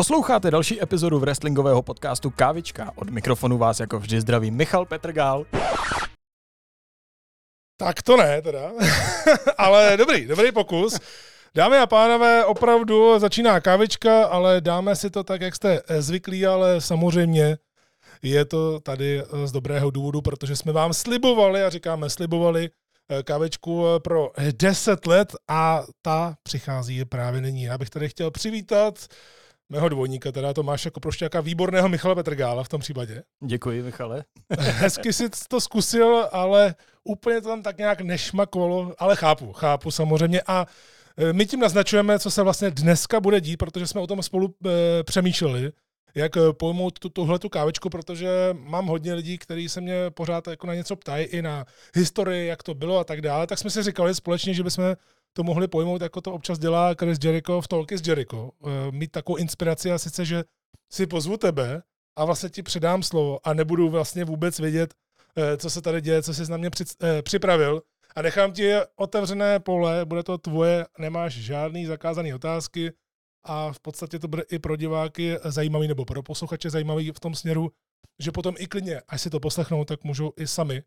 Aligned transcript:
Posloucháte 0.00 0.50
další 0.50 0.82
epizodu 0.82 1.18
wrestlingového 1.18 1.82
podcastu 1.82 2.30
Kávička. 2.30 2.92
Od 2.94 3.10
mikrofonu 3.10 3.58
vás 3.58 3.80
jako 3.80 3.98
vždy 3.98 4.20
zdraví 4.20 4.50
Michal 4.50 4.86
Petrgál. 4.86 5.46
Tak 7.76 8.02
to 8.02 8.16
ne 8.16 8.42
teda, 8.42 8.72
ale 9.58 9.96
dobrý, 9.96 10.26
dobrý 10.26 10.52
pokus. 10.52 11.00
Dámy 11.54 11.78
a 11.78 11.86
pánové, 11.86 12.44
opravdu 12.44 13.18
začíná 13.18 13.60
kávička, 13.60 14.24
ale 14.24 14.60
dáme 14.60 14.96
si 14.96 15.10
to 15.10 15.24
tak, 15.24 15.40
jak 15.40 15.54
jste 15.54 15.82
zvyklí, 15.98 16.46
ale 16.46 16.80
samozřejmě 16.80 17.58
je 18.22 18.44
to 18.44 18.80
tady 18.80 19.22
z 19.44 19.52
dobrého 19.52 19.90
důvodu, 19.90 20.22
protože 20.22 20.56
jsme 20.56 20.72
vám 20.72 20.92
slibovali, 20.92 21.62
a 21.62 21.70
říkáme 21.70 22.10
slibovali, 22.10 22.70
kávečku 23.24 23.84
pro 24.02 24.30
10 24.52 25.06
let 25.06 25.36
a 25.48 25.84
ta 26.02 26.36
přichází 26.42 27.04
právě 27.04 27.40
nyní. 27.40 27.62
Já 27.62 27.78
bych 27.78 27.90
tady 27.90 28.08
chtěl 28.08 28.30
přivítat 28.30 28.94
mého 29.70 29.88
dvojníka, 29.88 30.32
teda 30.32 30.54
to 30.54 30.62
máš 30.62 30.84
jako 30.84 31.00
prošťáka 31.00 31.40
výborného 31.40 31.88
Michala 31.88 32.14
Petrgála 32.14 32.64
v 32.64 32.68
tom 32.68 32.80
případě. 32.80 33.22
Děkuji, 33.44 33.82
Michale. 33.82 34.24
Hezky 34.58 35.12
si 35.12 35.28
to 35.48 35.60
zkusil, 35.60 36.28
ale 36.32 36.74
úplně 37.04 37.40
to 37.40 37.48
tam 37.48 37.62
tak 37.62 37.78
nějak 37.78 38.00
nešmakovalo, 38.00 38.94
ale 38.98 39.16
chápu, 39.16 39.52
chápu 39.52 39.90
samozřejmě 39.90 40.42
a 40.46 40.66
e, 41.16 41.32
my 41.32 41.46
tím 41.46 41.60
naznačujeme, 41.60 42.18
co 42.18 42.30
se 42.30 42.42
vlastně 42.42 42.70
dneska 42.70 43.20
bude 43.20 43.40
dít, 43.40 43.56
protože 43.56 43.86
jsme 43.86 44.00
o 44.00 44.06
tom 44.06 44.22
spolu 44.22 44.54
e, 44.66 45.02
přemýšleli, 45.04 45.72
jak 46.14 46.36
e, 46.36 46.40
pojmout 46.52 46.98
tu, 46.98 47.08
tuhle 47.08 47.38
tu 47.38 47.48
kávečku, 47.48 47.90
protože 47.90 48.28
mám 48.52 48.86
hodně 48.86 49.14
lidí, 49.14 49.38
kteří 49.38 49.68
se 49.68 49.80
mě 49.80 50.10
pořád 50.10 50.48
jako 50.48 50.66
na 50.66 50.74
něco 50.74 50.96
ptají, 50.96 51.24
i 51.24 51.42
na 51.42 51.64
historii, 51.94 52.46
jak 52.46 52.62
to 52.62 52.74
bylo 52.74 52.98
a 52.98 53.04
tak 53.04 53.20
dále, 53.20 53.46
tak 53.46 53.58
jsme 53.58 53.70
si 53.70 53.82
říkali 53.82 54.14
společně, 54.14 54.54
že 54.54 54.62
bychom 54.62 54.96
to 55.32 55.42
mohli 55.42 55.68
pojmout, 55.68 56.02
jako 56.02 56.20
to 56.20 56.32
občas 56.32 56.58
dělá 56.58 56.94
Chris 56.94 57.18
Jericho 57.24 57.60
v 57.60 57.68
Talky 57.68 57.98
s 57.98 58.08
Jericho. 58.08 58.50
Eh, 58.66 58.68
mít 58.90 59.10
takovou 59.10 59.36
inspiraci 59.36 59.92
a 59.92 59.98
sice, 59.98 60.24
že 60.24 60.44
si 60.92 61.06
pozvu 61.06 61.36
tebe 61.36 61.82
a 62.18 62.24
vlastně 62.24 62.48
ti 62.48 62.62
předám 62.62 63.02
slovo 63.02 63.48
a 63.48 63.54
nebudu 63.54 63.90
vlastně 63.90 64.24
vůbec 64.24 64.58
vědět, 64.58 64.94
eh, 65.36 65.56
co 65.56 65.70
se 65.70 65.82
tady 65.82 66.00
děje, 66.00 66.22
co 66.22 66.34
jsi 66.34 66.50
na 66.50 66.56
mě 66.56 66.70
eh, 67.02 67.22
připravil 67.22 67.82
a 68.16 68.22
nechám 68.22 68.52
ti 68.52 68.72
otevřené 68.96 69.60
pole, 69.60 70.04
bude 70.04 70.22
to 70.22 70.38
tvoje, 70.38 70.86
nemáš 70.98 71.34
žádný 71.34 71.86
zakázaný 71.86 72.34
otázky 72.34 72.92
a 73.46 73.72
v 73.72 73.80
podstatě 73.80 74.18
to 74.18 74.28
bude 74.28 74.42
i 74.50 74.58
pro 74.58 74.76
diváky 74.76 75.36
zajímavý 75.44 75.88
nebo 75.88 76.04
pro 76.04 76.22
posluchače 76.22 76.70
zajímavý 76.70 77.10
v 77.10 77.20
tom 77.20 77.34
směru, 77.34 77.72
že 78.18 78.32
potom 78.32 78.54
i 78.58 78.66
klidně, 78.66 79.00
až 79.08 79.20
si 79.20 79.30
to 79.30 79.40
poslechnou, 79.40 79.84
tak 79.84 80.04
můžou 80.04 80.32
i 80.36 80.46
sami 80.46 80.82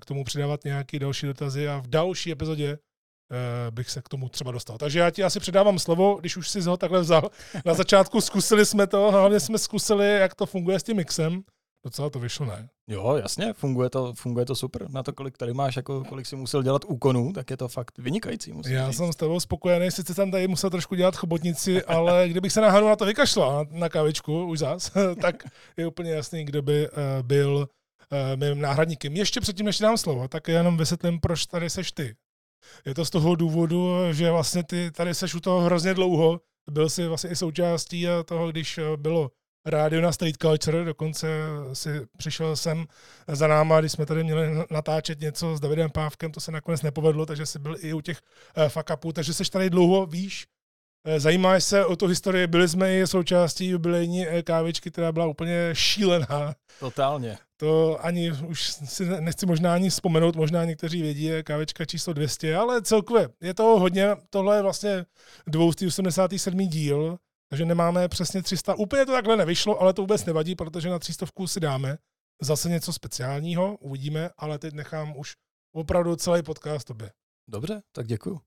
k 0.00 0.04
tomu 0.04 0.24
přidávat 0.24 0.64
nějaké 0.64 0.98
další 0.98 1.26
dotazy 1.26 1.68
a 1.68 1.78
v 1.78 1.86
další 1.86 2.32
epizodě 2.32 2.78
bych 3.70 3.90
se 3.90 4.02
k 4.02 4.08
tomu 4.08 4.28
třeba 4.28 4.52
dostal. 4.52 4.78
Takže 4.78 4.98
já 4.98 5.10
ti 5.10 5.24
asi 5.24 5.40
předávám 5.40 5.78
slovo, 5.78 6.16
když 6.20 6.36
už 6.36 6.48
jsi 6.48 6.60
ho 6.60 6.76
takhle 6.76 7.00
vzal. 7.00 7.30
Na 7.64 7.74
začátku 7.74 8.20
zkusili 8.20 8.66
jsme 8.66 8.86
to, 8.86 9.10
hlavně 9.10 9.40
jsme 9.40 9.58
zkusili, 9.58 10.14
jak 10.14 10.34
to 10.34 10.46
funguje 10.46 10.80
s 10.80 10.82
tím 10.82 10.96
mixem. 10.96 11.42
Docela 11.84 12.10
to 12.10 12.18
vyšlo, 12.18 12.46
ne? 12.46 12.68
Jo, 12.88 13.16
jasně, 13.22 13.52
funguje 13.52 13.90
to, 13.90 14.14
funguje 14.14 14.46
to 14.46 14.54
super. 14.54 14.90
Na 14.90 15.02
to, 15.02 15.12
kolik 15.12 15.36
tady 15.38 15.54
máš, 15.54 15.76
jako 15.76 16.04
kolik 16.04 16.26
si 16.26 16.36
musel 16.36 16.62
dělat 16.62 16.84
úkonů, 16.84 17.32
tak 17.32 17.50
je 17.50 17.56
to 17.56 17.68
fakt 17.68 17.98
vynikající. 17.98 18.52
Musím 18.52 18.72
Já 18.72 18.90
říct. 18.90 18.96
jsem 18.96 19.12
s 19.12 19.16
tebou 19.16 19.40
spokojený, 19.40 19.90
sice 19.90 20.14
jsem 20.14 20.30
tady 20.30 20.48
musel 20.48 20.70
trošku 20.70 20.94
dělat 20.94 21.16
chobotnici, 21.16 21.82
ale 21.84 22.28
kdybych 22.28 22.52
se 22.52 22.60
náhodou 22.60 22.88
na 22.88 22.96
to 22.96 23.04
vykašlal, 23.04 23.64
na, 23.64 23.78
na 23.78 23.88
kavičku, 23.88 24.44
už 24.44 24.58
zás, 24.58 24.90
tak 25.20 25.44
je 25.76 25.86
úplně 25.86 26.10
jasný, 26.10 26.44
kdo 26.44 26.62
by 26.62 26.88
uh, 26.88 26.96
byl 27.22 27.68
uh, 28.12 28.40
mým 28.40 28.60
náhradníkem. 28.60 29.16
Ještě 29.16 29.40
předtím, 29.40 29.66
než 29.66 29.78
dám 29.78 29.96
slovo, 29.96 30.28
tak 30.28 30.48
jenom 30.48 30.76
vysvětlím, 30.76 31.20
proč 31.20 31.46
tady 31.46 31.70
seš 31.70 31.92
ty. 31.92 32.14
Je 32.86 32.94
to 32.94 33.04
z 33.04 33.10
toho 33.10 33.34
důvodu, 33.34 34.12
že 34.12 34.30
vlastně 34.30 34.62
ty 34.62 34.90
tady 34.90 35.14
seš 35.14 35.34
u 35.34 35.40
toho 35.40 35.60
hrozně 35.60 35.94
dlouho, 35.94 36.40
byl 36.70 36.90
jsi 36.90 37.06
vlastně 37.06 37.30
i 37.30 37.36
součástí 37.36 38.06
toho, 38.24 38.50
když 38.50 38.80
bylo 38.96 39.30
rádio 39.66 40.02
na 40.02 40.12
State 40.12 40.36
Culture, 40.36 40.84
dokonce 40.84 41.28
si 41.72 42.06
přišel 42.16 42.56
sem 42.56 42.86
za 43.28 43.46
náma, 43.46 43.80
když 43.80 43.92
jsme 43.92 44.06
tady 44.06 44.24
měli 44.24 44.64
natáčet 44.70 45.20
něco 45.20 45.56
s 45.56 45.60
Davidem 45.60 45.90
Pávkem, 45.90 46.32
to 46.32 46.40
se 46.40 46.52
nakonec 46.52 46.82
nepovedlo, 46.82 47.26
takže 47.26 47.46
jsi 47.46 47.58
byl 47.58 47.76
i 47.80 47.92
u 47.92 48.00
těch 48.00 48.20
fuck 48.68 48.90
upů, 48.94 49.12
takže 49.12 49.34
jsi 49.34 49.50
tady 49.50 49.70
dlouho, 49.70 50.06
víš, 50.06 50.46
Eh, 51.08 51.20
zajímáš 51.20 51.64
se 51.64 51.84
o 51.84 51.96
tu 51.96 52.06
historii, 52.06 52.46
byli 52.46 52.68
jsme 52.68 52.94
i 52.94 53.06
součástí 53.06 53.68
jubilejní 53.68 54.28
eh, 54.28 54.42
kávičky, 54.42 54.90
která 54.90 55.12
byla 55.12 55.26
úplně 55.26 55.70
šílená. 55.72 56.54
Totálně. 56.80 57.38
To 57.56 58.04
ani 58.04 58.32
už 58.32 58.70
si 58.70 59.04
nechci 59.20 59.46
možná 59.46 59.74
ani 59.74 59.90
vzpomenout, 59.90 60.36
možná 60.36 60.64
někteří 60.64 61.02
vědí, 61.02 61.24
je 61.24 61.42
kávička 61.42 61.84
číslo 61.84 62.12
200, 62.12 62.56
ale 62.56 62.82
celkově 62.82 63.28
je 63.40 63.54
to 63.54 63.62
hodně, 63.62 64.08
tohle 64.30 64.56
je 64.56 64.62
vlastně 64.62 65.06
287. 65.46 66.58
díl, 66.68 67.18
takže 67.48 67.64
nemáme 67.64 68.08
přesně 68.08 68.42
300. 68.42 68.74
Úplně 68.74 69.06
to 69.06 69.12
takhle 69.12 69.36
nevyšlo, 69.36 69.80
ale 69.80 69.92
to 69.92 70.02
vůbec 70.02 70.24
nevadí, 70.24 70.54
protože 70.54 70.88
na 70.88 70.98
300 70.98 71.26
si 71.46 71.60
dáme 71.60 71.98
zase 72.42 72.68
něco 72.68 72.92
speciálního, 72.92 73.76
uvidíme, 73.76 74.30
ale 74.36 74.58
teď 74.58 74.74
nechám 74.74 75.16
už 75.16 75.34
opravdu 75.74 76.16
celý 76.16 76.42
podcast 76.42 76.86
tobě. 76.86 77.10
Dobře, 77.48 77.82
tak 77.92 78.06
děkuju. 78.06 78.40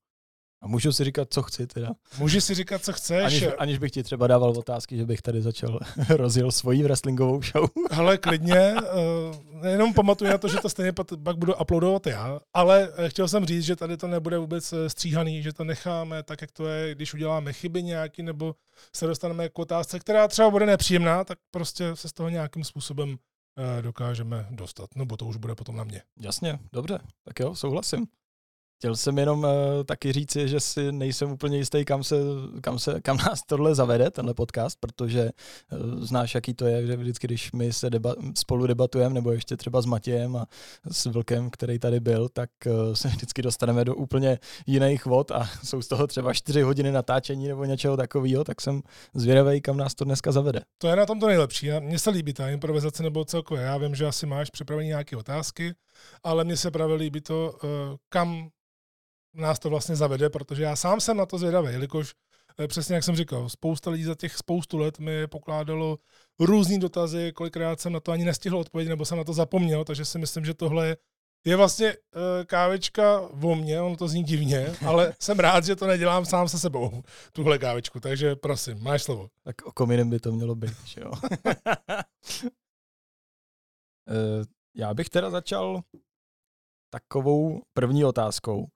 A 0.61 0.67
můžu 0.67 0.91
si 0.91 1.03
říkat, 1.03 1.33
co 1.33 1.41
chci 1.41 1.67
teda. 1.67 1.89
Můžeš 2.17 2.43
si 2.43 2.55
říkat, 2.55 2.83
co 2.83 2.93
chceš. 2.93 3.25
Aniž, 3.25 3.45
aniž 3.57 3.77
bych 3.77 3.91
ti 3.91 4.03
třeba 4.03 4.27
dával 4.27 4.49
otázky, 4.49 4.97
že 4.97 5.05
bych 5.05 5.21
tady 5.21 5.41
začal 5.41 5.79
rozjel 6.09 6.51
svoji 6.51 6.83
wrestlingovou 6.83 7.41
show. 7.41 7.69
Hele, 7.91 8.17
klidně, 8.17 8.73
uh, 8.73 9.67
jenom 9.67 9.93
pamatuju 9.93 10.31
na 10.31 10.37
to, 10.37 10.47
že 10.47 10.57
to 10.57 10.69
stejně 10.69 10.91
pak 11.23 11.37
budu 11.37 11.55
uploadovat 11.55 12.07
já, 12.07 12.39
ale 12.53 12.89
eh, 12.97 13.09
chtěl 13.09 13.27
jsem 13.27 13.45
říct, 13.45 13.63
že 13.63 13.75
tady 13.75 13.97
to 13.97 14.07
nebude 14.07 14.37
vůbec 14.37 14.73
eh, 14.73 14.89
stříhaný, 14.89 15.43
že 15.43 15.53
to 15.53 15.63
necháme 15.63 16.23
tak, 16.23 16.41
jak 16.41 16.51
to 16.51 16.67
je, 16.67 16.95
když 16.95 17.13
uděláme 17.13 17.53
chyby 17.53 17.83
nějaký, 17.83 18.23
nebo 18.23 18.55
se 18.95 19.07
dostaneme 19.07 19.49
k 19.49 19.59
otázce, 19.59 19.99
která 19.99 20.27
třeba 20.27 20.49
bude 20.49 20.65
nepříjemná, 20.65 21.23
tak 21.23 21.37
prostě 21.51 21.95
se 21.95 22.09
z 22.09 22.13
toho 22.13 22.29
nějakým 22.29 22.63
způsobem 22.63 23.17
dokážeme 23.81 24.47
dostat. 24.49 24.95
Nebo 24.95 25.17
to 25.17 25.25
už 25.25 25.37
bude 25.37 25.55
potom 25.55 25.75
na 25.75 25.83
mě. 25.83 26.01
Jasně, 26.19 26.59
dobře, 26.73 26.99
tak 27.23 27.39
jo, 27.39 27.55
souhlasím. 27.55 28.07
Chtěl 28.79 28.95
jsem 28.95 29.17
jenom 29.17 29.43
uh, 29.43 29.49
taky 29.85 30.11
říci, 30.11 30.47
že 30.47 30.59
si 30.59 30.91
nejsem 30.91 31.31
úplně 31.31 31.57
jistý, 31.57 31.85
kam, 31.85 32.03
se, 32.03 32.15
kam, 32.61 32.79
se, 32.79 33.01
kam 33.01 33.17
nás 33.17 33.41
tohle 33.47 33.75
zavede, 33.75 34.11
tenhle 34.11 34.33
podcast, 34.33 34.79
protože 34.79 35.29
uh, 35.71 36.05
znáš, 36.05 36.35
jaký 36.35 36.53
to 36.53 36.65
je, 36.65 36.87
že 36.87 36.97
vždycky, 36.97 37.27
když 37.27 37.51
my 37.51 37.73
se 37.73 37.89
deba, 37.89 38.15
spolu 38.35 38.67
debatujeme, 38.67 39.13
nebo 39.13 39.31
ještě 39.31 39.57
třeba 39.57 39.81
s 39.81 39.85
Matějem 39.85 40.35
a 40.35 40.45
s 40.91 41.05
Vlkem, 41.05 41.49
který 41.49 41.79
tady 41.79 41.99
byl, 41.99 42.29
tak 42.29 42.49
uh, 42.65 42.93
se 42.93 43.07
vždycky 43.07 43.41
dostaneme 43.41 43.85
do 43.85 43.95
úplně 43.95 44.39
jiných 44.67 45.05
vod 45.05 45.31
a 45.31 45.49
jsou 45.63 45.81
z 45.81 45.87
toho 45.87 46.07
třeba 46.07 46.33
čtyři 46.33 46.61
hodiny 46.61 46.91
natáčení 46.91 47.47
nebo 47.47 47.65
něčeho 47.65 47.97
takového, 47.97 48.43
tak 48.43 48.61
jsem 48.61 48.81
zvědavý, 49.13 49.61
kam 49.61 49.77
nás 49.77 49.95
to 49.95 50.05
dneska 50.05 50.31
zavede. 50.31 50.61
To 50.77 50.87
je 50.87 50.95
na 50.95 51.05
tom 51.05 51.19
to 51.19 51.27
nejlepší. 51.27 51.69
Mně 51.79 51.99
se 51.99 52.09
líbí 52.09 52.33
ta 52.33 52.49
improvizace 52.49 53.03
nebo 53.03 53.25
celkově. 53.25 53.63
Já 53.63 53.77
vím, 53.77 53.95
že 53.95 54.05
asi 54.05 54.25
máš 54.25 54.49
připravené 54.49 54.87
nějaké 54.87 55.17
otázky, 55.17 55.73
ale 56.23 56.43
mně 56.43 56.57
se 56.57 56.71
právě 56.71 56.95
líbí 56.95 57.21
to, 57.21 57.57
kam 58.09 58.49
nás 59.39 59.59
to 59.59 59.69
vlastně 59.69 59.95
zavede, 59.95 60.29
protože 60.29 60.63
já 60.63 60.75
sám 60.75 60.99
jsem 60.99 61.17
na 61.17 61.25
to 61.25 61.37
zvědavý, 61.37 61.71
jelikož 61.71 62.13
eh, 62.59 62.67
přesně 62.67 62.95
jak 62.95 63.03
jsem 63.03 63.15
říkal, 63.15 63.49
spousta 63.49 63.91
lidí 63.91 64.03
za 64.03 64.15
těch 64.15 64.35
spoustu 64.35 64.77
let 64.77 64.99
mi 64.99 65.27
pokládalo 65.27 65.99
různý 66.39 66.79
dotazy, 66.79 67.31
kolikrát 67.31 67.79
jsem 67.79 67.93
na 67.93 67.99
to 67.99 68.11
ani 68.11 68.25
nestihl 68.25 68.57
odpovědět, 68.57 68.89
nebo 68.89 69.05
jsem 69.05 69.17
na 69.17 69.23
to 69.23 69.33
zapomněl, 69.33 69.83
takže 69.83 70.05
si 70.05 70.19
myslím, 70.19 70.45
že 70.45 70.53
tohle 70.53 70.97
je 71.45 71.55
vlastně 71.55 71.93
uh, 71.93 72.21
kávečka 72.45 73.19
o 73.19 73.55
mně, 73.55 73.81
ono 73.81 73.95
to 73.95 74.07
zní 74.07 74.23
divně, 74.23 74.67
ale 74.87 75.13
jsem 75.19 75.39
rád, 75.39 75.65
že 75.65 75.75
to 75.75 75.87
nedělám 75.87 76.25
sám 76.25 76.49
se 76.49 76.59
sebou, 76.59 77.03
tuhle 77.31 77.59
kávečku, 77.59 77.99
takže 77.99 78.35
prosím, 78.35 78.83
máš 78.83 79.03
slovo. 79.03 79.27
Tak 79.43 79.55
o 79.65 79.71
kominem 79.71 80.09
by 80.09 80.19
to 80.19 80.31
mělo 80.31 80.55
být, 80.55 80.85
že 80.85 81.01
jo. 81.01 81.11
uh, 81.11 81.25
já 84.75 84.93
bych 84.93 85.09
teda 85.09 85.29
začal 85.29 85.81
takovou 86.89 87.61
první 87.73 88.05
otázkou. 88.05 88.67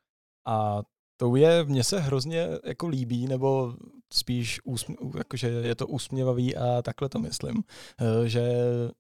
A 0.46 0.84
to 1.18 1.36
je, 1.36 1.64
mně 1.64 1.84
se 1.84 2.00
hrozně 2.00 2.48
jako 2.64 2.88
líbí, 2.88 3.28
nebo 3.28 3.74
spíš 4.14 4.60
úsm, 4.64 4.94
jakože 5.18 5.48
je 5.48 5.76
to 5.76 5.88
úsměvavý 5.88 6.56
a 6.56 6.82
takhle 6.82 7.10
to 7.10 7.20
myslím, 7.20 7.64
eh, 8.00 8.30
že 8.30 8.52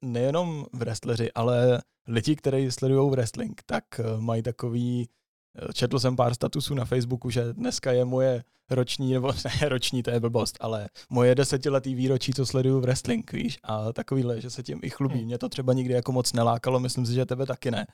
nejenom 0.01 0.65
wrestleri, 0.73 1.31
ale 1.31 1.81
lidi, 2.07 2.35
kteří 2.35 2.71
sledují 2.71 3.11
wrestling, 3.11 3.61
tak 3.65 3.83
eh, 3.99 4.03
mají 4.17 4.41
takový, 4.41 5.09
eh, 5.57 5.73
četl 5.73 5.99
jsem 5.99 6.15
pár 6.15 6.33
statusů 6.33 6.73
na 6.73 6.85
Facebooku, 6.85 7.29
že 7.29 7.53
dneska 7.53 7.91
je 7.91 8.05
moje 8.05 8.43
roční, 8.69 9.13
nebo 9.13 9.33
ne 9.61 9.69
roční, 9.69 10.03
to 10.03 10.11
je 10.11 10.19
blbost, 10.19 10.57
ale 10.59 10.89
moje 11.09 11.35
desetiletý 11.35 11.95
výročí, 11.95 12.33
co 12.33 12.45
sleduju 12.45 12.79
wrestling, 12.79 13.31
víš, 13.31 13.59
a 13.63 13.93
takovýhle, 13.93 14.41
že 14.41 14.49
se 14.49 14.63
tím 14.63 14.79
i 14.83 14.89
chlubí. 14.89 15.25
Mě 15.25 15.37
to 15.37 15.49
třeba 15.49 15.73
nikdy 15.73 15.93
jako 15.93 16.11
moc 16.11 16.33
nelákalo, 16.33 16.79
myslím 16.79 17.05
si, 17.05 17.13
že 17.13 17.25
tebe 17.25 17.45
taky 17.45 17.71
ne, 17.71 17.87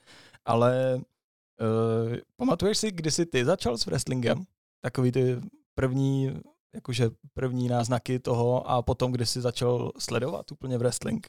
ale 0.44 1.00
Uh, 1.60 2.16
pamatuješ 2.36 2.78
si, 2.78 2.90
kdy 2.90 3.10
jsi 3.10 3.26
ty 3.26 3.44
začal 3.44 3.78
s 3.78 3.86
wrestlingem? 3.86 4.44
Takový 4.80 5.12
ty 5.12 5.40
první, 5.74 6.40
jakože 6.74 7.10
první 7.34 7.68
náznaky 7.68 8.18
toho 8.18 8.70
a 8.70 8.82
potom, 8.82 9.12
kdy 9.12 9.26
jsi 9.26 9.40
začal 9.40 9.92
sledovat 9.98 10.52
úplně 10.52 10.78
wrestling? 10.78 11.26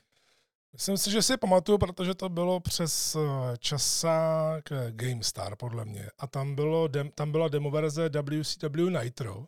Myslím 0.73 0.97
si, 0.97 1.11
že 1.11 1.21
si 1.21 1.37
pamatuju, 1.37 1.77
protože 1.77 2.13
to 2.13 2.29
bylo 2.29 2.59
přes 2.59 3.15
eh, 3.15 3.57
časák 3.57 4.63
GameStar, 4.89 5.55
podle 5.55 5.85
mě. 5.85 6.09
A 6.19 6.27
tam, 6.27 6.55
bylo, 6.55 6.89
tam 7.15 7.31
byla 7.31 7.47
demoverze 7.47 8.09
WCW 8.09 8.89
Nitro. 9.01 9.45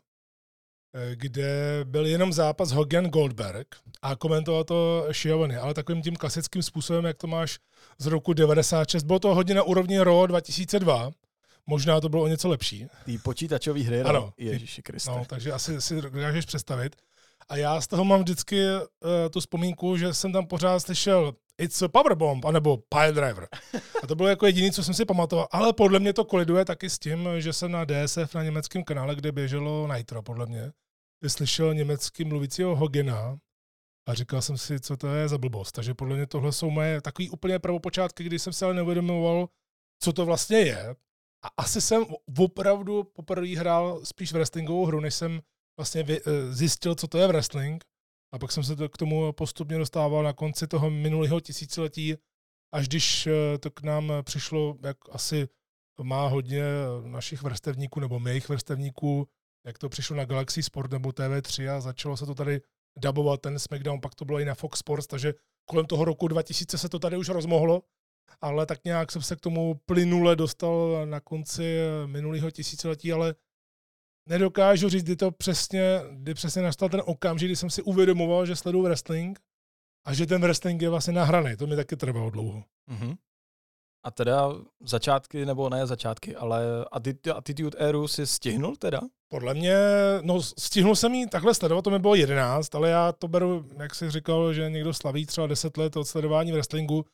Kde 1.14 1.80
byl 1.84 2.06
jenom 2.06 2.34
zápas 2.34 2.72
Hogan 2.72 3.06
Goldberg 3.06 3.68
a 4.02 4.16
komentoval 4.16 4.64
to 4.64 5.08
Schiavone, 5.12 5.60
ale 5.60 5.74
takovým 5.74 6.02
tím 6.02 6.16
klasickým 6.16 6.64
způsobem, 6.64 7.06
jak 7.06 7.18
to 7.18 7.28
máš 7.28 7.60
z 7.98 8.06
roku 8.06 8.34
96. 8.34 9.04
Bylo 9.04 9.20
to 9.20 9.36
hodně 9.36 9.56
na 9.56 9.64
úrovni 9.64 10.00
Raw 10.00 10.28
2002, 10.28 11.12
možná 11.68 12.02
to 12.02 12.10
bylo 12.10 12.24
o 12.24 12.28
něco 12.28 12.50
lepší. 12.50 12.88
Ty 13.06 13.18
počítačové 13.18 13.80
hry, 13.80 14.04
no? 14.04 14.10
Ano. 14.10 14.34
Ježíši 14.38 14.82
Kriste. 14.82 15.12
No, 15.12 15.24
takže 15.28 15.52
asi 15.52 15.82
si 15.82 16.02
dokážeš 16.02 16.46
představit. 16.46 16.96
A 17.50 17.58
já 17.58 17.82
z 17.82 17.88
toho 17.88 18.06
mám 18.06 18.20
vždycky 18.20 18.66
uh, 18.66 18.80
tu 19.30 19.40
vzpomínku, 19.40 19.98
že 19.98 20.14
jsem 20.14 20.34
tam 20.34 20.48
pořád 20.48 20.80
slyšel 20.80 21.34
It's 21.58 21.82
a 21.82 21.88
Powerbomb, 21.88 22.46
anebo 22.46 22.78
Pile 22.78 23.12
Driver. 23.12 23.48
A 24.04 24.08
to 24.08 24.16
bylo 24.16 24.30
jako 24.30 24.46
jediné, 24.46 24.72
co 24.72 24.84
jsem 24.84 24.94
si 24.94 25.06
pamatoval. 25.06 25.48
Ale 25.52 25.74
podle 25.74 26.00
mě 26.00 26.14
to 26.14 26.26
koliduje 26.26 26.66
taky 26.66 26.90
s 26.90 27.00
tím, 27.00 27.30
že 27.38 27.54
jsem 27.54 27.72
na 27.72 27.86
DSF 27.86 28.36
na 28.36 28.44
německém 28.44 28.84
kanále, 28.84 29.16
kde 29.16 29.32
běželo 29.32 29.90
Nitro, 29.96 30.22
podle 30.22 30.46
mě, 30.46 30.72
slyšel 31.30 31.74
německy 31.74 32.26
mluvícího 32.26 32.76
Hogena 32.76 33.38
a 34.08 34.14
říkal 34.14 34.42
jsem 34.42 34.58
si, 34.58 34.80
co 34.80 34.98
to 34.98 35.08
je 35.08 35.28
za 35.28 35.38
blbost. 35.38 35.72
Takže 35.72 35.94
podle 35.94 36.16
mě 36.16 36.28
tohle 36.28 36.52
jsou 36.52 36.70
moje 36.70 37.02
takový 37.02 37.30
úplně 37.30 37.60
prvopočátky, 37.60 38.24
kdy 38.24 38.40
jsem 38.40 38.54
se 38.54 38.66
ale 38.66 38.74
neuvědomoval, 38.74 39.50
co 40.00 40.14
to 40.14 40.26
vlastně 40.26 40.58
je. 40.58 40.96
A 41.46 41.48
asi 41.58 41.82
jsem 41.82 42.06
opravdu 42.40 43.04
poprvé 43.04 43.48
hrál 43.48 44.06
spíš 44.06 44.34
wrestlingovou 44.34 44.86
hru, 44.86 45.00
než 45.00 45.16
jsem 45.16 45.42
vlastně 45.80 46.06
eh, 46.10 46.54
zjistil, 46.54 46.96
co 46.96 47.08
to 47.08 47.18
je 47.18 47.28
wrestling. 47.28 47.84
A 48.34 48.40
pak 48.40 48.52
jsem 48.52 48.64
se 48.64 48.76
to 48.76 48.90
k 48.90 48.98
tomu 48.98 49.34
postupně 49.34 49.78
dostával 49.78 50.24
na 50.24 50.34
konci 50.34 50.68
toho 50.68 50.90
minulého 50.90 51.40
tisíciletí, 51.40 52.16
až 52.74 52.88
když 52.88 53.28
eh, 53.28 53.58
to 53.58 53.72
k 53.72 53.82
nám 53.82 54.14
přišlo, 54.22 54.78
jak 54.84 54.98
asi 55.12 55.48
má 56.02 56.28
hodně 56.28 56.64
našich 57.06 57.42
vrstevníků 57.42 58.00
nebo 58.00 58.20
mých 58.20 58.50
vrstevníků, 58.50 59.28
jak 59.66 59.78
to 59.78 59.90
přišlo 59.90 60.16
na 60.16 60.26
Galaxy 60.26 60.64
Sport 60.64 60.92
nebo 60.92 61.10
TV3 61.10 61.72
a 61.72 61.82
začalo 61.82 62.18
se 62.18 62.26
to 62.26 62.36
tady 62.36 62.62
dabovat 63.00 63.42
ten 63.42 63.60
SmackDown, 63.60 64.02
pak 64.02 64.16
to 64.16 64.26
bylo 64.26 64.40
i 64.40 64.46
na 64.46 64.56
Fox 64.56 64.80
Sports, 64.80 65.08
takže 65.08 65.34
kolem 65.66 65.86
toho 65.86 66.06
roku 66.06 66.28
2000 66.28 66.78
se 66.78 66.90
to 66.90 67.00
tady 67.00 67.18
už 67.18 67.30
rozmohlo, 67.30 67.84
ale 68.42 68.66
tak 68.66 68.86
nějak 68.86 69.12
jsem 69.12 69.22
se 69.22 69.36
k 69.36 69.42
tomu 69.42 69.76
plynule 69.86 70.36
dostal 70.36 71.06
na 71.06 71.20
konci 71.20 71.78
minulého 72.06 72.52
tisíciletí, 72.52 73.14
ale 73.14 73.36
nedokážu 74.30 74.90
říct, 74.90 75.04
kdy 75.04 75.16
to 75.16 75.32
přesně, 75.32 76.02
kdy 76.12 76.34
přesně 76.34 76.62
nastal 76.62 76.90
ten 76.90 77.02
okamžik, 77.06 77.48
kdy 77.48 77.56
jsem 77.56 77.70
si 77.70 77.82
uvědomoval, 77.82 78.46
že 78.46 78.56
sleduju 78.56 78.84
wrestling 78.84 79.40
a 80.06 80.14
že 80.14 80.26
ten 80.26 80.42
wrestling 80.42 80.82
je 80.82 80.90
vlastně 80.90 81.14
nahraný. 81.14 81.58
To 81.58 81.68
mi 81.68 81.76
taky 81.76 81.96
trvalo 81.96 82.30
dlouho. 82.30 82.64
Mm-hmm. 82.92 83.18
A 84.04 84.12
teda 84.12 84.50
začátky, 84.86 85.46
nebo 85.46 85.70
ne 85.70 85.88
začátky, 85.88 86.36
ale 86.36 86.86
Attitude 87.36 87.78
Eru 87.78 88.08
si 88.08 88.28
stihnul 88.28 88.76
teda? 88.76 89.02
Podle 89.28 89.54
mě, 89.54 89.76
no 90.22 90.42
stihnul 90.42 90.96
jsem 90.96 91.14
jí 91.14 91.30
takhle 91.30 91.54
sledovat, 91.54 91.82
to 91.82 91.90
mi 91.90 92.00
bylo 92.00 92.16
11, 92.16 92.76
ale 92.76 92.90
já 92.90 93.12
to 93.12 93.28
beru, 93.28 93.66
jak 93.80 93.96
jsi 93.96 94.12
říkal, 94.12 94.54
že 94.54 94.70
někdo 94.70 94.94
slaví 94.94 95.26
třeba 95.26 95.48
10 95.48 95.78
let 95.78 95.98
od 95.98 96.08
sledování 96.08 96.52
wrestlingu, 96.52 97.06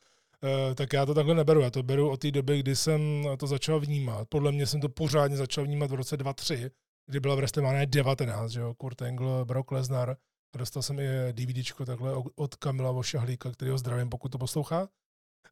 eh, 0.44 0.74
tak 0.74 0.92
já 0.92 1.06
to 1.06 1.14
takhle 1.14 1.34
neberu. 1.34 1.60
Já 1.60 1.70
to 1.70 1.82
beru 1.82 2.10
od 2.10 2.20
té 2.20 2.30
doby, 2.30 2.58
kdy 2.58 2.76
jsem 2.76 3.24
to 3.38 3.46
začal 3.46 3.80
vnímat. 3.80 4.28
Podle 4.28 4.52
mě 4.52 4.66
jsem 4.66 4.80
to 4.80 4.88
pořádně 4.88 5.36
začal 5.36 5.64
vnímat 5.64 5.90
v 5.90 5.94
roce 5.94 6.16
2003, 6.16 6.70
kdy 7.06 7.20
byla 7.20 7.34
v 7.34 7.38
WrestleMania 7.38 7.84
19, 7.84 8.50
že 8.50 8.60
jo, 8.60 8.74
Kurt 8.74 9.02
Angle, 9.02 9.44
Brock 9.44 9.72
Lesnar. 9.72 10.16
Dostal 10.58 10.82
jsem 10.82 10.98
i 10.98 11.08
DVDčko 11.32 11.84
takhle 11.84 12.12
od 12.34 12.54
Kamila 12.54 12.90
Vošahlíka, 12.90 13.50
který 13.50 13.70
ho 13.70 13.78
zdravím, 13.78 14.08
pokud 14.08 14.28
to 14.28 14.38
poslouchá. 14.38 14.88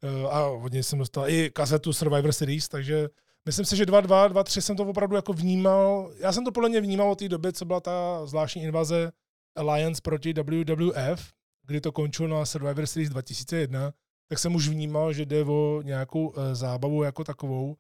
Eh, 0.03 0.29
a 0.31 0.47
od 0.47 0.73
něj 0.73 0.83
jsem 0.83 0.99
dostal 0.99 1.29
i 1.29 1.51
kazetu 1.51 1.93
Survivor 1.93 2.33
Series, 2.33 2.69
takže 2.69 3.09
myslím 3.47 3.67
si, 3.67 3.77
že 3.77 3.85
2-2, 3.85 4.29
2-3 4.29 4.61
jsem 4.61 4.77
to 4.77 4.85
opravdu 4.85 5.17
jako 5.17 5.33
vnímal. 5.33 6.13
Já 6.19 6.33
jsem 6.33 6.45
to 6.45 6.53
podle 6.53 6.69
mě 6.69 6.81
vnímal 6.81 7.11
od 7.11 7.19
té 7.19 7.29
doby, 7.29 7.53
co 7.53 7.65
byla 7.65 7.81
ta 7.81 8.27
zvláštní 8.27 8.63
invaze 8.63 9.13
Alliance 9.57 10.01
proti 10.03 10.33
WWF, 10.33 11.33
kdy 11.67 11.81
to 11.81 11.93
končilo 11.93 12.29
na 12.29 12.45
Survivor 12.45 12.87
Series 12.87 13.11
2001, 13.11 13.93
tak 14.29 14.39
jsem 14.39 14.55
už 14.55 14.69
vnímal, 14.69 15.13
že 15.13 15.27
jde 15.27 15.45
o 15.45 15.83
nějakou 15.83 16.35
eh, 16.37 16.55
zábavu 16.55 17.03
jako 17.03 17.25
takovou, 17.25 17.77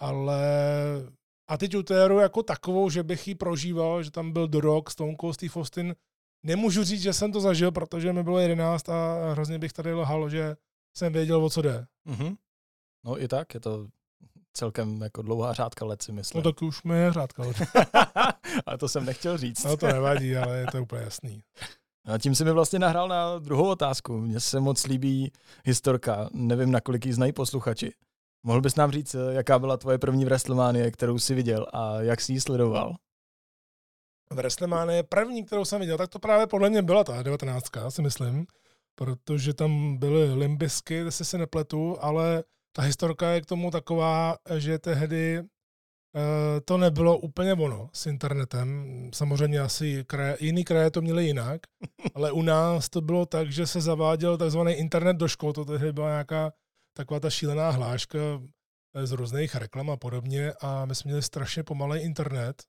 ale 0.00 0.42
a 1.48 1.56
teď 1.56 1.76
Utéru 1.76 2.18
jako 2.18 2.42
takovou, 2.42 2.90
že 2.90 3.02
bych 3.02 3.28
ji 3.28 3.34
prožíval, 3.34 4.02
že 4.02 4.10
tam 4.10 4.32
byl 4.32 4.48
The 4.48 4.60
Rock, 4.60 4.90
Stone 4.90 5.16
Cold 5.20 5.34
Steve 5.34 5.52
Austin, 5.56 5.94
nemůžu 6.42 6.84
říct, 6.84 7.02
že 7.02 7.12
jsem 7.12 7.32
to 7.32 7.40
zažil, 7.40 7.72
protože 7.72 8.12
mi 8.12 8.22
bylo 8.22 8.38
11 8.38 8.88
a 8.88 9.30
hrozně 9.32 9.58
bych 9.58 9.72
tady 9.72 9.94
lhal, 9.94 10.28
že 10.28 10.56
jsem 10.94 11.12
věděl, 11.12 11.44
o 11.44 11.50
co 11.50 11.62
jde. 11.62 11.86
Mm-hmm. 12.06 12.36
No 13.04 13.22
i 13.22 13.28
tak, 13.28 13.54
je 13.54 13.60
to 13.60 13.88
celkem 14.52 15.02
jako 15.02 15.22
dlouhá 15.22 15.52
řádka 15.52 15.84
let, 15.84 16.02
si 16.02 16.12
myslím. 16.12 16.42
No 16.42 16.52
tak 16.52 16.62
už 16.62 16.82
mi 16.82 16.98
je 16.98 17.12
řádka 17.12 17.42
let. 17.42 17.56
ale 18.66 18.78
to 18.78 18.88
jsem 18.88 19.04
nechtěl 19.04 19.38
říct. 19.38 19.64
No 19.64 19.76
to 19.76 19.86
nevadí, 19.86 20.36
ale 20.36 20.58
je 20.58 20.66
to 20.72 20.82
úplně 20.82 21.02
jasný. 21.02 21.42
A 22.04 22.18
tím 22.18 22.34
si 22.34 22.44
mi 22.44 22.52
vlastně 22.52 22.78
nahrál 22.78 23.08
na 23.08 23.38
druhou 23.38 23.68
otázku. 23.68 24.18
Mně 24.18 24.40
se 24.40 24.60
moc 24.60 24.86
líbí 24.86 25.32
historka, 25.64 26.28
nevím, 26.32 26.70
nakolik 26.70 27.06
ji 27.06 27.12
znají 27.12 27.32
posluchači. 27.32 27.92
Mohl 28.42 28.60
bys 28.60 28.76
nám 28.76 28.92
říct, 28.92 29.16
jaká 29.30 29.58
byla 29.58 29.76
tvoje 29.76 29.98
první 29.98 30.24
WrestleMania, 30.24 30.90
kterou 30.90 31.18
jsi 31.18 31.34
viděl 31.34 31.66
a 31.72 32.00
jak 32.00 32.20
jsi 32.20 32.32
ji 32.32 32.40
sledoval? 32.40 32.96
WrestleMania 34.30 35.02
první, 35.02 35.44
kterou 35.44 35.64
jsem 35.64 35.80
viděl, 35.80 35.98
tak 35.98 36.10
to 36.10 36.18
právě 36.18 36.46
podle 36.46 36.70
mě 36.70 36.82
byla 36.82 37.04
ta 37.04 37.22
19, 37.22 37.64
si 37.88 38.02
myslím, 38.02 38.46
protože 38.94 39.54
tam 39.54 39.96
byly 39.96 40.34
limbisky, 40.34 40.94
jestli 40.94 41.24
se 41.24 41.38
nepletu, 41.38 41.96
ale 42.00 42.44
ta 42.76 42.82
historka 42.82 43.30
je 43.30 43.40
k 43.40 43.46
tomu 43.46 43.70
taková, 43.70 44.36
že 44.56 44.78
tehdy 44.78 45.40
uh, 45.40 45.46
to 46.64 46.78
nebylo 46.78 47.18
úplně 47.18 47.52
ono 47.52 47.90
s 47.92 48.06
internetem. 48.06 48.86
Samozřejmě 49.14 49.60
asi 49.60 50.04
kraje, 50.06 50.36
jiný 50.40 50.64
kraje 50.64 50.90
to 50.90 51.00
měly 51.00 51.24
jinak, 51.24 51.60
ale 52.14 52.32
u 52.32 52.42
nás 52.42 52.88
to 52.88 53.00
bylo 53.00 53.26
tak, 53.26 53.52
že 53.52 53.66
se 53.66 53.80
zaváděl 53.80 54.38
takzvaný 54.38 54.72
internet 54.72 55.16
do 55.16 55.28
škol. 55.28 55.52
To 55.52 55.64
tehdy 55.64 55.92
byla 55.92 56.08
nějaká 56.08 56.52
taková 56.96 57.20
ta 57.20 57.30
šílená 57.30 57.70
hláška 57.70 58.18
eh, 58.94 59.06
z 59.06 59.12
různých 59.12 59.54
reklam 59.54 59.90
a 59.90 59.96
podobně 59.96 60.52
a 60.60 60.84
my 60.84 60.94
jsme 60.94 61.08
měli 61.08 61.22
strašně 61.22 61.62
pomalý 61.62 62.00
internet. 62.00 62.62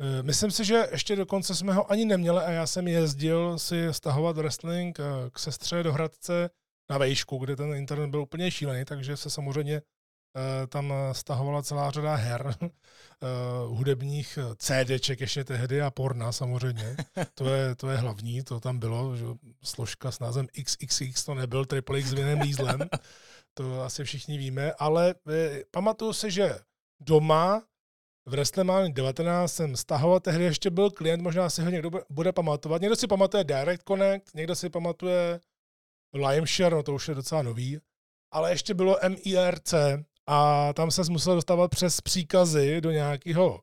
Eh, 0.00 0.22
myslím 0.22 0.50
si, 0.50 0.64
že 0.64 0.88
ještě 0.92 1.16
dokonce 1.16 1.54
jsme 1.54 1.72
ho 1.72 1.90
ani 1.90 2.04
neměli 2.04 2.38
a 2.38 2.50
já 2.50 2.66
jsem 2.66 2.88
jezdil 2.88 3.58
si 3.58 3.88
stahovat 3.90 4.36
wrestling 4.36 5.00
eh, 5.00 5.30
k 5.30 5.38
sestře 5.38 5.82
do 5.82 5.92
Hradce 5.92 6.50
na 6.90 6.98
vejšku, 6.98 7.38
kde 7.38 7.56
ten 7.56 7.74
internet 7.74 8.10
byl 8.10 8.20
úplně 8.20 8.50
šílený, 8.50 8.84
takže 8.84 9.16
se 9.16 9.30
samozřejmě 9.30 9.82
tam 10.68 10.94
stahovala 11.12 11.62
celá 11.62 11.90
řada 11.90 12.14
her, 12.14 12.54
hudebních 13.66 14.38
CDček 14.56 15.20
ještě 15.20 15.44
tehdy 15.44 15.82
a 15.82 15.90
porna 15.90 16.32
samozřejmě. 16.32 16.96
To 17.34 17.54
je, 17.54 17.74
to 17.74 17.90
je 17.90 17.96
hlavní, 17.96 18.42
to 18.42 18.60
tam 18.60 18.78
bylo, 18.78 19.16
že 19.16 19.24
složka 19.62 20.10
s 20.10 20.18
názvem 20.18 20.46
XXX, 20.64 21.24
to 21.24 21.34
nebyl 21.34 21.64
Triple 21.64 21.98
X 21.98 22.08
s 22.08 22.12
Vinem 22.12 22.38
Dieslem 22.38 22.78
to 23.58 23.82
asi 23.82 24.04
všichni 24.04 24.38
víme, 24.38 24.72
ale 24.72 25.14
pamatuju 25.70 26.12
si, 26.12 26.30
že 26.30 26.58
doma 27.00 27.62
v 28.26 28.30
WrestleMania 28.30 28.88
19 28.92 29.52
jsem 29.52 29.76
stahoval, 29.76 30.20
tehdy 30.20 30.44
ještě 30.44 30.70
byl 30.70 30.90
klient, 30.90 31.22
možná 31.22 31.50
si 31.50 31.62
ho 31.62 31.70
někdo 31.70 31.90
bude 32.10 32.32
pamatovat. 32.32 32.82
Někdo 32.82 32.96
si 32.96 33.06
pamatuje 33.06 33.44
Direct 33.44 33.82
Connect, 33.88 34.34
někdo 34.34 34.54
si 34.54 34.70
pamatuje 34.70 35.40
Limeshare, 36.14 36.74
no 36.74 36.82
to 36.82 36.94
už 36.94 37.08
je 37.08 37.14
docela 37.14 37.42
nový, 37.42 37.78
ale 38.32 38.50
ještě 38.50 38.74
bylo 38.74 38.98
MIRC 39.08 39.74
a 40.26 40.72
tam 40.72 40.90
se 40.90 41.02
musel 41.10 41.34
dostávat 41.34 41.70
přes 41.70 42.00
příkazy 42.00 42.80
do 42.80 42.90
nějakého 42.90 43.48
uh, 43.50 43.60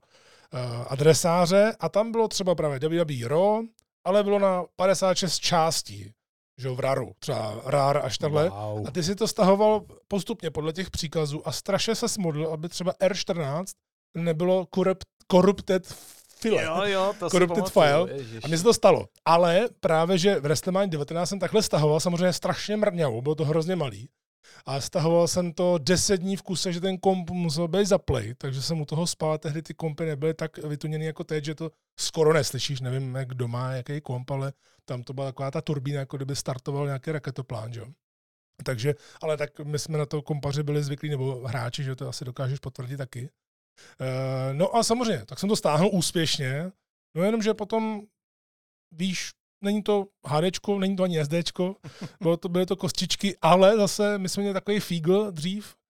adresáře 0.88 1.76
a 1.80 1.90
tam 1.90 2.12
bylo 2.12 2.28
třeba 2.28 2.56
právě 2.56 2.80
WWE 2.80 3.28
Raw, 3.28 3.64
ale 4.04 4.24
bylo 4.24 4.40
na 4.40 4.64
56 4.76 5.40
částí 5.40 6.14
že 6.58 6.70
v 6.70 6.80
RARu, 6.80 7.12
třeba 7.20 7.62
RAR 7.66 7.98
až 8.06 8.18
takhle. 8.18 8.50
Wow. 8.50 8.88
A 8.88 8.92
ty 8.92 9.04
si 9.04 9.16
to 9.16 9.28
stahoval 9.28 9.86
postupně 10.08 10.52
podle 10.52 10.74
těch 10.74 10.90
příkazů 10.90 11.48
a 11.48 11.52
strašně 11.52 11.96
se 11.96 12.10
smodl, 12.10 12.48
aby 12.48 12.70
třeba 12.70 12.94
R14 12.94 13.66
nebylo 14.16 14.68
corrupt, 14.76 15.06
corrupted 15.32 15.88
file. 16.44 16.64
Jo, 16.64 16.84
jo, 16.84 17.16
to 17.20 17.30
corrupted 17.30 17.70
file. 17.70 18.12
Ježiš. 18.12 18.44
A 18.44 18.48
mně 18.48 18.58
se 18.58 18.64
to 18.64 18.74
stalo. 18.74 19.08
Ale 19.26 19.70
právě, 19.80 20.18
že 20.18 20.40
v 20.40 20.44
WrestleMania 20.44 20.88
19 20.88 21.30
jsem 21.30 21.40
takhle 21.40 21.64
stahoval, 21.64 22.00
samozřejmě 22.00 22.34
strašně 22.34 22.78
mrňavou, 22.78 23.22
bylo 23.22 23.36
to 23.36 23.46
hrozně 23.46 23.76
malý. 23.76 24.10
A 24.66 24.82
stahoval 24.82 25.28
jsem 25.28 25.54
to 25.54 25.78
10 25.78 26.18
dní 26.18 26.36
v 26.36 26.42
kuse, 26.42 26.74
že 26.74 26.82
ten 26.82 26.98
komp 26.98 27.30
musel 27.30 27.68
být 27.68 27.88
zaplay, 27.88 28.34
takže 28.38 28.62
jsem 28.62 28.82
u 28.82 28.86
toho 28.86 29.08
spal. 29.08 29.38
Tehdy 29.38 29.62
ty 29.62 29.74
kompy 29.74 30.06
nebyly 30.06 30.34
tak 30.34 30.58
vytuněny 30.58 31.06
jako 31.06 31.24
teď, 31.24 31.46
že 31.46 31.56
to 31.56 31.72
skoro 32.00 32.34
neslyšíš. 32.34 32.82
Nevím, 32.82 33.16
jak 33.16 33.34
doma, 33.34 33.72
jaký 33.72 34.02
komp, 34.02 34.32
ale 34.32 34.54
tam 34.86 35.04
to 35.04 35.14
byla 35.14 35.26
taková 35.26 35.52
ta 35.52 35.62
turbína, 35.62 36.00
jako 36.00 36.18
kdyby 36.18 36.36
startoval 36.36 36.86
nějaký 36.86 37.12
raketoplán, 37.12 37.74
že? 37.74 37.82
Takže, 38.64 38.96
ale 39.22 39.38
tak 39.38 39.60
my 39.60 39.80
jsme 39.80 39.98
na 39.98 40.06
to 40.06 40.22
kompaři 40.22 40.64
byli 40.64 40.84
zvyklí, 40.84 41.10
nebo 41.10 41.48
hráči, 41.48 41.84
že 41.84 41.96
to 41.96 42.10
asi 42.10 42.26
dokážeš 42.26 42.60
potvrdit 42.60 42.98
taky. 42.98 43.30
Uh, 44.02 44.54
no 44.54 44.76
a 44.76 44.84
samozřejmě, 44.84 45.26
tak 45.26 45.40
jsem 45.40 45.50
to 45.50 45.56
stáhl 45.56 45.90
úspěšně, 45.92 46.72
no 47.16 47.24
jenom, 47.24 47.42
že 47.42 47.54
potom 47.54 48.02
víš, 48.92 49.32
není 49.64 49.84
to 49.84 50.08
HD, 50.26 50.68
není 50.80 50.96
to 50.96 51.04
ani 51.04 51.26
SD, 51.26 51.34
bylo 52.22 52.38
to, 52.38 52.50
byly 52.50 52.66
to 52.66 52.76
kostičky, 52.76 53.38
ale 53.42 53.78
zase 53.78 54.18
my 54.18 54.30
jsme 54.30 54.42
měli 54.42 54.54
takový 54.54 54.80
fígl 54.80 55.32
dřív, 55.32 55.76
Eh, 55.76 55.83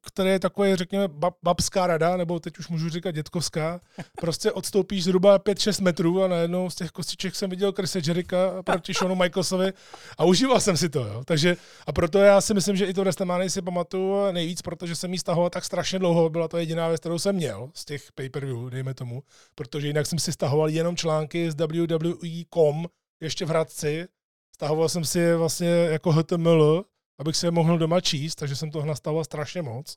který 0.00 0.30
je 0.30 0.40
takový, 0.40 0.76
řekněme, 0.76 1.08
bab, 1.08 1.34
babská 1.42 1.86
rada, 1.86 2.16
nebo 2.16 2.40
teď 2.40 2.58
už 2.58 2.68
můžu 2.68 2.88
říkat 2.88 3.10
dětkovská, 3.10 3.80
prostě 4.20 4.52
odstoupíš 4.52 5.04
zhruba 5.04 5.38
5-6 5.38 5.82
metrů 5.82 6.22
a 6.22 6.28
najednou 6.28 6.70
z 6.70 6.74
těch 6.74 6.90
kostiček 6.90 7.34
jsem 7.34 7.50
viděl 7.50 7.72
Chrisa 7.72 7.98
Jerika 8.06 8.62
proti 8.62 8.92
Shonu 8.98 9.14
Michaelsovi 9.14 9.72
a 10.18 10.24
užíval 10.24 10.60
jsem 10.60 10.76
si 10.76 10.88
to. 10.88 11.06
Jo. 11.06 11.22
Takže, 11.24 11.56
a 11.86 11.92
proto 11.92 12.18
já 12.18 12.40
si 12.40 12.54
myslím, 12.54 12.76
že 12.76 12.86
i 12.86 12.94
to 12.94 13.00
WrestleMania 13.00 13.50
si 13.50 13.62
pamatuju 13.62 14.32
nejvíc, 14.32 14.62
protože 14.62 14.96
jsem 14.96 15.12
ji 15.12 15.18
stahoval 15.18 15.50
tak 15.50 15.64
strašně 15.64 15.98
dlouho, 15.98 16.30
byla 16.30 16.48
to 16.48 16.58
jediná 16.58 16.88
věc, 16.88 17.00
kterou 17.00 17.18
jsem 17.18 17.36
měl 17.36 17.70
z 17.74 17.84
těch 17.84 18.12
pay-per-view, 18.12 18.70
dejme 18.70 18.94
tomu, 18.94 19.22
protože 19.54 19.86
jinak 19.86 20.06
jsem 20.06 20.18
si 20.18 20.32
stahoval 20.32 20.68
jenom 20.68 20.96
články 20.96 21.50
z 21.50 21.54
WWE.com 21.54 22.86
ještě 23.20 23.44
v 23.44 23.48
Hradci, 23.48 24.08
stahoval 24.54 24.88
jsem 24.88 25.04
si 25.04 25.34
vlastně 25.34 25.68
jako 25.68 26.12
HTML, 26.12 26.84
abych 27.18 27.36
se 27.36 27.50
mohl 27.50 27.78
doma 27.78 28.00
číst, 28.00 28.34
takže 28.34 28.56
jsem 28.56 28.70
toho 28.70 28.86
nastavoval 28.86 29.24
strašně 29.24 29.62
moc. 29.62 29.96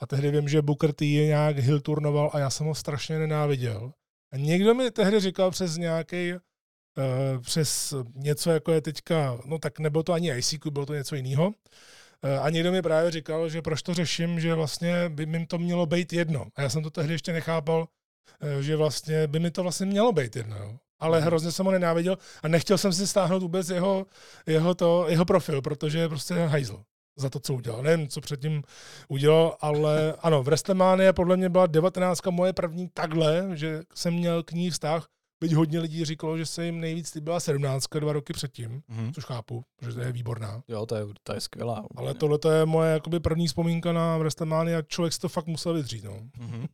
A 0.00 0.06
tehdy 0.06 0.30
vím, 0.30 0.48
že 0.48 0.62
Booker 0.62 0.92
T 0.92 1.04
je 1.04 1.26
nějak 1.26 1.56
turnoval 1.82 2.30
a 2.32 2.38
já 2.38 2.50
jsem 2.50 2.66
ho 2.66 2.74
strašně 2.74 3.18
nenáviděl. 3.18 3.92
A 4.32 4.36
někdo 4.36 4.74
mi 4.74 4.90
tehdy 4.90 5.20
říkal 5.20 5.50
přes 5.50 5.76
nějaký, 5.76 6.32
uh, 6.32 7.42
přes 7.42 7.94
něco, 8.14 8.50
jako 8.50 8.72
je 8.72 8.80
teďka, 8.80 9.38
no 9.44 9.58
tak 9.58 9.78
nebylo 9.78 10.02
to 10.02 10.12
ani 10.12 10.38
ICQ, 10.38 10.70
bylo 10.70 10.86
to 10.86 10.94
něco 10.94 11.16
jiného. 11.16 11.46
Uh, 11.48 12.44
a 12.44 12.50
někdo 12.50 12.72
mi 12.72 12.82
právě 12.82 13.10
říkal, 13.10 13.48
že 13.48 13.62
proč 13.62 13.82
to 13.82 13.94
řeším, 13.94 14.40
že 14.40 14.54
vlastně 14.54 15.08
by 15.08 15.26
mi 15.26 15.46
to 15.46 15.58
mělo 15.58 15.86
být 15.86 16.12
jedno. 16.12 16.46
A 16.56 16.62
já 16.62 16.68
jsem 16.68 16.82
to 16.82 16.90
tehdy 16.90 17.14
ještě 17.14 17.32
nechápal, 17.32 17.80
uh, 17.80 18.60
že 18.60 18.76
vlastně 18.76 19.26
by 19.26 19.38
mi 19.38 19.50
to 19.50 19.62
vlastně 19.62 19.86
mělo 19.86 20.12
být 20.12 20.36
jedno. 20.36 20.56
Jo 20.56 20.78
ale 21.00 21.18
mhm. 21.18 21.26
hrozně 21.26 21.52
jsem 21.52 21.66
ho 21.66 21.72
nenáviděl 21.72 22.18
a 22.42 22.48
nechtěl 22.48 22.78
jsem 22.78 22.92
si 22.92 23.06
stáhnout 23.06 23.42
vůbec 23.42 23.68
jeho, 23.68 24.06
jeho, 24.46 24.74
to, 24.74 25.04
jeho 25.08 25.24
profil, 25.24 25.62
protože 25.62 25.98
je 25.98 26.08
prostě 26.08 26.34
hajzl 26.34 26.82
za 27.16 27.30
to, 27.30 27.40
co 27.40 27.54
udělal. 27.54 27.82
Nevím, 27.82 28.08
co 28.08 28.20
předtím 28.20 28.62
udělal, 29.08 29.56
ale 29.60 30.14
ano, 30.22 30.42
v 30.42 30.46
Wrestlemania 30.46 31.12
podle 31.12 31.36
mě 31.36 31.48
byla 31.48 31.66
19 31.66 32.26
moje 32.30 32.52
první 32.52 32.88
takhle, 32.94 33.48
že 33.54 33.82
jsem 33.94 34.14
měl 34.14 34.42
k 34.42 34.52
ní 34.52 34.70
vztah, 34.70 35.08
byť 35.40 35.52
hodně 35.52 35.78
lidí 35.78 36.04
říkalo, 36.04 36.38
že 36.38 36.46
se 36.46 36.64
jim 36.64 36.80
nejvíc 36.80 37.14
líbila 37.14 37.40
17 37.40 37.86
dva 38.00 38.12
roky 38.12 38.32
předtím, 38.32 38.82
mm-hmm. 38.90 39.12
což 39.12 39.24
chápu, 39.24 39.64
protože 39.76 39.94
to 39.94 40.00
je 40.00 40.12
výborná. 40.12 40.62
Jo, 40.68 40.86
to 40.86 40.94
je, 40.96 41.06
to 41.22 41.34
je 41.34 41.40
skvělá. 41.40 41.84
Úplně. 41.90 42.06
Ale 42.06 42.14
tohle 42.14 42.38
to 42.38 42.50
je 42.50 42.66
moje 42.66 42.92
jakoby 42.92 43.20
první 43.20 43.46
vzpomínka 43.46 43.92
na 43.92 44.18
WrestleMania 44.18 44.78
a 44.78 44.82
člověk 44.82 45.12
si 45.12 45.18
to 45.18 45.28
fakt 45.28 45.46
musel 45.46 45.74
vydřít. 45.74 46.04
No. 46.04 46.12
Mm-hmm. 46.12 46.66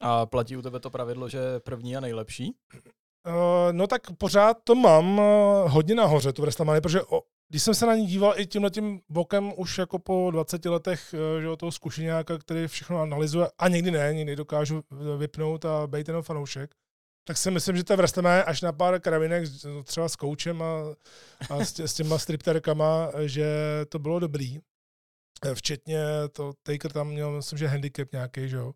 A 0.00 0.26
platí 0.26 0.56
u 0.56 0.62
tebe 0.62 0.80
to 0.80 0.90
pravidlo, 0.90 1.28
že 1.28 1.60
první 1.60 1.96
a 1.96 2.00
nejlepší? 2.00 2.54
Uh, 3.26 3.72
no 3.72 3.86
tak 3.86 4.02
pořád 4.18 4.56
to 4.64 4.74
mám 4.74 5.18
uh, 5.18 5.24
hodně 5.72 5.94
nahoře, 5.94 6.32
tu 6.32 6.42
WrestleMania, 6.42 6.80
protože 6.80 7.02
o, 7.02 7.22
když 7.48 7.62
jsem 7.62 7.74
se 7.74 7.86
na 7.86 7.94
ní 7.94 8.06
díval 8.06 8.34
i 8.36 8.46
tímhle 8.46 8.70
tím 8.70 9.00
bokem 9.08 9.52
už 9.56 9.78
jako 9.78 9.98
po 9.98 10.30
20 10.30 10.64
letech 10.64 11.14
uh, 11.14 11.42
že, 11.42 11.56
toho 11.56 11.72
zkušenáka, 11.72 12.38
který 12.38 12.66
všechno 12.66 13.00
analyzuje 13.00 13.48
a 13.58 13.68
někdy 13.68 13.90
ne, 13.90 14.14
někdy 14.14 14.36
dokážu 14.36 14.82
vypnout 15.18 15.64
a 15.64 15.86
být 15.86 16.08
jenom 16.08 16.22
fanoušek, 16.22 16.74
tak 17.26 17.36
si 17.36 17.50
myslím, 17.50 17.76
že 17.76 17.84
ta 17.84 17.96
WrestleMania 17.96 18.42
až 18.42 18.62
na 18.62 18.72
pár 18.72 19.00
kravinek, 19.00 19.44
třeba 19.84 20.08
s 20.08 20.16
koučem 20.16 20.62
a, 20.62 20.94
a 21.50 21.64
s, 21.64 21.72
tě, 21.72 21.88
s 21.88 21.94
těma 21.94 22.18
stripterkama, 22.18 23.10
že 23.24 23.46
to 23.88 23.98
bylo 23.98 24.18
dobrý. 24.18 24.58
Včetně 25.54 25.98
to 26.32 26.52
Taker 26.62 26.92
tam 26.92 27.08
měl, 27.08 27.30
myslím, 27.32 27.58
že 27.58 27.66
handicap 27.66 28.12
nějaký, 28.12 28.48
že 28.48 28.56
jo. 28.56 28.72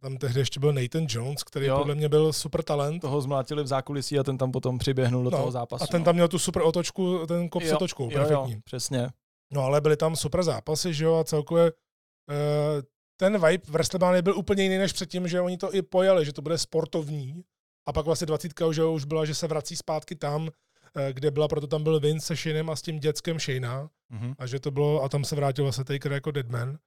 Tam 0.00 0.16
tehdy 0.16 0.40
ještě 0.40 0.60
byl 0.60 0.72
Nathan 0.72 1.06
Jones, 1.08 1.42
který 1.42 1.66
jo, 1.66 1.78
podle 1.78 1.94
mě 1.94 2.08
byl 2.08 2.32
super 2.32 2.62
talent. 2.62 3.00
Toho 3.00 3.20
zmlátili 3.20 3.62
v 3.62 3.66
zákulisí 3.66 4.18
a 4.18 4.22
ten 4.22 4.38
tam 4.38 4.52
potom 4.52 4.78
přiběhnul 4.78 5.24
do 5.24 5.30
no, 5.30 5.38
toho 5.38 5.50
zápasu. 5.50 5.84
A 5.84 5.86
ten 5.86 6.00
no. 6.00 6.04
tam 6.04 6.14
měl 6.14 6.28
tu 6.28 6.38
super 6.38 6.62
otočku, 6.62 7.26
ten 7.26 7.48
kop 7.48 7.62
jo, 7.62 7.68
s 7.68 7.72
otočkou, 7.72 8.10
perfektní. 8.10 8.52
Jo, 8.52 8.58
přesně. 8.64 9.08
No 9.52 9.62
ale 9.62 9.80
byly 9.80 9.96
tam 9.96 10.16
super 10.16 10.42
zápasy, 10.42 10.94
že 10.94 11.04
jo, 11.04 11.14
a 11.14 11.24
celkově 11.24 11.72
uh, 11.72 12.82
ten 13.16 13.46
vibe 13.46 13.64
v 13.66 13.70
WrestleMania 13.70 14.22
byl 14.22 14.38
úplně 14.38 14.62
jiný 14.62 14.78
než 14.78 14.92
předtím, 14.92 15.28
že 15.28 15.40
oni 15.40 15.56
to 15.56 15.74
i 15.74 15.82
pojali, 15.82 16.24
že 16.24 16.32
to 16.32 16.42
bude 16.42 16.58
sportovní. 16.58 17.44
A 17.88 17.92
pak 17.92 18.06
vlastně 18.06 18.26
20 18.26 18.52
že 18.72 18.84
už 18.84 19.04
byla, 19.04 19.24
že 19.24 19.34
se 19.34 19.46
vrací 19.46 19.76
zpátky 19.76 20.14
tam, 20.14 20.48
eh, 20.96 21.12
kde 21.12 21.30
byla, 21.30 21.48
proto 21.48 21.66
tam 21.66 21.82
byl 21.82 22.00
Vince 22.00 22.26
se 22.26 22.36
Shaneem 22.36 22.70
a 22.70 22.76
s 22.76 22.82
tím 22.82 22.98
dětskem 22.98 23.38
Shayna. 23.38 23.90
Mm-hmm. 24.12 24.34
A 24.38 24.46
že 24.46 24.60
to 24.60 24.70
bylo, 24.70 25.02
a 25.02 25.08
tam 25.08 25.24
se 25.24 25.36
vrátil 25.36 25.64
vlastně 25.64 25.84
Taker 25.84 26.12
jako 26.12 26.30
Deadman. 26.30 26.78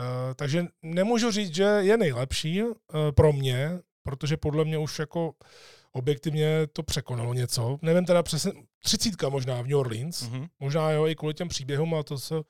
Uh, 0.00 0.34
takže 0.34 0.66
nemůžu 0.82 1.30
říct, 1.30 1.54
že 1.54 1.62
je 1.62 1.96
nejlepší 1.96 2.62
uh, 2.62 2.72
pro 3.14 3.32
mě, 3.32 3.80
protože 4.02 4.36
podle 4.36 4.64
mě 4.64 4.78
už 4.78 4.98
jako 4.98 5.32
objektivně 5.92 6.66
to 6.72 6.82
překonalo 6.82 7.34
něco. 7.34 7.78
Nevím 7.82 8.04
teda 8.04 8.22
přesně, 8.22 8.52
třicítka 8.84 9.28
možná 9.28 9.62
v 9.62 9.66
New 9.66 9.78
Orleans, 9.78 10.22
mm-hmm. 10.22 10.48
možná 10.60 10.90
jo 10.90 11.06
i 11.06 11.14
kvůli 11.14 11.34
těm 11.34 11.48
příběhům 11.48 11.94
a 11.94 12.02
to 12.02 12.18
se 12.18 12.34
uh, 12.34 12.42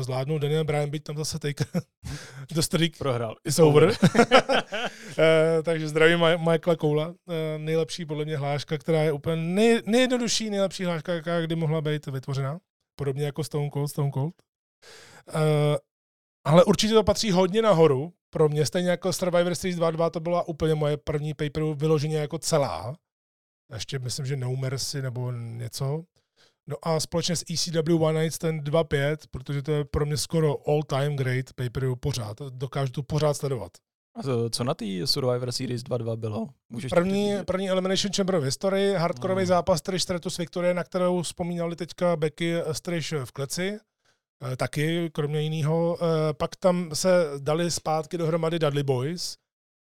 zvládnul 0.00 0.38
Daniel 0.38 0.64
Bryan, 0.64 0.90
byť 0.90 1.04
tam 1.04 1.16
zase 1.16 1.38
take 1.38 1.64
the 2.54 2.60
streak 2.60 2.98
Prohrál. 2.98 3.36
is 3.44 3.58
over. 3.58 3.84
uh, 3.84 3.92
takže 5.62 5.88
zdravím 5.88 6.20
Michaela 6.38 6.76
Koula, 6.76 7.08
uh, 7.08 7.14
nejlepší 7.56 8.04
podle 8.04 8.24
mě 8.24 8.36
hláška, 8.36 8.78
která 8.78 9.02
je 9.02 9.12
úplně 9.12 9.36
nej, 9.36 9.82
nejjednodušší, 9.86 10.50
nejlepší 10.50 10.84
hláška, 10.84 11.14
jaká 11.14 11.40
kdy 11.40 11.56
mohla 11.56 11.80
být 11.80 12.06
vytvořena. 12.06 12.58
Podobně 12.96 13.24
jako 13.24 13.44
Stone 13.44 13.70
Cold, 13.70 13.90
Stone 13.90 14.10
Cold. 14.10 14.34
Ale 16.44 16.64
určitě 16.64 16.94
to 16.94 17.04
patří 17.04 17.30
hodně 17.30 17.62
nahoru. 17.62 18.12
Pro 18.30 18.48
mě 18.48 18.66
stejně 18.66 18.90
jako 18.90 19.12
Survivor 19.12 19.54
Series 19.54 19.80
2.2 19.80 20.10
to 20.10 20.20
byla 20.20 20.48
úplně 20.48 20.74
moje 20.74 20.96
první 20.96 21.34
paper 21.34 21.62
vyloženě 21.62 22.16
jako 22.16 22.38
celá. 22.38 22.96
Ještě 23.72 23.98
myslím, 23.98 24.26
že 24.26 24.36
No 24.36 24.56
Mercy 24.56 25.02
nebo 25.02 25.32
něco. 25.32 26.04
No 26.66 26.76
a 26.82 27.00
společně 27.00 27.36
s 27.36 27.44
ECW 27.50 28.02
One 28.02 28.22
Night 28.22 28.34
Stand 28.34 28.68
2.5, 28.68 29.16
protože 29.30 29.62
to 29.62 29.72
je 29.72 29.84
pro 29.84 30.06
mě 30.06 30.16
skoro 30.16 30.68
all 30.68 30.82
time 30.82 31.16
great 31.16 31.52
paper 31.52 31.84
pořád. 32.00 32.36
Dokážu 32.50 32.92
to 32.92 33.02
pořád 33.02 33.34
sledovat. 33.34 33.72
A 34.16 34.22
to, 34.22 34.50
co 34.50 34.64
na 34.64 34.74
té 34.74 34.84
Survivor 35.04 35.52
Series 35.52 35.82
2.2 35.82 36.16
bylo? 36.16 36.48
Můžeš 36.68 36.90
první, 36.90 37.32
první 37.46 37.70
Elimination 37.70 38.12
Chamber 38.12 38.38
v 38.38 38.44
historii, 38.44 38.94
hardcoreový 38.94 39.42
no. 39.42 39.46
zápas 39.46 39.82
Trish 39.82 40.02
Stratus 40.02 40.38
Victoria, 40.38 40.74
na 40.74 40.84
kterou 40.84 41.22
vzpomínali 41.22 41.76
teďka 41.76 42.16
Becky 42.16 42.54
Strish 42.72 43.12
v 43.24 43.32
kleci. 43.32 43.78
Eh, 44.42 44.56
taky, 44.56 45.10
kromě 45.12 45.40
jiného. 45.40 45.98
Eh, 46.00 46.32
pak 46.32 46.56
tam 46.56 46.90
se 46.92 47.08
dali 47.38 47.70
zpátky 47.70 48.18
dohromady 48.18 48.58
Dudley 48.58 48.82
Boys. 48.82 49.36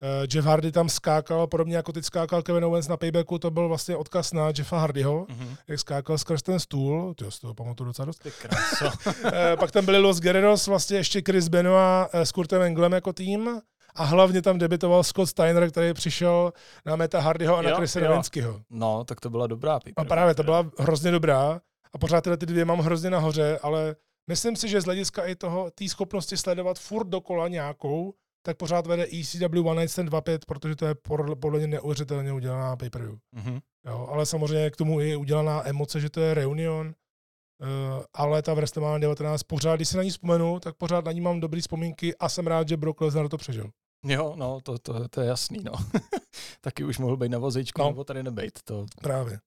Eh, 0.02 0.26
Jeff 0.35 0.47
Hardy 0.47 0.73
tam 0.73 0.88
skákal, 0.88 1.47
podobně 1.47 1.76
jako 1.76 1.93
teď 1.93 2.05
skákal 2.05 2.43
Kevin 2.43 2.64
Owens 2.64 2.88
na 2.88 2.97
paybacku, 2.97 3.38
to 3.38 3.50
byl 3.50 3.69
vlastně 3.69 3.97
odkaz 3.97 4.33
na 4.33 4.52
Jeffa 4.59 4.78
Hardyho, 4.78 5.25
mm-hmm. 5.25 5.57
jak 5.69 5.81
skákal 5.81 6.19
skrz 6.19 6.43
ten 6.43 6.61
stůl, 6.61 7.14
to 7.14 7.31
z 7.31 7.38
toho 7.38 7.55
pamatuju 7.55 7.87
docela 7.87 8.07
dost. 8.07 8.26
Pak 9.59 9.71
tam 9.71 9.85
byli 9.85 9.99
Los 9.99 10.21
Guerreros, 10.21 10.67
vlastně 10.67 10.97
ještě 10.97 11.23
Chris 11.26 11.49
Benoit 11.49 12.09
s 12.12 12.33
Kurtem 12.33 12.62
Englem 12.62 12.93
jako 12.93 13.12
tým 13.12 13.61
a 13.95 14.05
hlavně 14.05 14.43
tam 14.43 14.59
debitoval 14.59 15.05
Scott 15.05 15.28
Steiner, 15.28 15.71
který 15.71 15.95
přišel 15.95 16.52
na 16.87 16.97
Meta 16.97 17.21
Hardyho 17.21 17.57
a 17.57 17.62
na 17.62 17.76
Chrisa 17.76 18.00
Nowinského. 18.00 18.61
No, 18.71 19.05
tak 19.05 19.21
to 19.21 19.31
byla 19.31 19.47
dobrá. 19.47 19.81
A 19.97 20.05
právě, 20.05 20.35
to 20.35 20.43
byla 20.43 20.71
hrozně 20.78 21.11
dobrá. 21.11 21.61
A 21.93 21.99
pořád 21.99 22.21
tyhle 22.21 22.37
ty 22.37 22.47
dvě 22.47 22.64
mám 22.64 22.78
hrozně 22.78 23.11
nahoře, 23.11 23.59
ale 23.62 23.97
Myslím 24.28 24.56
si, 24.56 24.68
že 24.68 24.80
z 24.80 24.85
hlediska 24.85 25.25
i 25.25 25.35
toho, 25.35 25.70
té 25.70 25.88
schopnosti 25.88 26.37
sledovat 26.37 26.78
furt 26.78 27.08
dokola 27.08 27.49
nějakou, 27.49 28.14
tak 28.42 28.56
pořád 28.56 28.87
vede 28.87 29.06
ECW 29.20 29.66
One 29.66 29.80
Night 29.80 29.92
Stand 29.92 30.11
2.5, 30.11 30.38
protože 30.47 30.76
to 30.76 30.87
je 30.87 30.94
podle 31.40 31.58
mě 31.58 31.66
neuvěřitelně 31.66 32.32
udělaná 32.32 32.76
pay-per-view. 32.76 33.18
Mm-hmm. 33.37 33.61
Jo, 33.87 34.08
ale 34.11 34.26
samozřejmě 34.26 34.70
k 34.70 34.76
tomu 34.76 35.00
je 35.00 35.16
udělaná 35.16 35.68
emoce, 35.68 36.00
že 36.00 36.11
to 36.11 36.20
je 36.20 36.35
reunion, 36.35 36.87
uh, 36.87 38.04
ale 38.14 38.42
ta 38.42 38.54
WrestleMania 38.54 38.99
19 38.99 39.42
pořád, 39.42 39.76
když 39.76 39.88
si 39.88 39.97
na 39.97 40.02
ní 40.02 40.11
vzpomenu, 40.11 40.61
tak 40.61 40.76
pořád 40.76 41.04
na 41.04 41.12
ní 41.12 41.20
mám 41.20 41.40
dobré 41.40 41.61
vzpomínky 41.61 42.16
a 42.16 42.28
jsem 42.28 42.47
rád, 42.47 42.68
že 42.68 42.76
Brock 42.76 43.00
Lesnar 43.00 43.28
to 43.28 43.37
přežil. 43.37 43.70
Jo, 44.04 44.35
no, 44.37 44.58
to, 44.62 44.78
to, 44.78 45.08
to 45.08 45.20
je 45.20 45.28
jasný, 45.28 45.58
no. 45.62 45.73
Taky 46.61 46.85
už 46.85 46.99
mohl 46.99 47.16
být 47.16 47.28
na 47.28 47.38
vozíčku, 47.38 47.80
no. 47.82 47.88
nebo 47.88 48.04
tady 48.04 48.23
nebejt. 48.23 48.58
To... 48.64 48.87
Právě. 49.02 49.38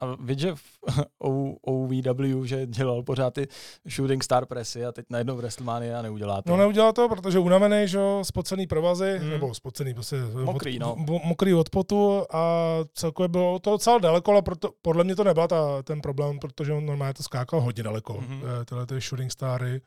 A 0.00 0.16
víš, 0.20 0.38
že 0.38 0.54
v 0.54 0.78
OVW, 1.62 2.44
že 2.44 2.66
dělal 2.66 3.02
pořád 3.02 3.34
ty 3.34 3.48
shooting 3.88 4.24
star 4.24 4.46
pressy 4.46 4.84
a 4.84 4.92
teď 4.92 5.06
najednou 5.10 5.36
v 5.36 5.38
WrestleMania 5.38 6.02
neudělá 6.02 6.42
to. 6.42 6.50
No 6.50 6.56
neudělá 6.56 6.92
to, 6.92 7.08
protože 7.08 7.38
unavený, 7.38 7.88
že 7.88 7.98
spocený 8.22 8.66
provazy, 8.66 9.18
hmm. 9.18 9.30
nebo 9.30 9.54
spocený, 9.54 9.94
prostě 9.94 10.16
mokrý, 10.44 10.80
od, 10.80 10.98
no. 10.98 11.20
mokrý 11.24 11.54
od 11.54 11.70
potu 11.70 12.22
a 12.32 12.70
celkově 12.94 13.28
bylo 13.28 13.58
to 13.58 13.70
docela 13.70 13.98
daleko, 13.98 14.30
ale 14.30 14.42
proto, 14.42 14.70
podle 14.82 15.04
mě 15.04 15.16
to 15.16 15.24
nebyl 15.24 15.48
ta, 15.48 15.82
ten 15.82 16.00
problém, 16.00 16.38
protože 16.38 16.72
on 16.72 16.86
normálně 16.86 17.14
to 17.14 17.22
skákal 17.22 17.60
hodně 17.60 17.82
daleko, 17.82 18.14
mm-hmm. 18.14 18.64
tyhle 18.64 18.86
ty 18.86 19.00
shooting 19.00 19.32
stary 19.32 19.80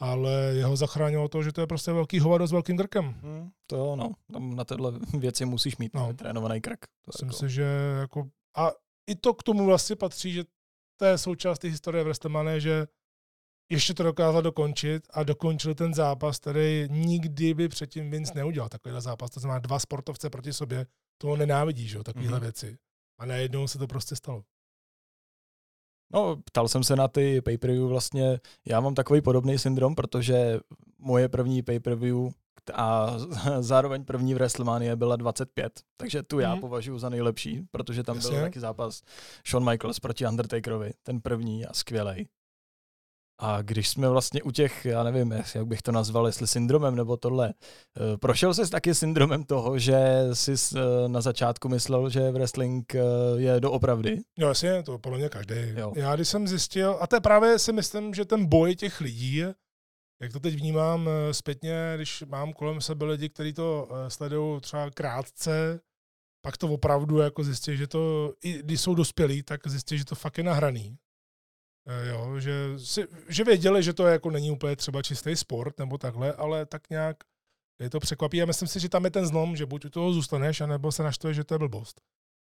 ale 0.00 0.32
jeho 0.32 0.76
zachránilo 0.76 1.28
to, 1.28 1.42
že 1.42 1.52
to 1.52 1.60
je 1.60 1.66
prostě 1.66 1.92
velký 1.92 2.18
hovado 2.18 2.46
s 2.46 2.52
velkým 2.52 2.76
krkem. 2.76 3.04
Hmm, 3.04 3.50
to 3.66 3.76
jo, 3.76 3.96
no. 3.96 4.12
Tam 4.32 4.56
na 4.56 4.64
tyhle 4.64 4.92
věci 5.18 5.44
musíš 5.44 5.76
mít 5.76 5.94
no. 5.94 6.12
trénovaný 6.14 6.60
krk. 6.60 6.80
To 6.80 7.10
Myslím 7.12 7.28
jako... 7.28 7.38
si, 7.38 7.50
že 7.50 7.62
jako... 8.00 8.26
A 8.56 8.70
i 9.06 9.14
to 9.14 9.34
k 9.34 9.42
tomu 9.42 9.66
vlastně 9.66 9.96
patří, 9.96 10.32
že 10.32 10.44
to 10.96 11.04
je 11.04 11.18
součást 11.18 11.58
té 11.58 11.68
historie 11.68 12.04
WrestleMania, 12.04 12.58
že 12.58 12.86
ještě 13.70 13.94
to 13.94 14.02
dokázal 14.02 14.42
dokončit 14.42 15.08
a 15.10 15.22
dokončil 15.22 15.74
ten 15.74 15.94
zápas, 15.94 16.38
který 16.38 16.88
nikdy 16.90 17.54
by 17.54 17.68
předtím 17.68 18.10
Vince 18.10 18.34
neudělal 18.34 18.68
takovýhle 18.68 19.00
zápas. 19.00 19.30
To 19.30 19.40
znamená 19.40 19.58
dva 19.58 19.78
sportovce 19.78 20.30
proti 20.30 20.52
sobě, 20.52 20.86
toho 21.18 21.36
nenávidí, 21.36 21.88
že 21.88 21.96
jo, 21.96 22.04
takovéhle 22.04 22.38
mm-hmm. 22.38 22.42
věci. 22.42 22.78
A 23.18 23.26
najednou 23.26 23.68
se 23.68 23.78
to 23.78 23.86
prostě 23.86 24.16
stalo. 24.16 24.44
No, 26.12 26.36
ptal 26.36 26.68
jsem 26.68 26.84
se 26.84 26.96
na 26.96 27.08
ty 27.08 27.40
pay-per-view 27.40 27.88
vlastně, 27.88 28.40
já 28.66 28.80
mám 28.80 28.94
takový 28.94 29.20
podobný 29.20 29.58
syndrom, 29.58 29.94
protože 29.94 30.60
moje 30.98 31.28
první 31.28 31.62
pay-per-view 31.62 32.30
a 32.74 33.16
zároveň 33.60 34.04
první 34.04 34.34
v 34.34 34.36
WrestleMania 34.36 34.96
byla 34.96 35.16
25, 35.16 35.80
takže 35.96 36.22
tu 36.22 36.38
já 36.40 36.54
mm. 36.54 36.60
považuji 36.60 36.98
za 36.98 37.08
nejlepší, 37.08 37.62
protože 37.70 38.02
tam 38.02 38.16
Jasně. 38.16 38.30
byl 38.30 38.40
taky 38.40 38.60
zápas 38.60 39.02
Shawn 39.48 39.70
Michaels 39.70 40.00
proti 40.00 40.26
Undertakerovi, 40.26 40.92
ten 41.02 41.20
první 41.20 41.66
a 41.66 41.72
skvělej. 41.72 42.26
A 43.38 43.62
když 43.62 43.88
jsme 43.88 44.08
vlastně 44.08 44.42
u 44.42 44.50
těch, 44.50 44.84
já 44.84 45.02
nevím, 45.02 45.32
jak 45.54 45.66
bych 45.66 45.82
to 45.82 45.92
nazval, 45.92 46.26
jestli 46.26 46.46
syndromem 46.46 46.96
nebo 46.96 47.16
tohle, 47.16 47.54
eh, 47.96 48.16
prošel 48.16 48.54
jsi 48.54 48.70
taky 48.70 48.94
syndromem 48.94 49.44
toho, 49.44 49.78
že 49.78 49.98
jsi 50.32 50.52
eh, 50.52 51.08
na 51.08 51.20
začátku 51.20 51.68
myslel, 51.68 52.10
že 52.10 52.30
wrestling 52.30 52.94
eh, 52.94 53.00
je 53.36 53.60
doopravdy? 53.60 54.20
Jo, 54.38 54.48
jasně, 54.48 54.82
to 54.82 54.98
podle 54.98 55.18
mě 55.18 55.28
každý. 55.28 55.54
Jo. 55.76 55.92
Já 55.96 56.16
když 56.16 56.28
jsem 56.28 56.48
zjistil, 56.48 56.96
a 57.00 57.06
to 57.06 57.16
je 57.16 57.20
právě 57.20 57.58
si 57.58 57.72
myslím, 57.72 58.14
že 58.14 58.24
ten 58.24 58.46
boj 58.46 58.76
těch 58.76 59.00
lidí, 59.00 59.44
jak 60.22 60.32
to 60.32 60.40
teď 60.40 60.54
vnímám 60.54 61.08
zpětně, 61.32 61.92
když 61.96 62.22
mám 62.22 62.52
kolem 62.52 62.80
sebe 62.80 63.04
lidi, 63.04 63.28
kteří 63.28 63.52
to 63.52 63.88
sledují 64.08 64.60
třeba 64.60 64.90
krátce, 64.90 65.80
pak 66.46 66.56
to 66.56 66.68
opravdu 66.68 67.18
jako 67.18 67.44
zjistí, 67.44 67.76
že 67.76 67.86
to, 67.86 68.32
i 68.44 68.62
když 68.62 68.80
jsou 68.80 68.94
dospělí, 68.94 69.42
tak 69.42 69.68
zjistí, 69.68 69.98
že 69.98 70.04
to 70.04 70.14
fakt 70.14 70.38
je 70.38 70.44
nahraný. 70.44 70.98
Eh, 71.88 72.08
jo, 72.08 72.40
že, 72.40 72.78
si, 72.78 73.06
že 73.28 73.44
věděli, 73.44 73.82
že 73.82 73.92
to 73.92 74.06
jako 74.06 74.30
není 74.30 74.50
úplně 74.50 74.76
třeba 74.76 75.02
čistý 75.02 75.36
sport 75.36 75.78
nebo 75.78 75.98
takhle, 75.98 76.32
ale 76.32 76.66
tak 76.66 76.90
nějak 76.90 77.16
je 77.80 77.90
to 77.90 78.00
překvapí 78.00 78.42
a 78.42 78.46
myslím 78.46 78.68
si, 78.68 78.80
že 78.80 78.88
tam 78.88 79.04
je 79.04 79.10
ten 79.10 79.26
zlom, 79.26 79.56
že 79.56 79.66
buď 79.66 79.84
u 79.84 79.90
toho 79.90 80.12
zůstaneš, 80.12 80.60
anebo 80.60 80.92
se 80.92 81.02
naštveš, 81.02 81.36
že 81.36 81.44
to 81.44 81.54
je 81.54 81.58
blbost. 81.58 82.00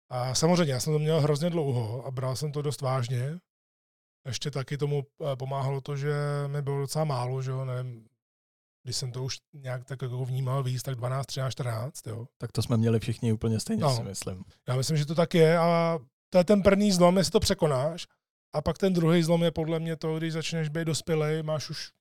A 0.10 0.36
samozřejmě, 0.36 0.74
já 0.74 0.79
jsem 0.79 0.93
to 0.93 1.00
měl 1.00 1.22
hrozně 1.22 1.50
dlouho 1.50 2.05
a 2.05 2.12
bral 2.12 2.36
jsem 2.36 2.51
to 2.51 2.62
dost 2.62 2.82
vážně. 2.82 3.39
Ještě 4.25 4.51
taky 4.51 4.77
tomu 4.77 5.03
eh, 5.03 5.35
pomáhalo 5.35 5.81
to, 5.81 5.95
že 5.95 6.13
mi 6.47 6.61
bylo 6.61 6.79
docela 6.79 7.05
málo, 7.05 7.41
že 7.41 7.51
jo, 7.51 7.65
nevím, 7.65 8.07
když 8.83 8.95
jsem 8.95 9.11
to 9.11 9.23
už 9.23 9.37
nějak 9.53 9.85
tak 9.85 10.01
jako 10.01 10.25
vnímal 10.25 10.63
víc, 10.63 10.83
tak 10.83 10.95
12, 10.95 11.25
13, 11.25 11.51
14, 11.51 12.07
jo. 12.07 12.27
Tak 12.37 12.51
to 12.51 12.61
jsme 12.61 12.77
měli 12.77 12.99
všichni 12.99 13.33
úplně 13.33 13.59
stejně, 13.59 13.83
no, 13.83 13.95
si 13.95 14.03
myslím. 14.03 14.43
Já 14.67 14.75
myslím, 14.75 14.97
že 14.97 15.05
to 15.05 15.15
tak 15.15 15.33
je 15.33 15.57
a 15.57 15.99
to 16.29 16.37
je 16.37 16.43
ten 16.43 16.63
první 16.63 16.91
zlom, 16.91 17.17
jestli 17.17 17.31
to 17.31 17.39
překonáš 17.39 18.07
a 18.53 18.61
pak 18.61 18.77
ten 18.77 18.93
druhý 18.93 19.23
zlom 19.23 19.43
je 19.43 19.51
podle 19.51 19.79
mě 19.79 19.95
to, 19.95 20.17
když 20.17 20.33
začneš 20.33 20.69
být 20.69 20.85
dospělý, 20.85 21.43
máš 21.43 21.69
už 21.69 21.91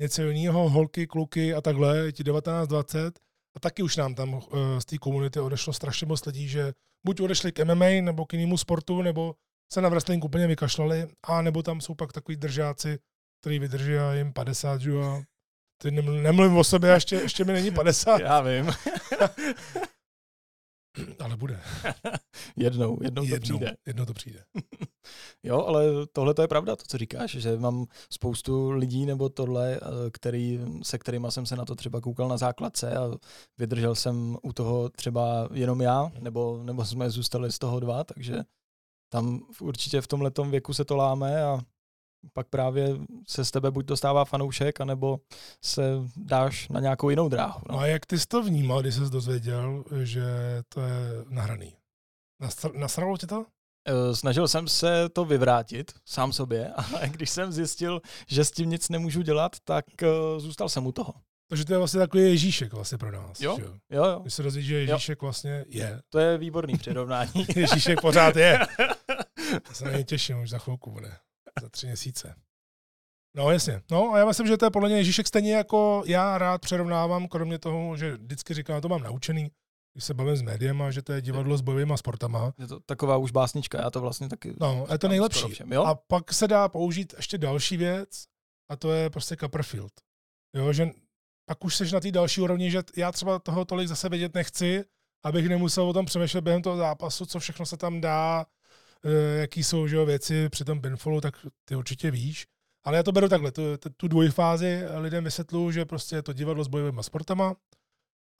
něco 0.00 0.22
jiného, 0.22 0.70
holky, 0.70 1.06
kluky 1.06 1.54
a 1.54 1.60
takhle, 1.60 1.98
je 1.98 2.12
ti 2.12 2.24
19, 2.24 2.68
20 2.68 3.20
a 3.56 3.60
taky 3.60 3.82
už 3.82 3.96
nám 3.96 4.14
tam 4.14 4.34
uh, 4.34 4.40
z 4.78 4.84
té 4.84 4.98
komunity 4.98 5.40
odešlo 5.40 5.72
strašně 5.72 6.06
moc 6.06 6.26
lidí, 6.26 6.48
že 6.48 6.72
buď 7.06 7.20
odešli 7.20 7.52
k 7.52 7.64
MMA 7.64 7.86
nebo 8.00 8.26
k 8.26 8.32
jinému 8.32 8.58
sportu, 8.58 9.02
nebo 9.02 9.34
se 9.74 9.80
na 9.80 9.88
wrestling 9.88 10.24
úplně 10.24 10.46
vykašlali, 10.46 11.08
a 11.22 11.42
nebo 11.42 11.62
tam 11.62 11.80
jsou 11.80 11.94
pak 11.94 12.12
takový 12.12 12.36
držáci, 12.36 12.98
který 13.40 13.58
vydrží 13.58 13.96
a 13.96 14.14
jim 14.14 14.32
50, 14.32 14.80
že 14.80 14.92
a 14.92 15.22
ty 15.82 15.90
nemluvím 15.90 16.56
o 16.56 16.64
sobě, 16.64 16.90
ještě, 16.90 17.16
ještě 17.16 17.44
mi 17.44 17.52
není 17.52 17.70
50. 17.70 18.18
Já 18.18 18.40
vím. 18.40 18.66
Ale 21.20 21.36
bude. 21.36 21.60
jednou, 22.56 22.98
jednou, 23.02 23.24
jednou 23.24 23.36
to 23.36 23.40
přijde. 23.40 23.76
Jednou 23.86 24.04
to 24.04 24.14
přijde. 24.14 24.44
jo, 25.42 25.64
ale 25.66 25.84
tohle 26.12 26.34
to 26.34 26.42
je 26.42 26.48
pravda, 26.48 26.76
to, 26.76 26.84
co 26.88 26.98
říkáš, 26.98 27.30
že 27.30 27.56
mám 27.56 27.86
spoustu 28.10 28.70
lidí 28.70 29.06
nebo 29.06 29.28
tohle, 29.28 29.74
eh, 29.74 29.80
který, 30.12 30.60
se 30.82 30.98
kterými 30.98 31.26
jsem 31.30 31.46
se 31.46 31.56
na 31.56 31.64
to 31.64 31.74
třeba 31.74 32.00
koukal 32.00 32.28
na 32.28 32.36
základce 32.36 32.96
a 32.96 33.10
vydržel 33.58 33.94
jsem 33.94 34.36
u 34.42 34.52
toho 34.52 34.88
třeba 34.88 35.48
jenom 35.52 35.80
já, 35.80 36.12
nebo, 36.20 36.62
nebo 36.62 36.84
jsme 36.84 37.10
zůstali 37.10 37.52
z 37.52 37.58
toho 37.58 37.80
dva, 37.80 38.04
takže 38.04 38.44
tam 39.14 39.40
určitě 39.60 40.00
v 40.00 40.06
tomhle 40.06 40.30
věku 40.50 40.74
se 40.74 40.84
to 40.84 40.96
láme 40.96 41.44
a 41.44 41.60
pak 42.32 42.48
právě 42.48 42.88
se 43.28 43.44
z 43.44 43.50
tebe 43.50 43.70
buď 43.70 43.86
dostává 43.86 44.24
fanoušek, 44.24 44.80
anebo 44.80 45.20
se 45.64 45.82
dáš 46.16 46.68
na 46.68 46.80
nějakou 46.80 47.10
jinou 47.10 47.28
dráhu. 47.28 47.60
No. 47.70 47.78
A 47.78 47.86
jak 47.86 48.06
ty 48.06 48.18
jsi 48.18 48.26
to 48.26 48.42
vnímal, 48.42 48.80
když 48.82 48.94
jsi 48.94 49.00
dozvěděl, 49.00 49.84
že 50.02 50.24
to 50.68 50.80
je 50.80 51.24
nahraný? 51.28 51.76
Nasralo 52.74 53.16
ti 53.16 53.26
to? 53.26 53.46
Eh, 53.88 54.16
snažil 54.16 54.48
jsem 54.48 54.68
se 54.68 55.08
to 55.08 55.24
vyvrátit 55.24 55.92
sám 56.06 56.32
sobě, 56.32 56.72
ale 56.76 57.08
když 57.08 57.30
jsem 57.30 57.52
zjistil, 57.52 58.00
že 58.26 58.44
s 58.44 58.50
tím 58.50 58.70
nic 58.70 58.88
nemůžu 58.88 59.22
dělat, 59.22 59.56
tak 59.64 59.84
uh, 60.02 60.40
zůstal 60.40 60.68
jsem 60.68 60.86
u 60.86 60.92
toho. 60.92 61.14
Takže 61.48 61.64
to 61.64 61.72
je 61.72 61.78
vlastně 61.78 62.00
takový 62.00 62.22
Ježíšek 62.22 62.72
vlastně 62.72 62.98
pro 62.98 63.12
nás. 63.12 63.40
Jo, 63.40 63.58
jo, 63.60 63.74
jo. 63.90 64.18
Když 64.22 64.34
se 64.34 64.42
dozví, 64.42 64.62
že 64.62 64.74
Ježíšek 64.74 65.22
jo. 65.22 65.26
vlastně 65.26 65.64
je. 65.68 66.00
To 66.08 66.18
je 66.18 66.38
výborný 66.38 66.78
přirovnání. 66.78 67.46
Ježíšek 67.56 68.00
pořád 68.00 68.36
je. 68.36 68.58
Já 69.68 69.74
se 69.74 69.84
na 69.84 69.90
něj 69.90 70.04
těším, 70.04 70.40
už 70.40 70.50
za 70.50 70.58
chvilku 70.58 70.90
bude 70.90 71.16
za 71.62 71.68
tři 71.68 71.86
měsíce. 71.86 72.34
No 73.36 73.50
jasně. 73.50 73.82
No 73.90 74.12
a 74.12 74.18
já 74.18 74.26
myslím, 74.26 74.46
že 74.46 74.56
to 74.56 74.66
je 74.66 74.70
podle 74.70 74.88
mě 74.88 74.98
Ježíšek 74.98 75.26
stejně 75.26 75.54
jako 75.54 76.02
já 76.06 76.38
rád 76.38 76.60
přerovnávám, 76.60 77.28
kromě 77.28 77.58
toho, 77.58 77.96
že 77.96 78.16
vždycky 78.16 78.54
říkám, 78.54 78.80
to 78.80 78.88
mám 78.88 79.02
naučený, 79.02 79.50
když 79.92 80.04
se 80.04 80.14
bavím 80.14 80.36
s 80.36 80.42
médiem, 80.42 80.82
že 80.90 81.02
to 81.02 81.12
je 81.12 81.22
divadlo 81.22 81.56
s 81.56 81.60
bojovými 81.60 81.92
sportama. 81.96 82.52
Je 82.58 82.66
to 82.66 82.80
taková 82.80 83.16
už 83.16 83.30
básnička, 83.30 83.80
já 83.80 83.90
to 83.90 84.00
vlastně 84.00 84.28
taky... 84.28 84.54
No, 84.60 84.86
je 84.92 84.98
to 84.98 85.08
nejlepší. 85.08 85.48
Všem, 85.48 85.72
jo? 85.72 85.84
A 85.84 85.94
pak 85.94 86.32
se 86.32 86.48
dá 86.48 86.68
použít 86.68 87.14
ještě 87.16 87.38
další 87.38 87.76
věc, 87.76 88.24
a 88.70 88.76
to 88.76 88.92
je 88.92 89.10
prostě 89.10 89.36
Copperfield. 89.36 89.92
Jo, 90.56 90.72
že 90.72 90.90
pak 91.46 91.64
už 91.64 91.76
seš 91.76 91.92
na 91.92 92.00
té 92.00 92.10
další 92.10 92.40
úrovni, 92.40 92.70
že 92.70 92.82
já 92.96 93.12
třeba 93.12 93.38
toho 93.38 93.64
tolik 93.64 93.88
zase 93.88 94.08
vědět 94.08 94.34
nechci, 94.34 94.84
abych 95.24 95.48
nemusel 95.48 95.88
o 95.88 95.92
tom 95.92 96.06
přemýšlet 96.06 96.40
během 96.40 96.62
toho 96.62 96.76
zápasu, 96.76 97.26
co 97.26 97.40
všechno 97.40 97.66
se 97.66 97.76
tam 97.76 98.00
dá, 98.00 98.46
jaký 99.36 99.64
jsou 99.64 99.88
že, 99.88 100.04
věci 100.04 100.48
při 100.48 100.64
tom 100.64 100.80
pinfallu, 100.80 101.20
tak 101.20 101.34
ty 101.64 101.76
určitě 101.76 102.10
víš. 102.10 102.46
Ale 102.84 102.96
já 102.96 103.02
to 103.02 103.12
beru 103.12 103.28
takhle, 103.28 103.52
tu, 103.52 103.62
tu 103.96 104.08
dvojfázi 104.08 104.82
lidem 104.94 105.24
vysvětlu, 105.24 105.72
že 105.72 105.84
prostě 105.84 106.16
je 106.16 106.22
to 106.22 106.32
divadlo 106.32 106.64
s 106.64 106.68
bojovými 106.68 107.02
sportama 107.02 107.54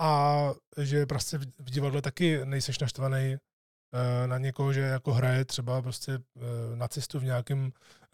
a 0.01 0.51
že 0.83 1.07
prostě 1.07 1.39
v 1.39 1.71
divadle 1.71 2.03
taky 2.03 2.41
nejseš 2.45 2.79
naštvaný 2.79 3.37
eh, 3.37 4.27
na 4.27 4.39
někoho, 4.39 4.73
že 4.73 4.81
jako 4.81 5.13
hraje 5.13 5.45
třeba 5.45 5.83
prostě 5.83 6.13
eh, 6.13 6.77
nacistu 6.77 7.19
v 7.19 7.25
nějakém, 7.25 7.73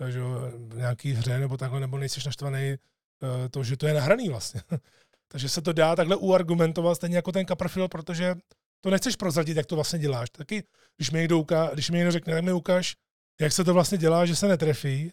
že, 0.08 0.20
v 0.54 0.76
nějaký 0.76 1.12
hře 1.12 1.38
nebo 1.38 1.56
takhle, 1.56 1.80
nebo 1.80 1.98
nejseš 1.98 2.24
naštvaný 2.24 2.76
to, 3.50 3.64
že 3.64 3.76
to 3.76 3.86
je 3.86 3.94
nahraný 3.94 4.28
vlastně. 4.28 4.62
Takže 5.28 5.48
se 5.48 5.62
to 5.62 5.72
dá 5.72 5.96
takhle 5.96 6.16
uargumentovat 6.16 6.96
stejně 6.96 7.16
jako 7.16 7.32
ten 7.32 7.46
Copperfield, 7.46 7.90
protože 7.90 8.34
to 8.80 8.90
nechceš 8.90 9.16
prozradit, 9.16 9.56
jak 9.56 9.66
to 9.66 9.74
vlastně 9.74 9.98
děláš. 9.98 10.30
Taky, 10.30 10.62
když 10.96 11.10
mi 11.10 11.18
někdo, 11.18 11.38
uká, 11.38 11.70
když 11.72 11.90
mi 11.90 11.98
někdo 11.98 12.12
řekne, 12.12 12.34
tak 12.34 12.44
mi 12.44 12.52
ukáž, 12.52 12.96
jak 13.40 13.52
se 13.52 13.64
to 13.64 13.74
vlastně 13.74 13.98
dělá, 13.98 14.26
že 14.26 14.36
se 14.36 14.48
netrefí, 14.48 15.12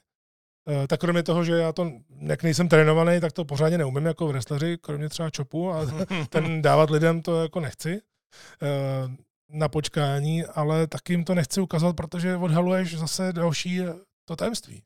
eh, 0.69 0.88
tak 0.88 0.99
kromě 0.99 1.23
toho, 1.23 1.43
že 1.43 1.53
já 1.53 1.73
to, 1.73 1.91
jak 2.19 2.43
nejsem 2.43 2.69
trénovaný, 2.69 3.19
tak 3.19 3.32
to 3.32 3.45
pořádně 3.45 3.77
neumím 3.77 4.06
jako 4.06 4.27
v 4.27 4.32
wrestleri, 4.32 4.77
kromě 4.77 5.10
třeba 5.10 5.30
čopu 5.30 5.71
a 5.71 5.86
ten 6.30 6.62
dávat 6.62 6.89
lidem 6.89 7.21
to 7.21 7.41
jako 7.41 7.60
nechci 7.60 8.01
eh, 8.62 9.15
na 9.49 9.69
počkání, 9.69 10.45
ale 10.45 10.88
taky 10.88 11.13
jim 11.13 11.23
to 11.23 11.36
nechci 11.36 11.62
ukazovat, 11.62 11.95
protože 11.95 12.36
odhaluješ 12.36 12.97
zase 12.97 13.34
další 13.34 13.82
to 14.25 14.36
tajemství. 14.36 14.84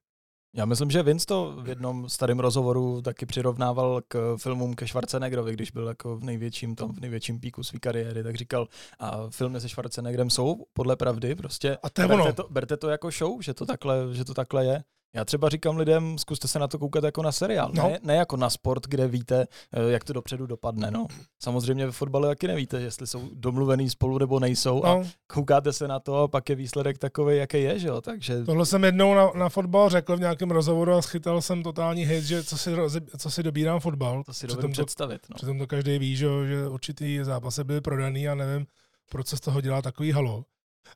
Já 0.54 0.66
myslím, 0.66 0.92
že 0.92 1.04
Vince 1.04 1.26
to 1.26 1.58
v 1.62 1.70
jednom 1.70 2.10
starém 2.10 2.40
rozhovoru 2.40 3.02
taky 3.02 3.26
přirovnával 3.26 4.02
k 4.08 4.36
filmům 4.38 4.74
ke 4.74 4.88
Schwarzeneggerovi, 4.88 5.54
když 5.54 5.72
byl 5.72 5.88
jako 5.88 6.18
v 6.18 6.24
největším 6.24 6.76
tom, 6.76 6.92
v 6.94 7.00
největším 7.00 7.40
píku 7.40 7.64
své 7.64 7.80
kariéry, 7.80 8.24
tak 8.24 8.36
říkal, 8.36 8.68
a 9.00 9.30
filmy 9.30 9.62
se 9.62 9.70
Schwarzeneggerem 9.70 10.30
jsou 10.30 10.66
podle 10.74 10.96
pravdy, 10.96 11.36
prostě 11.36 11.78
a 11.84 11.90
to 11.90 12.08
berte, 12.08 12.34
to, 12.34 12.48
berte 12.50 12.78
to 12.78 12.90
jako 12.90 13.12
show, 13.12 13.42
že 13.42 13.54
to 13.54 13.66
takhle, 13.66 13.96
že 14.14 14.26
to 14.26 14.34
takhle 14.34 14.66
je. 14.66 14.84
Já 15.13 15.26
třeba 15.26 15.50
říkám 15.50 15.78
lidem, 15.78 16.17
zkuste 16.17 16.47
se 16.47 16.60
na 16.60 16.67
to 16.67 16.80
koukat 16.80 17.04
jako 17.04 17.21
na 17.21 17.32
seriál, 17.32 17.71
no. 17.74 17.84
ne, 17.84 18.00
ne 18.04 18.15
jako 18.15 18.38
na 18.38 18.50
sport, 18.50 18.88
kde 18.88 19.08
víte, 19.08 19.47
eh, 19.74 19.91
jak 19.91 20.04
to 20.04 20.13
dopředu 20.13 20.45
dopadne. 20.45 20.91
No. 20.91 21.08
Samozřejmě 21.39 21.86
ve 21.86 21.91
fotbale 21.91 22.28
taky 22.28 22.47
nevíte, 22.47 22.82
jestli 22.82 23.08
jsou 23.08 23.30
domluvený 23.34 23.89
spolu 23.89 24.17
nebo 24.17 24.39
nejsou 24.39 24.82
no. 24.84 24.89
a 24.89 25.04
koukáte 25.28 25.74
se 25.74 25.88
na 25.88 26.00
to 26.00 26.15
a 26.17 26.28
pak 26.28 26.50
je 26.50 26.56
výsledek 26.56 26.97
takový, 26.97 27.38
jaký 27.38 27.62
je, 27.62 27.80
že 27.80 27.88
jo? 27.88 28.02
Takže... 28.02 28.43
Tohle 28.43 28.65
jsem 28.65 28.84
jednou 28.84 29.13
na, 29.13 29.32
na 29.36 29.50
fotbal 29.50 29.89
řekl 29.89 30.17
v 30.17 30.19
nějakém 30.19 30.52
rozhovoru 30.52 30.93
a 30.93 31.02
schytal 31.02 31.41
jsem 31.41 31.63
totální 31.63 32.04
hejt, 32.04 32.24
že 32.24 32.43
co 32.43 32.58
si, 32.58 32.71
co 33.17 33.32
si 33.32 33.43
dobírám 33.43 33.80
fotbal. 33.80 34.24
To 34.24 34.34
si 34.34 34.47
dovedu 34.47 34.69
představit. 34.69 35.21
No. 35.30 35.36
Přitom 35.36 35.60
to 35.60 35.67
každý 35.67 36.00
ví, 36.00 36.15
že, 36.15 36.28
že 36.47 36.67
určitý 36.67 37.19
zápasy 37.24 37.63
byly 37.63 37.82
prodaný 37.82 38.28
a 38.28 38.36
nevím, 38.36 38.67
proč 39.10 39.28
se 39.28 39.38
z 39.38 39.39
toho 39.39 39.62
dělá 39.62 39.82
takový 39.82 40.12
halo 40.12 40.45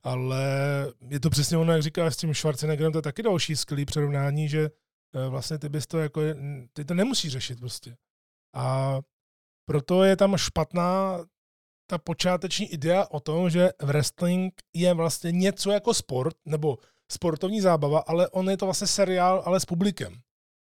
ale 0.04 0.44
je 1.10 1.20
to 1.20 1.30
přesně 1.30 1.58
ono, 1.58 1.74
jak 1.74 1.84
říkáš 1.84 2.14
s 2.14 2.18
tím 2.18 2.34
Schwarzeneggerem, 2.34 2.92
to 2.92 2.98
je 2.98 3.02
taky 3.02 3.24
další 3.24 3.56
skvělý 3.56 3.86
přirovnání, 3.86 4.50
že 4.50 4.70
eh, 5.16 5.30
vlastně 5.30 5.58
ty 5.58 5.70
bys 5.70 5.88
to 5.88 6.00
jako, 6.00 6.22
ty 6.74 6.86
to 6.86 6.94
nemusíš 6.94 7.32
řešit 7.32 7.60
prostě. 7.60 7.98
A 8.56 9.00
proto 9.66 10.04
je 10.04 10.16
tam 10.16 10.38
špatná 10.38 11.20
ta 11.90 11.98
počáteční 11.98 12.74
idea 12.74 13.08
o 13.12 13.20
tom, 13.20 13.50
že 13.50 13.70
wrestling 13.82 14.54
je 14.74 14.94
vlastně 14.94 15.32
něco 15.32 15.72
jako 15.72 15.94
sport, 15.94 16.36
nebo 16.46 16.78
sportovní 17.12 17.62
zábava, 17.62 18.00
ale 18.00 18.30
on 18.30 18.50
je 18.50 18.58
to 18.58 18.66
vlastně 18.66 18.88
seriál, 18.88 19.44
ale 19.46 19.60
s 19.60 19.66
publikem. 19.66 20.22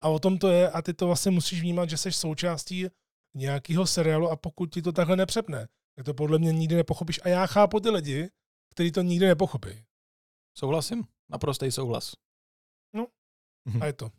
A 0.05 0.09
o 0.09 0.19
tom 0.19 0.39
to 0.39 0.49
je 0.49 0.71
a 0.71 0.83
ty 0.83 0.95
to 0.95 1.07
vlastně 1.07 1.31
musíš 1.31 1.61
vnímat, 1.61 1.91
že 1.91 1.97
jsi 1.97 2.13
součástí 2.13 2.87
nějakého 3.37 3.87
seriálu 3.87 4.31
a 4.31 4.37
pokud 4.37 4.67
ti 4.67 4.83
to 4.83 4.93
takhle 4.93 5.17
nepřepne, 5.17 5.69
tak 5.97 6.07
to 6.07 6.15
podle 6.15 6.39
mě 6.39 6.53
nikdy 6.53 6.77
nepochopíš. 6.77 7.21
A 7.25 7.29
já 7.29 7.47
chápu 7.47 7.81
ty 7.81 7.91
lidi, 7.91 8.29
který 8.77 8.93
to 8.93 9.03
nikdy 9.03 9.27
nepochopí. 9.27 9.85
Souhlasím, 10.59 11.05
naprostý 11.29 11.73
souhlas. 11.73 12.13
No, 12.93 13.07
mhm. 13.65 13.83
a 13.83 13.87
je 13.87 13.93
to. 13.93 14.11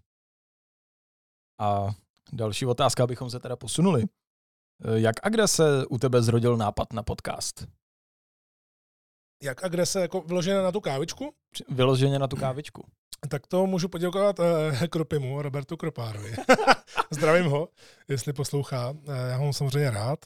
A 1.59 1.87
Další 2.33 2.65
otázka, 2.65 3.03
abychom 3.03 3.29
se 3.29 3.39
teda 3.39 3.55
posunuli. 3.55 4.03
Eh, 4.03 4.99
jak 4.99 5.15
a 5.23 5.29
kde 5.29 5.47
se 5.47 5.85
u 5.85 5.97
tebe 5.97 6.21
zrodil 6.21 6.57
nápad 6.57 6.93
na 6.93 7.03
podcast? 7.03 7.67
Jak 9.43 9.63
a 9.63 9.67
kde 9.67 9.85
se 9.85 10.01
jako 10.01 10.21
vyloženě 10.21 10.61
na 10.61 10.71
tu 10.71 10.81
kávičku? 10.81 11.33
Vyloženě 11.69 12.19
na 12.19 12.27
tu 12.27 12.35
kávičku. 12.35 12.87
Tak 13.29 13.47
to 13.47 13.67
můžu 13.67 13.89
poděkovat 13.89 14.39
eh, 14.39 14.87
Kropimu, 14.87 15.41
Robertu 15.41 15.77
Kropárovi. 15.77 16.35
Zdravím 17.11 17.45
ho, 17.45 17.69
jestli 18.07 18.33
poslouchá. 18.33 18.93
Eh, 19.07 19.29
já 19.29 19.37
ho 19.37 19.43
mám 19.43 19.53
samozřejmě 19.53 19.91
rád. 19.91 20.25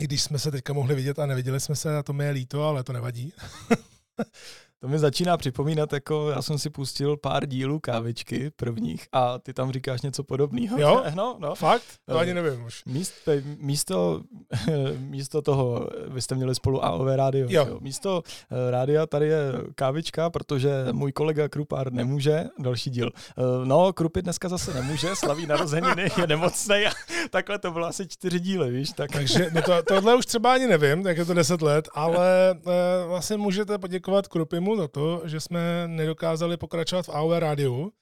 I 0.00 0.04
když 0.04 0.22
jsme 0.22 0.38
se 0.38 0.50
teďka 0.50 0.72
mohli 0.72 0.94
vidět 0.94 1.18
a 1.18 1.26
neviděli 1.26 1.60
jsme 1.60 1.76
se, 1.76 1.96
a 1.96 2.02
to 2.02 2.12
mi 2.12 2.24
je 2.24 2.30
líto, 2.30 2.64
ale 2.64 2.84
to 2.84 2.92
nevadí. 2.92 3.32
To 4.82 4.88
mi 4.88 4.98
začíná 4.98 5.36
připomínat, 5.36 5.92
jako 5.92 6.30
já 6.30 6.42
jsem 6.42 6.58
si 6.58 6.70
pustil 6.70 7.16
pár 7.16 7.46
dílů 7.46 7.80
kávičky 7.80 8.50
prvních 8.56 9.08
a 9.12 9.38
ty 9.38 9.54
tam 9.54 9.72
říkáš 9.72 10.02
něco 10.02 10.24
podobného. 10.24 10.80
Jo? 10.80 11.04
No, 11.14 11.36
no. 11.38 11.54
Fakt? 11.54 11.82
To 12.08 12.18
ani 12.18 12.34
nevím 12.34 12.64
už. 12.64 12.84
Míst, 12.86 13.14
místo, 13.58 14.22
místo 14.98 15.42
toho, 15.42 15.88
vy 16.08 16.22
jste 16.22 16.34
měli 16.34 16.54
spolu 16.54 16.84
AOV 16.84 17.08
rádio. 17.16 17.46
Jo. 17.50 17.66
jo. 17.68 17.78
Místo 17.80 18.22
eh, 18.50 18.70
rádia 18.70 19.06
tady 19.06 19.26
je 19.26 19.52
kávička, 19.74 20.30
protože 20.30 20.70
můj 20.92 21.12
kolega 21.12 21.48
Krupár 21.48 21.92
nemůže. 21.92 22.44
Další 22.58 22.90
díl. 22.90 23.10
Eh, 23.16 23.42
no, 23.64 23.92
Krupy 23.92 24.22
dneska 24.22 24.48
zase 24.48 24.74
nemůže, 24.74 25.16
slaví 25.16 25.46
narozeniny, 25.46 26.10
je 26.18 26.26
nemocný 26.26 26.86
a 26.86 26.90
takhle 27.30 27.58
to 27.58 27.70
bylo 27.70 27.86
asi 27.86 28.08
čtyři 28.08 28.40
díly, 28.40 28.70
víš. 28.70 28.90
Tak. 28.90 29.10
Takže 29.10 29.50
no 29.54 29.62
to, 29.62 29.82
tohle 29.82 30.16
už 30.16 30.26
třeba 30.26 30.52
ani 30.52 30.66
nevím, 30.66 31.02
tak 31.02 31.16
je 31.16 31.24
to 31.24 31.34
deset 31.34 31.62
let, 31.62 31.88
ale 31.94 32.50
eh, 32.50 33.06
vlastně 33.06 33.36
můžete 33.36 33.78
poděkovat 33.78 34.28
Krupimu 34.28 34.69
za 34.76 34.88
to, 34.88 35.22
že 35.24 35.40
jsme 35.40 35.84
nedokázali 35.86 36.56
pokračovat 36.56 37.06
v 37.06 37.08
AOV 37.08 37.38
rádiu, 37.38 37.92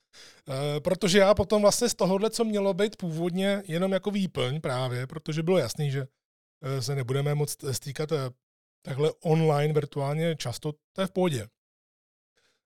eh, 0.49 0.81
protože 0.81 1.19
já 1.19 1.35
potom 1.35 1.63
vlastně 1.63 1.89
z 1.89 1.95
tohohle, 1.95 2.31
co 2.31 2.45
mělo 2.45 2.75
být 2.75 2.97
původně 2.97 3.63
jenom 3.67 3.93
jako 3.93 4.11
výplň 4.11 4.61
právě, 4.61 5.07
protože 5.07 5.43
bylo 5.43 5.59
jasný, 5.59 5.91
že 5.91 6.07
eh, 6.63 6.83
se 6.83 6.95
nebudeme 6.95 7.35
moc 7.35 7.57
stýkat 7.73 8.13
eh, 8.13 8.31
takhle 8.83 9.13
online 9.25 9.75
virtuálně 9.75 10.37
často, 10.37 10.73
to 10.93 11.01
je 11.01 11.07
v 11.07 11.11
pohodě. 11.11 11.49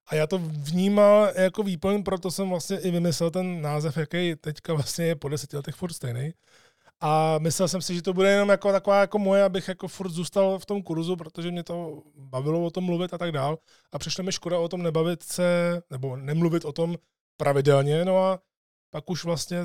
A 0.07 0.15
já 0.15 0.27
to 0.27 0.37
vnímal 0.39 1.31
jako 1.35 1.63
výplň, 1.63 2.03
proto 2.03 2.31
jsem 2.31 2.49
vlastně 2.49 2.79
i 2.79 2.91
vymyslel 2.91 3.31
ten 3.31 3.61
název, 3.61 3.97
jaký 3.97 4.35
teďka 4.35 4.73
vlastně 4.73 5.05
je 5.05 5.15
po 5.15 5.29
deseti 5.29 5.57
letech 5.57 5.75
furt 5.75 5.93
stejný. 5.93 6.33
A 7.05 7.37
myslel 7.39 7.67
jsem 7.67 7.81
si, 7.81 7.95
že 7.95 8.01
to 8.01 8.13
bude 8.13 8.31
jenom 8.31 8.49
jako 8.49 8.71
taková 8.71 9.01
jako 9.01 9.19
moje, 9.19 9.43
abych 9.43 9.67
jako 9.67 9.87
furt 9.87 10.09
zůstal 10.09 10.59
v 10.59 10.65
tom 10.65 10.83
kurzu, 10.83 11.15
protože 11.15 11.51
mě 11.51 11.63
to 11.63 12.03
bavilo 12.15 12.65
o 12.65 12.71
tom 12.71 12.83
mluvit 12.83 13.13
a 13.13 13.17
tak 13.17 13.31
dál. 13.31 13.59
A 13.91 13.99
přišlo 13.99 14.23
mi 14.23 14.31
škoda 14.31 14.59
o 14.59 14.67
tom 14.67 14.83
nebavit 14.83 15.23
se, 15.23 15.81
nebo 15.89 16.15
nemluvit 16.17 16.65
o 16.65 16.71
tom 16.71 16.97
pravidelně, 17.37 18.05
no 18.05 18.17
a 18.17 18.39
pak 18.89 19.09
už 19.09 19.23
vlastně, 19.23 19.57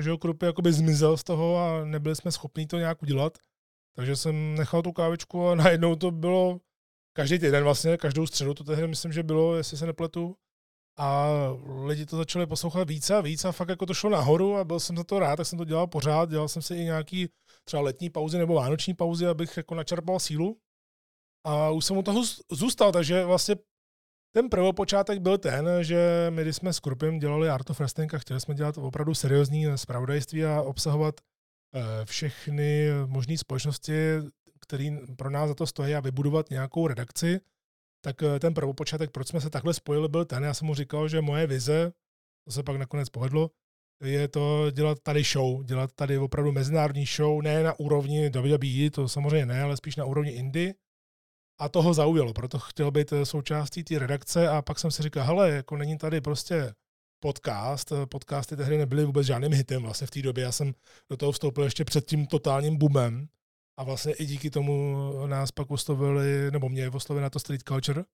že 0.00 0.16
Krupy 0.16 0.46
jakoby 0.46 0.72
zmizel 0.72 1.16
z 1.16 1.24
toho 1.24 1.58
a 1.58 1.84
nebyli 1.84 2.16
jsme 2.16 2.32
schopni 2.32 2.66
to 2.66 2.78
nějak 2.78 3.02
udělat. 3.02 3.38
Takže 3.96 4.16
jsem 4.16 4.54
nechal 4.54 4.82
tu 4.82 4.92
kávičku 4.92 5.48
a 5.48 5.54
najednou 5.64 5.96
to 5.96 6.10
bylo 6.10 6.60
každý 7.12 7.38
týden 7.38 7.64
vlastně, 7.64 7.96
každou 7.96 8.26
středu 8.26 8.54
to 8.54 8.64
tehdy 8.64 8.86
myslím, 8.86 9.12
že 9.12 9.22
bylo, 9.22 9.56
jestli 9.56 9.76
se 9.76 9.86
nepletu. 9.86 10.36
A 11.02 11.28
lidi 11.84 12.06
to 12.06 12.16
začali 12.16 12.46
poslouchat 12.46 12.88
více 12.88 13.16
a 13.16 13.20
více 13.20 13.48
a 13.48 13.52
fakt 13.52 13.68
jako 13.68 13.86
to 13.86 13.94
šlo 13.94 14.10
nahoru 14.10 14.56
a 14.56 14.64
byl 14.64 14.80
jsem 14.80 14.96
za 14.96 15.04
to 15.04 15.18
rád, 15.18 15.36
tak 15.36 15.46
jsem 15.46 15.58
to 15.58 15.64
dělal 15.64 15.86
pořád. 15.86 16.30
Dělal 16.30 16.48
jsem 16.48 16.62
si 16.62 16.74
i 16.74 16.84
nějaký 16.84 17.28
třeba 17.64 17.82
letní 17.82 18.10
pauzy 18.10 18.38
nebo 18.38 18.54
vánoční 18.54 18.94
pauzy, 18.94 19.26
abych 19.26 19.56
jako 19.56 19.74
načerpal 19.74 20.20
sílu. 20.20 20.58
A 21.46 21.70
už 21.70 21.84
jsem 21.84 21.96
u 21.96 22.02
toho 22.02 22.22
zůstal, 22.52 22.92
takže 22.92 23.24
vlastně 23.24 23.56
ten 24.34 24.48
prvopočátek 24.48 25.18
byl 25.18 25.38
ten, 25.38 25.68
že 25.80 26.26
my, 26.30 26.42
když 26.42 26.56
jsme 26.56 26.72
s 26.72 26.80
Krupem 26.80 27.18
dělali 27.18 27.48
Art 27.48 27.70
of 27.70 27.78
Wrestling 27.78 28.14
a 28.14 28.18
chtěli 28.18 28.40
jsme 28.40 28.54
dělat 28.54 28.78
opravdu 28.78 29.14
seriózní 29.14 29.66
zpravodajství 29.76 30.44
a 30.44 30.62
obsahovat 30.62 31.20
eh, 31.74 32.04
všechny 32.04 32.88
možné 33.06 33.38
společnosti, 33.38 33.92
které 34.60 34.98
pro 35.16 35.30
nás 35.30 35.48
za 35.48 35.54
to 35.54 35.66
stojí 35.66 35.94
a 35.94 36.00
vybudovat 36.00 36.50
nějakou 36.50 36.86
redakci, 36.86 37.40
tak 38.00 38.22
eh, 38.22 38.40
ten 38.40 38.54
prvopočátek, 38.54 39.10
proč 39.10 39.28
jsme 39.28 39.40
se 39.40 39.50
takhle 39.50 39.74
spojili, 39.74 40.08
byl 40.08 40.24
ten. 40.24 40.44
Já 40.44 40.54
jsem 40.54 40.66
mu 40.66 40.74
říkal, 40.74 41.08
že 41.08 41.20
moje 41.20 41.46
vize, 41.46 41.92
to 42.44 42.52
se 42.52 42.62
pak 42.62 42.76
nakonec 42.76 43.08
povedlo, 43.08 43.50
je 44.04 44.28
to 44.28 44.70
dělat 44.70 44.98
tady 45.02 45.22
show, 45.22 45.64
dělat 45.64 45.92
tady 45.94 46.18
opravdu 46.18 46.52
mezinárodní 46.52 47.06
show, 47.06 47.42
ne 47.42 47.62
na 47.62 47.80
úrovni 47.80 48.28
WWE, 48.28 48.90
to 48.90 49.08
samozřejmě 49.08 49.46
ne, 49.46 49.62
ale 49.62 49.76
spíš 49.76 49.96
na 49.96 50.04
úrovni 50.04 50.30
Indy. 50.30 50.74
A 51.60 51.68
to 51.68 51.82
ho 51.82 51.94
zaujalo, 51.94 52.32
proto 52.32 52.58
chtěl 52.58 52.90
být 52.90 53.12
eh, 53.12 53.26
součástí 53.26 53.84
té 53.84 53.98
redakce 53.98 54.48
a 54.48 54.62
pak 54.62 54.78
jsem 54.78 54.90
si 54.90 55.02
říkal, 55.02 55.24
hele, 55.24 55.50
jako 55.50 55.76
není 55.76 55.98
tady 55.98 56.20
prostě 56.20 56.74
podcast, 57.22 57.92
eh, 57.92 58.06
podcasty 58.06 58.56
tehdy 58.56 58.78
nebyly 58.78 59.04
vůbec 59.04 59.26
žádným 59.26 59.52
hitem 59.52 59.82
vlastně 59.82 60.06
v 60.06 60.10
té 60.10 60.22
době, 60.22 60.44
já 60.44 60.52
jsem 60.52 60.74
do 61.10 61.16
toho 61.16 61.32
vstoupil 61.32 61.64
ještě 61.64 61.84
před 61.84 62.06
tím 62.06 62.26
totálním 62.26 62.76
boomem, 62.76 63.28
a 63.80 63.84
vlastně 63.84 64.12
i 64.12 64.26
díky 64.26 64.50
tomu 64.50 64.96
nás 65.26 65.50
pak 65.50 65.70
oslovili, 65.70 66.50
nebo 66.50 66.68
mě 66.68 66.90
oslovili 66.90 67.22
na 67.22 67.30
to 67.30 67.38
Street 67.38 67.62
Culture, 67.68 68.04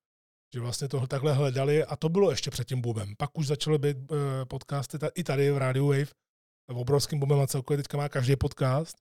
že 0.54 0.60
vlastně 0.60 0.88
tohle 0.88 1.08
takhle 1.08 1.32
hledali 1.32 1.84
a 1.84 1.96
to 1.96 2.08
bylo 2.08 2.30
ještě 2.30 2.50
před 2.50 2.68
tím 2.68 2.80
boomem. 2.80 3.14
Pak 3.18 3.38
už 3.38 3.46
začaly 3.46 3.78
být 3.78 3.96
uh, 3.96 4.16
podcasty 4.48 4.98
i 5.14 5.24
tady 5.24 5.50
v 5.50 5.58
Radio 5.58 5.86
Wave, 5.86 6.04
v 6.70 6.76
obrovským 6.76 7.18
boomem 7.18 7.40
a 7.40 7.46
celkově 7.46 7.76
teďka 7.76 7.96
má 7.96 8.08
každý 8.08 8.36
podcast. 8.36 8.96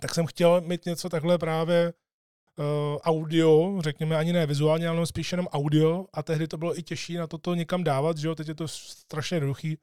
Tak 0.00 0.14
jsem 0.14 0.26
chtěl 0.26 0.60
mít 0.60 0.84
něco 0.84 1.08
takhle 1.08 1.38
právě 1.38 1.92
uh, 1.92 2.98
audio, 3.02 3.82
řekněme 3.82 4.16
ani 4.16 4.32
ne 4.32 4.46
vizuálně, 4.46 4.88
ale 4.88 5.06
spíš 5.06 5.32
jenom 5.32 5.46
audio 5.46 6.06
a 6.12 6.22
tehdy 6.22 6.48
to 6.48 6.56
bylo 6.56 6.78
i 6.78 6.82
těžší 6.82 7.16
na 7.16 7.26
toto 7.26 7.54
někam 7.54 7.84
dávat, 7.84 8.18
že 8.18 8.28
jo, 8.28 8.34
teď 8.34 8.48
je 8.48 8.54
to 8.54 8.68
strašně 8.68 9.36
jednoduchý, 9.36 9.78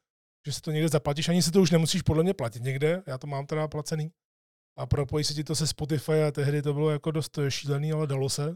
že 0.45 0.53
si 0.53 0.61
to 0.61 0.71
někde 0.71 0.89
zaplatíš, 0.89 1.29
ani 1.29 1.41
si 1.41 1.51
to 1.51 1.61
už 1.61 1.71
nemusíš 1.71 2.01
podle 2.01 2.23
mě 2.23 2.33
platit 2.33 2.63
někde, 2.63 3.03
já 3.07 3.17
to 3.17 3.27
mám 3.27 3.45
teda 3.45 3.67
placený 3.67 4.11
a 4.77 4.85
propojí 4.85 5.23
se 5.23 5.33
ti 5.33 5.43
to 5.43 5.55
se 5.55 5.67
Spotify 5.67 6.23
a 6.23 6.31
tehdy 6.31 6.61
to 6.61 6.73
bylo 6.73 6.89
jako 6.89 7.11
dost 7.11 7.39
šílený, 7.49 7.91
ale 7.91 8.07
dalo 8.07 8.29
se. 8.29 8.55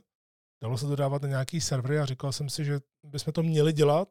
Dalo 0.63 0.77
se 0.77 0.87
to 0.87 0.95
dávat 0.95 1.21
na 1.21 1.27
nějaký 1.27 1.61
servery 1.61 1.99
a 1.99 2.05
říkal 2.05 2.31
jsem 2.31 2.49
si, 2.49 2.65
že 2.65 2.79
bychom 3.03 3.33
to 3.33 3.43
měli 3.43 3.73
dělat, 3.73 4.07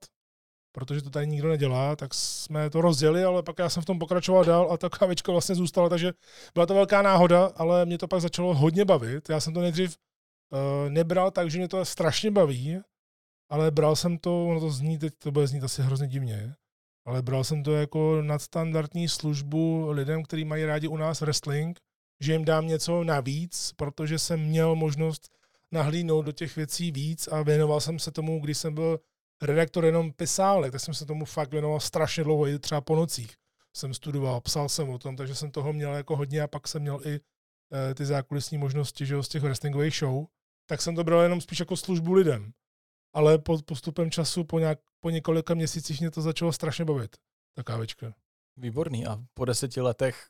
protože 0.73 1.03
to 1.03 1.11
tady 1.11 1.27
nikdo 1.27 1.49
nedělá, 1.49 1.97
tak 1.97 2.15
jsme 2.15 2.71
to 2.71 2.81
rozdělili, 2.81 3.25
ale 3.25 3.43
pak 3.43 3.59
já 3.59 3.69
jsem 3.69 3.83
v 3.83 3.87
tom 3.87 3.99
pokračoval 3.99 4.45
dál 4.45 4.73
a 4.73 4.77
ta 4.77 4.89
kávička 4.89 5.33
vlastně 5.33 5.55
zůstala, 5.55 5.89
takže 5.89 6.13
byla 6.55 6.67
to 6.67 6.75
velká 6.75 7.03
náhoda, 7.03 7.53
ale 7.57 7.87
mě 7.87 7.99
to 7.99 8.09
pak 8.09 8.21
začalo 8.21 8.55
hodně 8.55 8.85
bavit. 8.85 9.29
Já 9.29 9.41
jsem 9.41 9.55
to 9.55 9.61
nejdřív 9.61 9.97
uh, 10.51 10.91
nebral 10.91 11.31
tak, 11.31 11.51
že 11.51 11.59
mě 11.59 11.69
to 11.69 11.85
strašně 11.85 12.31
baví, 12.31 12.81
ale 13.51 13.71
bral 13.71 13.97
jsem 13.97 14.19
to, 14.19 14.47
ono 14.47 14.61
to 14.61 14.71
zní, 14.71 14.99
teď 14.99 15.15
to 15.19 15.33
bude 15.33 15.47
znít 15.47 15.65
asi 15.65 15.83
hrozně 15.83 16.07
divně, 16.09 16.55
ale 17.07 17.23
bral 17.23 17.45
jsem 17.45 17.63
to 17.63 17.73
jako 17.73 18.23
nadstandardní 18.23 19.09
službu 19.09 19.91
lidem, 19.91 20.23
kteří 20.23 20.45
mají 20.45 20.65
rádi 20.65 20.89
u 20.89 20.97
nás 20.97 21.21
wrestling, 21.21 21.81
že 22.21 22.33
jim 22.33 22.45
dám 22.45 22.67
něco 22.67 23.05
navíc, 23.05 23.73
protože 23.77 24.19
jsem 24.19 24.41
měl 24.41 24.75
možnost 24.75 25.33
nahlídnout 25.73 26.25
do 26.25 26.33
těch 26.33 26.57
věcí 26.57 26.93
víc 26.93 27.29
a 27.29 27.43
věnoval 27.43 27.81
jsem 27.81 27.99
se 27.99 28.11
tomu, 28.11 28.41
když 28.41 28.59
jsem 28.59 28.75
byl 28.75 29.01
redaktor 29.43 29.85
jenom 29.85 30.13
pisálek, 30.13 30.73
tak 30.73 30.81
jsem 30.81 30.95
se 30.95 31.07
tomu 31.07 31.25
fakt 31.25 31.53
věnoval 31.53 31.81
strašně 31.81 32.25
dlouho, 32.25 32.47
i 32.47 32.59
třeba 32.59 32.81
po 32.81 32.97
nocích 32.97 33.37
jsem 33.77 33.95
studoval, 33.95 34.41
psal 34.41 34.69
jsem 34.69 34.89
o 34.89 34.99
tom, 34.99 35.17
takže 35.17 35.35
jsem 35.35 35.51
toho 35.51 35.73
měl 35.73 35.95
jako 35.95 36.17
hodně 36.17 36.43
a 36.43 36.47
pak 36.47 36.69
jsem 36.69 36.83
měl 36.83 37.01
i 37.05 37.21
e, 37.91 37.95
ty 37.95 38.07
zákulisní 38.07 38.59
možnosti 38.59 39.07
že, 39.07 39.23
z 39.23 39.29
těch 39.29 39.43
wrestlingových 39.43 39.95
show, 39.95 40.27
tak 40.67 40.83
jsem 40.83 40.97
to 40.97 41.05
bral 41.05 41.23
jenom 41.23 41.41
spíš 41.41 41.61
jako 41.61 41.77
službu 41.77 42.13
lidem. 42.13 42.53
Ale 43.13 43.39
pod 43.39 43.65
postupem 43.65 44.11
času, 44.11 44.45
po, 44.45 44.59
nějak, 44.59 44.79
po 45.01 45.11
několika 45.11 45.55
měsících 45.55 46.01
mě 46.01 46.11
to 46.11 46.23
začalo 46.23 46.53
strašně 46.53 46.85
bavit, 46.85 47.17
ta 47.57 47.63
kávečka. 47.63 48.15
Výborný. 48.57 49.07
A 49.07 49.19
po 49.35 49.45
deseti 49.45 49.81
letech 49.81 50.27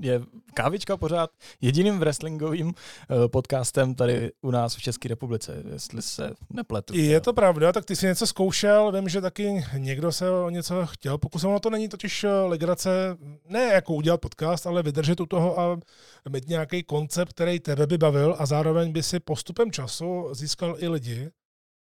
je 0.00 0.20
Kávička 0.54 0.96
pořád 0.96 1.30
jediným 1.60 1.98
wrestlingovým 1.98 2.72
eh, 2.74 3.28
podcastem 3.28 3.94
tady 3.94 4.32
u 4.42 4.50
nás 4.50 4.76
v 4.76 4.82
České 4.82 5.08
republice, 5.08 5.62
jestli 5.72 6.02
se 6.02 6.30
nepletu. 6.50 6.96
Je 6.96 7.20
to 7.20 7.32
pravda, 7.32 7.72
tak 7.72 7.84
ty 7.84 7.96
jsi 7.96 8.06
něco 8.06 8.26
zkoušel, 8.26 8.92
vím, 8.92 9.08
že 9.08 9.20
taky 9.20 9.64
někdo 9.76 10.12
se 10.12 10.30
o 10.30 10.50
něco 10.50 10.86
chtěl 10.86 11.18
pokusil, 11.18 11.50
no 11.50 11.60
to 11.60 11.70
není 11.70 11.88
totiž 11.88 12.24
eh, 12.24 12.30
legrace, 12.30 13.16
ne 13.48 13.64
jako 13.64 13.94
udělat 13.94 14.20
podcast, 14.20 14.66
ale 14.66 14.82
vydržet 14.82 15.20
u 15.20 15.26
toho 15.26 15.60
a 15.60 15.80
mít 16.28 16.48
nějaký 16.48 16.82
koncept, 16.82 17.32
který 17.32 17.60
tebe 17.60 17.86
by 17.86 17.98
bavil 17.98 18.36
a 18.38 18.46
zároveň 18.46 18.92
by 18.92 19.02
si 19.02 19.20
postupem 19.20 19.70
času 19.70 20.28
získal 20.32 20.76
i 20.78 20.88
lidi, 20.88 21.30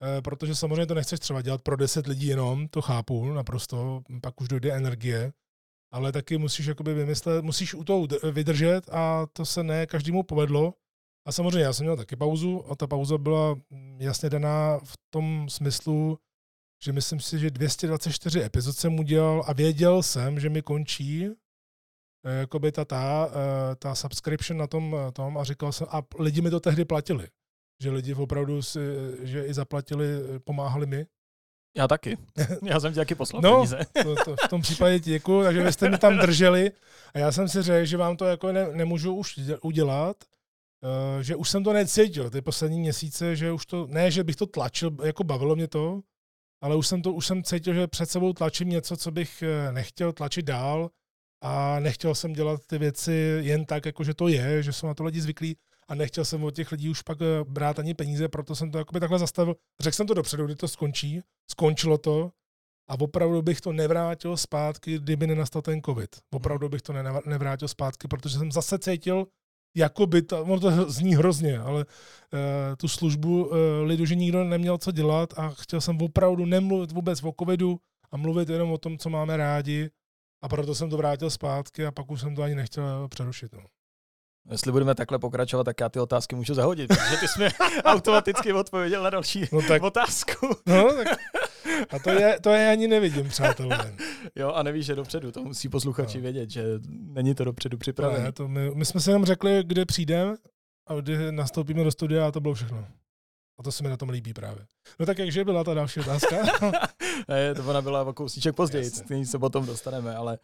eh, 0.02 0.22
protože 0.22 0.54
samozřejmě 0.54 0.86
to 0.86 0.94
nechceš 0.94 1.20
třeba 1.20 1.42
dělat 1.42 1.62
pro 1.62 1.76
10 1.76 2.06
lidí 2.06 2.26
jenom, 2.26 2.68
to 2.68 2.82
chápu 2.82 3.32
naprosto, 3.32 4.02
pak 4.20 4.40
už 4.40 4.48
dojde 4.48 4.72
energie, 4.72 5.32
ale 5.92 6.12
taky 6.12 6.38
musíš 6.38 6.66
jakoby 6.66 6.94
vymyslet, 6.94 7.44
musíš 7.44 7.74
u 7.74 7.84
toho 7.84 8.08
vydržet 8.32 8.90
a 8.92 9.26
to 9.32 9.46
se 9.46 9.62
ne 9.62 9.86
každému 9.86 10.22
povedlo. 10.22 10.74
A 11.26 11.32
samozřejmě 11.32 11.60
já 11.60 11.72
jsem 11.72 11.84
měl 11.84 11.96
taky 11.96 12.16
pauzu 12.16 12.70
a 12.70 12.76
ta 12.76 12.86
pauza 12.86 13.18
byla 13.18 13.54
mm, 13.54 14.00
jasně 14.00 14.30
daná 14.30 14.78
v 14.78 14.94
tom 15.10 15.48
smyslu, 15.48 16.18
že 16.84 16.92
myslím 16.92 17.20
si, 17.20 17.38
že 17.38 17.50
224 17.50 18.42
epizod 18.42 18.76
jsem 18.76 18.98
udělal 18.98 19.44
a 19.46 19.52
věděl 19.52 20.02
jsem, 20.02 20.40
že 20.40 20.48
mi 20.50 20.62
končí 20.62 21.26
eh, 21.26 22.38
jakoby 22.38 22.72
ta, 22.72 22.84
ta, 22.84 23.28
eh, 23.30 23.76
ta 23.76 23.94
subscription 23.94 24.58
na 24.58 24.66
tom, 24.66 24.96
eh, 25.08 25.12
tom 25.12 25.38
a 25.38 25.44
říkal 25.44 25.72
jsem, 25.72 25.86
a 25.90 26.02
lidi 26.18 26.40
mi 26.40 26.50
to 26.50 26.60
tehdy 26.60 26.84
platili, 26.84 27.28
že 27.82 27.90
lidi 27.90 28.14
opravdu 28.14 28.62
si, 28.62 28.78
že 29.22 29.44
i 29.46 29.54
zaplatili, 29.54 30.06
pomáhali 30.44 30.86
mi 30.86 31.06
Já 31.76 31.88
taky. 31.88 32.18
Já 32.62 32.80
jsem 32.80 32.92
ti 32.92 32.96
taky 32.96 33.14
poslal 33.14 33.42
No. 33.42 33.54
peníze. 33.56 33.78
To, 34.02 34.14
to, 34.24 34.36
v 34.44 34.48
tom 34.48 34.62
případě 34.62 35.00
ti 35.00 35.10
děkuju, 35.10 35.42
takže 35.44 35.62
vy 35.62 35.72
jste 35.72 35.90
mi 35.90 35.98
tam 35.98 36.18
drželi 36.18 36.70
a 37.14 37.18
já 37.18 37.32
jsem 37.32 37.48
si 37.48 37.62
řekl, 37.62 37.86
že 37.86 37.96
vám 37.96 38.16
to 38.16 38.24
jako 38.24 38.52
ne, 38.52 38.66
nemůžu 38.72 39.14
už 39.14 39.38
dě- 39.38 39.58
udělat, 39.62 40.16
uh, 41.14 41.20
že 41.22 41.36
už 41.36 41.50
jsem 41.50 41.64
to 41.64 41.72
necítil 41.72 42.30
ty 42.30 42.40
poslední 42.42 42.80
měsíce, 42.80 43.36
že 43.36 43.52
už 43.52 43.66
to, 43.66 43.86
ne, 43.90 44.10
že 44.10 44.24
bych 44.24 44.36
to 44.36 44.46
tlačil, 44.46 44.90
jako 45.04 45.24
bavilo 45.24 45.56
mě 45.56 45.68
to, 45.68 46.00
ale 46.62 46.76
už 46.76 46.86
jsem 46.86 47.02
to, 47.02 47.12
už 47.12 47.26
jsem 47.26 47.42
cítil, 47.42 47.74
že 47.74 47.86
před 47.86 48.10
sebou 48.10 48.32
tlačím 48.32 48.68
něco, 48.68 48.96
co 48.96 49.10
bych 49.10 49.42
eh, 49.42 49.72
nechtěl 49.72 50.12
tlačit 50.12 50.44
dál 50.44 50.90
a 51.42 51.80
nechtěl 51.80 52.14
jsem 52.14 52.32
dělat 52.32 52.60
ty 52.66 52.78
věci 52.78 53.38
jen 53.42 53.64
tak, 53.64 53.86
jako 53.86 54.04
že 54.04 54.14
to 54.14 54.28
je, 54.28 54.62
že 54.62 54.72
jsou 54.72 54.86
na 54.86 54.94
to 54.94 55.04
lidi 55.04 55.20
zvyklí 55.20 55.56
a 55.88 55.94
nechtěl 55.94 56.24
jsem 56.24 56.44
od 56.44 56.54
těch 56.54 56.72
lidí 56.72 56.88
už 56.88 57.02
pak 57.02 57.18
eh, 57.22 57.44
brát 57.44 57.78
ani 57.78 57.94
peníze, 57.94 58.28
proto 58.28 58.56
jsem 58.56 58.70
to 58.70 58.78
jakoby 58.78 59.00
takhle 59.00 59.18
zastavil. 59.18 59.56
Řekl 59.80 59.96
jsem 59.96 60.06
to 60.06 60.14
dopředu, 60.14 60.46
kdy 60.46 60.56
to 60.56 60.68
skončí, 60.68 61.22
skončilo 61.50 61.98
to 61.98 62.30
a 62.88 63.00
opravdu 63.00 63.42
bych 63.42 63.60
to 63.60 63.72
nevrátil 63.72 64.36
zpátky, 64.36 64.98
kdyby 64.98 65.26
nenastal 65.26 65.62
ten 65.62 65.82
covid. 65.82 66.16
Opravdu 66.30 66.68
bych 66.68 66.82
to 66.82 66.92
nevrátil 67.26 67.68
zpátky, 67.68 68.08
protože 68.08 68.38
jsem 68.38 68.52
zase 68.52 68.78
cítil, 68.78 69.26
jako 69.76 70.06
by 70.06 70.22
to, 70.22 70.42
ono 70.42 70.60
to 70.60 70.90
zní 70.90 71.14
hrozně, 71.14 71.58
ale 71.58 71.84
uh, 71.84 72.40
tu 72.76 72.88
službu 72.88 73.46
uh, 73.46 73.56
lidu, 73.82 74.04
že 74.06 74.14
nikdo 74.14 74.44
neměl 74.44 74.78
co 74.78 74.92
dělat 74.92 75.38
a 75.38 75.50
chtěl 75.50 75.80
jsem 75.80 76.02
opravdu 76.02 76.46
nemluvit 76.46 76.92
vůbec 76.92 77.22
o 77.22 77.34
covidu 77.40 77.80
a 78.10 78.16
mluvit 78.16 78.48
jenom 78.48 78.72
o 78.72 78.78
tom, 78.78 78.98
co 78.98 79.10
máme 79.10 79.36
rádi 79.36 79.90
a 80.42 80.48
proto 80.48 80.74
jsem 80.74 80.90
to 80.90 80.96
vrátil 80.96 81.30
zpátky 81.30 81.86
a 81.86 81.92
pak 81.92 82.10
už 82.10 82.20
jsem 82.20 82.34
to 82.34 82.42
ani 82.42 82.54
nechtěl 82.54 83.08
přerušit. 83.08 83.52
No. 83.52 83.64
Jestli 84.50 84.72
budeme 84.72 84.94
takhle 84.94 85.18
pokračovat, 85.18 85.64
tak 85.64 85.80
já 85.80 85.88
ty 85.88 86.00
otázky 86.00 86.36
můžu 86.36 86.54
zahodit, 86.54 86.88
protože 86.88 87.16
ty 87.20 87.28
jsi 87.28 87.40
mi 87.40 87.48
automaticky 87.84 88.52
odpověděl 88.52 89.02
na 89.02 89.10
další 89.10 89.44
No 89.52 89.62
tak, 89.68 89.82
otázku. 89.82 90.48
no, 90.66 90.92
tak 90.92 91.18
a 91.90 91.98
to 91.98 92.10
je, 92.10 92.38
to 92.40 92.50
je 92.50 92.70
ani 92.70 92.88
nevidím, 92.88 93.28
přátelé. 93.28 93.94
Jo, 94.36 94.52
a 94.52 94.62
nevíš, 94.62 94.86
že 94.86 94.94
dopředu, 94.94 95.32
to 95.32 95.42
musí 95.44 95.68
posluchači 95.68 96.18
No. 96.18 96.22
vědět, 96.22 96.50
že 96.50 96.64
není 96.88 97.34
to 97.34 97.44
dopředu 97.44 97.78
připravené. 97.78 98.24
Ne, 98.24 98.32
to 98.32 98.48
my, 98.48 98.70
my 98.74 98.84
jsme 98.84 99.00
si 99.00 99.10
jenom 99.10 99.24
řekli, 99.24 99.62
kde 99.66 99.86
přijdeme 99.86 100.34
a 100.86 100.94
kdy 100.94 101.32
nastoupíme 101.32 101.84
do 101.84 101.90
studia 101.90 102.26
a 102.28 102.30
to 102.30 102.40
bylo 102.40 102.54
všechno. 102.54 102.86
A 103.58 103.62
to 103.62 103.72
se 103.72 103.82
mi 103.82 103.88
na 103.88 103.96
tom 103.96 104.08
líbí 104.08 104.32
právě. 104.34 104.66
No 105.00 105.06
tak 105.06 105.18
jakže 105.18 105.44
byla 105.44 105.64
ta 105.64 105.74
další 105.74 106.00
otázka? 106.00 106.36
ne, 107.28 107.54
to 107.54 107.64
ona 107.64 107.82
byla 107.82 108.02
o 108.02 108.12
kousíček 108.12 108.54
později, 108.56 108.90
k 108.90 109.26
se 109.26 109.38
potom 109.38 109.66
dostaneme, 109.66 110.16
ale 110.16 110.38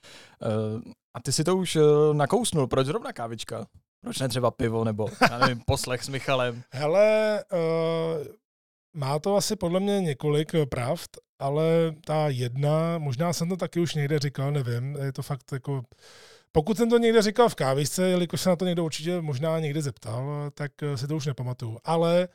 uh, 0.75 0.81
a 1.15 1.21
ty 1.21 1.33
si 1.33 1.45
to 1.45 1.57
už 1.57 1.77
uh, 1.77 1.83
nakousnul, 2.13 2.67
proč 2.67 2.87
zrovna 2.87 3.13
kávička? 3.13 3.67
Proč 4.01 4.19
ne 4.19 4.29
třeba 4.29 4.51
pivo, 4.51 4.85
nebo 4.85 5.09
já 5.31 5.39
nevím, 5.39 5.63
poslech 5.67 6.05
s 6.05 6.09
Michalem? 6.09 6.63
Hele, 6.73 7.45
uh, 7.53 8.27
má 8.97 9.19
to 9.19 9.37
asi 9.37 9.57
podle 9.57 9.81
mě 9.81 10.01
několik 10.01 10.55
eh, 10.55 10.67
pravd, 10.67 11.11
ale 11.39 11.65
ta 12.05 12.29
jedna, 12.29 12.99
možná 12.99 13.33
jsem 13.33 13.49
to 13.49 13.57
taky 13.57 13.81
už 13.81 13.95
někde 13.95 14.19
říkal, 14.19 14.53
nevím, 14.53 14.97
je 14.97 15.13
to 15.13 15.23
fakt 15.23 15.53
jako... 15.53 15.83
Pokud 16.53 16.77
jsem 16.77 16.91
to 16.91 16.99
někde 16.99 17.23
říkal 17.23 17.49
v 17.49 17.55
kávisce, 17.55 18.09
jelikož 18.09 18.41
se 18.41 18.49
na 18.49 18.57
to 18.57 18.65
někdo 18.65 18.85
určitě 18.85 19.21
možná 19.21 19.61
někde 19.61 19.83
zeptal, 19.83 20.51
tak 20.55 20.83
eh, 20.83 20.97
si 20.97 21.07
to 21.07 21.17
už 21.17 21.27
nepamatuju. 21.27 21.79
Ale 21.85 22.29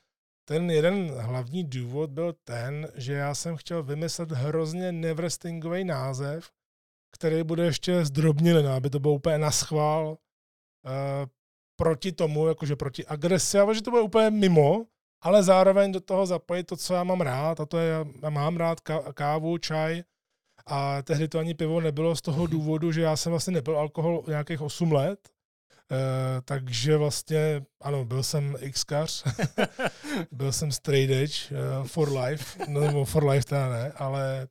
ten 0.46 0.72
jeden 0.72 1.12
hlavní 1.20 1.64
důvod 1.64 2.10
byl 2.10 2.34
ten, 2.44 2.88
že 2.96 3.14
já 3.14 3.36
jsem 3.36 3.56
chtěl 3.56 3.84
vymyslet 3.84 4.32
hrozně 4.32 4.92
neverstingový 4.92 5.84
název, 5.84 6.52
který 7.12 7.44
bude 7.44 7.66
ještě 7.66 8.06
zdrobnělen, 8.06 8.68
aby 8.68 8.90
to 8.90 9.00
bylo 9.00 9.14
úplně 9.14 9.38
na 9.38 9.52
schvál 9.52 10.08
uh, 10.08 10.16
proti 11.76 12.12
tomu, 12.12 12.48
jakože 12.48 12.76
proti 12.76 13.06
agresi, 13.06 13.60
ale 13.60 13.76
že 13.76 13.82
to 13.82 13.92
bude 13.92 14.02
úplně 14.02 14.30
mimo, 14.30 14.86
ale 15.22 15.44
zároveň 15.44 15.92
do 15.92 16.00
toho 16.00 16.26
zapojit 16.26 16.64
to, 16.64 16.78
co 16.78 16.94
já 16.94 17.04
mám 17.04 17.22
rád, 17.22 17.60
a 17.60 17.66
to 17.66 17.78
je, 17.78 18.06
já 18.24 18.30
mám 18.30 18.58
rád 18.58 18.80
ká- 18.80 19.14
kávu, 19.14 19.58
čaj, 19.58 20.04
a 20.66 21.02
tehdy 21.02 21.28
to 21.28 21.40
ani 21.40 21.54
pivo 21.54 21.82
nebylo 21.82 22.16
z 22.16 22.22
toho 22.22 22.48
důvodu, 22.48 22.92
že 22.92 23.02
já 23.02 23.16
jsem 23.16 23.30
vlastně 23.30 23.54
nebyl 23.54 23.78
alkohol 23.78 24.24
nějakých 24.28 24.62
8 24.62 24.92
let, 24.92 25.34
Uh, 25.92 25.98
takže 26.46 26.98
vlastně, 26.98 27.66
ano, 27.82 28.06
byl 28.06 28.24
jsem 28.24 28.58
xkař, 28.72 29.24
byl 30.32 30.52
jsem 30.52 30.72
straight 30.72 31.12
edge 31.12 31.34
uh, 31.52 31.88
for 31.88 32.18
life, 32.18 32.66
no 32.68 32.82
nebo 32.82 33.06
for 33.06 33.30
life 33.30 33.46
teda 33.46 33.70
ne, 33.70 33.92
ale 33.96 34.48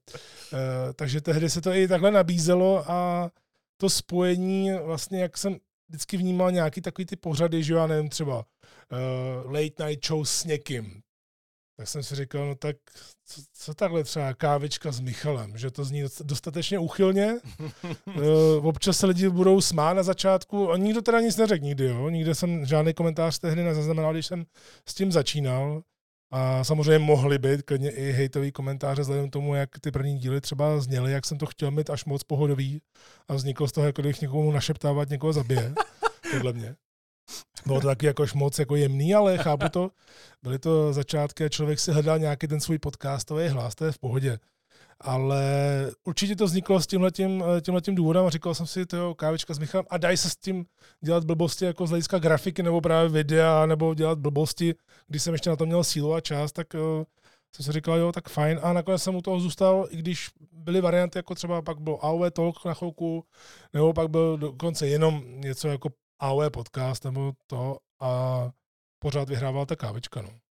uh, 0.52 0.58
takže 0.94 1.20
tehdy 1.20 1.50
se 1.50 1.60
to 1.60 1.72
i 1.72 1.88
takhle 1.88 2.10
nabízelo 2.10 2.90
a 2.90 3.30
to 3.76 3.90
spojení 3.90 4.72
vlastně, 4.72 5.20
jak 5.20 5.38
jsem 5.38 5.56
vždycky 5.92 6.16
vnímal 6.16 6.52
nějaký 6.52 6.80
takový 6.80 7.06
ty 7.06 7.16
pořady, 7.16 7.62
že 7.62 7.74
já 7.74 7.86
nevím, 7.86 8.08
třeba 8.08 8.36
uh, 8.36 9.52
late 9.52 9.86
night 9.86 10.06
show 10.06 10.24
s 10.24 10.44
někým, 10.44 11.00
tak 11.76 11.88
jsem 11.88 12.02
si 12.02 12.14
říkal, 12.14 12.46
no 12.46 12.54
tak 12.54 12.76
co, 13.26 13.42
co 13.52 13.74
takhle 13.74 14.04
třeba 14.04 14.34
kávička 14.34 14.92
s 14.92 15.00
Michalem, 15.00 15.58
že 15.58 15.70
to 15.70 15.84
zní 15.84 16.02
dost- 16.02 16.22
dostatečně 16.24 16.78
uchylně, 16.78 17.34
Uh, 18.06 18.66
občas 18.66 18.98
se 18.98 19.06
lidi 19.06 19.28
budou 19.28 19.60
smát 19.60 19.92
na 19.92 20.02
začátku 20.02 20.70
a 20.70 20.76
nikdo 20.76 21.02
teda 21.02 21.20
nic 21.20 21.36
neřekl 21.36 21.64
nikdy, 21.64 21.84
jo. 21.84 22.08
Nikde 22.08 22.34
jsem 22.34 22.66
žádný 22.66 22.94
komentář 22.94 23.38
tehdy 23.38 23.64
nezaznamenal, 23.64 24.12
když 24.12 24.26
jsem 24.26 24.44
s 24.88 24.94
tím 24.94 25.12
začínal. 25.12 25.82
A 26.32 26.64
samozřejmě 26.64 26.98
mohly 26.98 27.38
být 27.38 27.62
klidně 27.62 27.90
i 27.90 28.12
hejtový 28.12 28.52
komentáře 28.52 29.02
vzhledem 29.02 29.30
k 29.30 29.32
tomu, 29.32 29.54
jak 29.54 29.70
ty 29.80 29.90
první 29.90 30.18
díly 30.18 30.40
třeba 30.40 30.80
zněly, 30.80 31.12
jak 31.12 31.26
jsem 31.26 31.38
to 31.38 31.46
chtěl 31.46 31.70
mít 31.70 31.90
až 31.90 32.04
moc 32.04 32.22
pohodový 32.22 32.82
a 33.28 33.34
vzniklo 33.34 33.68
z 33.68 33.72
toho, 33.72 33.86
jako 33.86 34.02
když 34.02 34.20
někomu 34.20 34.52
našeptávat, 34.52 35.08
někoho 35.08 35.32
zabije, 35.32 35.74
podle 36.32 36.52
mě. 36.52 36.76
Bylo 37.66 37.80
to 37.80 37.86
taky 37.86 38.06
jakož 38.06 38.34
moc 38.34 38.58
jako 38.58 38.76
jemný, 38.76 39.14
ale 39.14 39.38
chápu 39.38 39.68
to. 39.68 39.90
Byly 40.42 40.58
to 40.58 40.92
začátky 40.92 41.44
a 41.44 41.48
člověk 41.48 41.80
si 41.80 41.92
hledal 41.92 42.18
nějaký 42.18 42.46
ten 42.46 42.60
svůj 42.60 42.78
podcastový 42.78 43.48
hlas, 43.48 43.74
to 43.74 43.84
je 43.84 43.92
v 43.92 43.98
pohodě. 43.98 44.38
Ale 45.02 45.44
určitě 46.04 46.36
to 46.36 46.44
vzniklo 46.44 46.80
s 46.80 46.86
tímhletím, 46.86 47.44
tímhletím 47.60 47.94
důvodem 47.94 48.26
a 48.26 48.30
říkal 48.30 48.54
jsem 48.54 48.66
si, 48.66 48.86
to 48.86 49.14
kávička 49.14 49.54
s 49.54 49.58
Michalem 49.58 49.86
a 49.90 49.98
dají 49.98 50.16
se 50.16 50.30
s 50.30 50.36
tím 50.36 50.64
dělat 51.00 51.24
blbosti 51.24 51.64
jako 51.64 51.86
z 51.86 51.90
hlediska 51.90 52.18
grafiky 52.18 52.62
nebo 52.62 52.80
právě 52.80 53.08
videa, 53.08 53.66
nebo 53.66 53.94
dělat 53.94 54.18
blbosti, 54.18 54.74
když 55.06 55.22
jsem 55.22 55.34
ještě 55.34 55.50
na 55.50 55.56
to 55.56 55.66
měl 55.66 55.84
sílu 55.84 56.14
a 56.14 56.20
čas, 56.20 56.52
tak 56.52 56.66
uh, 56.74 57.04
jsem 57.56 57.64
si 57.64 57.72
říkal, 57.72 57.98
jo, 57.98 58.12
tak 58.12 58.28
fajn. 58.28 58.60
A 58.62 58.72
nakonec 58.72 59.02
jsem 59.02 59.14
u 59.14 59.22
toho 59.22 59.40
zůstal, 59.40 59.86
i 59.90 59.96
když 59.96 60.30
byly 60.52 60.80
varianty, 60.80 61.18
jako 61.18 61.34
třeba 61.34 61.62
pak 61.62 61.80
byl 61.80 61.98
AOE 62.00 62.30
Talk 62.30 62.64
na 62.64 62.74
chvilku, 62.74 63.24
nebo 63.72 63.92
pak 63.92 64.08
byl 64.08 64.38
dokonce 64.38 64.88
jenom 64.88 65.22
něco 65.26 65.68
jako 65.68 65.88
AOE 66.18 66.50
podcast 66.50 67.04
nebo 67.04 67.32
to 67.46 67.78
a 68.00 68.50
pořád 68.98 69.28
vyhrával 69.28 69.66
ta 69.66 69.76
kávička, 69.76 70.22
no. 70.22 70.41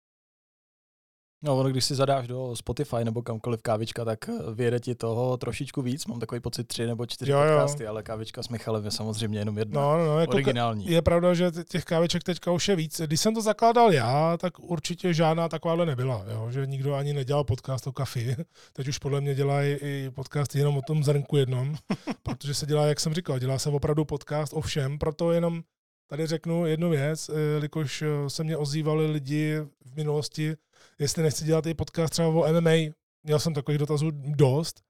No, 1.44 1.58
ono, 1.60 1.70
když 1.70 1.86
si 1.86 1.96
zadáš 1.96 2.28
do 2.28 2.56
Spotify 2.56 3.06
nebo 3.06 3.22
kamkoliv 3.22 3.62
kávička, 3.62 4.06
tak 4.06 4.30
eh, 4.30 4.34
vyjede 4.54 4.80
ti 4.80 4.96
toho 4.96 5.38
trošičku 5.38 5.82
víc. 5.82 6.06
Mám 6.06 6.20
takový 6.20 6.42
pocit 6.42 6.68
tři 6.68 6.88
nebo 6.88 7.06
čtyři 7.06 7.32
Jo, 7.32 7.40
jo. 7.40 7.44
podcasty, 7.44 7.88
ale 7.88 8.04
kávička 8.04 8.44
s 8.44 8.50
Michalem 8.50 8.86
je 8.86 8.92
samozřejmě 8.92 9.40
jenom 9.40 9.58
jedna. 9.58 9.82
No, 9.82 9.98
no, 9.98 10.06
no 10.06 10.20
jako 10.20 10.34
originální. 10.34 10.92
je 10.92 11.02
pravda, 11.02 11.34
že 11.34 11.52
těch 11.70 11.86
káviček 11.86 12.24
teďka 12.24 12.52
už 12.52 12.68
je 12.68 12.76
víc. 12.76 13.02
Když 13.06 13.20
jsem 13.20 13.34
to 13.34 13.42
zakládal 13.42 13.94
já, 13.94 14.38
tak 14.38 14.60
určitě 14.60 15.14
žádná 15.14 15.50
takováhle 15.50 15.86
nebyla. 15.86 16.26
Jo? 16.32 16.52
Že 16.52 16.68
nikdo 16.68 16.94
ani 16.96 17.14
nedělal 17.14 17.44
podcast 17.44 17.88
o 17.88 17.92
kafi. 17.92 18.36
Teď 18.74 18.88
už 18.88 18.98
podle 18.98 19.22
mě 19.22 19.36
dělají 19.36 19.74
i 19.82 20.10
podcast 20.16 20.56
jenom 20.56 20.78
o 20.78 20.82
tom 20.82 21.04
zrnku 21.04 21.38
jednom, 21.38 21.76
protože 22.24 22.54
se 22.54 22.66
dělá, 22.66 22.86
jak 22.86 23.00
jsem 23.00 23.14
říkal, 23.14 23.40
dělá 23.40 23.60
se 23.60 23.70
opravdu 23.70 24.06
podcast 24.06 24.54
o 24.54 24.62
všem, 24.62 25.00
proto 25.00 25.32
jenom 25.32 25.62
tady 26.08 26.28
řeknu 26.28 26.66
jednu 26.66 26.90
věc, 26.90 27.30
eh, 27.30 27.40
jelikož 27.40 28.02
eh, 28.02 28.30
se 28.30 28.44
mě 28.44 28.58
ozývali 28.58 29.12
lidi 29.12 29.60
v 29.86 29.96
minulosti, 29.96 30.56
jestli 31.02 31.24
nechci 31.24 31.46
dělat 31.46 31.66
i 31.66 31.74
podcast 31.74 32.12
třeba 32.12 32.28
o 32.28 32.54
MMA. 32.54 32.94
Měl 33.24 33.40
jsem 33.40 33.54
takových 33.54 33.80
dotazů 33.80 34.12
dost 34.12 34.82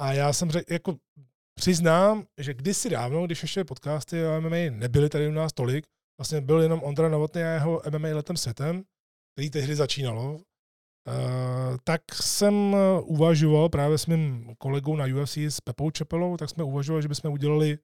a 0.00 0.12
já 0.12 0.32
jsem 0.32 0.50
řekl, 0.50 0.72
jako 0.72 0.96
přiznám, 1.54 2.26
že 2.38 2.54
kdysi 2.54 2.90
dávno, 2.90 3.26
když 3.26 3.42
ještě 3.42 3.64
podcasty 3.64 4.26
o 4.26 4.40
MMA 4.40 4.56
nebyly 4.70 5.08
tady 5.08 5.28
u 5.28 5.30
nás 5.32 5.52
tolik, 5.52 5.86
vlastně 6.20 6.40
byl 6.40 6.60
jenom 6.60 6.82
Ondra 6.82 7.08
Novotný 7.08 7.42
a 7.42 7.46
jeho 7.46 7.82
MMA 7.90 8.08
letem 8.08 8.36
světem, 8.36 8.82
který 9.34 9.50
tehdy 9.50 9.76
začínalo, 9.76 10.34
uh, 10.34 10.40
tak 11.84 12.00
jsem 12.14 12.76
uvažoval 13.02 13.68
právě 13.68 13.98
s 13.98 14.06
mým 14.06 14.54
kolegou 14.58 14.96
na 14.96 15.04
UFC 15.04 15.36
s 15.36 15.60
Pepou 15.60 15.90
Čepelou, 15.90 16.36
tak 16.36 16.50
jsme 16.50 16.64
uvažovali, 16.64 17.02
že 17.02 17.08
bychom 17.08 17.32
udělali 17.32 17.78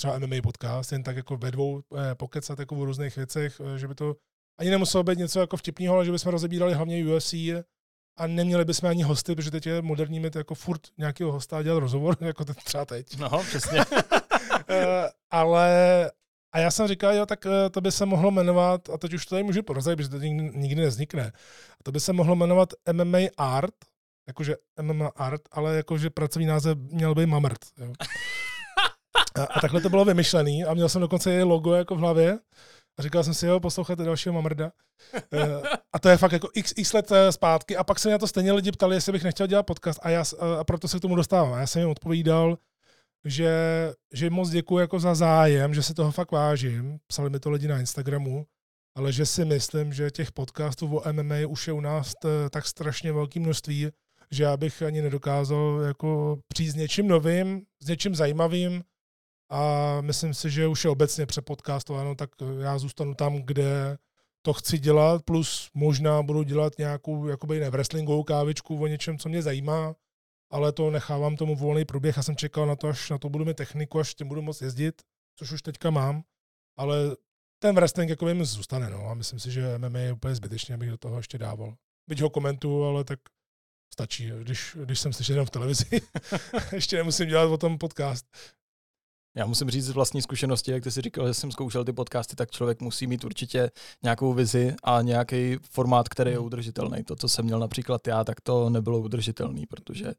třeba 0.00 0.18
MMA 0.18 0.36
podcast, 0.42 0.92
jen 0.92 1.02
tak 1.02 1.16
jako 1.16 1.36
ve 1.36 1.50
dvou 1.50 1.80
eh, 1.80 2.14
pokecat 2.14 2.58
jako 2.58 2.76
o 2.76 2.84
různých 2.84 3.16
věcech, 3.16 3.60
eh, 3.60 3.78
že 3.78 3.88
by 3.88 3.94
to 3.94 4.16
ani 4.60 4.70
nemuselo 4.70 5.04
být 5.04 5.18
něco 5.18 5.40
jako 5.40 5.56
vtipného, 5.56 5.94
ale 5.94 6.04
že 6.04 6.12
bychom 6.12 6.32
rozebírali 6.32 6.74
hlavně 6.74 7.16
UFC 7.16 7.32
a 8.18 8.26
neměli 8.26 8.64
bychom 8.64 8.90
ani 8.90 9.02
hosty, 9.02 9.34
protože 9.34 9.50
teď 9.50 9.66
je 9.66 9.82
moderní 9.82 10.20
mít 10.20 10.36
jako 10.36 10.54
furt 10.54 10.80
nějakého 10.98 11.32
hosta 11.32 11.58
a 11.58 11.62
dělat 11.62 11.78
rozhovor, 11.78 12.16
jako 12.20 12.44
teď 12.44 12.56
třeba 12.56 12.84
teď. 12.84 13.16
No, 13.16 13.28
přesně. 13.42 13.80
Eh, 14.68 15.10
ale 15.30 15.70
a 16.52 16.58
já 16.58 16.70
jsem 16.70 16.88
říkal, 16.88 17.14
jo, 17.14 17.26
tak 17.26 17.46
eh, 17.46 17.70
to 17.70 17.80
by 17.80 17.92
se 17.92 18.06
mohlo 18.06 18.30
jmenovat, 18.30 18.90
a 18.90 18.98
teď 18.98 19.14
už 19.14 19.26
to 19.26 19.34
tady 19.34 19.42
můžu 19.42 19.62
porozit, 19.62 19.96
protože 19.96 20.08
to 20.08 20.16
nikdy, 20.16 20.58
nikdy 20.58 20.82
nevznikne, 20.82 21.32
a 21.80 21.82
to 21.82 21.92
by 21.92 22.00
se 22.00 22.12
mohlo 22.12 22.36
jmenovat 22.36 22.68
MMA 22.92 23.18
Art, 23.36 23.74
jakože 24.28 24.56
MMA 24.82 25.08
Art, 25.16 25.42
ale 25.52 25.76
jakože 25.76 26.10
pracovní 26.10 26.46
název 26.46 26.78
měl 26.78 27.14
být 27.14 27.26
Mamrt. 27.26 27.58
Jo. 27.78 27.92
A, 29.34 29.44
a 29.44 29.60
takhle 29.60 29.80
to 29.80 29.88
bylo 29.88 30.04
vymyšlený 30.04 30.64
a 30.64 30.74
měl 30.74 30.88
jsem 30.88 31.00
dokonce 31.00 31.34
i 31.34 31.42
logo 31.42 31.74
jako 31.74 31.94
v 31.94 31.98
hlavě, 31.98 32.38
A 32.98 33.02
říkal 33.02 33.24
jsem 33.24 33.34
si, 33.34 33.46
jo, 33.46 33.60
poslouchejte 33.60 34.04
dalšího 34.04 34.32
Mamrda. 34.32 34.72
Eh, 35.14 35.62
a 35.92 35.98
to 35.98 36.08
je 36.08 36.16
fakt 36.16 36.32
jako 36.32 36.48
x, 36.54 36.72
x 36.76 36.92
let 36.92 37.12
eh, 37.12 37.32
zpátky. 37.32 37.76
A 37.76 37.84
pak 37.84 37.98
se 37.98 38.10
na 38.10 38.18
to 38.18 38.26
stejně 38.26 38.52
lidi 38.52 38.72
ptali, 38.72 38.96
jestli 38.96 39.12
bych 39.12 39.24
nechtěl 39.24 39.46
dělat 39.46 39.62
podcast. 39.62 40.00
A, 40.02 40.10
já, 40.10 40.24
a 40.58 40.64
proto 40.64 40.88
se 40.88 40.98
k 40.98 41.02
tomu 41.02 41.16
dostávám. 41.16 41.52
A 41.52 41.60
já 41.60 41.66
jsem 41.66 41.80
jim 41.80 41.90
odpovídal, 41.90 42.58
že, 43.24 43.52
že 44.12 44.30
moc 44.30 44.50
děkuji 44.50 44.78
jako 44.78 45.00
za 45.00 45.14
zájem, 45.14 45.74
že 45.74 45.82
se 45.82 45.94
toho 45.94 46.12
fakt 46.12 46.32
vážím. 46.32 46.98
Psali 47.06 47.30
mi 47.30 47.40
to 47.40 47.50
lidi 47.50 47.68
na 47.68 47.80
Instagramu, 47.80 48.46
ale 48.94 49.12
že 49.12 49.26
si 49.26 49.44
myslím, 49.44 49.92
že 49.92 50.10
těch 50.10 50.32
podcastů 50.32 50.96
o 50.96 51.12
MMA 51.12 51.36
už 51.48 51.66
je 51.66 51.72
u 51.72 51.80
nás 51.80 52.12
t, 52.22 52.50
tak 52.50 52.66
strašně 52.66 53.12
velké 53.12 53.40
množství, 53.40 53.90
že 54.30 54.42
já 54.42 54.56
bych 54.56 54.82
ani 54.82 55.02
nedokázal 55.02 55.80
jako 55.86 56.38
přijít 56.48 56.70
s 56.70 56.74
něčím 56.74 57.08
novým, 57.08 57.62
s 57.82 57.88
něčím 57.88 58.14
zajímavým 58.14 58.82
a 59.50 60.00
myslím 60.00 60.34
si, 60.34 60.50
že 60.50 60.66
už 60.66 60.84
je 60.84 60.90
obecně 60.90 61.26
přepodcastováno, 61.26 62.14
tak 62.14 62.30
já 62.60 62.78
zůstanu 62.78 63.14
tam, 63.14 63.42
kde 63.42 63.98
to 64.42 64.52
chci 64.52 64.78
dělat, 64.78 65.22
plus 65.22 65.70
možná 65.74 66.22
budu 66.22 66.42
dělat 66.42 66.78
nějakou 66.78 67.28
jakoby 67.28 67.60
ne 67.60 67.70
wrestlingovou 67.70 68.22
kávičku 68.22 68.82
o 68.82 68.86
něčem, 68.86 69.18
co 69.18 69.28
mě 69.28 69.42
zajímá, 69.42 69.94
ale 70.50 70.72
to 70.72 70.90
nechávám 70.90 71.36
tomu 71.36 71.56
volný 71.56 71.84
průběh. 71.84 72.16
Já 72.16 72.22
jsem 72.22 72.36
čekal 72.36 72.66
na 72.66 72.76
to, 72.76 72.88
až 72.88 73.10
na 73.10 73.18
to 73.18 73.28
budu 73.28 73.44
mít 73.44 73.56
techniku, 73.56 73.98
až 73.98 74.14
tím 74.14 74.28
budu 74.28 74.42
moct 74.42 74.62
jezdit, 74.62 75.02
což 75.38 75.52
už 75.52 75.62
teďka 75.62 75.90
mám, 75.90 76.22
ale 76.76 77.16
ten 77.62 77.74
wrestling 77.74 78.10
jako 78.10 78.24
mi 78.24 78.44
zůstane, 78.44 78.90
no, 78.90 79.06
a 79.06 79.14
myslím 79.14 79.40
si, 79.40 79.50
že 79.50 79.78
MMA 79.78 79.98
je 79.98 80.12
úplně 80.12 80.34
zbytečně, 80.34 80.74
abych 80.74 80.90
do 80.90 80.98
toho 80.98 81.16
ještě 81.16 81.38
dával. 81.38 81.74
Byť 82.08 82.20
ho 82.20 82.30
komentuju, 82.30 82.82
ale 82.82 83.04
tak 83.04 83.20
stačí, 83.92 84.30
když, 84.30 84.76
když 84.84 85.00
jsem 85.00 85.12
slyšel 85.12 85.34
jenom 85.34 85.46
v 85.46 85.50
televizi. 85.50 86.00
ještě 86.72 86.96
nemusím 86.96 87.28
dělat 87.28 87.44
o 87.44 87.58
tom 87.58 87.78
podcast. 87.78 88.26
Já 89.36 89.46
musím 89.46 89.70
říct 89.70 89.84
z 89.84 89.90
vlastní 89.90 90.22
zkušenosti, 90.22 90.72
jak 90.72 90.82
ty 90.82 90.90
si 90.90 91.00
říkal, 91.00 91.26
že 91.26 91.34
jsem 91.34 91.52
zkoušel 91.52 91.84
ty 91.84 91.92
podcasty, 91.92 92.36
tak 92.36 92.50
člověk 92.50 92.80
musí 92.80 93.06
mít 93.06 93.24
určitě 93.24 93.70
nějakou 94.02 94.32
vizi 94.32 94.74
a 94.82 95.02
nějaký 95.02 95.56
formát, 95.70 96.08
který 96.08 96.30
je 96.30 96.36
hmm. 96.36 96.46
udržitelný. 96.46 97.04
To, 97.04 97.16
co 97.16 97.28
jsem 97.28 97.44
měl 97.44 97.58
například 97.58 98.06
já, 98.06 98.24
tak 98.24 98.40
to 98.40 98.70
nebylo 98.70 99.00
udržitelný, 99.00 99.66
protože 99.66 100.12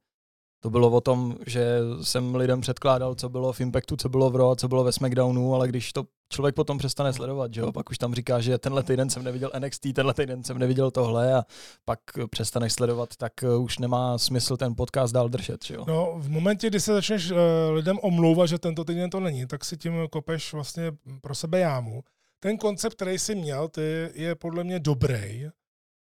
to 0.64 0.70
bylo 0.70 0.90
o 0.90 1.02
tom, 1.02 1.38
že 1.48 1.78
jsem 2.02 2.36
lidem 2.36 2.62
předkládal, 2.62 3.16
co 3.16 3.30
bylo 3.30 3.54
v 3.54 3.62
Impactu, 3.62 3.96
co 3.98 4.10
bylo 4.10 4.30
v 4.30 4.36
Raw, 4.36 4.56
co 4.56 4.68
bylo 4.68 4.84
ve 4.84 4.92
SmackDownu, 4.92 5.56
ale 5.56 5.68
když 5.68 5.94
to 5.94 6.04
člověk 6.30 6.56
potom 6.56 6.78
přestane 6.78 7.14
sledovat, 7.14 7.54
že 7.54 7.62
jo, 7.62 7.72
pak 7.72 7.90
už 7.90 7.98
tam 7.98 8.14
říká, 8.14 8.40
že 8.40 8.58
tenhle 8.58 8.84
týden 8.84 9.10
jsem 9.10 9.24
neviděl 9.24 9.52
NXT, 9.60 9.88
tenhle 9.96 10.14
týden 10.14 10.44
jsem 10.44 10.58
neviděl 10.58 10.92
tohle 10.92 11.34
a 11.34 11.44
pak 11.86 12.00
přestaneš 12.30 12.74
sledovat, 12.74 13.16
tak 13.16 13.44
eh, 13.44 13.56
už 13.56 13.78
nemá 13.78 14.18
smysl 14.18 14.58
ten 14.58 14.76
podcast 14.76 15.14
dál 15.14 15.30
držet, 15.30 15.66
že 15.66 15.76
jo. 15.76 15.86
No, 15.88 16.14
v 16.18 16.30
momentě, 16.30 16.68
kdy 16.68 16.80
se 16.80 16.94
začneš 16.94 17.32
uh, 17.32 17.38
lidem 17.74 18.00
omlouvat, 18.02 18.50
že 18.50 18.60
tento 18.60 18.84
týden 18.84 19.10
to 19.10 19.20
není, 19.20 19.48
tak 19.48 19.66
si 19.66 19.78
tím 19.78 19.94
kopeš 20.10 20.54
vlastně 20.54 20.92
pro 21.22 21.36
sebe 21.36 21.60
jámu. 21.60 22.04
Ten 22.40 22.58
koncept, 22.58 22.94
který 22.94 23.20
jsi 23.20 23.36
měl, 23.36 23.68
ty 23.68 24.10
je 24.14 24.36
podle 24.36 24.64
mě 24.64 24.80
dobrý. 24.80 25.46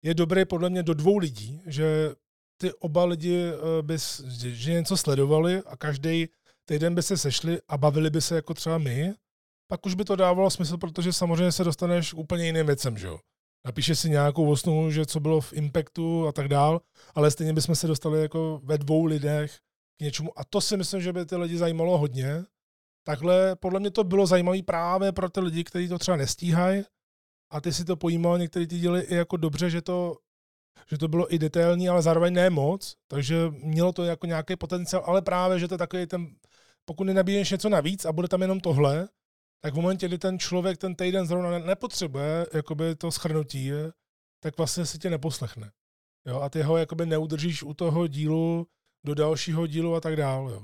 Je 0.03 0.13
dobrý 0.13 0.45
podle 0.45 0.69
mě 0.69 0.83
do 0.83 0.93
dvou 0.93 1.17
lidí, 1.17 1.61
že 1.65 2.15
ty 2.57 2.73
oba 2.73 3.05
lidi 3.05 3.43
eh, 3.43 3.81
by 3.81 3.97
že 4.45 4.71
něco 4.71 4.97
sledovali 4.97 5.61
a 5.65 5.77
každý 5.77 6.27
týden 6.65 6.95
by 6.95 7.03
se 7.03 7.17
sešli 7.17 7.61
a 7.67 7.77
bavili 7.77 8.09
by 8.09 8.21
se 8.21 8.35
jako 8.35 8.53
třeba 8.53 8.77
my, 8.77 9.13
pak 9.67 9.85
už 9.85 9.95
by 9.95 10.05
to 10.05 10.15
dávalo 10.15 10.49
smysl, 10.49 10.77
protože 10.77 11.13
samozřejmě 11.13 11.51
se 11.51 11.63
dostaneš 11.63 12.13
úplně 12.13 12.45
jiným 12.45 12.65
věcem, 12.65 12.97
že 12.97 13.07
jo. 13.07 13.19
Napíše 13.65 13.95
si 13.95 14.09
nějakou 14.09 14.51
osnovu, 14.51 14.91
že 14.91 15.05
co 15.05 15.19
bylo 15.19 15.41
v 15.41 15.53
Impactu 15.53 16.27
a 16.27 16.31
tak 16.31 16.47
dál, 16.47 16.81
ale 17.15 17.31
stejně 17.31 17.53
bychom 17.53 17.75
se 17.75 17.87
dostali 17.87 18.21
jako 18.21 18.61
ve 18.63 18.77
dvou 18.77 19.05
lidech 19.05 19.59
k 19.97 20.01
něčemu. 20.01 20.39
A 20.39 20.43
to 20.43 20.61
si 20.61 20.77
myslím, 20.77 21.01
že 21.01 21.13
by 21.13 21.25
ty 21.25 21.35
lidi 21.35 21.57
zajímalo 21.57 21.97
hodně. 21.97 22.43
Takhle 23.05 23.55
podle 23.55 23.79
mě 23.79 23.91
to 23.91 24.03
bylo 24.03 24.27
zajímavé 24.27 24.63
právě 24.63 25.11
pro 25.11 25.29
ty 25.29 25.39
lidi, 25.39 25.63
kteří 25.63 25.87
to 25.87 25.99
třeba 25.99 26.17
nestíhají 26.17 26.83
a 27.51 27.61
ty 27.61 27.73
si 27.73 27.85
to 27.85 27.95
pojímal, 27.95 28.37
někteří 28.37 28.67
ty 28.67 28.79
děli 28.79 29.01
i 29.01 29.15
jako 29.15 29.37
dobře, 29.37 29.69
že 29.69 29.81
to 29.81 30.17
že 30.91 30.97
to 30.97 31.07
bylo 31.07 31.33
i 31.33 31.39
detailní, 31.39 31.89
ale 31.89 32.01
zároveň 32.01 32.33
ne 32.33 32.49
moc, 32.49 32.95
takže 33.07 33.35
mělo 33.49 33.93
to 33.93 34.03
jako 34.03 34.25
nějaký 34.25 34.55
potenciál, 34.55 35.03
ale 35.05 35.21
právě, 35.21 35.59
že 35.59 35.67
to 35.67 35.73
je 35.73 35.77
takový 35.77 36.05
ten, 36.05 36.27
pokud 36.85 37.03
nenabíješ 37.03 37.51
něco 37.51 37.69
navíc 37.69 38.05
a 38.05 38.11
bude 38.11 38.27
tam 38.27 38.41
jenom 38.41 38.59
tohle, 38.59 39.07
tak 39.61 39.73
v 39.73 39.75
momentě, 39.75 40.07
kdy 40.07 40.17
ten 40.17 40.39
člověk 40.39 40.77
ten 40.77 40.95
týden 40.95 41.25
zrovna 41.25 41.59
nepotřebuje 41.59 42.47
jakoby 42.53 42.95
to 42.95 43.11
schrnutí, 43.11 43.71
tak 44.39 44.57
vlastně 44.57 44.85
si 44.85 44.97
tě 44.97 45.09
neposlechne. 45.09 45.71
Jo, 46.27 46.39
a 46.39 46.49
ty 46.49 46.61
ho 46.61 46.77
jakoby 46.77 47.05
neudržíš 47.05 47.63
u 47.63 47.73
toho 47.73 48.07
dílu 48.07 48.67
do 49.05 49.13
dalšího 49.13 49.67
dílu 49.67 49.95
a 49.95 50.01
tak 50.01 50.15
dále. 50.15 50.51
Jo. 50.51 50.61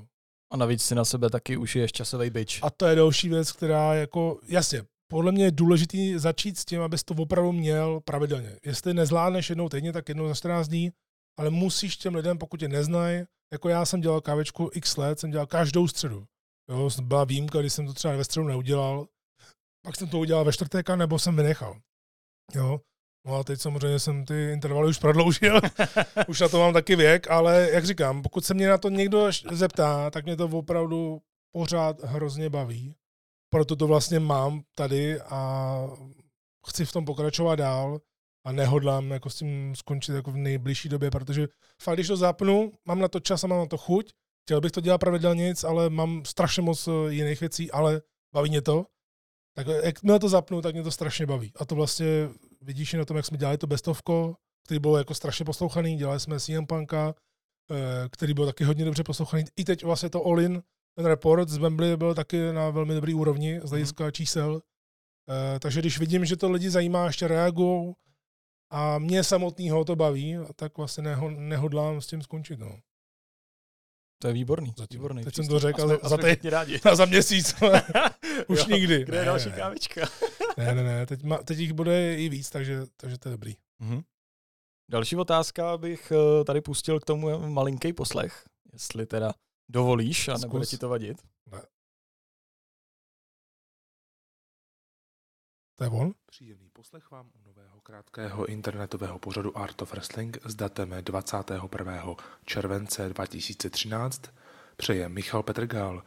A 0.52 0.58
navíc 0.58 0.84
si 0.84 0.96
na 0.96 1.06
sebe 1.06 1.30
taky 1.30 1.58
už 1.58 1.76
je 1.76 1.90
časový 1.90 2.30
byč. 2.30 2.60
A 2.64 2.70
to 2.70 2.86
je 2.86 2.96
další 2.96 3.30
věc, 3.30 3.52
která 3.52 3.94
jako, 3.94 4.40
jasně, 4.48 4.84
podle 5.12 5.32
mě 5.32 5.44
je 5.44 5.52
důležité 5.52 6.20
začít 6.20 6.58
s 6.58 6.66
tím, 6.66 6.82
abys 6.82 7.04
to 7.04 7.14
opravdu 7.14 7.52
měl 7.52 8.00
pravidelně. 8.00 8.60
Jestli 8.66 8.94
nezvládneš 8.94 9.50
jednou 9.50 9.70
týdně, 9.70 9.94
tak 9.94 10.10
jednou 10.10 10.28
za 10.28 10.36
14 10.36 10.68
dní, 10.68 10.92
ale 11.40 11.50
musíš 11.50 11.98
těm 11.98 12.16
lidem, 12.16 12.38
pokud 12.38 12.60
tě 12.60 12.68
neznají, 12.68 13.24
jako 13.54 13.70
já 13.70 13.86
jsem 13.86 14.02
dělal 14.02 14.22
kávečku 14.22 14.70
x 14.74 14.98
let, 14.98 15.20
jsem 15.20 15.32
dělal 15.32 15.48
každou 15.48 15.88
středu. 15.88 16.26
Jo, 16.70 16.90
byla 17.02 17.24
výjimka, 17.24 17.60
když 17.60 17.74
jsem 17.74 17.86
to 17.86 17.94
třeba 17.94 18.16
ve 18.16 18.24
středu 18.24 18.48
neudělal, 18.48 19.08
pak 19.86 19.96
jsem 19.96 20.08
to 20.08 20.20
udělal 20.20 20.46
ve 20.46 20.54
čtvrtek, 20.54 20.90
nebo 20.90 21.20
jsem 21.20 21.36
vynechal. 21.36 21.80
Jo, 22.56 22.80
No 23.28 23.36
a 23.36 23.44
teď 23.44 23.62
samozřejmě 23.62 24.00
jsem 24.00 24.26
ty 24.26 24.52
intervaly 24.54 24.90
už 24.90 24.98
prodloužil, 24.98 25.62
už 26.28 26.40
na 26.40 26.50
to 26.50 26.60
mám 26.60 26.74
taky 26.74 26.96
věk, 26.96 27.32
ale 27.32 27.70
jak 27.72 27.86
říkám, 27.86 28.22
pokud 28.22 28.46
se 28.46 28.54
mě 28.54 28.68
na 28.68 28.78
to 28.78 28.90
někdo 28.90 29.30
zeptá, 29.52 30.12
tak 30.12 30.26
mě 30.26 30.36
to 30.36 30.46
opravdu 30.46 31.22
pořád 31.52 32.04
hrozně 32.04 32.50
baví 32.50 32.96
proto 33.50 33.76
to 33.76 33.88
vlastně 33.88 34.20
mám 34.20 34.62
tady 34.76 35.22
a 35.22 35.88
chci 36.68 36.86
v 36.86 36.92
tom 36.92 37.06
pokračovat 37.06 37.56
dál 37.56 38.00
a 38.46 38.52
nehodlám 38.52 39.12
jako 39.12 39.30
s 39.30 39.36
tím 39.36 39.76
skončit 39.76 40.12
jako 40.12 40.32
v 40.32 40.38
nejbližší 40.38 40.90
době, 40.90 41.12
protože 41.12 41.48
fakt, 41.82 41.96
když 41.96 42.08
to 42.08 42.18
zapnu, 42.18 42.72
mám 42.86 43.00
na 43.00 43.08
to 43.08 43.20
čas 43.20 43.44
a 43.44 43.48
mám 43.48 43.60
na 43.60 43.66
to 43.66 43.78
chuť, 43.78 44.14
chtěl 44.46 44.62
bych 44.62 44.72
to 44.72 44.82
dělat 44.82 44.98
pravidelně, 44.98 45.54
ale 45.68 45.90
mám 45.90 46.26
strašně 46.26 46.64
moc 46.64 46.88
eh, 46.88 46.92
jiných 47.10 47.40
věcí, 47.40 47.72
ale 47.72 48.02
baví 48.34 48.50
mě 48.50 48.62
to. 48.62 48.86
Tak 49.56 49.68
jak 49.84 50.04
mě 50.04 50.20
to 50.20 50.30
zapnu, 50.30 50.62
tak 50.62 50.74
mě 50.74 50.84
to 50.84 50.92
strašně 50.92 51.26
baví. 51.26 51.52
A 51.56 51.66
to 51.66 51.76
vlastně 51.76 52.30
vidíš 52.62 52.94
i 52.94 52.98
na 52.98 53.06
tom, 53.06 53.18
jak 53.18 53.26
jsme 53.26 53.38
dělali 53.38 53.58
to 53.58 53.68
bestovko, 53.68 54.36
který 54.66 54.80
byl 54.80 54.96
jako 54.96 55.14
strašně 55.14 55.46
poslouchaný, 55.46 55.98
dělali 55.98 56.20
jsme 56.20 56.40
CM 56.40 56.66
Punka, 56.66 57.16
eh, 57.72 58.10
který 58.10 58.34
byl 58.34 58.46
taky 58.46 58.64
hodně 58.64 58.86
dobře 58.86 59.04
poslouchaný. 59.04 59.44
I 59.56 59.64
teď 59.64 59.84
vlastně 59.84 60.10
to 60.10 60.20
All-In, 60.26 60.62
ten 61.00 61.06
report 61.06 61.50
z 61.50 61.58
Wembley 61.58 61.98
byl 61.98 62.16
taky 62.16 62.54
na 62.54 62.70
velmi 62.70 62.94
dobrý 62.94 63.14
úrovni 63.14 63.60
z 63.60 63.64
mhm. 63.64 63.70
hlediska 63.70 64.06
mm. 64.06 64.12
čísel. 64.12 64.54
Uh, 64.54 65.60
takže 65.60 65.80
když 65.80 66.00
vidím, 66.00 66.26
že 66.26 66.38
to 66.38 66.52
lidi 66.52 66.70
zajímá, 66.70 67.06
ještě 67.06 67.28
reagují 67.28 67.94
a 68.72 69.00
mě 69.00 69.24
samotného 69.24 69.86
to 69.86 69.96
baví, 69.96 70.38
tak 70.56 70.78
vlastně 70.78 71.04
neho, 71.04 71.30
nehodlám 71.30 72.02
s 72.02 72.08
tím 72.08 72.22
skončit. 72.22 72.60
No. 72.60 72.80
To 74.22 74.28
je 74.28 74.34
výborný. 74.34 74.74
Zatím, 74.78 75.00
výborný 75.00 75.24
teď 75.24 75.36
jsem 75.36 75.48
to 75.48 75.60
řekl, 75.60 75.82
ale 75.82 76.00
za, 76.04 76.18
teď, 76.18 76.40
za 76.94 77.06
měsíc. 77.06 77.56
Už 78.48 78.60
jo, 78.60 78.66
nikdy. 78.76 79.06
Kde 79.06 79.18
je 79.18 79.22
ne, 79.22 79.26
další 79.26 79.52
kávička? 79.52 80.02
ne, 80.58 80.76
ne, 80.76 80.84
ne, 80.84 81.06
teď, 81.06 81.24
ma, 81.24 81.38
teď 81.38 81.58
jich 81.58 81.74
bude 81.74 82.16
i 82.16 82.30
víc, 82.30 82.50
takže, 82.50 82.82
takže 82.98 83.18
to 83.18 83.30
je 83.30 83.32
dobrý. 83.32 83.56
Mm-hmm. 83.82 84.04
Další 84.92 85.16
otázka 85.16 85.78
bych 85.78 86.12
eh, 86.12 86.44
tady 86.44 86.62
pustil 86.62 87.00
k 87.00 87.06
tomu 87.06 87.50
malinký 87.50 87.94
poslech, 87.94 88.44
jestli 88.74 89.06
teda 89.06 89.34
Dovolíš 89.70 90.28
a 90.28 90.38
nebude 90.38 90.66
ti 90.66 90.78
to 90.78 90.90
vadit? 90.90 91.18
Ne. 91.52 91.62
To 95.76 95.84
je 95.84 95.90
on? 95.90 96.14
Příjemný 96.26 96.70
poslech 96.70 97.12
vám 97.12 97.28
u 97.28 97.48
nového 97.48 97.82
krátkého 97.82 98.46
internetového 98.46 99.20
pořadu 99.20 99.58
Art 99.58 99.82
of 99.82 99.92
Wrestling 99.92 100.38
s 100.46 100.56
datem 100.56 100.96
21. 101.02 102.16
července 102.46 103.10
2013 103.10 104.22
přeje 104.78 105.10
Michal 105.10 105.44
Petrgál. 105.44 106.04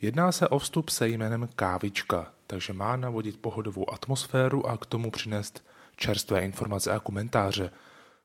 Jedná 0.00 0.32
se 0.32 0.48
o 0.48 0.58
vstup 0.58 0.88
se 0.88 1.08
jménem 1.08 1.48
Kávička, 1.56 2.34
takže 2.46 2.72
má 2.72 2.96
navodit 2.96 3.40
pohodovou 3.40 3.92
atmosféru 3.92 4.66
a 4.66 4.76
k 4.76 4.86
tomu 4.86 5.10
přinést 5.10 5.64
čerstvé 5.96 6.44
informace 6.44 6.92
a 6.92 7.00
komentáře. 7.00 7.70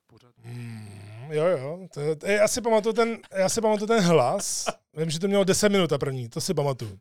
Pořad... 0.08 0.34
Hmm, 0.38 1.01
jo, 1.32 1.46
jo. 1.46 1.88
To, 1.94 2.16
to, 2.16 2.28
já, 2.28 2.48
si 2.48 2.62
pamatuju 2.62 2.94
ten, 2.94 3.18
já 3.38 3.50
si 3.50 3.62
pamatuju 3.62 3.88
ten 3.88 4.04
hlas. 4.04 4.66
Vím, 4.98 5.10
že 5.10 5.20
to 5.20 5.28
mělo 5.28 5.44
10 5.44 5.70
minut 5.70 5.94
a 5.94 5.98
první, 5.98 6.30
to 6.30 6.42
si 6.42 6.54
pamatuju. 6.54 7.00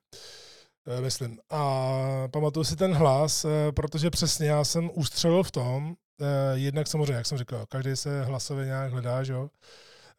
Eh, 0.87 1.01
myslím. 1.01 1.39
A 1.51 2.29
pamatuju 2.31 2.65
si 2.65 2.77
ten 2.77 2.95
hlas, 2.95 3.45
eh, 3.45 3.73
protože 3.73 4.11
přesně 4.11 4.49
já 4.49 4.65
jsem 4.65 4.91
ustřelil 4.95 5.43
v 5.43 5.51
tom, 5.51 5.95
eh, 6.21 6.25
jednak 6.59 6.87
samozřejmě, 6.87 7.15
jak 7.15 7.27
jsem 7.27 7.39
říkal, 7.39 7.67
každý 7.67 7.97
se 7.97 8.23
hlasově 8.25 8.67
nějak 8.67 8.93
hledá, 8.93 9.25
že 9.25 9.33
jo. 9.33 9.51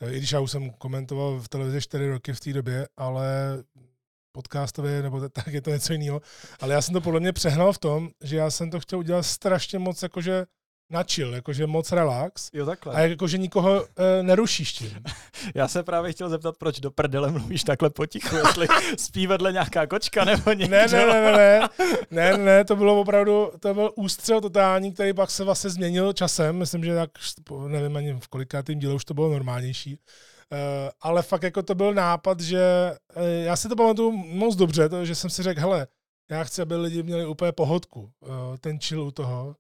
I 0.10 0.18
když 0.18 0.32
já 0.32 0.40
už 0.40 0.52
jsem 0.52 0.70
komentoval 0.70 1.40
v 1.40 1.50
televizi 1.50 1.82
4 1.82 2.10
roky 2.10 2.34
v 2.34 2.40
té 2.40 2.54
době, 2.54 2.88
ale 2.98 3.28
podcastově, 4.32 5.02
nebo 5.02 5.30
tak 5.30 5.48
je 5.48 5.62
to 5.62 5.70
něco 5.70 5.94
jiného. 5.94 6.22
Ale 6.60 6.74
já 6.74 6.82
jsem 6.82 6.94
to 6.94 7.02
podle 7.02 7.20
mě 7.20 7.34
přehnal 7.34 7.74
v 7.74 7.78
tom, 7.78 8.10
že 8.24 8.38
já 8.38 8.52
jsem 8.52 8.72
to 8.72 8.80
chtěl 8.80 9.00
udělat 9.00 9.24
strašně 9.24 9.80
moc 9.80 10.04
jakože 10.04 10.46
na 10.92 11.04
chill, 11.04 11.34
jakože 11.34 11.68
moc 11.68 11.92
relax. 11.92 12.50
Jo, 12.54 12.66
takhle. 12.66 12.96
A 12.96 13.00
jakože 13.00 13.38
nikoho 13.38 13.86
e, 13.86 14.24
nerušíš 14.24 14.74
tím. 14.74 15.04
Já 15.56 15.68
se 15.68 15.84
právě 15.84 16.12
chtěl 16.12 16.30
zeptat, 16.30 16.58
proč 16.58 16.80
do 16.80 16.92
prdele 16.92 17.32
mluvíš 17.32 17.64
takhle 17.64 17.90
potichu, 17.90 18.36
jestli 18.36 18.68
spí 18.98 19.28
vedle 19.28 19.52
nějaká 19.52 19.88
kočka 19.88 20.26
nebo 20.26 20.52
někdo. 20.52 20.72
Ne, 20.72 20.88
ne, 20.88 21.06
ne, 21.06 21.22
ne, 21.22 21.38
ne, 21.38 21.70
ne, 22.12 22.38
ne, 22.38 22.66
to 22.66 22.76
bylo 22.76 23.02
opravdu, 23.02 23.52
to 23.60 23.74
byl 23.74 23.92
ústřel 23.96 24.42
totální, 24.42 24.94
který 24.94 25.14
pak 25.14 25.32
se 25.32 25.44
vlastně 25.44 25.70
změnil 25.70 26.14
časem, 26.14 26.58
myslím, 26.58 26.84
že 26.84 26.96
tak, 26.96 27.10
nevím 27.68 27.98
ani 27.98 28.14
v 28.14 28.28
kolikátým 28.28 28.80
díle 28.80 28.94
už 28.94 29.06
to 29.06 29.14
bylo 29.14 29.30
normálnější. 29.30 29.98
Uh, 30.52 30.58
ale 31.02 31.22
fakt 31.22 31.44
jako 31.44 31.64
to 31.64 31.76
byl 31.76 31.94
nápad, 31.94 32.40
že 32.40 32.62
uh, 33.16 33.24
já 33.24 33.56
si 33.56 33.70
to 33.70 33.76
pamatuju 33.76 34.12
moc 34.12 34.56
dobře, 34.56 34.90
to, 34.90 35.06
že 35.06 35.16
jsem 35.16 35.30
si 35.30 35.44
řekl, 35.44 35.60
hele, 35.60 35.88
já 36.32 36.44
chci, 36.44 36.62
aby 36.62 36.76
lidi 36.76 37.04
měli 37.04 37.26
úplně 37.26 37.52
pohodku, 37.52 38.00
uh, 38.00 38.58
ten 38.60 38.80
chill 38.80 39.02
u 39.02 39.12
toho. 39.12 39.56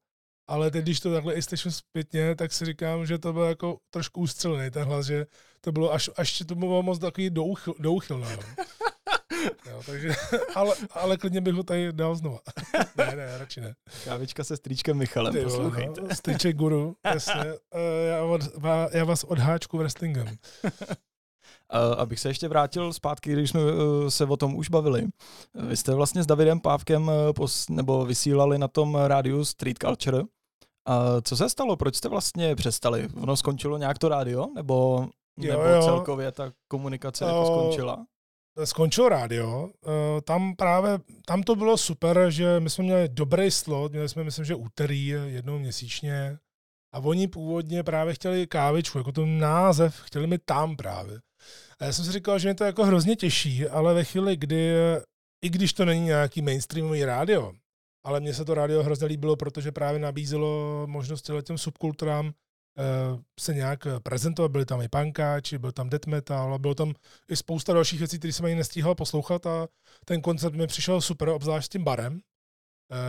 Ale 0.48 0.72
teď, 0.72 0.84
když 0.84 1.00
to 1.00 1.14
takhle 1.14 1.34
i 1.34 1.42
slyším 1.42 1.72
zpětně, 1.72 2.36
tak 2.36 2.54
si 2.54 2.66
říkám, 2.66 3.06
že 3.06 3.18
to 3.18 3.34
bylo 3.34 3.46
jako 3.46 3.78
trošku 3.90 4.22
ústřelený 4.22 4.72
ten 4.72 4.84
hlas, 4.84 5.06
že 5.06 5.26
to 5.62 5.72
bylo 5.72 5.94
až, 5.94 6.10
až 6.16 6.44
to 6.48 6.56
bylo 6.56 6.84
moc 6.84 7.00
takový 7.00 7.30
douchyl, 7.30 7.74
douchylné. 7.80 8.38
No. 8.38 8.64
Jo, 9.70 9.82
takže, 9.86 10.10
ale, 10.56 10.76
ale 10.92 11.18
klidně 11.18 11.42
bych 11.42 11.54
ho 11.54 11.64
tady 11.64 11.94
dal 11.94 12.16
znova. 12.16 12.40
ne, 12.98 13.16
ne, 13.16 13.38
radši 13.38 13.62
ne. 13.62 13.76
Kávička 14.06 14.44
se 14.44 14.58
strýčkem 14.58 14.98
Michalem, 14.98 15.34
Ty, 15.34 15.44
poslouchejte. 15.44 16.02
No, 16.02 16.16
strýček 16.16 16.56
guru, 16.56 16.96
jasně. 17.06 17.44
Já, 18.10 18.24
od, 18.24 18.42
já 18.92 19.04
vás 19.04 19.24
odháčku 19.24 19.78
wrestlingem. 19.78 20.38
Abych 21.98 22.20
se 22.20 22.30
ještě 22.30 22.48
vrátil 22.48 22.94
zpátky, 22.94 23.34
když 23.34 23.50
jsme 23.50 23.62
eh, 23.62 24.12
se 24.12 24.26
o 24.26 24.38
tom 24.38 24.56
už 24.56 24.70
bavili. 24.70 25.08
Vy 25.68 25.78
jste 25.78 25.94
vlastně 25.94 26.24
s 26.24 26.28
Davidem 26.28 26.60
Pávkem 26.60 27.12
eh, 27.12 27.44
nebo 27.70 28.06
vysílali 28.06 28.58
na 28.58 28.68
tom 28.68 28.96
rádiu 28.96 29.46
Street 29.46 29.78
Culture. 29.78 30.24
A 30.88 31.22
co 31.22 31.38
se 31.38 31.50
stalo? 31.50 31.76
Proč 31.76 31.96
jste 31.96 32.10
vlastně 32.10 32.56
přestali? 32.56 33.10
Ono 33.22 33.38
skončilo 33.38 33.78
nějak 33.78 33.98
to 33.98 34.10
rádio? 34.10 34.48
Nebo, 34.56 35.08
jo, 35.40 35.52
nebo 35.52 35.64
jo. 35.64 35.82
celkově 35.84 36.32
ta 36.32 36.52
komunikace 36.68 37.26
jako 37.26 37.46
skončila? 37.46 38.06
Skončilo 38.64 39.10
rádio. 39.10 39.70
Eh, 39.88 40.22
tam 40.22 40.56
právě, 40.56 41.00
tam 41.26 41.44
to 41.44 41.56
bylo 41.56 41.78
super, 41.78 42.26
že 42.30 42.60
my 42.60 42.70
jsme 42.70 42.84
měli 42.84 43.10
dobrý 43.10 43.52
slot, 43.52 43.92
měli 43.92 44.10
jsme, 44.10 44.24
myslím, 44.24 44.46
že 44.46 44.56
úterý 44.56 45.08
jednou 45.08 45.60
měsíčně. 45.60 46.38
A 46.94 47.00
oni 47.00 47.28
původně 47.28 47.84
právě 47.84 48.14
chtěli 48.14 48.48
kávičku, 48.48 48.98
jako 48.98 49.12
ten 49.12 49.40
název, 49.40 49.96
chtěli 50.02 50.28
mi 50.28 50.38
tam 50.38 50.76
právě. 50.76 51.20
A 51.82 51.86
já 51.86 51.94
jsem 51.94 52.06
si 52.06 52.12
říkal, 52.12 52.40
že 52.40 52.48
mě 52.48 52.56
to 52.56 52.64
jako 52.64 52.86
hrozně 52.86 53.16
těší, 53.16 53.68
ale 53.68 53.94
ve 53.94 54.04
chvíli, 54.04 54.38
kdy, 54.38 54.74
i 55.46 55.50
když 55.50 55.74
to 55.74 55.86
není 55.86 56.06
nějaký 56.06 56.42
mainstreamový 56.42 57.06
rádio, 57.06 57.54
ale 58.06 58.20
mně 58.20 58.34
se 58.34 58.46
to 58.46 58.54
rádio 58.54 58.84
hrozně 58.84 59.08
líbilo, 59.08 59.36
protože 59.36 59.72
právě 59.72 60.00
nabízelo 60.00 60.84
možnost 60.88 61.30
těm 61.44 61.58
subkulturám 61.58 62.26
uh, 62.26 63.20
se 63.40 63.54
nějak 63.54 63.88
prezentovat. 64.04 64.52
Byli 64.52 64.66
tam 64.66 64.82
i 64.82 64.88
punkáči, 64.88 65.58
byl 65.58 65.72
tam 65.72 65.90
death 65.90 66.08
metal, 66.08 66.60
bylo 66.60 66.76
tam 66.76 66.94
i 67.30 67.36
spousta 67.36 67.74
dalších 67.74 68.00
věcí, 68.00 68.20
které 68.20 68.34
jsem 68.34 68.46
ani 68.46 68.56
nestíhal 68.56 68.96
poslouchat 68.96 69.46
a 69.46 69.68
ten 70.06 70.22
koncept 70.22 70.56
mi 70.56 70.68
přišel 70.68 71.02
super, 71.02 71.30
obzvlášť 71.30 71.66
s 71.66 71.70
tím 71.70 71.84
barem. 71.84 72.14
Uh, 72.14 72.20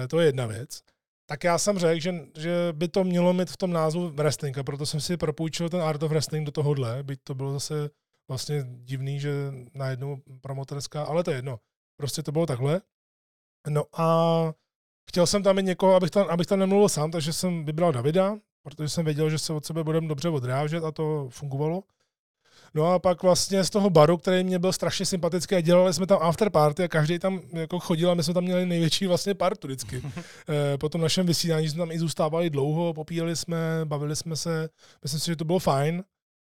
to 0.08 0.20
je 0.20 0.26
jedna 0.26 0.46
věc. 0.46 0.80
Tak 1.26 1.44
já 1.44 1.58
jsem 1.58 1.78
řekl, 1.78 2.00
že, 2.00 2.14
že 2.36 2.68
by 2.72 2.88
to 2.88 3.04
mělo 3.04 3.32
mít 3.32 3.50
v 3.50 3.56
tom 3.56 3.72
názvu 3.72 4.10
wrestling 4.10 4.58
a 4.58 4.62
proto 4.62 4.86
jsem 4.86 5.00
si 5.00 5.16
propůjčil 5.16 5.68
ten 5.68 5.82
Art 5.82 6.02
of 6.02 6.10
Wrestling 6.10 6.46
do 6.46 6.52
tohohle, 6.52 7.02
byť 7.02 7.20
to 7.24 7.34
bylo 7.34 7.52
zase 7.52 7.90
vlastně 8.28 8.64
divný, 8.66 9.20
že 9.20 9.52
najednou 9.74 10.16
promotorská, 10.40 11.02
ale 11.04 11.24
to 11.24 11.30
je 11.30 11.36
jedno. 11.36 11.58
Prostě 11.96 12.22
to 12.22 12.32
bylo 12.32 12.46
takhle. 12.46 12.80
No 13.68 13.84
a 13.92 14.54
chtěl 15.08 15.26
jsem 15.26 15.42
tam 15.42 15.56
mít 15.56 15.64
někoho, 15.64 15.94
abych 15.94 16.10
tam, 16.10 16.26
abych 16.30 16.46
tam 16.46 16.58
nemluvil 16.58 16.88
sám, 16.88 17.10
takže 17.10 17.32
jsem 17.32 17.64
vybral 17.64 17.92
Davida, 17.92 18.36
protože 18.62 18.88
jsem 18.88 19.04
věděl, 19.04 19.30
že 19.30 19.38
se 19.38 19.52
od 19.52 19.66
sebe 19.66 19.84
budeme 19.84 20.08
dobře 20.08 20.28
odrážet 20.28 20.84
a 20.84 20.92
to 20.92 21.28
fungovalo. 21.30 21.82
No 22.74 22.86
a 22.86 22.98
pak 22.98 23.22
vlastně 23.22 23.64
z 23.64 23.70
toho 23.70 23.90
baru, 23.90 24.16
který 24.16 24.44
mě 24.44 24.58
byl 24.58 24.72
strašně 24.72 25.06
sympatický, 25.06 25.62
dělali 25.62 25.94
jsme 25.94 26.06
tam 26.06 26.18
after 26.20 26.50
party 26.50 26.84
a 26.84 26.88
každý 26.88 27.18
tam 27.18 27.40
jako 27.52 27.78
chodil 27.78 28.10
a 28.10 28.14
my 28.14 28.22
jsme 28.22 28.34
tam 28.34 28.44
měli 28.44 28.66
největší 28.66 29.06
vlastně 29.06 29.34
partu 29.34 29.66
vždycky. 29.66 30.02
Eh, 30.48 30.78
po 30.78 30.88
tom 30.88 31.00
našem 31.00 31.26
vysílání 31.26 31.68
jsme 31.68 31.78
tam 31.78 31.90
i 31.90 31.98
zůstávali 31.98 32.50
dlouho, 32.50 32.94
popíjeli 32.94 33.36
jsme, 33.36 33.58
bavili 33.84 34.16
jsme 34.16 34.36
se, 34.36 34.68
myslím 35.02 35.20
si, 35.20 35.26
že 35.26 35.36
to 35.36 35.44
bylo 35.44 35.58
fajn. 35.58 36.04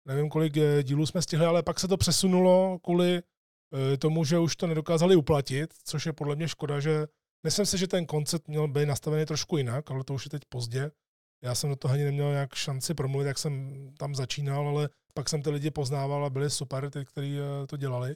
Nevím, 0.07 0.29
kolik 0.29 0.57
eh, 0.57 0.83
dílů 0.83 1.05
jsme 1.05 1.21
stihli, 1.21 1.45
ale 1.45 1.63
pak 1.63 1.79
se 1.79 1.87
to 1.87 1.97
přesunulo 1.97 2.79
kvůli 2.79 3.21
eh, 3.23 3.97
tomu, 3.97 4.25
že 4.25 4.39
už 4.39 4.55
to 4.55 4.67
nedokázali 4.67 5.15
uplatit, 5.15 5.73
což 5.83 6.05
je 6.05 6.13
podle 6.13 6.35
mě 6.35 6.47
škoda, 6.47 6.79
že 6.79 7.07
myslím 7.43 7.65
si, 7.65 7.77
že 7.77 7.87
ten 7.87 8.05
koncept 8.05 8.47
měl 8.47 8.67
být 8.67 8.85
nastavený 8.85 9.25
trošku 9.25 9.57
jinak, 9.57 9.91
ale 9.91 10.03
to 10.03 10.13
už 10.13 10.25
je 10.25 10.29
teď 10.29 10.41
pozdě. 10.49 10.91
Já 11.43 11.55
jsem 11.55 11.69
do 11.69 11.75
toho 11.75 11.93
ani 11.93 12.03
neměl 12.03 12.31
nějak 12.31 12.55
šanci 12.55 12.93
promluvit, 12.93 13.25
jak 13.25 13.37
jsem 13.37 13.73
tam 13.97 14.15
začínal, 14.15 14.67
ale 14.67 14.89
pak 15.13 15.29
jsem 15.29 15.41
ty 15.41 15.49
lidi 15.49 15.71
poznával 15.71 16.25
a 16.25 16.29
byli 16.29 16.49
super, 16.49 16.89
ty, 16.89 17.05
kteří 17.05 17.37
eh, 17.39 17.67
to 17.67 17.77
dělali. 17.77 18.15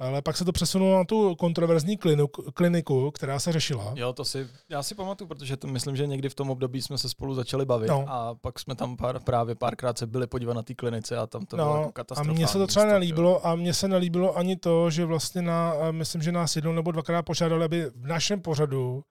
Ale 0.00 0.22
pak 0.22 0.36
se 0.36 0.44
to 0.44 0.52
přesunulo 0.52 0.96
na 0.96 1.04
tu 1.04 1.34
kontroverzní 1.36 1.96
kliniku, 1.96 2.42
kliniku, 2.54 3.10
která 3.10 3.38
se 3.38 3.52
řešila. 3.52 3.92
Jo, 3.96 4.12
to 4.12 4.24
si, 4.24 4.48
já 4.68 4.82
si 4.82 4.94
pamatuju, 4.94 5.28
protože 5.28 5.56
to 5.56 5.66
myslím, 5.66 5.96
že 5.96 6.06
někdy 6.06 6.28
v 6.28 6.34
tom 6.34 6.50
období 6.50 6.82
jsme 6.82 6.98
se 6.98 7.08
spolu 7.08 7.34
začali 7.34 7.64
bavit 7.64 7.88
no. 7.88 8.04
a 8.08 8.34
pak 8.34 8.58
jsme 8.58 8.74
tam 8.74 8.96
pár, 8.96 9.20
právě 9.20 9.54
párkrát 9.54 9.98
se 9.98 10.06
byli 10.06 10.26
podívat 10.26 10.54
na 10.54 10.62
té 10.62 10.74
klinice 10.74 11.16
a 11.16 11.26
tam 11.26 11.46
to 11.46 11.56
no, 11.56 11.64
bylo 11.64 11.76
jako 11.76 11.92
katastrofální. 11.92 12.36
A 12.36 12.38
mně 12.38 12.46
se 12.46 12.58
to 12.58 12.66
třeba 12.66 12.86
nelíbilo 12.86 13.46
a 13.46 13.54
mně 13.54 13.74
se 13.74 13.88
nelíbilo 13.88 14.36
ani 14.36 14.56
to, 14.56 14.90
že 14.90 15.04
vlastně 15.04 15.42
na, 15.42 15.74
myslím, 15.90 16.22
že 16.22 16.32
nás 16.32 16.56
jednou 16.56 16.72
nebo 16.72 16.92
dvakrát 16.92 17.22
požádali, 17.22 17.64
aby 17.64 17.90
v 17.94 18.06
našem 18.06 18.40
pořadu 18.40 19.02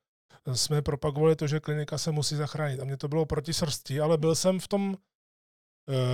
jsme 0.54 0.82
propagovali 0.82 1.36
to, 1.36 1.48
že 1.48 1.60
klinika 1.60 1.98
se 1.98 2.12
musí 2.12 2.36
zachránit. 2.36 2.80
A 2.80 2.86
mě 2.86 2.98
to 2.98 3.08
bylo 3.08 3.26
proti 3.26 3.54
srsti, 3.54 4.00
ale 4.00 4.18
byl 4.18 4.36
jsem 4.36 4.60
v 4.60 4.68
tom 4.68 4.96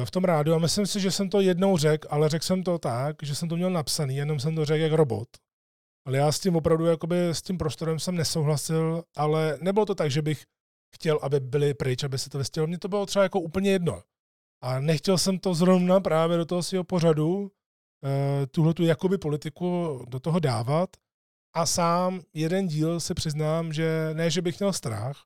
v 0.05 0.11
tom 0.11 0.24
rádu 0.24 0.53
a 0.53 0.57
myslím 0.57 0.86
si, 0.86 0.99
že 0.99 1.11
jsem 1.11 1.30
to 1.30 1.41
jednou 1.41 1.78
řekl, 1.78 2.07
ale 2.11 2.30
řekl 2.30 2.45
jsem 2.45 2.63
to 2.63 2.80
tak, 2.80 3.15
že 3.24 3.36
jsem 3.36 3.49
to 3.49 3.55
měl 3.55 3.69
napsaný, 3.69 4.15
jenom 4.15 4.39
jsem 4.39 4.55
to 4.55 4.65
řekl 4.65 4.82
jak 4.82 4.91
robot. 4.91 5.28
Ale 6.07 6.17
já 6.17 6.32
s 6.32 6.39
tím 6.39 6.55
opravdu, 6.55 6.86
jakoby 6.86 7.30
s 7.30 7.41
tím 7.41 7.57
prostorem 7.57 7.99
jsem 7.99 8.15
nesouhlasil, 8.15 9.03
ale 9.15 9.57
nebylo 9.61 9.86
to 9.86 9.95
tak, 9.95 10.11
že 10.11 10.21
bych 10.21 10.45
chtěl, 10.95 11.19
aby 11.21 11.39
byli 11.39 11.74
pryč, 11.74 12.03
aby 12.03 12.17
se 12.17 12.30
to 12.30 12.38
vystělo. 12.38 12.67
Mně 12.67 12.80
to 12.80 12.88
bylo 12.88 13.05
třeba 13.05 13.24
jako 13.24 13.39
úplně 13.39 13.71
jedno. 13.71 14.01
A 14.61 14.80
nechtěl 14.80 15.17
jsem 15.17 15.39
to 15.39 15.53
zrovna 15.53 15.99
právě 15.99 16.38
do 16.38 16.45
toho 16.45 16.63
svého 16.63 16.84
pořadu, 16.84 17.51
eh, 18.03 18.47
tuhle 18.47 18.74
tu 18.74 18.84
jakoby 18.84 19.17
politiku 19.17 19.99
do 20.07 20.19
toho 20.19 20.39
dávat. 20.39 20.89
A 21.55 21.65
sám 21.65 22.21
jeden 22.34 22.67
díl 22.67 22.99
si 22.99 23.13
přiznám, 23.13 23.74
že 23.74 24.09
ne, 24.13 24.30
že 24.30 24.41
bych 24.41 24.59
měl 24.59 24.74
strach, 24.74 25.24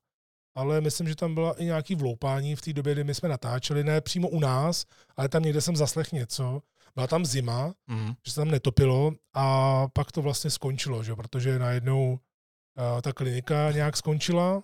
ale 0.58 0.80
myslím, 0.80 1.08
že 1.08 1.16
tam 1.16 1.34
byla 1.34 1.52
i 1.52 1.64
nějaký 1.64 1.94
vloupání 1.94 2.56
v 2.56 2.60
té 2.60 2.72
době, 2.72 2.94
kdy 2.94 3.04
my 3.04 3.14
jsme 3.14 3.28
natáčeli, 3.28 3.84
ne 3.84 4.00
přímo 4.00 4.28
u 4.28 4.40
nás, 4.40 4.84
ale 5.16 5.28
tam 5.28 5.42
někde 5.42 5.60
jsem 5.60 5.76
zaslech 5.76 6.12
něco. 6.12 6.62
Byla 6.94 7.06
tam 7.06 7.24
zima, 7.24 7.74
mm. 7.86 8.12
že 8.26 8.32
se 8.32 8.40
tam 8.40 8.50
netopilo 8.50 9.12
a 9.34 9.86
pak 9.92 10.12
to 10.12 10.22
vlastně 10.22 10.50
skončilo, 10.50 11.02
že? 11.04 11.14
protože 11.14 11.58
najednou 11.58 12.12
uh, 12.12 13.00
ta 13.00 13.12
klinika 13.12 13.70
nějak 13.70 13.96
skončila. 13.96 14.62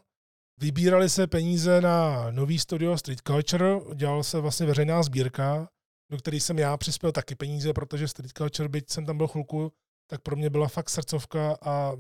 Vybírali 0.61 1.09
se 1.09 1.27
peníze 1.27 1.81
na 1.81 2.31
nový 2.31 2.59
studio 2.59 2.99
Street 2.99 3.21
Culture, 3.27 3.81
dělal 3.95 4.23
se 4.23 4.41
vlastně 4.41 4.67
veřejná 4.67 5.03
sbírka, 5.03 5.69
do 6.11 6.19
které 6.19 6.37
jsem 6.37 6.59
já 6.59 6.77
přispěl 6.77 7.13
taky 7.13 7.35
peníze, 7.35 7.73
protože 7.73 8.09
Street 8.09 8.33
Culture, 8.33 8.69
byť 8.69 8.91
jsem 8.91 9.07
tam 9.07 9.17
byl 9.17 9.29
chvilku, 9.29 9.73
tak 10.11 10.21
pro 10.21 10.37
mě 10.37 10.51
byla 10.51 10.69
fakt 10.69 10.91
srdcovka 10.91 11.57
a 11.63 11.93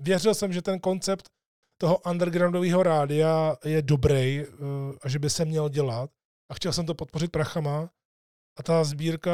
věřil 0.00 0.34
jsem, 0.34 0.52
že 0.52 0.62
ten 0.62 0.80
koncept 0.80 1.30
toho 1.78 1.98
undergroundového 1.98 2.82
rádia 2.82 3.56
je 3.64 3.82
dobrý 3.82 4.46
uh, 4.46 4.66
a 5.02 5.08
že 5.08 5.18
by 5.18 5.30
se 5.30 5.44
měl 5.44 5.68
dělat. 5.68 6.10
A 6.50 6.54
chtěl 6.54 6.72
jsem 6.72 6.86
to 6.86 6.94
podpořit 6.94 7.32
prachama. 7.32 7.90
A 8.58 8.62
ta 8.62 8.84
sbírka 8.84 9.30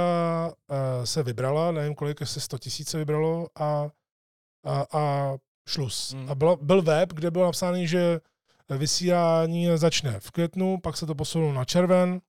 uh, 0.49 1.05
se 1.05 1.22
vybrala, 1.22 1.72
nevím 1.72 1.95
kolik, 1.95 2.20
jestli 2.20 2.40
100 2.40 2.59
tisíc 2.59 2.88
se 2.88 2.99
vybralo 2.99 3.49
a, 3.55 3.90
a, 4.64 4.86
a 4.92 5.34
šlus. 5.68 6.12
Hmm. 6.12 6.30
A 6.30 6.34
byl, 6.34 6.57
byl 6.57 6.82
web, 6.82 7.12
kde 7.12 7.30
bylo 7.30 7.45
napsáno, 7.45 7.86
že 7.86 8.20
vysílání 8.78 9.68
začne 9.74 10.20
v 10.20 10.30
květnu, 10.30 10.78
pak 10.80 10.97
se 10.97 11.07
to 11.07 11.14
posunulo 11.14 11.53
na 11.53 11.64
červen 11.64 12.20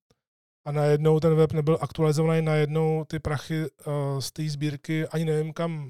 a 0.66 0.72
najednou 0.72 1.20
ten 1.20 1.36
web 1.36 1.54
nebyl 1.54 1.78
aktualizovaný, 1.82 2.42
najednou 2.42 3.06
ty 3.06 3.20
prachy 3.20 3.62
uh, 3.62 4.20
z 4.20 4.32
té 4.32 4.50
sbírky 4.50 5.08
ani 5.08 5.26
nevím 5.26 5.54
kam 5.54 5.84
uh, 5.84 5.90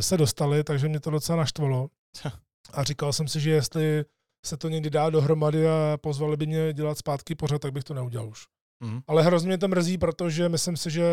se 0.00 0.16
dostaly, 0.16 0.64
takže 0.64 0.88
mě 0.88 1.00
to 1.00 1.10
docela 1.10 1.38
naštvalo. 1.38 1.88
A 2.72 2.84
říkal 2.84 3.12
jsem 3.12 3.28
si, 3.28 3.40
že 3.40 3.50
jestli 3.50 4.04
se 4.46 4.56
to 4.56 4.68
někdy 4.68 4.90
dá 4.90 5.10
dohromady 5.10 5.68
a 5.68 5.98
pozvali 6.00 6.36
by 6.36 6.46
mě 6.46 6.72
dělat 6.72 6.98
zpátky 6.98 7.34
pořád, 7.34 7.58
tak 7.58 7.72
bych 7.72 7.84
to 7.84 7.94
neudělal 7.94 8.28
už. 8.28 8.46
Mm. 8.84 9.00
Ale 9.06 9.22
hrozně 9.22 9.46
mě 9.46 9.58
to 9.58 9.68
mrzí, 9.68 9.98
protože 9.98 10.48
myslím 10.48 10.76
si, 10.76 10.90
že 10.90 11.04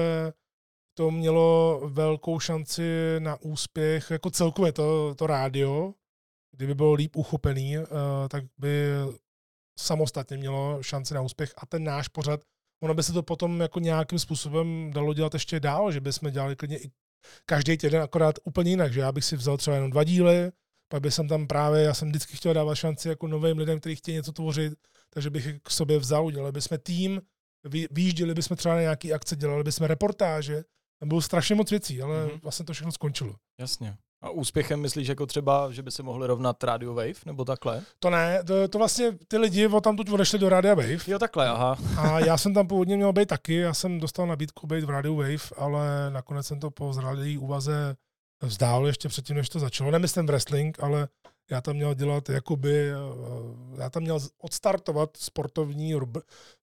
to 0.98 1.12
mělo 1.12 1.82
velkou 1.86 2.40
šanci 2.40 3.16
na 3.20 3.42
úspěch, 3.42 4.12
jako 4.12 4.30
celkově 4.30 4.72
to, 4.72 5.16
to 5.16 5.28
rádio, 5.28 5.94
kdyby 6.56 6.76
bylo 6.76 6.94
líp 6.94 7.16
uchopený, 7.16 7.78
uh, 7.78 7.86
tak 8.30 8.44
by 8.58 8.92
samostatně 9.80 10.38
mělo 10.38 10.84
šanci 10.84 11.14
na 11.14 11.22
úspěch 11.22 11.54
a 11.58 11.66
ten 11.66 11.84
náš 11.84 12.08
pořad, 12.08 12.42
ono 12.84 12.94
by 12.94 13.04
se 13.04 13.14
to 13.14 13.24
potom 13.24 13.60
jako 13.60 13.80
nějakým 13.80 14.20
způsobem 14.20 14.92
dalo 14.94 15.14
dělat 15.14 15.34
ještě 15.34 15.60
dál, 15.60 15.92
že 15.92 16.02
bychom 16.02 16.32
dělali 16.32 16.56
klidně 16.56 16.78
i 16.78 16.92
každý 17.46 17.78
týden 17.78 18.02
akorát 18.02 18.36
úplně 18.44 18.72
jinak, 18.72 18.94
že 18.94 19.00
já 19.00 19.12
bych 19.12 19.26
si 19.26 19.36
vzal 19.36 19.58
třeba 19.58 19.76
jenom 19.76 19.92
dva 19.92 20.04
díly, 20.04 20.52
pak 20.90 21.02
bych 21.02 21.14
jsem 21.14 21.28
tam 21.28 21.48
právě, 21.48 21.84
já 21.84 21.94
jsem 21.94 22.10
vždycky 22.10 22.38
chtěl 22.38 22.54
dávat 22.54 22.76
šanci 22.76 23.10
jako 23.10 23.28
novým 23.28 23.58
lidem, 23.58 23.80
kteří 23.80 23.96
chtějí 23.96 24.16
něco 24.16 24.32
tvořit, 24.32 24.74
takže 25.10 25.30
bych 25.30 25.48
k 25.64 25.70
sobě 25.70 26.00
vzal, 26.00 26.26
udělali 26.26 26.52
bychom 26.52 26.78
tým, 26.84 27.22
vyjížděli 27.92 28.34
bychom 28.34 28.58
třeba 28.58 28.76
na 28.76 28.82
nějaký 28.82 29.14
akce, 29.14 29.36
dělali 29.36 29.64
bychom 29.64 29.88
reportáže, 29.88 30.64
tam 31.00 31.10
bylo 31.10 31.22
strašně 31.22 31.56
moc 31.56 31.72
věcí, 31.72 32.02
ale 32.02 32.26
mm-hmm. 32.26 32.40
vlastně 32.44 32.66
to 32.66 32.74
všechno 32.74 32.92
skončilo. 32.92 33.36
Jasně. 33.60 33.98
A 34.22 34.30
úspěchem 34.30 34.82
myslíš 34.82 35.08
jako 35.08 35.26
třeba, 35.26 35.72
že 35.72 35.84
by 35.84 35.92
se 35.92 36.04
mohli 36.04 36.28
rovnat 36.28 36.64
Radio 36.64 36.94
Wave 36.94 37.14
nebo 37.26 37.46
takhle? 37.46 37.84
To 38.00 38.10
ne, 38.10 38.44
to, 38.44 38.68
to 38.68 38.78
vlastně 38.78 39.12
ty 39.28 39.38
lidi 39.38 39.68
o 39.68 39.82
tam 39.82 39.98
tu 39.98 40.14
odešli 40.14 40.40
do 40.40 40.50
Radio 40.50 40.76
Wave. 40.76 41.00
Jo, 41.08 41.20
takhle, 41.20 41.48
aha. 41.50 41.78
A 41.98 42.20
já 42.20 42.38
jsem 42.38 42.54
tam 42.54 42.68
původně 42.68 42.98
měl 42.98 43.14
být 43.14 43.28
taky, 43.28 43.56
já 43.56 43.74
jsem 43.74 44.00
dostal 44.00 44.28
nabídku 44.28 44.68
být 44.68 44.84
v 44.84 44.90
Radio 44.90 45.16
Wave, 45.16 45.56
ale 45.58 46.10
nakonec 46.10 46.48
jsem 46.48 46.60
to 46.60 46.72
po 46.72 46.94
zralé 46.94 47.38
úvaze 47.38 47.96
vzdál 48.42 48.88
ještě 48.88 49.10
předtím, 49.10 49.36
než 49.36 49.50
to 49.50 49.60
začalo. 49.60 49.92
Nemyslím 49.92 50.26
wrestling, 50.26 50.84
ale 50.84 51.08
já 51.52 51.62
tam 51.62 51.76
měl 51.76 51.94
dělat 51.94 52.30
jakoby, 52.30 52.92
eh, 52.92 52.96
já 53.82 53.90
tam 53.90 54.04
měl 54.04 54.20
odstartovat 54.38 55.18
sportovní, 55.18 55.94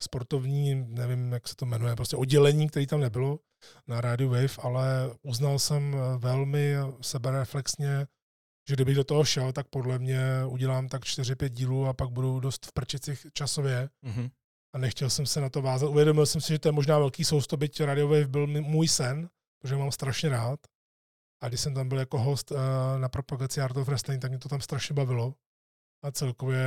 sportovní, 0.02 0.74
nevím, 0.74 1.32
jak 1.32 1.48
se 1.48 1.56
to 1.56 1.66
jmenuje, 1.66 1.96
prostě 1.96 2.16
oddělení, 2.16 2.68
který 2.68 2.86
tam 2.86 3.00
nebylo 3.00 3.38
na 3.86 4.00
Radio 4.00 4.28
Wave, 4.28 4.56
ale 4.58 5.10
uznal 5.22 5.58
jsem 5.58 5.94
eh, 5.94 6.18
velmi 6.18 6.74
sebereflexně, 7.00 8.06
že 8.68 8.74
kdybych 8.74 8.96
do 8.96 9.04
toho 9.04 9.24
šel, 9.24 9.52
tak 9.52 9.66
podle 9.68 9.98
mě 9.98 10.20
udělám 10.46 10.88
tak 10.88 11.02
4-5 11.02 11.48
dílů 11.48 11.86
a 11.86 11.92
pak 11.92 12.10
budu 12.10 12.40
dost 12.40 12.66
v 12.66 12.72
prčicích 12.72 13.26
časově. 13.32 13.88
Mm-hmm. 14.04 14.30
A 14.74 14.78
nechtěl 14.78 15.10
jsem 15.10 15.26
se 15.26 15.40
na 15.40 15.48
to 15.48 15.62
vázat. 15.62 15.88
Uvědomil 15.88 16.26
jsem 16.26 16.40
si, 16.40 16.52
že 16.52 16.58
to 16.58 16.68
je 16.68 16.72
možná 16.72 16.98
velký 16.98 17.24
sousto, 17.24 17.56
byť 17.56 17.80
Radio 17.80 18.08
Wave 18.08 18.26
byl 18.26 18.46
můj 18.46 18.88
sen, 18.88 19.28
protože 19.60 19.76
mám 19.76 19.92
strašně 19.92 20.28
rád. 20.28 20.60
A 21.42 21.48
když 21.48 21.60
jsem 21.60 21.74
tam 21.74 21.88
byl 21.88 21.98
jako 21.98 22.18
host 22.18 22.50
uh, 22.50 22.58
na 22.98 23.08
propagaci 23.08 23.60
Art 23.60 23.76
of 23.76 23.86
Wrestling, 23.86 24.22
tak 24.22 24.30
mě 24.30 24.38
to 24.38 24.48
tam 24.48 24.60
strašně 24.60 24.94
bavilo. 24.94 25.34
A 26.04 26.10
celkově, 26.10 26.66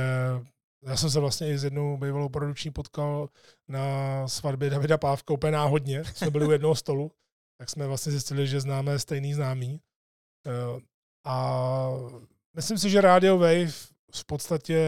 já 0.84 0.96
jsem 0.96 1.10
se 1.10 1.20
vlastně 1.20 1.48
i 1.48 1.58
s 1.58 1.64
jednou 1.64 1.96
bývalou 1.96 2.28
produkční 2.28 2.70
potkal 2.70 3.28
na 3.68 4.28
svatbě 4.28 4.70
Davida 4.70 4.98
Pávka 4.98 5.34
úplně 5.34 5.52
náhodně. 5.52 6.04
Jsme 6.04 6.30
byli 6.30 6.46
u 6.46 6.50
jednoho 6.50 6.74
stolu, 6.74 7.12
tak 7.58 7.70
jsme 7.70 7.86
vlastně 7.86 8.12
zjistili, 8.12 8.46
že 8.46 8.60
známe 8.60 8.98
stejný 8.98 9.34
známý. 9.34 9.80
Uh, 10.46 10.80
a 11.26 11.88
myslím 12.56 12.78
si, 12.78 12.90
že 12.90 13.00
Radio 13.00 13.38
Wave 13.38 13.70
v 14.14 14.24
podstatě 14.26 14.82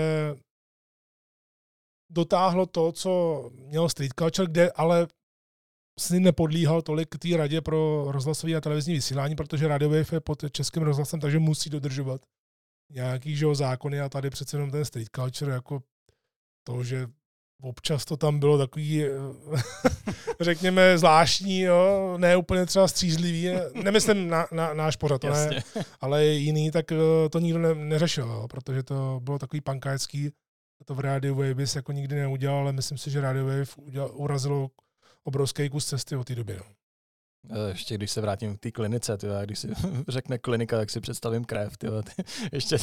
dotáhlo 2.10 2.66
to, 2.66 2.92
co 2.92 3.50
měl 3.54 3.88
Street 3.88 4.12
Culture, 4.18 4.50
kde 4.50 4.72
ale 4.72 5.08
si 6.00 6.20
nepodlíhal 6.20 6.82
tolik 6.82 7.18
té 7.18 7.36
radě 7.36 7.60
pro 7.60 8.06
rozhlasové 8.08 8.54
a 8.54 8.60
televizní 8.60 8.94
vysílání, 8.94 9.36
protože 9.36 9.68
Radio 9.68 9.90
Wave 9.90 10.12
je 10.12 10.20
pod 10.20 10.44
českým 10.52 10.82
rozhlasem, 10.82 11.20
takže 11.20 11.38
musí 11.38 11.70
dodržovat 11.70 12.20
nějaký 12.92 13.36
že, 13.36 13.54
zákony 13.54 14.00
a 14.00 14.08
tady 14.08 14.30
přece 14.30 14.56
jenom 14.56 14.70
ten 14.70 14.84
street 14.84 15.08
culture 15.16 15.52
jako 15.52 15.82
to, 16.64 16.84
že 16.84 17.06
občas 17.62 18.04
to 18.04 18.16
tam 18.16 18.38
bylo 18.38 18.58
takový, 18.58 19.04
řekněme, 20.40 20.98
zvláštní, 20.98 21.60
jo, 21.60 22.14
ne 22.18 22.36
úplně 22.36 22.66
třeba 22.66 22.88
střízlivý, 22.88 23.48
nemyslím 23.82 24.28
na, 24.28 24.46
na 24.52 24.74
náš 24.74 24.96
pořad, 24.96 25.24
ne, 25.24 25.62
ale 26.00 26.26
jiný, 26.26 26.70
tak 26.70 26.92
eh, 26.92 27.28
to 27.30 27.38
nikdo 27.38 27.58
ne, 27.58 27.74
neřešil, 27.74 28.26
jo, 28.26 28.48
protože 28.50 28.82
to 28.82 29.20
bylo 29.22 29.38
takový 29.38 29.60
pankácký, 29.60 30.30
to 30.84 30.94
v 30.94 31.00
Radio 31.00 31.34
Wave 31.34 31.54
bys 31.54 31.76
jako 31.76 31.92
nikdy 31.92 32.16
neudělal, 32.16 32.58
ale 32.58 32.72
myslím 32.72 32.98
si, 32.98 33.10
že 33.10 33.20
Radio 33.20 33.44
Wave 33.44 33.76
udělal, 33.76 34.10
urazilo 34.14 34.70
obrovský 35.24 35.68
kus 35.68 35.86
cesty 35.86 36.16
od 36.16 36.26
té 36.26 36.34
doby. 36.34 36.56
No. 36.56 36.64
Eh, 37.50 37.68
ještě 37.68 37.94
když 37.94 38.10
se 38.10 38.20
vrátím 38.20 38.56
k 38.56 38.60
té 38.60 38.70
klinice, 38.70 39.16
tyjo, 39.16 39.32
když 39.44 39.58
si 39.58 39.68
řekne 40.08 40.38
klinika, 40.38 40.76
tak 40.76 40.90
si 40.90 41.00
představím 41.00 41.44
krev. 41.44 41.76
Tyjo, 41.76 42.02
ty, 42.02 42.24
ještě 42.52 42.78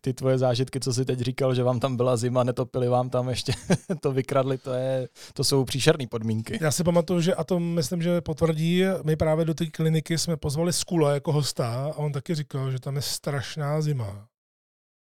ty 0.00 0.12
tvoje 0.12 0.38
zážitky, 0.38 0.80
co 0.80 0.92
si 0.92 1.04
teď 1.04 1.18
říkal, 1.18 1.54
že 1.54 1.62
vám 1.62 1.80
tam 1.80 1.96
byla 1.96 2.16
zima, 2.16 2.44
netopili 2.44 2.88
vám 2.88 3.10
tam 3.10 3.28
ještě 3.28 3.52
to 4.00 4.12
vykradli, 4.12 4.58
to, 4.58 4.72
je, 4.72 5.08
to 5.32 5.44
jsou 5.44 5.64
příšerné 5.64 6.06
podmínky. 6.06 6.58
Já 6.60 6.70
si 6.70 6.84
pamatuju, 6.84 7.20
že 7.20 7.34
a 7.34 7.44
to 7.44 7.60
myslím, 7.60 8.02
že 8.02 8.20
potvrdí, 8.20 8.82
my 9.04 9.16
právě 9.16 9.44
do 9.44 9.54
té 9.54 9.66
kliniky 9.66 10.18
jsme 10.18 10.36
pozvali 10.36 10.72
Skula 10.72 11.14
jako 11.14 11.32
hosta 11.32 11.84
a 11.84 11.96
on 11.96 12.12
taky 12.12 12.34
říkal, 12.34 12.70
že 12.70 12.80
tam 12.80 12.96
je 12.96 13.02
strašná 13.02 13.80
zima. 13.80 14.28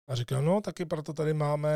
A 0.08 0.16
říkal, 0.16 0.42
no 0.42 0.62
taky 0.62 0.86
proto 0.86 1.14
tady 1.14 1.34
máme 1.34 1.72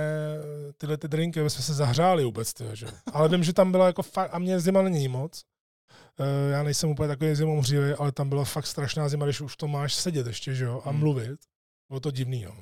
tyhle 0.78 0.98
ty 0.98 1.08
drinky, 1.08 1.40
aby 1.40 1.50
jsme 1.50 1.64
se 1.64 1.74
zahřáli 1.74 2.24
vůbec. 2.24 2.54
Tyjo, 2.54 2.76
že? 2.76 2.88
Ale 3.14 3.30
vím, 3.30 3.44
že 3.44 3.54
tam 3.54 3.72
byla 3.72 3.86
jako 3.88 4.04
fakt, 4.04 4.30
a 4.34 4.40
mě 4.40 4.60
zima 4.60 4.82
není 4.82 5.08
moc. 5.08 5.44
Uh, 6.20 6.52
já 6.52 6.64
nejsem 6.64 6.90
úplně 6.90 7.08
takový 7.08 7.36
zimomřívý, 7.36 7.92
ale 7.92 8.12
tam 8.12 8.30
byla 8.30 8.46
fakt 8.46 8.68
strašná 8.68 9.10
zima, 9.10 9.26
když 9.26 9.42
už 9.42 9.58
to 9.58 9.68
máš 9.68 9.96
sedět 9.96 10.28
ještě, 10.28 10.56
že 10.56 10.66
jo, 10.66 10.82
a 10.86 10.90
hmm. 10.90 11.00
mluvit. 11.00 11.40
Bylo 11.90 12.00
to 12.00 12.12
divný, 12.12 12.42
jo. 12.42 12.54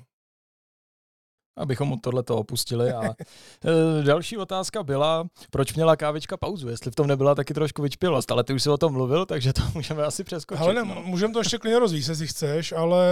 Abychom 1.57 1.91
od 1.91 2.01
tohleto 2.01 2.37
opustili. 2.37 2.91
A 2.91 3.03
e, 3.09 4.03
další 4.03 4.37
otázka 4.37 4.83
byla, 4.83 5.27
proč 5.51 5.73
měla 5.73 5.95
kávička 5.95 6.37
pauzu, 6.37 6.69
jestli 6.69 6.91
v 6.91 6.95
tom 6.95 7.07
nebyla 7.07 7.35
taky 7.35 7.53
trošku 7.53 7.81
vyčpělost, 7.81 8.31
ale 8.31 8.43
ty 8.43 8.53
už 8.53 8.63
si 8.63 8.69
o 8.69 8.77
tom 8.77 8.93
mluvil, 8.93 9.25
takže 9.25 9.53
to 9.53 9.61
můžeme 9.73 10.03
asi 10.03 10.23
přeskočit. 10.23 10.61
Ale 10.61 10.73
ne, 10.73 10.83
no. 10.83 11.01
můžeme 11.05 11.33
to 11.33 11.39
ještě 11.39 11.57
klidně 11.57 11.79
rozvíjet, 11.79 12.09
jestli 12.09 12.27
chceš, 12.27 12.71
ale 12.71 13.03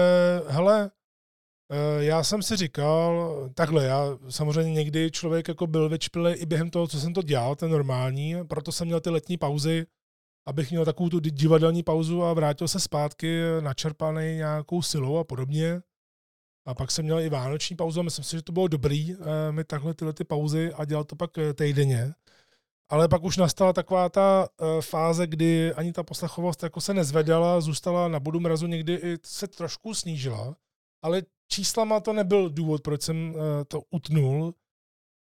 hele, 0.48 0.92
Eh, 0.92 1.03
já 2.00 2.24
jsem 2.24 2.42
si 2.42 2.56
říkal, 2.56 3.36
takhle, 3.56 3.86
já 3.86 4.18
samozřejmě 4.30 4.74
někdy 4.74 5.12
člověk 5.12 5.48
jako 5.48 5.68
byl 5.68 5.90
vyčpilý 5.90 6.34
i 6.34 6.46
během 6.46 6.70
toho, 6.70 6.88
co 6.88 7.00
jsem 7.00 7.14
to 7.14 7.22
dělal, 7.22 7.56
ten 7.56 7.72
normální, 7.72 8.36
proto 8.48 8.72
jsem 8.72 8.88
měl 8.88 9.00
ty 9.00 9.10
letní 9.10 9.38
pauzy, 9.38 9.86
abych 10.48 10.72
měl 10.72 10.86
takovou 10.86 11.10
tu 11.10 11.20
divadelní 11.20 11.84
pauzu 11.84 12.24
a 12.24 12.34
vrátil 12.34 12.68
se 12.68 12.80
zpátky 12.80 13.42
načerpaný 13.60 14.36
nějakou 14.36 14.82
silou 14.82 15.18
a 15.18 15.24
podobně. 15.24 15.82
A 16.68 16.74
pak 16.74 16.92
jsem 16.92 17.06
měl 17.06 17.20
i 17.20 17.30
vánoční 17.30 17.76
pauzu 17.76 18.00
a 18.00 18.04
myslím 18.04 18.26
si, 18.26 18.36
že 18.36 18.44
to 18.44 18.52
bylo 18.52 18.68
dobrý 18.68 19.14
eh, 19.14 19.52
mít 19.52 19.68
takhle 19.68 19.94
tyhle 19.94 20.14
ty 20.14 20.24
pauzy 20.24 20.74
a 20.74 20.86
dělat 20.86 21.08
to 21.08 21.16
pak 21.16 21.38
eh, 21.38 21.54
týdenně. 21.54 22.14
Ale 22.90 23.08
pak 23.08 23.24
už 23.24 23.38
nastala 23.38 23.74
taková 23.74 24.10
ta 24.10 24.48
fáze, 24.82 25.28
kdy 25.28 25.74
ani 25.74 25.94
ta 25.94 26.04
poslechovost 26.04 26.64
jako 26.64 26.82
se 26.82 26.94
nezvedala, 26.94 27.62
zůstala 27.62 28.08
na 28.08 28.20
bodu 28.20 28.40
mrazu, 28.40 28.68
někdy 28.68 28.94
i 28.94 29.18
se 29.26 29.48
trošku 29.48 29.94
snížila. 29.94 30.56
Ale 31.04 31.22
číslama 31.54 32.00
to 32.00 32.14
nebyl 32.14 32.50
důvod, 32.50 32.82
proč 32.82 33.02
jsem 33.02 33.36
eh, 33.36 33.66
to 33.66 33.82
utnul, 33.92 34.54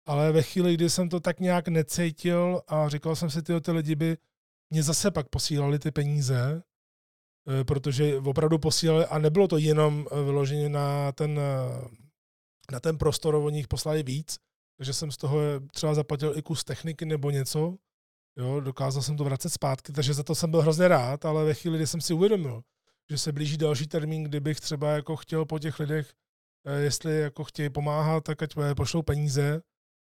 ale 0.08 0.32
ve 0.32 0.42
chvíli, 0.42 0.74
kdy 0.74 0.90
jsem 0.90 1.10
to 1.10 1.20
tak 1.20 1.40
nějak 1.40 1.68
necítil 1.68 2.62
a 2.68 2.90
říkal 2.90 3.16
jsem 3.16 3.30
si, 3.30 3.42
ty, 3.42 3.62
ty 3.62 3.72
lidi 3.72 3.96
by 3.96 4.18
mě 4.70 4.84
zase 4.84 5.12
pak 5.12 5.30
posílali 5.30 5.80
ty 5.80 5.92
peníze, 5.92 6.64
eh, 6.64 7.64
protože 7.64 8.18
opravdu 8.18 8.60
posílali, 8.60 9.06
a 9.06 9.20
nebylo 9.20 9.48
to 9.48 9.58
jenom 9.58 10.08
eh, 10.12 10.24
vyloženě 10.24 10.70
na 10.70 11.12
ten, 11.12 11.40
na 12.72 12.80
ten 12.80 12.98
prostor, 12.98 13.36
oni 13.36 13.58
jich 13.60 13.68
poslali 13.68 14.04
víc, 14.04 14.38
takže 14.78 14.94
jsem 14.94 15.12
z 15.12 15.18
toho 15.18 15.40
třeba 15.74 15.94
zaplatil 15.94 16.38
i 16.38 16.42
kus 16.42 16.64
techniky 16.64 17.06
nebo 17.06 17.32
něco, 17.32 17.78
jo, 18.38 18.60
dokázal 18.60 19.02
jsem 19.02 19.18
to 19.18 19.24
vracet 19.24 19.50
zpátky, 19.50 19.92
takže 19.92 20.14
za 20.14 20.24
to 20.24 20.36
jsem 20.36 20.52
byl 20.52 20.62
hrozně 20.62 20.88
rád, 20.88 21.26
ale 21.26 21.46
ve 21.46 21.54
chvíli, 21.54 21.78
kdy 21.78 21.88
jsem 21.88 22.02
si 22.02 22.14
uvědomil, 22.14 22.62
že 23.12 23.18
se 23.18 23.32
blíží 23.32 23.58
další 23.58 23.88
termín, 23.88 24.24
kdybych 24.24 24.60
třeba 24.60 24.92
jako 24.92 25.16
chtěl 25.16 25.46
po 25.46 25.60
těch 25.60 25.80
lidech, 25.80 26.14
eh, 26.66 26.82
jestli 26.82 27.20
jako 27.20 27.44
chtějí 27.44 27.70
pomáhat, 27.70 28.24
tak 28.24 28.44
ať 28.44 28.54
eh, 28.58 28.76
pošlou 28.76 29.02
peníze. 29.02 29.62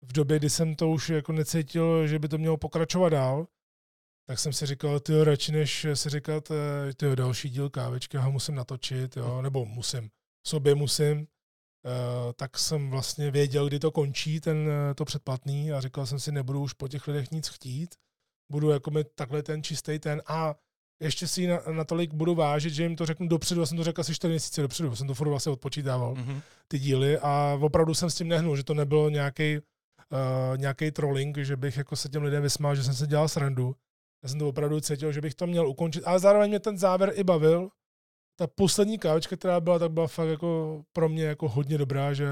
V 0.05 0.13
době, 0.13 0.39
kdy 0.39 0.51
jsem 0.51 0.75
to 0.75 0.91
už 0.91 1.09
jako 1.09 1.33
necítil, 1.33 2.07
že 2.07 2.19
by 2.19 2.29
to 2.29 2.39
mělo 2.39 2.57
pokračovat 2.57 3.09
dál, 3.09 3.47
tak 4.29 4.39
jsem 4.39 4.53
si 4.53 4.67
říkal, 4.67 5.01
ty 5.01 5.25
radši 5.25 5.53
než 5.53 5.87
si 5.95 6.11
říkat, 6.11 6.51
eh, 6.51 6.95
ty 6.95 7.17
další 7.17 7.51
díl 7.51 7.71
kávečky, 7.71 8.17
ho 8.17 8.33
musím 8.33 8.55
natočit, 8.55 9.17
jo, 9.17 9.43
nebo 9.43 9.65
musím, 9.65 10.11
sobě 10.47 10.75
musím, 10.75 11.27
tak 12.37 12.59
jsem 12.59 12.91
vlastně 12.91 13.31
věděl, 13.31 13.69
kdy 13.69 13.79
to 13.79 13.91
končí, 13.91 14.41
ten, 14.41 14.69
to 14.97 15.05
předplatný 15.05 15.73
a 15.73 15.81
říkal 15.81 16.07
jsem 16.07 16.21
si, 16.21 16.33
nebudu 16.33 16.61
už 16.61 16.73
po 16.73 16.89
těch 16.89 17.09
lidech 17.09 17.31
nic 17.31 17.49
chtít, 17.49 17.95
budu 18.53 18.71
jako 18.71 18.91
mít 18.91 19.07
takhle 19.15 19.43
ten 19.43 19.63
čistý 19.63 19.99
ten. 19.99 20.23
A 20.27 20.55
ještě 21.01 21.29
si 21.29 21.47
na, 21.47 21.61
natolik 21.73 22.13
budu 22.13 22.35
vážit, 22.35 22.75
že 22.75 22.83
jim 22.83 22.97
to 22.97 23.07
řeknu 23.07 23.29
dopředu, 23.29 23.61
já 23.61 23.67
jsem 23.67 23.77
to 23.77 23.85
řekl 23.85 24.01
asi 24.01 24.15
4 24.15 24.31
měsíce 24.31 24.63
dopředu, 24.63 24.97
jsem 24.97 25.07
to 25.07 25.15
furt 25.15 25.29
vlastně 25.29 25.53
odpočítával, 25.53 26.15
mm-hmm. 26.15 26.41
ty 26.69 26.79
díly 26.79 27.19
a 27.19 27.59
opravdu 27.61 27.95
jsem 27.95 28.11
s 28.11 28.15
tím 28.15 28.29
nehnul, 28.29 28.57
že 28.57 28.65
to 28.65 28.75
nebylo 28.75 29.11
nějaký 29.11 29.59
uh, 29.59 30.59
nějaký 30.59 30.91
trolling, 30.91 31.39
že 31.39 31.57
bych 31.57 31.77
jako 31.77 31.97
se 31.97 32.09
těm 32.09 32.23
lidem 32.23 32.43
vysmál, 32.43 32.75
že 32.75 32.85
jsem 32.85 32.95
se 32.95 33.07
dělal 33.07 33.29
srandu. 33.29 33.77
Já 34.23 34.29
jsem 34.29 34.39
to 34.39 34.49
opravdu 34.49 34.81
cítil, 34.81 35.13
že 35.13 35.21
bych 35.21 35.35
to 35.35 35.47
měl 35.47 35.69
ukončit, 35.69 36.03
ale 36.05 36.19
zároveň 36.19 36.49
mě 36.51 36.61
ten 36.61 36.79
závěr 36.79 37.13
i 37.15 37.25
bavil. 37.25 37.69
Ta 38.39 38.47
poslední 38.47 38.99
kávička, 38.99 39.37
která 39.37 39.61
byla, 39.61 39.79
tak 39.79 39.93
byla 39.93 40.07
fakt 40.07 40.29
jako 40.29 40.83
pro 40.93 41.09
mě 41.09 41.25
jako 41.25 41.49
hodně 41.49 41.79
dobrá, 41.79 42.13
že 42.13 42.27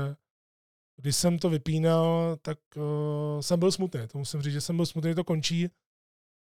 když 0.97 1.17
jsem 1.17 1.39
to 1.39 1.51
vypínal, 1.51 2.37
tak 2.43 2.59
uh, 2.77 3.41
jsem 3.41 3.59
byl 3.59 3.73
smutný. 3.73 4.01
To 4.13 4.19
musím 4.19 4.43
říct, 4.43 4.53
že 4.53 4.61
jsem 4.61 4.77
byl 4.77 4.87
smutný, 4.87 5.11
že 5.11 5.15
to 5.15 5.25
končí 5.25 5.71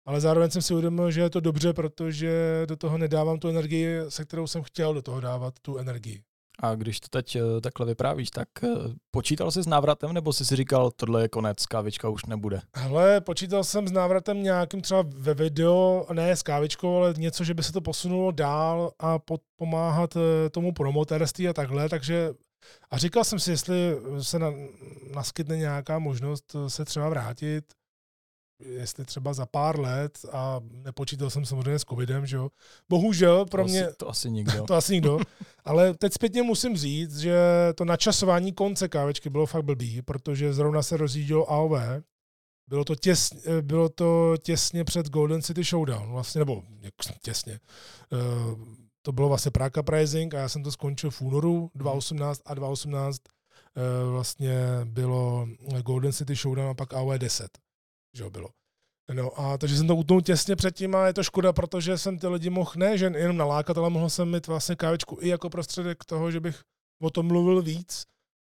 ale 0.06 0.22
zároveň 0.22 0.50
jsem 0.50 0.62
si 0.62 0.74
uvědomil, 0.74 1.12
že 1.12 1.22
je 1.22 1.30
to 1.30 1.40
dobře, 1.40 1.74
protože 1.74 2.64
do 2.66 2.76
toho 2.76 2.98
nedávám 2.98 3.40
tu 3.40 3.50
energii, 3.50 4.00
se 4.10 4.26
kterou 4.26 4.48
jsem 4.48 4.64
chtěl 4.64 4.94
do 4.94 5.02
toho 5.02 5.22
dávat 5.22 5.54
tu 5.62 5.78
energii. 5.78 6.22
A 6.64 6.76
když 6.76 7.00
to 7.00 7.08
teď 7.10 7.36
eh, 7.36 7.62
takhle 7.62 7.86
vyprávíš, 7.86 8.30
tak 8.30 8.48
eh, 8.64 8.68
počítal 9.12 9.52
jsi 9.52 9.64
s 9.64 9.68
návratem, 9.68 10.14
nebo 10.14 10.34
jsi 10.34 10.46
si 10.46 10.56
říkal, 10.56 10.92
tohle 10.92 11.22
je 11.22 11.28
konec, 11.28 11.66
kávička 11.66 12.10
už 12.10 12.26
nebude? 12.26 12.62
Hele, 12.76 13.22
počítal 13.22 13.64
jsem 13.64 13.88
s 13.88 13.92
návratem 13.92 14.44
nějakým 14.44 14.82
třeba 14.82 15.04
ve 15.08 15.34
video, 15.34 16.06
ne 16.14 16.36
s 16.36 16.44
kávičkou, 16.44 16.98
ale 16.98 17.14
něco, 17.18 17.44
že 17.44 17.54
by 17.54 17.64
se 17.64 17.72
to 17.72 17.82
posunulo 17.82 18.32
dál 18.32 18.92
a 19.00 19.20
pomáhat 19.56 20.18
eh, 20.18 20.50
tomu 20.50 20.74
promotérství 20.74 21.48
a 21.48 21.54
takhle, 21.54 21.90
takže 21.90 22.34
A 22.92 22.98
říkal 22.98 23.24
jsem 23.24 23.40
si, 23.40 23.52
jestli 23.52 23.76
se 24.22 24.40
na, 24.40 24.54
naskytne 25.16 25.58
nějaká 25.58 26.00
možnost 26.00 26.56
se 26.68 26.86
třeba 26.86 27.10
vrátit, 27.10 27.66
jestli 28.66 29.06
třeba 29.06 29.34
za 29.34 29.46
pár 29.46 29.80
let 29.80 30.20
a 30.32 30.60
nepočítal 30.72 31.30
jsem 31.30 31.46
samozřejmě 31.46 31.80
s 31.80 31.86
covidem, 31.86 32.26
že 32.26 32.36
jo. 32.36 32.50
Bohužel 32.90 33.46
pro 33.46 33.64
to 33.64 33.70
mě... 33.70 33.86
Asi, 33.86 33.96
to 33.98 34.10
asi 34.10 34.32
nikdo. 34.32 34.64
to 34.68 34.74
asi 34.74 34.94
nikdo. 34.94 35.20
Ale 35.66 35.94
teď 35.94 36.14
zpětně 36.14 36.44
musím 36.44 36.78
říct, 36.78 37.18
že 37.18 37.38
to 37.76 37.86
načasování 37.86 38.52
konce 38.54 38.88
kávečky 38.88 39.30
bylo 39.30 39.46
fakt 39.46 39.66
blbý, 39.66 40.02
protože 40.02 40.54
zrovna 40.54 40.84
se 40.84 40.98
rozjíždělo 40.98 41.52
AOV. 41.52 41.72
Bylo 42.68 42.84
to, 42.84 42.96
těsně, 42.96 43.62
bylo 43.62 43.90
to 43.90 44.36
těsně 44.42 44.84
před 44.84 45.10
Golden 45.10 45.42
City 45.42 45.64
Showdown, 45.64 46.12
vlastně, 46.12 46.40
nebo 46.40 46.64
těsně. 47.22 47.60
Eh, 48.14 48.18
to 49.02 49.12
bylo 49.12 49.28
vlastně 49.28 49.52
Praga 49.52 49.84
Pricing 49.84 50.34
a 50.34 50.40
já 50.40 50.50
jsem 50.50 50.64
to 50.64 50.72
skončil 50.72 51.12
v 51.12 51.22
únoru 51.22 51.72
2018 51.76 52.42
a 52.46 52.54
2018 52.54 53.22
eh, 53.26 54.12
vlastně 54.12 54.56
bylo 54.84 55.48
Golden 55.84 56.12
City 56.12 56.36
Showdown 56.36 56.70
a 56.70 56.74
pak 56.74 56.94
AOV 56.94 57.18
10 57.18 57.58
že 58.14 58.30
bylo. 58.30 58.50
No 59.14 59.40
a 59.40 59.58
takže 59.58 59.78
jsem 59.78 59.88
to 59.88 59.96
utnul 59.96 60.22
těsně 60.22 60.56
předtím 60.56 60.96
a 60.96 61.08
je 61.08 61.14
to 61.14 61.24
škoda, 61.24 61.54
protože 61.54 61.98
jsem 61.98 62.20
ty 62.20 62.28
lidi 62.28 62.50
mohl 62.50 62.72
ne, 62.76 62.98
že 62.98 63.12
jenom 63.16 63.38
nalákat, 63.38 63.78
ale 63.78 63.90
mohl 63.90 64.10
jsem 64.10 64.32
mít 64.32 64.48
vlastně 64.48 64.76
kávečku 64.76 65.18
i 65.22 65.28
jako 65.28 65.50
prostředek 65.50 66.06
toho, 66.06 66.32
že 66.32 66.40
bych 66.40 66.62
o 67.02 67.10
tom 67.10 67.28
mluvil 67.28 67.62
víc, 67.62 68.06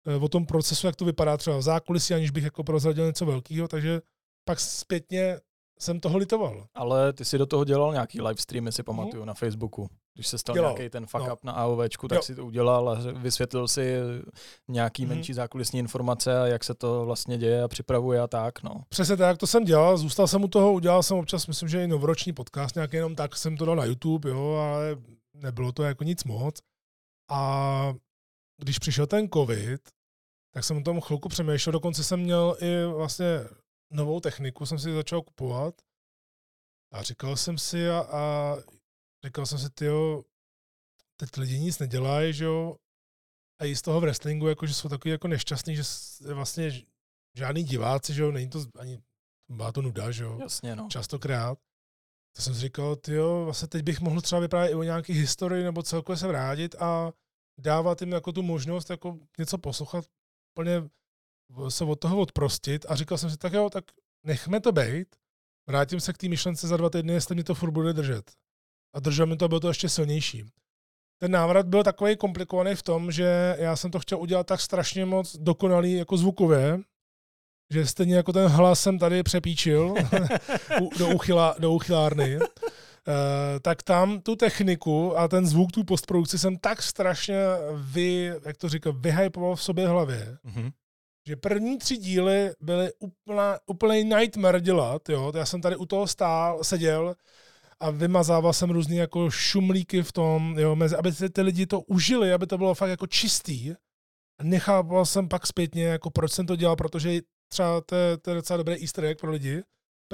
eh, 0.07 0.17
o 0.17 0.29
tom 0.29 0.47
procesu, 0.47 0.87
jak 0.87 0.97
to 0.97 1.05
vypadá 1.05 1.37
třeba 1.37 1.57
v 1.57 1.63
zákulisí, 1.63 2.15
aniž 2.15 2.31
bych 2.31 2.45
jako 2.45 2.65
prozradil 2.65 3.07
něco 3.07 3.27
velkého, 3.27 3.69
takže 3.69 4.01
pak 4.45 4.61
zpětně 4.61 5.41
jsem 5.83 6.01
toho 6.01 6.19
litoval. 6.19 6.67
Ale 6.75 7.13
ty 7.13 7.25
si 7.25 7.39
do 7.39 7.47
toho 7.47 7.65
dělal 7.65 7.93
nějaký 7.93 8.21
live 8.21 8.41
stream, 8.41 8.73
si 8.73 8.83
pamatuju, 8.83 9.23
mm. 9.23 9.27
na 9.27 9.35
Facebooku. 9.35 9.89
Když 10.15 10.27
se 10.27 10.39
stal 10.39 10.55
dělal. 10.55 10.73
nějaký 10.73 10.91
ten 10.91 11.07
fuck 11.07 11.27
no. 11.27 11.33
up 11.33 11.45
na 11.45 11.53
AOVčku, 11.53 12.09
tak 12.09 12.17
jo. 12.17 12.23
si 12.23 12.35
to 12.35 12.47
udělal 12.47 12.89
a 12.89 12.99
vysvětlil 13.13 13.69
si 13.69 13.95
nějaký 14.69 15.03
mm. 15.03 15.09
menší 15.09 15.33
zákulisní 15.33 15.79
informace 15.79 16.41
a 16.41 16.47
jak 16.47 16.65
se 16.65 16.75
to 16.75 17.05
vlastně 17.05 17.39
děje 17.39 17.63
a 17.63 17.69
připravuje 17.69 18.21
a 18.21 18.27
tak. 18.27 18.63
No. 18.63 18.85
Přesně 18.89 19.17
tak, 19.17 19.39
to 19.39 19.47
jsem 19.47 19.65
dělal, 19.65 19.97
zůstal 19.97 20.27
jsem 20.27 20.45
u 20.45 20.49
toho, 20.49 20.73
udělal 20.73 21.03
jsem 21.03 21.17
občas, 21.17 21.47
myslím, 21.47 21.69
že 21.69 21.85
i 21.85 21.89
novoroční 21.89 22.33
podcast 22.33 22.75
nějaký 22.75 22.97
jenom 22.97 23.15
tak 23.15 23.37
jsem 23.37 23.57
to 23.57 23.65
dal 23.65 23.77
na 23.77 23.85
YouTube, 23.85 24.31
jo, 24.31 24.55
ale 24.55 24.97
nebylo 25.35 25.73
to 25.73 25.83
jako 25.83 26.05
nic 26.05 26.25
moc. 26.25 26.59
A 27.31 27.95
když 28.59 28.79
přišel 28.79 29.07
ten 29.07 29.29
covid, 29.29 29.81
tak 30.55 30.65
jsem 30.65 30.77
o 30.77 30.83
tom 30.83 31.01
chvilku 31.01 31.29
přemýšlel, 31.29 31.73
dokonce 31.73 32.05
jsem 32.05 32.21
měl 32.21 32.57
i 32.61 32.85
vlastně 32.85 33.27
novou 33.91 34.21
techniku 34.21 34.67
jsem 34.67 34.79
si 34.79 34.93
začal 34.93 35.23
kupovat 35.23 35.75
a 36.93 37.03
říkal 37.03 37.37
jsem 37.37 37.59
si 37.59 37.91
a, 37.91 38.01
a 38.01 38.57
říkal 39.25 39.47
jsem 39.47 39.59
si, 39.59 39.71
tyjo, 39.71 40.25
teď 41.17 41.37
lidi 41.37 41.59
nic 41.59 41.79
nedělají, 41.79 42.33
že 42.33 42.45
jo, 42.45 42.77
a 43.61 43.65
i 43.65 43.77
z 43.77 43.83
toho 43.83 44.01
v 44.01 44.03
wrestlingu, 44.03 44.49
jako, 44.49 44.67
že 44.67 44.75
jsou 44.75 44.89
takový 44.89 45.13
jako 45.13 45.29
nešťastný, 45.29 45.77
že 45.77 45.83
vlastně 46.35 46.83
žádný 47.37 47.65
diváci, 47.65 48.15
že 48.15 48.23
jo, 48.23 48.33
není 48.33 48.51
to 48.51 48.65
ani, 48.79 49.03
byla 49.49 49.73
to 49.73 49.83
nuda, 49.83 50.11
že 50.11 50.25
jo, 50.25 50.39
Jasně, 50.41 50.77
no. 50.77 50.89
častokrát. 50.91 51.59
To 52.37 52.43
jsem 52.43 52.55
si 52.55 52.61
říkal, 52.61 52.97
jo, 53.09 53.45
vlastně 53.45 53.69
teď 53.69 53.83
bych 53.83 54.01
mohl 54.01 54.21
třeba 54.21 54.41
vyprávět 54.41 54.73
i 54.73 54.75
o 54.75 54.83
nějaký 54.83 55.13
historii 55.13 55.65
nebo 55.65 55.83
celkově 55.83 56.17
se 56.17 56.29
vrátit 56.29 56.75
a 56.75 57.13
dávat 57.61 58.01
jim 58.01 58.13
jako 58.13 58.33
tu 58.33 58.43
možnost 58.43 58.91
jako 58.91 59.19
něco 59.39 59.59
poslouchat 59.59 60.05
úplně 60.55 60.89
se 61.69 61.85
od 61.85 62.01
toho 62.01 62.19
odprostit 62.19 62.87
a 62.89 62.95
říkal 62.95 63.19
jsem 63.19 63.31
si, 63.31 63.37
tak 63.37 63.53
jo, 63.53 63.71
tak 63.71 63.85
nechme 64.25 64.61
to 64.61 64.73
být, 64.73 65.09
vrátím 65.69 66.01
se 66.01 66.13
k 66.13 66.19
té 66.19 66.29
myšlence 66.29 66.69
za 66.69 66.77
dva 66.77 66.91
týdny, 66.91 67.13
jestli 67.13 67.35
mi 67.35 67.45
to 67.45 67.55
furt 67.55 67.71
bude 67.71 67.93
držet. 67.93 68.31
A 68.95 69.01
držel 69.01 69.27
mi 69.27 69.37
to, 69.37 69.49
bylo 69.49 69.61
to 69.61 69.69
ještě 69.69 69.89
silnější. 69.89 70.45
Ten 71.19 71.31
návrat 71.31 71.67
byl 71.67 71.83
takový 71.83 72.17
komplikovaný 72.17 72.75
v 72.75 72.83
tom, 72.83 73.13
že 73.13 73.57
já 73.59 73.77
jsem 73.77 73.91
to 73.91 74.01
chtěl 74.01 74.19
udělat 74.19 74.47
tak 74.47 74.61
strašně 74.61 75.05
moc 75.05 75.37
dokonalý 75.37 75.93
jako 75.93 76.17
zvukově, 76.17 76.81
že 77.71 77.87
stejně 77.87 78.17
jako 78.17 78.33
ten 78.33 78.49
hlas 78.49 78.81
jsem 78.81 78.99
tady 78.99 79.23
přepíčil 79.23 79.95
do, 80.99 81.09
uchyla, 81.09 81.55
do 81.59 81.73
uchylárny, 81.73 82.37
uh, 82.39 82.45
tak 83.63 83.83
tam 83.83 84.21
tu 84.21 84.37
techniku 84.37 85.19
a 85.19 85.29
ten 85.29 85.47
zvuk, 85.47 85.73
tu 85.73 85.85
postprodukci 85.85 86.39
jsem 86.39 86.59
tak 86.59 86.83
strašně 86.83 87.37
vy, 87.75 88.33
jak 88.45 88.57
to 88.57 88.69
říkám, 88.69 89.01
vyhypoval 89.01 89.57
v 89.57 89.63
sobě 89.63 89.89
hlavě, 89.89 90.39
mm-hmm 90.47 90.73
že 91.31 91.37
první 91.37 91.79
tři 91.79 91.97
díly 91.97 92.51
byly 92.61 92.93
úplná, 92.99 93.59
úplný 93.67 94.05
nightmare 94.05 94.61
dělat, 94.61 95.09
jo. 95.09 95.33
Já 95.35 95.47
jsem 95.47 95.61
tady 95.61 95.77
u 95.77 95.87
toho 95.87 96.07
stál, 96.07 96.65
seděl 96.65 97.15
a 97.81 97.91
vymazával 97.91 98.53
jsem 98.53 98.71
různý 98.71 98.97
jako 98.97 99.31
šumlíky 99.31 100.03
v 100.03 100.13
tom, 100.13 100.59
jo, 100.59 100.77
mezi, 100.77 100.97
aby 100.97 101.13
ty, 101.13 101.31
ty 101.31 101.43
lidi 101.43 101.67
to 101.67 101.81
užili, 101.81 102.33
aby 102.33 102.47
to 102.47 102.59
bylo 102.59 102.75
fakt 102.75 102.91
jako 102.91 103.07
čistý. 103.07 103.71
A 104.39 104.45
nechápal 104.45 105.07
jsem 105.07 105.29
pak 105.29 105.47
zpětně, 105.47 105.85
jako 105.85 106.11
proč 106.11 106.33
jsem 106.33 106.47
to 106.47 106.57
dělal, 106.57 106.77
protože 106.77 107.21
třeba 107.49 107.81
to, 107.81 107.97
to 108.23 108.31
je 108.31 108.35
docela 108.35 108.57
dobrý 108.57 108.83
easter 108.83 109.05
egg 109.05 109.21
pro 109.21 109.31
lidi. 109.31 109.63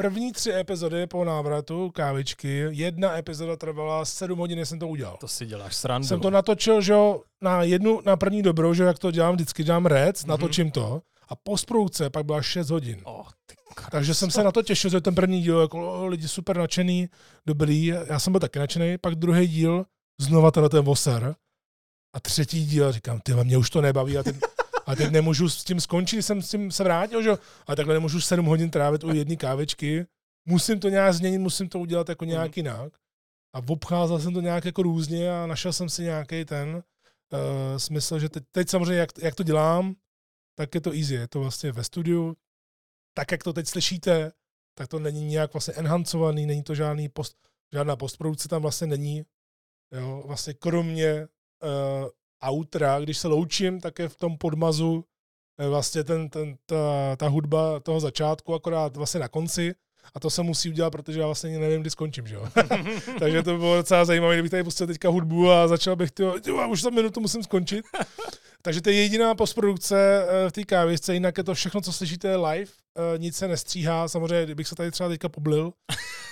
První 0.01 0.33
tři 0.33 0.53
epizody 0.53 1.07
po 1.07 1.25
návratu 1.25 1.91
kávičky, 1.91 2.67
jedna 2.71 3.19
epizoda 3.19 3.57
trvala 3.57 4.05
7 4.05 4.39
hodin, 4.39 4.67
jsem 4.67 4.79
to 4.79 4.89
udělal. 4.89 5.17
To 5.21 5.29
si 5.29 5.47
děláš 5.47 5.77
srandu. 5.77 6.09
Jsem 6.09 6.21
to 6.21 6.31
natočil, 6.31 6.81
že 6.81 6.93
jo, 6.93 7.23
na 7.43 7.63
jednu, 7.63 8.01
na 8.07 8.17
první 8.17 8.43
dobrou, 8.43 8.75
že 8.75 8.85
jak 8.85 8.99
to 8.99 9.11
dělám, 9.11 9.35
vždycky 9.35 9.65
dělám 9.65 9.87
rec, 9.87 10.25
mm-hmm. 10.25 10.29
natočím 10.29 10.71
to 10.71 11.03
a 11.29 11.37
postprodukce 11.37 12.11
pak 12.11 12.27
byla 12.27 12.43
6 12.43 12.71
hodin. 12.71 13.01
Oh, 13.05 13.27
Takže 13.91 14.15
jsem 14.15 14.31
se 14.31 14.43
na 14.45 14.53
to 14.53 14.63
těšil, 14.63 14.91
že 14.91 15.01
ten 15.01 15.15
první 15.15 15.43
díl, 15.43 15.61
jako 15.61 15.93
oh, 15.93 16.09
lidi 16.09 16.29
super 16.29 16.57
nadšený, 16.57 17.09
dobrý, 17.47 17.87
já 17.87 18.19
jsem 18.19 18.33
byl 18.33 18.41
taky 18.41 18.59
nadšený, 18.59 18.99
pak 18.99 19.15
druhý 19.15 19.49
díl, 19.49 19.85
znova 20.21 20.51
teda 20.51 20.69
ten 20.69 20.85
voser, 20.85 21.35
a 22.15 22.21
třetí 22.21 22.67
díl, 22.67 22.93
říkám, 22.93 23.21
ty 23.21 23.35
mě 23.35 23.59
už 23.59 23.71
to 23.71 23.81
nebaví 23.81 24.19
a 24.19 24.23
teď, 24.23 24.37
a 24.87 24.95
teď 24.97 25.11
nemůžu 25.11 25.49
s 25.49 25.65
tím 25.65 25.81
skončit, 25.81 26.23
jsem 26.23 26.43
s 26.43 26.51
tím 26.51 26.73
se 26.73 26.85
vrátil, 26.85 27.23
že 27.23 27.31
a 27.67 27.77
takhle 27.77 27.95
nemůžu 27.95 28.21
7 28.21 28.47
hodin 28.47 28.71
trávit 28.71 29.05
u 29.05 29.15
jedné 29.15 29.37
kávečky, 29.37 30.07
musím 30.45 30.81
to 30.81 30.89
nějak 30.89 31.15
změnit, 31.15 31.39
musím 31.39 31.69
to 31.69 31.79
udělat 31.79 32.09
jako 32.09 32.25
nějak 32.25 32.47
mm. 32.47 32.53
jinak. 32.57 32.93
A 33.55 33.61
obcházel 33.69 34.21
jsem 34.21 34.35
to 34.35 34.41
nějak 34.41 34.65
jako 34.65 34.83
různě 34.83 35.31
a 35.31 35.47
našel 35.47 35.73
jsem 35.73 35.89
si 35.89 36.03
nějaký 36.03 36.45
ten 36.45 36.75
uh, 36.75 37.77
smysl, 37.77 38.19
že 38.19 38.29
teď, 38.29 38.45
teď 38.53 38.69
samozřejmě, 38.69 39.01
jak, 39.01 39.11
jak 39.19 39.35
to 39.35 39.43
dělám, 39.43 39.95
tak 40.59 40.75
je 40.75 40.81
to 40.81 40.93
easy, 40.93 41.15
je 41.15 41.29
to 41.29 41.41
vlastně 41.41 41.73
ve 41.73 41.85
studiu, 41.85 42.37
tak 43.15 43.33
jak 43.33 43.43
to 43.43 43.53
teď 43.53 43.67
slyšíte, 43.67 44.33
tak 44.79 44.89
to 44.89 44.99
není 44.99 45.27
nějak 45.27 45.53
vlastně 45.53 45.75
enhancovaný, 45.75 46.47
není 46.47 46.63
to 46.63 46.75
žádný 46.75 47.09
post, 47.09 47.37
žádná 47.73 47.97
postprodukce 47.97 48.49
tam 48.49 48.63
vlastně 48.63 48.87
není. 48.87 49.25
Jo, 49.93 50.23
vlastně 50.27 50.55
kromě 50.55 51.29
uh, 51.63 52.09
outra, 52.49 53.01
když 53.01 53.19
se 53.19 53.29
loučím, 53.29 53.81
tak 53.81 53.99
je 53.99 54.09
v 54.09 54.17
tom 54.17 54.39
podmazu 54.39 54.95
uh, 54.95 55.67
vlastně 55.67 56.05
ten, 56.05 56.29
ten, 56.29 56.57
ta, 56.67 57.17
ta 57.17 57.29
hudba 57.29 57.81
toho 57.81 58.01
začátku, 58.01 58.55
akorát 58.55 58.97
vlastně 58.97 59.21
na 59.21 59.29
konci. 59.29 59.75
A 60.15 60.21
to 60.21 60.31
se 60.31 60.43
musí 60.43 60.69
udělat, 60.69 60.91
protože 60.91 61.21
já 61.21 61.27
vlastně 61.27 61.59
nevím, 61.59 61.81
kdy 61.81 61.91
skončím, 61.91 62.27
že 62.27 62.35
jo. 62.35 62.49
Takže 63.19 63.43
to 63.43 63.59
bylo 63.59 63.77
docela 63.77 64.05
zajímavé, 64.05 64.35
kdybych 64.35 64.51
tady 64.51 64.65
pustil 64.65 64.87
teďka 64.87 65.09
hudbu 65.09 65.51
a 65.51 65.69
začal 65.69 65.97
bych, 65.97 66.11
tyjo, 66.11 66.41
tyjo, 66.41 66.69
už 66.69 66.83
za 66.83 66.91
minutu 66.91 67.21
musím 67.21 67.43
skončit. 67.43 67.85
Takže 68.63 68.81
to 68.81 68.91
je 68.91 68.97
jediná 68.97 69.35
postprodukce 69.35 70.27
eh, 70.29 70.51
v 70.51 70.53
té 70.53 70.65
kávisce, 70.65 71.15
jinak 71.15 71.39
je 71.39 71.45
to 71.45 71.55
všechno, 71.55 71.81
co 71.81 71.93
slyšíte 71.93 72.37
live, 72.37 72.71
eh, 72.97 73.19
nic 73.19 73.37
se 73.37 73.49
nestříhá, 73.49 74.09
samozřejmě, 74.09 74.45
kdybych 74.45 74.69
se 74.69 74.75
tady 74.75 74.91
třeba 74.91 75.09
teďka 75.09 75.29
poblil, 75.29 75.73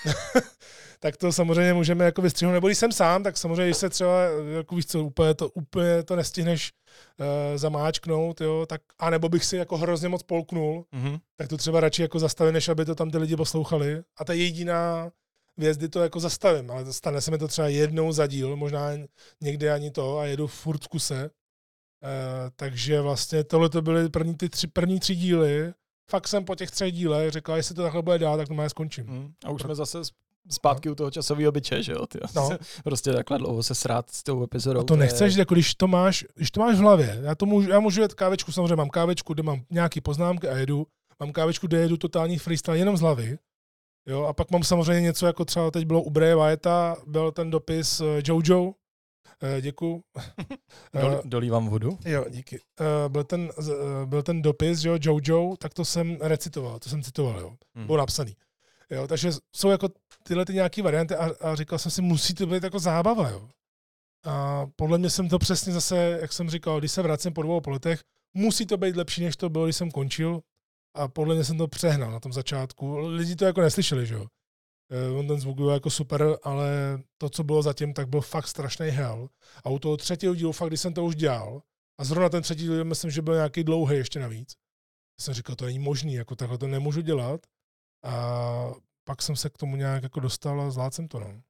tak 1.05 1.17
to 1.17 1.33
samozřejmě 1.33 1.75
můžeme 1.75 2.05
jako 2.05 2.23
vystřihnout, 2.23 2.55
nebo 2.55 2.69
když 2.69 2.79
jsem 2.79 2.93
sám, 2.93 3.23
tak 3.23 3.37
samozřejmě, 3.37 3.65
když 3.65 3.77
se 3.77 3.89
třeba, 3.89 4.23
jako 4.57 4.77
víš 4.77 4.87
co, 4.87 5.05
úplně 5.05 5.35
to, 5.35 5.49
úplně 5.49 6.03
to 6.03 6.17
nestihneš 6.17 6.73
uh, 7.21 7.27
zamáčknout, 7.59 8.41
jo, 8.41 8.67
tak, 8.67 8.81
a 8.99 9.11
nebo 9.11 9.29
bych 9.29 9.45
si 9.45 9.57
jako 9.57 9.77
hrozně 9.77 10.09
moc 10.09 10.23
polknul, 10.23 10.85
mm-hmm. 10.93 11.21
tak 11.37 11.49
to 11.49 11.57
třeba 11.57 11.81
radši 11.81 12.03
jako 12.03 12.19
zastavím, 12.19 12.55
než 12.55 12.69
aby 12.69 12.85
to 12.85 12.95
tam 12.95 13.11
ty 13.11 13.19
lidi 13.19 13.37
poslouchali. 13.37 14.03
A 14.17 14.25
ta 14.25 14.33
jediná 14.33 15.11
věc, 15.57 15.79
kdy 15.79 15.89
to 15.89 16.03
jako 16.03 16.21
zastavím, 16.21 16.71
ale 16.71 16.93
stane 16.93 17.21
se 17.21 17.31
mi 17.31 17.39
to 17.39 17.49
třeba 17.49 17.69
jednou 17.69 18.13
za 18.13 18.27
díl, 18.27 18.57
možná 18.57 18.91
někdy 19.41 19.71
ani 19.71 19.91
to 19.91 20.19
a 20.19 20.25
jedu 20.25 20.47
furt 20.47 20.85
v 20.85 20.89
kuse. 20.89 21.25
Uh, 21.25 21.31
takže 22.57 23.01
vlastně 23.01 23.45
tohle 23.45 23.69
to 23.69 23.83
byly 23.83 24.09
první, 24.09 24.35
ty 24.35 24.49
tři, 24.49 24.67
první 24.67 25.01
tři 25.01 25.15
díly. 25.15 25.73
Fakt 26.11 26.29
jsem 26.29 26.45
po 26.45 26.55
těch 26.55 26.71
třech 26.71 26.93
dílech 26.93 27.31
řekl, 27.31 27.53
jestli 27.53 27.75
to 27.75 27.83
takhle 27.83 28.03
bude 28.03 28.19
dál, 28.19 28.37
tak 28.37 28.49
to 28.49 28.55
má 28.55 28.69
skončím. 28.69 29.07
Mm. 29.07 29.33
A 29.45 29.51
už 29.51 29.63
jsme 29.63 29.75
zase 29.75 29.99
zpátky 30.51 30.91
u 30.91 30.95
toho 30.95 31.11
časového 31.11 31.53
byče, 31.53 31.83
že 31.83 31.93
jo? 31.93 32.07
Ty, 32.07 32.19
no. 32.37 32.51
prostě 32.85 33.13
takhle 33.13 33.39
dlouho 33.39 33.63
se 33.63 33.75
srát 33.75 34.11
s 34.11 34.23
tou 34.23 34.45
epizodou. 34.45 34.81
A 34.81 34.85
to 34.85 34.97
nechceš, 34.97 35.35
je... 35.35 35.39
jako 35.39 35.55
když 35.55 35.75
to 35.75 35.89
máš, 35.89 36.25
když 36.35 36.51
to 36.51 36.61
máš 36.61 36.77
v 36.77 36.79
hlavě. 36.79 37.21
Já, 37.23 37.35
to 37.35 37.47
můžu, 37.47 37.71
já 37.71 37.81
můžu 37.81 38.01
jet 38.01 38.15
kávečku, 38.15 38.53
samozřejmě 38.53 38.77
mám 38.77 38.91
kávečku, 38.91 39.35
kde 39.35 39.43
mám 39.43 39.63
nějaký 39.71 40.01
poznámky 40.01 40.49
a 40.49 40.57
jedu. 40.57 40.87
Mám 41.21 41.33
kávečku, 41.33 41.67
kde 41.67 41.79
jedu 41.79 41.97
totální 41.97 42.39
freestyle 42.39 42.79
jenom 42.79 42.97
z 42.97 43.01
hlavy. 43.01 43.39
Jo, 44.09 44.23
a 44.23 44.33
pak 44.33 44.51
mám 44.51 44.65
samozřejmě 44.65 45.01
něco, 45.01 45.27
jako 45.27 45.45
třeba 45.45 45.71
teď 45.71 45.87
bylo 45.87 46.03
u 46.03 46.11
Bray 46.11 46.35
Wyatta, 46.35 46.97
byl 47.07 47.33
ten 47.33 47.51
dopis 47.51 48.01
uh, 48.01 48.07
Jojo, 48.25 48.73
Uh, 49.43 49.61
děkuju. 49.61 50.03
Dol, 51.01 51.21
dolívám 51.25 51.69
vodu. 51.69 51.99
Jo, 52.05 52.25
díky. 52.29 52.61
Byl, 53.09 53.25
ten, 53.25 53.51
byl 54.05 54.23
ten 54.23 54.43
dopis, 54.43 54.79
že 54.79 54.89
jo, 54.89 54.99
Jojo, 55.03 55.55
tak 55.59 55.75
to 55.75 55.85
jsem 55.85 56.19
recitoval, 56.21 56.79
to 56.79 56.89
jsem 56.89 57.03
citoval, 57.03 57.41
jo. 57.41 57.53
Hmm. 57.75 57.87
Bylo 57.87 57.99
napsaný. 57.99 58.37
Jo, 58.91 59.07
takže 59.09 59.31
jsou 59.57 59.71
jako 59.71 59.89
tyhle 60.23 60.45
ty 60.45 60.55
nějaké 60.55 60.83
varianty 60.83 61.15
a, 61.15 61.31
a 61.41 61.55
říkal 61.55 61.79
jsem 61.79 61.91
si, 61.91 62.03
musí 62.03 62.35
to 62.35 62.47
být 62.47 62.63
jako 62.63 62.79
zábava, 62.79 63.29
jo. 63.29 63.49
A 64.25 64.67
podle 64.77 64.99
mě 64.99 65.11
jsem 65.11 65.29
to 65.29 65.39
přesně 65.39 65.73
zase, 65.73 66.19
jak 66.21 66.33
jsem 66.33 66.51
říkal, 66.51 66.79
když 66.79 66.93
se 66.93 67.03
vracím 67.03 67.33
po 67.33 67.43
dvou 67.43 67.63
letech, 67.67 68.01
musí 68.35 68.67
to 68.67 68.77
být 68.77 68.97
lepší, 68.97 69.25
než 69.25 69.37
to 69.37 69.49
bylo, 69.49 69.65
když 69.65 69.77
jsem 69.77 69.91
končil. 69.91 70.41
A 70.97 71.09
podle 71.09 71.35
mě 71.35 71.45
jsem 71.45 71.59
to 71.59 71.69
přehnal 71.69 72.11
na 72.11 72.21
tom 72.21 72.33
začátku. 72.33 72.99
Lidi 72.99 73.37
to 73.37 73.45
jako 73.45 73.61
neslyšeli, 73.61 74.07
že 74.07 74.15
jo. 74.15 74.27
Eh, 74.91 75.11
on 75.19 75.27
ten 75.27 75.41
zvuk 75.41 75.57
byl 75.57 75.69
jako 75.69 75.91
super, 75.91 76.37
ale 76.43 76.69
to, 77.19 77.31
co 77.31 77.45
bylo 77.45 77.63
zatím, 77.63 77.95
tak 77.95 78.09
byl 78.09 78.21
fakt 78.21 78.49
strašný 78.49 78.87
hell. 78.87 79.29
A 79.65 79.71
u 79.71 79.79
toho 79.79 79.97
třetího 79.97 80.35
dílu, 80.35 80.53
fakt, 80.53 80.69
když 80.69 80.81
jsem 80.81 80.95
to 80.95 81.05
už 81.05 81.17
dělal, 81.17 81.63
a 82.01 82.05
zrovna 82.05 82.29
ten 82.29 82.43
třetí 82.43 82.63
díl, 82.63 82.85
myslím, 82.85 83.11
že 83.11 83.23
byl 83.23 83.35
nějaký 83.35 83.65
dlouhý 83.65 83.97
ještě 83.97 84.21
navíc, 84.21 84.55
jsem 85.21 85.35
říkal, 85.35 85.57
to 85.57 85.65
není 85.65 85.79
možný, 85.79 86.15
jako 86.15 86.37
takhle 86.37 86.59
to 86.59 86.67
nemůžu 86.67 87.01
dělat. 87.01 87.41
A 88.05 88.73
pak 89.05 89.23
jsem 89.23 89.37
se 89.37 89.51
k 89.51 89.59
tomu 89.59 89.77
nějak 89.77 90.03
jako 90.03 90.21
dostal 90.21 90.61
a 90.61 90.71
zvládl 90.71 90.95
jsem 90.95 91.09
to. 91.09 91.21
No. 91.21 91.41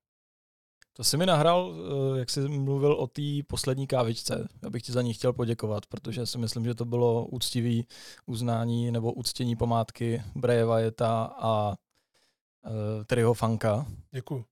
To 0.92 1.04
jsi 1.04 1.16
mi 1.16 1.26
nahrál, 1.26 1.74
eh, 1.74 2.18
jak 2.18 2.30
jsi 2.30 2.40
mluvil 2.48 2.92
o 2.92 3.06
té 3.06 3.22
poslední 3.46 3.86
kávičce. 3.86 4.48
Já 4.62 4.70
bych 4.70 4.82
ti 4.82 4.92
za 4.92 5.02
ní 5.02 5.14
chtěl 5.14 5.32
poděkovat, 5.32 5.86
protože 5.86 6.26
si 6.26 6.38
myslím, 6.38 6.64
že 6.64 6.74
to 6.74 6.84
bylo 6.84 7.26
úctivý 7.26 7.86
uznání 8.26 8.90
nebo 8.90 9.12
uctění 9.12 9.56
památky 9.56 10.22
Breje 10.34 10.64
Vajeta 10.64 11.24
a 11.38 11.74
Terryho 13.06 13.34
Fanka. 13.34 13.86
Děkuji. 14.10 14.44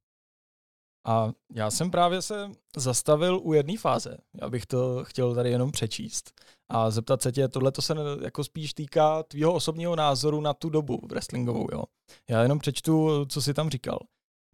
A 1.05 1.33
já 1.55 1.71
jsem 1.71 1.91
právě 1.91 2.23
se 2.23 2.51
zastavil 2.77 3.41
u 3.43 3.53
jedné 3.53 3.79
fáze. 3.79 4.17
Já 4.41 4.51
bych 4.51 4.67
to 4.67 5.05
chtěl 5.05 5.35
tady 5.35 5.51
jenom 5.51 5.71
přečíst 5.71 6.41
a 6.73 6.91
zeptat 6.91 7.23
se 7.23 7.33
tě, 7.33 7.49
tohle 7.49 7.73
to 7.73 7.83
se 7.83 7.95
jako 8.23 8.45
spíš 8.45 8.75
týká 8.75 9.23
tvýho 9.23 9.53
osobního 9.53 9.97
názoru 9.97 10.41
na 10.41 10.55
tu 10.55 10.71
dobu 10.71 11.01
wrestlingovou. 11.09 11.67
Jo? 11.73 11.83
Já 12.31 12.43
jenom 12.43 12.59
přečtu, 12.59 13.25
co 13.29 13.43
jsi 13.43 13.55
tam 13.55 13.71
říkal. 13.71 13.99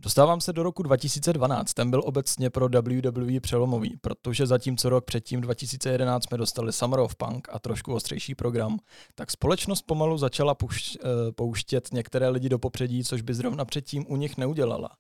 Dostávám 0.01 0.41
se 0.41 0.53
do 0.53 0.63
roku 0.63 0.83
2012, 0.83 1.75
ten 1.75 1.91
byl 1.91 2.03
obecně 2.05 2.51
pro 2.51 2.69
WWE 2.69 3.41
přelomový, 3.41 3.97
protože 4.01 4.47
zatímco 4.47 4.89
rok 4.89 5.05
předtím 5.05 5.41
2011 5.41 6.25
jsme 6.25 6.39
dostali 6.39 6.73
Summer 6.73 7.01
of 7.01 7.17
Punk 7.17 7.49
a 7.53 7.59
trošku 7.59 7.95
ostřejší 7.95 8.35
program, 8.35 8.79
tak 9.15 9.31
společnost 9.31 9.83
pomalu 9.83 10.19
začala 10.19 10.55
puš, 10.55 10.97
eh, 10.97 11.33
pouštět 11.33 11.89
některé 11.93 12.29
lidi 12.29 12.49
do 12.49 12.59
popředí, 12.59 13.05
což 13.05 13.23
by 13.23 13.35
zrovna 13.35 13.65
předtím 13.65 14.07
u 14.09 14.17
nich 14.17 14.37
neudělala. 14.37 14.91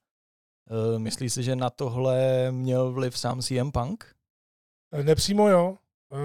Eh, 0.70 0.98
myslíš 0.98 1.32
si, 1.32 1.42
že 1.42 1.56
na 1.56 1.70
tohle 1.70 2.48
měl 2.52 2.92
vliv 2.92 3.18
sám 3.18 3.42
CM 3.42 3.72
Punk? 3.72 4.14
Eh, 4.92 5.02
nepřímo 5.02 5.48
jo. 5.48 5.76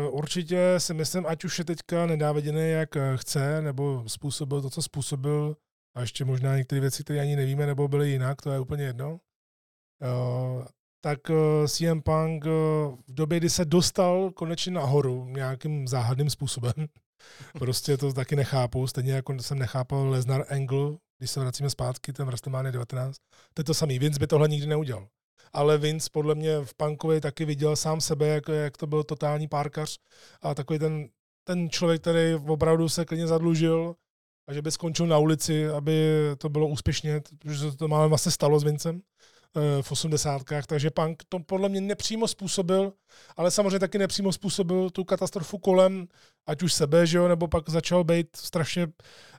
Určitě 0.10 0.76
si 0.78 0.94
myslím, 0.94 1.26
ať 1.26 1.44
už 1.44 1.60
je 1.60 1.66
teďka 1.66 2.06
nedáviděný, 2.06 2.70
jak 2.70 2.90
chce, 3.16 3.62
nebo 3.62 4.04
způsobil 4.08 4.62
to, 4.62 4.70
co 4.70 4.82
způsobil, 4.82 5.58
a 5.96 6.02
ještě 6.02 6.26
možná 6.26 6.58
některé 6.58 6.82
věci, 6.82 7.04
které 7.04 7.20
ani 7.20 7.36
nevíme, 7.36 7.66
nebo 7.66 7.88
byly 7.88 8.10
jinak, 8.10 8.42
to 8.42 8.52
je 8.52 8.60
úplně 8.60 8.84
jedno. 8.84 9.20
Uh, 10.02 10.66
tak 11.04 11.20
eh, 11.30 11.68
CM 11.68 12.02
Punk 12.02 12.46
v 12.46 13.14
době, 13.14 13.40
kdy 13.40 13.50
se 13.50 13.66
dostal 13.66 14.32
konečně 14.32 14.72
nahoru 14.72 15.26
nějakým 15.26 15.88
záhadným 15.88 16.30
způsobem, 16.30 16.74
prostě 17.60 17.98
to 17.98 18.14
taky 18.14 18.36
nechápu, 18.36 18.88
stejně 18.88 19.14
jako 19.14 19.40
jsem 19.40 19.60
nechápal 19.60 20.10
Lesnar 20.10 20.46
Angle, 20.50 20.98
když 21.18 21.32
se 21.32 21.40
vracíme 21.40 21.70
zpátky, 21.70 22.14
ten 22.14 22.28
WrestleMania 22.28 22.72
19, 22.72 23.18
to 23.54 23.60
je 23.60 23.64
to 23.64 23.74
samý. 23.74 24.00
Vince 24.00 24.20
by 24.20 24.28
tohle 24.28 24.48
nikdy 24.48 24.68
neudělal. 24.68 25.08
Ale 25.54 25.78
Vince 25.78 26.10
podle 26.12 26.36
mě 26.36 26.60
v 26.64 26.74
Punkovi 26.74 27.22
taky 27.22 27.46
viděl 27.46 27.76
sám 27.76 28.02
sebe, 28.02 28.28
jak, 28.28 28.48
jak 28.48 28.78
to 28.78 28.88
byl 28.88 29.04
totální 29.04 29.48
párkař. 29.48 29.98
A 30.42 30.56
takový 30.56 30.80
ten, 30.80 31.10
ten 31.44 31.70
člověk, 31.70 32.02
který 32.02 32.36
opravdu 32.48 32.90
se 32.90 33.06
klidně 33.06 33.28
zadlužil 33.28 33.96
a 34.48 34.54
že 34.54 34.62
by 34.62 34.72
skončil 34.72 35.08
na 35.08 35.18
ulici, 35.18 35.68
aby 35.68 36.08
to 36.38 36.50
bylo 36.50 36.68
úspěšně, 36.68 37.22
protože 37.40 37.72
to 37.72 37.88
máme 37.88 38.08
vlastně 38.08 38.32
stalo 38.32 38.60
s 38.60 38.64
Vincem 38.64 39.02
v 39.82 39.92
osmdesátkách, 39.92 40.66
takže 40.66 40.90
Punk 40.90 41.24
to 41.30 41.40
podle 41.40 41.70
mě 41.70 41.82
nepřímo 41.82 42.28
způsobil, 42.28 42.94
ale 43.38 43.52
samozřejmě 43.52 43.80
taky 43.80 43.98
nepřímo 43.98 44.32
způsobil 44.32 44.90
tu 44.90 45.04
katastrofu 45.04 45.58
kolem, 45.58 46.08
ať 46.48 46.64
už 46.64 46.74
sebe, 46.74 47.08
že 47.08 47.18
jo, 47.18 47.28
nebo 47.28 47.48
pak 47.48 47.70
začal 47.70 48.04
být 48.04 48.28
strašně 48.36 48.88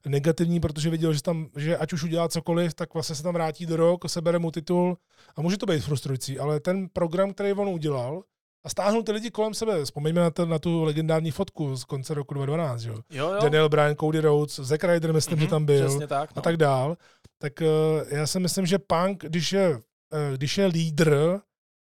negativní, 0.06 0.60
protože 0.60 0.90
viděl, 0.90 1.12
že, 1.12 1.22
tam, 1.22 1.48
že 1.56 1.76
ať 1.76 1.92
už 1.92 2.02
udělá 2.04 2.28
cokoliv, 2.28 2.74
tak 2.74 2.94
vlastně 2.94 3.16
se 3.16 3.22
tam 3.22 3.34
vrátí 3.34 3.66
do 3.66 3.76
rok, 3.76 4.08
sebere 4.08 4.38
mu 4.38 4.50
titul 4.50 4.96
a 5.36 5.42
může 5.42 5.56
to 5.56 5.66
být 5.66 5.84
frustrující, 5.84 6.38
ale 6.38 6.60
ten 6.60 6.88
program, 6.88 7.32
který 7.32 7.52
on 7.52 7.68
udělal, 7.68 8.22
a 8.64 8.68
stáhnul 8.68 9.02
ty 9.02 9.12
lidi 9.12 9.30
kolem 9.30 9.54
sebe. 9.54 9.84
Vzpomeňme 9.84 10.20
na, 10.20 10.30
ten, 10.30 10.48
na 10.48 10.58
tu 10.58 10.84
legendární 10.84 11.30
fotku 11.30 11.76
z 11.76 11.84
konce 11.84 12.14
roku 12.14 12.34
2012, 12.34 12.82
jo? 12.82 12.94
Jo, 13.10 13.30
jo. 13.30 13.38
Daniel 13.42 13.68
Bryan, 13.68 13.96
Cody 13.96 14.20
Rhodes, 14.20 14.54
Zack 14.54 14.84
Ryder, 14.84 15.12
myslím, 15.12 15.38
mm-hmm, 15.38 15.42
že 15.42 15.48
tam 15.48 15.66
byl 15.66 16.06
tak, 16.06 16.36
no. 16.36 16.40
a 16.40 16.42
tak 16.42 16.56
dál. 16.56 16.96
Tak 17.38 17.52
uh, 17.60 18.02
já 18.08 18.26
si 18.26 18.40
myslím, 18.40 18.66
že 18.66 18.78
Punk, 18.78 19.24
když 19.24 19.52
je, 19.52 19.80
když 20.36 20.58
je 20.58 20.66
lídr, 20.66 21.40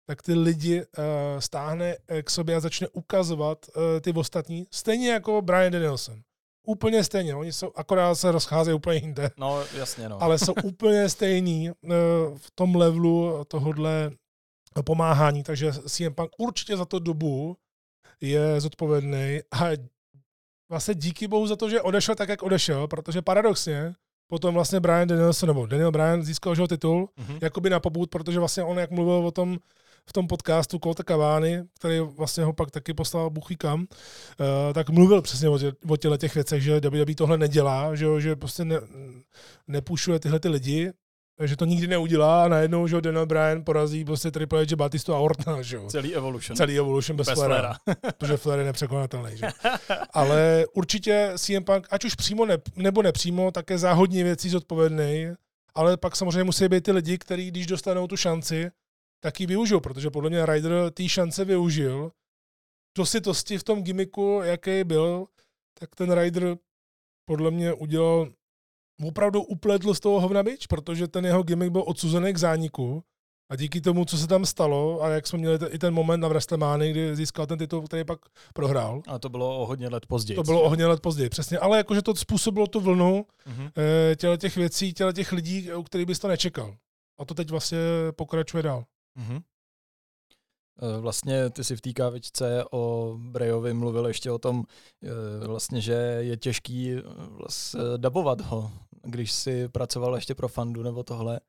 tak 0.08 0.22
ty 0.22 0.34
lidi 0.34 0.80
uh, 0.80 1.04
stáhne 1.38 1.96
k 2.22 2.30
sobě 2.30 2.56
a 2.56 2.60
začne 2.60 2.88
ukazovat 2.88 3.66
ty 4.00 4.12
ostatní, 4.12 4.66
stejně 4.70 5.10
jako 5.10 5.42
Brian 5.42 5.72
Danielson. 5.72 6.22
Úplně 6.66 7.04
stejně, 7.04 7.34
oni 7.34 7.52
jsou, 7.52 7.72
akorát 7.76 8.14
se 8.14 8.32
rozcházejí 8.32 8.74
úplně 8.74 8.96
jinde. 8.96 9.30
No, 9.36 9.64
jasně, 9.74 10.08
no. 10.08 10.22
Ale 10.22 10.38
jsou 10.38 10.52
úplně 10.64 11.08
stejní 11.08 11.70
v 12.36 12.50
tom 12.54 12.76
levelu 12.76 13.44
tohodle 13.48 14.10
pomáhání, 14.84 15.42
takže 15.42 15.72
CM 15.72 16.14
Punk 16.14 16.30
určitě 16.38 16.76
za 16.76 16.84
tu 16.84 16.98
dobu 16.98 17.56
je 18.20 18.60
zodpovědný 18.60 19.40
a 19.52 19.70
vlastně 20.70 20.94
díky 20.94 21.28
bohu 21.28 21.46
za 21.46 21.56
to, 21.56 21.70
že 21.70 21.82
odešel 21.82 22.14
tak, 22.14 22.28
jak 22.28 22.42
odešel, 22.42 22.88
protože 22.88 23.22
paradoxně 23.22 23.94
potom 24.30 24.54
vlastně 24.54 24.80
Brian 24.80 25.08
Danielson, 25.08 25.46
nebo 25.46 25.66
Daniel 25.66 25.92
Bryan 25.92 26.22
získal 26.22 26.52
jeho 26.52 26.68
titul, 26.68 27.08
mm-hmm. 27.18 27.38
jakoby 27.40 27.70
na 27.70 27.80
popud, 27.80 28.10
protože 28.10 28.38
vlastně 28.38 28.62
on, 28.62 28.78
jak 28.78 28.90
mluvil 28.90 29.26
o 29.26 29.30
tom 29.30 29.58
v 30.06 30.12
tom 30.12 30.26
podcastu 30.26 30.78
Kolta 30.78 31.02
Kavány, 31.02 31.64
který 31.78 32.00
vlastně 32.00 32.44
ho 32.44 32.52
pak 32.52 32.70
taky 32.70 32.94
poslal 32.94 33.30
buchy 33.30 33.56
kam, 33.56 33.80
uh, 33.80 33.86
tak 34.74 34.90
mluvil 34.90 35.22
přesně 35.22 35.48
o, 35.48 35.58
tě, 35.58 35.72
o 35.88 35.96
těle 35.96 36.18
těch 36.18 36.34
věcech, 36.34 36.62
že 36.62 36.80
WWE 36.80 37.14
tohle 37.14 37.38
nedělá, 37.38 37.94
že, 37.94 38.06
že 38.18 38.36
prostě 38.36 38.64
ne, 38.64 38.80
nepušuje 39.68 40.20
tyhle 40.20 40.40
ty 40.40 40.48
lidi 40.48 40.92
že 41.46 41.56
to 41.56 41.64
nikdy 41.64 41.86
neudělá 41.86 42.44
a 42.44 42.48
najednou, 42.48 42.86
že 42.86 43.00
Daniel 43.00 43.26
Bryan 43.26 43.64
porazí 43.64 44.04
prostě 44.04 44.30
Triple 44.30 44.66
H, 44.66 44.76
Batistu 44.76 45.14
a 45.14 45.18
Ortona, 45.18 45.62
že 45.62 45.76
jo. 45.76 45.86
Celý 45.88 46.14
Evolution. 46.14 46.56
Celý 46.56 46.78
Evolution 46.78 47.16
bez, 47.16 47.26
bez 47.26 47.34
Flaira. 47.34 47.74
protože 48.18 48.36
Flair 48.36 48.58
je 48.58 48.64
nepřekonatelný, 48.64 49.36
že 49.36 49.46
Ale 50.12 50.66
určitě 50.72 51.32
CM 51.36 51.64
Punk, 51.64 51.86
ať 51.90 52.04
už 52.04 52.14
přímo 52.14 52.46
ne, 52.46 52.58
nebo 52.76 53.02
nepřímo, 53.02 53.50
tak 53.50 53.70
je 53.70 53.78
za 53.78 53.92
hodně 53.92 54.24
věcí 54.24 54.48
zodpovědný, 54.48 55.28
ale 55.74 55.96
pak 55.96 56.16
samozřejmě 56.16 56.44
musí 56.44 56.68
být 56.68 56.84
ty 56.84 56.92
lidi, 56.92 57.18
kteří 57.18 57.50
když 57.50 57.66
dostanou 57.66 58.06
tu 58.06 58.16
šanci, 58.16 58.70
tak 59.20 59.40
ji 59.40 59.46
využijou, 59.46 59.80
protože 59.80 60.10
podle 60.10 60.30
mě 60.30 60.46
Ryder 60.46 60.90
té 60.90 61.08
šance 61.08 61.44
využil. 61.44 62.12
Dositosti 62.96 63.58
v 63.58 63.64
tom 63.64 63.82
gimmicku, 63.82 64.40
jaký 64.44 64.84
byl, 64.84 65.26
tak 65.78 65.94
ten 65.94 66.12
Ryder 66.12 66.56
podle 67.24 67.50
mě 67.50 67.72
udělal 67.72 68.28
opravdu 69.02 69.42
upletl 69.42 69.94
z 69.94 70.00
toho 70.00 70.20
hovna 70.20 70.42
bič, 70.42 70.66
protože 70.66 71.08
ten 71.08 71.26
jeho 71.26 71.42
gimmick 71.42 71.72
byl 71.72 71.84
odsuzený 71.86 72.32
k 72.32 72.38
zániku 72.38 73.04
a 73.50 73.56
díky 73.56 73.80
tomu, 73.80 74.04
co 74.04 74.18
se 74.18 74.26
tam 74.26 74.46
stalo 74.46 75.02
a 75.02 75.08
jak 75.08 75.26
jsme 75.26 75.38
měli 75.38 75.58
i 75.70 75.78
ten 75.78 75.94
moment 75.94 76.20
na 76.20 76.28
WrestleMania, 76.28 76.92
kdy 76.92 77.16
získal 77.16 77.46
ten 77.46 77.58
titul, 77.58 77.82
který 77.82 78.04
pak 78.04 78.18
prohrál. 78.54 79.02
A 79.06 79.18
to 79.18 79.28
bylo 79.28 79.58
o 79.58 79.66
hodně 79.66 79.88
let 79.88 80.06
později. 80.06 80.36
To 80.36 80.42
bylo 80.42 80.62
o 80.62 80.68
hodně 80.68 80.86
let 80.86 81.00
později, 81.00 81.28
přesně. 81.28 81.58
Ale 81.58 81.76
jakože 81.76 82.02
to 82.02 82.14
způsobilo 82.14 82.66
tu 82.66 82.80
vlnu 82.80 83.24
mm-hmm. 83.46 83.70
těle 84.16 84.38
těch 84.38 84.56
věcí, 84.56 84.92
těle 84.94 85.12
těch 85.12 85.32
lidí, 85.32 85.72
u 85.72 85.82
kterých 85.82 86.06
bys 86.06 86.18
to 86.18 86.28
nečekal. 86.28 86.76
A 87.18 87.24
to 87.24 87.34
teď 87.34 87.50
vlastně 87.50 87.78
pokračuje 88.16 88.62
dál. 88.62 88.84
Mm-hmm. 89.18 89.42
Vlastně 91.00 91.50
ty 91.50 91.64
si 91.64 91.76
v 91.76 91.80
té 91.80 91.92
kávičce 91.92 92.64
o 92.70 93.14
Brejovi 93.18 93.74
mluvil 93.74 94.06
ještě 94.06 94.30
o 94.30 94.38
tom, 94.38 94.64
eh, 95.02 95.46
vlastně, 95.46 95.80
že 95.80 95.92
je 96.20 96.36
těžký 96.36 96.94
vlastně 97.30 97.80
dabovat 97.96 98.40
ho 98.40 98.72
když 99.02 99.32
si 99.32 99.68
pracoval 99.68 100.14
ještě 100.14 100.34
pro 100.34 100.48
Fandu 100.48 100.82
nebo 100.82 101.02
tohle. 101.02 101.40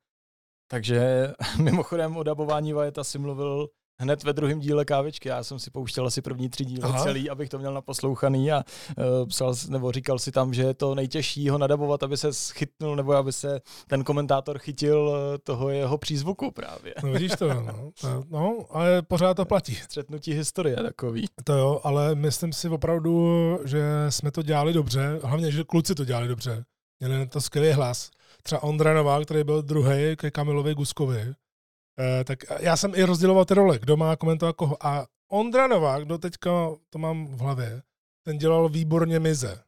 Takže 0.70 1.32
mimochodem 1.62 2.16
o 2.16 2.22
dabování 2.22 2.72
Vajeta 2.72 3.04
si 3.04 3.18
mluvil 3.18 3.68
hned 4.02 4.24
ve 4.24 4.32
druhém 4.32 4.60
díle 4.60 4.84
kávičky. 4.84 5.28
Já 5.28 5.44
jsem 5.44 5.58
si 5.58 5.70
pouštěl 5.70 6.06
asi 6.06 6.22
první 6.22 6.48
tři 6.48 6.64
díly 6.64 6.82
Aha. 6.82 7.02
celý, 7.02 7.30
abych 7.30 7.48
to 7.48 7.58
měl 7.58 7.74
naposlouchaný 7.74 8.52
a 8.52 8.64
uh, 8.98 9.28
psal, 9.28 9.54
nebo 9.68 9.92
říkal 9.92 10.18
si 10.18 10.32
tam, 10.32 10.54
že 10.54 10.62
je 10.62 10.74
to 10.74 10.94
nejtěžší 10.94 11.48
ho 11.48 11.58
nadabovat, 11.58 12.02
aby 12.02 12.16
se 12.16 12.32
schytnul, 12.32 12.96
nebo 12.96 13.12
aby 13.12 13.32
se 13.32 13.60
ten 13.86 14.04
komentátor 14.04 14.58
chytil 14.58 15.08
uh, 15.08 15.38
toho 15.44 15.68
jeho 15.68 15.98
přízvuku 15.98 16.50
právě. 16.50 16.94
No 17.02 17.12
vidíš 17.12 17.32
to, 17.38 17.54
no. 17.54 17.90
no, 18.28 18.58
ale 18.70 19.02
pořád 19.02 19.34
to 19.34 19.44
platí. 19.44 19.74
Střetnutí 19.74 20.32
historie 20.32 20.76
takový. 20.76 21.26
To 21.44 21.52
jo, 21.52 21.80
ale 21.84 22.14
myslím 22.14 22.52
si 22.52 22.68
opravdu, 22.68 23.58
že 23.64 23.82
jsme 24.08 24.30
to 24.30 24.42
dělali 24.42 24.72
dobře, 24.72 25.20
hlavně, 25.22 25.50
že 25.50 25.64
kluci 25.64 25.94
to 25.94 26.04
dělali 26.04 26.28
dobře 26.28 26.64
měli 27.02 27.18
na 27.18 27.26
to 27.26 27.40
skvělý 27.40 27.72
hlas. 27.72 28.10
Třeba 28.42 28.62
Ondra 28.62 28.94
Novák, 28.94 29.24
který 29.24 29.44
byl 29.44 29.62
druhý 29.62 30.16
ke 30.16 30.30
Kamilovi 30.30 30.74
Guskovi, 30.74 31.20
eh, 31.20 32.24
tak 32.24 32.38
já 32.60 32.76
jsem 32.76 32.92
i 32.94 33.02
rozděloval 33.02 33.44
ty 33.44 33.54
role, 33.54 33.78
kdo 33.78 33.96
má 33.96 34.16
komentovat 34.16 34.56
koho. 34.56 34.86
A 34.86 35.06
Ondra 35.28 35.66
Novák, 35.66 36.04
kdo 36.04 36.18
teďka 36.18 36.50
to 36.90 36.98
mám 36.98 37.26
v 37.26 37.40
hlavě, 37.40 37.82
ten 38.24 38.38
dělal 38.38 38.68
výborně 38.68 39.20
mize. 39.20 39.62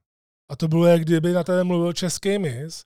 A 0.48 0.56
to 0.56 0.68
bylo, 0.68 0.86
jak 0.86 1.00
kdyby 1.00 1.32
na 1.32 1.44
té 1.44 1.64
mluvil 1.64 1.92
český 1.92 2.38
mis. 2.38 2.84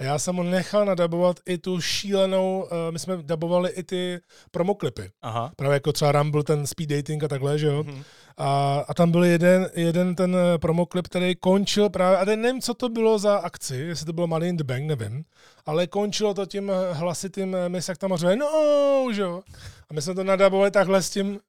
A 0.00 0.04
já 0.04 0.18
jsem 0.18 0.34
mu 0.34 0.42
nechal 0.42 0.84
nadabovat 0.84 1.36
i 1.46 1.58
tu 1.58 1.80
šílenou, 1.80 2.62
uh, 2.62 2.68
my 2.90 2.98
jsme 2.98 3.16
dabovali 3.22 3.70
i 3.70 3.82
ty 3.82 4.20
promoklipy. 4.50 5.10
Aha. 5.22 5.52
Právě 5.56 5.74
jako 5.74 5.92
třeba 5.92 6.12
Rumble, 6.12 6.44
ten 6.44 6.66
speed 6.66 6.90
dating 6.90 7.24
a 7.24 7.28
takhle, 7.28 7.58
že 7.58 7.66
jo. 7.66 7.82
Mhm. 7.82 8.02
A, 8.36 8.84
a 8.88 8.94
tam 8.94 9.10
byl 9.10 9.24
jeden, 9.24 9.70
jeden 9.74 10.14
ten 10.14 10.36
eh, 10.36 10.58
promoklip, 10.58 11.08
který 11.08 11.36
končil 11.36 11.90
právě, 11.90 12.18
a 12.18 12.24
teď 12.24 12.38
nevím, 12.38 12.60
co 12.60 12.74
to 12.74 12.88
bylo 12.88 13.18
za 13.18 13.36
akci, 13.36 13.76
jestli 13.76 14.06
to 14.06 14.12
bylo 14.12 14.26
Money 14.26 14.48
in 14.48 14.56
the 14.56 14.64
Bank, 14.64 14.84
nevím, 14.84 15.24
ale 15.66 15.86
končilo 15.86 16.34
to 16.34 16.46
tím 16.46 16.70
eh, 16.70 16.92
hlasitým 16.94 17.54
eh, 17.54 17.68
Miss, 17.68 17.88
jak 17.88 17.98
tam 17.98 18.16
řve, 18.16 18.36
no, 18.36 19.06
že 19.12 19.22
jo. 19.22 19.42
A 19.90 19.94
my 19.94 20.02
jsme 20.02 20.14
to 20.14 20.24
nadabovali 20.24 20.70
takhle 20.70 21.02
s 21.02 21.10
tím, 21.10 21.40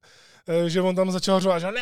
že 0.68 0.82
on 0.82 0.96
tam 0.96 1.12
začal 1.12 1.40
řovat, 1.40 1.60
že 1.60 1.68
ne. 1.72 1.82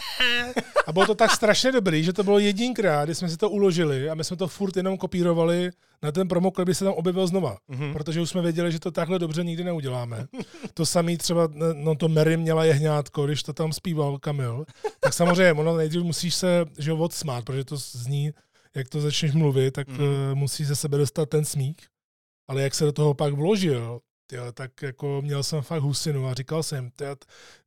A 0.88 0.92
bylo 0.94 1.06
to 1.06 1.16
tak 1.16 1.32
strašně 1.32 1.72
dobrý, 1.72 2.04
že 2.04 2.14
to 2.14 2.24
bylo 2.24 2.40
jedinkrát, 2.40 3.06
kdy 3.06 3.16
jsme 3.16 3.30
si 3.30 3.38
to 3.38 3.50
uložili 3.50 4.10
a 4.10 4.16
my 4.16 4.24
jsme 4.24 4.38
to 4.38 4.48
furt 4.48 4.78
jenom 4.78 4.98
kopírovali 4.98 5.70
na 6.04 6.12
ten 6.12 6.28
promoklip, 6.28 6.66
kdy 6.66 6.76
se 6.76 6.86
tam 6.86 6.94
objevil 6.94 7.28
znova. 7.28 7.58
Mhm. 7.68 7.94
Protože 7.94 8.22
už 8.22 8.30
jsme 8.30 8.42
věděli, 8.42 8.72
že 8.72 8.80
to 8.80 8.92
takhle 8.92 9.20
dobře 9.20 9.44
nikdy 9.44 9.64
neuděláme. 9.64 10.26
To 10.74 10.86
samý 10.86 11.18
třeba, 11.18 11.48
no 11.74 11.96
to 11.96 12.08
Mary 12.10 12.38
měla 12.38 12.64
jehňátko, 12.66 13.26
když 13.26 13.44
to 13.44 13.54
tam 13.54 13.74
zpíval 13.74 14.18
Kamil. 14.20 14.66
Tak 15.00 15.14
samozřejmě, 15.14 15.54
ono 15.54 15.78
nejdřív 15.78 16.02
musíš 16.04 16.36
se 16.36 16.66
že 16.80 16.94
odsmát, 16.94 17.46
protože 17.46 17.64
to 17.66 17.78
zní, 17.78 18.32
jak 18.76 18.90
to 18.90 19.02
začneš 19.02 19.34
mluvit, 19.34 19.72
tak 19.72 19.88
Mhm. 19.88 20.00
mm. 20.04 20.36
musí 20.36 20.66
ze 20.66 20.76
sebe 20.76 20.98
dostat 20.98 21.30
ten 21.30 21.46
smích. 21.46 21.78
Ale 22.50 22.62
jak 22.62 22.76
se 22.76 22.86
do 22.86 22.92
toho 22.92 23.14
pak 23.14 23.34
vložil, 23.34 24.00
tyjo, 24.30 24.52
tak 24.52 24.82
jako 24.82 25.22
měl 25.22 25.44
jsem 25.44 25.62
fakt 25.62 25.82
husinu 25.82 26.28
a 26.28 26.34
říkal 26.34 26.64
jsem, 26.64 26.92
tyjo, 26.92 27.16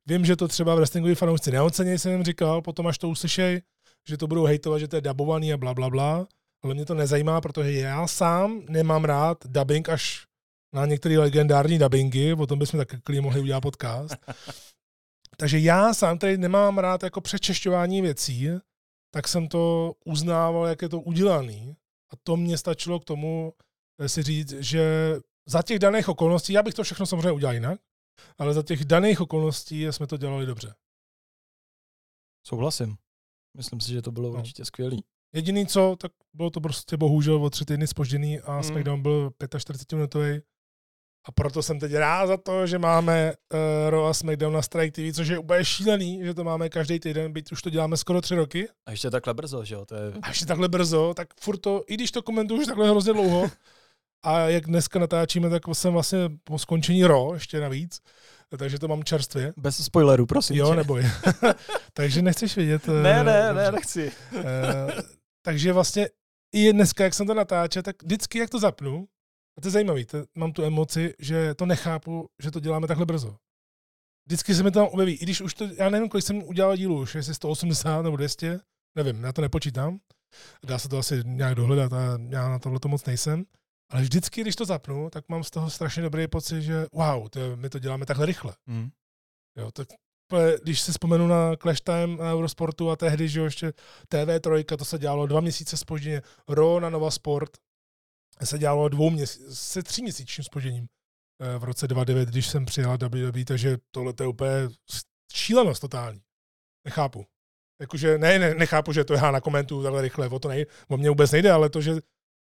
vím, 0.05 0.25
že 0.25 0.35
to 0.35 0.47
třeba 0.47 0.75
wrestlingoví 0.75 1.15
fanoušci 1.15 1.51
neocenějí, 1.51 1.99
jsem 1.99 2.11
jim 2.11 2.23
říkal, 2.23 2.61
potom 2.61 2.87
až 2.87 2.97
to 2.97 3.09
uslyšej, 3.09 3.61
že 4.07 4.17
to 4.17 4.27
budou 4.27 4.45
hejtovat, 4.45 4.79
že 4.79 4.87
to 4.87 4.95
je 4.95 5.01
dabovaný 5.01 5.53
a 5.53 5.57
bla, 5.57 5.73
bla, 5.73 5.89
bla. 5.89 6.27
Ale 6.63 6.73
mě 6.73 6.85
to 6.85 6.93
nezajímá, 6.93 7.41
protože 7.41 7.71
já 7.71 8.07
sám 8.07 8.61
nemám 8.69 9.05
rád 9.05 9.37
dubbing 9.47 9.89
až 9.89 10.25
na 10.73 10.85
některé 10.85 11.19
legendární 11.19 11.79
dubbingy, 11.79 12.33
o 12.33 12.47
tom 12.47 12.59
bychom 12.59 12.77
taky 12.77 12.97
klidně 12.97 13.21
mohli 13.21 13.41
udělat 13.41 13.61
podcast. 13.61 14.15
Takže 15.37 15.59
já 15.59 15.93
sám 15.93 16.17
tady 16.17 16.37
nemám 16.37 16.77
rád 16.77 17.03
jako 17.03 17.21
přečešťování 17.21 18.01
věcí, 18.01 18.49
tak 19.13 19.27
jsem 19.27 19.47
to 19.47 19.93
uznával, 20.05 20.67
jak 20.67 20.81
je 20.81 20.89
to 20.89 20.99
udělaný. 20.99 21.75
A 22.13 22.15
to 22.23 22.37
mě 22.37 22.57
stačilo 22.57 22.99
k 22.99 23.05
tomu 23.05 23.53
eh, 23.99 24.09
si 24.09 24.23
říct, 24.23 24.51
že 24.51 25.15
za 25.45 25.61
těch 25.61 25.79
daných 25.79 26.09
okolností, 26.09 26.53
já 26.53 26.63
bych 26.63 26.73
to 26.73 26.83
všechno 26.83 27.05
samozřejmě 27.05 27.31
udělal 27.31 27.53
jinak, 27.53 27.79
ale 28.37 28.53
za 28.53 28.63
těch 28.63 28.85
daných 28.85 29.21
okolností 29.21 29.83
jsme 29.85 30.07
to 30.07 30.17
dělali 30.17 30.45
dobře. 30.45 30.75
Souhlasím. 32.47 32.95
Myslím 33.57 33.79
si, 33.79 33.91
že 33.91 34.01
to 34.01 34.11
bylo 34.11 34.33
No. 34.33 34.39
určitě 34.39 34.65
skvělý. 34.65 35.03
Jediný 35.35 35.67
co, 35.67 35.95
tak 35.99 36.11
bylo 36.33 36.49
to 36.49 36.61
prostě 36.61 36.97
bohužel 36.97 37.35
o 37.43 37.49
tři 37.49 37.65
týdny 37.65 37.87
spožděný 37.87 38.39
a 38.39 38.53
Hmm. 38.53 38.63
SmackDown 38.63 39.01
byl 39.01 39.31
45 39.57 39.95
minutový. 39.97 40.41
A 41.25 41.31
proto 41.31 41.63
jsem 41.63 41.79
teď 41.79 41.93
rád 41.93 42.27
za 42.27 42.37
to, 42.37 42.67
že 42.67 42.79
máme 42.79 43.33
uh, 43.53 43.59
Raw 43.89 44.05
a 44.07 44.13
SmackDown 44.13 44.53
na 44.53 44.61
Strike 44.61 44.91
TV, 45.11 45.15
což 45.15 45.27
je 45.27 45.37
úplně 45.39 45.65
šílený, 45.65 46.19
že 46.23 46.33
to 46.33 46.43
máme 46.43 46.69
každý 46.69 46.99
týden, 46.99 47.33
byť 47.33 47.51
už 47.51 47.61
to 47.61 47.69
děláme 47.69 47.97
skoro 47.97 48.21
tři 48.21 48.35
roky. 48.35 48.69
A 48.85 48.91
ještě 48.91 49.09
takhle 49.09 49.33
brzo, 49.33 49.65
že 49.65 49.75
jo? 49.75 49.85
To 49.85 49.95
je... 49.95 50.13
A 50.21 50.29
ještě 50.29 50.45
takhle 50.45 50.69
brzo, 50.69 51.13
tak 51.13 51.27
furt 51.39 51.57
to, 51.57 51.83
i 51.87 51.93
když 51.93 52.11
to 52.11 52.21
komentuju 52.23 52.59
už 52.61 52.67
takhle 52.67 52.89
hrozně 52.89 53.13
dlouho, 53.13 53.51
a 54.23 54.39
jak 54.39 54.65
dneska 54.65 54.99
natáčíme, 54.99 55.49
tak 55.49 55.61
jsem 55.73 55.93
vlastně 55.93 56.19
po 56.43 56.59
skončení 56.59 57.03
Raw 57.07 57.33
ještě 57.33 57.59
navíc, 57.59 57.99
takže 58.57 58.79
to 58.79 58.87
mám 58.87 59.03
čerstvě. 59.03 59.53
Bez 59.57 59.85
spoilerů, 59.85 60.25
prosím 60.25 60.55
Jo, 60.55 60.69
tě. 60.69 60.75
neboj. 60.75 61.05
takže 61.93 62.21
nechceš 62.21 62.55
vědět. 62.55 62.89
eh, 62.89 62.91
Ne, 63.03 63.23
ne, 63.23 63.43
dobře. 63.47 63.63
ne, 63.63 63.71
nechci. 63.71 64.11
Eh, 64.35 65.01
takže 65.45 65.73
vlastně 65.73 66.07
i 66.55 66.73
dneska, 66.73 67.03
jak 67.03 67.13
jsem 67.13 67.27
to 67.27 67.33
natáčel, 67.33 67.83
tak 67.83 68.03
vždycky, 68.03 68.37
jak 68.39 68.49
to 68.49 68.59
zapnu, 68.59 69.07
a 69.57 69.61
to 69.61 69.67
je 69.67 69.71
zajímavé, 69.71 70.05
to, 70.05 70.17
mám 70.35 70.51
tu 70.53 70.63
emoci, 70.63 71.13
že 71.19 71.55
to 71.55 71.65
nechápu, 71.65 72.29
že 72.43 72.51
to 72.51 72.59
děláme 72.59 72.87
takhle 72.87 73.05
brzo. 73.05 73.35
Vždycky 74.27 74.55
se 74.55 74.63
mi 74.63 74.71
to 74.71 74.79
tam 74.79 74.87
objeví, 74.87 75.13
i 75.13 75.23
když 75.23 75.41
už 75.41 75.53
to, 75.53 75.67
já 75.77 75.89
nevím, 75.89 76.09
kolik 76.09 76.25
jsem 76.25 76.43
udělal 76.43 76.77
dílů 76.77 76.99
už, 77.01 77.15
jestli 77.15 77.33
180 77.33 78.01
nebo 78.01 78.17
200, 78.17 78.59
nevím, 78.97 79.23
já 79.23 79.33
to 79.33 79.41
nepočítám. 79.41 79.99
Dá 80.65 80.79
se 80.79 80.89
to 80.89 80.97
asi 80.97 81.21
nějak 81.25 81.55
dohledat 81.55 81.93
a 81.93 82.17
já 82.29 82.49
na 82.49 82.59
tohle 82.59 82.79
to 82.79 82.87
moc 82.87 83.05
nejsem. 83.05 83.43
Ale 83.93 84.01
vždycky, 84.01 84.41
když 84.41 84.55
to 84.55 84.65
zapnu, 84.65 85.09
tak 85.09 85.29
mám 85.29 85.43
z 85.43 85.51
toho 85.51 85.69
strašně 85.69 86.03
dobrý 86.03 86.27
pocit, 86.27 86.61
že 86.61 86.85
wow, 86.93 87.29
to, 87.29 87.39
my 87.55 87.69
to 87.69 87.79
děláme 87.79 88.05
takhle 88.05 88.25
rychle. 88.25 88.55
Hm. 88.67 88.89
Jo, 89.57 89.71
tak 89.71 89.87
když 90.63 90.81
si 90.81 90.91
vzpomenu 90.91 91.27
na 91.27 91.55
Clash 91.55 91.81
Time 91.81 92.17
na 92.17 92.33
Eurosportu 92.33 92.89
a 92.89 92.95
tehdy, 92.95 93.29
že 93.29 93.39
jo, 93.39 93.45
ještě 93.45 93.73
TV3, 94.09 94.77
to 94.77 94.85
se 94.85 94.99
dělalo 94.99 95.27
dva 95.27 95.41
měsíce 95.41 95.77
spožděně, 95.77 96.21
Ro 96.47 96.79
na 96.79 96.89
Nova 96.89 97.11
Sport 97.11 97.51
se 98.43 98.59
dělalo 98.59 98.89
dvou 98.89 99.09
měsíc, 99.09 99.59
se 99.59 99.83
tří 99.83 100.01
měsíčním 100.01 100.43
spožděním 100.43 100.87
eh, 101.41 101.57
v 101.57 101.63
roce 101.63 101.87
2009, 101.87 102.29
když 102.29 102.47
jsem 102.47 102.65
přijela 102.65 102.97
WWE, 102.97 103.45
takže 103.45 103.77
tohle 103.91 104.13
to 104.13 104.23
je 104.23 104.27
úplně 104.27 104.51
šílenost 105.33 105.81
totální. 105.81 106.21
Nechápu. 106.85 107.25
Jakože, 107.81 108.17
ne, 108.17 108.39
ne, 108.39 108.55
nechápu, 108.55 108.93
že 108.93 109.03
to 109.03 109.13
já 109.13 109.31
na 109.31 109.41
komentu 109.41 109.83
takhle 109.83 110.01
rychle, 110.01 110.29
o 110.29 110.39
to 110.39 110.47
nej, 110.47 110.65
o 110.89 110.97
mě 110.97 111.09
vůbec 111.09 111.31
nejde, 111.31 111.51
ale 111.51 111.69
to, 111.69 111.81
že 111.81 111.91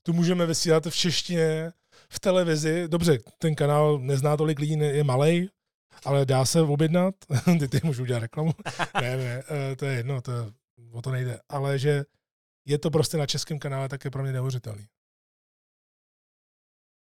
tu 0.07 0.13
můžeme 0.13 0.47
vysílat 0.47 0.87
v 0.87 0.97
češtině, 0.97 1.73
v 2.09 2.21
televizi, 2.21 2.89
dobře, 2.89 3.19
ten 3.39 3.55
kanál 3.55 3.99
nezná 3.99 4.37
tolik 4.37 4.59
lidí, 4.59 4.73
je 4.79 5.05
malej, 5.05 5.49
ale 6.05 6.27
dá 6.27 6.45
se 6.45 6.63
objednat, 6.63 7.15
ty, 7.59 7.69
ty 7.69 7.81
můžu 7.85 8.03
udělat 8.03 8.21
reklamu, 8.21 8.53
ne, 9.01 9.17
ne, 9.17 9.43
eh, 9.49 9.77
to 9.77 9.85
je 9.85 9.97
jedno, 9.97 10.23
to, 10.23 10.33
o 10.93 11.03
to 11.03 11.11
nejde, 11.11 11.41
ale 11.49 11.79
že 11.79 12.05
je 12.67 12.79
to 12.79 12.91
prostě 12.91 13.17
na 13.17 13.27
českém 13.27 13.59
kanále, 13.59 13.89
tak 13.89 14.05
je 14.05 14.11
pro 14.11 14.23
mě 14.23 14.33
neuvěřitelný. 14.33 14.87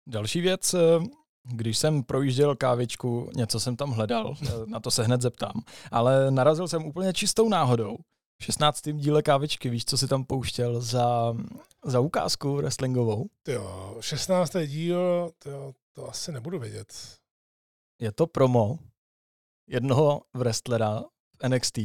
Další 0.09 0.41
věc, 0.41 0.75
eh, 0.75 0.79
když 1.43 1.79
jsem 1.79 2.03
projížděl 2.03 2.57
kávičku, 2.57 3.31
něco 3.37 3.61
jsem 3.61 3.77
tam 3.77 3.91
hledal, 3.91 4.37
eh, 4.43 4.51
na 4.67 4.81
to 4.81 4.91
se 4.91 5.03
hned 5.03 5.23
zeptám, 5.23 5.63
ale 5.91 6.31
narazil 6.31 6.69
jsem 6.69 6.85
úplně 6.85 7.13
čistou 7.13 7.49
náhodou. 7.49 7.97
V 8.41 8.45
16. 8.45 8.83
díle 8.93 9.23
kávičky, 9.23 9.71
víš, 9.71 9.85
co 9.85 9.99
si 9.99 10.09
tam 10.09 10.25
pouštěl 10.25 10.81
za, 10.81 11.35
za 11.85 12.01
ukázku 12.01 12.57
wrestlingovou? 12.57 13.27
Jo, 13.49 13.97
16. 14.01 14.57
díl, 14.67 15.31
tyjo, 15.39 15.75
to 15.93 16.09
asi 16.09 16.33
nebudu 16.33 16.59
vědět. 16.59 17.17
Je 18.01 18.13
to 18.13 18.27
promo 18.27 18.79
jednoho 19.69 20.23
wrestlera 20.35 21.01
v 21.43 21.49
NXT 21.49 21.79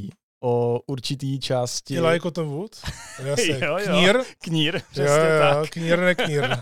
o 0.43 0.79
určitý 0.87 1.39
části... 1.39 1.97
Eli 1.97 2.19
Cotton 2.21 2.47
Wood? 2.49 2.71
Jasně, 3.23 3.59
Jo, 3.65 3.77
jo. 3.77 3.85
knír? 3.85 4.23
Knír, 4.37 4.75
Jo, 4.75 4.81
přesně 4.91 5.07
jo, 5.29 5.39
tak. 5.39 5.69
knír, 5.69 5.99
ne 5.99 6.15
knír. 6.15 6.43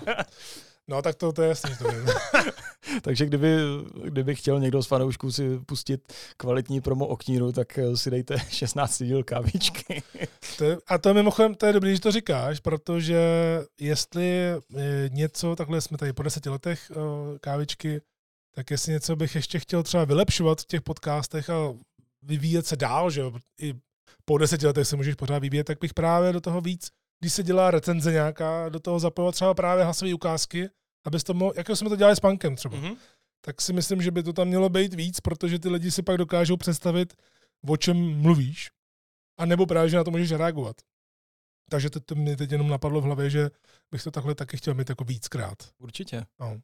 No 0.90 1.02
tak 1.02 1.16
to, 1.16 1.32
to 1.32 1.42
je 1.42 1.50
jasný, 1.50 1.72
to. 1.78 1.86
Takže 3.02 3.26
kdyby, 3.26 3.58
kdyby 4.04 4.36
chtěl 4.36 4.60
někdo 4.60 4.84
z 4.84 4.88
fanoušků 4.88 5.32
si 5.32 5.60
pustit 5.60 6.14
kvalitní 6.38 6.82
promo 6.82 7.08
o 7.08 7.18
kníru, 7.18 7.52
tak 7.52 7.78
eh, 7.78 7.98
si 7.98 8.12
dejte 8.12 8.38
16 8.50 9.04
díl 9.04 9.24
kávičky. 9.24 10.04
To 10.58 10.66
je, 10.66 10.78
a 10.88 10.98
to 10.98 11.10
je 11.10 11.14
mimochodem, 11.14 11.56
to 11.56 11.66
je 11.66 11.74
dobrý, 11.74 11.96
že 11.96 12.02
to 12.02 12.12
říkáš, 12.12 12.60
protože 12.60 13.20
jestli 13.80 14.32
eh, 14.40 15.10
něco, 15.10 15.56
takhle 15.56 15.82
jsme 15.82 15.98
tady 15.98 16.14
po 16.14 16.24
deseti 16.24 16.50
letech 16.50 16.92
eh, 16.92 17.40
kávičky, 17.40 18.02
tak 18.56 18.72
jestli 18.72 18.92
něco 18.92 19.16
bych 19.16 19.36
ještě 19.36 19.60
chtěl 19.60 19.84
třeba 19.84 20.06
vylepšovat 20.06 20.62
v 20.62 20.66
těch 20.66 20.82
podcastech 20.82 21.50
a 21.50 21.74
vyvíjet 22.22 22.68
se 22.68 22.76
dál, 22.76 23.10
že 23.10 23.22
jo, 23.22 23.32
i 23.62 23.74
po 24.26 24.38
deseti 24.38 24.68
letech 24.68 24.88
se 24.88 24.96
můžeš 24.96 25.16
pořád 25.16 25.40
vyvíjet, 25.40 25.64
tak 25.64 25.78
bych 25.82 25.94
právě 25.94 26.34
do 26.34 26.42
toho 26.42 26.62
víc, 26.62 26.90
když 27.22 27.34
se 27.34 27.44
dělá 27.44 27.72
recenze 27.72 28.12
nějaká, 28.12 28.70
do 28.70 28.80
toho 28.80 29.00
zapojovat 29.00 29.36
třeba 29.36 29.54
právě 29.54 29.84
hlasové 29.84 30.14
ukázky, 30.14 30.70
abys 31.06 31.24
to 31.24 31.34
mohl, 31.34 31.54
jako 31.56 31.76
jsme 31.76 31.90
to 31.90 31.96
dělali 31.96 32.16
s 32.16 32.20
punkem 32.20 32.56
třeba 32.56 32.78
Mm-hmm. 32.78 32.98
tak 33.42 33.62
si 33.62 33.74
myslím, 33.74 34.02
že 34.02 34.12
by 34.12 34.24
to 34.24 34.34
tam 34.34 34.48
mělo 34.48 34.70
být 34.70 34.94
víc, 34.94 35.20
protože 35.20 35.60
ty 35.60 35.70
lidi 35.70 35.92
si 35.92 36.02
pak 36.04 36.18
dokážou 36.18 36.58
představit, 36.58 37.14
o 37.70 37.78
čem 37.78 38.22
mluvíš, 38.22 38.70
a 39.40 39.46
nebo 39.46 39.66
právě, 39.66 39.90
že 39.90 39.98
na 39.98 40.04
to 40.04 40.12
můžeš 40.12 40.32
reagovat. 40.32 40.76
Takže 41.70 41.90
to, 41.90 42.00
to 42.00 42.16
mě 42.16 42.38
teď 42.38 42.52
jenom 42.52 42.68
napadlo 42.68 43.02
v 43.02 43.04
hlavě, 43.04 43.30
že 43.30 43.50
bych 43.92 44.04
to 44.04 44.12
takhle 44.12 44.36
taky 44.36 44.58
chtěl 44.58 44.74
mít 44.74 44.90
jako 44.90 45.04
víckrát. 45.04 45.58
Určitě. 45.78 46.26
No. 46.40 46.62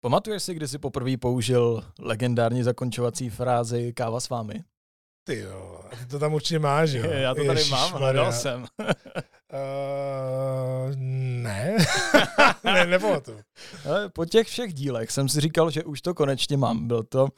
Pamatuješ 0.00 0.42
si, 0.42 0.54
kdy 0.54 0.68
jsi 0.68 0.78
poprvé 0.78 1.16
použil 1.16 1.84
legendární 1.98 2.62
zakončovací 2.62 3.30
frázi 3.30 3.92
káva 3.92 4.20
s 4.20 4.28
vámi? 4.28 4.64
Ty 5.26 5.38
jo, 5.38 5.80
ty 5.98 6.06
to 6.06 6.18
tam 6.18 6.34
určitě 6.34 6.58
máš, 6.58 6.90
jo. 6.90 7.10
Já 7.10 7.34
to 7.34 7.44
tady 7.44 7.64
mám, 7.64 7.92
hledal 7.92 8.32
jsem. 8.32 8.66
Uh, 8.80 8.86
ne, 10.96 11.76
ne, 12.64 12.86
nepamatuju. 12.86 13.40
Ale 13.88 14.08
po 14.08 14.24
těch 14.24 14.46
všech 14.46 14.74
dílech 14.74 15.10
jsem 15.10 15.28
si 15.28 15.40
říkal, 15.40 15.70
že 15.70 15.84
už 15.84 16.02
to 16.02 16.14
konečně 16.14 16.56
mám. 16.56 16.88
Byl 16.88 17.02
to... 17.02 17.28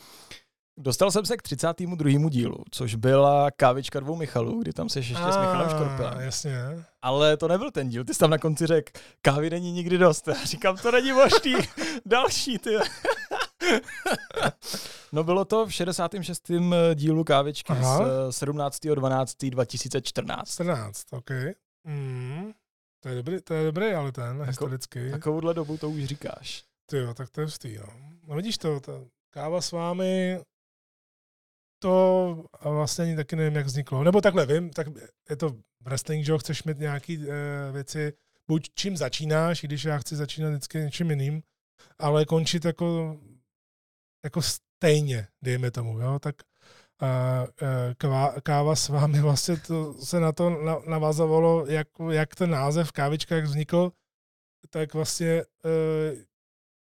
Dostal 0.78 1.10
jsem 1.10 1.26
se 1.26 1.36
k 1.36 1.42
32. 1.42 2.30
dílu, 2.30 2.64
což 2.70 2.94
byla 2.94 3.50
kávička 3.50 4.00
dvou 4.00 4.16
Michalů, 4.16 4.62
kdy 4.62 4.72
tam 4.72 4.88
se 4.88 4.98
ještě 4.98 5.14
s 5.14 5.18
Michalem 5.18 5.70
Škorpilem. 5.70 6.20
Jasně. 6.20 6.54
Ale 7.02 7.36
to 7.36 7.48
nebyl 7.48 7.70
ten 7.70 7.88
díl, 7.88 8.04
ty 8.04 8.14
jsi 8.14 8.20
tam 8.20 8.30
na 8.30 8.38
konci 8.38 8.66
řekl, 8.66 8.92
kávy 9.22 9.50
není 9.50 9.72
nikdy 9.72 9.98
dost. 9.98 10.28
Já 10.28 10.44
říkám, 10.44 10.76
to 10.76 10.90
není 10.90 11.12
možný, 11.12 11.54
další, 12.06 12.58
ty. 12.58 12.70
no 15.12 15.24
bylo 15.24 15.44
to 15.44 15.66
v 15.66 15.72
66. 15.72 16.50
dílu 16.94 17.24
kávičky 17.24 17.72
Aha. 17.72 18.30
z 18.30 18.42
17.12.2014. 18.42 20.42
14, 20.44 21.06
OK. 21.10 21.30
Mm. 21.84 22.52
To 23.00 23.08
je 23.08 23.14
dobrý, 23.14 23.42
to 23.42 23.54
je 23.54 23.64
dobrý, 23.64 23.86
ale 23.86 24.12
ten 24.12 24.42
historicky. 24.42 25.10
Takovouhle 25.10 25.54
dobu 25.54 25.76
to 25.76 25.90
už 25.90 26.04
říkáš. 26.04 26.64
Ty 26.86 26.96
jo, 26.96 27.14
tak 27.14 27.30
to 27.30 27.40
je 27.40 27.46
vstý, 27.46 27.76
no. 27.76 27.86
no 28.26 28.36
vidíš 28.36 28.58
to, 28.58 28.80
ta 28.80 28.92
káva 29.30 29.60
s 29.60 29.72
vámi, 29.72 30.40
to 31.78 32.44
vlastně 32.64 33.04
ani 33.04 33.16
taky 33.16 33.36
nevím, 33.36 33.56
jak 33.56 33.66
vzniklo. 33.66 34.04
Nebo 34.04 34.20
takhle 34.20 34.46
vím, 34.46 34.70
tak 34.70 34.86
je 35.30 35.36
to 35.36 35.56
wrestling, 35.80 36.24
že 36.24 36.32
jo, 36.32 36.38
chceš 36.38 36.62
mít 36.62 36.78
nějaký 36.78 37.18
uh, 37.18 37.24
věci, 37.72 38.12
buď 38.48 38.70
čím 38.74 38.96
začínáš, 38.96 39.64
i 39.64 39.66
když 39.66 39.84
já 39.84 39.98
chci 39.98 40.16
začínat 40.16 40.48
vždycky 40.48 40.78
něčím 40.78 41.10
jiným, 41.10 41.42
ale 41.98 42.24
končit 42.24 42.64
jako, 42.64 43.16
jako 44.26 44.42
stejně, 44.42 45.28
dejme 45.42 45.70
tomu, 45.70 46.00
jo, 46.00 46.18
tak 46.18 46.34
uh, 47.02 48.40
káva 48.42 48.76
s 48.76 48.88
vámi 48.88 49.20
vlastně 49.20 49.56
to 49.56 49.94
se 49.94 50.20
na 50.20 50.32
to 50.32 50.50
navazovalo, 50.86 51.66
jak, 51.66 51.88
jak 52.10 52.34
ten 52.34 52.50
název 52.50 52.92
kávička, 52.92 53.36
jak 53.36 53.44
vznikl, 53.44 53.92
tak 54.70 54.94
vlastně 54.94 55.44
uh, 55.64 56.18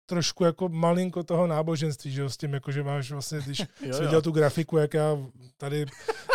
trošku 0.06 0.44
jako 0.44 0.68
malinko 0.68 1.22
toho 1.22 1.46
náboženství, 1.46 2.12
že 2.12 2.20
jo, 2.20 2.30
s 2.30 2.36
tím, 2.36 2.52
jako, 2.54 2.72
že 2.72 2.82
máš 2.82 3.10
vlastně, 3.10 3.40
když 3.40 3.58
jsi 3.92 4.00
viděl 4.00 4.22
tu 4.22 4.30
grafiku, 4.30 4.76
jak 4.76 4.94
já 4.94 5.18
tady 5.56 5.86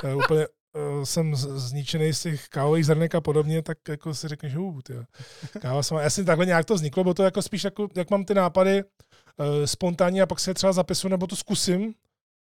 uh, 0.03 0.17
úplně 0.17 0.47
uh, 0.47 1.03
jsem 1.03 1.35
zničený 1.35 2.13
z 2.13 2.21
těch 2.21 2.47
kávových 2.47 2.85
zrnek 2.85 3.15
a 3.15 3.21
podobně, 3.21 3.61
tak 3.61 3.77
jako 3.89 4.13
si 4.13 4.27
řekneš, 4.27 4.53
tyjo, 4.83 5.03
káva 5.59 5.83
sama. 5.83 6.01
Já 6.01 6.09
si 6.09 6.25
takhle 6.25 6.45
nějak 6.45 6.65
to 6.65 6.75
vzniklo, 6.75 7.03
bo 7.03 7.13
to 7.13 7.23
jako 7.23 7.41
spíš 7.41 7.63
jako, 7.63 7.87
jak 7.95 8.09
mám 8.09 8.25
ty 8.25 8.33
nápady 8.33 8.83
spontánně 9.65 10.21
a 10.21 10.25
pak 10.25 10.39
se 10.39 10.49
je 10.49 10.53
třeba 10.53 10.73
zapisu 10.73 11.07
nebo 11.07 11.27
to 11.27 11.35
zkusím 11.35 11.93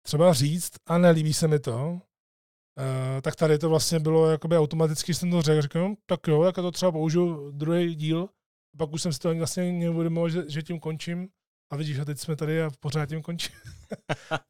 třeba 0.04 0.34
říct 0.34 0.72
a 0.88 0.98
nelíbí 0.98 1.34
se 1.34 1.48
mi 1.48 1.60
to, 1.60 1.88
uh, 1.90 3.22
tak 3.22 3.36
tady 3.36 3.58
to 3.58 3.70
vlastně 3.70 4.00
bylo 4.00 4.30
jakoby 4.30 4.58
automaticky, 4.58 5.14
jsem 5.14 5.32
to 5.32 5.42
řekl, 5.42 5.80
no, 5.80 5.96
tak 6.06 6.28
jo, 6.28 6.44
tak 6.44 6.56
to 6.56 6.72
třeba 6.72 6.92
použiju 6.92 7.52
druhý 7.52 7.96
díl, 7.96 8.30
pak 8.78 8.94
už 8.94 9.02
jsem 9.02 9.14
si 9.14 9.20
to 9.20 9.36
vlastně 9.36 9.72
neuvědomoval, 9.72 10.30
že, 10.30 10.44
že 10.48 10.62
tím 10.62 10.80
končím. 10.80 11.30
A 11.72 11.76
vidíš, 11.76 12.00
a 12.00 12.06
teď 12.06 12.20
jsme 12.20 12.36
tady 12.36 12.64
a 12.64 12.72
pořád 12.80 13.06
tím 13.06 13.22
končím. 13.22 13.56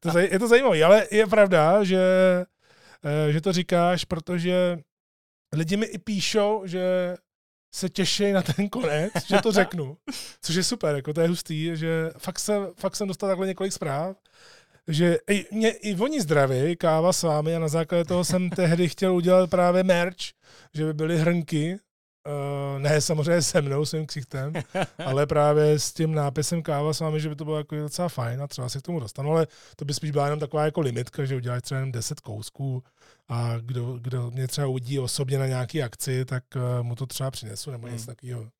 to 0.00 0.18
je 0.18 0.38
to 0.38 0.48
zajímavé, 0.48 0.84
ale 0.84 1.06
je 1.10 1.26
pravda, 1.26 1.84
že, 1.84 2.02
eh, 3.04 3.32
že 3.32 3.40
to 3.40 3.52
říkáš, 3.52 4.04
protože 4.04 4.78
lidi 5.54 5.76
mi 5.76 5.86
i 5.86 5.98
píšou, 5.98 6.62
že 6.66 7.16
se 7.74 7.88
těší 7.88 8.32
na 8.32 8.42
ten 8.42 8.68
konec, 8.68 9.12
že 9.26 9.36
to 9.42 9.52
řeknu, 9.52 9.96
což 10.42 10.54
je 10.54 10.62
super, 10.64 10.96
jako 10.96 11.12
to 11.12 11.20
je 11.20 11.28
hustý, 11.28 11.70
že 11.76 12.10
fakt, 12.18 12.38
se, 12.38 12.58
fakt 12.76 12.96
jsem 12.96 13.08
dostal 13.08 13.28
takhle 13.28 13.46
několik 13.46 13.72
zpráv, 13.72 14.16
že 14.88 15.18
i, 15.30 15.46
mě, 15.50 15.70
i 15.70 15.96
oni 15.96 16.20
zdraví, 16.20 16.76
káva 16.76 17.12
s 17.12 17.22
vámi 17.22 17.56
a 17.56 17.58
na 17.58 17.68
základě 17.68 18.04
toho 18.04 18.24
jsem 18.24 18.50
tehdy 18.50 18.88
chtěl 18.88 19.14
udělat 19.14 19.50
právě 19.50 19.82
merch, 19.82 20.16
že 20.74 20.84
by 20.84 20.94
byly 20.94 21.18
hrnky 21.18 21.78
Uh, 22.74 22.78
ne 22.78 23.00
samozřejmě 23.00 23.42
se 23.42 23.62
mnou, 23.62 23.84
svým 23.84 24.06
ksichtem, 24.06 24.52
ale 25.06 25.26
právě 25.26 25.78
s 25.78 25.92
tím 25.92 26.14
nápisem 26.14 26.62
káva 26.62 26.92
s 26.92 27.00
vámi, 27.00 27.20
že 27.20 27.28
by 27.28 27.36
to 27.36 27.44
bylo 27.44 27.58
jako 27.58 27.76
docela 27.76 28.08
fajn 28.08 28.42
a 28.42 28.46
třeba 28.46 28.68
si 28.68 28.78
k 28.78 28.82
tomu 28.82 29.00
dostanu, 29.00 29.30
ale 29.30 29.46
to 29.76 29.84
by 29.84 29.94
spíš 29.94 30.10
byla 30.10 30.24
jenom 30.24 30.40
taková 30.40 30.64
jako 30.64 30.80
limitka, 30.80 31.24
že 31.24 31.36
uděláš 31.36 31.62
třeba 31.62 31.78
jenom 31.78 31.92
10 31.92 32.20
kousků 32.20 32.82
a 33.28 33.58
kdo, 33.58 33.98
kdo 33.98 34.30
mě 34.30 34.48
třeba 34.48 34.66
uvidí 34.66 34.98
osobně 34.98 35.38
na 35.38 35.46
nějaký 35.46 35.82
akci, 35.82 36.24
tak 36.24 36.44
uh, 36.56 36.82
mu 36.82 36.94
to 36.94 37.06
třeba 37.06 37.30
přinesu 37.30 37.70
nebo 37.70 37.86
něco 37.86 37.98
hmm. 37.98 38.06
takového. 38.06 38.50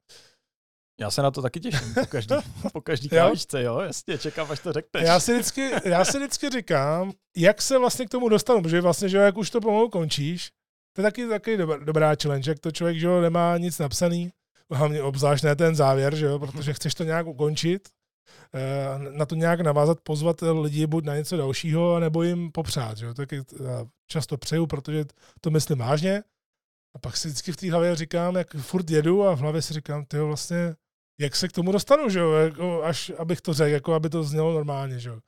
Já 1.01 1.11
se 1.11 1.23
na 1.23 1.31
to 1.31 1.43
taky 1.43 1.61
těším 1.61 1.95
po 1.95 2.07
každý, 2.07 2.35
po 2.73 2.81
každý 2.81 3.09
kávičce, 3.09 3.63
jo, 3.63 3.81
jasně, 3.81 4.19
čekám, 4.19 4.51
až 4.51 4.61
to 4.61 4.73
řekneš. 4.73 5.05
Já 5.05 5.21
si, 5.21 5.33
vždycky, 5.33 5.71
já 5.85 6.05
si 6.05 6.19
vždycky 6.19 6.51
říkám, 6.51 7.13
jak 7.37 7.63
se 7.63 7.79
vlastně 7.79 8.07
k 8.07 8.11
tomu 8.11 8.29
dostanu, 8.29 8.63
protože 8.63 8.81
vlastně, 8.81 9.09
že 9.09 9.19
jak 9.19 9.37
už 9.37 9.51
to 9.51 9.61
pomalu 9.61 9.89
končíš, 9.89 10.51
to 10.93 11.01
je 11.01 11.03
taky, 11.03 11.27
taky 11.29 11.57
dobrá 11.85 12.15
challenge, 12.23 12.51
jak 12.51 12.59
to 12.59 12.73
člověk, 12.73 12.99
že 12.99 13.07
jo, 13.07 13.21
nemá 13.21 13.59
nic 13.59 13.79
napsaný, 13.79 14.33
hlavně 14.71 15.03
obzvlášť 15.03 15.45
ne 15.45 15.57
ten 15.57 15.75
závěr, 15.75 16.17
že 16.17 16.27
jo, 16.27 16.39
protože 16.39 16.73
chceš 16.73 16.95
to 16.95 17.05
nějak 17.05 17.27
ukončit, 17.27 17.89
eh, 17.89 18.04
na 19.11 19.27
to 19.27 19.35
nějak 19.35 19.61
navázat, 19.61 20.01
pozvat 20.01 20.37
lidi 20.63 20.87
buď 20.87 21.05
na 21.05 21.17
něco 21.17 21.37
dalšího, 21.37 22.01
nebo 22.01 22.23
jim 22.23 22.53
popřát, 22.53 22.97
že 22.99 23.07
jo, 23.07 23.15
taky 23.15 23.43
často 24.07 24.37
přeju, 24.37 24.67
protože 24.67 25.05
to 25.41 25.51
myslím 25.51 25.79
vážně, 25.79 26.23
a 26.95 26.99
pak 26.99 27.17
si 27.17 27.29
vždycky 27.29 27.53
v 27.53 27.57
té 27.57 27.71
hlavě 27.71 27.97
říkám, 27.97 28.37
jak 28.37 28.57
furt 28.57 28.91
jedu 28.91 29.27
a 29.27 29.35
v 29.35 29.39
hlavě 29.39 29.63
si 29.63 29.75
říkám, 29.75 30.05
ty 30.05 30.19
vlastně, 30.19 30.75
jak 31.21 31.37
se 31.37 31.49
k 31.49 31.53
tomu 31.53 31.73
dostanu, 31.73 32.09
že 32.09 32.19
jo, 32.19 32.33
jako, 32.33 32.83
až 32.83 33.13
abych 33.19 33.41
to 33.41 33.55
řekl, 33.55 33.71
jako 33.71 33.95
aby 33.95 34.11
to 34.11 34.25
znělo 34.25 34.55
normálně, 34.55 34.99
že 34.99 35.09
jo. 35.09 35.21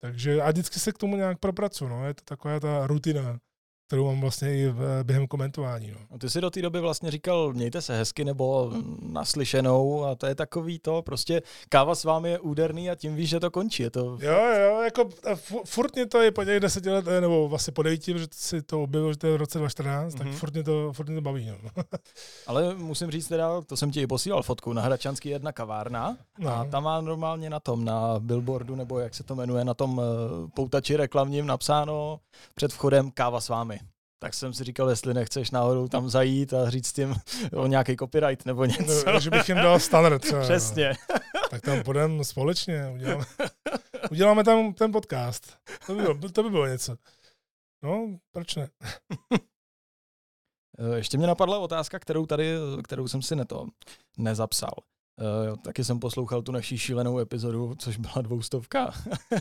Takže 0.00 0.42
a 0.42 0.50
vždycky 0.50 0.80
se 0.80 0.92
k 0.92 0.98
tomu 0.98 1.16
nějak 1.16 1.38
propracuju, 1.38 1.90
no, 1.90 2.06
je 2.06 2.14
to 2.14 2.22
taková 2.24 2.60
ta 2.60 2.86
rutina 2.86 3.38
kterou 3.88 4.06
mám 4.06 4.20
vlastně 4.20 4.58
i 4.58 4.74
během 5.02 5.26
komentování. 5.26 5.90
No. 6.10 6.18
Ty 6.18 6.30
si 6.30 6.40
do 6.40 6.50
té 6.50 6.62
doby 6.62 6.80
vlastně 6.80 7.10
říkal, 7.10 7.52
mějte 7.52 7.82
se 7.82 7.96
hezky 7.96 8.24
nebo 8.24 8.72
naslyšenou 9.02 10.04
a 10.04 10.14
to 10.14 10.26
je 10.26 10.34
takový 10.34 10.78
to, 10.78 11.02
prostě 11.02 11.42
káva 11.68 11.94
s 11.94 12.04
vámi 12.04 12.30
je 12.30 12.38
úderný 12.38 12.90
a 12.90 12.94
tím 12.94 13.16
víš, 13.16 13.28
že 13.30 13.40
to 13.40 13.50
končí. 13.50 13.82
Je 13.82 13.90
to... 13.90 14.18
Jo, 14.20 14.40
jo, 14.64 14.80
jako 14.80 15.08
furt 15.64 15.94
mě 15.94 16.06
to 16.06 16.22
je 16.22 16.30
po 16.30 16.44
těch 16.44 16.60
deseti 16.60 16.90
let, 16.90 17.04
eh, 17.08 17.20
nebo 17.20 17.48
vlastně 17.48 17.72
po 17.72 17.82
devíti, 17.82 18.18
že 18.18 18.26
si 18.32 18.62
to 18.62 18.82
objevil, 18.82 19.12
že 19.12 19.18
to 19.18 19.26
je 19.26 19.32
v 19.32 19.36
roce 19.36 19.58
2014, 19.58 20.14
mm-hmm. 20.14 20.18
tak 20.18 20.26
mhm. 20.26 20.36
furt 20.36 20.54
mě 20.54 20.62
to, 20.62 20.92
furt 20.92 21.06
mě 21.06 21.14
to 21.14 21.20
baví. 21.20 21.46
No. 21.46 21.82
Ale 22.46 22.74
musím 22.74 23.10
říct 23.10 23.28
teda, 23.28 23.60
to 23.60 23.76
jsem 23.76 23.90
ti 23.90 24.02
i 24.02 24.06
posílal 24.06 24.42
fotku, 24.42 24.72
na 24.72 24.82
Hračanský 24.82 25.28
jedna 25.28 25.52
kavárna 25.52 26.16
no. 26.38 26.50
a 26.50 26.64
tam 26.64 26.84
má 26.84 27.00
normálně 27.00 27.50
na 27.50 27.60
tom, 27.60 27.84
na 27.84 28.14
billboardu, 28.18 28.74
nebo 28.74 28.98
jak 28.98 29.14
se 29.14 29.22
to 29.22 29.34
jmenuje, 29.34 29.64
na 29.64 29.74
tom 29.74 30.00
eh, 30.00 30.50
poutači 30.54 30.96
reklamním 30.96 31.46
napsáno 31.46 32.20
před 32.54 32.72
vchodem 32.72 33.10
káva 33.10 33.40
s 33.40 33.48
vámi 33.48 33.77
tak 34.18 34.34
jsem 34.34 34.52
si 34.52 34.64
říkal, 34.64 34.90
jestli 34.90 35.14
nechceš 35.14 35.50
náhodou 35.50 35.88
tam 35.88 36.10
zajít 36.10 36.54
a 36.54 36.70
říct 36.70 36.92
tím 36.92 37.14
o 37.52 37.66
nějaký 37.66 37.96
copyright 37.96 38.46
nebo 38.46 38.64
něco. 38.64 39.12
No, 39.12 39.20
že 39.20 39.30
bych 39.30 39.48
jim 39.48 39.58
dal 39.58 39.80
standard 39.80 40.22
třeba. 40.22 40.42
Přesně. 40.42 40.92
Tak 41.50 41.62
tam 41.62 41.82
půjdeme 41.82 42.24
společně, 42.24 42.90
uděláme, 42.94 43.24
uděláme 44.10 44.44
tam 44.44 44.74
ten 44.74 44.92
podcast. 44.92 45.58
To 45.86 45.94
by, 45.94 46.02
bylo, 46.02 46.28
to 46.32 46.42
by 46.42 46.50
bylo 46.50 46.66
něco. 46.66 46.96
No, 47.82 48.18
proč 48.32 48.56
ne? 48.56 48.68
Ještě 50.94 51.18
mě 51.18 51.26
napadla 51.26 51.58
otázka, 51.58 51.98
kterou 51.98 52.26
tady, 52.26 52.54
kterou 52.84 53.08
jsem 53.08 53.22
si 53.22 53.36
neto 53.36 53.66
nezapsal. 54.18 54.72
Uh, 55.18 55.56
taky 55.56 55.84
jsem 55.84 55.98
poslouchal 55.98 56.42
tu 56.42 56.52
naší 56.52 56.78
šílenou 56.78 57.18
epizodu, 57.18 57.74
což 57.78 57.96
byla 57.96 58.22
dvoustovka. 58.22 58.86
uh, 58.86 59.38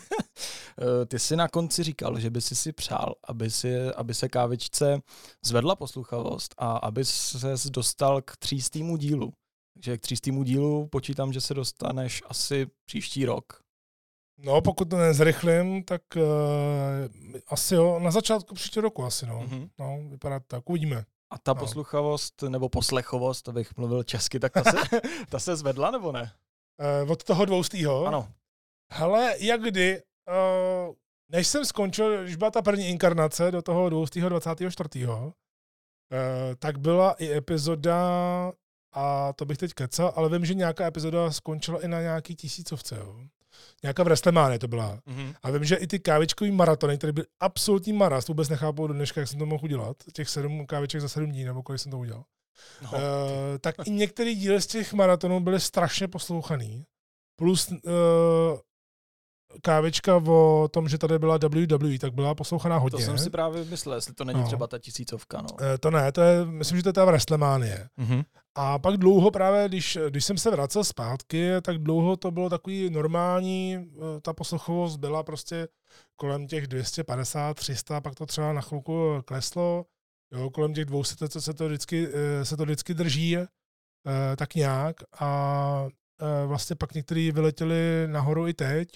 ty 1.08 1.20
si 1.20 1.36
na 1.36 1.48
konci 1.48 1.84
říkal, 1.84 2.20
že 2.20 2.30
by 2.30 2.42
si 2.42 2.56
si 2.56 2.74
přál, 2.74 3.16
aby, 3.24 3.50
si, 3.50 3.84
aby 3.84 4.14
se 4.14 4.30
kávičce 4.30 5.00
zvedla 5.46 5.76
posluchavost 5.76 6.56
a 6.58 6.78
aby 6.78 7.06
se 7.06 7.70
dostal 7.70 8.22
k 8.22 8.38
třístýmu 8.38 8.98
dílu. 8.98 9.34
Takže 9.74 9.98
k 9.98 10.02
třístýmu 10.02 10.44
dílu 10.44 10.88
počítám, 10.88 11.34
že 11.34 11.42
se 11.42 11.54
dostaneš 11.54 12.24
asi 12.28 12.68
příští 12.86 13.26
rok. 13.26 13.62
No, 14.38 14.62
pokud 14.62 14.90
to 14.90 14.98
nezrychlím, 14.98 15.84
tak 15.84 16.02
uh, 16.16 16.24
asi 17.48 17.76
jo, 17.76 18.00
na 18.00 18.12
začátku 18.12 18.56
příštího 18.56 18.82
roku 18.82 19.04
asi, 19.04 19.26
no. 19.26 19.42
Mm-hmm. 19.42 19.70
No, 19.80 20.00
vypadá 20.10 20.40
tak, 20.40 20.70
uvidíme. 20.70 21.06
A 21.30 21.38
ta 21.38 21.54
no. 21.54 21.60
posluchavost 21.60 22.42
nebo 22.42 22.70
poslechovost, 22.70 23.50
abych 23.50 23.78
mluvil 23.78 24.04
česky, 24.04 24.40
tak 24.40 24.54
ta 24.54 24.64
se, 24.64 24.78
ta 25.30 25.40
se 25.40 25.56
zvedla 25.56 25.92
nebo 25.92 26.12
ne? 26.12 26.32
Uh, 27.04 27.12
od 27.12 27.24
toho 27.24 27.46
dvoustýho? 27.46 28.06
Ano. 28.06 28.34
Hele, 28.94 29.36
jak 29.40 29.62
kdy, 29.62 30.02
uh, 30.28 30.96
než 31.32 31.48
jsem 31.48 31.66
skončil, 31.66 32.24
když 32.24 32.36
byla 32.36 32.52
ta 32.52 32.62
první 32.62 32.88
inkarnace 32.88 33.52
do 33.52 33.62
toho 33.62 33.90
224. 33.90 35.08
Uh, 35.08 35.32
eh, 36.14 36.56
tak 36.56 36.80
byla 36.80 37.14
i 37.14 37.32
epizoda, 37.32 38.02
a 38.94 39.34
to 39.34 39.46
bych 39.46 39.58
teď 39.58 39.74
kecal, 39.74 40.14
ale 40.16 40.30
vím, 40.30 40.46
že 40.46 40.54
nějaká 40.54 40.88
epizoda 40.88 41.32
skončila 41.32 41.84
i 41.84 41.88
na 41.88 42.02
nějaký 42.02 42.36
tisícovce. 42.36 42.96
Jo 42.96 43.28
nějaká 43.84 44.04
v 44.04 44.08
Restlemáne 44.08 44.60
to 44.60 44.68
byla. 44.68 45.00
Mm-hmm. 45.08 45.36
A 45.44 45.52
vím, 45.52 45.64
že 45.64 45.76
i 45.76 45.88
ty 45.88 46.00
kávičkový 46.00 46.52
maratony, 46.52 46.98
které 46.98 47.14
byly 47.14 47.28
absolutní 47.40 47.94
marast, 47.94 48.28
vůbec 48.28 48.50
nechápu 48.50 48.88
do 48.88 48.94
dneška, 48.94 49.22
jak 49.22 49.30
jsem 49.30 49.40
to 49.40 49.46
mohl 49.46 49.66
udělat, 49.66 49.98
těch 50.14 50.30
sedm 50.30 50.66
káviček 50.66 51.02
za 51.02 51.10
sedm 51.10 51.32
dní, 51.32 51.44
nebo 51.44 51.64
kolik 51.64 51.82
jsem 51.82 51.92
to 51.92 52.00
udělal. 52.00 52.24
No. 52.82 52.90
Uh, 52.92 53.00
tak 53.62 53.76
i 53.86 53.92
některé 53.92 54.34
díly 54.34 54.62
z 54.62 54.68
těch 54.68 54.94
maratonů 54.94 55.40
byly 55.40 55.60
strašně 55.60 56.08
poslouchaný. 56.08 56.86
Plus 57.36 57.68
uh, 57.72 57.80
kávička 59.62 60.22
o 60.28 60.70
tom, 60.72 60.90
že 60.90 60.98
tady 60.98 61.20
byla 61.20 61.38
WWE, 61.38 62.00
tak 62.00 62.14
byla 62.14 62.36
poslouchaná 62.36 62.78
hodně. 62.78 63.00
To 63.00 63.06
jsem 63.06 63.18
si 63.18 63.30
právě 63.30 63.66
myslel, 63.66 63.96
jestli 63.96 64.14
to 64.14 64.24
není 64.26 64.40
no. 64.40 64.48
třeba 64.48 64.68
ta 64.68 64.80
tisícovka. 64.80 65.42
No. 65.42 65.66
E, 65.66 65.78
to 65.78 65.92
ne, 65.92 66.12
to 66.12 66.22
je, 66.22 66.46
myslím, 66.46 66.78
že 66.78 66.84
to 66.84 66.90
je 66.90 66.94
ta 66.94 67.06
Wrestlemania. 67.06 67.78
Mm-hmm. 68.00 68.26
A 68.56 68.80
pak 68.80 68.98
dlouho 68.98 69.32
právě, 69.32 69.68
když, 69.68 69.98
když 70.10 70.26
jsem 70.26 70.38
se 70.38 70.52
vracel 70.52 70.84
zpátky, 70.84 71.50
tak 71.62 71.78
dlouho 71.78 72.18
to 72.18 72.32
bylo 72.32 72.50
takový 72.50 72.90
normální, 72.90 73.76
eh, 73.76 74.22
ta 74.22 74.34
posluchovost 74.34 75.00
byla 75.00 75.24
prostě 75.24 75.68
kolem 76.16 76.48
těch 76.48 76.68
250, 76.68 77.54
300, 77.54 78.02
pak 78.02 78.16
to 78.16 78.26
třeba 78.26 78.54
na 78.54 78.62
chvilku 78.62 79.22
kleslo, 79.26 79.86
jo, 80.34 80.50
kolem 80.50 80.74
těch 80.74 80.86
200 80.86 81.30
co 81.30 81.42
se 81.42 81.54
to 81.54 81.68
vždycky, 81.68 82.08
eh, 82.14 82.46
se 82.46 82.58
to 82.58 82.64
vždycky 82.64 82.94
drží, 82.94 83.38
tak 84.38 84.56
nějak. 84.56 84.96
A 85.20 85.88
vlastně 86.46 86.76
pak 86.76 86.94
některý 86.94 87.32
vyletěli 87.32 88.08
nahoru 88.08 88.48
i 88.48 88.54
teď, 88.54 88.90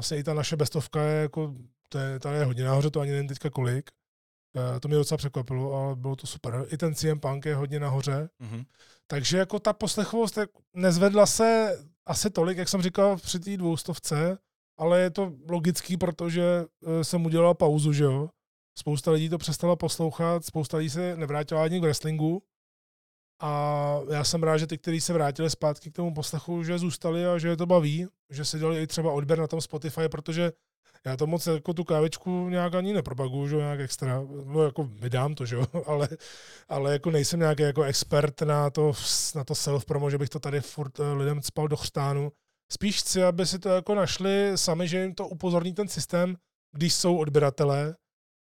vlastně 0.00 0.18
i 0.18 0.24
ta 0.24 0.34
naše 0.34 0.56
bestovka 0.56 1.02
je 1.02 1.22
jako, 1.22 1.54
to 1.88 1.98
je, 1.98 2.20
ta 2.20 2.32
je 2.32 2.44
hodně 2.44 2.64
nahoře, 2.64 2.90
to 2.90 3.00
ani 3.00 3.10
nevím 3.10 3.28
teďka 3.28 3.50
kolik. 3.50 3.90
Eh, 4.56 4.80
to 4.80 4.88
mě 4.88 4.96
docela 4.96 5.18
překvapilo, 5.18 5.72
ale 5.72 5.96
bylo 5.96 6.16
to 6.16 6.26
super. 6.26 6.66
I 6.70 6.76
ten 6.76 6.94
CM 6.94 7.20
Punk 7.20 7.44
je 7.44 7.54
hodně 7.54 7.80
nahoře. 7.80 8.28
Mhm. 8.38 8.64
Takže 9.06 9.38
jako 9.38 9.58
ta 9.58 9.72
poslechovost 9.72 10.34
tak 10.34 10.50
nezvedla 10.74 11.26
se 11.26 11.78
asi 12.06 12.30
tolik, 12.30 12.58
jak 12.58 12.68
jsem 12.68 12.82
říkal 12.82 13.16
při 13.16 13.40
té 13.40 13.56
dvoustovce, 13.56 14.38
ale 14.78 15.00
je 15.00 15.10
to 15.10 15.32
logický, 15.50 15.96
protože 15.96 16.42
eh, 16.86 17.04
jsem 17.04 17.26
udělal 17.26 17.54
pauzu, 17.54 17.92
že 17.92 18.04
jo. 18.04 18.28
Spousta 18.78 19.10
lidí 19.10 19.28
to 19.28 19.38
přestala 19.38 19.76
poslouchat, 19.76 20.44
spousta 20.44 20.76
lidí 20.76 20.90
se 20.90 21.16
nevrátila 21.16 21.64
ani 21.64 21.80
k 21.80 21.82
wrestlingu. 21.82 22.42
A 23.40 24.00
já 24.10 24.24
jsem 24.24 24.42
rád, 24.42 24.56
že 24.56 24.66
ty, 24.66 24.78
kteří 24.78 25.00
se 25.00 25.12
vrátili 25.12 25.50
zpátky 25.50 25.90
k 25.90 25.96
tomu 25.96 26.14
poslechu, 26.14 26.64
že 26.64 26.78
zůstali 26.78 27.26
a 27.26 27.38
že 27.38 27.48
je 27.48 27.56
to 27.56 27.66
baví, 27.66 28.06
že 28.30 28.44
si 28.44 28.58
dělali 28.58 28.82
i 28.82 28.86
třeba 28.86 29.12
odběr 29.12 29.38
na 29.38 29.46
tom 29.46 29.60
Spotify, 29.60 30.08
protože 30.08 30.52
já 31.04 31.16
to 31.16 31.26
moc 31.26 31.46
jako 31.46 31.74
tu 31.74 31.84
kávičku 31.84 32.48
nějak 32.48 32.74
ani 32.74 32.92
nepropaguju, 32.92 33.48
že 33.48 33.56
nějak 33.56 33.80
extra, 33.80 34.22
no 34.44 34.62
jako 34.62 34.84
vydám 34.84 35.34
to, 35.34 35.46
že 35.46 35.56
jo, 35.56 35.66
ale, 35.86 36.08
ale 36.68 36.92
jako 36.92 37.10
nejsem 37.10 37.40
nějaký 37.40 37.62
jako 37.62 37.82
expert 37.82 38.42
na 38.42 38.70
to, 38.70 38.92
na 39.34 39.44
to 39.44 39.54
self-promo, 39.54 40.10
že 40.10 40.18
bych 40.18 40.28
to 40.28 40.40
tady 40.40 40.60
furt 40.60 41.00
eh, 41.00 41.12
lidem 41.12 41.42
spal 41.42 41.68
do 41.68 41.76
chřtánu. 41.76 42.32
Spíš 42.72 42.98
chci, 42.98 43.22
aby 43.22 43.46
si 43.46 43.58
to 43.58 43.68
jako 43.68 43.94
našli 43.94 44.52
sami, 44.54 44.88
že 44.88 45.02
jim 45.02 45.14
to 45.14 45.28
upozorní 45.28 45.74
ten 45.74 45.88
systém, 45.88 46.36
když 46.72 46.94
jsou 46.94 47.16
odběratelé, 47.16 47.94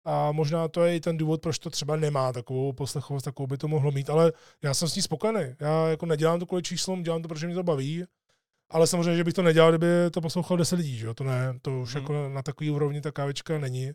a 0.05 0.31
možná 0.31 0.67
to 0.67 0.83
je 0.83 0.95
i 0.95 0.99
ten 0.99 1.17
důvod, 1.17 1.41
proč 1.41 1.59
to 1.59 1.69
třeba 1.69 1.95
nemá 1.95 2.33
takovou 2.33 2.73
poslechovost, 2.73 3.25
takovou 3.25 3.47
by 3.47 3.57
to 3.57 3.67
mohlo 3.67 3.91
mít, 3.91 4.09
ale 4.09 4.33
já 4.63 4.73
jsem 4.73 4.87
s 4.89 4.95
ní 4.95 5.01
spokojený. 5.01 5.55
Já 5.59 5.87
jako 5.87 6.05
nedělám 6.05 6.39
to 6.39 6.45
kvůli 6.45 6.63
číslům, 6.63 7.03
dělám 7.03 7.21
to, 7.21 7.27
protože 7.27 7.45
mě 7.47 7.55
to 7.55 7.63
baví, 7.63 8.03
ale 8.69 8.87
samozřejmě, 8.87 9.15
že 9.15 9.23
bych 9.23 9.33
to 9.33 9.41
nedělal, 9.43 9.71
kdyby 9.71 9.87
to 10.11 10.21
poslouchalo 10.21 10.57
10 10.57 10.75
lidí, 10.75 10.97
že 10.97 11.05
jo? 11.05 11.13
to 11.13 11.23
ne, 11.23 11.53
to 11.61 11.79
už 11.79 11.95
Mhm. 11.95 12.03
jako 12.03 12.29
na 12.29 12.41
takový 12.43 12.71
úrovni 12.71 13.01
ta 13.01 13.11
kávička 13.11 13.57
není. 13.59 13.91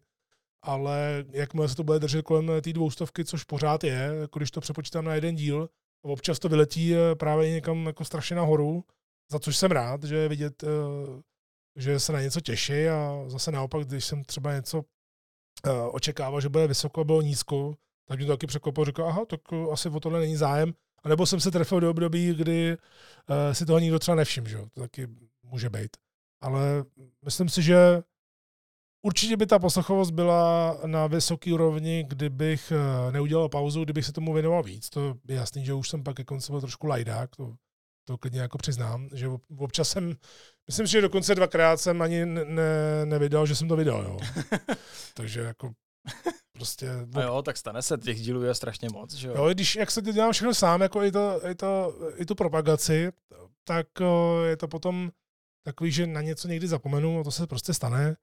Ale 0.62 1.24
jakmile 1.30 1.68
se 1.68 1.76
to 1.76 1.84
bude 1.84 1.98
držet 1.98 2.22
kolem 2.22 2.50
té 2.61 2.72
dvoustovky, 2.72 3.24
což 3.24 3.44
pořád 3.44 3.84
je, 3.84 4.11
jako 4.20 4.38
když 4.38 4.50
to 4.50 4.61
přepočítám 4.61 5.05
na 5.05 5.14
jeden 5.14 5.34
díl, 5.34 5.68
občas 6.02 6.38
to 6.38 6.48
vyletí 6.48 6.94
eh, 6.94 7.14
právě 7.14 7.50
někam 7.50 7.86
jako 7.86 8.05
strašně 8.05 8.36
nahoru, 8.36 8.84
za 9.30 9.38
což 9.38 9.57
jsem 9.57 9.70
rád, 9.70 10.05
že 10.05 10.16
je 10.16 10.28
vidět, 10.28 10.62
eh, 10.64 10.66
že 11.76 12.00
se 12.00 12.12
na 12.12 12.20
něco 12.20 12.40
těší 12.40 12.88
a 12.88 13.24
zase 13.26 13.52
naopak, 13.52 13.84
když 13.84 14.05
jsem 14.05 14.24
třeba 14.24 14.55
něco 14.55 14.82
očekával, 15.90 16.40
že 16.40 16.48
bude 16.48 16.66
vysoko 16.66 17.00
a 17.00 17.05
bylo 17.05 17.22
nízko, 17.22 17.74
tak 18.09 18.18
mě 18.18 18.26
to 18.26 18.32
taky 18.32 18.46
překvapilo, 18.46 18.84
říkal, 18.84 19.09
aha, 19.09 19.24
tak 19.24 19.40
eh, 19.52 19.72
asi 19.72 19.88
o 19.88 20.00
tohle 20.00 20.20
není 20.20 20.36
zájem. 20.36 20.74
A 21.02 21.09
nebo 21.09 21.26
jsem 21.26 21.40
se 21.40 21.50
trefil 21.50 21.80
do 21.80 21.90
období, 21.90 22.34
kdy 22.34 22.76
uh, 22.76 23.52
si 23.52 23.66
toho 23.66 23.78
nikdo 23.78 23.98
třeba 23.98 24.14
nevšiml, 24.14 24.48
že? 24.48 24.59
To 24.74 24.80
taky 24.80 25.09
může 25.42 25.70
být. 25.70 25.96
Ale 26.40 26.84
myslím 27.24 27.48
si, 27.48 27.62
že 27.62 28.02
určitě 29.02 29.36
by 29.36 29.46
ta 29.46 29.59
poslechovost 29.59 30.11
byla 30.11 30.76
na 30.86 31.07
vysoké 31.07 31.55
úrovni, 31.55 32.05
kdybych 32.09 32.72
neudělal 33.11 33.48
pauzu, 33.48 33.84
kdybych 33.84 34.07
se 34.07 34.12
tomu 34.12 34.32
věnoval 34.32 34.62
víc. 34.62 34.90
To 34.90 35.14
je 35.28 35.36
jasný, 35.36 35.64
že 35.64 35.74
už 35.74 35.88
jsem 35.88 36.02
pak 36.02 36.16
ke 36.16 36.24
konci 36.24 36.52
byl 36.52 36.61
trošku 36.61 36.86
lajdák, 36.86 37.36
to, 37.36 37.55
to 38.05 38.18
klidně 38.18 38.40
jako 38.40 38.59
přiznám, 38.59 39.09
že 39.12 39.28
ob- 39.28 39.42
občas 39.59 39.88
jsem, 39.88 40.14
myslím 40.66 40.86
si, 40.86 40.92
že 40.92 41.00
dokonce 41.00 41.34
dvakrát 41.34 41.80
jsem 41.80 42.02
ani 42.02 42.26
ne, 42.26 42.44
ne, 42.44 43.07
nevydal, 43.07 43.46
že 43.46 43.57
jsem 43.57 43.68
to 43.68 43.76
vydal, 43.76 44.02
jo. 44.02 44.18
Takže 45.14 45.40
jako 45.40 45.72
prostě 46.52 46.90
A 47.14 47.22
jo, 47.22 47.42
tak 47.42 47.57
stane 47.57 47.82
se, 47.82 47.98
těch 47.98 48.20
dílů 48.20 48.42
je 48.42 48.55
strašně 48.55 48.88
moc, 48.92 49.14
že 49.14 49.28
jo? 49.28 49.34
Jo, 49.36 49.48
když, 49.48 49.76
jak 49.76 49.90
se 49.90 50.02
to 50.02 50.12
dělám 50.12 50.32
všechno 50.32 50.55
sám, 50.55 50.80
jako 50.80 51.02
i, 51.02 51.12
to, 51.12 51.40
i, 51.50 51.55
to, 51.55 51.98
i 52.16 52.26
tu 52.26 52.34
propagaci, 52.34 53.12
tak 53.64 53.86
je 54.48 54.57
to 54.57 54.68
potom 54.68 55.11
takový, 55.66 55.90
že 55.92 56.07
na 56.07 56.20
něco 56.20 56.48
někdy 56.48 56.68
zapomenu 56.68 57.20
a 57.20 57.24
to 57.24 57.30
se 57.30 57.46
prostě 57.46 57.74
stane. 57.74 58.16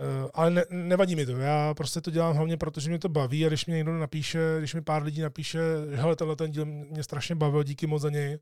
Eh, 0.00 0.30
Ale 0.34 0.50
ne, 0.50 0.64
nevadí 0.70 1.16
mi 1.16 1.26
to. 1.26 1.32
Já 1.36 1.74
prostě 1.74 2.00
to 2.00 2.10
dělám 2.10 2.36
hlavně 2.36 2.56
proto, 2.56 2.80
že 2.80 2.90
mě 2.90 2.98
to 2.98 3.08
baví 3.08 3.46
a 3.46 3.48
když 3.48 3.66
mě 3.66 3.76
někdo 3.76 3.98
napíše, 3.98 4.38
když 4.58 4.74
mi 4.74 4.82
pár 4.82 5.02
lidí 5.02 5.20
napíše, 5.20 5.58
že 5.90 5.96
hele, 5.96 6.16
tenhle 6.16 6.36
ten 6.36 6.50
díl 6.50 6.66
mě 6.66 7.02
strašně 7.02 7.34
bavil, 7.34 7.62
díky 7.62 7.86
moc 7.86 8.02
za 8.02 8.10
něj, 8.10 8.38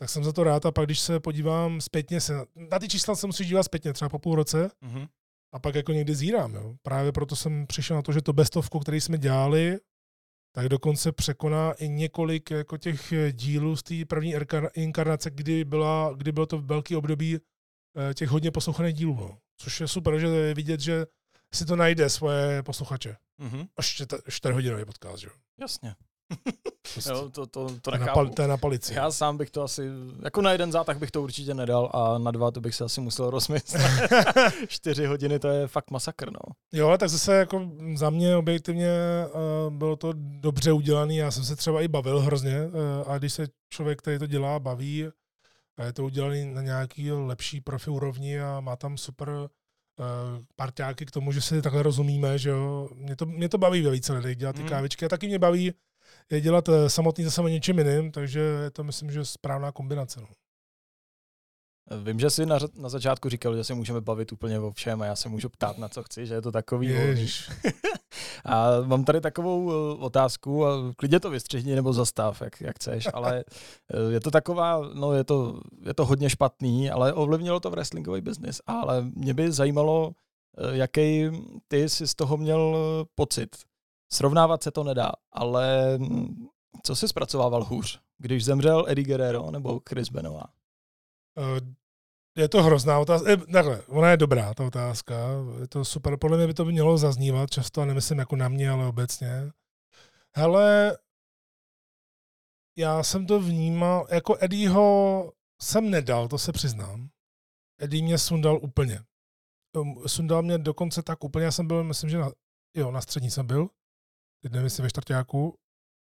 tak 0.00 0.10
jsem 0.10 0.24
za 0.24 0.32
to 0.32 0.44
rád 0.44 0.66
a 0.66 0.70
pak 0.72 0.84
když 0.86 1.00
se 1.00 1.20
podívám 1.20 1.80
zpětně, 1.80 2.20
se, 2.20 2.34
na 2.70 2.78
ty 2.78 2.88
čísla 2.88 3.16
se 3.16 3.26
musí 3.26 3.44
dívat 3.44 3.62
zpětně, 3.62 3.92
třeba 3.92 4.08
po 4.08 4.18
půl 4.18 4.34
roce, 4.36 4.70
Mhm. 4.80 5.06
a 5.54 5.58
pak 5.58 5.74
jako 5.74 5.92
někdy 5.92 6.14
zírám. 6.14 6.54
Jo. 6.54 6.74
Právě 6.82 7.12
proto 7.12 7.36
jsem 7.36 7.66
přišel 7.66 7.96
na 7.96 8.02
to, 8.02 8.12
že 8.12 8.22
to 8.22 8.32
bestovku, 8.32 8.78
který 8.78 9.00
jsme 9.00 9.18
dělali, 9.18 9.78
tak 10.54 10.68
dokonce 10.68 11.12
překoná 11.12 11.72
i 11.72 11.88
několik 11.88 12.50
jako 12.50 12.76
těch 12.76 13.12
dílů 13.32 13.76
z 13.76 13.82
té 13.82 13.94
první 14.04 14.34
inkarnace, 14.74 15.30
kdy, 15.30 15.64
byla, 15.64 16.12
kdy 16.16 16.32
bylo 16.32 16.46
to 16.46 16.58
velký 16.60 16.96
období 16.96 17.36
eh, 17.38 18.14
těch 18.14 18.28
hodně 18.28 18.50
poslouchaných 18.50 18.94
dílů. 18.94 19.14
No. 19.14 19.38
Což 19.60 19.80
je 19.80 19.88
super, 19.88 20.18
že 20.18 20.26
je 20.26 20.54
vidět, 20.54 20.80
že 20.80 21.06
si 21.54 21.66
to 21.66 21.76
najde 21.76 22.10
svoje 22.10 22.62
posluchače. 22.62 23.16
Mhm. 23.38 23.66
Až 23.76 24.02
4 24.28 24.52
hodinový 24.54 24.84
podcast, 24.84 25.24
jo. 25.24 25.30
Jasně. 25.60 25.94
Prostě. 26.92 27.10
Jo, 27.10 27.30
to, 27.30 27.46
to, 27.46 27.68
to 27.68 27.80
to, 27.80 27.94
je 27.94 27.98
na 27.98 28.06
pal, 28.12 28.28
to 28.28 28.42
je 28.42 28.48
na 28.48 28.56
palici. 28.56 28.94
Já 28.94 29.10
sám 29.10 29.36
bych 29.36 29.50
to 29.50 29.62
asi, 29.62 29.82
jako 30.24 30.42
na 30.42 30.52
jeden 30.52 30.72
zátah 30.72 30.98
bych 30.98 31.10
to 31.10 31.22
určitě 31.22 31.54
nedal 31.54 31.90
a 31.94 32.18
na 32.18 32.30
dva 32.30 32.50
to 32.50 32.60
bych 32.60 32.74
se 32.74 32.84
asi 32.84 33.00
musel 33.00 33.30
rozmyslet. 33.30 33.82
Čtyři 34.68 35.06
hodiny 35.06 35.38
to 35.38 35.48
je 35.48 35.68
fakt 35.68 35.90
masakr, 35.90 36.30
no. 36.32 36.40
Jo, 36.72 36.96
tak 36.98 37.08
zase 37.08 37.34
jako 37.34 37.70
za 37.94 38.10
mě 38.10 38.36
objektivně 38.36 38.90
uh, 39.68 39.74
bylo 39.74 39.96
to 39.96 40.12
dobře 40.16 40.72
udělané. 40.72 41.14
Já 41.14 41.30
jsem 41.30 41.44
se 41.44 41.56
třeba 41.56 41.82
i 41.82 41.88
bavil 41.88 42.20
hrozně 42.20 42.66
uh, 42.66 43.12
a 43.12 43.18
když 43.18 43.32
se 43.32 43.46
člověk, 43.70 43.98
který 43.98 44.18
to 44.18 44.26
dělá, 44.26 44.58
baví 44.58 45.06
a 45.76 45.84
je 45.84 45.92
to 45.92 46.04
udělané 46.04 46.44
na 46.44 46.62
nějaký 46.62 47.12
lepší 47.12 47.60
profi 47.60 47.90
úrovni 47.90 48.40
a 48.40 48.60
má 48.60 48.76
tam 48.76 48.96
super 48.98 49.28
uh, 49.28 49.46
parťáky 50.56 51.06
k 51.06 51.10
tomu, 51.10 51.32
že 51.32 51.40
si 51.40 51.62
takhle 51.62 51.82
rozumíme, 51.82 52.38
že 52.38 52.50
jo. 52.50 52.88
Mě 52.94 53.16
to, 53.16 53.26
mě 53.26 53.48
to 53.48 53.58
baví 53.58 53.82
ve 53.82 53.90
více 53.90 54.12
lidech 54.12 54.36
dělat 54.36 54.56
ty 54.56 54.62
Mm. 54.62 54.68
kávičky 54.68 55.06
a 55.06 55.08
taky 55.08 55.26
mě 55.26 55.38
baví 55.38 55.72
je 56.30 56.40
dělat 56.40 56.68
eh, 56.68 56.90
samotný 56.90 57.24
zase 57.24 57.42
o 57.42 57.48
něčem 57.48 57.78
jiným, 57.78 58.12
takže 58.12 58.40
je 58.40 58.70
to 58.70 58.84
myslím, 58.84 59.10
že 59.10 59.24
správná 59.24 59.72
kombinace. 59.72 60.20
No. 60.20 60.26
Vím, 62.02 62.20
že 62.20 62.30
jsi 62.30 62.46
na, 62.46 62.58
na 62.74 62.88
začátku 62.88 63.28
říkal, 63.28 63.56
že 63.56 63.64
se 63.64 63.74
můžeme 63.74 64.00
bavit 64.00 64.32
úplně 64.32 64.60
o 64.60 64.72
všem 64.72 65.02
a 65.02 65.06
já 65.06 65.16
se 65.16 65.28
můžu 65.28 65.48
ptát 65.48 65.78
na 65.78 65.88
co 65.88 66.02
chci, 66.02 66.26
že 66.26 66.34
je 66.34 66.42
to 66.42 66.52
takový. 66.52 66.86
Ježiš. 66.86 67.50
A 68.44 68.80
mám 68.84 69.04
tady 69.04 69.20
takovou 69.20 69.70
eh, 69.70 69.98
otázku, 69.98 70.66
a 70.66 70.94
klidně 70.96 71.20
to 71.20 71.30
vystřihni 71.30 71.74
nebo 71.74 71.92
zastav, 71.92 72.42
jak, 72.42 72.60
jak 72.60 72.76
chceš, 72.76 73.08
ale 73.14 73.44
eh, 73.94 74.12
je 74.12 74.20
to 74.20 74.30
taková, 74.30 74.80
no 74.94 75.12
je 75.12 75.24
to, 75.24 75.60
je 75.86 75.94
to 75.94 76.04
hodně 76.04 76.30
špatný, 76.30 76.90
ale 76.90 77.12
ovlivnilo 77.12 77.60
to 77.60 77.70
wrestlingový 77.70 78.20
biznis. 78.20 78.60
Ale 78.66 79.02
mě 79.02 79.34
by 79.34 79.52
zajímalo, 79.52 80.12
eh, 80.58 80.76
jaký 80.76 81.30
ty 81.68 81.88
jsi 81.88 82.08
z 82.08 82.14
toho 82.14 82.36
měl 82.36 82.76
eh, 82.76 83.04
pocit. 83.14 83.56
Srovnávat 84.12 84.62
se 84.62 84.70
to 84.70 84.84
nedá, 84.84 85.12
ale 85.32 85.98
co 86.82 86.96
jsi 86.96 87.08
zpracovával 87.08 87.64
hůř? 87.64 88.00
Když 88.18 88.44
zemřel 88.44 88.84
Eddie 88.88 89.04
Guerrero 89.06 89.50
nebo 89.50 89.80
Chris 89.88 90.08
Benoit? 90.08 90.46
Eh, 91.38 91.60
Je 92.36 92.48
to 92.48 92.62
hrozná 92.62 92.98
otázka. 92.98 93.30
Eh, 93.30 93.36
Takhle, 93.36 93.82
ona 93.82 94.10
je 94.10 94.16
dobrá, 94.16 94.54
ta 94.54 94.66
otázka. 94.66 95.14
Je 95.60 95.68
to 95.68 95.84
super. 95.84 96.16
Podle 96.16 96.36
mě 96.36 96.46
by 96.46 96.54
to 96.54 96.64
mělo 96.64 96.98
zaznívat 96.98 97.50
často, 97.50 97.80
a 97.80 97.84
nemyslím 97.84 98.18
jako 98.18 98.36
na 98.36 98.48
mě, 98.48 98.70
ale 98.70 98.86
obecně. 98.86 99.50
Hele, 100.36 100.98
já 102.78 103.02
jsem 103.02 103.26
to 103.26 103.40
vnímal, 103.40 104.06
jako 104.10 104.36
Eddieho 104.40 105.32
jsem 105.62 105.90
nedal, 105.90 106.28
to 106.28 106.38
se 106.38 106.52
přiznám. 106.52 107.08
Eddie 107.80 108.02
mě 108.02 108.18
sundal 108.18 108.58
úplně. 108.62 109.00
Um, 109.76 110.02
Sundal 110.08 110.42
mě 110.42 110.58
dokonce 110.58 111.02
tak 111.02 111.24
úplně, 111.24 111.44
já 111.44 111.52
jsem 111.52 111.66
byl, 111.66 111.84
myslím, 111.84 112.10
že 112.10 112.18
na, 112.18 112.30
jo, 112.76 112.90
na 112.90 113.00
střední 113.00 113.30
jsem 113.30 113.46
byl. 113.46 113.68
Teď 114.42 114.52
nevím, 114.52 114.64
jestli 114.64 114.82
ve 114.82 114.90
čtvrtáku. 114.90 115.54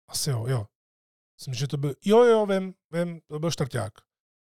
Asi 0.10 0.30
jo, 0.30 0.46
jo. 0.48 0.66
Myslím, 1.40 1.54
že 1.54 1.68
to 1.68 1.78
byl, 1.78 1.94
jo, 2.06 2.24
jo, 2.24 2.46
vím, 2.46 2.74
vím, 2.92 3.22
to 3.28 3.40
byl 3.40 3.52
čtvrták 3.52 3.94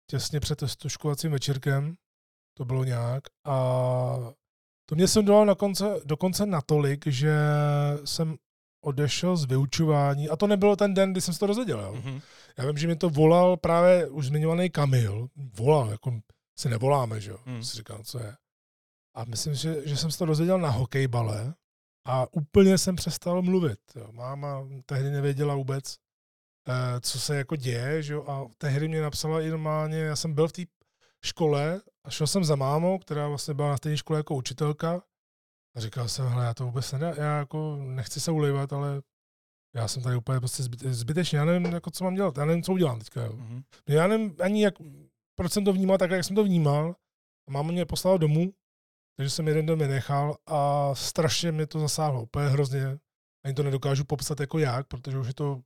těsně 0.09 0.39
před 0.39 0.59
testoškovacím 0.59 1.31
večírkem, 1.31 1.95
to 2.57 2.65
bylo 2.65 2.83
nějak, 2.83 3.23
a 3.45 3.55
to 4.85 4.95
mě 4.95 5.07
jsem 5.07 5.25
dal 5.25 5.45
na 5.45 5.55
konce, 5.55 5.85
dokonce 6.05 6.45
natolik, 6.45 7.07
že 7.07 7.35
jsem 8.05 8.35
odešel 8.83 9.37
z 9.37 9.45
vyučování, 9.45 10.29
a 10.29 10.35
to 10.35 10.47
nebylo 10.47 10.75
ten 10.75 10.93
den, 10.93 11.11
kdy 11.11 11.21
jsem 11.21 11.33
se 11.33 11.39
to 11.39 11.47
dozvěděl. 11.47 11.79
Jo. 11.79 11.93
Mm-hmm. 11.93 12.21
Já 12.57 12.65
vím, 12.65 12.77
že 12.77 12.87
mi 12.87 12.95
to 12.95 13.09
volal 13.09 13.57
právě 13.57 14.09
už 14.09 14.25
zmiňovaný 14.25 14.69
Kamil, 14.69 15.27
volal, 15.35 15.89
jako 15.89 16.21
si 16.59 16.69
nevoláme, 16.69 17.21
že 17.21 17.31
jo, 17.31 17.37
hmm. 17.45 17.63
si 17.63 17.77
říkal, 17.77 18.03
co 18.03 18.19
je. 18.19 18.35
A 19.15 19.25
myslím, 19.25 19.55
že, 19.55 19.87
že 19.87 19.97
jsem 19.97 20.11
se 20.11 20.17
to 20.17 20.25
dozvěděl 20.25 20.59
na 20.59 20.69
hokejbale 20.69 21.53
a 22.05 22.33
úplně 22.33 22.77
jsem 22.77 22.95
přestal 22.95 23.41
mluvit. 23.41 23.79
Jo. 23.95 24.11
Máma 24.11 24.67
tehdy 24.85 25.11
nevěděla 25.11 25.55
vůbec, 25.55 25.97
eh, 26.67 27.01
co 27.01 27.19
se 27.19 27.37
jako 27.37 27.55
děje, 27.55 28.03
že 28.03 28.13
jo, 28.13 28.23
a 28.27 28.45
tehdy 28.57 28.87
mě 28.87 29.01
napsala 29.01 29.41
i 29.41 29.49
normálně, 29.49 29.97
já 29.97 30.15
jsem 30.15 30.33
byl 30.33 30.47
v 30.47 30.51
té 30.51 30.61
škole 31.25 31.81
a 32.03 32.09
šel 32.09 32.27
jsem 32.27 32.43
za 32.43 32.55
mámou, 32.55 32.99
která 32.99 33.27
vlastně 33.27 33.53
byla 33.53 33.69
na 33.69 33.77
stejné 33.77 33.97
škole 33.97 34.19
jako 34.19 34.35
učitelka 34.35 35.03
a 35.75 35.79
říkal 35.79 36.07
jsem, 36.07 36.27
hele, 36.27 36.45
já 36.45 36.53
to 36.53 36.65
vůbec 36.65 36.91
nedá, 36.91 37.13
já 37.17 37.37
jako 37.37 37.75
nechci 37.75 38.19
se 38.19 38.31
ulivat, 38.31 38.73
ale 38.73 39.01
já 39.75 39.87
jsem 39.87 40.03
tady 40.03 40.15
úplně 40.15 40.39
prostě 40.39 40.63
zbyt, 40.63 40.79
zbytečně, 40.79 41.37
já 41.37 41.45
nevím, 41.45 41.73
jako, 41.73 41.91
co 41.91 42.03
mám 42.03 42.15
dělat, 42.15 42.37
já 42.37 42.45
nevím, 42.45 42.63
co 42.63 42.73
udělám 42.73 42.99
teďka. 42.99 43.23
Jo. 43.23 43.33
Mm-hmm. 43.33 43.63
Já 43.87 44.07
nevím 44.07 44.35
ani, 44.39 44.63
jak, 44.63 44.73
proč 45.35 45.51
jsem 45.51 45.65
to 45.65 45.73
vnímal 45.73 45.97
tak, 45.97 46.11
jak 46.11 46.23
jsem 46.23 46.35
to 46.35 46.43
vnímal. 46.43 46.95
A 47.47 47.51
máma 47.51 47.71
mě 47.71 47.85
poslala 47.85 48.17
domů, 48.17 48.53
takže 49.21 49.29
jsem 49.29 49.47
jeden 49.47 49.65
den 49.65 49.79
vynechal 49.79 50.37
a 50.47 50.91
strašně 50.95 51.51
mě 51.51 51.67
to 51.67 51.79
zasáhlo, 51.79 52.23
úplně 52.23 52.47
hrozně. 52.47 52.97
ani 53.45 53.53
to 53.53 53.63
nedokážu 53.63 54.05
popsat 54.05 54.39
jako 54.39 54.59
jak, 54.59 54.87
protože 54.87 55.17
už 55.17 55.27
je 55.27 55.33
to 55.33 55.61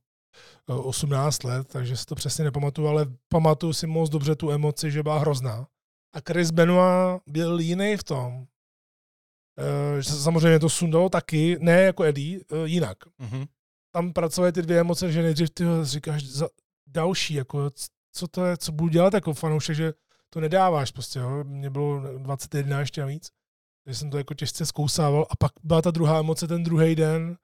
18 0.66 1.44
eh, 1.44 1.48
let, 1.48 1.68
takže 1.68 1.96
si 1.96 2.04
to 2.04 2.14
přesně 2.14 2.44
nepamatuju, 2.44 2.88
ale 2.88 3.06
pamatuju 3.28 3.72
si 3.72 3.86
moc 3.86 4.10
dobře 4.10 4.36
tu 4.36 4.50
emoci, 4.50 4.90
že 4.90 5.02
byla 5.02 5.18
hrozná. 5.18 5.66
A 6.14 6.20
Chris 6.28 6.50
Benoit 6.50 7.22
byl 7.26 7.60
jiný 7.60 7.96
v 7.96 8.04
tom, 8.04 8.46
eh, 9.58 10.02
že 10.02 10.10
samozřejmě 10.10 10.58
to 10.58 10.68
sundalo 10.68 11.08
taky, 11.08 11.56
ne 11.60 11.80
jako 11.80 12.02
Eddie, 12.02 12.40
eh, 12.40 12.56
jinak. 12.64 12.98
Mm-hmm. 13.06 13.46
Tam 13.94 14.12
pracovaly 14.12 14.52
ty 14.52 14.62
dvě 14.62 14.80
emoce, 14.80 15.12
že 15.12 15.22
nejdřív 15.22 15.50
ty 15.50 15.64
říkáš 15.82 16.24
za 16.24 16.48
další, 16.86 17.34
jako 17.34 17.70
co 18.12 18.28
to 18.28 18.46
je, 18.46 18.56
co 18.56 18.72
budu 18.72 18.88
dělat 18.88 19.14
jako 19.14 19.34
fanoušek, 19.34 19.76
že 19.76 19.92
to 20.30 20.40
nedáváš 20.40 20.90
prostě, 20.90 21.18
jo. 21.18 21.44
Mě 21.44 21.70
bylo 21.70 22.18
21 22.18 22.80
ještě 22.80 23.00
navíc, 23.00 23.35
takže 23.86 23.98
jsem 23.98 24.10
to 24.10 24.18
jako 24.18 24.34
těžce 24.34 24.66
zkousával 24.66 25.26
a 25.30 25.36
pak 25.36 25.52
byla 25.62 25.82
ta 25.82 25.90
druhá 25.90 26.18
emoce 26.18 26.48
ten 26.48 26.62
druhý 26.62 26.94
den, 26.94 27.36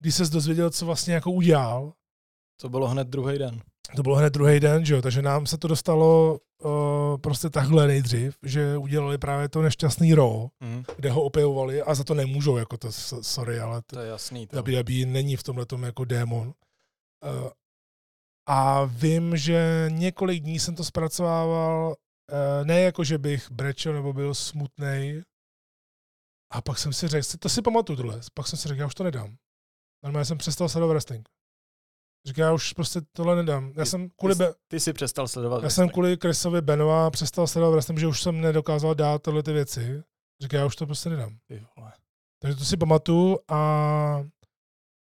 kdy 0.00 0.12
se 0.12 0.24
dozvěděl, 0.24 0.70
co 0.70 0.86
vlastně 0.86 1.14
jako 1.14 1.30
udělal. 1.30 1.92
To 2.60 2.68
bylo 2.68 2.88
hned 2.88 3.08
druhý 3.08 3.38
den. 3.38 3.60
To 3.96 4.02
bylo 4.02 4.16
hned 4.16 4.32
druhý 4.32 4.60
den, 4.60 4.84
že 4.84 4.94
jo, 4.94 5.02
takže 5.02 5.22
nám 5.22 5.46
se 5.46 5.58
to 5.58 5.68
dostalo 5.68 6.38
uh, 6.64 6.70
prostě 7.18 7.50
takhle 7.50 7.86
nejdřív, 7.86 8.38
že 8.42 8.76
udělali 8.76 9.18
právě 9.18 9.48
to 9.48 9.62
nešťastný 9.62 10.14
ro, 10.14 10.48
mm. 10.60 10.84
kde 10.96 11.10
ho 11.10 11.22
opěvovali 11.22 11.82
a 11.82 11.94
za 11.94 12.04
to 12.04 12.14
nemůžou, 12.14 12.56
jako 12.56 12.76
to, 12.76 12.92
sorry, 13.20 13.60
ale 13.60 13.82
to, 13.86 13.96
to 13.96 14.02
je 14.02 14.08
jasný. 14.08 14.46
To. 14.46 14.62
WWE 14.62 15.06
není 15.06 15.36
v 15.36 15.42
tomhle 15.42 15.66
jako 15.84 16.04
démon. 16.04 16.46
Uh, 16.48 17.50
a 18.48 18.84
vím, 18.84 19.36
že 19.36 19.86
několik 19.88 20.42
dní 20.42 20.58
jsem 20.58 20.74
to 20.74 20.84
zpracovával, 20.84 21.96
uh, 22.32 22.66
ne 22.66 22.80
jako, 22.80 23.04
že 23.04 23.18
bych 23.18 23.50
brečel 23.50 23.92
nebo 23.92 24.12
byl 24.12 24.34
smutný. 24.34 25.22
A 26.52 26.62
pak 26.62 26.78
jsem 26.78 26.92
si 26.92 27.08
řekl, 27.08 27.26
to 27.38 27.48
si 27.48 27.62
pamatuju 27.62 27.96
tohle, 27.96 28.20
pak 28.34 28.46
jsem 28.46 28.58
si 28.58 28.68
řekl, 28.68 28.80
já 28.80 28.86
už 28.86 28.94
to 28.94 29.04
nedám. 29.04 29.36
Normálně 30.04 30.24
jsem 30.24 30.38
přestal 30.38 30.68
sledovat 30.68 30.92
wrestling. 30.92 31.28
Říkám, 32.26 32.42
já 32.42 32.52
už 32.52 32.72
prostě 32.72 33.00
tohle 33.12 33.36
nedám. 33.36 33.72
Já 33.76 33.84
ty, 33.84 33.90
jsem 33.90 34.10
kvůli... 34.10 34.36
Ty, 34.36 34.44
ty 34.68 34.80
jsi 34.80 34.92
přestal 34.92 35.28
sledovat 35.28 35.56
Já 35.56 35.60
wrestling. 35.60 35.88
jsem 35.88 35.92
kvůli 35.92 36.16
Chrisovi 36.16 36.60
Benova 36.60 37.10
přestal 37.10 37.46
sledovat 37.46 37.72
wrestling, 37.72 38.00
že 38.00 38.06
už 38.06 38.22
jsem 38.22 38.40
nedokázal 38.40 38.94
dát 38.94 39.22
tyhle 39.22 39.42
ty 39.42 39.52
věci. 39.52 40.02
Říkám, 40.42 40.60
já 40.60 40.66
už 40.66 40.76
to 40.76 40.86
prostě 40.86 41.10
nedám. 41.10 41.38
Ty 41.48 41.66
vole. 41.76 41.92
Takže 42.42 42.58
to 42.58 42.64
si 42.64 42.76
pamatuju 42.76 43.38
a 43.48 44.24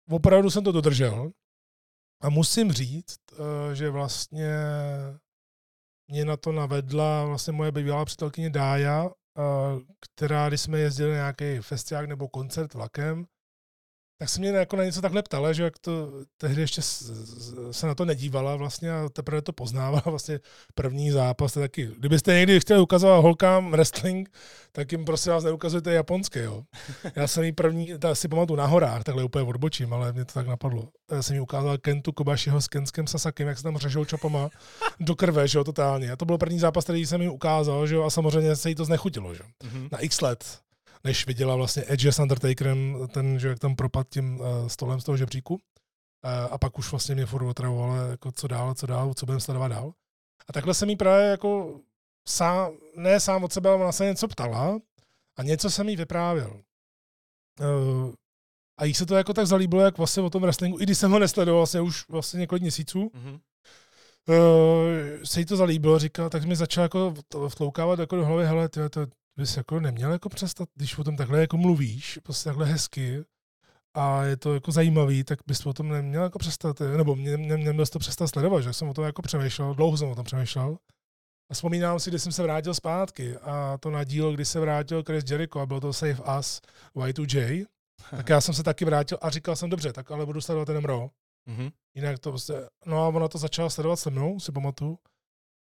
opravdu 0.10 0.49
jsem 0.49 0.64
to 0.64 0.72
dodržel. 0.72 1.31
A 2.22 2.30
musím 2.30 2.72
říct, 2.72 3.19
eh, 3.34 3.76
že 3.76 3.89
vlastně 3.89 4.55
mě 6.07 6.26
na 6.26 6.38
to 6.38 6.51
navedla 6.51 7.26
vlastně 7.26 7.53
moje 7.53 7.72
bývalá 7.72 8.05
přítelkyně 8.05 8.49
Dája, 8.49 9.10
která, 9.99 10.47
když 10.47 10.61
jsme 10.61 10.80
jezdili 10.80 11.10
na 11.11 11.15
nějaký 11.15 11.60
festiák 11.60 12.05
nebo 12.07 12.27
koncert 12.27 12.73
vlakem, 12.73 13.26
tak 14.18 14.30
se 14.30 14.40
mě 14.40 14.49
jako 14.49 14.76
na 14.76 14.84
něco 14.84 15.02
takhle 15.02 15.23
ptala, 15.23 15.53
že 15.53 15.64
jak 15.64 15.80
to 15.80 16.11
tehdy 16.38 16.61
ještě 16.61 16.81
se 17.72 17.88
na 17.88 17.95
to 17.95 18.06
nedívala 18.06 18.56
vlastně 18.56 18.91
a 18.91 19.10
teprve 19.10 19.41
to 19.41 19.53
poznávala 19.53 20.03
vlastně 20.10 20.40
první 20.76 21.11
zápas. 21.11 21.53
Taky. 21.53 21.90
Kdybyste 21.99 22.34
někdy 22.34 22.60
chtěli 22.60 22.81
ukazovat 22.81 23.22
holkám 23.22 23.72
wrestling, 23.72 24.30
tak 24.72 24.91
jim 24.91 25.06
prosím 25.06 25.31
vás 25.31 25.44
neukazujte 25.44 25.94
japonské. 25.94 26.44
Jo. 26.44 26.64
Já 27.15 27.27
jsem 27.27 27.44
jí 27.44 27.52
první, 27.52 27.99
ta 27.99 28.15
si 28.15 28.27
pamatuju 28.27 28.57
na 28.57 28.65
horách, 28.65 29.03
takhle 29.03 29.23
úplně 29.23 29.45
odbočím, 29.45 29.94
ale 29.94 30.14
mě 30.14 30.26
to 30.26 30.34
tak 30.34 30.48
napadlo. 30.48 30.90
Já 31.11 31.22
jsem 31.22 31.35
jí 31.35 31.41
ukázal 31.41 31.77
Kentu 31.77 32.11
Kobašiho 32.11 32.61
s 32.61 32.68
Kenskem 32.68 33.07
Sasakem, 33.07 33.48
jak 33.48 33.57
se 33.57 33.64
tam 33.64 33.77
řežou 33.77 34.06
čapama 34.06 34.49
do 34.99 35.15
krve, 35.15 35.48
že 35.48 35.57
jo, 35.57 35.64
totálně. 35.64 36.11
A 36.11 36.15
to 36.15 36.26
byl 36.26 36.38
první 36.38 36.60
zápas, 36.60 36.84
který 36.84 37.06
jsem 37.06 37.22
jí 37.22 37.30
ukázal, 37.30 37.88
že 37.88 37.95
jo, 37.95 38.03
a 38.03 38.10
samozřejmě 38.10 38.56
se 38.56 38.69
jí 38.69 38.76
to 38.76 38.85
znechutilo, 38.85 39.35
že 39.35 39.44
mm-hmm. 39.44 39.90
Na 39.91 39.99
x 39.99 40.22
let 40.22 40.64
než 41.03 41.27
viděla 41.27 41.55
vlastně 41.55 41.84
Edge 41.88 42.11
s 42.11 42.19
Undertakerem, 42.19 43.07
ten, 43.13 43.39
že 43.39 43.47
jak 43.47 43.59
tam 43.59 43.75
propad 43.75 44.09
tím 44.09 44.39
uh, 44.39 44.67
stolem 44.67 45.01
z 45.01 45.03
toho 45.03 45.17
žebříku. 45.17 45.53
Uh, 45.53 45.61
a 46.51 46.57
pak 46.57 46.80
už 46.80 46.91
vlastně 46.91 47.15
mě 47.15 47.25
furt 47.25 47.45
otravovala, 47.45 47.97
jako 47.97 48.31
co 48.31 48.47
dál, 48.47 48.73
co 48.73 48.88
dál, 48.88 49.13
co 49.13 49.25
budeme 49.25 49.41
sledovat 49.41 49.67
dál. 49.67 49.93
A 50.47 50.53
takhle 50.53 50.73
jsem 50.73 50.89
jí 50.89 50.95
právě 50.95 51.25
jako 51.25 51.80
sám, 52.27 52.71
ne 52.95 53.19
sám 53.19 53.43
od 53.43 53.53
sebe, 53.53 53.69
ale 53.69 53.81
ona 53.81 53.91
se 53.91 54.05
něco 54.05 54.27
ptala 54.27 54.80
a 55.38 55.43
něco 55.43 55.69
jsem 55.69 55.89
jí 55.89 55.95
vyprávěl. 55.95 56.61
Uh, 57.59 58.13
a 58.77 58.85
jí 58.85 58.93
se 58.93 59.05
to 59.05 59.15
jako 59.15 59.34
tak 59.34 59.47
zalíbilo, 59.47 59.81
jak 59.81 59.97
vlastně 59.97 60.23
o 60.23 60.30
tom 60.30 60.41
wrestlingu, 60.41 60.80
i 60.80 60.84
když 60.84 60.97
jsem 60.97 61.11
ho 61.11 61.19
nesledoval 61.19 61.59
vlastně 61.59 61.81
už 61.81 62.09
vlastně 62.09 62.39
několik 62.39 62.61
měsíců, 62.61 63.11
mm-hmm. 63.15 63.39
uh, 64.30 65.23
se 65.23 65.39
jí 65.39 65.45
to 65.45 65.55
zalíbilo, 65.55 65.99
říkal, 65.99 66.30
tak 66.30 66.43
mi 66.43 66.55
začal 66.55 66.81
jako 66.81 67.13
vtloukávat 67.49 67.99
jako 67.99 68.15
do 68.15 68.25
hlavy, 68.25 68.45
hele, 68.45 68.69
tyhle, 68.69 68.89
to, 68.89 69.05
bys 69.38 69.57
jako 69.57 69.80
neměl 69.80 70.11
jako 70.11 70.30
přestat, 70.30 70.69
když 70.76 70.97
o 70.97 71.03
tom 71.03 71.18
takhle 71.18 71.41
jako 71.41 71.57
mluvíš, 71.57 72.19
prostě 72.23 72.49
takhle 72.49 72.65
hezky, 72.65 73.23
a 73.93 74.23
je 74.23 74.38
to 74.38 74.53
jako 74.53 74.72
zajímavý, 74.72 75.23
tak 75.23 75.39
bys 75.47 75.65
o 75.65 75.73
tom 75.73 75.89
neměl 75.89 76.23
jako 76.23 76.39
přestat, 76.39 76.80
nebo 76.80 77.15
mě, 77.15 77.38
mě, 77.38 77.57
neměl 77.57 77.85
to 77.85 77.99
přestat 77.99 78.27
sledovat, 78.27 78.61
že 78.61 78.73
jsem 78.73 78.89
o 78.89 78.93
tom 78.93 79.05
jako 79.05 79.22
přemýšlel, 79.22 79.73
dlouho 79.73 79.97
jsem 79.97 80.10
o 80.10 80.15
tom 80.15 80.26
přemýšlel. 80.26 80.77
A 81.51 81.53
vzpomínám 81.53 81.99
si, 81.99 82.10
když 82.10 82.23
jsem 82.23 82.31
se 82.31 82.43
vrátil 82.43 82.73
zpátky 82.73 83.38
a 83.38 83.77
to 83.77 83.89
na 83.91 84.03
díl, 84.03 84.34
kdy 84.34 84.45
se 84.45 84.60
vrátil 84.60 85.03
Chris 85.03 85.31
Jericho 85.31 85.60
a 85.60 85.65
byl 85.65 85.80
to 85.80 85.93
Save 85.93 86.39
Us 86.39 86.61
Y2J, 86.95 87.65
tak 88.11 88.30
já 88.30 88.41
jsem 88.41 88.53
se 88.53 88.64
taky 88.64 88.85
vrátil 88.85 89.18
a 89.22 89.30
říkal 89.30 89.55
jsem, 89.55 89.69
dobře, 89.69 89.93
tak 89.93 90.11
ale 90.11 90.26
budu 90.26 90.41
sledovat 90.41 90.65
ten 90.65 90.85
Raw. 90.85 91.07
Mm-hmm. 91.47 91.72
Jinak 91.95 92.19
to 92.19 92.30
prostě, 92.30 92.53
no 92.85 93.03
a 93.03 93.07
ona 93.07 93.27
to 93.27 93.38
začala 93.38 93.69
sledovat 93.69 93.95
se 93.95 94.10
mnou, 94.10 94.39
si 94.39 94.51
pamatuju. 94.51 94.97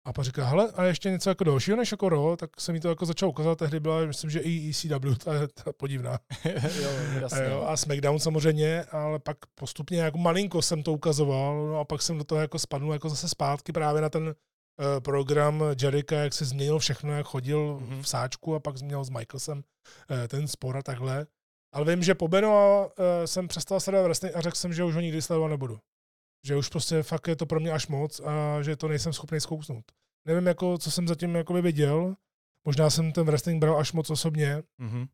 A 0.07 0.13
pak 0.13 0.25
říká, 0.25 0.45
hele, 0.45 0.73
a 0.75 0.85
ještě 0.85 1.11
něco 1.11 1.31
jako 1.31 1.45
dalšího 1.45 1.77
než 1.77 1.91
jako 1.91 2.09
Raw, 2.09 2.37
tak 2.37 2.61
jsem 2.61 2.73
mi 2.73 2.81
to 2.81 2.89
jako 2.89 3.07
začal 3.07 3.29
ukazovat, 3.29 3.59
tehdy 3.59 3.81
byla, 3.81 4.07
myslím, 4.07 4.31
že 4.31 4.41
i 4.41 4.71
ECW, 4.71 5.15
ta 5.25 5.33
ta 5.65 5.73
podivná. 5.73 6.19
jo, 6.83 6.91
jasně. 7.21 7.39
A, 7.39 7.51
jo, 7.51 7.63
a 7.63 7.77
SmackDown 7.77 8.19
samozřejmě, 8.19 8.85
ale 8.85 9.19
pak 9.19 9.37
postupně 9.55 10.01
jako 10.01 10.19
malinko 10.19 10.63
jsem 10.63 10.83
to 10.83 10.93
ukazoval, 10.93 11.67
no 11.67 11.81
a 11.81 11.85
pak 11.85 12.03
jsem 12.03 12.19
do 12.19 12.25
toho 12.25 12.41
jako 12.41 12.59
spadnul 12.59 12.93
jako 12.93 13.09
zase 13.09 13.29
zpátky 13.29 13.73
právě 13.73 14.03
na 14.03 14.09
ten 14.09 14.27
uh, 14.29 14.35
program 15.01 15.65
Jericha, 15.83 16.17
jak 16.17 16.33
se 16.33 16.45
změnil 16.45 16.79
všechno, 16.79 17.13
jak 17.13 17.27
chodil 17.27 17.79
mm-hmm. 17.81 18.03
v 18.03 18.09
sáčku 18.09 18.55
a 18.55 18.61
pak 18.61 18.77
změnil 18.77 19.05
s 19.05 19.11
Michaelsem 19.11 19.59
uh, 19.59 20.29
ten 20.29 20.49
spor 20.49 20.77
a 20.77 20.83
takhle. 20.83 21.27
Ale 21.73 21.85
vím, 21.85 22.03
že 22.03 22.15
po 22.15 22.29
Beno 22.29 22.89
uh, 22.99 23.05
jsem 23.25 23.49
přestal 23.49 23.81
sledovat 23.81 24.05
wrestling 24.05 24.37
a 24.37 24.41
řekl 24.41 24.57
jsem, 24.57 24.73
že 24.73 24.85
už 24.85 24.95
ho 24.95 25.01
nikdy 25.01 25.23
sledovat 25.23 25.49
nebudu 25.49 25.79
že 26.45 26.57
už 26.57 26.69
prostě 26.69 27.03
fakt 27.03 27.29
je 27.29 27.37
to 27.37 27.47
pro 27.47 27.61
mě 27.61 27.73
až 27.73 27.87
moc 27.87 28.21
a 28.21 28.63
že 28.63 28.77
to 28.77 28.89
nejsem 28.89 29.13
schopný 29.13 29.41
zkousnout. 29.41 29.85
Nevím, 30.27 30.47
jako, 30.47 30.79
co 30.79 30.91
jsem 30.91 31.09
zatím 31.09 31.35
jakoby 31.35 31.63
viděl, 31.63 32.15
možná 32.67 32.91
jsem 32.91 33.13
ten 33.13 33.27
wrestling 33.27 33.61
bral 33.61 33.79
až 33.79 33.93
moc 33.93 34.11
osobně, 34.11 34.63
mm-hmm. 34.81 35.09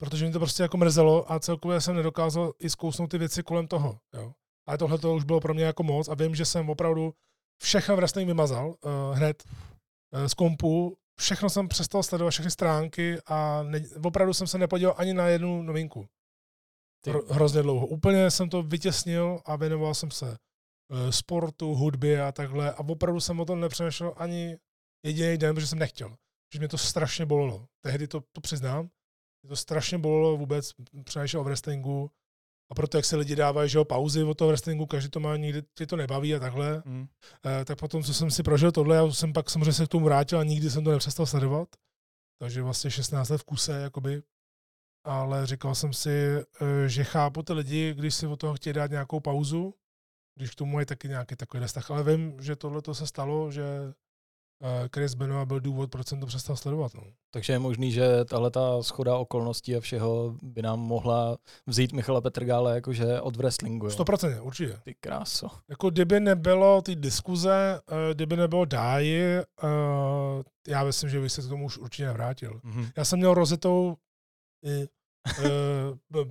protože 0.00 0.26
mi 0.26 0.32
to 0.32 0.38
prostě 0.38 0.62
jako 0.62 0.76
mrzelo 0.76 1.32
a 1.32 1.40
celkově 1.40 1.80
jsem 1.80 1.96
nedokázal 1.96 2.52
i 2.58 2.70
zkousnout 2.70 3.10
ty 3.10 3.18
věci 3.18 3.42
kolem 3.42 3.68
toho. 3.68 3.98
Jo. 4.14 4.32
Ale 4.66 4.78
tohle 4.78 4.98
to 4.98 5.14
už 5.14 5.24
bylo 5.24 5.40
pro 5.40 5.54
mě 5.54 5.64
jako 5.64 5.82
moc 5.82 6.08
a 6.08 6.14
vím, 6.14 6.34
že 6.34 6.44
jsem 6.44 6.70
opravdu 6.70 7.14
všechno 7.62 7.96
wrestling 7.96 8.26
vymazal 8.26 8.68
uh, 8.68 9.16
hned 9.16 9.44
uh, 10.14 10.26
z 10.26 10.34
kompu, 10.34 10.96
všechno 11.18 11.50
jsem 11.50 11.68
přestal 11.68 12.02
sledovat, 12.02 12.30
všechny 12.30 12.50
stránky 12.50 13.18
a 13.26 13.62
ne, 13.62 13.80
opravdu 14.04 14.34
jsem 14.34 14.46
se 14.46 14.58
nepodíval 14.58 14.94
ani 14.98 15.14
na 15.14 15.28
jednu 15.28 15.62
novinku. 15.62 16.08
Hro, 17.06 17.20
hrozně 17.30 17.62
dlouho. 17.62 17.86
Úplně 17.86 18.30
jsem 18.30 18.48
to 18.48 18.62
vytěsnil 18.62 19.40
a 19.44 19.56
věnoval 19.56 19.94
jsem 19.94 20.10
se 20.10 20.36
sportu, 21.10 21.74
hudbě 21.74 22.22
a 22.22 22.32
takhle. 22.32 22.72
A 22.72 22.78
opravdu 22.78 23.20
jsem 23.20 23.40
o 23.40 23.44
tom 23.44 23.60
nepřemýšlel 23.60 24.14
ani 24.16 24.58
jediný 25.04 25.38
den, 25.38 25.54
protože 25.54 25.66
jsem 25.66 25.78
nechtěl. 25.78 26.16
Že 26.52 26.58
mě 26.58 26.68
to 26.68 26.78
strašně 26.78 27.26
bolelo. 27.26 27.68
Tehdy 27.80 28.08
to, 28.08 28.22
to 28.32 28.40
přiznám. 28.40 28.90
Mě 29.42 29.48
to 29.48 29.56
strašně 29.56 29.98
bolelo 29.98 30.36
vůbec 30.36 30.72
přemýšlet 31.04 31.40
o 31.40 31.44
wrestlingu. 31.44 32.10
A 32.70 32.74
proto, 32.74 32.98
jak 32.98 33.04
se 33.04 33.16
lidi 33.16 33.36
dávají 33.36 33.70
že 33.70 33.78
jo, 33.78 33.84
pauzy 33.84 34.22
od 34.22 34.38
toho 34.38 34.48
wrestlingu, 34.48 34.86
každý 34.86 35.10
to 35.10 35.20
má, 35.20 35.36
nikdy 35.36 35.62
tě 35.74 35.86
to 35.86 35.96
nebaví 35.96 36.34
a 36.34 36.38
takhle. 36.38 36.82
Mm. 36.84 37.06
Eh, 37.46 37.64
tak 37.64 37.78
potom, 37.78 38.02
co 38.02 38.14
jsem 38.14 38.30
si 38.30 38.42
prožil 38.42 38.72
tohle, 38.72 38.96
já 38.96 39.10
jsem 39.10 39.32
pak 39.32 39.50
samozřejmě 39.50 39.72
se 39.72 39.86
k 39.86 39.88
tomu 39.88 40.04
vrátil 40.04 40.38
a 40.38 40.44
nikdy 40.44 40.70
jsem 40.70 40.84
to 40.84 40.90
nepřestal 40.90 41.26
sledovat. 41.26 41.68
Takže 42.38 42.62
vlastně 42.62 42.90
16 42.90 43.28
let 43.28 43.38
v 43.38 43.44
kuse, 43.44 43.80
jakoby. 43.80 44.22
Ale 45.04 45.46
říkal 45.46 45.74
jsem 45.74 45.92
si, 45.92 46.10
eh, 46.10 46.88
že 46.88 47.04
chápu 47.04 47.42
ty 47.42 47.52
lidi, 47.52 47.94
když 47.94 48.14
si 48.14 48.26
od 48.26 48.40
toho 48.40 48.54
chtějí 48.54 48.74
dát 48.74 48.90
nějakou 48.90 49.20
pauzu, 49.20 49.74
když 50.36 50.50
k 50.50 50.54
tomu 50.54 50.80
je 50.80 50.86
taky 50.86 51.08
nějaký 51.08 51.36
takový 51.36 51.66
vztah. 51.66 51.90
Ale 51.90 52.04
vím, 52.04 52.36
že 52.40 52.56
tohle 52.56 52.82
to 52.82 52.94
se 52.94 53.06
stalo, 53.06 53.50
že 53.50 53.64
eh, 54.62 54.88
Chris 54.94 55.14
Benoit 55.14 55.48
byl 55.48 55.60
důvod, 55.60 55.90
proč 55.90 56.08
jsem 56.08 56.20
to 56.20 56.26
přestal 56.26 56.56
sledovat. 56.56 56.94
No. 56.94 57.02
Takže 57.30 57.52
je 57.52 57.58
možný, 57.58 57.92
že 57.92 58.24
tahle 58.24 58.50
ta 58.50 58.82
schoda 58.82 59.16
okolností 59.16 59.76
a 59.76 59.80
všeho 59.80 60.36
by 60.42 60.62
nám 60.62 60.80
mohla 60.80 61.38
vzít 61.66 61.92
Michala 61.92 62.20
Petrgále 62.20 62.74
jakože 62.74 63.20
od 63.20 63.36
wrestlingu. 63.36 63.86
Jo? 63.86 63.92
100% 63.92 64.42
určitě. 64.42 64.80
Ty 64.84 64.94
kráso. 64.94 65.48
Jako 65.68 65.90
kdyby 65.90 66.20
nebylo 66.20 66.82
ty 66.82 66.96
diskuze, 66.96 67.80
eh, 67.88 68.14
kdyby 68.14 68.36
nebylo 68.36 68.64
dáji, 68.64 69.22
eh, 69.38 69.44
já 70.68 70.84
myslím, 70.84 71.10
že 71.10 71.20
bych 71.20 71.32
se 71.32 71.42
k 71.42 71.48
tomu 71.48 71.66
už 71.66 71.78
určitě 71.78 72.06
nevrátil. 72.06 72.60
Mm-hmm. 72.64 72.90
Já 72.96 73.04
jsem 73.04 73.18
měl 73.18 73.34
rozetou 73.34 73.96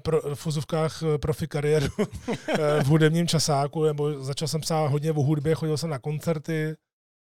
pro, 0.01 0.21
v 0.21 0.39
fuzovkách 0.39 1.03
eh, 1.03 1.17
profi 1.17 1.47
kariéru 1.47 1.87
eh, 2.47 2.83
v 2.83 2.85
hudebním 2.85 3.27
časáku, 3.27 3.83
nebo 3.83 4.23
začal 4.23 4.47
jsem 4.47 4.61
psát 4.61 4.87
hodně 4.87 5.11
o 5.11 5.21
hudbě, 5.21 5.55
chodil 5.55 5.77
jsem 5.77 5.89
na 5.89 5.99
koncerty, 5.99 6.75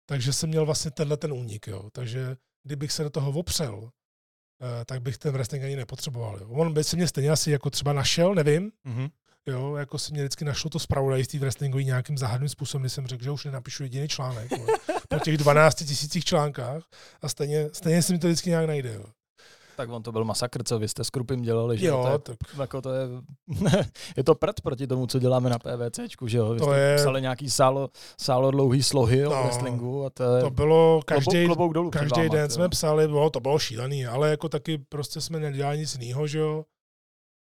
takže 0.07 0.33
jsem 0.33 0.49
měl 0.49 0.67
vlastně 0.67 0.91
tenhle 0.91 1.17
ten 1.17 1.33
únik. 1.33 1.67
Jo. 1.67 1.91
Takže 1.93 2.37
kdybych 2.65 2.93
se 2.93 3.03
do 3.03 3.11
toho 3.11 3.31
opřel, 3.31 3.91
tak 4.87 5.03
bych 5.03 5.19
ten 5.19 5.33
wrestling 5.33 5.65
ani 5.65 5.77
nepotřeboval. 5.77 6.39
Jo. 6.41 6.49
On 6.49 6.73
by 6.73 6.85
se 6.85 6.97
mě 6.97 7.09
stejně 7.09 7.31
asi 7.31 7.51
jako 7.51 7.71
třeba 7.71 7.93
našel, 7.93 8.35
nevím, 8.35 8.73
mm-hmm. 8.87 9.11
Jo, 9.47 9.77
jako 9.77 9.99
si 9.99 10.13
mě 10.13 10.23
vždycky 10.23 10.45
našlo 10.45 10.71
to 10.71 10.79
zpravodajství 10.79 11.39
v 11.39 11.43
wrestlingový 11.43 11.85
nějakým 11.85 12.19
záhadným 12.19 12.49
způsobem, 12.49 12.83
kdy 12.83 12.91
jsem 12.91 13.07
řekl, 13.07 13.25
že 13.25 13.31
už 13.31 13.45
nenapíšu 13.45 13.83
jediný 13.83 14.09
článek. 14.09 14.53
Jo. 14.53 14.67
Po 15.09 15.19
těch 15.19 15.37
12 15.37 15.75
tisících 15.75 16.25
článkách 16.25 16.83
a 17.23 17.29
stejně, 17.29 17.69
stejně 17.73 18.03
se 18.03 18.13
mi 18.13 18.19
to 18.19 18.27
vždycky 18.27 18.51
nějak 18.51 18.67
najde. 18.67 18.95
Jo. 18.95 19.05
Tak 19.77 19.91
on 19.91 20.03
to 20.03 20.13
byl 20.13 20.25
masakr, 20.25 20.63
co 20.65 20.79
vy 20.79 20.89
jste 20.89 21.05
s 21.05 21.11
Krupim 21.11 21.43
dělali, 21.43 21.79
že 21.79 21.87
Jo, 21.87 22.03
to 22.03 22.13
je, 22.13 22.19
tak 22.19 22.37
jako 22.59 22.81
to 22.83 22.91
je, 22.93 23.09
je 24.17 24.25
to 24.25 24.35
prd 24.35 24.61
proti 24.61 24.87
tomu, 24.87 25.07
co 25.07 25.19
děláme 25.19 25.51
na 25.51 25.59
PVCčku, 25.59 26.29
že 26.29 26.39
jo? 26.39 26.53
Vy 26.53 26.59
To 26.59 26.65
jste 26.65 26.79
je- 26.79 26.97
psali 26.97 27.23
nějaký 27.23 27.51
sálo, 27.51 27.89
sálo 28.21 28.51
dlouhý 28.51 28.83
slohy 28.83 29.27
o 29.27 29.31
No, 29.31 29.43
wrestlingu 29.43 30.05
a 30.05 30.11
to 30.11 30.23
je 30.37 30.43
to 30.43 30.51
bylo 30.51 31.01
každý, 31.05 31.47
klobouk 31.47 31.73
dolů 31.75 31.91
každý 31.91 32.21
váma, 32.21 32.35
den 32.35 32.49
to 32.49 32.55
jsme 32.55 32.65
jo. 32.65 32.69
psali, 32.69 33.09
bylo, 33.09 33.31
to 33.31 33.41
bylo 33.41 33.59
šílený, 33.59 34.07
ale 34.07 34.31
jako 34.31 34.49
taky 34.49 34.79
prostě 34.79 35.21
jsme 35.21 35.41
nedělali 35.41 35.79
nic 35.79 35.99
jiného, 36.01 36.27
že 36.27 36.39
jo. 36.39 36.65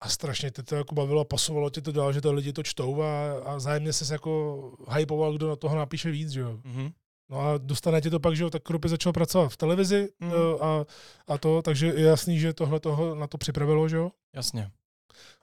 A 0.02 0.08
strašně 0.08 0.50
tě 0.50 0.62
to 0.62 0.74
jako 0.76 0.94
bavilo, 0.94 1.24
pasovalo 1.24 1.70
tě 1.70 1.80
to 1.80 1.92
dál, 1.92 2.12
že 2.12 2.20
to 2.20 2.32
lidi 2.32 2.52
to 2.52 2.62
čtou 2.62 3.02
a, 3.02 3.32
a 3.44 3.58
zájemně 3.58 3.92
se 3.92 4.14
jako 4.14 4.60
hypoval, 4.96 5.32
kdo 5.32 5.48
na 5.48 5.56
toho 5.56 5.76
napíše 5.76 6.10
víc, 6.10 6.30
že 6.30 6.40
jo. 6.40 6.58
Mhm. 6.64 6.90
No 7.30 7.40
a 7.40 7.58
dostane 7.58 8.00
ti 8.00 8.10
to 8.10 8.20
pak, 8.20 8.36
že 8.36 8.42
jo, 8.42 8.50
tak 8.50 8.62
Krupy 8.62 8.88
začal 8.88 9.12
pracovat 9.12 9.48
v 9.48 9.56
televizi 9.56 10.08
Mm. 10.20 10.28
mm. 10.28 10.34
a, 10.62 10.84
a 11.26 11.38
to, 11.38 11.62
takže 11.62 11.86
je 11.86 12.06
jasný, 12.06 12.38
že 12.38 12.52
tohle 12.52 12.80
toho 12.80 13.14
na 13.14 13.26
to 13.26 13.38
připravilo, 13.38 13.88
že 13.88 13.96
jo. 13.96 14.10
Jasně. 14.34 14.70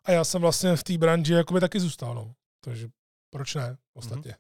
A 0.04 0.12
já 0.12 0.24
jsem 0.24 0.42
vlastně 0.42 0.76
v 0.76 0.84
té 0.84 0.98
branži 0.98 1.34
jakoby 1.34 1.60
taky 1.60 1.80
zůstal, 1.80 2.16
no. 2.16 2.34
Takže 2.64 2.90
proč 3.30 3.56
ne, 3.56 3.78
ostatně. 3.94 4.36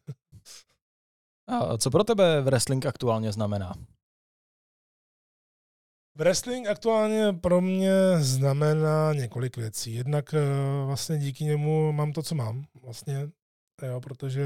A 1.48 1.78
co 1.78 1.92
pro 1.92 2.04
tebe 2.04 2.42
wrestling 2.42 2.86
aktuálně 2.86 3.32
znamená? 3.32 3.74
Wrestling 6.16 6.68
aktuálně 6.68 7.34
pro 7.34 7.62
mě 7.62 7.94
znamená 8.20 9.14
několik 9.14 9.58
věcí. 9.58 9.94
Jednak 9.94 10.34
eh, 10.34 10.40
vlastně 10.86 11.18
díky 11.18 11.44
němu 11.44 11.92
mám 11.92 12.14
to, 12.14 12.24
co 12.24 12.36
mám, 12.36 12.66
vlastně, 12.82 13.30
jo, 13.88 14.02
protože 14.02 14.44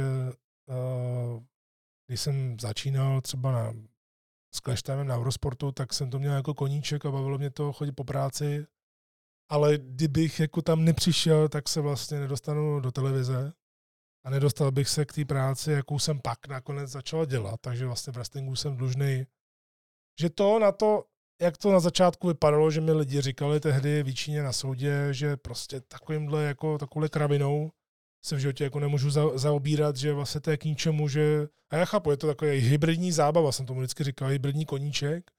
eh, 0.70 1.51
když 2.12 2.22
jsem 2.22 2.60
začínal 2.60 3.22
třeba 3.22 3.52
na, 3.52 3.74
s 4.56 4.60
Clash 4.64 4.82
Timem 4.82 5.08
na 5.08 5.18
Eurosportu, 5.18 5.72
tak 5.72 5.94
jsem 5.94 6.10
to 6.10 6.20
měl 6.20 6.34
jako 6.34 6.54
koníček 6.54 7.06
a 7.06 7.12
bavilo 7.12 7.38
mě 7.38 7.50
to 7.50 7.74
chodit 7.74 7.92
po 7.92 8.04
práci. 8.04 8.66
Ale 9.50 9.78
kdybych 9.78 10.40
jako 10.40 10.62
tam 10.62 10.86
nepřišel, 10.86 11.50
tak 11.50 11.70
se 11.70 11.82
vlastně 11.82 12.20
nedostanu 12.20 12.80
do 12.80 12.92
televize 12.92 13.54
a 14.26 14.30
nedostal 14.30 14.72
bych 14.72 14.90
se 14.90 15.06
k 15.06 15.14
té 15.14 15.26
práci, 15.26 15.72
jakou 15.72 16.00
jsem 16.00 16.20
pak 16.22 16.48
nakonec 16.48 16.90
začal 16.92 17.26
dělat. 17.26 17.62
Takže 17.62 17.86
vlastně 17.86 18.14
v 18.14 18.16
wrestlingu 18.16 18.56
jsem 18.56 18.78
dlužný, 18.78 19.26
že 20.20 20.30
to 20.30 20.60
na 20.60 20.72
to, 20.72 21.06
jak 21.42 21.58
to 21.58 21.72
na 21.72 21.80
začátku 21.80 22.28
vypadalo, 22.28 22.72
že 22.72 22.82
mi 22.82 22.92
lidi 22.92 23.22
říkali 23.22 23.60
tehdy 23.60 24.04
v 24.04 24.14
Číně 24.14 24.44
na 24.44 24.54
soudě, 24.54 25.08
že 25.12 25.38
prostě 25.38 25.82
takovýmhle 25.82 26.44
jako 26.44 26.78
takovouhle 26.78 27.10
kravinou 27.10 27.72
se 28.26 28.36
v 28.36 28.40
životě 28.40 28.64
jako 28.64 28.80
nemůžu 28.80 29.10
za, 29.10 29.38
zaobírat, 29.38 29.96
že 29.96 30.14
vlastně 30.14 30.42
to 30.42 30.52
je 30.52 30.58
k 30.58 30.66
ničemu, 30.66 31.08
že... 31.08 31.48
A 31.70 31.76
já 31.76 31.86
chápu, 31.86 32.12
je 32.12 32.18
to 32.18 32.28
takový 32.28 32.52
hybridní 32.60 33.12
zábava, 33.12 33.52
jsem 33.52 33.66
tomu 33.66 33.80
vždycky 33.80 34.04
říkal, 34.04 34.30
hybridní 34.30 34.66
koníček. 34.66 35.32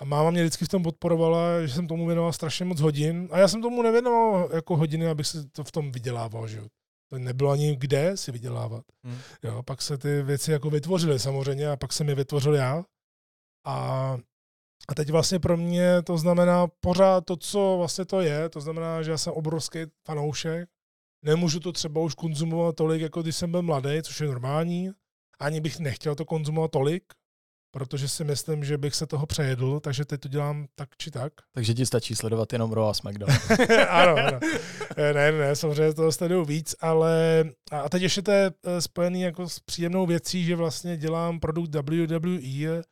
A 0.00 0.04
máma 0.04 0.30
mě 0.30 0.42
vždycky 0.42 0.64
v 0.64 0.68
tom 0.68 0.82
podporovala, 0.82 1.66
že 1.66 1.74
jsem 1.74 1.86
tomu 1.86 2.06
věnoval 2.06 2.32
strašně 2.32 2.64
moc 2.64 2.80
hodin. 2.80 3.28
A 3.32 3.38
já 3.38 3.48
jsem 3.48 3.62
tomu 3.62 3.82
nevěnoval 3.82 4.50
jako 4.52 4.76
hodiny, 4.76 5.06
abych 5.06 5.26
si 5.26 5.48
to 5.48 5.64
v 5.64 5.72
tom 5.72 5.92
vydělával, 5.92 6.48
že 6.48 6.58
jo. 6.58 6.66
To 7.10 7.18
nebylo 7.18 7.50
ani 7.50 7.76
kde 7.76 8.16
si 8.16 8.32
vydělávat. 8.32 8.84
Hmm. 9.04 9.18
Jo, 9.42 9.62
pak 9.62 9.82
se 9.82 9.98
ty 9.98 10.22
věci 10.22 10.52
jako 10.52 10.70
vytvořily 10.70 11.18
samozřejmě 11.18 11.70
a 11.70 11.76
pak 11.76 11.92
jsem 11.92 12.08
je 12.08 12.14
vytvořil 12.14 12.54
já. 12.54 12.84
A, 13.66 13.76
a 14.88 14.94
teď 14.94 15.10
vlastně 15.10 15.38
pro 15.38 15.56
mě 15.56 16.02
to 16.02 16.18
znamená 16.18 16.66
pořád 16.66 17.24
to, 17.24 17.36
co 17.36 17.74
vlastně 17.78 18.04
to 18.04 18.20
je. 18.20 18.48
To 18.48 18.60
znamená, 18.60 19.02
že 19.02 19.10
já 19.10 19.18
jsem 19.18 19.32
obrovský 19.32 19.78
fanoušek. 20.06 20.68
Nemůžu 21.24 21.60
to 21.60 21.72
třeba 21.72 22.00
už 22.00 22.14
konzumovat 22.14 22.76
tolik, 22.76 23.02
jako 23.02 23.22
když 23.22 23.36
jsem 23.36 23.50
byl 23.50 23.62
mladý, 23.62 24.02
což 24.02 24.20
je 24.20 24.26
normální. 24.26 24.90
Ani 25.40 25.60
bych 25.60 25.78
nechtěl 25.78 26.14
to 26.14 26.24
konzumovat 26.24 26.70
tolik, 26.70 27.02
protože 27.70 28.08
si 28.08 28.24
myslím, 28.24 28.64
že 28.64 28.78
bych 28.78 28.94
se 28.94 29.06
toho 29.06 29.26
přejedl, 29.26 29.80
takže 29.80 30.04
teď 30.04 30.20
to 30.20 30.28
dělám 30.28 30.66
tak 30.74 30.88
či 30.98 31.10
tak. 31.10 31.32
Takže 31.54 31.74
ti 31.74 31.86
stačí 31.86 32.16
sledovat 32.16 32.52
jenom 32.52 32.72
Raw 32.72 32.88
a 32.88 32.94
SmackDown. 32.94 33.30
ano, 33.88 34.16
ano. 34.16 34.38
Eh, 34.96 35.12
Ne, 35.14 35.32
ne, 35.32 35.56
samozřejmě 35.56 35.94
toho 35.94 36.12
sleduju 36.12 36.44
víc, 36.44 36.74
ale 36.80 37.44
a 37.70 37.88
teď 37.88 38.02
ještě 38.02 38.22
to 38.22 38.30
je 38.30 38.52
eh, 38.64 38.80
spojený 38.80 39.22
jako 39.22 39.48
s 39.48 39.60
příjemnou 39.60 40.06
věcí, 40.06 40.44
že 40.44 40.56
vlastně 40.56 40.96
dělám 40.96 41.40
produkt 41.40 41.74
WWE, 41.74 42.82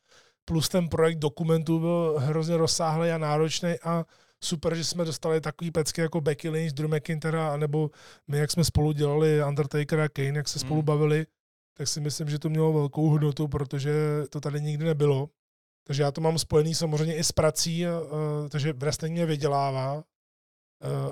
plus 0.45 0.69
ten 0.69 0.89
projekt 0.89 1.19
dokumentů 1.19 1.79
byl 1.79 2.17
hrozně 2.19 2.57
rozsáhlý 2.57 3.11
a 3.11 3.19
náročný 3.19 3.75
a 3.85 4.05
super, 4.45 4.75
že 4.75 4.85
jsme 4.85 5.05
dostali 5.05 5.41
takový 5.41 5.71
pecky 5.71 6.01
jako 6.01 6.21
Becky 6.21 6.49
Lynch, 6.49 6.73
Drew 6.73 6.95
McIntyre, 6.95 7.39
nebo 7.57 7.91
my, 8.29 8.39
jak 8.39 8.51
jsme 8.51 8.65
spolu 8.65 8.93
dělali 8.93 9.45
Undertaker 9.45 10.01
a 10.01 10.09
Kane, 10.09 10.29
jak 10.29 10.49
se 10.49 10.59
spolu 10.59 10.81
Hmm. 10.81 10.87
bavili, 10.87 11.27
tak 11.77 11.89
si 11.89 12.01
myslím, 12.01 12.31
že 12.31 12.39
to 12.39 12.49
mělo 12.51 12.73
velkou 12.73 13.09
hodnotu, 13.11 13.49
protože 13.49 13.93
to 14.31 14.41
tady 14.41 14.61
nikdy 14.61 14.85
nebylo. 14.85 15.31
Takže 15.87 16.03
já 16.03 16.13
to 16.13 16.21
mám 16.21 16.39
spojený 16.39 16.75
samozřejmě 16.75 17.17
i 17.17 17.25
s 17.25 17.33
prací, 17.33 17.85
takže 18.51 18.73
wrestling 18.73 19.13
mě 19.13 19.27
vydělává, 19.27 20.05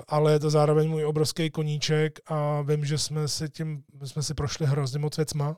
ale 0.07 0.31
je 0.31 0.39
to 0.39 0.49
zároveň 0.49 0.89
můj 0.89 1.05
obrovský 1.05 1.49
koníček 1.49 2.19
a 2.25 2.61
vím, 2.61 2.85
že 2.85 2.97
jsme 2.97 3.27
si 3.27 3.49
tím, 3.49 3.83
jsme 4.05 4.23
si 4.23 4.33
prošli 4.33 4.65
hrozně 4.65 4.99
moc 4.99 5.17
věcma. 5.17 5.57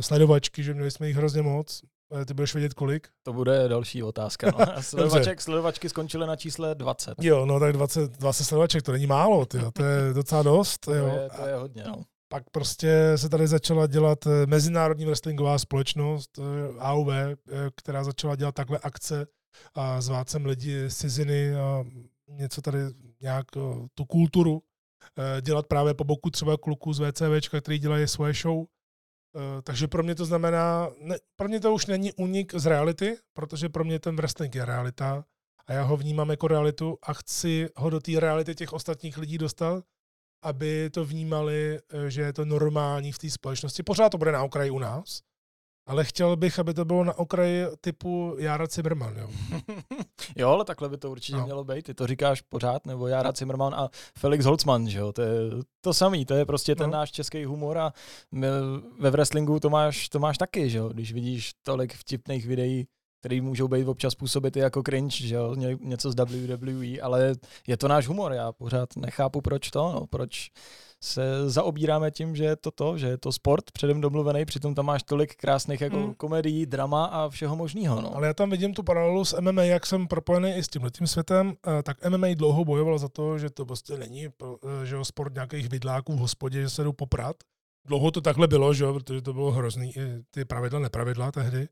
Sledovačky, 0.00 0.62
že 0.62 0.74
měli 0.74 0.90
jsme 0.90 1.08
jich 1.08 1.16
hrozně 1.16 1.42
moc. 1.42 1.84
Ty 2.26 2.34
budeš 2.34 2.54
vědět 2.54 2.74
kolik? 2.74 3.08
To 3.22 3.32
bude 3.32 3.68
další 3.68 4.02
otázka. 4.02 4.50
No. 4.58 4.66
Sledovaček, 4.82 5.40
sledovačky 5.40 5.88
skončily 5.88 6.26
na 6.26 6.36
čísle 6.36 6.74
20. 6.74 7.14
Jo, 7.20 7.46
no 7.46 7.60
tak 7.60 7.72
20, 7.72 8.10
20 8.10 8.44
sledovaček, 8.44 8.82
to 8.82 8.92
není 8.92 9.06
málo, 9.06 9.46
tyjo, 9.46 9.70
to 9.70 9.84
je 9.84 10.12
docela 10.14 10.42
dost. 10.42 10.78
To 10.78 10.94
Jo. 10.94 11.06
je, 11.06 11.28
to 11.36 11.46
je 11.46 11.54
hodně. 11.54 11.84
No. 11.86 12.02
Pak 12.32 12.50
prostě 12.50 13.12
se 13.16 13.28
tady 13.28 13.46
začala 13.46 13.86
dělat 13.86 14.26
eh, 14.26 14.46
Mezinárodní 14.46 15.04
wrestlingová 15.04 15.58
společnost, 15.58 16.38
eh, 16.38 16.42
AUV, 16.78 17.08
eh, 17.10 17.36
která 17.76 18.04
začala 18.04 18.36
dělat 18.36 18.54
takhle 18.54 18.78
akce 18.82 19.26
a 19.74 20.00
zvát 20.00 20.30
sem 20.30 20.46
lidi 20.46 20.90
z 20.90 20.96
ciziny 20.96 21.54
a 21.54 21.84
něco 22.28 22.62
tady 22.62 22.78
nějak 23.20 23.46
tu 23.94 24.04
kulturu 24.04 24.62
dělat 25.40 25.66
právě 25.66 25.94
po 25.94 26.04
boku 26.04 26.30
třeba 26.30 26.56
kluků 26.56 26.92
z 26.92 27.00
VCVčka, 27.00 27.60
který 27.60 27.78
dělají 27.78 28.08
svoje 28.08 28.32
show. 28.34 28.64
Eh, 29.36 29.62
Takže 29.62 29.88
pro 29.88 30.02
mě 30.02 30.14
to 30.14 30.24
znamená, 30.24 30.90
ne, 31.00 31.16
pro 31.36 31.48
mě 31.48 31.60
to 31.60 31.74
už 31.74 31.86
není 31.86 32.12
unik 32.12 32.54
z 32.54 32.66
reality, 32.66 33.16
protože 33.32 33.68
pro 33.68 33.84
mě 33.84 33.98
ten 33.98 34.16
wrestling 34.16 34.54
je 34.54 34.64
realita 34.64 35.24
a 35.66 35.72
já 35.72 35.82
ho 35.82 35.96
vnímám 35.96 36.30
jako 36.30 36.48
realitu 36.48 36.98
a 37.02 37.12
chci 37.12 37.68
ho 37.76 37.90
do 37.90 38.00
té 38.00 38.20
reality 38.20 38.54
těch 38.54 38.72
ostatních 38.72 39.18
lidí 39.18 39.38
dostat, 39.38 39.84
aby 40.42 40.90
to 40.90 41.04
vnímali, 41.04 41.78
eh, 41.78 42.10
že 42.10 42.22
je 42.22 42.32
to 42.32 42.44
normální 42.44 43.12
v 43.12 43.18
té 43.18 43.30
společnosti. 43.30 43.82
Pořád 43.82 44.08
to 44.08 44.18
bude 44.18 44.32
na 44.32 44.42
okraji 44.42 44.70
u 44.70 44.78
nás, 44.78 45.20
ale 45.90 46.04
chtěl 46.04 46.36
bych, 46.36 46.58
aby 46.58 46.74
to 46.74 46.84
bylo 46.84 47.04
na 47.04 47.18
okraji 47.18 47.64
typu 47.80 48.36
Jara 48.38 48.66
Zimmerman. 48.66 49.16
Jo. 49.18 49.28
jo, 50.36 50.48
ale 50.48 50.64
takhle 50.64 50.88
by 50.88 50.96
to 50.96 51.10
určitě 51.10 51.38
No. 51.38 51.44
mělo 51.44 51.64
být. 51.64 51.82
Ty 51.84 51.94
to 51.94 52.06
říkáš 52.06 52.40
pořád, 52.40 52.86
nebo 52.86 53.06
Jara 53.06 53.32
Zimmerman 53.36 53.74
a 53.74 53.88
Felix 54.18 54.44
Holzman, 54.44 54.88
že 54.88 54.98
jo? 54.98 55.12
To 55.12 55.22
je 55.22 55.30
to 55.80 55.94
samý, 55.94 56.26
to 56.26 56.34
je 56.34 56.46
prostě 56.46 56.74
ten 56.74 56.90
No. 56.90 56.96
náš 56.96 57.10
český 57.10 57.44
humor 57.44 57.78
a 57.78 57.92
my 58.32 58.46
ve 59.00 59.10
wrestlingu 59.10 59.60
to 59.60 59.70
máš, 59.70 60.08
to 60.08 60.18
máš 60.18 60.38
taky, 60.38 60.70
že 60.70 60.78
jo? 60.78 60.88
Když 60.88 61.12
vidíš 61.12 61.50
tolik 61.62 61.94
vtipných 61.94 62.46
videí, 62.46 62.86
který 63.20 63.40
můžou 63.40 63.68
být 63.68 63.88
občas 63.88 64.14
působit 64.14 64.56
i 64.56 64.60
jako 64.60 64.82
cringe, 64.82 65.16
že 65.26 65.34
jo? 65.34 65.54
Ně- 65.54 65.78
něco 65.80 66.10
z 66.10 66.14
WWE, 66.14 67.00
ale 67.02 67.34
je 67.66 67.76
to 67.76 67.88
náš 67.88 68.06
humor. 68.06 68.32
Já 68.32 68.52
pořád 68.52 68.96
nechápu, 68.96 69.40
proč 69.40 69.70
to, 69.70 69.92
no, 69.92 70.06
proč 70.06 70.50
se 71.02 71.50
zaobíráme 71.50 72.10
tím, 72.10 72.36
že 72.36 72.44
je 72.44 72.56
to 72.56 72.70
to, 72.70 72.98
že 72.98 73.06
je 73.06 73.18
to 73.18 73.32
sport 73.32 73.70
předem 73.70 74.00
domluvený, 74.00 74.44
přitom 74.44 74.74
tam 74.74 74.86
máš 74.86 75.02
tolik 75.02 75.36
krásných 75.36 75.80
jako 75.80 75.96
Mm. 75.96 76.14
komedií, 76.14 76.66
drama 76.66 77.04
a 77.04 77.28
všeho 77.28 77.56
možného. 77.56 78.00
No. 78.00 78.16
Ale 78.16 78.26
já 78.26 78.34
tam 78.34 78.50
vidím 78.50 78.74
tu 78.74 78.82
paralelu 78.82 79.24
s 79.24 79.40
MMA, 79.40 79.62
jak 79.62 79.86
jsem 79.86 80.08
propojený 80.08 80.54
i 80.56 80.62
s 80.64 80.68
tímhle 80.68 80.90
tím 80.90 81.06
světem, 81.06 81.54
eh, 81.78 81.82
tak 81.82 82.04
MMA 82.08 82.34
dlouho 82.34 82.64
bojoval 82.64 82.98
za 82.98 83.08
to, 83.08 83.38
že 83.38 83.50
to 83.50 83.66
prostě 83.66 83.96
není 83.96 84.26
eh, 84.26 84.86
že 84.86 84.94
jo, 84.94 85.04
sport 85.04 85.34
nějakých 85.34 85.68
vidláků 85.68 86.12
v 86.12 86.18
hospodě, 86.18 86.62
že 86.62 86.70
se 86.70 86.84
jdou 86.84 86.92
poprat. 86.92 87.36
Dlouho 87.86 88.10
to 88.10 88.20
takhle 88.20 88.48
bylo, 88.48 88.74
že 88.74 88.84
jo, 88.84 88.94
protože 88.94 89.22
to 89.22 89.32
bylo 89.32 89.50
hrozný, 89.50 89.92
ty 90.30 90.44
pravidla, 90.44 90.78
nepravidla 90.80 91.32
tehdy. 91.32 91.68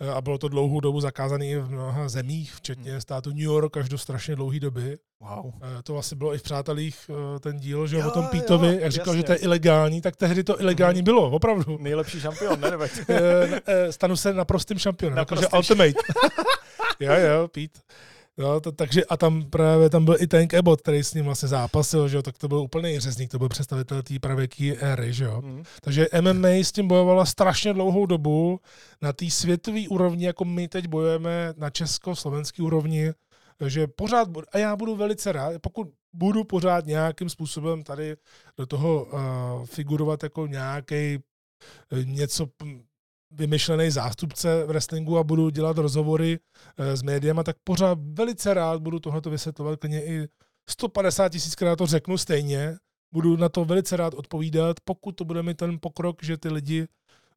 Eh, 0.00 0.10
A 0.10 0.20
bylo 0.20 0.38
to 0.38 0.48
dlouhou 0.48 0.80
dobu 0.80 1.00
zakázané 1.00 1.46
i 1.46 1.56
v 1.56 1.70
mnoha 1.70 2.08
zemích, 2.08 2.54
včetně 2.54 3.00
státu 3.00 3.30
New 3.30 3.38
York 3.38 3.76
až 3.76 3.88
do 3.88 3.98
strašně 3.98 4.36
dlouhé 4.36 4.60
doby. 4.60 4.98
Wow. 5.20 5.52
Eh, 5.62 5.82
To 5.82 5.98
asi 5.98 6.16
bylo 6.16 6.34
i 6.34 6.38
v 6.38 6.42
Přátelích 6.42 7.10
eh, 7.36 7.40
ten 7.40 7.58
díl, 7.58 7.86
že 7.86 7.96
jo, 7.96 8.08
o 8.08 8.10
tom 8.10 8.22
jo, 8.22 8.28
Pítovi, 8.30 8.78
jak 8.80 8.92
říkal, 8.92 9.06
jasně. 9.14 9.18
že 9.18 9.22
to 9.24 9.32
je 9.32 9.38
ilegální, 9.38 10.00
tak 10.00 10.16
tehdy 10.16 10.44
to 10.44 10.60
ilegální 10.60 11.02
bylo, 11.02 11.30
opravdu. 11.30 11.78
Nejlepší 11.80 12.20
šampion, 12.20 12.60
ne? 12.60 12.70
Stanu 13.90 14.16
se 14.16 14.32
naprostým 14.34 14.78
šampionem, 14.78 15.18
jakože 15.18 15.42
Naprostým 15.42 15.78
Ultimate. 15.78 16.00
jo, 17.00 17.12
jo, 17.12 17.48
Pete. 17.48 17.78
No, 18.38 18.60
to, 18.60 18.72
takže 18.72 19.04
a 19.04 19.16
tam 19.16 19.50
právě 19.50 19.90
tam 19.90 20.04
byl 20.04 20.16
i 20.20 20.26
Tank 20.26 20.54
Abbott, 20.54 20.80
který 20.80 21.04
s 21.04 21.14
ním 21.14 21.24
vlastně 21.24 21.48
zápasil, 21.48 22.08
že 22.08 22.16
jo, 22.16 22.22
tak 22.22 22.38
to 22.38 22.48
byl 22.48 22.58
úplný 22.58 23.00
řezník, 23.00 23.30
to 23.30 23.38
byl 23.38 23.48
představitel 23.48 24.02
té 24.02 24.18
pravěké 24.18 24.74
éry, 24.80 25.12
že 25.12 25.24
jo. 25.24 25.42
Mm. 25.42 25.62
Takže 25.80 26.08
MMA 26.20 26.48
s 26.48 26.72
tím 26.72 26.88
bojovala 26.88 27.24
strašně 27.24 27.72
dlouhou 27.72 28.06
dobu 28.06 28.60
na 29.02 29.12
té 29.12 29.30
světové 29.30 29.88
úrovni, 29.88 30.26
jako 30.26 30.44
my 30.44 30.68
teď 30.68 30.86
bojujeme 30.86 31.54
na 31.56 31.70
česko-slovenské 31.70 32.62
úrovni, 32.62 33.12
že 33.66 33.86
pořád, 33.86 34.28
budu- 34.28 34.46
a 34.52 34.58
já 34.58 34.76
budu 34.76 34.96
velice 34.96 35.32
rád, 35.32 35.52
pokud 35.62 35.88
budu 36.12 36.44
pořád 36.44 36.86
nějakým 36.86 37.28
způsobem 37.28 37.82
tady 37.82 38.16
do 38.58 38.66
toho 38.66 39.04
uh, 39.04 39.66
figurovat 39.66 40.22
jako 40.22 40.46
nějaký 40.46 41.18
uh, 41.92 42.04
něco 42.04 42.46
vymyšlený 43.30 43.90
zástupce 43.90 44.64
v 44.64 44.66
wrestlingu 44.66 45.18
a 45.18 45.24
budu 45.24 45.50
dělat 45.50 45.78
rozhovory 45.78 46.38
uh, 46.78 46.86
s 46.86 47.02
médiama, 47.02 47.42
tak 47.42 47.56
pořád 47.64 47.98
velice 48.02 48.54
rád 48.54 48.82
budu 48.82 49.00
tohleto 49.00 49.30
vysvětlovat, 49.30 49.80
klidně 49.80 50.04
i 50.04 50.28
150 50.70 51.28
tisíckrát 51.28 51.78
to 51.78 51.86
řeknu 51.86 52.18
stejně, 52.18 52.76
budu 53.12 53.36
na 53.36 53.48
to 53.48 53.64
velice 53.64 53.96
rád 53.96 54.14
odpovídat, 54.14 54.76
pokud 54.84 55.12
to 55.12 55.24
bude 55.24 55.42
mít 55.42 55.56
ten 55.56 55.78
pokrok, 55.80 56.22
že 56.22 56.36
ty 56.36 56.48
lidi 56.48 56.86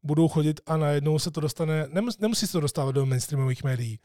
budou 0.03 0.27
chodit 0.27 0.61
a 0.65 0.77
najednou 0.77 1.19
se 1.19 1.31
to 1.31 1.41
dostane, 1.41 1.87
nemus, 1.89 2.19
nemusí 2.19 2.47
se 2.47 2.51
to 2.51 2.59
dostávat 2.59 2.91
do 2.91 3.05
mainstreamových 3.05 3.63
médií, 3.63 3.99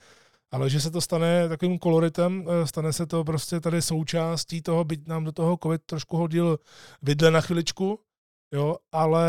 ale 0.50 0.70
že 0.70 0.80
se 0.80 0.90
to 0.90 1.00
stane 1.00 1.48
takovým 1.48 1.78
koloritem, 1.78 2.46
eh, 2.48 2.66
stane 2.66 2.92
se 2.92 3.06
to 3.06 3.24
prostě 3.24 3.60
tady 3.60 3.82
součástí 3.82 4.62
toho, 4.62 4.84
byť 4.84 5.06
nám 5.06 5.24
do 5.24 5.32
toho 5.32 5.59
COVID 5.62 5.82
trošku 5.86 6.16
hodil 6.16 6.59
vidle 7.02 7.30
na 7.30 7.40
chviličku, 7.40 8.00
jo, 8.52 8.76
ale 8.92 9.26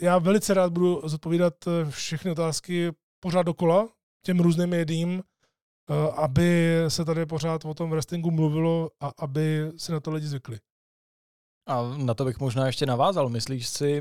já 0.00 0.18
velice 0.18 0.54
rád 0.54 0.72
budu 0.72 1.00
zodpovídat 1.04 1.54
eh, 1.66 1.90
všechny 1.90 2.30
otázky 2.30 2.92
pořád 3.20 3.42
dokola 3.42 3.88
těm 4.26 4.40
různým 4.40 4.68
médiím, 4.68 5.22
eh, 5.22 6.12
aby 6.16 6.76
se 6.88 7.04
tady 7.04 7.26
pořád 7.26 7.64
o 7.64 7.74
tom 7.74 7.90
wrestlingu 7.90 8.30
mluvilo 8.30 8.90
a 9.00 9.12
aby 9.18 9.72
si 9.76 9.92
na 9.92 10.00
to 10.00 10.10
lidi 10.10 10.26
zvykli. 10.26 10.58
A 11.68 11.96
na 11.96 12.14
to 12.14 12.24
bych 12.24 12.40
možná 12.40 12.66
ještě 12.66 12.86
navázal. 12.86 13.28
Myslíš 13.28 13.68
si, 13.68 14.00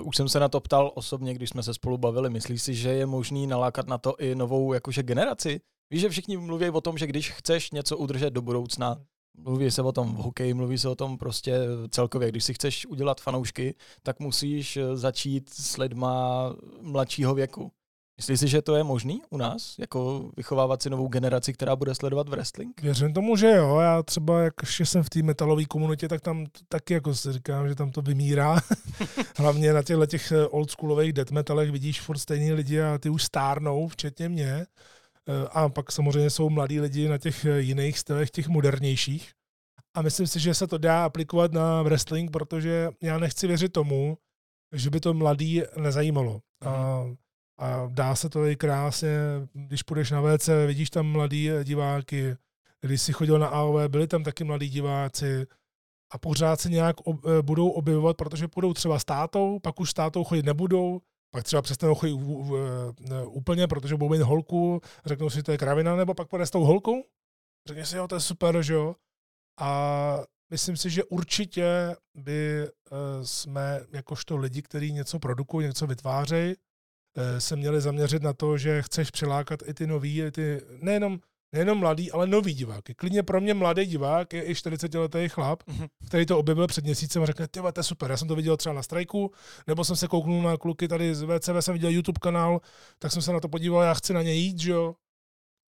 uh, 0.00 0.08
už 0.08 0.16
jsem 0.16 0.28
se 0.28 0.40
na 0.40 0.48
to 0.48 0.60
ptal 0.60 0.92
osobně, 0.94 1.34
když 1.34 1.50
jsme 1.50 1.62
se 1.62 1.74
spolu 1.74 1.98
bavili, 1.98 2.30
myslíš 2.30 2.62
si, 2.62 2.74
že 2.74 2.88
je 2.88 3.06
možný 3.06 3.46
nalákat 3.46 3.86
na 3.86 3.98
to 3.98 4.16
i 4.16 4.34
novou 4.34 4.72
jakože 4.72 5.02
generaci? 5.02 5.60
Víš, 5.90 6.00
že 6.00 6.08
všichni 6.08 6.36
mluví 6.36 6.70
o 6.70 6.80
tom, 6.80 6.98
že 6.98 7.06
když 7.06 7.30
chceš 7.30 7.70
něco 7.70 7.96
udržet 7.96 8.30
do 8.30 8.42
budoucna, 8.42 8.96
mluví 9.38 9.70
se 9.70 9.82
o 9.82 9.92
tom 9.92 10.14
v 10.14 10.18
hokeji, 10.18 10.54
mluví 10.54 10.78
se 10.78 10.88
o 10.88 10.94
tom 10.94 11.18
prostě 11.18 11.58
celkově, 11.90 12.28
když 12.28 12.44
si 12.44 12.54
chceš 12.54 12.86
udělat 12.86 13.20
fanoušky, 13.20 13.74
tak 14.02 14.20
musíš 14.20 14.76
eh, 14.76 14.96
začít 14.96 15.48
s 15.54 15.76
lidma 15.76 16.52
mladšího 16.80 17.34
věku. 17.34 17.72
Myslíš 18.18 18.40
si, 18.40 18.48
že 18.48 18.62
to 18.62 18.76
je 18.76 18.84
možný 18.84 19.22
u 19.30 19.36
nás, 19.36 19.74
jako 19.78 20.30
vychovávat 20.36 20.82
si 20.82 20.90
novou 20.90 21.08
generaci, 21.08 21.52
která 21.52 21.76
bude 21.76 21.94
sledovat 21.94 22.28
wrestling? 22.28 22.82
Věřím 22.82 23.12
tomu, 23.12 23.36
že 23.36 23.50
jo. 23.50 23.78
Já 23.78 24.02
třeba, 24.02 24.40
jak 24.40 24.54
ještě 24.60 24.86
jsem 24.86 25.02
v 25.02 25.10
té 25.10 25.22
metalové 25.22 25.64
komunitě, 25.64 26.08
tak 26.08 26.20
tam 26.20 26.46
taky 26.68 26.94
jako 26.94 27.14
si 27.14 27.32
říkám, 27.32 27.68
že 27.68 27.74
tam 27.74 27.90
to 27.90 28.02
vymírá. 28.02 28.60
Hlavně 29.36 29.72
na 29.72 29.82
těchto 29.82 30.06
těch 30.06 30.32
eh, 30.32 30.46
oldschoolových 30.46 31.12
death 31.12 31.30
metalech 31.30 31.70
vidíš 31.70 32.00
furt 32.00 32.18
stejný 32.18 32.52
lidi 32.52 32.80
a 32.80 32.98
ty 32.98 33.10
už 33.10 33.24
stárnou, 33.24 33.88
včetně 33.88 34.28
mě. 34.28 34.66
Eh, 35.28 35.48
a 35.50 35.68
pak 35.68 35.92
samozřejmě 35.92 36.30
jsou 36.30 36.50
mladí 36.50 36.80
lidi 36.80 37.08
na 37.08 37.18
těch 37.18 37.44
eh, 37.44 37.60
jiných 37.60 37.98
stylech, 37.98 38.30
těch 38.30 38.48
modernějších. 38.48 39.32
A 39.94 40.02
myslím 40.02 40.26
si, 40.26 40.40
že 40.40 40.54
se 40.54 40.66
to 40.66 40.78
dá 40.78 41.04
aplikovat 41.04 41.52
na 41.52 41.82
wrestling, 41.82 42.30
protože 42.30 42.90
já 43.02 43.18
nechci 43.18 43.46
věřit 43.46 43.72
tomu, 43.72 44.18
že 44.74 44.90
by 44.90 45.00
to 45.00 45.14
mladý 45.14 45.62
nezajímalo. 45.76 46.40
A 46.60 47.02
mhm 47.02 47.16
a 47.58 47.88
dá 47.88 48.14
se 48.14 48.28
to 48.28 48.46
i 48.46 48.56
krásně, 48.56 49.18
když 49.52 49.82
půjdeš 49.82 50.10
na 50.10 50.20
WC, 50.20 50.48
vidíš 50.66 50.90
tam 50.90 51.06
mladý 51.06 51.50
diváky, 51.64 52.36
když 52.80 53.02
si 53.02 53.12
chodil 53.12 53.38
na 53.38 53.46
AOV, 53.46 53.88
byli 53.88 54.06
tam 54.06 54.24
taky 54.24 54.44
mladí 54.44 54.68
diváci 54.68 55.46
a 56.12 56.18
pořád 56.18 56.60
se 56.60 56.70
nějak 56.70 57.00
ob, 57.00 57.20
eh, 57.26 57.42
budou 57.42 57.70
objevovat, 57.70 58.16
protože 58.16 58.48
půjdou 58.48 58.74
třeba 58.74 58.98
s 58.98 59.04
tátou, 59.04 59.58
pak 59.58 59.80
už 59.80 59.90
s 59.90 59.94
tátou 59.94 60.24
chodit 60.24 60.46
nebudou, 60.46 61.00
pak 61.30 61.44
třeba 61.44 61.62
přestanou 61.62 61.94
chodit 61.94 62.12
úplně, 63.26 63.66
protože 63.66 63.96
budou 63.96 64.08
mít 64.08 64.22
holku, 64.22 64.80
řeknou 65.04 65.30
si, 65.30 65.42
to 65.42 65.52
je 65.52 65.58
kravina, 65.58 65.96
nebo 65.96 66.14
pak 66.14 66.28
půjde 66.28 66.46
s 66.46 66.50
tou 66.50 66.64
holkou, 66.64 67.04
řekne 67.66 67.86
si, 67.86 67.96
jo, 67.96 68.08
to 68.08 68.14
je 68.14 68.20
super, 68.20 68.62
že 68.62 68.74
jo. 68.74 68.96
A 69.60 70.18
myslím 70.50 70.76
si, 70.76 70.90
že 70.90 71.04
určitě 71.04 71.96
by 72.14 72.66
eh, 72.66 73.26
jsme 73.26 73.80
jakožto 73.92 74.36
lidi, 74.36 74.62
kteří 74.62 74.92
něco 74.92 75.18
produkují, 75.18 75.66
něco 75.66 75.86
vytvářejí, 75.86 76.54
Eh, 77.16 77.40
se 77.40 77.56
měli 77.56 77.80
zaměřit 77.80 78.22
na 78.22 78.32
to, 78.32 78.58
že 78.58 78.82
chceš 78.82 79.10
přilákat 79.10 79.62
i 79.66 79.74
ty 79.74 79.86
nový, 79.86 80.22
i 80.22 80.30
ty, 80.30 80.60
nejenom, 80.82 81.18
nejenom 81.52 81.78
mladý, 81.78 82.12
ale 82.12 82.26
nový 82.26 82.54
diváky. 82.54 82.94
Klidně 82.94 83.22
pro 83.22 83.40
mě 83.40 83.54
mladý 83.54 83.86
divák 83.86 84.32
je 84.32 84.42
i 84.42 84.52
40-letý 84.52 85.28
chlap, 85.28 85.62
mm-hmm. 85.62 85.88
který 86.06 86.26
to 86.26 86.38
objevil 86.38 86.66
před 86.66 86.84
měsícem 86.84 87.22
a 87.22 87.26
řekne, 87.26 87.48
ty 87.48 87.60
to 87.60 87.72
je 87.76 87.82
super, 87.82 88.10
já 88.10 88.16
jsem 88.16 88.28
to 88.28 88.36
viděl 88.36 88.56
třeba 88.56 88.74
na 88.74 88.82
strajku, 88.82 89.32
nebo 89.66 89.84
jsem 89.84 89.96
se 89.96 90.08
kouknul 90.08 90.42
na 90.42 90.56
kluky 90.56 90.88
tady 90.88 91.14
z 91.14 91.22
VCV, 91.22 91.50
jsem 91.60 91.74
viděl 91.74 91.90
YouTube 91.90 92.18
kanál, 92.22 92.60
tak 92.98 93.12
jsem 93.12 93.22
se 93.22 93.32
na 93.32 93.40
to 93.40 93.48
podíval, 93.48 93.82
já 93.82 93.94
chci 93.94 94.12
na 94.12 94.22
ně 94.22 94.32
jít, 94.32 94.58
že 94.58 94.72
jo. 94.72 94.94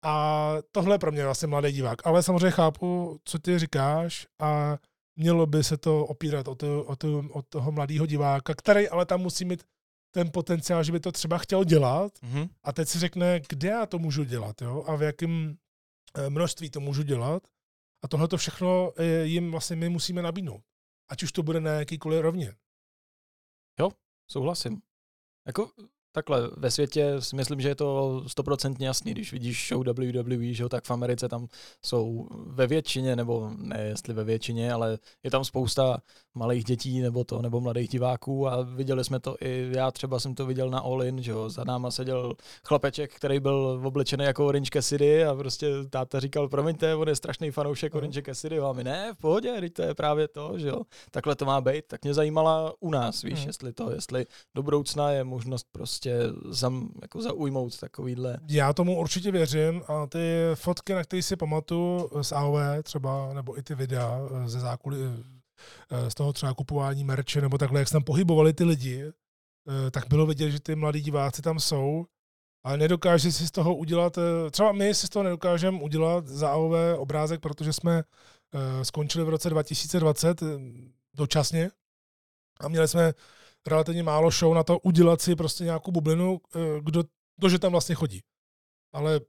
A 0.04 0.54
tohle 0.72 0.94
je 0.94 0.98
pro 0.98 1.12
mě 1.12 1.24
vlastně 1.24 1.48
mladý 1.48 1.72
divák. 1.72 2.06
Ale 2.06 2.22
samozřejmě 2.22 2.50
chápu, 2.50 3.18
co 3.24 3.38
ty 3.38 3.58
říkáš 3.58 4.26
a 4.38 4.78
mělo 5.16 5.46
by 5.46 5.64
se 5.64 5.76
to 5.76 6.06
opírat 6.06 6.48
o, 6.48 6.54
to, 6.54 6.84
o, 6.84 6.96
to, 6.96 7.24
o 7.32 7.42
toho 7.42 7.72
mladého 7.72 8.06
diváka, 8.06 8.54
který 8.54 8.88
ale 8.88 9.06
tam 9.06 9.20
musí 9.20 9.44
mít 9.44 9.62
ten 10.14 10.30
potenciál, 10.30 10.82
že 10.82 10.92
by 10.92 11.00
to 11.00 11.12
třeba 11.12 11.38
chtěl 11.38 11.64
dělat 11.64 12.12
mm-hmm. 12.12 12.48
a 12.64 12.72
teď 12.72 12.88
si 12.88 12.98
řekne, 12.98 13.40
kde 13.48 13.68
já 13.68 13.86
to 13.86 13.98
můžu 13.98 14.24
dělat 14.24 14.62
jo? 14.62 14.84
a 14.86 14.96
v 14.96 15.02
jakém 15.02 15.56
množství 16.28 16.70
to 16.70 16.80
můžu 16.80 17.02
dělat. 17.02 17.42
A 18.02 18.08
tohle 18.08 18.28
to 18.28 18.36
všechno 18.36 18.92
eh, 18.96 19.24
jim 19.24 19.50
vlastně 19.50 19.76
my 19.76 19.88
musíme 19.88 20.22
nabídnout. 20.22 20.62
Ať 21.08 21.22
už 21.22 21.32
to 21.32 21.42
bude 21.42 21.60
na 21.60 21.70
jakýkoliv 21.70 22.20
rovně. 22.20 22.56
Jo, 23.80 23.90
souhlasím. 24.30 24.82
Jako 25.46 25.72
takhle, 26.18 26.50
ve 26.56 26.70
světě 26.70 27.14
si 27.18 27.36
myslím, 27.36 27.60
že 27.60 27.68
je 27.68 27.74
to 27.74 28.22
stoprocentně 28.26 28.86
jasný, 28.86 29.12
když 29.12 29.32
vidíš 29.32 29.68
show 29.68 29.86
WWE, 29.86 30.52
že 30.52 30.62
jo, 30.62 30.68
tak 30.68 30.84
v 30.84 30.90
Americe 30.90 31.28
tam 31.28 31.46
jsou 31.84 32.28
ve 32.46 32.66
většině, 32.66 33.16
nebo 33.16 33.50
ne 33.56 33.80
jestli 33.80 34.14
ve 34.14 34.24
většině, 34.24 34.72
ale 34.72 34.98
je 35.22 35.30
tam 35.30 35.44
spousta 35.44 35.98
malých 36.34 36.64
dětí 36.64 37.00
nebo 37.00 37.24
to, 37.24 37.42
nebo 37.42 37.60
mladých 37.60 37.88
diváků. 37.88 38.48
A 38.48 38.62
viděli 38.62 39.04
jsme 39.04 39.20
to 39.20 39.36
i, 39.40 39.70
já 39.76 39.90
třeba 39.90 40.20
jsem 40.20 40.34
to 40.34 40.46
viděl 40.46 40.70
na 40.70 40.78
All 40.78 41.04
In, 41.04 41.22
že 41.22 41.30
jo, 41.30 41.50
za 41.50 41.64
náma 41.64 41.90
seděl 41.90 42.34
chlapeček, 42.64 43.14
který 43.14 43.40
byl 43.40 43.80
oblečený 43.84 44.24
jako 44.24 44.46
Orange 44.46 44.70
Cassidy 44.72 45.24
a 45.24 45.34
prostě 45.34 45.66
táta 45.90 46.20
říkal, 46.20 46.48
promiňte, 46.48 46.94
on 46.94 47.08
je 47.08 47.16
strašný 47.16 47.50
fanoušek 47.50 47.94
no. 47.94 47.98
Orange 47.98 48.22
Cassidy. 48.22 48.58
A 48.58 48.72
my 48.72 48.84
ne, 48.84 49.14
v 49.14 49.18
pohodě, 49.18 49.56
teď 49.60 49.72
to 49.72 49.82
je 49.82 49.94
právě 49.94 50.28
to, 50.28 50.58
že 50.58 50.68
jo, 50.68 50.82
takhle 51.10 51.36
to 51.36 51.44
má 51.44 51.60
být, 51.60 51.84
tak 51.86 52.02
mě 52.04 52.14
zajímala 52.14 52.74
u 52.80 52.90
nás, 52.90 53.22
víš, 53.22 53.38
hmm. 53.38 53.46
jestli 53.46 53.72
to, 53.72 53.90
jestli 53.90 54.26
do 54.54 54.62
budoucna 54.62 55.10
je 55.10 55.24
možnost 55.24 55.66
prostě 55.72 56.07
zam, 56.48 56.88
jako 57.02 57.22
zaujmout 57.22 57.80
takovýhle. 57.80 58.38
Já 58.48 58.72
tomu 58.72 58.98
určitě 58.98 59.30
věřím 59.30 59.82
a 59.88 60.06
ty 60.06 60.18
fotky, 60.54 60.94
na 60.94 61.04
které 61.04 61.22
si 61.22 61.36
pamatuju 61.36 62.10
z 62.22 62.32
AOV 62.32 62.58
třeba, 62.82 63.34
nebo 63.34 63.58
i 63.58 63.62
ty 63.62 63.74
videa 63.74 64.20
ze 64.46 64.60
zákulí, 64.60 64.98
Eh, 65.90 66.10
z 66.10 66.14
toho 66.14 66.32
třeba 66.32 66.54
kupování 66.54 67.04
merče 67.04 67.40
nebo 67.40 67.58
takhle, 67.58 67.80
jak 67.80 67.88
se 67.88 67.92
tam 67.92 68.04
pohybovali 68.04 68.52
ty 68.52 68.64
lidi, 68.64 69.04
eh, 69.04 69.90
tak 69.90 70.08
bylo 70.08 70.26
vidět, 70.26 70.50
že 70.50 70.60
ty 70.60 70.74
mladí 70.74 71.00
diváci 71.00 71.42
tam 71.42 71.60
jsou, 71.60 72.06
ale 72.64 72.76
nedokáže 72.76 73.32
si 73.32 73.46
z 73.46 73.50
toho 73.50 73.76
udělat, 73.76 74.18
eh, 74.18 74.50
třeba 74.50 74.72
my 74.72 74.94
si 74.94 75.06
z 75.06 75.10
toho 75.10 75.22
nedokážeme 75.22 75.82
udělat 75.82 76.26
za 76.26 76.50
AOV 76.50 76.98
obrázek, 76.98 77.40
protože 77.40 77.72
jsme 77.72 78.04
skončili 78.82 79.24
v 79.24 79.28
roce 79.28 79.50
2020 79.50 80.42
dočasně 81.14 81.70
a 82.60 82.68
měli 82.68 82.88
jsme 82.88 83.12
relativně 83.68 84.02
málo 84.02 84.30
show 84.30 84.54
na 84.54 84.62
to 84.62 84.78
udělat 84.78 85.20
si 85.20 85.36
prostě 85.36 85.64
nějakou 85.64 85.90
bublinu, 85.90 86.40
kdo, 86.80 87.04
kdo 87.36 87.48
že 87.48 87.58
tam 87.58 87.72
vlastně 87.72 87.94
chodí. 87.94 88.20
Ale 88.92 89.20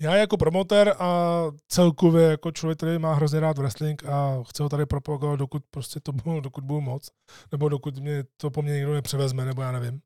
já 0.00 0.16
jako 0.16 0.36
promotér 0.36 0.94
a 0.98 1.42
celkově 1.68 2.22
jako 2.22 2.52
člověk, 2.52 2.78
který 2.78 2.98
má 2.98 3.14
hrozně 3.14 3.40
rád 3.40 3.58
wrestling 3.58 4.04
a 4.04 4.42
chce 4.48 4.62
ho 4.62 4.68
tady 4.68 4.86
propagovat, 4.86 5.36
dokud 5.36 5.62
prostě 5.70 6.00
to 6.00 6.12
budu, 6.12 6.40
dokud 6.40 6.64
budu 6.64 6.80
moc, 6.80 7.10
nebo 7.52 7.68
dokud 7.68 7.98
mě 7.98 8.24
to 8.36 8.50
po 8.50 8.62
mně 8.62 8.72
někdo 8.72 8.94
nepřevezme, 8.94 9.44
nebo 9.44 9.62
já 9.62 9.72
nevím. 9.72 9.94
Uh, 9.94 10.00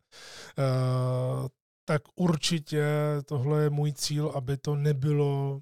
tak 1.85 2.03
určitě 2.15 2.87
tohle 3.25 3.63
je 3.63 3.71
můj 3.71 3.93
cíl, 3.93 4.33
aby 4.35 4.57
to 4.57 4.75
nebylo 4.77 5.61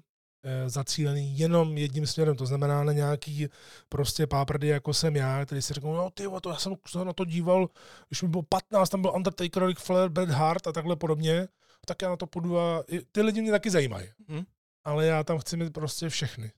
zacílený 0.67 1.39
jenom 1.39 1.77
jedním 1.77 2.07
směrem, 2.07 2.35
to 2.35 2.45
znamená 2.45 2.83
na 2.83 2.93
nějaký 2.93 3.47
prostě 3.89 4.27
páprdy, 4.27 4.67
jako 4.67 4.93
jsem 4.93 5.15
já, 5.15 5.45
který 5.45 5.61
si 5.61 5.73
řekl, 5.73 5.87
no 5.87 6.09
ty, 6.09 6.23
to 6.41 6.49
já 6.49 6.55
jsem 6.55 6.75
se 6.87 7.05
na 7.05 7.13
to 7.13 7.25
díval, 7.25 7.69
když 8.09 8.21
mi 8.21 8.27
bylo 8.27 8.43
15, 8.43 8.89
tam 8.89 9.01
byl 9.01 9.11
Undertaker, 9.15 9.65
Ric 9.65 9.79
Flair, 9.79 10.09
Bret 10.09 10.29
Hart 10.29 10.67
a 10.67 10.71
takhle 10.71 10.95
podobně, 10.95 11.47
tak 11.85 12.01
já 12.01 12.09
na 12.09 12.15
to 12.15 12.27
půjdu 12.27 12.59
a 12.59 12.83
ty 13.11 13.21
lidi 13.21 13.41
mě 13.41 13.51
taky 13.51 13.69
zajímají. 13.69 14.09
Hmm. 14.27 14.43
Ale 14.83 15.05
já 15.05 15.23
tam 15.23 15.39
chci 15.39 15.57
mít 15.57 15.73
prostě 15.73 16.09
všechny. 16.09 16.51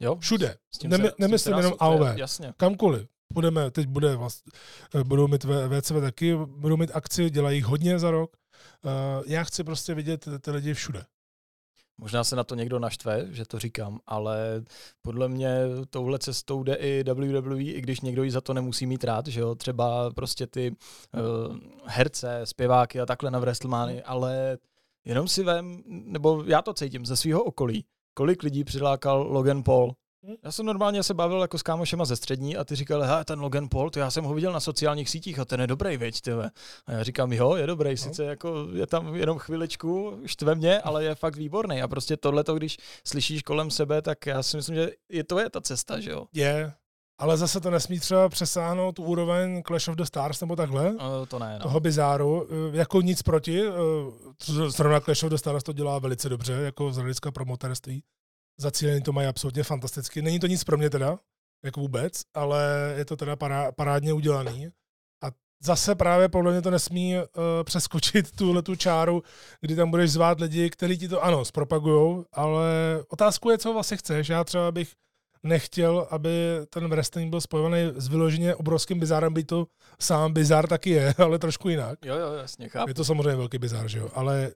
Jo? 0.00 0.16
Všude. 0.16 0.56
Nemy, 0.84 1.10
nemyslím 1.18 1.56
jenom 1.56 1.74
AOV. 1.78 2.16
Jasně. 2.16 2.54
Kamkoliv. 2.56 3.08
Budeme, 3.32 3.70
teď 3.70 3.86
bude 3.86 4.16
vlastně, 4.16 4.52
budou 5.04 5.28
mít 5.28 5.44
VCV 5.44 6.00
taky, 6.00 6.36
budou 6.36 6.76
mít 6.76 6.90
akci, 6.94 7.30
dělají 7.30 7.62
hodně 7.62 7.98
za 7.98 8.10
rok. 8.10 8.36
Uh, 8.84 8.92
já 9.26 9.44
chci 9.44 9.64
prostě 9.64 9.94
vidět 9.94 10.28
ty 10.40 10.50
lidi 10.50 10.74
všude. 10.74 11.04
Možná 11.98 12.24
se 12.24 12.36
na 12.36 12.44
to 12.44 12.54
někdo 12.54 12.78
naštve, 12.78 13.26
že 13.30 13.44
to 13.44 13.58
říkám, 13.58 14.00
ale 14.06 14.64
podle 15.02 15.28
mě 15.28 15.58
touhle 15.90 16.18
cestou 16.18 16.62
jde 16.62 16.74
i 16.74 17.04
WWE, 17.12 17.62
i 17.62 17.80
když 17.80 18.00
někdo 18.00 18.22
ji 18.22 18.30
za 18.30 18.40
to 18.40 18.54
nemusí 18.54 18.86
mít 18.86 19.04
rád, 19.04 19.26
že 19.26 19.40
jo, 19.40 19.54
třeba 19.54 20.10
prostě 20.10 20.46
ty 20.46 20.70
uh, 20.70 21.56
herce, 21.84 22.40
zpěváky 22.44 23.00
a 23.00 23.06
takhle 23.06 23.30
na 23.30 23.38
WrestleMany, 23.38 24.02
ale 24.02 24.58
jenom 25.04 25.28
si 25.28 25.42
vem, 25.42 25.82
nebo 25.86 26.44
já 26.46 26.62
to 26.62 26.74
cítím 26.74 27.06
ze 27.06 27.16
svého 27.16 27.44
okolí, 27.44 27.84
kolik 28.14 28.42
lidí 28.42 28.64
přilákal 28.64 29.26
Logan 29.30 29.62
Paul, 29.62 29.94
Já 30.44 30.52
jsem 30.52 30.66
normálně 30.66 31.02
se 31.02 31.14
bavil 31.14 31.40
jako 31.40 31.58
s 31.58 31.62
kámošema 31.62 32.04
ze 32.04 32.16
střední 32.16 32.56
a 32.56 32.64
ty 32.64 32.74
říkali, 32.76 33.06
hej, 33.06 33.24
ten 33.24 33.40
Logan 33.40 33.68
Paul, 33.68 33.90
to 33.90 33.98
já 33.98 34.10
jsem 34.10 34.24
ho 34.24 34.34
viděl 34.34 34.52
na 34.52 34.60
sociálních 34.60 35.10
sítích 35.10 35.38
a 35.38 35.44
ten 35.44 35.60
je 35.60 35.66
dobrý, 35.66 35.96
veď, 35.96 36.20
tyhle. 36.20 36.50
A 36.86 36.92
já 36.92 37.02
říkám, 37.02 37.32
jo, 37.32 37.54
je 37.56 37.66
dobrý, 37.66 37.90
no. 37.90 37.96
sice 37.96 38.24
jako 38.24 38.68
je 38.72 38.86
tam 38.86 39.14
jenom 39.14 39.38
chviličku, 39.38 40.20
štve 40.26 40.54
mě, 40.54 40.80
ale 40.80 41.04
je 41.04 41.14
fakt 41.14 41.36
výborný. 41.36 41.82
A 41.82 41.88
prostě 41.88 42.16
tohle, 42.16 42.44
když 42.56 42.76
slyšíš 43.06 43.42
kolem 43.42 43.70
sebe, 43.70 44.02
tak 44.02 44.26
já 44.26 44.42
si 44.42 44.56
myslím, 44.56 44.76
že 44.76 44.90
je 45.08 45.24
to 45.24 45.38
je 45.38 45.50
ta 45.50 45.60
cesta, 45.60 46.00
že 46.00 46.10
jo. 46.10 46.26
Je, 46.32 46.72
ale 47.18 47.36
zase 47.36 47.60
to 47.60 47.70
nesmí 47.70 48.00
třeba 48.00 48.28
přesáhnout 48.28 48.98
úroveň 48.98 49.62
Clash 49.66 49.88
of 49.88 49.96
the 49.96 50.04
Stars 50.04 50.40
nebo 50.40 50.56
takhle. 50.56 50.92
No, 50.92 51.26
to 51.26 51.38
ne, 51.38 51.54
no. 51.58 51.62
Toho 51.62 51.80
bizáru. 51.80 52.46
Eh, 52.72 52.76
jako 52.76 53.00
nic 53.00 53.22
proti. 53.22 53.62
eh, 53.68 53.72
Zrovna 54.68 55.00
Clash 55.00 55.22
of 55.22 55.30
the 55.30 55.36
Stars 55.36 55.62
to 55.64 55.72
dělá 55.72 55.98
velice 55.98 56.28
dobře, 56.28 56.52
jako 56.52 56.92
z 56.92 56.96
hlediska 56.96 57.30
promotérství. 57.30 58.02
Zacílení 58.60 59.02
to 59.02 59.12
mají 59.12 59.28
absolutně 59.28 59.62
fantasticky. 59.62 60.22
Není 60.22 60.40
to 60.40 60.46
nic 60.46 60.64
pro 60.64 60.76
mě 60.76 60.90
teda, 60.90 61.18
jako 61.64 61.80
vůbec, 61.80 62.22
ale 62.34 62.94
je 62.96 63.04
to 63.04 63.16
teda 63.16 63.36
pará, 63.36 63.72
parádně 63.72 64.12
udělaný. 64.12 64.68
A 65.24 65.26
zase 65.62 65.94
právě 65.94 66.28
podle 66.28 66.52
mě 66.52 66.62
to 66.62 66.70
nesmí 66.70 67.16
uh, 67.16 67.22
přeskočit 67.64 68.36
tuhle 68.36 68.62
tu 68.62 68.76
čáru, 68.76 69.22
kdy 69.60 69.76
tam 69.76 69.90
budeš 69.90 70.10
zvát 70.10 70.40
lidi, 70.40 70.70
kteří 70.70 70.98
ti 70.98 71.08
to 71.08 71.24
ano, 71.24 71.44
zpropagujou, 71.44 72.24
ale 72.32 72.66
otázku 73.08 73.50
je, 73.50 73.58
co 73.58 73.72
vlastně 73.72 73.96
chceš. 73.96 74.28
Já 74.28 74.44
třeba 74.44 74.72
bych 74.72 74.92
nechtěl, 75.42 76.06
aby 76.10 76.30
ten 76.70 76.88
wrestling 76.88 77.30
byl 77.30 77.40
spojovaný 77.40 77.78
s 77.94 78.08
vyloženě 78.08 78.54
obrovským 78.54 79.00
bizárem, 79.00 79.34
by 79.34 79.44
to 79.44 79.66
sám 80.00 80.32
bizár 80.32 80.68
taky 80.68 80.90
je, 80.90 81.14
ale 81.18 81.38
trošku 81.38 81.68
jinak. 81.68 81.98
Jo, 82.04 82.16
jo, 82.16 82.32
jasně, 82.32 82.68
chápu. 82.68 82.90
Je 82.90 82.94
to 82.94 83.04
samozřejmě 83.04 83.36
velký 83.36 83.58
bizár, 83.58 83.88
že 83.88 83.98
jo, 83.98 84.10
ale 84.14 84.44
e, 84.44 84.50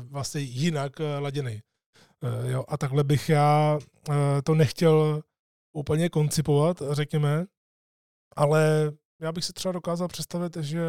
vlastně 0.00 0.40
jinak 0.40 1.00
e, 1.00 1.18
laděný. 1.18 1.60
E, 2.22 2.50
jo, 2.50 2.64
a 2.68 2.76
takhle 2.76 3.04
bych 3.04 3.28
já 3.28 3.78
e, 4.10 4.42
to 4.42 4.54
nechtěl 4.54 5.22
úplně 5.72 6.08
koncipovat, 6.08 6.82
řekněme, 6.90 7.44
ale 8.36 8.92
já 9.20 9.32
bych 9.32 9.44
si 9.44 9.52
třeba 9.52 9.72
dokázal 9.72 10.08
představit, 10.08 10.56
že 10.56 10.82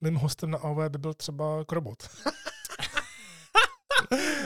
mým 0.00 0.14
hostem 0.14 0.50
na 0.50 0.58
AV 0.58 0.76
by 0.88 0.98
byl 0.98 1.14
třeba 1.14 1.64
Krobot. 1.64 1.96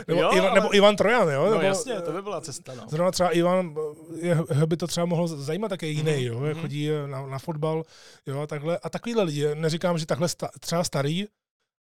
nebo, 0.08 0.20
Jo, 0.20 0.30
Ivan, 0.32 0.46
ale- 0.46 0.54
nebo 0.60 0.74
Ivan 0.74 0.96
Trojan, 0.96 1.28
jo? 1.28 1.44
No 1.44 1.50
nebo, 1.50 1.62
jasně, 1.62 2.00
to 2.00 2.12
by 2.12 2.22
byla 2.22 2.40
cesta, 2.40 2.74
no. 2.74 2.82
Zrovna 2.88 3.10
třeba 3.10 3.30
Ivan, 3.30 3.74
je, 4.16 4.36
jeho 4.54 4.66
by 4.66 4.76
to 4.76 4.86
třeba 4.86 5.06
mohlo 5.06 5.28
zajímat 5.28 5.68
také 5.68 5.86
jiný, 5.86 6.12
Mhm, 6.12 6.20
jo, 6.22 6.40
mhm. 6.40 6.54
chodí 6.60 6.88
na, 7.06 7.26
na 7.26 7.38
fotbal, 7.38 7.82
jo, 8.26 8.40
a 8.40 8.46
takhle. 8.46 8.78
A 8.78 8.88
takovýhle 8.90 9.22
lidi, 9.22 9.54
neříkám, 9.54 9.98
že 9.98 10.06
takhle 10.06 10.28
sta, 10.28 10.48
třeba 10.60 10.84
starý, 10.84 11.26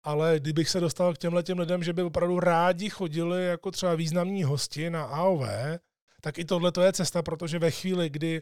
ale 0.07 0.39
kdybych 0.39 0.69
se 0.69 0.79
dostal 0.79 1.13
k 1.13 1.17
těmhle 1.17 1.43
těm 1.43 1.59
lidem, 1.59 1.84
že 1.84 1.93
by 1.93 2.01
opravdu 2.03 2.39
rádi 2.39 2.89
chodili 2.89 3.45
jako 3.47 3.71
třeba 3.71 3.95
významní 3.95 4.43
hosti 4.43 4.89
na 4.89 5.03
AOV, 5.03 5.41
tak 6.21 6.38
i 6.39 6.45
tohle 6.45 6.71
to 6.71 6.81
je 6.81 6.93
cesta, 6.93 7.21
protože 7.21 7.59
ve 7.59 7.71
chvíli, 7.71 8.09
kdy 8.09 8.41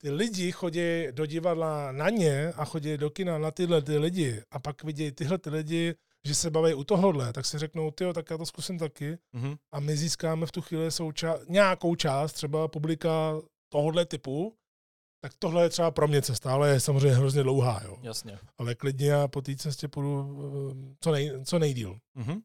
ty 0.00 0.10
lidi 0.10 0.52
chodí 0.52 1.06
do 1.10 1.26
divadla 1.26 1.92
na 1.92 2.10
ně 2.10 2.52
a 2.56 2.64
chodí 2.64 2.96
do 2.96 3.10
kina 3.10 3.38
na 3.38 3.50
tyhle 3.50 3.82
ty 3.82 3.98
lidi 3.98 4.42
a 4.50 4.58
pak 4.58 4.84
vidí 4.84 5.12
tyhle 5.12 5.38
ty 5.38 5.50
lidi, 5.50 5.94
že 6.24 6.34
se 6.34 6.50
baví 6.50 6.74
u 6.74 6.84
tohohle, 6.84 7.32
tak 7.32 7.46
si 7.46 7.58
řeknou, 7.58 7.90
ty 7.90 8.04
tak 8.14 8.30
já 8.30 8.38
to 8.38 8.46
zkusím 8.46 8.78
taky 8.78 9.18
Mhm. 9.32 9.54
a 9.72 9.80
my 9.80 9.96
získáme 9.96 10.46
v 10.46 10.52
tu 10.52 10.60
chvíli 10.62 10.88
souča- 10.90 11.38
nějakou 11.48 11.94
část, 11.94 12.32
třeba 12.32 12.68
publika 12.68 13.10
tohohle 13.68 14.06
typu, 14.06 14.54
tak 15.20 15.32
tohle 15.38 15.62
je 15.62 15.68
třeba 15.68 15.90
pro 15.90 16.08
mě 16.08 16.22
cesta, 16.22 16.52
ale 16.52 16.70
je 16.70 16.80
samozřejmě 16.80 17.16
hrozně 17.16 17.42
dlouhá, 17.42 17.80
jo. 17.84 17.96
Jasně. 18.02 18.38
Ale 18.58 18.74
klidně 18.74 19.06
já 19.06 19.28
po 19.28 19.42
té 19.42 19.56
cestě 19.56 19.88
půjdu 19.88 20.38
eh, 20.72 20.94
co, 21.00 21.12
nej, 21.12 21.32
co 21.44 21.58
nejdíl. 21.58 21.98
Mhm. 22.14 22.40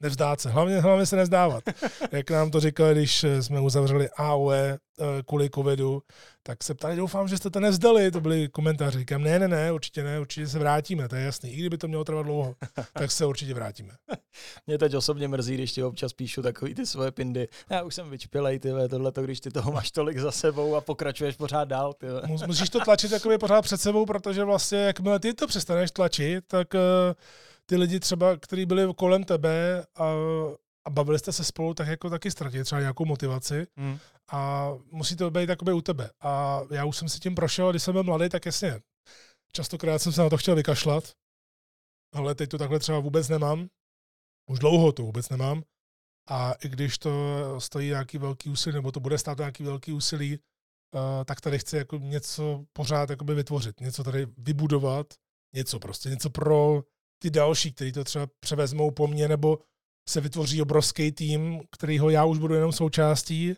Nevzdát 0.00 0.40
se, 0.40 0.50
hlavně, 0.50 0.80
hlavně 0.80 1.06
se 1.06 1.16
nezdávat. 1.16 1.64
Jak 2.12 2.30
nám 2.30 2.50
to 2.50 2.60
říkali, 2.60 2.94
když 2.94 3.24
eh, 3.24 3.42
jsme 3.42 3.60
uzavřeli 3.60 4.08
AOE 4.16 4.78
eh, 5.00 5.04
kvůli 5.26 5.50
covidu, 5.50 6.02
tak 6.42 6.64
se 6.64 6.74
ptali, 6.74 6.96
doufám, 6.96 7.28
že 7.28 7.36
jste 7.36 7.50
to 7.50 7.60
nevzdali, 7.60 8.10
to 8.10 8.20
byly 8.20 8.48
komentáře. 8.48 8.98
Říkám, 8.98 9.22
ne, 9.22 9.38
ne, 9.38 9.48
ne, 9.48 9.72
určitě 9.72 10.02
ne, 10.02 10.20
určitě 10.20 10.46
se 10.46 10.58
vrátíme, 10.58 11.08
to 11.08 11.16
je 11.16 11.24
jasný. 11.24 11.52
I 11.52 11.56
kdyby 11.56 11.78
to 11.78 11.88
mělo 11.88 12.04
trvat 12.04 12.22
dlouho, 12.22 12.54
tak 12.92 13.10
se 13.10 13.26
určitě 13.26 13.54
vrátíme. 13.54 13.92
Mě 14.66 14.78
teď 14.78 14.94
osobně 14.94 15.28
mrzí, 15.28 15.54
když 15.54 15.72
ti 15.72 15.82
občas 15.82 16.12
píšu 16.12 16.42
takový 16.42 16.74
ty 16.74 16.86
svoje 16.86 17.10
pindy. 17.10 17.48
Já 17.70 17.82
už 17.82 17.94
jsem 17.94 18.10
vyčpělej, 18.10 18.58
ty 18.58 18.68
tohle 18.90 19.12
to, 19.12 19.22
když 19.22 19.40
ty 19.40 19.50
toho 19.50 19.72
máš 19.72 19.90
tolik 19.90 20.18
za 20.18 20.32
sebou 20.32 20.74
a 20.76 20.80
pokračuješ 20.80 21.36
pořád 21.36 21.68
dál, 21.68 21.92
ty 21.92 22.06
Musíš 22.46 22.70
to 22.70 22.80
tlačit 22.80 23.12
jakoby 23.12 23.38
pořád 23.38 23.62
před 23.62 23.80
sebou, 23.80 24.06
protože 24.06 24.44
vlastně 24.44 24.78
jakmile 24.78 25.20
ty 25.20 25.34
to 25.34 25.46
přestaneš 25.46 25.90
tlačit, 25.90 26.44
tak 26.46 26.74
uh, 26.74 26.80
ty 27.70 27.76
lidi 27.76 28.00
třeba, 28.00 28.36
kteří 28.36 28.66
byli 28.66 28.94
kolem 28.96 29.24
tebe 29.24 29.86
a, 29.94 30.14
a 30.84 30.90
bavili 30.90 31.18
jste 31.18 31.32
se 31.32 31.44
spolu, 31.44 31.74
tak 31.74 31.88
jako 31.88 32.10
taky 32.10 32.30
ztratí 32.30 32.62
třeba 32.62 32.80
nějakou 32.80 33.04
motivaci 33.04 33.66
Mm. 33.76 33.98
a 34.32 34.70
musí 34.90 35.16
to 35.16 35.30
být 35.30 35.48
jakoby 35.48 35.72
u 35.72 35.80
tebe. 35.80 36.10
A 36.20 36.60
já 36.70 36.84
už 36.84 36.96
jsem 36.96 37.08
si 37.08 37.20
tím 37.20 37.34
prošel, 37.34 37.70
když 37.70 37.82
jsem 37.82 37.92
byl 37.92 38.02
mladý, 38.02 38.28
tak 38.28 38.46
jasně, 38.46 38.80
častokrát 39.52 40.02
jsem 40.02 40.12
se 40.12 40.20
na 40.20 40.30
to 40.30 40.36
chtěl 40.36 40.54
vykašlat, 40.54 41.04
ale 42.14 42.34
teď 42.34 42.50
to 42.50 42.58
takhle 42.58 42.78
třeba 42.78 42.98
vůbec 42.98 43.28
nemám. 43.28 43.68
Už 44.50 44.58
dlouho 44.58 44.92
to 44.92 45.02
vůbec 45.02 45.28
nemám. 45.28 45.62
A 46.28 46.52
i 46.52 46.68
když 46.68 46.98
to 46.98 47.10
stojí 47.58 47.88
nějaký 47.88 48.18
velký 48.18 48.50
úsilí, 48.50 48.74
nebo 48.74 48.92
to 48.92 49.00
bude 49.00 49.18
stát 49.18 49.38
nějaký 49.38 49.64
velký 49.64 49.92
úsilí, 49.92 50.38
uh, 50.38 51.24
tak 51.24 51.40
tady 51.40 51.58
chci 51.58 51.76
jako 51.76 51.98
něco 51.98 52.64
pořád 52.72 53.10
jakoby 53.10 53.34
vytvořit, 53.34 53.80
něco 53.80 54.04
tady 54.04 54.26
vybudovat, 54.38 55.06
něco 55.54 55.78
prostě, 55.78 56.10
něco 56.10 56.30
pro 56.30 56.82
ty 57.22 57.30
další, 57.30 57.72
kteří 57.72 57.92
to 57.92 58.04
třeba 58.04 58.26
převezmou 58.40 58.90
po 58.90 59.06
mně, 59.06 59.28
nebo 59.28 59.58
se 60.08 60.20
vytvoří 60.20 60.62
obrovský 60.62 61.12
tým, 61.12 61.62
kterýho 61.70 62.10
já 62.10 62.24
už 62.24 62.38
budu 62.38 62.54
jenom 62.54 62.72
součástí 62.72 63.54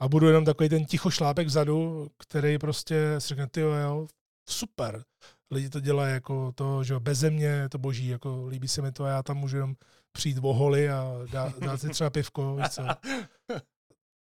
a 0.00 0.08
budu 0.08 0.26
jenom 0.26 0.44
takový 0.44 0.68
ten 0.68 0.84
ticho 0.84 1.10
šlápek 1.10 1.46
vzadu, 1.46 2.10
který 2.18 2.58
prostě 2.58 3.14
si 3.18 3.28
řekne, 3.28 3.46
ty 3.46 3.60
jo, 3.60 4.06
super, 4.48 5.04
lidi 5.50 5.68
to 5.68 5.80
dělají 5.80 6.12
jako 6.12 6.52
to, 6.52 6.84
že 6.84 6.92
jo, 6.92 7.00
bez 7.00 7.18
země, 7.18 7.46
je 7.46 7.68
to 7.68 7.78
boží, 7.78 8.08
jako 8.08 8.46
líbí 8.46 8.68
se 8.68 8.82
mi 8.82 8.92
to 8.92 9.04
a 9.04 9.08
já 9.08 9.22
tam 9.22 9.36
můžu 9.36 9.56
jenom 9.56 9.74
přijít 10.12 10.38
o 10.42 10.52
holy 10.52 10.90
a 10.90 11.12
dát, 11.32 11.58
dát 11.58 11.80
si 11.80 11.88
třeba 11.88 12.10
pivko, 12.10 12.56
víš 12.56 12.68
co. 12.68 12.82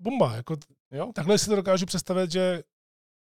Bomba, 0.03 0.37
jako 0.37 0.57
Jo? 0.95 1.13
takhle 1.15 1.39
si 1.39 1.47
to 1.47 1.57
dokážu 1.57 1.87
představit, 1.87 2.31
že 2.31 2.63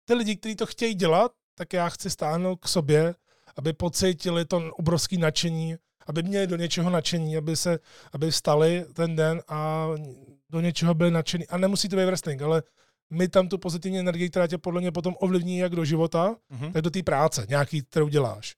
ty 0.04 0.14
lidi, 0.14 0.36
kteří 0.36 0.56
to 0.56 0.66
chtějí 0.66 0.94
dělat, 0.94 1.32
tak 1.58 1.72
já 1.72 1.88
chci 1.88 2.10
stáhnout 2.10 2.56
k 2.56 2.68
sobě, 2.68 3.14
aby 3.58 3.72
pocítili 3.72 4.44
to 4.44 4.70
obrovské 4.74 5.18
nadšení, 5.18 5.76
aby 6.06 6.22
měli 6.22 6.46
do 6.46 6.56
něčeho 6.56 6.90
nadšení, 6.90 7.36
aby 7.36 7.56
se, 7.56 7.78
aby 8.12 8.30
vstali 8.30 8.84
ten 8.92 9.16
den 9.16 9.42
a 9.48 9.88
do 10.50 10.60
něčeho 10.60 10.94
byli 10.94 11.10
nadšení. 11.10 11.46
A 11.46 11.56
nemusí 11.58 11.88
to 11.88 11.96
být 11.96 12.04
wrestling, 12.04 12.42
ale 12.42 12.62
my 13.10 13.28
tam 13.28 13.48
tu 13.48 13.58
pozitivní 13.58 13.98
energii, 13.98 14.30
která 14.30 14.46
tě 14.46 14.58
podle 14.58 14.80
mě 14.80 14.92
potom 14.92 15.14
ovlivní 15.20 15.58
jak 15.58 15.72
do 15.76 15.84
života, 15.84 16.36
Mhm. 16.50 16.72
tak 16.72 16.82
do 16.82 16.90
té 16.90 17.02
práce, 17.02 17.46
nějaký, 17.48 17.82
kterou 17.82 18.08
děláš. 18.08 18.54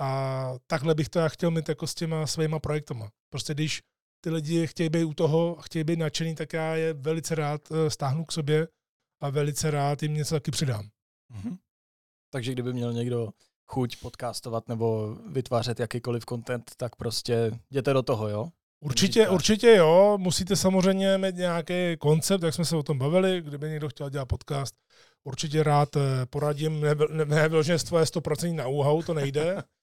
A 0.00 0.52
takhle 0.66 0.94
bych 0.94 1.08
to 1.08 1.18
já 1.18 1.28
chtěl 1.28 1.50
mít 1.50 1.68
jako 1.68 1.86
s 1.86 1.94
těma 1.94 2.26
svýma 2.26 2.58
projektama. 2.58 3.10
Prostě 3.30 3.54
když 3.54 3.82
ty 4.20 4.30
lidi 4.30 4.66
chtějí 4.66 4.88
být 4.88 5.04
u 5.04 5.14
toho 5.14 5.56
chtějí 5.60 5.84
být 5.84 5.98
nadšený, 5.98 6.34
tak 6.34 6.52
já 6.52 6.74
je 6.74 6.92
velice 6.94 7.34
rád 7.34 7.60
eh, 7.72 7.90
stáhnu 7.90 8.24
k 8.24 8.32
sobě 8.32 8.68
a 9.20 9.30
velice 9.30 9.70
rád 9.70 10.02
jim 10.02 10.14
něco 10.14 10.34
taky 10.34 10.50
přidám. 10.50 10.88
Mhm. 11.28 11.56
Takže 12.30 12.52
kdyby 12.52 12.72
měl 12.72 12.92
někdo 12.92 13.30
chuť 13.72 13.96
podcastovat 13.96 14.68
nebo 14.68 15.16
vytvářet 15.26 15.80
jakýkoliv 15.80 16.24
content, 16.28 16.70
tak 16.76 16.96
prostě 16.96 17.50
jděte 17.70 17.92
do 17.92 18.02
toho, 18.02 18.28
jo? 18.28 18.48
Určitě, 18.80 19.28
určitě 19.28 19.76
jo, 19.76 20.18
musíte 20.20 20.56
samozřejmě 20.56 21.18
mít 21.18 21.36
nějaký 21.36 21.96
koncept, 21.98 22.42
jak 22.42 22.54
jsme 22.54 22.64
se 22.64 22.76
o 22.76 22.82
tom 22.82 22.98
bavili, 22.98 23.42
kdyby 23.42 23.70
někdo 23.70 23.88
chtěl 23.88 24.10
dělat 24.10 24.24
podcast, 24.24 24.74
určitě 25.24 25.62
rád 25.62 25.96
eh, 25.96 26.26
poradím, 26.30 26.80
ne, 26.80 26.94
ne, 27.10 27.24
ne 27.24 27.48
vyloženě 27.48 27.78
z 27.78 27.84
tvoje 27.84 28.04
100% 28.04 28.54
na 28.54 28.66
úhau, 28.68 29.02
to 29.02 29.14
nejde, 29.14 29.62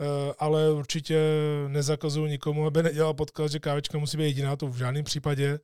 Eh, 0.00 0.34
ale 0.38 0.72
určitě 0.72 1.20
nezakazuju 1.68 2.26
nikomu, 2.26 2.66
aby 2.66 2.82
nedělal 2.82 3.14
podcast, 3.14 3.52
že 3.52 3.58
kávečka 3.58 3.98
musí 3.98 4.16
být 4.16 4.24
jediná, 4.24 4.56
to 4.56 4.66
v 4.66 4.76
žádném 4.76 5.04
případě, 5.04 5.58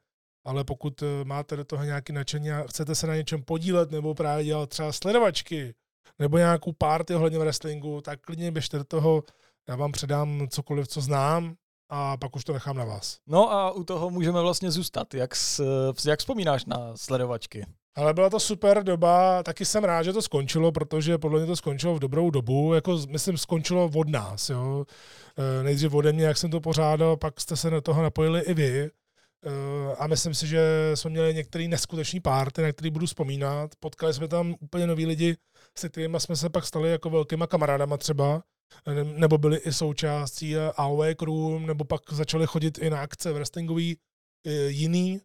ale 0.45 0.65
pokud 0.65 1.03
eh, 1.03 1.07
máte 1.25 1.57
do 1.57 1.65
toho 1.65 1.85
nějaké 1.85 2.13
nadšení 2.13 2.51
a 2.51 2.63
chcete 2.63 2.95
se 2.95 3.07
na 3.07 3.17
něčem 3.17 3.43
podílet, 3.43 3.91
nebo 3.91 4.15
právě 4.15 4.45
dělat 4.45 4.69
třeba 4.69 4.93
sledovačky, 4.93 5.75
nebo 6.19 6.39
nějakou 6.39 6.73
party 6.73 7.15
ohledně 7.15 7.39
wrestlingu, 7.39 8.01
tak 8.01 8.21
klidně 8.21 8.51
běžte 8.51 8.79
do 8.79 8.85
toho, 8.85 9.25
já 9.69 9.77
vám 9.77 9.93
předám 9.93 10.47
cokoliv, 10.51 10.89
co 10.89 11.01
znám, 11.01 11.55
a 11.89 12.17
pak 12.17 12.37
už 12.37 12.45
to 12.45 12.53
nechám 12.53 12.77
na 12.77 12.85
vás. 12.85 13.19
No 13.27 13.53
a 13.53 13.71
u 13.71 13.85
toho 13.85 14.11
můžeme 14.11 14.41
vlastně 14.41 14.71
zůstat. 14.71 15.15
Jak, 15.15 15.37
s, 15.37 15.63
jak 16.07 16.19
vzpomínáš 16.21 16.65
na 16.65 16.97
sledovačky? 16.97 17.67
Ale 17.97 18.15
byla 18.15 18.31
to 18.31 18.41
super 18.41 18.85
doba, 18.85 19.43
taky 19.43 19.65
jsem 19.65 19.85
rád, 19.85 20.03
že 20.03 20.13
to 20.13 20.23
skončilo, 20.23 20.73
protože 20.73 21.19
podle 21.19 21.39
mě 21.39 21.47
to 21.47 21.57
skončilo 21.57 21.95
v 21.95 21.99
dobrou 21.99 22.31
dobu, 22.31 22.75
jako 22.75 22.99
myslím 23.09 23.39
skončilo 23.39 23.91
od 23.95 24.09
nás, 24.09 24.51
jo. 24.51 24.85
Eh, 25.39 25.63
Nejdřív 25.63 25.95
ode 25.95 26.13
mě, 26.13 26.25
jak 26.25 26.37
jsem 26.37 26.51
to 26.51 26.61
pořádal, 26.61 27.17
pak 27.17 27.41
jste 27.41 27.57
se 27.57 27.71
do 27.71 27.81
toho 27.81 28.03
napojili 28.03 28.41
i 28.41 28.55
vy. 28.55 28.91
Eh, 29.47 29.97
A 29.99 30.07
myslím 30.07 30.35
si, 30.35 30.47
že 30.47 30.91
jsme 30.95 31.11
měli 31.11 31.35
některé 31.35 31.69
neskutečné 31.69 32.21
párty, 32.21 32.63
na 32.63 32.73
které 32.73 32.91
budu 32.91 33.07
vzpomínat. 33.07 33.71
Potkali 33.81 34.15
jsme 34.15 34.29
tam 34.29 34.55
úplně 34.61 34.87
noví 34.87 35.07
lidi, 35.07 35.37
kterými 35.89 36.21
jsme 36.21 36.37
se 36.37 36.51
pak 36.51 36.67
stali 36.67 36.91
jako 36.91 37.11
velkýma 37.11 37.47
kamarádama 37.47 37.97
třeba, 37.97 38.43
nebo 39.05 39.39
byli 39.39 39.57
i 39.57 39.73
součástí 39.73 40.57
eh, 40.57 40.73
AOV 40.77 41.15
crew, 41.17 41.67
nebo 41.67 41.85
pak 41.85 42.01
začali 42.13 42.47
chodit 42.47 42.79
i 42.79 42.91
na 42.91 43.01
akce 43.01 43.33
wrestlingový 43.33 43.97
eh, 44.47 44.53
jiný, 44.53 45.21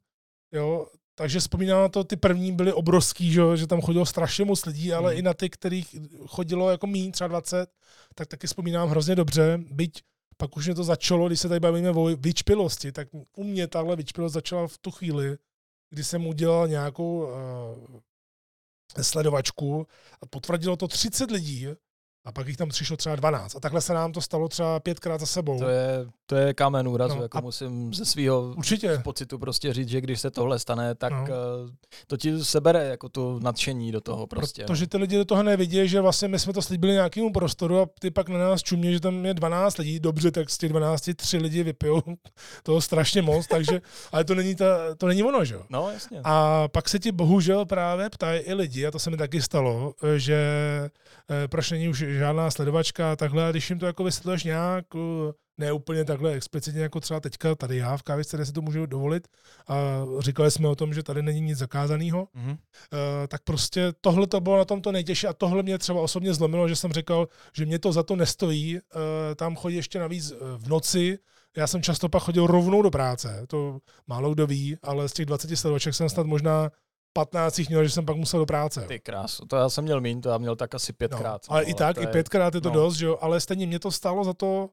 jo, 0.53 0.88
takže 1.15 1.40
vzpomínám 1.40 1.82
na 1.82 1.90
to, 1.90 2.03
ty 2.03 2.15
první 2.15 2.52
byly 2.52 2.73
obrovský, 2.73 3.32
že, 3.32 3.41
že 3.56 3.68
tam 3.68 3.82
chodilo 3.82 4.06
strašně 4.06 4.45
moc 4.45 4.65
lidí, 4.65 4.94
ale 4.94 5.11
Hmm. 5.11 5.19
i 5.19 5.22
na 5.22 5.34
ty, 5.34 5.49
kterých 5.49 5.95
chodilo 6.28 6.69
jako 6.69 6.88
míň, 6.88 7.11
třeba 7.11 7.28
20, 7.28 7.69
tak 8.15 8.28
taky 8.28 8.48
vzpomínám 8.48 8.90
hrozně 8.90 9.15
dobře, 9.15 9.60
byť 9.72 10.02
pak 10.38 10.57
už 10.57 10.65
mě 10.65 10.76
to 10.76 10.84
začalo, 10.84 11.28
když 11.28 11.40
se 11.40 11.48
tady 11.49 11.60
bavíme 11.60 11.90
o 11.90 12.03
vyčpilosti, 12.03 12.91
tak 12.91 13.07
u 13.38 13.44
mě 13.44 13.68
tahle 13.68 13.95
vyčpilost 13.95 14.34
začala 14.34 14.68
v 14.68 14.78
tu 14.78 14.91
chvíli, 14.91 15.38
kdy 15.90 16.03
jsem 16.03 16.28
udělal 16.28 16.68
nějakou 16.68 17.23
uh, 17.23 17.99
sledovačku 18.99 19.88
a 20.22 20.26
potvrdilo 20.26 20.76
to 20.76 20.88
30 20.88 21.31
lidí 21.31 21.68
a 22.26 22.31
pak 22.31 22.48
jich 22.48 22.57
tam 22.57 22.69
přišlo 22.69 22.98
třeba 22.98 23.15
12. 23.15 23.56
A 23.56 23.60
takhle 23.60 23.81
se 23.81 23.93
nám 23.93 24.11
to 24.11 24.22
stalo 24.22 24.48
třeba 24.48 24.80
pětkrát 24.80 25.19
za 25.19 25.26
sebou. 25.26 25.60
To 25.60 25.69
je, 25.69 26.06
to 26.26 26.35
je 26.35 26.53
kámen 26.53 26.88
úrazu, 26.88 27.14
No, 27.14 27.18
no, 27.18 27.23
jako 27.23 27.41
musím 27.41 27.93
ze 27.93 28.06
svého 28.06 28.56
pocitu 29.03 29.38
prostě 29.39 29.73
říct, 29.73 29.89
že 29.89 30.02
když 30.02 30.22
se 30.22 30.31
tohle 30.31 30.60
stane, 30.60 30.95
tak 30.95 31.11
No. 31.14 31.19
no. 31.19 31.27
to 32.07 32.18
ti 32.18 32.43
sebere 32.43 32.84
jako 32.88 33.10
to 33.10 33.39
nadšení 33.43 33.91
do 33.91 34.02
toho 34.02 34.27
prostě. 34.27 34.64
Protože 34.64 34.88
ty 34.88 34.98
lidi 34.98 35.18
do 35.18 35.26
toho 35.26 35.43
nevidí, 35.43 35.88
že 35.88 36.02
vlastně 36.02 36.27
my 36.27 36.39
jsme 36.39 36.53
to 36.53 36.61
slíbili 36.61 36.93
nějakému 36.93 37.31
prostoru 37.34 37.80
a 37.81 37.85
ty 37.99 38.11
pak 38.11 38.30
na 38.30 38.38
nás 38.39 38.61
čumě, 38.64 38.91
že 38.93 38.99
tam 38.99 39.26
je 39.26 39.34
12 39.34 39.77
lidí. 39.77 39.99
Dobře, 39.99 40.31
tak 40.31 40.49
z 40.49 40.57
těch 40.57 40.69
12 40.69 41.10
tři 41.15 41.38
lidi 41.38 41.64
vypijou 41.64 42.02
toho 42.64 42.81
strašně 42.81 43.22
moc, 43.22 43.48
takže, 43.48 43.81
ale 44.11 44.23
to 44.23 44.35
není, 44.35 44.56
ta, 44.56 44.95
to 44.98 45.07
není 45.07 45.23
ono, 45.23 45.45
že 45.45 45.53
jo. 45.56 45.64
No, 45.69 45.89
jasně. 45.93 46.22
A 46.23 46.68
pak 46.68 46.89
se 46.89 46.99
ti 46.99 47.11
bohužel 47.11 47.65
právě 47.65 48.10
ptají 48.10 48.39
i 48.39 48.53
lidi, 48.53 48.85
a 48.88 48.91
to 48.91 48.99
se 48.99 49.10
mi 49.10 49.18
taky 49.18 49.41
stalo, 49.41 49.93
že 50.18 50.35
eh, 51.30 51.48
proč 51.48 51.72
není 51.72 51.89
už 51.89 52.06
žádná 52.17 52.51
sledovačka 52.51 53.11
a 53.11 53.15
takhle, 53.15 53.47
a 53.47 53.51
když 53.51 53.69
jim 53.69 53.79
to 53.79 53.85
jako 53.85 54.03
vysvětluješ 54.03 54.43
nějak, 54.43 54.85
eh, 54.95 55.31
ne 55.57 55.71
úplně 55.71 56.05
takhle 56.05 56.31
explicitně 56.31 56.81
jako 56.81 56.99
třeba 56.99 57.19
teďka 57.19 57.55
tady 57.55 57.77
já 57.77 57.97
v 57.97 58.03
kávičce, 58.03 58.38
kde 58.38 58.45
si 58.45 58.51
to 58.51 58.61
můžu 58.61 58.85
dovolit, 58.85 59.27
a 59.67 59.75
říkali 60.19 60.51
jsme 60.51 60.67
o 60.67 60.75
tom, 60.75 60.93
že 60.93 61.03
tady 61.03 61.21
není 61.21 61.41
nic 61.41 61.57
zakázaného, 61.57 62.27
Mhm. 62.33 62.57
Eh, 62.93 63.27
tak 63.27 63.41
prostě 63.43 63.93
tohle 64.01 64.27
to 64.27 64.39
bylo 64.41 64.57
na 64.57 64.65
tom 64.65 64.81
to 64.81 64.91
nejtěžší 64.91 65.27
a 65.27 65.33
tohle 65.33 65.63
mě 65.63 65.77
třeba 65.77 66.01
osobně 66.01 66.33
zlomilo, 66.33 66.67
že 66.67 66.75
jsem 66.75 66.93
říkal, 66.93 67.27
že 67.55 67.65
mě 67.65 67.79
to 67.79 67.91
za 67.91 68.03
to 68.03 68.15
nestojí, 68.15 68.77
eh, 68.77 69.35
tam 69.35 69.55
chodí 69.55 69.75
ještě 69.75 69.99
navíc 69.99 70.31
eh, 70.31 70.35
v 70.57 70.67
noci, 70.67 71.17
já 71.57 71.67
jsem 71.67 71.81
často 71.83 72.09
pak 72.09 72.23
chodil 72.23 72.47
rovnou 72.47 72.81
do 72.81 72.91
práce, 72.91 73.45
to 73.47 73.79
málo 74.07 74.33
kdo 74.33 74.47
ví, 74.47 74.77
ale 74.83 75.09
z 75.09 75.13
těch 75.13 75.25
20 75.25 75.55
sledovaček 75.57 75.93
jsem 75.93 76.09
snad 76.09 76.25
možná 76.27 76.71
15 77.13 77.59
jich 77.59 77.69
měl, 77.69 77.83
že 77.83 77.89
jsem 77.89 78.05
pak 78.05 78.15
musel 78.15 78.39
do 78.39 78.45
práce. 78.45 78.81
Ty 78.88 78.99
krásu, 78.99 79.45
to 79.45 79.55
já 79.55 79.69
jsem 79.69 79.83
měl 79.83 80.01
míň, 80.01 80.21
to 80.21 80.29
já 80.29 80.38
měl 80.38 80.55
tak 80.55 80.75
asi 80.75 80.93
pětkrát. 80.93 81.41
No, 81.49 81.53
ale 81.53 81.63
no, 81.63 81.69
i 81.69 81.73
tak, 81.73 81.97
i 81.97 82.07
pětkrát 82.07 82.55
je 82.55 82.61
to 82.61 82.69
no. 82.69 82.75
dost, 82.75 82.95
že 82.95 83.05
jo, 83.05 83.17
ale 83.21 83.39
stejně 83.39 83.67
mě 83.67 83.79
to 83.79 83.91
stálo 83.91 84.23
za 84.23 84.33
to, 84.33 84.69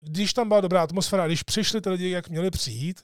když 0.00 0.32
tam 0.32 0.48
byla 0.48 0.60
dobrá 0.60 0.82
atmosféra, 0.82 1.26
když 1.26 1.42
přišli 1.42 1.80
ty 1.80 1.90
lidi, 1.90 2.10
jak 2.10 2.28
měli 2.28 2.50
přijít, 2.50 3.02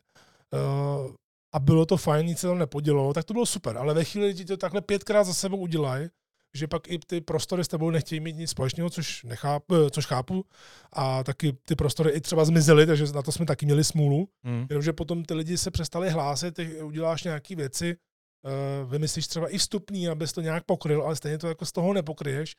uh, 0.52 1.14
a 1.54 1.58
bylo 1.58 1.86
to 1.86 1.96
fajn, 1.96 2.26
nic 2.26 2.38
se 2.38 2.46
tam 2.46 2.58
nepodělo, 2.58 3.14
tak 3.14 3.24
to 3.24 3.32
bylo 3.32 3.46
super. 3.46 3.76
Ale 3.76 3.94
ve 3.94 4.04
chvíli, 4.04 4.32
kdy 4.32 4.44
to 4.44 4.56
takhle 4.56 4.80
pětkrát 4.80 5.26
za 5.26 5.34
sebou 5.34 5.56
udělají, 5.56 6.08
že 6.54 6.68
pak 6.68 6.88
i 6.90 6.98
ty 6.98 7.20
prostory 7.20 7.64
s 7.64 7.68
tebou 7.68 7.90
nechtějí 7.90 8.20
mít 8.20 8.36
nic 8.36 8.50
společného, 8.50 8.90
což, 8.90 9.24
nechápu, 9.24 9.74
eh, 9.74 9.90
což 9.90 10.06
chápu. 10.06 10.44
A 10.92 11.24
taky 11.24 11.56
ty 11.64 11.76
prostory 11.76 12.10
i 12.10 12.20
třeba 12.20 12.44
zmizely, 12.44 12.86
takže 12.86 13.06
na 13.06 13.22
to 13.22 13.32
jsme 13.32 13.46
taky 13.46 13.66
měli 13.66 13.84
smůlu. 13.84 14.28
Hm. 14.46 14.66
Jenomže 14.70 14.92
potom 14.92 15.24
ty 15.24 15.34
lidi 15.34 15.58
se 15.58 15.70
přestali 15.70 16.10
hlásit, 16.10 16.54
ty 16.54 16.82
uděláš 16.82 17.24
nějaké 17.24 17.56
věci, 17.56 17.96
uh, 18.44 18.90
vymyslíš 18.90 19.26
třeba 19.26 19.48
i 19.48 19.58
vstupný, 19.58 20.08
abys 20.08 20.32
to 20.32 20.40
nějak 20.40 20.64
pokryl, 20.64 21.02
ale 21.02 21.16
stejně 21.16 21.38
to 21.38 21.48
jako 21.48 21.66
z 21.66 21.72
toho 21.72 21.92
nepokryješ. 21.92 22.56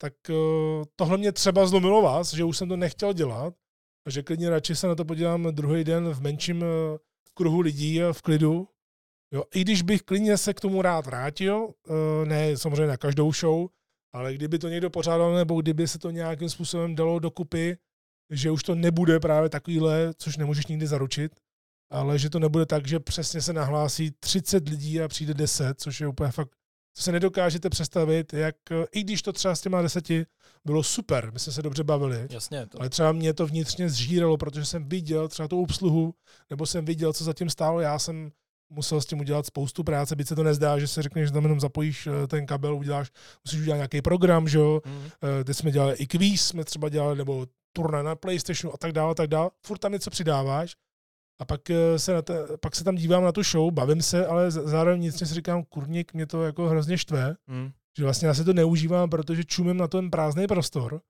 Tak 0.00 0.14
uh, 0.28 0.84
tohle 0.96 1.18
mě 1.18 1.32
třeba 1.32 1.66
zlomilo 1.66 2.02
vás, 2.02 2.34
že 2.34 2.44
už 2.44 2.58
jsem 2.58 2.68
to 2.68 2.76
nechtěl 2.76 3.12
dělat 3.12 3.54
a 4.06 4.10
že 4.10 4.22
klidně 4.22 4.50
radši 4.50 4.76
se 4.76 4.86
na 4.86 4.94
to 4.94 5.04
podívám 5.04 5.42
druhý 5.50 5.84
den 5.84 6.08
v 6.08 6.20
menším 6.20 6.62
uh, 6.62 6.68
kruhu 7.34 7.60
lidí 7.60 8.00
v 8.12 8.22
klidu. 8.22 8.68
Jo, 9.34 9.44
I 9.54 9.60
když 9.60 9.82
bych 9.82 10.02
klidně 10.02 10.38
se 10.38 10.54
k 10.54 10.60
tomu 10.60 10.82
rád 10.82 11.06
vrátil, 11.06 11.74
ne 12.24 12.56
samozřejmě 12.56 12.86
na 12.86 12.96
každou 12.96 13.32
show, 13.32 13.68
ale 14.14 14.34
kdyby 14.34 14.58
to 14.58 14.68
někdo 14.68 14.90
pořádal, 14.90 15.34
nebo 15.34 15.60
kdyby 15.60 15.88
se 15.88 15.98
to 15.98 16.10
nějakým 16.10 16.50
způsobem 16.50 16.94
dalo 16.94 17.18
dokupy, 17.18 17.76
že 18.30 18.50
už 18.50 18.62
to 18.62 18.74
nebude 18.74 19.20
právě 19.20 19.48
takovýhle, 19.48 20.14
což 20.14 20.36
nemůžeš 20.36 20.66
nikdy 20.66 20.86
zaručit, 20.86 21.40
ale 21.90 22.18
že 22.18 22.30
to 22.30 22.38
nebude 22.38 22.66
tak, 22.66 22.88
že 22.88 23.00
přesně 23.00 23.42
se 23.42 23.52
nahlásí 23.52 24.10
30 24.20 24.68
lidí 24.68 25.00
a 25.00 25.08
přijde 25.08 25.34
10, 25.34 25.80
což 25.80 26.00
je 26.00 26.06
úplně 26.06 26.30
fakt, 26.30 26.50
co 26.94 27.02
se 27.02 27.12
nedokážete 27.12 27.70
představit, 27.70 28.32
jak, 28.32 28.56
i 28.92 29.02
když 29.02 29.22
to 29.22 29.32
třeba 29.32 29.54
s 29.54 29.60
těma 29.60 29.82
deseti 29.82 30.26
bylo 30.64 30.82
super, 30.82 31.30
my 31.32 31.38
jsme 31.38 31.52
se 31.52 31.62
dobře 31.62 31.84
bavili, 31.84 32.28
Jasně, 32.30 32.66
to, 32.66 32.80
ale 32.80 32.90
třeba 32.90 33.12
mě 33.12 33.34
to 33.34 33.46
vnitřně 33.46 33.90
zžíralo, 33.90 34.36
protože 34.36 34.64
jsem 34.64 34.88
viděl 34.88 35.28
třeba 35.28 35.48
tu 35.48 35.62
obsluhu, 35.62 36.14
nebo 36.50 36.66
jsem 36.66 36.84
viděl, 36.84 37.12
co 37.12 37.24
zatím 37.24 37.50
stálo, 37.50 37.80
já 37.80 37.98
jsem 37.98 38.30
musel 38.70 39.00
s 39.00 39.06
tím 39.06 39.20
udělat 39.20 39.46
spoustu 39.46 39.84
práce, 39.84 40.16
byť 40.16 40.28
se 40.28 40.36
to 40.36 40.42
nezdá, 40.42 40.78
že 40.78 40.88
se 40.88 41.02
řekne, 41.02 41.26
že 41.26 41.32
tam 41.32 41.42
jenom 41.42 41.60
zapojíš 41.60 42.06
eh, 42.06 42.26
ten 42.26 42.46
kabel, 42.46 42.76
uděláš, 42.76 43.10
musíš 43.44 43.60
udělat 43.60 43.76
nějaký 43.76 44.02
program, 44.02 44.48
že 44.48 44.58
jo. 44.58 44.80
Eh, 45.40 45.44
teď 45.44 45.56
jsme 45.56 45.70
dělali 45.70 45.94
i 45.94 46.06
kvíz, 46.06 46.46
jsme 46.46 46.64
třeba 46.64 46.88
dělali, 46.88 47.16
nebo 47.18 47.46
turné 47.72 48.02
na 48.02 48.16
PlayStationu 48.16 48.74
a 48.74 48.76
tak 48.76 48.92
dále, 48.92 49.10
a 49.10 49.14
tak 49.14 49.26
dále. 49.26 49.50
Furt 49.66 49.78
tam 49.78 49.92
něco 49.92 50.10
přidáváš 50.10 50.76
a 51.40 51.44
pak 51.44 51.70
eh, 51.70 51.98
se, 51.98 52.12
na 52.14 52.22
te, 52.22 52.34
pak 52.60 52.76
se 52.76 52.84
tam 52.84 52.94
dívám 52.94 53.22
na 53.24 53.32
tu 53.32 53.42
show, 53.42 53.70
bavím 53.70 54.02
se, 54.02 54.26
ale 54.26 54.50
zároveň 54.50 55.00
nic 55.00 55.18
si 55.18 55.24
říkám, 55.24 55.64
kurník, 55.64 56.14
mě 56.14 56.26
to 56.26 56.42
jako 56.42 56.68
hrozně 56.68 56.98
štve, 56.98 57.36
Hm. 57.50 57.70
že 57.98 58.04
vlastně 58.04 58.28
já 58.28 58.34
si 58.34 58.44
to 58.44 58.52
neužívám, 58.52 59.10
protože 59.10 59.44
čumím 59.44 59.76
na 59.76 59.88
ten 59.88 60.10
prázdný 60.10 60.46
prostor 60.46 61.00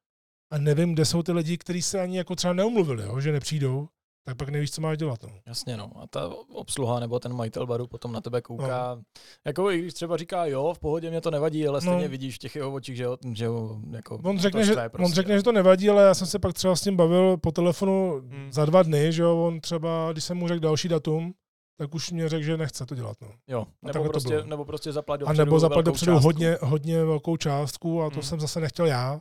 a 0.52 0.58
nevím, 0.58 0.94
kde 0.94 1.04
jsou 1.04 1.22
ty 1.22 1.32
lidi, 1.32 1.58
kteří 1.58 1.82
se 1.82 2.00
ani 2.00 2.16
jako 2.16 2.36
třeba 2.36 2.52
neumluvili, 2.52 3.02
jo, 3.02 3.20
že 3.20 3.32
nepřijdou, 3.32 3.88
tak 4.24 4.36
pak 4.36 4.48
nevíš, 4.48 4.70
co 4.70 4.80
máš 4.80 4.98
dělat. 4.98 5.22
No. 5.22 5.28
Jasně, 5.46 5.76
no. 5.76 5.90
A 5.96 6.06
ta 6.06 6.30
obsluha 6.52 7.00
nebo 7.00 7.18
ten 7.20 7.32
majitel 7.34 7.66
baru 7.66 7.86
potom 7.86 8.12
na 8.12 8.20
tebe 8.20 8.42
kouká. 8.42 8.94
No. 8.94 9.02
Jako 9.46 9.70
i 9.70 9.78
když 9.78 9.94
třeba 9.94 10.16
říká, 10.16 10.46
jo, 10.46 10.72
v 10.76 10.78
pohodě 10.78 11.10
mě 11.10 11.20
to 11.20 11.30
nevadí, 11.30 11.66
ale 11.68 11.80
stejně 11.80 12.02
No. 12.02 12.08
vidíš 12.08 12.34
v 12.34 12.38
těch 12.38 12.56
jeho 12.56 12.72
očích, 12.72 12.96
že, 12.96 13.02
jo, 13.04 13.16
že 13.32 13.44
jo, 13.44 13.78
jako 13.90 14.20
On 14.24 14.38
řekne, 14.38 14.64
že, 14.64 14.72
štve 14.72 14.90
on 14.98 15.12
řekne, 15.12 15.34
no. 15.34 15.38
že 15.38 15.42
to 15.42 15.52
nevadí, 15.52 15.90
ale 15.90 16.02
já 16.02 16.14
jsem 16.14 16.26
se 16.26 16.38
pak 16.38 16.54
třeba 16.54 16.76
s 16.76 16.84
ním 16.84 16.96
bavil 16.96 17.36
po 17.36 17.52
telefonu 17.52 18.20
Hmm. 18.30 18.52
za 18.52 18.64
dva 18.64 18.82
dny, 18.82 19.12
že 19.12 19.22
jo, 19.22 19.44
on 19.46 19.60
třeba, 19.60 20.12
když 20.12 20.24
jsem 20.24 20.36
mu 20.36 20.48
řekl 20.48 20.60
další 20.60 20.88
datum, 20.88 21.34
tak 21.78 21.94
už 21.94 22.10
mě 22.10 22.28
řekl, 22.28 22.42
že 22.44 22.56
nechce 22.56 22.86
to 22.86 22.94
dělat. 22.94 23.16
No. 23.20 23.28
Jo, 23.48 23.66
takhle 23.84 24.02
nebo 24.02 24.04
to 24.04 24.10
prostě, 24.12 24.42
nebo 24.44 24.64
prostě 24.64 24.92
zaplať 24.92 25.20
A 25.20 25.24
dopředu 25.24 25.44
nebo 25.44 25.60
zaplat 25.60 25.84
dopředu 25.84 26.12
částku. 26.12 26.24
hodně, 26.24 26.58
hodně 26.62 27.04
velkou 27.04 27.36
částku 27.36 28.02
a 28.02 28.10
to 28.10 28.14
Hmm. 28.14 28.22
jsem 28.22 28.40
zase 28.40 28.60
nechtěl 28.60 28.86
já, 28.86 29.20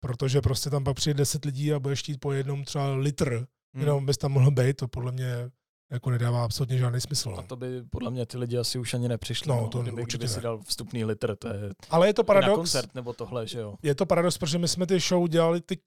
protože 0.00 0.40
prostě 0.40 0.70
tam 0.70 0.84
pak 0.84 0.96
přijde 0.96 1.18
10 1.18 1.44
lidí 1.44 1.72
a 1.72 1.78
budeš 1.80 1.98
chtít 2.00 2.20
po 2.20 2.32
jednom 2.32 2.64
třeba 2.64 2.94
litr, 2.94 3.46
Hm. 3.76 3.80
jenom 3.80 4.06
bys 4.06 4.18
tam 4.18 4.32
mohl 4.32 4.50
být, 4.50 4.76
to 4.76 4.88
podle 4.88 5.12
mě 5.12 5.50
jako 5.92 6.10
nedává 6.10 6.44
absolutně 6.44 6.78
žádný 6.78 7.00
smysl. 7.00 7.30
A 7.30 7.36
No. 7.36 7.42
to 7.42 7.56
by 7.56 7.82
podle 7.90 8.10
mě 8.10 8.26
ty 8.26 8.38
lidi 8.38 8.58
asi 8.58 8.78
už 8.78 8.94
ani 8.94 9.08
nepřišli. 9.08 9.48
No, 9.48 9.60
No, 9.60 9.68
to 9.68 9.82
kdyby, 9.82 10.02
určitě 10.02 10.18
kdyby 10.18 10.28
si 10.34 10.40
dal 10.40 10.60
vstupný 10.62 11.04
litr, 11.04 11.36
to 11.36 11.48
je 11.48 11.54
Ale 11.90 12.06
je 12.06 12.14
to 12.14 12.22
na 12.22 12.26
paradox, 12.26 12.54
koncert 12.56 12.94
nebo 12.94 13.12
tohle, 13.12 13.46
že 13.46 13.58
jo. 13.58 13.74
je 13.82 13.94
to 13.94 14.06
paradox, 14.06 14.38
protože 14.38 14.58
my 14.58 14.68
jsme 14.68 14.86
ty 14.86 14.98
show 15.00 15.28
dělali, 15.28 15.60
ty, 15.60 15.78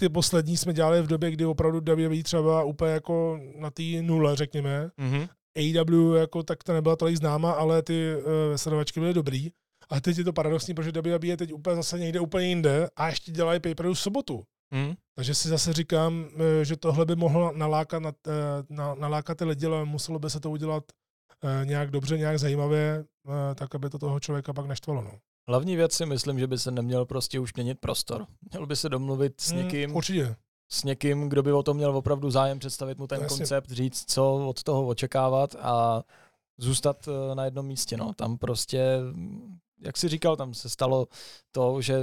ty 0.00 0.08
poslední 0.08 0.56
jsme 0.56 0.72
dělali 0.72 1.02
v 1.02 1.06
době, 1.06 1.30
kdy 1.30 1.44
opravdu 1.44 1.80
WWE 1.94 2.22
třeba 2.22 2.64
úplně 2.64 2.92
jako 2.92 3.40
na 3.58 3.70
té 3.70 3.82
nule, 4.02 4.36
řekněme. 4.36 4.90
Mhm. 4.96 5.26
AEW 5.56 6.16
jako 6.16 6.42
tak 6.42 6.64
to 6.64 6.72
nebyla 6.72 6.96
tolik 6.96 7.16
známa, 7.16 7.52
ale 7.52 7.82
ty 7.82 8.16
uh, 8.16 8.22
sledovačky 8.56 9.00
byly 9.00 9.14
dobrý. 9.14 9.50
A 9.90 10.00
teď 10.00 10.18
je 10.18 10.24
to 10.24 10.32
paradoxní, 10.32 10.74
protože 10.74 10.92
WWE 10.92 11.26
je 11.26 11.36
teď 11.36 11.52
úplně 11.52 11.76
zase 11.76 11.98
někde 11.98 12.20
úplně 12.20 12.46
jinde 12.46 12.88
a 12.96 13.08
ještě 13.08 13.32
dělají 13.32 13.60
pay 13.60 13.74
v 13.74 13.94
sobotu. 13.94 14.44
Hm? 14.74 14.94
Takže 15.14 15.34
si 15.34 15.48
zase 15.48 15.72
říkám, 15.72 16.28
eh, 16.60 16.64
že 16.64 16.76
tohle 16.76 17.06
by 17.06 17.16
mohlo 17.16 17.52
nalákat, 17.52 18.02
na, 18.02 18.12
eh, 18.26 18.32
na, 18.70 18.94
nalákat 18.94 19.38
ty 19.38 19.44
lidi, 19.44 19.66
ale 19.66 19.84
muselo 19.84 20.18
by 20.18 20.30
se 20.30 20.40
to 20.40 20.50
udělat 20.50 20.84
eh, 21.44 21.64
nějak 21.66 21.90
dobře, 21.90 22.18
nějak 22.18 22.38
zajímavě, 22.38 23.04
tak 23.54 23.74
aby 23.74 23.90
to 23.90 23.98
toho 23.98 24.20
člověka 24.20 24.52
pak 24.52 24.66
neštvalo. 24.66 25.02
No. 25.02 25.10
Hlavní 25.48 25.76
věc 25.76 25.92
si 25.92 26.06
myslím, 26.06 26.38
že 26.38 26.46
by 26.46 26.58
se 26.58 26.70
neměl 26.70 27.06
prostě 27.06 27.40
už 27.40 27.54
měnit 27.54 27.78
prostor. 27.80 28.26
Měl 28.52 28.66
by 28.66 28.76
se 28.76 28.88
domluvit 28.88 29.40
s 29.40 29.52
Mm, 29.52 29.58
někým, 29.58 29.96
Určitě. 29.96 30.36
s 30.70 30.84
někým, 30.84 31.28
kdo 31.28 31.42
by 31.42 31.52
o 31.52 31.62
tom 31.62 31.76
měl 31.76 31.96
opravdu 31.96 32.30
zájem, 32.30 32.58
představit 32.58 32.98
mu 32.98 33.06
ten 33.06 33.22
Jasně. 33.22 33.38
koncept, 33.38 33.70
říct, 33.70 34.04
co 34.12 34.46
od 34.48 34.62
toho 34.62 34.86
očekávat 34.86 35.54
a 35.58 36.02
zůstat 36.58 37.08
na 37.34 37.44
jednom 37.44 37.66
místě. 37.66 37.96
No. 37.96 38.12
Tam 38.14 38.38
prostě, 38.38 38.98
jak 39.80 39.96
jsi 39.96 40.08
říkal, 40.08 40.36
tam 40.36 40.54
se 40.54 40.68
stalo 40.68 41.08
to, 41.52 41.80
že 41.82 41.98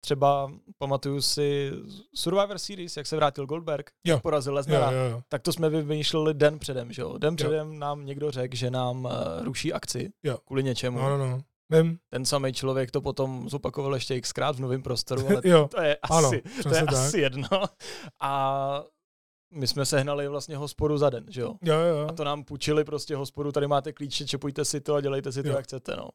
třeba 0.00 0.52
pamatuju 0.78 1.22
si 1.22 1.72
Survivor 2.14 2.58
Series, 2.58 2.96
jak 2.96 3.06
se 3.06 3.16
vrátil 3.16 3.46
Goldberg, 3.46 3.90
Jo. 4.04 4.20
porazil 4.20 4.52
Jo, 4.52 4.54
Lesnara, 4.56 4.90
jo, 4.92 5.04
jo. 5.10 5.22
tak 5.28 5.42
to 5.42 5.52
jsme 5.52 5.70
vymýšleli 5.70 6.34
den 6.34 6.58
předem, 6.58 6.92
že 6.92 7.02
jo? 7.02 7.18
Den 7.18 7.32
Jo. 7.32 7.36
předem 7.36 7.78
nám 7.78 8.06
někdo 8.06 8.30
řekl, 8.30 8.56
že 8.56 8.70
nám 8.70 9.04
uh, 9.04 9.10
ruší 9.44 9.72
akci 9.72 10.10
Jo. 10.22 10.38
kvůli 10.46 10.62
něčemu. 10.64 10.98
No, 10.98 11.18
no, 11.18 11.26
no. 11.30 11.40
Vím. 11.70 11.98
Ten 12.10 12.24
samý 12.24 12.52
člověk 12.52 12.90
to 12.90 13.00
potom 13.00 13.48
zopakoval 13.48 13.94
ještě 13.94 14.20
xkrát 14.20 14.56
v 14.56 14.60
novém 14.60 14.82
prostoru, 14.82 15.26
ale 15.26 15.40
jo, 15.44 15.68
to 15.68 15.80
je 15.82 15.96
ano, 16.10 16.28
asi, 16.28 16.42
to 16.62 16.68
je 16.74 16.84
tak. 16.84 16.92
asi 16.92 17.20
jedno. 17.20 17.48
A 18.22 18.84
my 19.54 19.66
jsme 19.66 19.86
sehnali 19.86 20.28
vlastně 20.28 20.56
hospodu 20.56 20.98
za 20.98 21.10
den, 21.10 21.24
že 21.28 21.40
jo? 21.40 21.54
Jo, 21.62 21.74
jo. 21.80 22.06
A 22.08 22.12
to 22.12 22.24
nám 22.24 22.44
půjčili 22.44 22.84
prostě 22.84 23.16
hospodu, 23.16 23.52
tady 23.52 23.66
máte 23.66 23.92
klíče, 23.92 24.26
čepujte 24.26 24.64
si 24.64 24.80
to 24.80 24.94
a 24.94 25.00
dělejte 25.00 25.32
si 25.32 25.42
to, 25.42 25.48
Jo. 25.48 25.54
jak 25.56 25.64
chcete, 25.64 25.96
no. 25.96 26.08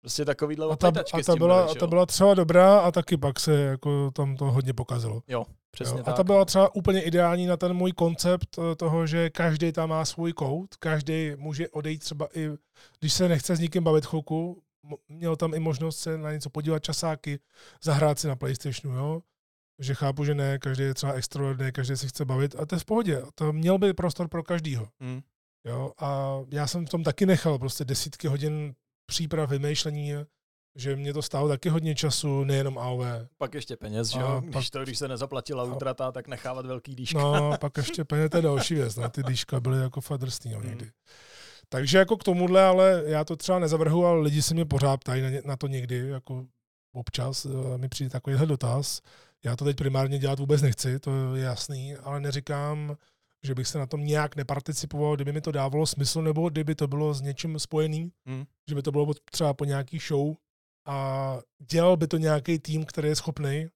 Prostě 0.00 0.24
takovýhle 0.24 0.66
A 0.66 0.76
ta, 0.76 0.88
a 0.88 1.22
ta, 1.26 1.36
byla, 1.36 1.62
byly, 1.62 1.76
a 1.76 1.80
ta 1.80 1.86
byla 1.86 2.06
třeba 2.06 2.34
dobrá 2.34 2.78
a 2.78 2.92
taky 2.92 3.16
pak 3.16 3.40
se 3.40 3.60
jako 3.60 4.10
tam 4.10 4.36
to 4.36 4.44
hodně 4.44 4.72
pokazilo. 4.72 5.22
Jo, 5.28 5.44
Přesně 5.70 5.98
Jo, 5.98 6.04
tak. 6.04 6.14
a 6.14 6.16
ta 6.16 6.24
byla 6.24 6.44
třeba 6.44 6.74
úplně 6.74 7.02
ideální 7.02 7.46
na 7.46 7.56
ten 7.56 7.74
můj 7.74 7.92
koncept 7.92 8.58
eh, 8.58 8.74
toho, 8.76 9.06
že 9.06 9.30
každý 9.30 9.72
tam 9.72 9.88
má 9.88 10.04
svůj 10.04 10.32
kout, 10.32 10.76
každý 10.76 11.32
může 11.36 11.68
odejít 11.68 11.98
třeba 11.98 12.28
i, 12.34 12.50
když 13.00 13.12
se 13.12 13.28
nechce 13.28 13.56
s 13.56 13.60
nikým 13.60 13.82
bavit 13.82 14.06
chvilku, 14.06 14.62
měl 15.08 15.36
tam 15.36 15.54
i 15.54 15.58
možnost 15.58 15.98
se 15.98 16.18
na 16.18 16.32
něco 16.32 16.50
podívat 16.50 16.78
časáky, 16.78 17.38
zahrát 17.82 18.18
si 18.18 18.28
na 18.28 18.36
Playstationu, 18.36 18.96
jo. 18.96 19.22
Že 19.80 19.94
chápu, 19.94 20.24
že 20.24 20.34
ne, 20.34 20.58
každý 20.58 20.84
je 20.84 20.94
třeba 20.94 21.12
extrovert, 21.12 21.58
ne, 21.58 21.72
každý 21.72 21.96
si 21.96 22.08
chce 22.08 22.24
bavit 22.24 22.56
a 22.58 22.66
to 22.66 22.74
je 22.74 22.78
v 22.78 22.84
pohodě. 22.84 23.22
To 23.34 23.52
měl 23.52 23.78
by 23.78 23.94
prostor 23.94 24.28
pro 24.28 24.42
každýho. 24.42 24.88
Hm. 25.02 25.20
Jo, 25.64 25.92
a 25.98 26.38
já 26.50 26.66
jsem 26.66 26.86
v 26.86 26.90
tom 26.90 27.04
taky 27.04 27.26
nechal 27.26 27.58
prostě 27.58 27.84
desítky 27.84 28.28
hodin 28.28 28.74
příprav, 29.12 29.50
vymýšlení, 29.50 30.12
že 30.76 30.96
mě 30.96 31.12
to 31.12 31.22
stálo 31.22 31.48
taky 31.48 31.68
hodně 31.68 31.94
času, 31.94 32.44
nejenom 32.44 32.78
AOV. 32.78 33.00
Pak 33.38 33.54
ještě 33.54 33.76
peněz, 33.76 34.08
že 34.08 34.20
jo? 34.20 34.42
pak- 34.44 34.54
Když, 34.54 34.70
to, 34.70 34.82
když 34.82 34.98
se 34.98 35.08
nezaplatila 35.08 35.64
útrata, 35.64 36.12
tak 36.12 36.28
nechávat 36.28 36.66
velký 36.66 36.94
dýška. 36.94 37.18
No, 37.18 37.52
pak 37.60 37.76
ještě 37.76 38.04
peněz, 38.04 38.30
to 38.30 38.36
je 38.36 38.42
další 38.42 38.74
věc, 38.74 38.96
no, 38.96 39.08
ty 39.10 39.22
dýška 39.22 39.60
byly 39.60 39.80
jako 39.80 40.00
fakt 40.00 40.20
drsný 40.20 40.52
no, 40.52 40.58
Hmm. 40.58 40.68
někdy. 40.68 40.90
Takže 41.68 41.98
jako 41.98 42.16
k 42.16 42.24
tomuhle, 42.24 42.64
ale 42.64 43.02
já 43.06 43.24
to 43.24 43.36
třeba 43.36 43.58
nezavrhu, 43.58 44.06
ale 44.06 44.20
lidi 44.20 44.42
se 44.42 44.54
mě 44.54 44.64
pořád 44.64 44.96
ptají 44.96 45.22
na, 45.22 45.30
ně- 45.30 45.42
na 45.44 45.56
to 45.56 45.66
někdy, 45.66 46.08
jako 46.08 46.46
občas 46.92 47.46
mi 47.76 47.88
přijde 47.88 48.10
takovýhle 48.10 48.46
dotaz. 48.46 49.00
Já 49.44 49.56
to 49.56 49.64
teď 49.64 49.76
primárně 49.76 50.18
dělat 50.18 50.38
vůbec 50.38 50.62
nechci, 50.62 50.98
to 51.00 51.34
je 51.36 51.44
jasný, 51.44 51.96
ale 51.96 52.20
neříkám, 52.20 52.96
že 53.46 53.54
bych 53.54 53.66
se 53.68 53.78
na 53.78 53.86
tom 53.86 54.04
nějak 54.04 54.36
neparticipoval, 54.36 55.16
kdyby 55.16 55.32
mi 55.32 55.40
to 55.40 55.52
dávalo 55.52 55.86
smysl, 55.86 56.22
nebo 56.22 56.48
kdyby 56.48 56.74
to 56.74 56.86
bylo 56.88 57.14
s 57.14 57.20
něčím 57.20 57.58
spojený, 57.58 58.12
Hm. 58.28 58.44
že 58.68 58.74
by 58.74 58.82
to 58.82 58.92
bylo 58.92 59.14
třeba 59.30 59.54
po 59.54 59.64
nějaký 59.64 59.98
show 59.98 60.34
a 60.86 61.38
dělal 61.70 61.96
by 61.96 62.06
to 62.08 62.16
nějaký 62.16 62.58
tým, 62.58 62.84
který 62.84 63.08
je 63.08 63.16
schopný 63.16 63.66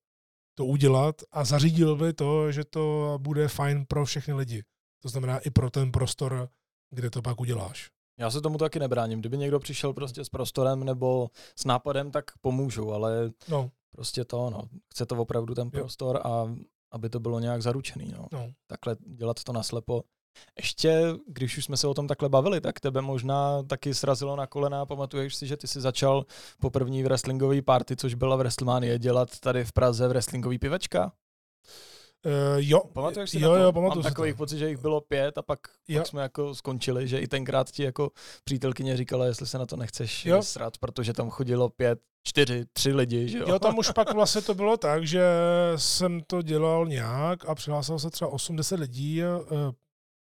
to 0.55 0.65
udělat 0.67 1.23
a 1.33 1.45
zařídil 1.45 1.97
by 1.97 2.13
to, 2.13 2.53
že 2.53 2.65
to 2.65 3.19
bude 3.23 3.49
fajn 3.49 3.85
pro 3.89 4.05
všechny 4.05 4.35
lidi. 4.35 4.63
To 5.03 5.09
znamená 5.09 5.39
i 5.39 5.51
pro 5.51 5.71
ten 5.71 5.93
prostor, 5.93 6.49
kde 6.91 7.11
to 7.11 7.23
pak 7.23 7.41
uděláš. 7.41 7.91
Já 8.19 8.31
se 8.31 8.41
tomu 8.41 8.59
taky 8.59 8.79
nebráním. 8.79 9.21
Kdyby 9.21 9.39
někdo 9.39 9.61
přišel 9.61 9.93
prostě 9.93 10.25
s 10.25 10.29
prostorem 10.29 10.85
nebo 10.85 11.31
s 11.59 11.65
nápadem, 11.65 12.11
tak 12.11 12.25
pomůžu, 12.41 12.93
ale 12.93 13.31
No, 13.49 13.71
prostě 13.93 14.25
to, 14.25 14.51
no. 14.51 14.63
Chce 14.93 15.07
to 15.07 15.17
opravdu 15.17 15.55
ten 15.55 15.65
Jo. 15.75 15.81
prostor 15.81 16.21
a 16.25 16.55
aby 16.93 17.09
to 17.09 17.21
bylo 17.21 17.41
nějak 17.41 17.63
zaručený, 17.63 18.13
no. 18.19 18.27
no. 18.33 18.49
Takhle 18.67 18.97
dělat 19.07 19.45
to 19.45 19.53
naslepo. 19.53 20.03
Ještě, 20.59 21.03
když 21.27 21.59
už 21.59 21.65
jsme 21.65 21.77
se 21.77 21.87
o 21.87 21.95
tom 21.95 22.09
takhle 22.09 22.29
bavili, 22.29 22.61
tak 22.61 22.81
tebe 22.81 23.01
možná 23.03 23.63
taky 23.63 23.95
srazilo 23.95 24.37
na 24.37 24.47
kolena. 24.47 24.87
Pamatuješ 24.87 25.35
si, 25.35 25.47
že 25.47 25.57
ty 25.57 25.67
jsi 25.67 25.81
začal 25.81 26.25
po 26.61 26.71
první 26.71 27.03
wrestlingové 27.03 27.63
party, 27.63 27.97
což 27.97 28.15
byla 28.15 28.37
v 28.37 28.39
WrestleMania, 28.39 28.97
dělat 28.99 29.41
tady 29.41 29.65
v 29.65 29.73
Praze 29.73 30.09
wrestlingový 30.09 30.59
pivečka? 30.59 31.13
Uh, 32.27 32.33
jo, 32.59 32.81
Pamatuješ 32.93 33.31
si 33.31 33.41
jo, 33.41 33.51
na 33.53 33.57
to? 33.59 33.63
jo, 33.63 33.73
pamatuju 33.73 33.97
Mám 33.99 34.03
si 34.03 34.09
takový 34.11 34.31
to. 34.33 34.37
pocit, 34.37 34.59
že 34.59 34.69
jich 34.69 34.79
bylo 34.79 35.01
pět 35.01 35.39
a 35.39 35.43
pak, 35.43 35.59
Jo. 35.89 36.01
pak 36.01 36.07
jsme 36.07 36.23
jako 36.23 36.55
skončili, 36.55 37.09
že 37.09 37.19
i 37.19 37.27
tenkrát 37.29 37.71
ti 37.71 37.83
jako 37.83 38.11
přítelkyně 38.45 38.97
říkala, 38.97 39.27
jestli 39.27 39.47
se 39.47 39.59
na 39.59 39.67
to 39.67 39.77
nechceš 39.77 40.27
Jo. 40.27 40.43
srat, 40.43 40.79
protože 40.79 41.13
tam 41.13 41.31
chodilo 41.31 41.69
pět, 41.69 42.01
čtyři, 42.25 42.65
tři 42.73 42.93
lidi, 42.93 43.29
že 43.29 43.39
jo? 43.39 43.45
Jo, 43.49 43.59
tam 43.59 43.79
už 43.79 43.91
pak 43.91 44.15
vlastně 44.15 44.43
to 44.43 44.55
bylo 44.55 44.77
tak, 44.77 45.07
že 45.07 45.23
jsem 45.77 46.21
to 46.27 46.43
dělal 46.43 46.87
nějak 46.87 47.49
a 47.49 47.55
přihlásilo 47.55 47.99
se 47.99 48.11
třeba 48.11 48.31
80 48.33 48.77
lidí. 48.81 49.23
eh, 49.23 49.27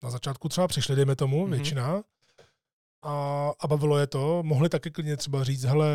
Na 0.02 0.10
začátku 0.10 0.48
třeba 0.48 0.68
přišli, 0.68 0.96
dejme 0.96 1.16
tomu, 1.16 1.42
Mhm. 1.42 1.50
většina. 1.50 2.02
A, 3.04 3.50
a 3.60 3.66
bavilo 3.66 3.98
je 3.98 4.06
to. 4.06 4.42
Mohli 4.42 4.68
taky 4.68 4.90
klidně 4.90 5.16
třeba 5.16 5.44
říct, 5.44 5.64
hele, 5.64 5.86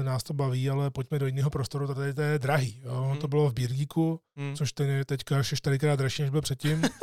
eh, 0.00 0.04
nás 0.04 0.22
to 0.22 0.34
baví, 0.34 0.70
ale 0.70 0.90
pojďme 0.90 1.18
do 1.18 1.26
jiného 1.26 1.50
prostoru, 1.50 1.86
to 1.86 1.94
tady 1.94 2.14
to 2.14 2.22
je 2.22 2.38
drahý. 2.38 2.80
Jo. 2.84 3.06
Mhm. 3.10 3.18
To 3.18 3.28
bylo 3.28 3.50
v 3.50 3.52
Bírgíku, 3.54 4.20
Hm. 4.36 4.56
což 4.56 4.72
ten 4.72 4.90
je 4.90 5.04
teďka 5.04 5.36
ještě 5.38 5.56
čtyřikrát 5.56 5.96
dražší, 5.96 6.22
než 6.22 6.30
byl 6.30 6.40
předtím. 6.42 6.82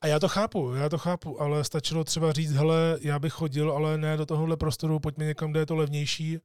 A 0.00 0.06
já 0.06 0.18
to 0.20 0.28
chápu, 0.28 0.74
já 0.74 0.88
to 0.88 0.98
chápu, 0.98 1.40
ale 1.42 1.64
stačilo 1.64 2.04
třeba 2.04 2.32
říct, 2.32 2.52
hele, 2.52 2.98
já 3.00 3.18
bych 3.18 3.32
chodil, 3.32 3.72
ale 3.72 3.98
ne 3.98 4.16
do 4.16 4.26
tohohle 4.26 4.56
prostoru, 4.56 4.98
pojďme 5.00 5.24
někam, 5.24 5.50
kde 5.50 5.60
je 5.60 5.66
to 5.66 5.74
levnější. 5.76 6.38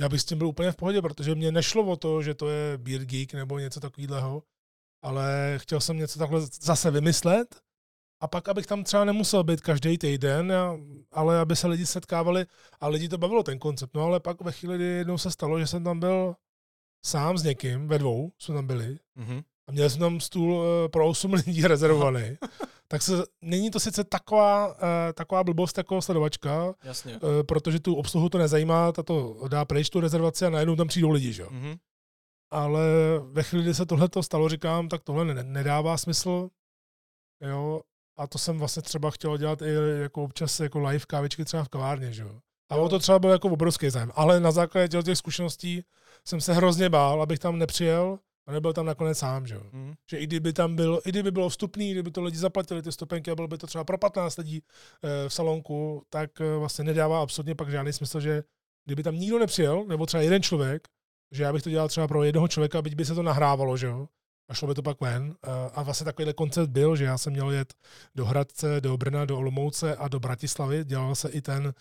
Já 0.00 0.08
bych 0.08 0.20
s 0.20 0.24
tím 0.24 0.38
byl 0.38 0.46
úplně 0.46 0.72
v 0.72 0.76
pohodě, 0.76 1.02
protože 1.02 1.34
mě 1.34 1.52
nešlo 1.52 1.86
o 1.86 1.96
to, 1.96 2.22
že 2.22 2.34
to 2.34 2.48
je 2.48 2.78
Beer 2.78 3.04
Geek 3.04 3.34
nebo 3.34 3.58
něco 3.58 3.80
takového, 3.80 4.42
ale 5.02 5.54
chtěl 5.56 5.80
jsem 5.80 5.96
něco 5.96 6.18
takhle 6.18 6.40
zase 6.60 6.90
vymyslet 6.90 7.60
a 8.20 8.28
pak, 8.28 8.48
abych 8.48 8.66
tam 8.66 8.84
třeba 8.84 9.04
nemusel 9.04 9.44
být 9.44 9.60
každý 9.60 9.98
týden, 9.98 10.52
ale 11.12 11.38
aby 11.40 11.56
se 11.56 11.66
lidi 11.66 11.86
setkávali 11.86 12.46
a 12.80 12.88
lidi 12.88 13.08
to 13.08 13.18
bavilo 13.18 13.42
ten 13.42 13.58
koncept. 13.58 13.94
No 13.94 14.02
ale 14.02 14.20
pak 14.20 14.40
ve 14.40 14.52
chvíli, 14.52 14.76
kdy 14.76 14.84
jednou 14.84 15.18
se 15.18 15.30
stalo, 15.30 15.60
že 15.60 15.66
jsem 15.66 15.84
tam 15.84 16.00
byl 16.00 16.34
sám 17.06 17.38
s 17.38 17.42
někým, 17.42 17.88
ve 17.88 17.98
dvou 17.98 18.32
jsme 18.38 18.54
tam 18.54 18.66
byli, 18.66 18.98
Mhm. 19.14 19.42
A 19.70 19.72
měli 19.72 19.90
jsme 19.90 20.00
tam 20.00 20.20
stůl 20.20 20.62
eh, 20.64 20.88
pro 20.88 21.08
8 21.08 21.32
lidí 21.46 21.62
rezervovaný, 21.66 22.36
tak 22.88 23.02
se, 23.02 23.12
není 23.42 23.70
to 23.70 23.80
sice 23.80 24.04
taková, 24.04 24.76
eh, 24.82 25.12
taková 25.12 25.44
blbost 25.44 25.78
jako 25.78 26.02
sledovačka, 26.02 26.74
Jasně. 26.84 27.14
eh, 27.16 27.42
protože 27.44 27.80
tu 27.80 27.94
obsluhu 27.94 28.28
to 28.28 28.38
nezajímá, 28.38 28.92
ta 28.92 29.02
to 29.02 29.48
dá 29.48 29.64
pryč 29.64 29.90
tu 29.90 30.00
rezervaci 30.00 30.46
a 30.46 30.50
najednou 30.50 30.76
tam 30.76 30.88
přijdou 30.88 31.10
lidi, 31.10 31.32
že? 31.32 31.42
jo. 31.42 31.48
Mhm. 31.50 31.74
Ale 32.52 32.80
ve 33.32 33.42
chvíli, 33.42 33.64
kdy 33.64 33.74
se 33.74 33.86
tohle 33.86 34.08
to 34.08 34.22
stalo, 34.22 34.48
říkám, 34.48 34.88
tak 34.88 35.02
tohle 35.04 35.24
ne- 35.24 35.44
nedává 35.44 35.96
smysl, 35.96 36.48
jo, 37.40 37.80
a 38.18 38.26
to 38.26 38.38
jsem 38.38 38.58
vlastně 38.58 38.82
třeba 38.82 39.10
chtěl 39.10 39.36
dělat 39.38 39.62
i 39.62 39.74
jako 40.00 40.22
občas 40.24 40.60
jako 40.60 40.78
live 40.78 41.04
kávičky 41.06 41.44
třeba 41.44 41.64
v 41.64 41.68
kavárně, 41.68 42.12
že 42.12 42.22
jo. 42.22 42.40
A 42.70 42.76
o 42.76 42.88
to 42.88 42.98
třeba 42.98 43.18
byl 43.18 43.30
jako 43.30 43.48
obrovský 43.48 43.90
zájem. 43.90 44.12
Ale 44.14 44.40
na 44.40 44.50
základě 44.50 45.02
těch 45.02 45.18
zkušeností 45.18 45.84
jsem 46.24 46.40
se 46.40 46.52
hrozně 46.52 46.88
bál, 46.88 47.22
abych 47.22 47.38
tam 47.38 47.58
nepřijel 47.58 48.18
a 48.50 48.52
nebyl 48.52 48.72
tam 48.72 48.86
nakonec 48.86 49.18
sám, 49.18 49.46
že 49.46 49.54
jo 49.54 49.62
Mhm. 49.72 49.94
že 50.10 50.18
i 50.18 50.26
kdyby 50.26 50.52
tam 50.52 50.76
byl, 50.76 51.00
i 51.04 51.08
kdyby 51.08 51.30
bylo 51.30 51.48
vstupný, 51.48 51.92
kdyby 51.92 52.10
to 52.10 52.22
lidi 52.22 52.38
zaplatili 52.38 52.82
ty 52.82 52.92
stupenky 52.92 53.30
a 53.30 53.34
bylo 53.34 53.48
by 53.48 53.58
to 53.58 53.66
třeba 53.66 53.84
pro 53.84 53.98
15 53.98 54.36
lidí 54.38 54.62
eh, 55.04 55.28
v 55.28 55.34
salonku, 55.34 56.02
tak 56.10 56.40
eh, 56.40 56.56
vlastně 56.56 56.84
nedává 56.84 57.22
absolutně 57.22 57.54
pak 57.54 57.70
žádný 57.70 57.92
smysl, 57.92 58.20
že 58.20 58.42
kdyby 58.84 59.02
tam 59.02 59.14
nikdo 59.14 59.38
nepřijel, 59.38 59.84
nebo 59.88 60.06
třeba 60.06 60.22
jeden 60.22 60.42
člověk, 60.42 60.88
že 61.32 61.42
já 61.42 61.52
bych 61.52 61.62
to 61.62 61.70
dělal 61.70 61.88
třeba 61.88 62.08
pro 62.08 62.24
jednoho 62.24 62.48
člověka, 62.48 62.82
byť 62.82 62.94
by 62.94 63.04
se 63.04 63.14
to 63.14 63.22
nahrávalo, 63.22 63.76
že 63.76 63.86
jo, 63.86 64.08
a 64.50 64.54
šlo 64.54 64.68
by 64.68 64.74
to 64.74 64.82
pak 64.82 65.00
ven. 65.00 65.34
Eh, 65.46 65.70
A 65.74 65.82
vlastně 65.82 66.04
takovýhle 66.04 66.32
koncept 66.32 66.70
byl, 66.70 66.96
že 66.96 67.04
já 67.04 67.18
jsem 67.18 67.32
měl 67.32 67.50
jet 67.50 67.74
do 68.14 68.24
Hradce, 68.26 68.80
do 68.80 68.96
Brna, 68.96 69.24
do 69.24 69.38
Olomouce 69.38 69.96
a 69.96 70.08
do 70.08 70.20
Bratislavy. 70.20 70.84
Dělal 70.84 71.14
se 71.14 71.28
i 71.28 71.40
ten, 71.40 71.74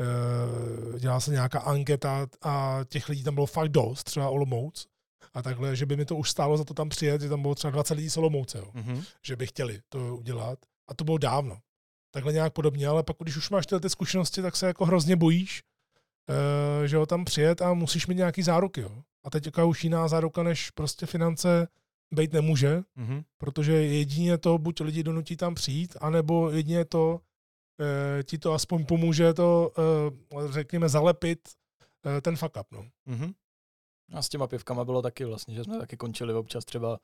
eh, 0.00 0.98
dělala 0.98 1.20
se 1.20 1.30
nějaká 1.30 1.58
anketa 1.60 2.26
a 2.42 2.80
těch 2.88 3.08
lidí 3.08 3.22
tam 3.24 3.34
bylo 3.34 3.46
fakt 3.46 3.68
dost, 3.68 4.04
třeba 4.04 4.28
Olomouc. 4.28 4.86
A 5.34 5.42
takhle, 5.42 5.76
že 5.76 5.86
by 5.86 5.96
mi 5.96 6.04
to 6.04 6.16
už 6.16 6.30
stálo 6.30 6.56
za 6.56 6.64
to 6.64 6.74
tam 6.74 6.88
přijet, 6.88 7.20
že 7.20 7.28
tam 7.28 7.42
bylo 7.42 7.54
třeba 7.54 7.70
20 7.70 7.94
lidí 7.94 8.10
z 8.10 8.16
Olomouce, 8.16 8.58
jo, 8.58 8.70
Mhm. 8.74 9.02
že 9.26 9.36
by 9.36 9.46
chtěli 9.46 9.80
to 9.88 10.16
udělat. 10.16 10.58
A 10.88 10.94
to 10.94 11.04
bylo 11.04 11.18
dávno. 11.18 11.58
Takhle 12.10 12.32
nějak 12.32 12.52
podobně, 12.52 12.88
ale 12.88 13.02
pak, 13.02 13.16
když 13.20 13.36
už 13.36 13.50
máš 13.50 13.66
tyhle 13.66 13.80
ty 13.80 13.90
zkušenosti, 13.90 14.42
tak 14.42 14.56
se 14.56 14.66
jako 14.66 14.84
hrozně 14.84 15.16
bojíš, 15.16 15.62
eh, 16.84 16.88
že 16.88 16.96
ho 16.96 17.06
tam 17.06 17.24
přijet 17.24 17.62
a 17.62 17.74
musíš 17.74 18.06
mít 18.06 18.14
nějaký 18.14 18.42
záruky. 18.42 18.80
Jo. 18.80 19.02
A 19.24 19.30
teď 19.30 19.46
jaká 19.46 19.64
už 19.64 19.84
jiná 19.84 20.08
záruka, 20.08 20.42
než 20.42 20.70
prostě 20.70 21.06
finance 21.06 21.68
být 22.10 22.32
nemůže, 22.32 22.82
Mhm. 22.96 23.22
protože 23.38 23.72
jedině 23.72 24.38
to 24.38 24.58
buď 24.58 24.80
lidi 24.80 25.02
donutí 25.02 25.36
tam 25.36 25.54
přijít, 25.54 25.96
anebo 26.00 26.50
jedině 26.50 26.84
to 26.84 27.20
eh, 27.80 28.22
ti 28.22 28.38
to 28.38 28.52
aspoň 28.52 28.84
pomůže 28.86 29.34
to, 29.34 29.72
eh, 29.78 30.52
řekněme, 30.52 30.88
zalepit 30.88 31.38
eh, 32.06 32.20
ten 32.20 32.36
fuck 32.36 32.56
up. 32.60 32.66
No. 32.72 32.84
Mhm. 33.06 33.32
A 34.12 34.22
s 34.22 34.28
těma 34.28 34.46
pivkama 34.46 34.84
bylo 34.84 35.02
taky 35.02 35.24
vlastně, 35.24 35.54
že 35.54 35.64
jsme 35.64 35.78
taky 35.78 35.96
končili 35.96 36.34
občas 36.34 36.64
třeba 36.64 36.98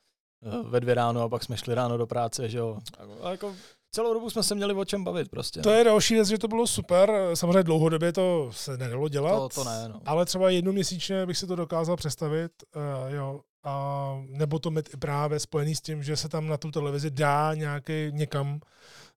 eh, 0.45 0.69
ve 0.69 0.79
dvě 0.79 0.95
ráno 0.95 1.21
a 1.21 1.29
pak 1.29 1.43
jsme 1.43 1.57
šli 1.57 1.75
ráno 1.75 1.97
do 1.97 2.07
práce, 2.07 2.49
že 2.49 2.57
jo. 2.57 2.79
A 3.21 3.31
jako 3.31 3.55
celou 3.91 4.13
dobu 4.13 4.29
jsme 4.29 4.43
se 4.43 4.55
měli 4.55 4.73
o 4.73 4.85
čem 4.85 5.03
bavit 5.03 5.29
prostě. 5.29 5.61
To 5.61 5.69
je 5.69 5.83
další 5.83 6.13
věc, 6.13 6.27
že 6.27 6.37
to 6.37 6.47
bylo 6.47 6.67
super. 6.67 7.11
Samozřejmě 7.33 7.63
dlouhodobě 7.63 8.13
to 8.13 8.49
se 8.51 8.77
nedalo 8.77 9.09
dělat. 9.09 9.53
to, 9.53 9.63
to 9.63 9.69
ne, 9.69 9.89
no. 9.89 10.01
Ale 10.05 10.25
třeba 10.25 10.49
jednou 10.49 10.71
měsíčně 10.71 11.25
bych 11.25 11.37
si 11.37 11.47
to 11.47 11.55
dokázal 11.55 11.95
představit, 11.95 12.51
uh, 12.75 13.13
jo. 13.13 13.41
A 13.65 14.17
nebo 14.27 14.59
to 14.59 14.71
mít 14.71 14.89
i 14.93 14.97
právě 14.97 15.39
spojený 15.39 15.75
s 15.75 15.81
tím, 15.81 16.03
že 16.03 16.17
se 16.17 16.29
tam 16.29 16.47
na 16.47 16.57
tu 16.57 16.71
televizi 16.71 17.11
dá 17.11 17.53
nějaký, 17.53 18.11
někam 18.11 18.59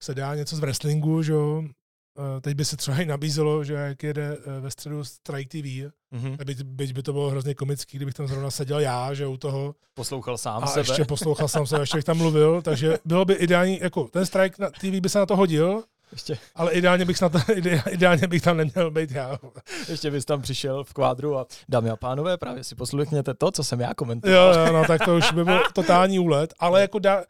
se 0.01 0.15
dá 0.15 0.35
něco 0.35 0.55
z 0.55 0.59
wrestlingu, 0.59 1.23
že 1.23 1.33
jo. 1.33 1.63
Uh, 2.17 2.41
teď 2.41 2.55
by 2.55 2.65
se 2.65 2.77
třeba 2.77 2.97
i 3.01 3.05
nabízelo, 3.05 3.63
že 3.63 3.73
jak 3.73 4.03
jede 4.03 4.37
uh, 4.37 4.53
ve 4.63 4.71
středu 4.71 5.03
Strike 5.03 5.61
TV, 5.61 5.91
Mhm. 6.11 6.37
byť, 6.45 6.61
byť 6.63 6.93
by 6.93 7.03
to 7.03 7.13
bylo 7.13 7.29
hrozně 7.29 7.53
komický, 7.55 7.97
kdybych 7.97 8.13
tam 8.13 8.27
zrovna 8.27 8.51
seděl 8.51 8.79
já, 8.79 9.13
že 9.13 9.27
u 9.27 9.37
toho, 9.37 9.75
Poslouchal 9.93 10.37
sám 10.37 10.63
a 10.63 10.67
sebe. 10.67 10.79
ještě 10.89 11.05
poslouchal 11.05 11.47
jsem 11.47 11.67
se, 11.67 11.79
ještě 11.79 11.97
bych 11.97 12.03
tam 12.05 12.17
mluvil, 12.17 12.61
takže 12.65 12.97
bylo 13.05 13.25
by 13.25 13.33
ideální, 13.33 13.79
jako 13.81 14.03
ten 14.03 14.25
Strike 14.25 14.55
na 14.63 14.69
TV 14.69 14.83
by 15.01 15.09
se 15.09 15.19
na 15.19 15.25
to 15.25 15.35
hodil, 15.35 15.83
ještě, 16.11 16.37
ale 16.55 16.71
ideálně 16.71 17.05
bych, 17.05 17.17
ide- 17.53 17.81
ideálně 17.89 18.27
bych 18.27 18.41
tam 18.41 18.57
neměl 18.57 18.91
být 18.91 19.11
já. 19.11 19.39
ještě 19.89 20.11
bys 20.11 20.25
tam 20.25 20.41
přišel 20.41 20.83
v 20.83 20.93
kvádru 20.93 21.37
a 21.37 21.45
dámy 21.69 21.89
a 21.89 21.95
pánové, 21.95 22.37
právě 22.37 22.63
si 22.63 22.75
poslechněte 22.75 23.33
to, 23.33 23.51
co 23.51 23.63
jsem 23.63 23.79
já 23.79 23.93
komentoval. 23.93 24.53
Jo, 24.55 24.65
jo, 24.65 24.73
no 24.73 24.83
tak 24.87 25.05
to 25.05 25.15
už 25.17 25.31
by 25.31 25.43
byl 25.45 25.59
totální 25.73 26.19
úlet, 26.19 26.53
ale 26.59 26.81
jako 26.81 26.99
da, 26.99 27.23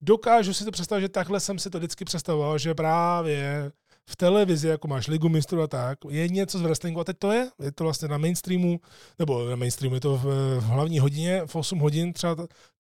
dokážu 0.00 0.54
si 0.54 0.64
to 0.64 0.70
představit, 0.70 1.02
že 1.02 1.08
takhle 1.08 1.40
jsem 1.40 1.58
si 1.58 1.70
to 1.70 1.78
vždycky 1.78 2.04
představoval, 2.04 2.58
že 2.58 2.74
právě 2.74 3.72
v 4.10 4.16
televizi, 4.16 4.68
jako 4.68 4.88
máš 4.88 5.08
Ligu 5.08 5.28
mistrů 5.28 5.62
a 5.62 5.66
tak, 5.66 5.98
je 6.08 6.28
něco 6.28 6.58
z 6.58 6.62
wrestlingu. 6.62 7.00
A 7.00 7.04
teď 7.04 7.18
to 7.18 7.32
je, 7.32 7.50
je 7.62 7.72
to 7.72 7.84
vlastně 7.84 8.08
na 8.08 8.18
mainstreamu, 8.18 8.80
nebo 9.18 9.48
na 9.48 9.56
mainstreamu, 9.56 9.94
je 9.94 10.00
to 10.00 10.16
v, 10.16 10.24
v 10.60 10.62
hlavní 10.62 10.98
hodině, 10.98 11.42
v 11.46 11.56
8 11.56 11.78
hodin 11.78 12.12
třeba, 12.12 12.34
t- 12.34 12.46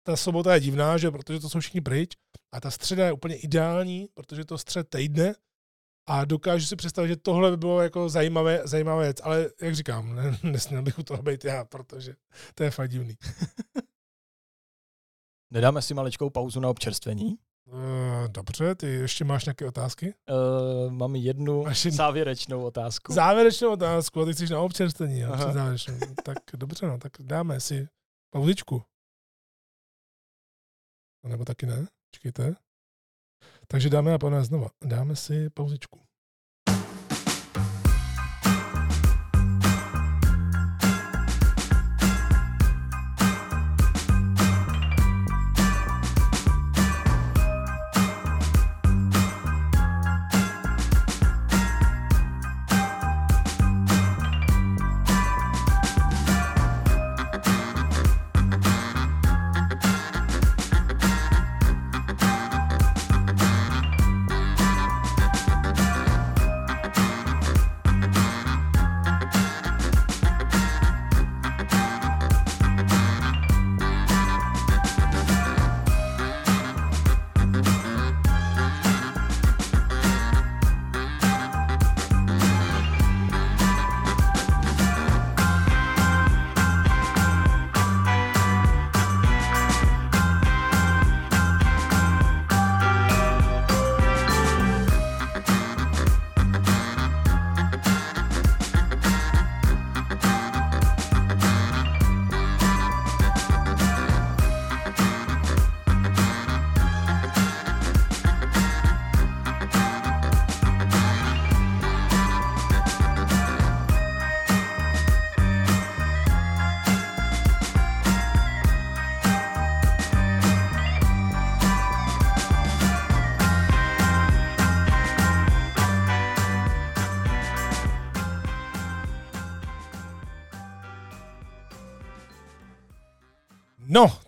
ta 0.04 0.16
sobota 0.16 0.54
je 0.54 0.60
divná, 0.60 0.98
že? 0.98 1.12
Protože 1.12 1.40
to 1.40 1.50
jsou 1.50 1.60
všichni 1.60 1.82
pryč. 1.82 2.12
A 2.54 2.62
ta 2.62 2.72
středa 2.72 3.06
je 3.06 3.12
úplně 3.12 3.36
ideální, 3.36 4.08
protože 4.14 4.46
to 4.46 4.58
střed 4.58 4.90
týdne. 4.90 5.36
A 6.08 6.26
dokážu 6.26 6.66
si 6.66 6.76
představit, 6.76 7.08
že 7.08 7.16
tohle 7.16 7.52
by 7.52 7.58
bylo 7.58 7.82
jako 7.82 8.10
zajímavé, 8.10 8.62
zajímavé 8.66 9.04
věc, 9.04 9.18
ale 9.24 9.50
jak 9.62 9.76
říkám, 9.76 10.16
ne, 10.16 10.38
nesměl 10.52 10.82
bych 10.82 11.00
u 11.00 11.04
toho 11.04 11.24
být 11.24 11.46
já, 11.46 11.66
protože 11.66 12.16
to 12.56 12.64
je 12.64 12.72
fakt 12.72 12.90
divný. 12.90 13.16
Nedáme 15.54 15.82
si 15.82 15.94
maličkou 15.94 16.30
pauzu 16.30 16.60
na 16.60 16.70
občerstvení? 16.70 17.38
Uh, 17.68 18.28
dobře, 18.28 18.76
ty 18.76 18.88
ještě 18.88 19.24
máš 19.26 19.46
nějaké 19.46 19.66
otázky? 19.66 20.14
Uh, 20.30 20.92
mám 20.92 21.16
jednu 21.16 21.64
Máš 21.64 21.86
jednu- 21.86 21.98
závěrečnou 21.98 22.64
otázku. 22.64 23.14
Závěrečnou 23.14 23.72
otázku, 23.74 24.22
a 24.22 24.26
ty 24.26 24.34
jsi 24.34 24.48
na 24.54 24.62
občerstvení. 24.62 25.22
závěrečnou. 25.54 25.98
tak 26.24 26.38
dobře, 26.54 26.88
no, 26.88 26.98
tak 26.98 27.12
dáme 27.20 27.60
si 27.60 27.88
pauzičku. 28.34 28.84
Nebo 31.28 31.46
taky 31.46 31.66
ne? 31.66 31.88
Čekejte. 32.16 32.56
Takže 33.68 33.90
dáme 33.90 34.14
a 34.14 34.18
pánové 34.18 34.44
znova. 34.44 34.70
Dáme 34.86 35.16
si 35.16 35.50
pauzičku. 35.50 36.02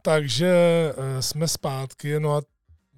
Takže 0.07 0.53
eh, 0.97 1.21
jsme 1.21 1.47
zpátky. 1.47 2.19
No 2.19 2.35
a 2.35 2.41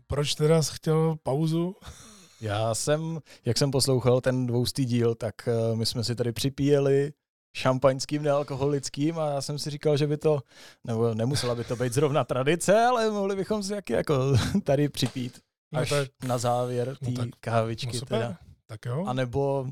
proč 0.07 0.35
teda 0.35 0.61
jsi 0.61 0.71
chtěl 0.75 1.15
pauzu? 1.23 1.75
Já 2.41 2.75
jsem, 2.75 3.19
jak 3.45 3.57
jsem 3.57 3.71
poslouchal 3.71 4.21
ten 4.21 4.45
dvoustý 4.47 4.85
díl, 4.85 5.15
tak 5.15 5.35
uh, 5.47 5.77
my 5.77 5.85
jsme 5.85 6.03
si 6.03 6.15
tady 6.15 6.31
připíjeli 6.31 7.13
šampaňským 7.57 8.23
nealkoholickým 8.23 9.19
a 9.19 9.29
já 9.29 9.41
jsem 9.41 9.59
si 9.59 9.69
říkal, 9.69 9.97
že 9.97 10.07
by 10.07 10.17
to, 10.17 10.39
nebo 10.87 11.13
nemusela 11.13 11.55
by 11.55 11.63
to 11.63 11.75
být 11.75 11.93
zrovna 11.93 12.23
tradice, 12.23 12.83
ale 12.85 13.11
mohli 13.11 13.35
bychom 13.35 13.63
si 13.63 13.73
jaký 13.73 13.93
jako 13.93 14.37
tady 14.63 14.89
připít 14.89 15.39
No 15.71 15.79
až 15.79 15.89
tak, 15.89 16.09
na 16.27 16.37
závěr 16.37 16.95
té 16.95 17.11
no 17.11 17.17
tak- 17.17 17.29
kávičky 17.39 17.93
no 17.93 17.99
super. 17.99 18.19
teda. 18.19 18.37
Tak 18.67 18.85
jo. 18.85 19.05
A 19.07 19.13
nebo 19.13 19.67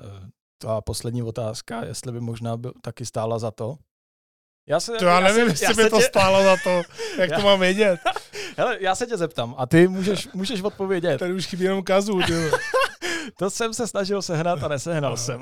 eh, 0.00 0.30
ta 0.58 0.80
poslední 0.80 1.22
otázka, 1.22 1.84
jestli 1.84 2.12
by 2.12 2.20
možná 2.20 2.56
byl, 2.56 2.72
taky 2.82 3.06
stála 3.06 3.38
za 3.38 3.50
to. 3.50 3.78
Já, 4.68 4.80
se, 4.80 4.92
To 4.92 5.04
já 5.04 5.20
nevím, 5.20 5.44
se, 5.46 5.52
jestli 5.52 5.64
já 5.64 5.70
by 5.74 5.82
se 5.82 5.90
to 5.90 5.98
tě, 5.98 6.04
stálo 6.04 6.44
za 6.44 6.56
to, 6.64 6.82
jak 7.20 7.30
Já- 7.30 7.36
to 7.38 7.42
mám 7.44 7.60
vědět. 7.60 8.00
hele, 8.56 8.76
já 8.80 8.94
se 8.94 9.06
tě 9.06 9.16
zeptám 9.16 9.54
a 9.58 9.66
ty 9.66 9.88
můžeš, 9.88 10.28
můžeš 10.34 10.60
odpovědět. 10.62 11.18
Tady 11.18 11.32
už 11.32 11.46
chybí 11.46 11.64
jenom 11.64 11.82
kazu. 11.84 12.20
To 13.38 13.50
jsem 13.50 13.74
se 13.74 13.86
snažil 13.86 14.22
sehnat 14.22 14.62
a 14.62 14.68
nesehnal 14.68 15.12
Ano. 15.12 15.16
jsem. 15.16 15.40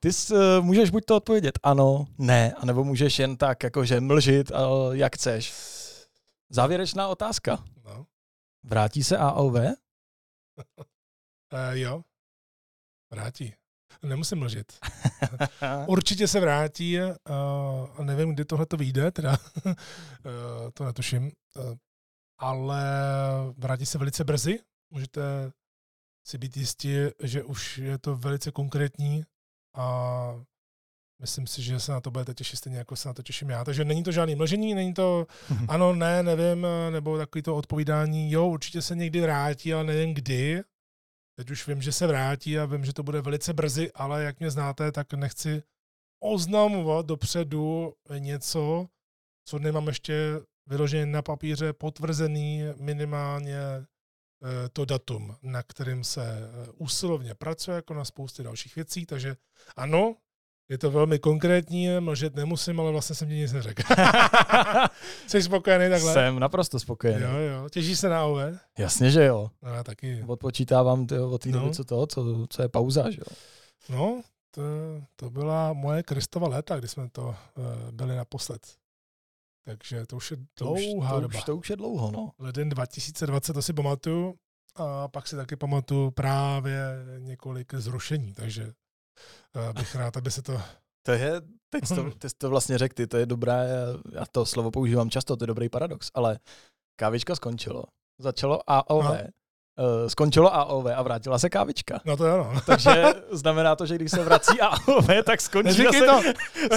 Ty 0.00 0.12
jsi, 0.12 0.34
eh, 0.36 0.60
můžeš 0.60 0.90
buď 0.90 1.04
to 1.04 1.16
odpovědět 1.16 1.58
ano, 1.62 2.06
ne, 2.18 2.52
anebo 2.56 2.84
můžeš 2.84 3.18
jen 3.18 3.36
tak 3.36 3.62
jakože 3.62 4.00
mlžit, 4.00 4.50
eh, 4.50 4.54
jak 4.92 5.14
chceš. 5.16 5.54
Závěrečná 6.50 7.08
otázka. 7.08 7.64
No. 7.84 8.06
Vrátí 8.64 9.04
se 9.04 9.16
AOV? 9.18 9.54
Uh, 9.54 9.72
jo. 11.72 12.02
Vrátí. 13.10 13.54
Nemusím 14.04 14.38
mlžit. 14.38 14.72
Určitě 15.86 16.28
se 16.28 16.40
vrátí, 16.40 16.98
uh, 17.00 18.04
nevím, 18.04 18.34
kdy 18.34 18.44
tohle 18.44 18.66
to 18.66 18.76
vyjde, 18.76 19.10
teda 19.10 19.38
uh, 19.66 19.72
to 20.74 20.84
netuším, 20.84 21.22
uh, 21.56 21.74
ale 22.38 22.84
vrátí 23.56 23.86
se 23.86 23.98
velice 23.98 24.24
brzy. 24.24 24.58
Můžete 24.90 25.52
si 26.26 26.38
být 26.38 26.56
jistí, 26.56 26.94
že 27.22 27.42
už 27.42 27.78
je 27.78 27.98
to 27.98 28.16
velice 28.16 28.50
konkrétní 28.50 29.24
a 29.76 30.34
myslím 31.20 31.46
si, 31.46 31.62
že 31.62 31.80
se 31.80 31.92
na 31.92 32.00
to 32.00 32.10
budete 32.10 32.34
těšit 32.34 32.58
stejně, 32.58 32.78
jako 32.78 32.96
se 32.96 33.08
na 33.08 33.14
to 33.14 33.22
těším 33.22 33.50
já. 33.50 33.64
Takže 33.64 33.84
není 33.84 34.02
to 34.02 34.12
žádný 34.12 34.34
mlžení, 34.34 34.74
není 34.74 34.94
to 34.94 35.26
ano, 35.68 35.94
ne, 35.94 36.22
nevím, 36.22 36.66
nebo 36.90 37.18
takový 37.18 37.42
to 37.42 37.56
odpovídání, 37.56 38.32
jo, 38.32 38.46
určitě 38.46 38.82
se 38.82 38.96
někdy 38.96 39.20
vrátí, 39.20 39.74
ale 39.74 39.84
nevím 39.84 40.14
kdy. 40.14 40.62
Teď 41.36 41.50
už 41.50 41.66
vím, 41.68 41.82
že 41.82 41.92
se 41.92 42.06
vrátí 42.06 42.58
a 42.58 42.64
vím, 42.64 42.84
že 42.84 42.92
to 42.92 43.02
bude 43.02 43.20
velice 43.20 43.52
brzy, 43.52 43.92
ale 43.92 44.24
jak 44.24 44.40
mě 44.40 44.50
znáte, 44.50 44.92
tak 44.92 45.12
nechci 45.12 45.62
oznamovat 46.22 47.06
dopředu 47.06 47.94
něco, 48.18 48.88
co 49.44 49.58
nemám 49.58 49.86
ještě 49.86 50.40
vyloženě 50.66 51.06
na 51.06 51.22
papíře 51.22 51.72
potvrzený 51.72 52.62
minimálně 52.76 53.58
eh, 53.58 54.68
to 54.72 54.84
datum, 54.84 55.36
na 55.42 55.62
kterým 55.62 56.04
se 56.04 56.24
eh, 56.24 56.70
úsilovně 56.76 57.34
pracuje, 57.34 57.74
jako 57.74 57.94
na 57.94 58.04
spoustě 58.04 58.42
dalších 58.42 58.76
věcí, 58.76 59.06
takže 59.06 59.36
ano, 59.76 60.16
je 60.68 60.78
to 60.78 60.90
velmi 60.90 61.18
konkrétní, 61.18 61.88
mlžet 62.00 62.34
nemusím, 62.36 62.80
ale 62.80 62.92
vlastně 62.92 63.16
jsem 63.16 63.28
ti 63.28 63.34
nic 63.34 63.52
neřekl. 63.52 63.82
Jsi 65.26 65.42
spokojený 65.42 65.90
takhle? 65.90 66.12
Jsem 66.12 66.38
naprosto 66.38 66.80
spokojený. 66.80 67.22
Jo, 67.22 67.36
jo. 67.38 67.68
Těšíš 67.68 67.98
se 67.98 68.08
na 68.08 68.24
OV? 68.24 68.38
Jasně, 68.78 69.10
že 69.10 69.24
jo. 69.24 69.50
No, 69.62 69.74
já 69.74 69.84
taky. 69.84 70.24
Odpočítávám 70.26 71.06
tyjo, 71.06 71.30
od 71.30 71.42
té 71.42 71.48
No. 71.48 71.60
doby, 71.60 71.74
co 71.74 71.84
to, 71.84 72.06
co, 72.06 72.46
co 72.50 72.62
je 72.62 72.68
pauza, 72.68 73.10
že 73.10 73.18
jo. 73.20 73.36
No, 73.88 74.22
to, 74.50 74.62
to 75.16 75.30
byla 75.30 75.72
moje 75.72 76.02
Kristova 76.02 76.48
léta, 76.48 76.78
kdy 76.78 76.88
jsme 76.88 77.08
to 77.08 77.22
uh, 77.22 77.34
byli 77.90 78.16
naposled. 78.16 78.60
Takže 79.64 80.06
to 80.06 80.16
už 80.16 80.30
je 80.30 80.36
To 80.54 80.72
už, 80.72 80.80
dlouhá 80.86 81.14
to, 81.14 81.20
doba. 81.20 81.38
už, 81.38 81.44
to 81.44 81.56
už 81.56 81.70
je 81.70 81.76
dlouho, 81.76 82.10
no. 82.10 82.30
Leden 82.38 82.68
2020, 82.68 83.52
to 83.52 83.62
si 83.62 83.72
pamatuju. 83.72 84.34
A 84.76 85.08
pak 85.08 85.28
si 85.28 85.36
taky 85.36 85.56
pamatuju 85.56 86.10
právě 86.10 86.84
několik 87.18 87.74
zrušení, 87.74 88.32
takže 88.32 88.72
bych 89.72 89.94
rád, 89.94 90.16
aby 90.16 90.30
se 90.30 90.42
to... 90.42 90.60
To 91.06 91.12
je, 91.12 91.40
teď 91.70 91.88
to, 91.88 92.10
ty 92.18 92.28
jsi 92.28 92.34
to 92.38 92.50
vlastně 92.50 92.78
řekl, 92.78 92.94
ty, 92.94 93.06
to 93.06 93.16
je 93.16 93.26
dobré, 93.26 93.68
já 94.12 94.24
to 94.32 94.46
slovo 94.46 94.70
používám 94.70 95.10
často, 95.10 95.36
to 95.36 95.42
je 95.44 95.46
dobrý 95.46 95.68
paradox, 95.68 96.10
ale 96.14 96.38
kávička 97.00 97.34
skončilo. 97.34 97.84
Začalo 98.20 98.60
AOV, 98.70 99.04
No. 99.04 99.10
uh, 99.12 100.08
skončilo 100.08 100.54
AOV 100.54 100.86
a 100.86 101.02
vrátila 101.02 101.38
se 101.38 101.50
kávička. 101.50 102.00
No 102.04 102.16
to 102.16 102.24
ono. 102.34 102.60
Takže 102.66 103.04
znamená 103.30 103.76
to, 103.76 103.86
že 103.86 103.94
když 103.94 104.10
se 104.10 104.24
vrací 104.24 104.60
AOV, 104.60 105.08
tak 105.24 105.40
skončí, 105.40 105.84
zase, 105.84 106.06
to! 106.06 106.22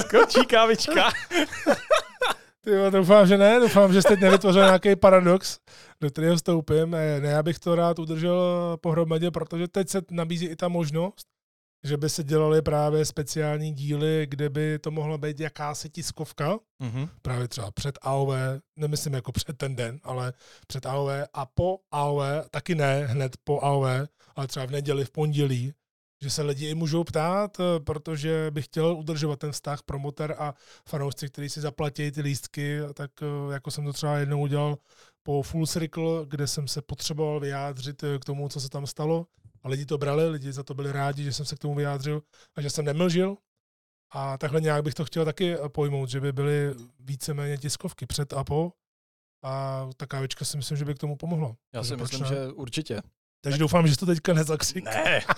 skončí 0.00 0.46
kávička. 0.46 1.10
Ty 2.64 2.70
jo, 2.70 2.90
doufám, 2.90 3.26
že 3.26 3.38
ne, 3.38 3.60
doufám, 3.60 3.92
že 3.92 4.02
jste 4.02 4.08
teď 4.08 4.20
nevytvořil 4.20 4.62
nějaký 4.62 4.96
paradox, 4.96 5.58
do 6.00 6.10
kterého 6.10 6.36
vstoupím. 6.36 6.90
Ne, 6.90 7.20
ne, 7.20 7.28
já 7.28 7.42
bych 7.42 7.58
to 7.58 7.74
rád 7.74 7.98
udržel 7.98 8.76
pohromadě, 8.80 9.30
protože 9.30 9.68
teď 9.68 9.88
se 9.88 10.02
nabízí 10.10 10.46
i 10.46 10.56
ta 10.56 10.68
možnost, 10.68 11.26
že 11.84 11.96
by 11.96 12.08
se 12.08 12.24
dělaly 12.24 12.62
právě 12.62 13.04
speciální 13.04 13.72
díly, 13.74 14.26
kde 14.30 14.48
by 14.48 14.78
to 14.78 14.90
mohla 14.90 15.18
být 15.18 15.40
jakási 15.40 15.90
tiskovka, 15.90 16.58
Mhm. 16.78 17.08
právě 17.22 17.48
třeba 17.48 17.70
před 17.70 17.98
AOV, 18.02 18.30
nemyslím 18.76 19.14
jako 19.14 19.32
před 19.32 19.56
ten 19.58 19.76
den, 19.76 20.00
ale 20.02 20.32
před 20.66 20.86
AOV 20.86 21.10
a 21.34 21.46
po 21.46 21.78
AOV, 21.90 22.22
taky 22.50 22.74
ne 22.74 23.06
hned 23.06 23.36
po 23.44 23.60
AOV, 23.64 24.08
ale 24.36 24.46
třeba 24.46 24.66
v 24.66 24.70
neděli, 24.70 25.04
v 25.04 25.10
pondělí, 25.10 25.72
že 26.22 26.30
se 26.30 26.42
lidi 26.42 26.68
i 26.68 26.74
můžou 26.74 27.04
ptát, 27.04 27.60
eh, 27.60 27.80
protože 27.80 28.50
bych 28.50 28.64
chtěl 28.64 28.96
udržovat 28.96 29.38
ten 29.38 29.52
vztah 29.52 29.82
promoter 29.82 30.36
a 30.38 30.54
fanoušci, 30.88 31.28
kteří 31.28 31.48
si 31.48 31.60
zaplatí 31.60 32.10
ty 32.10 32.20
lístky, 32.20 32.78
tak 32.94 33.10
eh, 33.22 33.52
jako 33.52 33.70
jsem 33.70 33.84
to 33.84 33.92
třeba 33.92 34.18
jednou 34.18 34.40
udělal 34.40 34.76
po 35.22 35.42
Full 35.42 35.66
Circle, 35.66 36.26
kde 36.26 36.46
jsem 36.46 36.68
se 36.68 36.82
potřeboval 36.82 37.40
vyjádřit 37.40 38.02
eh, 38.02 38.18
k 38.18 38.24
tomu, 38.24 38.48
co 38.48 38.60
se 38.60 38.68
tam 38.68 38.86
stalo. 38.86 39.26
A 39.62 39.68
lidi 39.68 39.86
to 39.86 39.98
brali, 39.98 40.28
lidi 40.28 40.52
za 40.52 40.62
to 40.62 40.74
byli 40.74 40.92
rádi, 40.92 41.24
že 41.24 41.32
jsem 41.32 41.46
se 41.46 41.56
k 41.56 41.58
tomu 41.58 41.74
vyjádřil 41.74 42.22
a 42.56 42.60
že 42.60 42.70
jsem 42.70 42.84
nemlžil. 42.84 43.36
A 44.10 44.38
takhle 44.38 44.60
nějak 44.60 44.84
bych 44.84 44.94
to 44.94 45.04
chtěl 45.04 45.24
taky 45.24 45.54
eh, 45.54 45.68
pojmout, 45.68 46.08
že 46.08 46.20
by 46.20 46.32
byly 46.32 46.74
víceméně 47.00 47.58
tiskovky 47.58 48.06
před 48.06 48.32
a 48.32 48.44
po. 48.44 48.72
A 49.44 49.86
ta 49.96 50.06
kávička 50.06 50.44
si 50.44 50.56
myslím, 50.56 50.76
že 50.76 50.84
by 50.84 50.94
k 50.94 50.98
tomu 50.98 51.16
pomohla. 51.16 51.56
Já 51.74 51.84
si 51.84 51.96
myslím, 51.96 52.20
ne? 52.20 52.28
že 52.28 52.46
určitě. 52.46 53.02
Takže 53.40 53.58
doufám, 53.58 53.88
že 53.88 53.96
to 53.96 54.06
teďka 54.06 54.32
nezakřik. 54.32 54.84
Ne. 54.84 55.20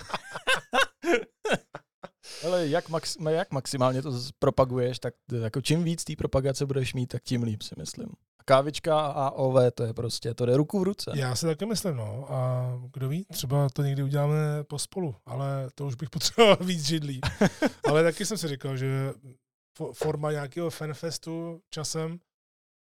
Ale 2.45 2.67
jak, 2.67 2.89
max, 2.89 3.17
jak 3.29 3.51
maximálně 3.51 4.01
to 4.01 4.21
propaguješ, 4.39 4.99
tak 4.99 5.13
jako 5.41 5.61
čím 5.61 5.83
víc 5.83 6.03
té 6.03 6.15
propagace 6.15 6.65
budeš 6.65 6.93
mít, 6.93 7.07
tak 7.07 7.23
tím 7.23 7.43
líp 7.43 7.61
si 7.61 7.75
myslím. 7.77 8.07
Kávička 8.45 8.99
a 8.99 9.27
AOV, 9.27 9.55
to 9.73 9.83
je 9.83 9.93
prostě, 9.93 10.33
to 10.33 10.45
jde 10.45 10.57
ruku 10.57 10.79
v 10.79 10.83
ruce. 10.83 11.11
Já 11.15 11.35
si 11.35 11.45
taky 11.45 11.65
myslím, 11.65 11.95
no. 11.95 12.31
A 12.33 12.71
kdo 12.93 13.09
ví, 13.09 13.25
třeba 13.31 13.69
to 13.69 13.83
někdy 13.83 14.03
uděláme 14.03 14.63
pospolu, 14.63 15.15
ale 15.25 15.69
to 15.75 15.85
už 15.87 15.95
bych 15.95 16.09
potřeboval 16.15 16.57
víc 16.61 16.85
židlí. 16.85 17.21
ale 17.89 18.03
taky 18.03 18.25
jsem 18.25 18.37
si 18.37 18.47
říkal, 18.47 18.77
že 18.77 19.13
fo- 19.79 19.93
forma 19.93 20.31
nějakého 20.31 20.69
fanfestu 20.69 21.61
časem 21.69 22.19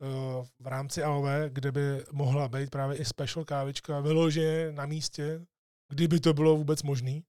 eh, 0.02 0.46
v 0.60 0.68
rámci 0.68 1.04
AOV, 1.04 1.26
kde 1.50 1.72
by 1.72 2.06
mohla 2.12 2.48
být 2.48 2.70
právě 2.70 2.98
i 2.98 3.06
special 3.06 3.46
kávička 3.46 4.00
vyloženě 4.00 4.72
na 4.72 4.86
místě, 4.86 5.46
kdyby 5.92 6.20
to 6.20 6.34
bylo 6.34 6.58
vůbec 6.58 6.84
možný, 6.84 7.24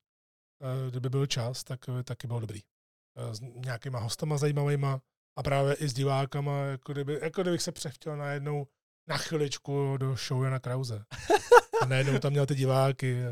eh, 0.62 0.90
kdyby 0.90 1.09
byl 1.11 1.27
čas, 1.27 1.65
tak 1.65 1.81
by 1.97 2.05
taky 2.05 2.27
bylo 2.27 2.40
dobrý. 2.40 2.61
Eh, 3.16 3.35
S 3.35 3.40
nějakýma 3.40 3.98
hostama 3.98 4.39
zajímavýma 4.39 5.01
a 5.36 5.43
právě 5.43 5.74
i 5.74 5.89
s 5.89 5.93
divákama, 5.93 6.59
jako, 6.59 6.93
kdyby, 6.93 7.19
jako 7.23 7.43
kdybych 7.43 7.62
se 7.62 7.73
přechtěl 7.73 8.16
najednou 8.16 8.66
na 9.09 9.16
chviličku 9.16 9.97
do 9.97 10.16
show 10.16 10.44
Jana 10.44 10.59
Krause. 10.59 11.05
A 11.82 11.86
najednou 11.86 12.19
tam 12.19 12.32
měl 12.32 12.47
ty 12.47 12.55
diváky. 12.55 13.23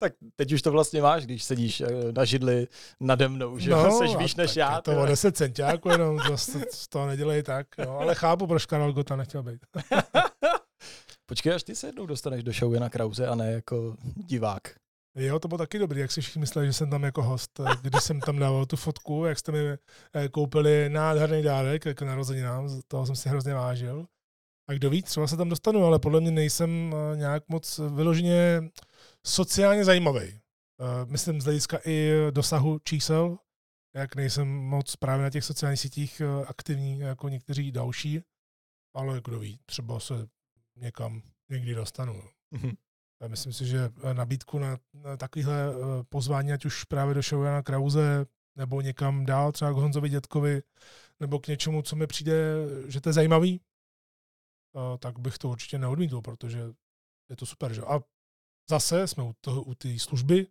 Tak 0.00 0.12
teď 0.36 0.52
už 0.52 0.62
to 0.62 0.72
vlastně 0.72 1.02
máš, 1.02 1.24
když 1.24 1.44
sedíš 1.44 1.80
eh, 1.80 2.12
na 2.12 2.24
židli 2.24 2.68
nade 3.00 3.28
mnou, 3.28 3.58
že 3.58 3.70
no, 3.70 3.98
seš 3.98 4.16
víš 4.16 4.34
než 4.34 4.56
já. 4.56 4.80
To 4.80 4.92
o 4.92 4.94
vole. 4.94 5.08
10 5.08 5.36
centiáků 5.36 5.88
jenom, 5.88 6.18
to, 6.18 6.36
z 6.72 6.88
toho 6.88 7.06
nedělej 7.06 7.42
tak. 7.42 7.66
Jo. 7.78 7.98
Ale 8.00 8.14
chápu, 8.14 8.46
proč 8.46 8.66
Karel 8.66 8.92
Gota 8.92 9.16
nechtěl 9.16 9.42
být. 9.42 9.66
Počkej, 11.26 11.54
až 11.54 11.62
ty 11.62 11.74
se 11.74 11.86
jednou 11.86 12.06
dostaneš 12.06 12.42
do 12.44 12.52
show 12.52 12.74
Jana 12.74 12.88
Krause 12.88 13.26
a 13.26 13.34
ne 13.34 13.52
jako 13.52 13.96
divák. 14.16 14.62
Jo, 15.18 15.38
to 15.38 15.48
bylo 15.48 15.58
taky 15.58 15.78
dobrý, 15.78 16.00
jak 16.00 16.12
si 16.12 16.20
všichni 16.20 16.40
mysleli, 16.40 16.66
že 16.66 16.72
jsem 16.72 16.90
tam 16.90 17.02
jako 17.02 17.22
host. 17.22 17.60
Eh, 17.60 17.64
Když 17.82 18.02
jsem 18.02 18.20
tam 18.20 18.38
dával 18.38 18.66
tu 18.66 18.76
fotku, 18.76 19.24
jak 19.24 19.38
jste 19.38 19.52
mi 19.52 19.58
eh, 20.14 20.28
koupili 20.28 20.88
nádherný 20.88 21.42
dárek 21.42 21.82
k 21.94 22.02
narozeninám, 22.02 22.80
toho 22.88 23.06
jsem 23.06 23.16
si 23.16 23.28
hrozně 23.28 23.54
vážil. 23.54 24.06
A 24.68 24.72
kdo 24.72 24.90
ví, 24.90 25.02
třeba 25.02 25.26
se 25.26 25.36
tam 25.36 25.48
dostanu, 25.48 25.84
ale 25.84 25.98
podle 25.98 26.20
mě 26.20 26.30
nejsem 26.30 26.94
eh, 26.94 27.16
nějak 27.16 27.48
moc 27.48 27.78
vyloženě 27.78 28.70
sociálně 29.26 29.84
zajímavý. 29.84 30.40
Myslím 31.04 31.40
z 31.40 31.44
hlediska 31.44 31.78
i 31.84 32.12
dosahu 32.30 32.78
čísel, 32.84 33.38
jak 33.94 34.16
nejsem 34.16 34.48
moc 34.48 34.96
právě 34.96 35.22
na 35.22 35.30
těch 35.30 35.44
sociálních 35.44 35.80
sítích 35.80 36.22
aktivní 36.46 36.98
jako 36.98 37.28
někteří 37.28 37.72
další, 37.72 38.20
ale 38.94 39.20
kdo 39.24 39.38
ví, 39.38 39.60
třeba 39.66 40.00
se 40.00 40.14
někam 40.76 41.22
někdy 41.50 41.74
dostanu. 41.74 42.12
no. 42.12 42.70
Myslím 43.26 43.52
si, 43.52 43.66
že 43.66 43.90
eh, 44.02 44.14
nabídku 44.14 44.58
na, 44.58 44.78
na 44.94 45.16
takovýhle 45.16 45.54
eh, 45.54 46.04
pozvání, 46.08 46.52
ať 46.52 46.64
už 46.64 46.84
právě 46.84 47.14
do 47.14 47.22
show 47.22 47.44
Jana 47.44 47.62
Krause, 47.62 48.26
nebo 48.56 48.80
někam 48.80 49.26
dál, 49.26 49.52
třeba 49.52 49.72
k 49.72 49.76
Honzovi 49.76 50.08
dětkovi, 50.08 50.62
nebo 51.20 51.38
k 51.38 51.46
něčemu, 51.46 51.82
co 51.82 51.96
mi 51.96 52.06
přijde, 52.06 52.34
že 52.88 53.00
to 53.00 53.08
je 53.08 53.12
zajímavý, 53.12 53.60
tak 54.98 55.18
bych 55.18 55.38
to 55.38 55.48
určitě 55.48 55.78
neodmítl, 55.78 56.20
protože 56.20 56.58
je 57.30 57.36
to 57.36 57.46
super. 57.46 57.74
Že? 57.74 57.82
A 57.82 58.00
zase 58.70 59.08
jsme 59.08 59.22
u, 59.22 59.34
toho, 59.40 59.62
u 59.62 59.74
té 59.74 59.98
služby, 59.98 60.46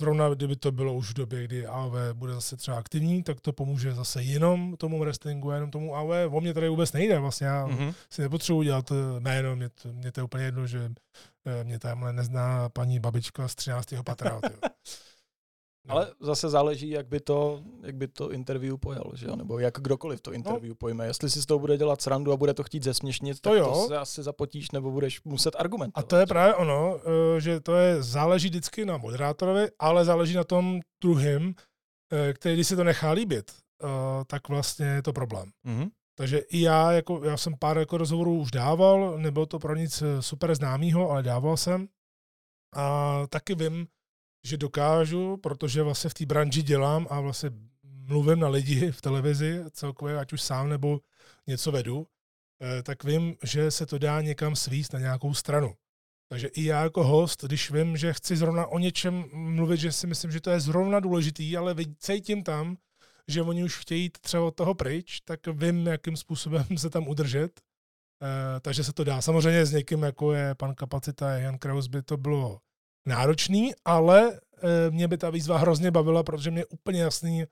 zrovna 0.00 0.28
kdyby 0.34 0.56
to 0.56 0.72
bylo 0.72 0.94
už 0.94 1.10
v 1.10 1.14
době, 1.14 1.44
kdy 1.44 1.66
AV 1.66 1.92
bude 2.12 2.32
zase 2.32 2.56
třeba 2.56 2.76
aktivní, 2.78 3.22
tak 3.22 3.40
to 3.40 3.52
pomůže 3.52 3.94
zase 3.94 4.22
jenom 4.22 4.76
tomu 4.76 4.98
wrestlingu, 4.98 5.50
jenom 5.50 5.70
tomu 5.70 5.96
AV. 5.96 6.32
O 6.32 6.40
mě 6.40 6.54
tady 6.54 6.68
vůbec 6.68 6.92
nejde, 6.92 7.18
vlastně 7.18 7.46
já 7.46 7.66
Mhm. 7.66 7.92
si 8.10 8.22
nepotřebuji 8.22 8.62
dělat 8.62 8.90
eh, 8.92 9.20
jméno, 9.20 9.56
mě 9.56 9.68
to, 9.68 9.92
mě 9.92 10.12
to 10.12 10.20
je 10.20 10.24
úplně 10.24 10.44
jedno, 10.44 10.66
že 10.66 10.90
eh, 11.46 11.64
mě 11.64 11.78
tamhle 11.78 12.12
nezná 12.12 12.68
paní 12.68 13.00
babička 13.00 13.48
z 13.48 13.54
13. 13.54 13.86
patra. 14.04 14.40
No. 15.86 15.94
Ale 15.94 16.12
zase 16.20 16.48
záleží, 16.48 16.90
jak 16.90 17.06
by 17.06 17.20
to, 17.20 17.62
jak 17.82 17.94
by 17.94 18.08
to 18.08 18.32
interview 18.32 18.76
pojal, 18.78 19.10
že 19.14 19.26
jo? 19.26 19.36
Nebo 19.36 19.58
jak 19.58 19.74
kdokoliv 19.80 20.20
to 20.20 20.32
interview 20.32 20.76
pojme. 20.76 21.06
Jestli 21.06 21.30
si 21.30 21.42
z 21.42 21.46
toho 21.46 21.58
bude 21.58 21.76
dělat 21.76 22.02
srandu 22.02 22.32
a 22.32 22.36
bude 22.36 22.54
to 22.54 22.62
chtít 22.64 22.82
zesměšnit, 22.82 23.40
To 23.40 23.50
tak 23.50 23.58
jo. 23.58 23.72
to 23.72 23.88
se 23.88 23.98
asi 23.98 24.22
zapotíš, 24.22 24.70
nebo 24.70 24.90
budeš 24.90 25.22
muset 25.24 25.56
A 25.56 25.58
argumentovat. 25.58 26.08
to 26.08 26.16
je 26.16 26.26
právě 26.26 26.54
ono, 26.54 27.00
eh, 27.36 27.40
že 27.40 27.60
to 27.60 27.74
je 27.74 28.02
záleží 28.02 28.48
vždycky 28.48 28.84
na 28.84 28.96
moderátorovi, 28.96 29.68
ale 29.78 30.04
záleží 30.04 30.34
na 30.34 30.44
tom 30.44 30.80
druhým, 31.02 31.54
eh, 32.12 32.32
který 32.32 32.54
když 32.54 32.68
si 32.68 32.76
to 32.76 32.84
nechá 32.84 33.10
líbit, 33.10 33.52
eh, 33.84 33.86
tak 34.26 34.48
vlastně 34.48 34.86
je 34.86 35.02
to 35.02 35.12
problém. 35.12 35.50
Mhm. 35.64 35.88
Takže 36.18 36.38
i 36.38 36.60
já, 36.60 36.92
jako, 36.92 37.24
já 37.24 37.36
jsem 37.36 37.54
pár 37.58 37.78
jako 37.78 37.98
rozhovorů 37.98 38.38
už 38.40 38.50
dával, 38.50 39.18
nebylo 39.18 39.46
to 39.46 39.58
pro 39.58 39.74
nic 39.74 40.02
super 40.20 40.54
známýho, 40.54 41.10
ale 41.10 41.22
dával 41.22 41.56
jsem. 41.56 41.88
A 42.76 43.22
taky 43.28 43.54
vím, 43.54 43.86
že 44.44 44.56
dokážu, 44.56 45.36
protože 45.36 45.82
vlastně 45.82 46.10
v 46.10 46.14
té 46.14 46.26
branži 46.26 46.62
dělám 46.62 47.06
a 47.10 47.20
vlastně 47.20 47.50
mluvím 47.82 48.40
na 48.40 48.48
lidi 48.48 48.92
v 48.92 49.02
televizi 49.02 49.64
celkově, 49.70 50.18
ať 50.18 50.32
už 50.32 50.42
sám 50.42 50.68
nebo 50.68 51.00
něco 51.46 51.72
vedu, 51.72 52.06
eh, 52.60 52.82
tak 52.82 53.04
vím, 53.04 53.36
že 53.42 53.70
se 53.70 53.86
to 53.86 53.98
dá 53.98 54.20
někam 54.20 54.56
svíst 54.56 54.92
na 54.92 54.98
nějakou 54.98 55.34
stranu. 55.34 55.74
Takže 56.28 56.46
i 56.46 56.64
já 56.64 56.82
jako 56.82 57.04
host, 57.04 57.44
když 57.44 57.70
vím, 57.70 57.96
že 57.96 58.12
chci 58.12 58.36
zrovna 58.36 58.66
o 58.66 58.78
něčem 58.78 59.24
mluvit, 59.32 59.76
že 59.76 59.92
si 59.92 60.06
myslím, 60.06 60.32
že 60.32 60.40
to 60.40 60.50
je 60.50 60.60
zrovna 60.60 61.00
důležitý, 61.00 61.56
ale 61.56 61.74
cítím 61.98 62.42
tam, 62.42 62.76
že 63.28 63.42
oni 63.42 63.64
už 63.64 63.78
chtějí 63.78 64.10
třeba 64.20 64.44
od 64.44 64.54
toho 64.54 64.74
pryč, 64.74 65.20
tak 65.20 65.46
vím, 65.46 65.86
jakým 65.86 66.16
způsobem 66.16 66.64
se 66.76 66.90
tam 66.90 67.08
udržet. 67.08 67.60
E, 68.22 68.60
takže 68.60 68.84
se 68.84 68.92
to 68.92 69.04
dá. 69.04 69.20
Samozřejmě 69.20 69.66
s 69.66 69.72
někým, 69.72 70.02
jako 70.02 70.32
je 70.32 70.54
pan 70.54 70.74
Kapacita, 70.74 71.30
Jan 71.30 71.58
Kraus, 71.58 71.86
by 71.86 72.02
to 72.02 72.16
bylo 72.16 72.60
náročný, 73.06 73.72
ale 73.84 74.32
e, 74.32 74.90
mě 74.90 75.08
by 75.08 75.18
ta 75.18 75.30
výzva 75.30 75.58
hrozně 75.58 75.90
bavila, 75.90 76.22
protože 76.22 76.50
mě 76.50 76.60
je 76.60 76.66
úplně 76.66 77.00
jasný, 77.02 77.44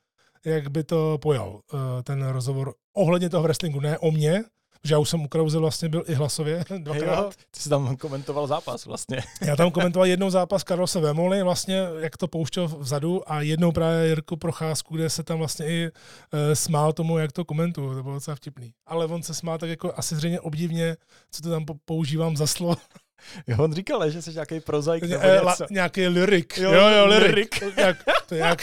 jak 0.44 0.68
by 0.68 0.84
to 0.84 1.18
pojal 1.18 1.60
e, 1.74 2.02
ten 2.02 2.28
rozhovor 2.28 2.74
ohledně 2.96 3.30
toho 3.30 3.42
wrestlingu, 3.42 3.80
ne 3.80 3.98
o 3.98 4.10
mě, 4.10 4.44
že 4.84 4.94
já 4.94 4.98
už 4.98 5.08
jsem 5.08 5.24
u 5.24 5.28
Krause 5.28 5.58
vlastně 5.58 5.88
byl 5.88 6.04
i 6.06 6.14
hlasově 6.14 6.64
dvakrát. 6.78 7.24
Jo, 7.24 7.30
ty 7.50 7.60
jsi 7.60 7.68
tam 7.68 7.96
komentoval 7.96 8.46
zápas 8.46 8.86
vlastně. 8.86 9.22
Já 9.46 9.56
tam 9.56 9.70
komentoval 9.70 10.06
jednou 10.06 10.30
zápas 10.30 10.62
Karlose 10.62 11.00
Vemoli, 11.00 11.42
vlastně 11.42 11.82
jak 11.98 12.16
to 12.16 12.28
pouštěl 12.28 12.68
vzadu 12.68 13.32
a 13.32 13.40
jednou 13.40 13.72
právě 13.72 14.06
Jirku 14.08 14.36
Procházku, 14.36 14.96
kde 14.96 15.10
se 15.10 15.22
tam 15.22 15.38
vlastně 15.38 15.66
i 15.66 15.90
e, 16.32 16.56
smál 16.56 16.92
tomu, 16.92 17.18
jak 17.18 17.32
to 17.32 17.44
komentuju, 17.44 17.94
to 17.94 18.02
bylo 18.02 18.14
docela 18.14 18.34
vtipný. 18.34 18.72
Ale 18.86 19.06
on 19.06 19.22
se 19.22 19.34
smál 19.34 19.58
tak 19.58 19.70
jako 19.70 19.92
asi 19.96 20.16
zřejmě 20.16 20.40
obdivně, 20.40 20.96
co 21.30 21.42
to 21.42 21.50
tam 21.50 21.64
po- 21.64 21.76
používám 21.84 22.36
za 22.36 22.46
slovo. 22.46 22.76
Jo, 23.46 23.56
on 23.58 23.72
říkal, 23.72 24.10
že 24.10 24.22
jsi 24.22 24.32
nějaký 24.32 24.60
prozaik 24.60 25.02
nebo 25.02 25.22
E, 25.24 25.40
la, 25.40 25.52
něco. 25.52 25.66
nějaký 25.70 26.06
lyrik. 26.08 26.58
Jo, 26.58 26.72
Jo, 26.72 26.88
jo, 26.88 27.06
lyrik. 27.06 27.62
Jak, 27.76 27.96
to 28.28 28.34
jo, 28.34 28.56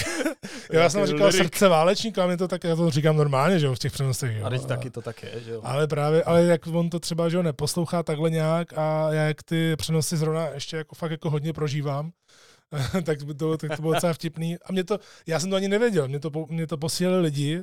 já 0.69 0.89
jsem 0.89 1.05
říkal 1.05 1.27
lyrik. 1.27 1.41
srdce 1.41 1.67
válečníka, 1.67 2.23
a 2.23 2.27
mě 2.27 2.37
to 2.37 2.47
tak, 2.47 2.63
já 2.63 2.75
to 2.75 2.89
říkám 2.89 3.17
normálně, 3.17 3.59
že 3.59 3.65
jo, 3.65 3.75
v 3.75 3.79
těch 3.79 3.91
přenosech. 3.91 4.37
Jo. 4.37 4.45
A 4.45 4.49
teď 4.49 4.65
taky 4.65 4.89
to 4.89 5.01
tak 5.01 5.23
je, 5.23 5.31
že 5.45 5.51
jo. 5.51 5.61
Ale 5.63 5.87
právě, 5.87 6.23
ale 6.23 6.43
jak 6.43 6.67
on 6.67 6.89
to 6.89 6.99
třeba, 6.99 7.29
že 7.29 7.37
ho 7.37 7.43
neposlouchá 7.43 8.03
takhle 8.03 8.29
nějak 8.29 8.77
a 8.77 9.07
já 9.13 9.23
jak 9.23 9.43
ty 9.43 9.75
přenosy 9.75 10.17
zrovna 10.17 10.47
ještě 10.47 10.77
jako 10.77 10.95
fakt 10.95 11.11
jako 11.11 11.29
hodně 11.29 11.53
prožívám, 11.53 12.11
tak 13.03 13.23
by 13.23 13.33
to, 13.33 13.57
tak 13.57 13.75
to 13.75 13.81
bylo 13.81 13.93
docela 13.93 14.13
vtipný. 14.13 14.57
A 14.65 14.71
mě 14.71 14.83
to, 14.83 14.99
já 15.27 15.39
jsem 15.39 15.49
to 15.49 15.55
ani 15.55 15.67
nevěděl, 15.67 16.07
mě 16.07 16.19
to, 16.19 16.31
mě 16.49 16.67
to 16.67 16.77
posílali 16.77 17.21
lidi, 17.21 17.61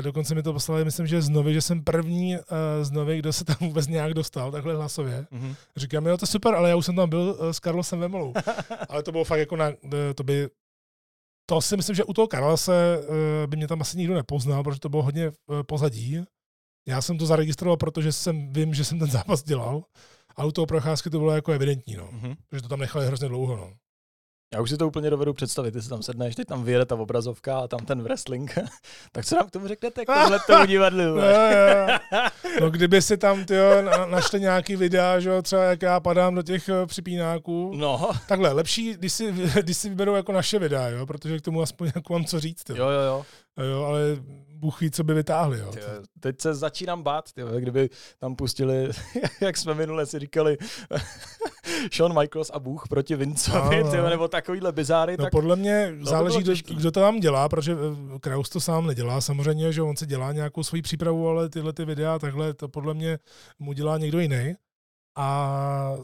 dokonce 0.00 0.34
mi 0.34 0.42
to 0.42 0.52
poslali, 0.52 0.84
myslím, 0.84 1.06
že 1.06 1.22
z 1.22 1.28
Novy, 1.28 1.54
že 1.54 1.60
jsem 1.60 1.84
první 1.84 2.36
uh, 2.36 2.42
z 2.82 2.90
Novy, 2.90 3.18
kdo 3.18 3.32
se 3.32 3.44
tam 3.44 3.56
vůbec 3.60 3.86
nějak 3.86 4.14
dostal, 4.14 4.52
takhle 4.52 4.76
hlasově. 4.76 5.26
Mhm. 5.30 5.54
Říkám, 5.76 6.06
jo, 6.06 6.16
to 6.16 6.22
je 6.22 6.26
super, 6.26 6.54
ale 6.54 6.70
já 6.70 6.76
už 6.76 6.86
jsem 6.86 6.96
tam 6.96 7.08
byl 7.08 7.36
uh, 7.40 7.50
s 7.50 7.60
Karlosem 7.60 8.00
Vemolou. 8.00 8.34
ale 8.88 9.02
to 9.02 9.12
bylo 9.12 9.24
fakt 9.24 9.38
jako 9.38 9.56
na, 9.56 9.68
eh, 9.68 10.14
to 10.14 10.24
by, 10.24 10.48
to 11.46 11.60
si 11.60 11.76
myslím, 11.76 11.96
že 11.96 12.04
u 12.04 12.12
toho 12.12 12.28
Karlose 12.28 12.98
uh, 12.98 13.14
by 13.46 13.56
mě 13.56 13.68
tam 13.68 13.80
asi 13.80 13.98
nikdo 13.98 14.14
nepoznal, 14.14 14.62
protože 14.64 14.80
to 14.80 14.88
bylo 14.88 15.02
hodně 15.02 15.28
uh, 15.28 15.62
pozadí. 15.62 16.24
Já 16.88 17.02
jsem 17.02 17.18
to 17.18 17.26
zaregistroval, 17.26 17.76
protože 17.76 18.12
jsem, 18.12 18.52
vím, 18.52 18.74
že 18.74 18.84
jsem 18.84 18.98
ten 18.98 19.10
zápas 19.10 19.42
dělal, 19.42 19.84
a 20.36 20.44
u 20.44 20.52
toho 20.52 20.66
procházky 20.66 21.10
to 21.10 21.18
bylo 21.18 21.32
jako 21.32 21.52
evidentní, 21.52 21.96
no. 21.96 22.08
Mhm. 22.12 22.34
Protože 22.48 22.62
to 22.62 22.68
tam 22.68 22.80
nechali 22.80 23.06
hrozně 23.06 23.28
dlouho, 23.28 23.56
no. 23.56 23.72
Já 24.54 24.60
už 24.60 24.70
si 24.70 24.76
to 24.76 24.86
úplně 24.86 25.10
dovedu 25.10 25.34
představit, 25.34 25.72
ty 25.72 25.82
si 25.82 25.88
tam 25.88 26.02
sedneš, 26.02 26.34
teď 26.34 26.48
tam 26.48 26.64
vyjede 26.64 26.86
ta 26.86 26.94
obrazovka 26.94 27.58
a 27.58 27.68
tam 27.68 27.80
ten 27.80 28.02
wrestling. 28.02 28.58
tak 29.12 29.24
co 29.24 29.36
nám 29.36 29.46
k 29.46 29.50
tomu 29.50 29.68
řeknete, 29.68 30.04
k 30.04 30.06
tohle 30.22 30.40
tomu 30.46 30.66
divadlu? 30.66 31.00
no, 31.02 31.22
jo. 31.22 31.98
no, 32.60 32.70
kdyby 32.70 33.02
si 33.02 33.16
tam 33.16 33.44
tyjo, 33.44 33.82
našli 34.10 34.40
nějaký 34.40 34.76
videa, 34.76 35.20
že 35.20 35.42
třeba 35.42 35.64
jak 35.64 35.82
já 35.82 36.00
padám 36.00 36.34
do 36.34 36.42
těch 36.42 36.68
eh, 36.68 36.86
připínáků. 36.86 37.72
No. 37.74 38.10
Takhle, 38.28 38.52
lepší, 38.52 38.94
když 38.94 39.12
si, 39.12 39.32
když 39.62 39.76
si 39.76 39.88
vyberou 39.88 40.14
jako 40.14 40.32
naše 40.32 40.58
videa, 40.58 40.88
jo, 40.88 41.06
protože 41.06 41.38
k 41.38 41.42
tomu 41.42 41.62
aspoň 41.62 41.90
jako 41.94 42.12
mám 42.12 42.24
co 42.24 42.40
říct. 42.40 42.70
Jo, 42.70 42.76
jo, 42.76 43.00
jo. 43.00 43.24
Jo 43.64 43.84
ale 43.84 44.00
Bůh 44.60 44.80
ví, 44.80 44.90
co 44.90 45.04
by 45.04 45.14
vytáhli. 45.14 45.58
Jo. 45.58 45.70
Tyjo, 45.72 45.86
teď 46.20 46.40
se 46.40 46.54
začínám 46.54 47.02
bát, 47.02 47.32
tyjo, 47.32 47.48
kdyby 47.60 47.90
tam 48.18 48.36
pustili, 48.36 48.88
jak 49.40 49.56
jsme 49.56 49.74
minule 49.74 50.06
si 50.06 50.18
říkali, 50.18 50.58
Shawn 51.92 52.18
Michaels 52.20 52.50
a 52.50 52.58
Bůh 52.58 52.88
proti 52.88 53.16
Vincovi, 53.16 53.84
no, 53.84 53.96
no. 53.96 54.10
nebo 54.10 54.28
takovýhle 54.28 54.72
bizáry. 54.72 55.16
No 55.18 55.24
tak 55.24 55.32
podle 55.32 55.56
mě 55.56 55.94
záleží, 56.00 56.38
kdo, 56.38 56.52
kdo 56.76 56.90
to 56.90 57.00
tam 57.00 57.20
dělá, 57.20 57.48
protože 57.48 57.72
eh, 57.72 58.18
Kraus 58.18 58.48
to 58.48 58.60
sám 58.60 58.86
nedělá 58.86 59.20
samozřejmě, 59.20 59.72
že 59.72 59.82
on 59.82 59.96
se 59.96 60.06
dělá 60.06 60.32
nějakou 60.32 60.62
svoji 60.62 60.82
přípravu, 60.82 61.28
ale 61.28 61.48
tyhle 61.48 61.72
ty 61.72 61.84
videa 61.84 62.18
takhle, 62.18 62.54
to 62.54 62.68
podle 62.68 62.94
mě 62.94 63.18
mu 63.58 63.72
dělá 63.72 63.98
někdo 63.98 64.20
jiný. 64.20 64.54
A 65.16 65.96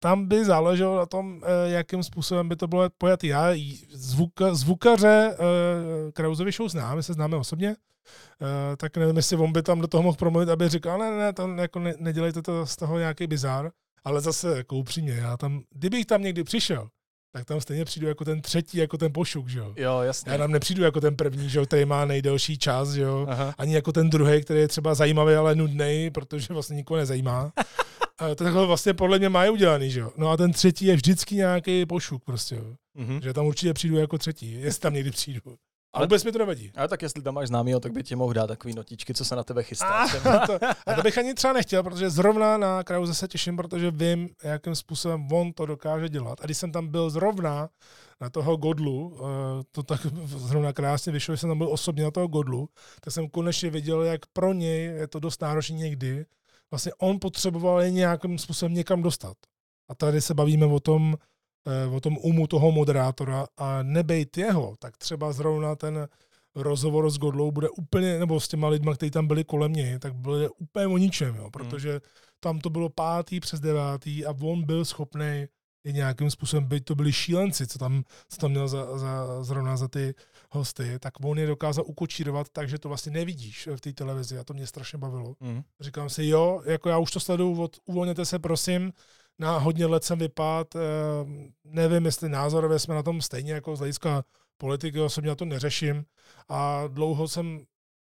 tam 0.00 0.26
by 0.26 0.44
záleželo 0.44 0.96
na 0.96 1.06
tom, 1.06 1.42
eh, 1.44 1.70
jakým 1.70 2.02
způsobem 2.02 2.48
by 2.48 2.56
to 2.56 2.66
bylo 2.66 2.90
pojat. 2.98 3.24
Já 3.24 3.50
zvuka, 3.90 4.54
zvukaře 4.54 5.34
eh, 5.34 6.12
Krauzovi 6.12 6.52
show 6.52 6.68
znám, 6.68 6.96
my 6.96 7.02
se 7.02 7.12
známe 7.12 7.36
osobně, 7.36 7.76
tak 8.76 8.96
nevím, 8.96 9.16
jestli 9.16 9.36
on 9.36 9.52
by 9.52 9.62
tam 9.62 9.80
do 9.80 9.86
toho 9.86 10.02
mohl 10.02 10.16
promluvit, 10.16 10.48
aby 10.48 10.68
říkal, 10.68 10.98
ne, 10.98 11.10
ne, 11.10 11.32
to 11.32 11.48
jako 11.48 11.78
ne, 11.78 11.94
nedělejte 11.98 12.42
to 12.42 12.66
z 12.66 12.76
toho 12.76 12.98
nějaký 12.98 13.26
bizár. 13.26 13.70
Ale 14.04 14.20
zase 14.20 14.56
jako 14.56 14.76
upřímně, 14.76 15.12
já 15.12 15.36
tam, 15.36 15.62
kdybych 15.70 16.06
tam 16.06 16.22
někdy 16.22 16.44
přišel, 16.44 16.88
tak 17.32 17.44
tam 17.44 17.60
stejně 17.60 17.84
přijdu 17.84 18.06
jako 18.06 18.24
ten 18.24 18.40
třetí, 18.40 18.78
jako 18.78 18.98
ten 18.98 19.12
pošuk, 19.12 19.48
že 19.48 19.58
jo. 19.58 19.72
Jo, 19.76 20.00
jasně. 20.00 20.32
Já 20.32 20.38
tam 20.38 20.52
nepřijdu 20.52 20.82
jako 20.82 21.00
ten 21.00 21.16
první, 21.16 21.50
že 21.50 21.58
jo, 21.58 21.66
který 21.66 21.84
má 21.84 22.04
nejdelší 22.04 22.58
čas, 22.58 22.90
že 22.90 23.02
jo. 23.02 23.26
Aha. 23.28 23.54
Ani 23.58 23.74
jako 23.74 23.92
ten 23.92 24.10
druhý, 24.10 24.40
který 24.42 24.60
je 24.60 24.68
třeba 24.68 24.94
zajímavý, 24.94 25.34
ale 25.34 25.54
nudný, 25.54 26.10
protože 26.10 26.54
vlastně 26.54 26.76
nikoho 26.76 26.98
nezajímá. 26.98 27.52
A 28.18 28.28
to 28.28 28.44
takhle 28.44 28.66
vlastně 28.66 28.94
podle 28.94 29.18
mě 29.18 29.28
mají 29.28 29.50
udělaný, 29.50 29.90
že 29.90 30.00
jo. 30.00 30.12
No 30.16 30.30
a 30.30 30.36
ten 30.36 30.52
třetí 30.52 30.86
je 30.86 30.96
vždycky 30.96 31.34
nějaký 31.34 31.86
pošuk 31.86 32.24
prostě, 32.24 32.54
jo. 32.54 32.74
Mm-hmm. 32.98 33.20
Že 33.22 33.32
tam 33.32 33.46
určitě 33.46 33.74
přijdu 33.74 33.96
jako 33.96 34.18
třetí, 34.18 34.52
jestli 34.60 34.80
tam 34.80 34.94
někdy 34.94 35.10
přijdu. 35.10 35.40
Ale 35.92 36.06
vůbec 36.06 36.24
mi 36.24 36.32
to 36.32 36.38
nevadí. 36.38 36.72
Ale 36.76 36.88
tak 36.88 37.02
jestli 37.02 37.22
tam 37.22 37.34
máš 37.34 37.48
známýho, 37.48 37.80
tak 37.80 37.92
by 37.92 38.02
ti 38.02 38.16
mohl 38.16 38.32
dát 38.32 38.46
takový 38.46 38.74
notičky, 38.74 39.14
co 39.14 39.24
se 39.24 39.36
na 39.36 39.44
tebe 39.44 39.62
chystá. 39.62 39.86
A 39.86 40.08
to, 40.46 40.58
a 40.86 40.94
to 40.94 41.02
bych 41.02 41.18
ani 41.18 41.34
třeba 41.34 41.52
nechtěl, 41.52 41.82
protože 41.82 42.10
zrovna 42.10 42.56
na 42.56 42.84
Krause 42.84 43.14
se 43.14 43.28
těším, 43.28 43.56
protože 43.56 43.90
vím, 43.90 44.28
jakým 44.44 44.74
způsobem 44.74 45.32
on 45.32 45.52
to 45.52 45.66
dokáže 45.66 46.08
dělat. 46.08 46.40
A 46.40 46.44
když 46.44 46.58
jsem 46.58 46.72
tam 46.72 46.88
byl 46.88 47.10
zrovna 47.10 47.68
na 48.20 48.30
toho 48.30 48.56
Godlu, 48.56 49.18
eh, 49.20 49.64
to 49.70 49.82
tak 49.82 50.00
zrovna 50.24 50.72
krásně 50.72 51.12
vyšlo, 51.12 51.34
že 51.34 51.38
jsem 51.38 51.50
tam 51.50 51.58
byl 51.58 51.68
osobně 51.72 52.04
na 52.04 52.10
toho 52.10 52.28
Godlu, 52.28 52.68
tak 53.00 53.14
jsem 53.14 53.28
konečně 53.28 53.70
viděl, 53.70 54.02
jak 54.02 54.20
pro 54.32 54.52
něj 54.52 54.84
je 54.84 55.08
to 55.08 55.20
dost 55.20 55.42
náročné 55.42 55.76
někdy. 55.76 56.26
Vlastně 56.70 56.92
on 56.98 57.18
potřeboval 57.20 57.80
je 57.80 57.90
nějakým 57.90 58.38
způsobem 58.38 58.74
někam 58.74 59.02
dostat. 59.02 59.36
A 59.90 59.94
tady 59.94 60.20
se 60.20 60.34
bavíme 60.34 60.66
o 60.66 60.80
tom, 60.80 61.16
Eh, 61.68 61.86
o 61.86 62.00
tom 62.00 62.16
umu 62.22 62.46
toho 62.46 62.72
moderátora 62.72 63.46
a 63.56 63.82
nebejt 63.82 64.38
jeho, 64.38 64.74
tak 64.78 64.96
třeba 64.96 65.32
zrovna 65.32 65.76
ten 65.76 66.08
rozhovor 66.54 67.10
s 67.10 67.18
Godlou 67.18 67.50
bude 67.50 67.68
úplně, 67.68 68.18
nebo 68.18 68.40
s 68.40 68.48
těma 68.48 68.68
lidma, 68.68 68.94
kteří 68.94 69.10
tam 69.10 69.26
byli 69.26 69.44
kolem 69.44 69.72
něj, 69.72 69.98
tak 69.98 70.14
byl 70.14 70.50
úplně 70.58 70.86
o 70.86 70.98
ničem, 70.98 71.36
jo, 71.36 71.50
protože 71.50 71.90
hmm. 71.90 72.00
tam 72.40 72.58
to 72.58 72.70
bylo 72.70 72.88
pátý 72.88 73.40
přes 73.40 73.60
devátý 73.60 74.26
a 74.26 74.34
on 74.42 74.64
byl 74.64 74.84
schopný 74.84 75.46
i 75.84 75.92
nějakým 75.92 76.30
způsobem, 76.30 76.64
byť 76.64 76.84
to 76.84 76.94
byli 76.94 77.12
šílenci, 77.12 77.66
co 77.66 77.78
tam, 77.78 78.04
co 78.28 78.36
tam 78.36 78.50
měl 78.50 78.68
za, 78.68 78.98
za, 78.98 79.42
zrovna 79.44 79.76
za 79.76 79.88
ty 79.88 80.14
hosty, 80.50 80.98
tak 80.98 81.24
on 81.24 81.38
je 81.38 81.46
dokázal 81.46 81.84
ukočírovat 81.86 82.48
tak, 82.48 82.68
že 82.68 82.78
to 82.78 82.88
vlastně 82.88 83.12
nevidíš 83.12 83.68
v 83.76 83.80
té 83.80 83.92
televizi 83.92 84.38
a 84.38 84.44
to 84.44 84.54
mě 84.54 84.66
strašně 84.66 84.98
bavilo. 84.98 85.34
Mm. 85.40 85.62
Říkám 85.80 86.10
si, 86.10 86.26
jo, 86.26 86.62
jako 86.64 86.88
já 86.88 86.98
už 86.98 87.10
to 87.10 87.20
sleduju 87.20 87.62
od 87.62 87.76
uvolněte 87.84 88.24
se 88.24 88.38
prosím, 88.38 88.92
na 89.38 89.58
hodně 89.58 89.86
let 89.86 90.04
jsem 90.04 90.18
vypad, 90.18 90.76
eh, 90.76 90.80
nevím, 91.64 92.04
jestli 92.04 92.28
názorově 92.28 92.78
jsme 92.78 92.94
na 92.94 93.02
tom 93.02 93.22
stejně 93.22 93.52
jako 93.52 93.76
z 93.76 93.78
hlediska 93.78 94.24
politiky, 94.56 95.00
osobně 95.00 95.28
na 95.28 95.34
to 95.34 95.44
neřeším 95.44 96.04
a 96.48 96.86
dlouho 96.88 97.28
jsem, 97.28 97.60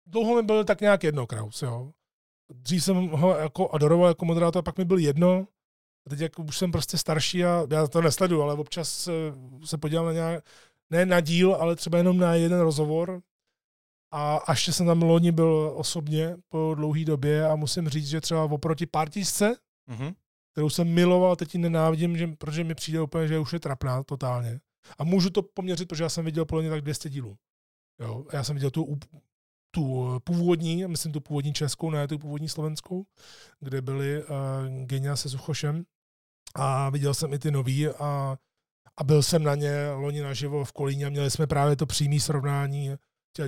dlouho 0.07 0.37
mi 0.37 0.43
byl 0.43 0.65
tak 0.65 0.81
nějak 0.81 1.05
jedno 1.05 1.27
Kraus, 1.27 1.63
jo. 1.63 1.93
Dřív 2.55 2.85
jsem 2.85 3.09
ho 3.09 3.37
jako 3.37 3.69
adoroval 3.71 4.09
jako 4.09 4.25
moderátor, 4.25 4.63
pak 4.63 4.79
mi 4.79 4.85
byl 4.85 4.99
jedno, 4.99 5.47
a 6.07 6.11
teď 6.11 6.21
jako 6.21 6.43
už 6.43 6.59
jsem 6.59 6.73
prostě 6.73 6.99
starší 6.99 7.45
a 7.45 7.67
já 7.71 7.87
to 7.87 8.03
nesledu, 8.03 8.43
ale 8.43 8.55
občas 8.55 9.09
se 9.65 9.79
podívám 9.79 10.07
na 10.07 10.13
nějak, 10.13 10.45
ne 10.93 11.07
na 11.07 11.21
díl, 11.21 11.55
ale 11.55 11.77
třeba 11.77 11.99
jenom 11.99 12.19
na 12.19 12.35
jeden 12.35 12.61
rozhovor. 12.61 13.23
A 14.15 14.37
až 14.37 14.69
jsem 14.69 14.87
tam 14.87 15.03
loni 15.03 15.33
byl 15.33 15.73
osobně 15.75 16.37
po 16.49 16.75
dlouhé 16.75 17.05
době 17.05 17.47
a 17.49 17.57
musím 17.57 17.89
říct, 17.89 18.09
že 18.09 18.21
třeba 18.21 18.45
oproti 18.45 18.87
partisce, 18.87 19.57
mm-hmm 19.91 20.15
kterou 20.53 20.71
jsem 20.71 20.95
miloval, 20.95 21.37
teď 21.37 21.55
ji 21.55 21.61
nenávidím, 21.61 22.17
že, 22.17 22.27
protože 22.27 22.65
mi 22.65 22.75
přijde 22.75 23.01
úplně, 23.01 23.29
že 23.29 23.39
už 23.39 23.53
je 23.53 23.61
trapná 23.61 24.03
totálně. 24.03 24.61
A 24.99 25.05
můžu 25.05 25.31
to 25.31 25.43
poměřit, 25.43 25.89
protože 25.89 26.03
já 26.03 26.09
jsem 26.09 26.25
viděl 26.25 26.45
podle 26.45 26.71
tak 26.71 26.81
200 26.81 27.11
dílů. 27.11 27.37
Jo? 28.01 28.25
Já 28.33 28.45
jsem 28.45 28.57
viděl 28.57 28.71
tu, 28.71 28.99
tu 29.71 30.17
původní, 30.25 30.87
myslím 30.87 31.13
tu 31.13 31.21
původní 31.21 31.53
českou, 31.53 31.91
ne 31.91 32.09
tu 32.09 32.19
původní 32.19 32.49
slovenskou, 32.49 33.07
kde 33.61 33.83
byly 33.83 34.25
uh, 34.25 34.29
Genia 34.85 35.17
se 35.17 35.29
Suchošem. 35.29 35.85
A 36.55 36.91
viděl 36.91 37.15
jsem 37.15 37.33
i 37.33 37.39
ty 37.39 37.51
nový 37.51 37.89
a, 37.89 38.37
a 39.01 39.05
byl 39.05 39.23
jsem 39.23 39.43
na 39.43 39.55
ně 39.55 39.91
loni 39.91 40.21
naživo 40.21 40.65
v 40.65 40.73
Kolíně 40.73 41.07
a 41.07 41.11
měli 41.11 41.31
jsme 41.31 41.47
právě 41.47 41.77
to 41.77 41.87
přímé 41.87 42.21
srovnání 42.21 42.91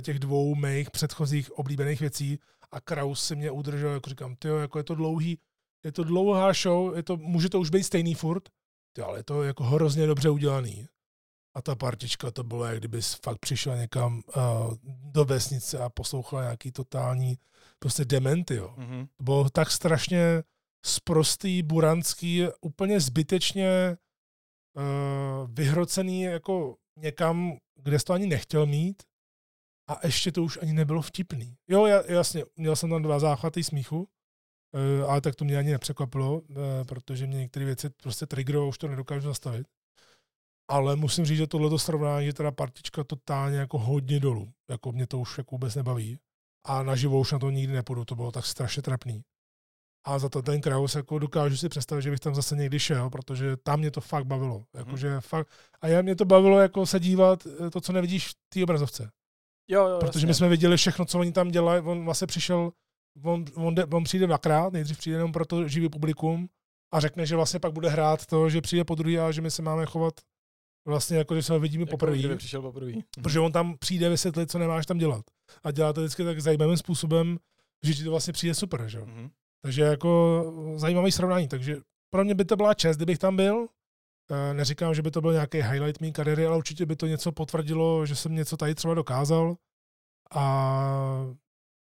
těch 0.01 0.19
dvou 0.19 0.55
mých 0.55 0.91
předchozích 0.91 1.51
oblíbených 1.51 1.99
věcí 1.99 2.39
a 2.71 2.81
Kraus 2.81 3.27
si 3.27 3.35
mě 3.35 3.51
udržel, 3.51 3.93
jako 3.93 4.09
říkám, 4.09 4.35
ty 4.35 4.47
jako 4.47 4.77
je 4.77 4.83
to 4.83 4.95
dlouhý, 4.95 5.39
je 5.83 5.91
to 5.91 6.03
dlouhá 6.03 6.53
show, 6.53 6.95
je 6.95 7.03
to, 7.03 7.17
může 7.17 7.49
to 7.49 7.59
už 7.59 7.69
být 7.69 7.83
stejný 7.83 8.13
furt, 8.13 8.49
ty, 8.93 9.01
ale 9.01 9.19
je 9.19 9.23
to 9.23 9.43
jako 9.43 9.63
hrozně 9.63 10.07
dobře 10.07 10.29
udělaný. 10.29 10.87
A 11.55 11.61
ta 11.61 11.75
partička 11.75 12.31
to 12.31 12.43
bylo, 12.43 12.65
jak 12.65 12.77
kdyby 12.77 13.01
fakt 13.01 13.39
přišel 13.39 13.77
někam 13.77 14.21
uh, 14.37 14.73
do 14.85 15.25
vesnice 15.25 15.79
a 15.79 15.89
poslouchal 15.89 16.41
nějaký 16.41 16.71
totální 16.71 17.37
prostě 17.79 18.05
dementy. 18.05 18.55
Jo. 18.55 18.75
Mm-hmm. 18.77 19.07
To 19.17 19.23
bylo 19.23 19.49
tak 19.49 19.71
strašně 19.71 20.43
sprostý, 20.85 21.63
buranský, 21.63 22.43
úplně 22.61 22.99
zbytečně 22.99 23.97
vyhrocený 25.47 26.21
jako 26.21 26.75
někam, 26.97 27.57
kde 27.75 27.97
to 27.99 28.13
ani 28.13 28.27
nechtěl 28.27 28.65
mít 28.65 29.03
a 29.89 30.07
ještě 30.07 30.31
to 30.31 30.43
už 30.43 30.59
ani 30.61 30.73
nebylo 30.73 31.01
vtipný. 31.01 31.55
Jo, 31.69 31.85
jasně, 31.85 32.43
měl 32.55 32.75
jsem 32.75 32.89
tam 32.89 33.01
dva 33.01 33.19
záchvaty 33.19 33.63
smíchu, 33.63 34.07
Eh, 34.75 35.03
ale 35.03 35.21
tak 35.21 35.35
to 35.35 35.45
mě 35.45 35.57
ani 35.57 35.71
nepřekvapilo, 35.71 36.41
eh, 36.49 36.85
protože 36.85 37.27
mě 37.27 37.37
některé 37.37 37.65
věci 37.65 37.89
prostě 37.89 38.25
triggerovou, 38.25 38.69
už 38.69 38.77
to 38.77 38.87
nedokážu 38.87 39.27
zastavit. 39.27 39.67
Ale 40.67 40.95
musím 40.95 41.25
říct, 41.25 41.37
že 41.37 41.47
tohleto 41.47 41.79
srovnání 41.79 42.25
je 42.25 42.33
teda 42.33 42.51
partička 42.51 43.03
totálně 43.03 43.57
jako 43.57 43.77
hodně 43.77 44.19
dolů. 44.19 44.51
Jako 44.69 44.91
mě 44.91 45.07
to 45.07 45.19
už 45.19 45.37
jako 45.37 45.55
vůbec 45.55 45.75
nebaví. 45.75 46.19
A 46.65 46.83
naživo 46.83 47.19
už 47.19 47.31
na 47.31 47.39
to 47.39 47.49
nikdy 47.49 47.73
nepůjdu, 47.73 48.05
to 48.05 48.15
bylo 48.15 48.31
tak 48.31 48.45
strašně 48.45 48.81
trapný. 48.81 49.23
A 50.05 50.19
za 50.19 50.29
to 50.29 50.41
ten 50.41 50.61
Kraus 50.61 50.95
jako 50.95 51.19
dokážu 51.19 51.57
si 51.57 51.69
představit, 51.69 52.01
že 52.01 52.11
bych 52.11 52.19
tam 52.19 52.35
zase 52.35 52.55
někdy 52.55 52.79
šel, 52.79 53.09
protože 53.09 53.57
tam 53.57 53.79
mě 53.79 53.91
to 53.91 54.01
fakt 54.01 54.25
bavilo. 54.25 54.57
Mhm. 54.57 54.65
Jakože 54.75 55.11
hmm. 55.11 55.21
fakt, 55.21 55.47
a 55.81 55.87
já 55.87 56.01
mě 56.01 56.15
to 56.15 56.25
bavilo 56.25 56.59
jako 56.59 56.85
se 56.85 56.99
dívat 56.99 57.47
eh, 57.47 57.69
to, 57.69 57.81
co 57.81 57.93
nevidíš 57.93 58.27
v 58.27 58.35
té 58.49 58.63
obrazovce. 58.63 59.09
Jo, 59.67 59.87
jo, 59.87 59.97
protože 59.99 60.17
jasně. 60.17 60.27
my 60.27 60.33
jsme 60.33 60.49
viděli 60.49 60.77
všechno, 60.77 61.05
co 61.05 61.19
oni 61.19 61.31
tam 61.31 61.51
dělají. 61.51 61.81
On 61.81 62.05
vlastně 62.05 62.27
přišel 62.27 62.71
on, 63.23 63.45
on, 63.55 63.75
de, 63.75 63.85
on 63.85 64.03
přijde 64.03 64.27
dvakrát, 64.27 64.73
nejdřív 64.73 64.97
přijde 64.97 65.17
jenom 65.17 65.31
pro 65.31 65.45
to 65.45 65.67
živý 65.67 65.89
publikum 65.89 66.49
a 66.93 66.99
řekne, 66.99 67.25
že 67.25 67.35
vlastně 67.35 67.59
pak 67.59 67.73
bude 67.73 67.89
hrát 67.89 68.25
to, 68.25 68.49
že 68.49 68.61
přijde 68.61 68.83
po 68.83 68.95
druhý 68.95 69.19
a 69.19 69.31
že 69.31 69.41
my 69.41 69.51
se 69.51 69.61
máme 69.61 69.85
chovat 69.85 70.13
vlastně 70.87 71.17
jako, 71.17 71.35
že 71.35 71.43
se 71.43 71.53
ho 71.53 71.59
vidíme 71.59 71.81
jako 71.81 71.91
poprvé. 71.91 72.35
přišel 72.35 72.61
poprvé. 72.61 72.91
Protože 73.21 73.39
on 73.39 73.51
tam 73.51 73.77
přijde 73.77 74.09
vysvětlit, 74.09 74.51
co 74.51 74.59
nemáš 74.59 74.85
tam 74.85 74.97
dělat. 74.97 75.25
A 75.63 75.71
dělá 75.71 75.93
to 75.93 76.01
vždycky 76.01 76.23
tak 76.23 76.41
zajímavým 76.41 76.77
způsobem, 76.77 77.37
že 77.83 77.93
ti 77.93 78.03
to 78.03 78.09
vlastně 78.09 78.33
přijde 78.33 78.53
super. 78.53 78.87
Že? 78.87 78.99
Mm-hmm. 78.99 79.29
Takže 79.61 79.81
jako 79.81 80.43
zajímavý 80.75 81.11
srovnání. 81.11 81.47
Takže 81.47 81.77
pro 82.09 82.23
mě 82.23 82.35
by 82.35 82.45
to 82.45 82.55
byla 82.55 82.73
čest, 82.73 82.97
kdybych 82.97 83.19
tam 83.19 83.35
byl. 83.35 83.67
Eh, 84.31 84.53
neříkám, 84.53 84.93
že 84.93 85.01
by 85.01 85.11
to 85.11 85.21
byl 85.21 85.33
nějaký 85.33 85.61
highlight 85.61 86.01
mé 86.01 86.11
kariéry, 86.11 86.45
ale 86.45 86.57
určitě 86.57 86.85
by 86.85 86.95
to 86.95 87.07
něco 87.07 87.31
potvrdilo, 87.31 88.05
že 88.05 88.15
jsem 88.15 88.35
něco 88.35 88.57
tady 88.57 88.75
třeba 88.75 88.93
dokázal. 88.93 89.55
A 90.31 91.35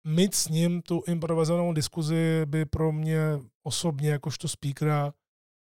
mít 0.07 0.35
s 0.35 0.47
ním 0.47 0.81
tu 0.81 1.03
improvizovanou 1.07 1.73
diskuzi 1.73 2.41
by 2.45 2.65
pro 2.65 2.91
mě 2.91 3.19
osobně, 3.63 4.09
jakožto 4.09 4.47
speakera, 4.47 5.13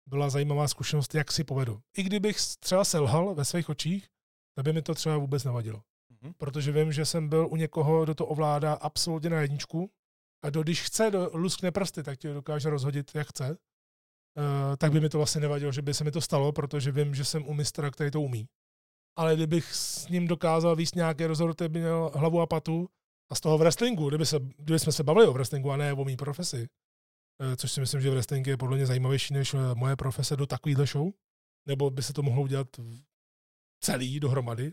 byla 0.09 0.31
zajímavá 0.31 0.69
zkušenost, 0.69 1.15
jak 1.15 1.33
si 1.33 1.45
povedu. 1.45 1.81
I 1.97 2.03
kdybych 2.03 2.37
třeba 2.61 2.85
selhal 2.85 3.35
ve 3.35 3.45
svých 3.45 3.69
očích, 3.69 4.09
tak 4.57 4.65
by 4.65 4.73
mi 4.73 4.83
to 4.83 4.95
třeba 4.95 5.17
vůbec 5.17 5.45
nevadilo. 5.45 5.79
Mm-hmm. 5.79 6.33
Protože 6.37 6.73
vím, 6.73 6.93
že 6.93 7.05
jsem 7.05 7.29
byl 7.29 7.49
u 7.51 7.57
někoho, 7.57 8.05
kdo 8.05 8.15
to 8.15 8.27
ovládá 8.27 8.73
absolutně 8.73 9.31
na 9.31 9.41
jedničku 9.41 9.91
a 10.47 10.51
kdo 10.51 10.63
když 10.63 10.83
chce, 10.83 11.11
do, 11.11 11.31
luskne 11.35 11.71
prsty, 11.73 12.03
tak 12.03 12.19
tě 12.19 12.33
dokáže 12.33 12.71
rozhodit, 12.71 13.15
jak 13.15 13.29
chce. 13.29 13.59
tak 14.79 14.93
by 14.93 15.01
mi 15.01 15.09
to 15.09 15.19
vlastně 15.19 15.41
nevadilo, 15.41 15.73
že 15.73 15.83
by 15.83 15.95
se 15.95 16.05
mi 16.05 16.11
to 16.11 16.21
stalo, 16.21 16.53
protože 16.53 16.93
vím, 16.93 17.15
že 17.15 17.25
jsem 17.25 17.47
u 17.47 17.55
mistra, 17.55 17.91
který 17.91 18.11
to 18.11 18.21
umí. 18.21 18.49
Ale 19.19 19.37
kdybych 19.37 19.75
s 19.75 20.09
ním 20.09 20.27
dokázal 20.29 20.77
víc 20.77 20.95
nějaké 20.95 21.27
rozhovor, 21.27 21.55
by 21.69 21.79
měl 21.79 22.11
hlavu 22.15 22.41
a 22.41 22.47
patu, 22.47 22.89
a 23.31 23.35
z 23.35 23.41
toho 23.41 23.59
v 23.59 23.61
wrestlingu, 23.61 24.09
kdyby, 24.09 24.27
se, 24.27 24.39
kdyby 24.39 24.79
jsme 24.79 24.93
se 24.93 25.05
bavili 25.05 25.27
o 25.27 25.33
wrestlingu 25.33 25.71
a 25.71 25.77
ne 25.77 25.93
o 25.93 26.05
mý 26.05 26.17
profesi, 26.17 26.69
eh, 27.43 27.57
což 27.57 27.73
si 27.73 27.81
myslím, 27.81 28.01
že 28.01 28.11
wrestling 28.11 28.47
je 28.47 28.57
podle 28.57 28.77
mě 28.77 28.87
zajímavější 28.87 29.35
než 29.35 29.55
eh, 29.55 29.59
moje 29.75 29.97
profese 29.97 30.37
do 30.37 30.47
takovýhle 30.47 30.87
show, 30.87 31.11
nebo 31.69 31.91
by 31.91 32.03
se 32.03 32.13
to 32.13 32.23
mohlo 32.23 32.43
udělat 32.43 32.69
celý 33.81 34.21
dohromady, 34.21 34.73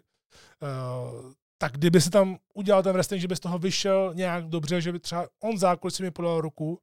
tak 1.63 1.73
kdyby 1.73 2.01
se 2.01 2.09
tam 2.09 2.37
udělal 2.53 2.83
ten 2.83 2.93
wrestling, 2.93 3.21
že 3.21 3.27
by 3.27 3.35
z 3.35 3.39
toho 3.39 3.59
vyšel 3.59 4.11
nějak 4.13 4.45
dobře, 4.45 4.81
že 4.81 4.91
by 4.91 4.99
třeba 4.99 5.27
on 5.43 5.57
zákulisí 5.57 6.03
mi 6.03 6.11
podal 6.11 6.41
ruku 6.41 6.79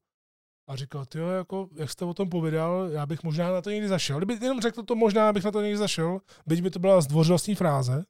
a 0.69 0.75
říkal, 0.75 1.05
ty 1.05 1.19
jako, 1.19 1.69
jak 1.75 1.89
jste 1.89 2.05
o 2.05 2.13
tom 2.13 2.29
povídal, 2.29 2.89
já 2.89 3.05
bych 3.05 3.23
možná 3.23 3.51
na 3.51 3.61
to 3.61 3.69
někdy 3.69 3.87
zašel. 3.87 4.17
Kdyby 4.17 4.33
jenom 4.41 4.61
řekl 4.61 4.83
to 4.83 4.95
možná, 4.95 5.33
bych 5.33 5.43
na 5.43 5.51
to 5.51 5.61
někdy 5.61 5.77
zašel, 5.77 6.19
byť 6.45 6.61
by 6.61 6.69
to 6.69 6.79
byla 6.79 7.01
zdvořilostní 7.01 7.55
fráze, 7.55 8.05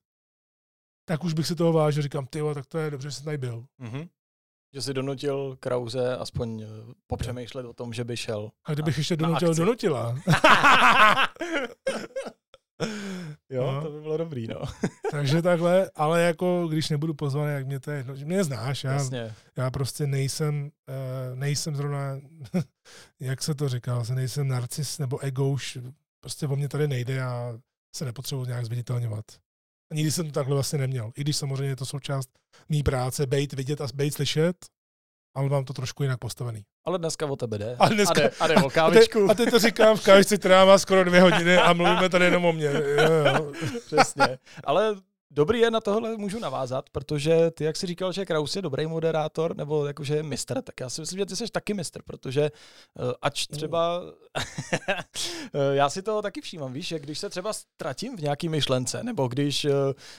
tak 1.05 1.23
už 1.23 1.33
bych 1.33 1.47
si 1.47 1.55
toho 1.55 1.73
vážil, 1.73 2.03
říkám, 2.03 2.25
ty 2.25 2.39
tak 2.53 2.65
to 2.65 2.77
je 2.77 2.91
dobře, 2.91 3.09
že 3.09 3.15
jsi 3.15 3.23
tady 3.23 3.37
byl. 3.37 3.65
Mm-hmm. 3.81 4.09
Že 4.73 4.81
si 4.81 4.93
donutil 4.93 5.57
Krause 5.59 6.17
aspoň 6.17 6.61
eh, 6.61 6.67
popřemýšlet 7.07 7.65
o 7.65 7.73
tom, 7.73 7.93
že 7.93 8.03
by 8.03 8.17
šel. 8.17 8.51
A 8.65 8.73
kdybych 8.73 8.97
ještě 8.97 9.15
donutil, 9.15 9.55
donutila. 9.55 10.15
jo, 13.49 13.71
no. 13.71 13.81
to 13.81 13.91
by 13.91 14.01
bylo 14.01 14.17
dobrý, 14.17 14.47
no. 14.47 14.61
Takže 15.11 15.41
takhle, 15.41 15.91
ale 15.95 16.21
jako 16.21 16.67
když 16.67 16.89
nebudu 16.89 17.13
pozvaný, 17.13 17.53
jak 17.53 17.67
mě 17.67 17.79
to 17.79 17.91
je, 17.91 18.03
no, 18.03 18.13
mě 18.23 18.43
znáš, 18.43 18.83
já, 18.83 18.93
Jasně. 18.93 19.35
já 19.57 19.71
prostě 19.71 20.07
nejsem, 20.07 20.63
uh, 20.63 21.39
nejsem 21.39 21.75
zrovna, 21.75 22.19
jak 23.19 23.43
se 23.43 23.55
to 23.55 23.69
říká, 23.69 24.03
nejsem 24.13 24.47
narcis 24.47 24.99
nebo 24.99 25.19
už 25.51 25.77
prostě 26.19 26.47
o 26.47 26.55
mě 26.55 26.69
tady 26.69 26.87
nejde, 26.87 27.13
já 27.13 27.59
se 27.95 28.05
nepotřebuji 28.05 28.45
nějak 28.45 28.65
zviditelňovat. 28.65 29.25
A 29.91 29.95
nikdy 29.95 30.11
jsem 30.11 30.25
to 30.25 30.31
takhle 30.31 30.55
vlastně 30.55 30.79
neměl. 30.79 31.11
I 31.15 31.21
když 31.21 31.37
samozřejmě 31.37 31.67
je 31.67 31.75
to 31.75 31.85
součást 31.85 32.29
mý 32.69 32.83
práce, 32.83 33.25
bejt 33.25 33.53
vidět 33.53 33.81
a 33.81 33.87
bejt 33.93 34.13
slyšet, 34.13 34.55
ale 35.35 35.49
mám 35.49 35.65
to 35.65 35.73
trošku 35.73 36.03
jinak 36.03 36.19
postavený. 36.19 36.65
Ale 36.85 36.97
dneska 36.97 37.25
o 37.25 37.35
tebe 37.35 37.57
jde. 37.57 37.75
A, 37.79 37.89
dneska, 37.89 38.21
a, 38.21 38.23
jde, 38.23 38.31
a 38.39 38.47
jde 38.47 38.55
o 38.55 38.69
kávičku. 38.69 39.27
A 39.29 39.33
teď 39.33 39.49
to 39.49 39.59
říkám 39.59 39.97
v 39.97 40.03
kávičce, 40.03 40.37
která 40.37 40.65
má 40.65 40.77
skoro 40.77 41.03
dvě 41.03 41.21
hodiny 41.21 41.57
a 41.57 41.73
mluvíme 41.73 42.09
tady 42.09 42.25
jenom 42.25 42.45
o 42.45 42.53
mě. 42.53 42.65
Jo, 42.65 43.11
jo. 43.25 43.51
Přesně. 43.87 44.37
Ale 44.63 44.95
Dobrý 45.33 45.59
je, 45.59 45.71
na 45.71 45.81
tohle 45.81 46.17
můžu 46.17 46.39
navázat, 46.39 46.89
protože 46.89 47.51
ty, 47.51 47.63
jak 47.63 47.75
jsi 47.75 47.87
říkal, 47.87 48.11
že 48.11 48.25
Kraus 48.25 48.55
je 48.55 48.61
dobrý 48.61 48.87
moderátor, 48.87 49.55
nebo 49.55 49.85
jakože 49.85 50.15
je 50.15 50.23
mistr, 50.23 50.61
tak 50.61 50.79
já 50.79 50.89
si 50.89 51.01
myslím, 51.01 51.19
že 51.19 51.25
ty 51.25 51.35
jsi 51.35 51.47
taky 51.47 51.73
mistr, 51.73 52.01
protože 52.01 52.41
eh, 52.41 53.13
ač 53.21 53.47
třeba, 53.47 54.01
já 55.71 55.89
si 55.89 56.01
to 56.01 56.21
taky 56.21 56.41
všímám, 56.41 56.73
víš, 56.73 56.87
že 56.87 56.99
když 56.99 57.19
se 57.19 57.29
třeba 57.29 57.53
ztratím 57.53 58.17
v 58.17 58.21
nějaký 58.21 58.49
myšlence, 58.49 59.03
nebo 59.03 59.27
když 59.27 59.65
eh, 59.65 59.71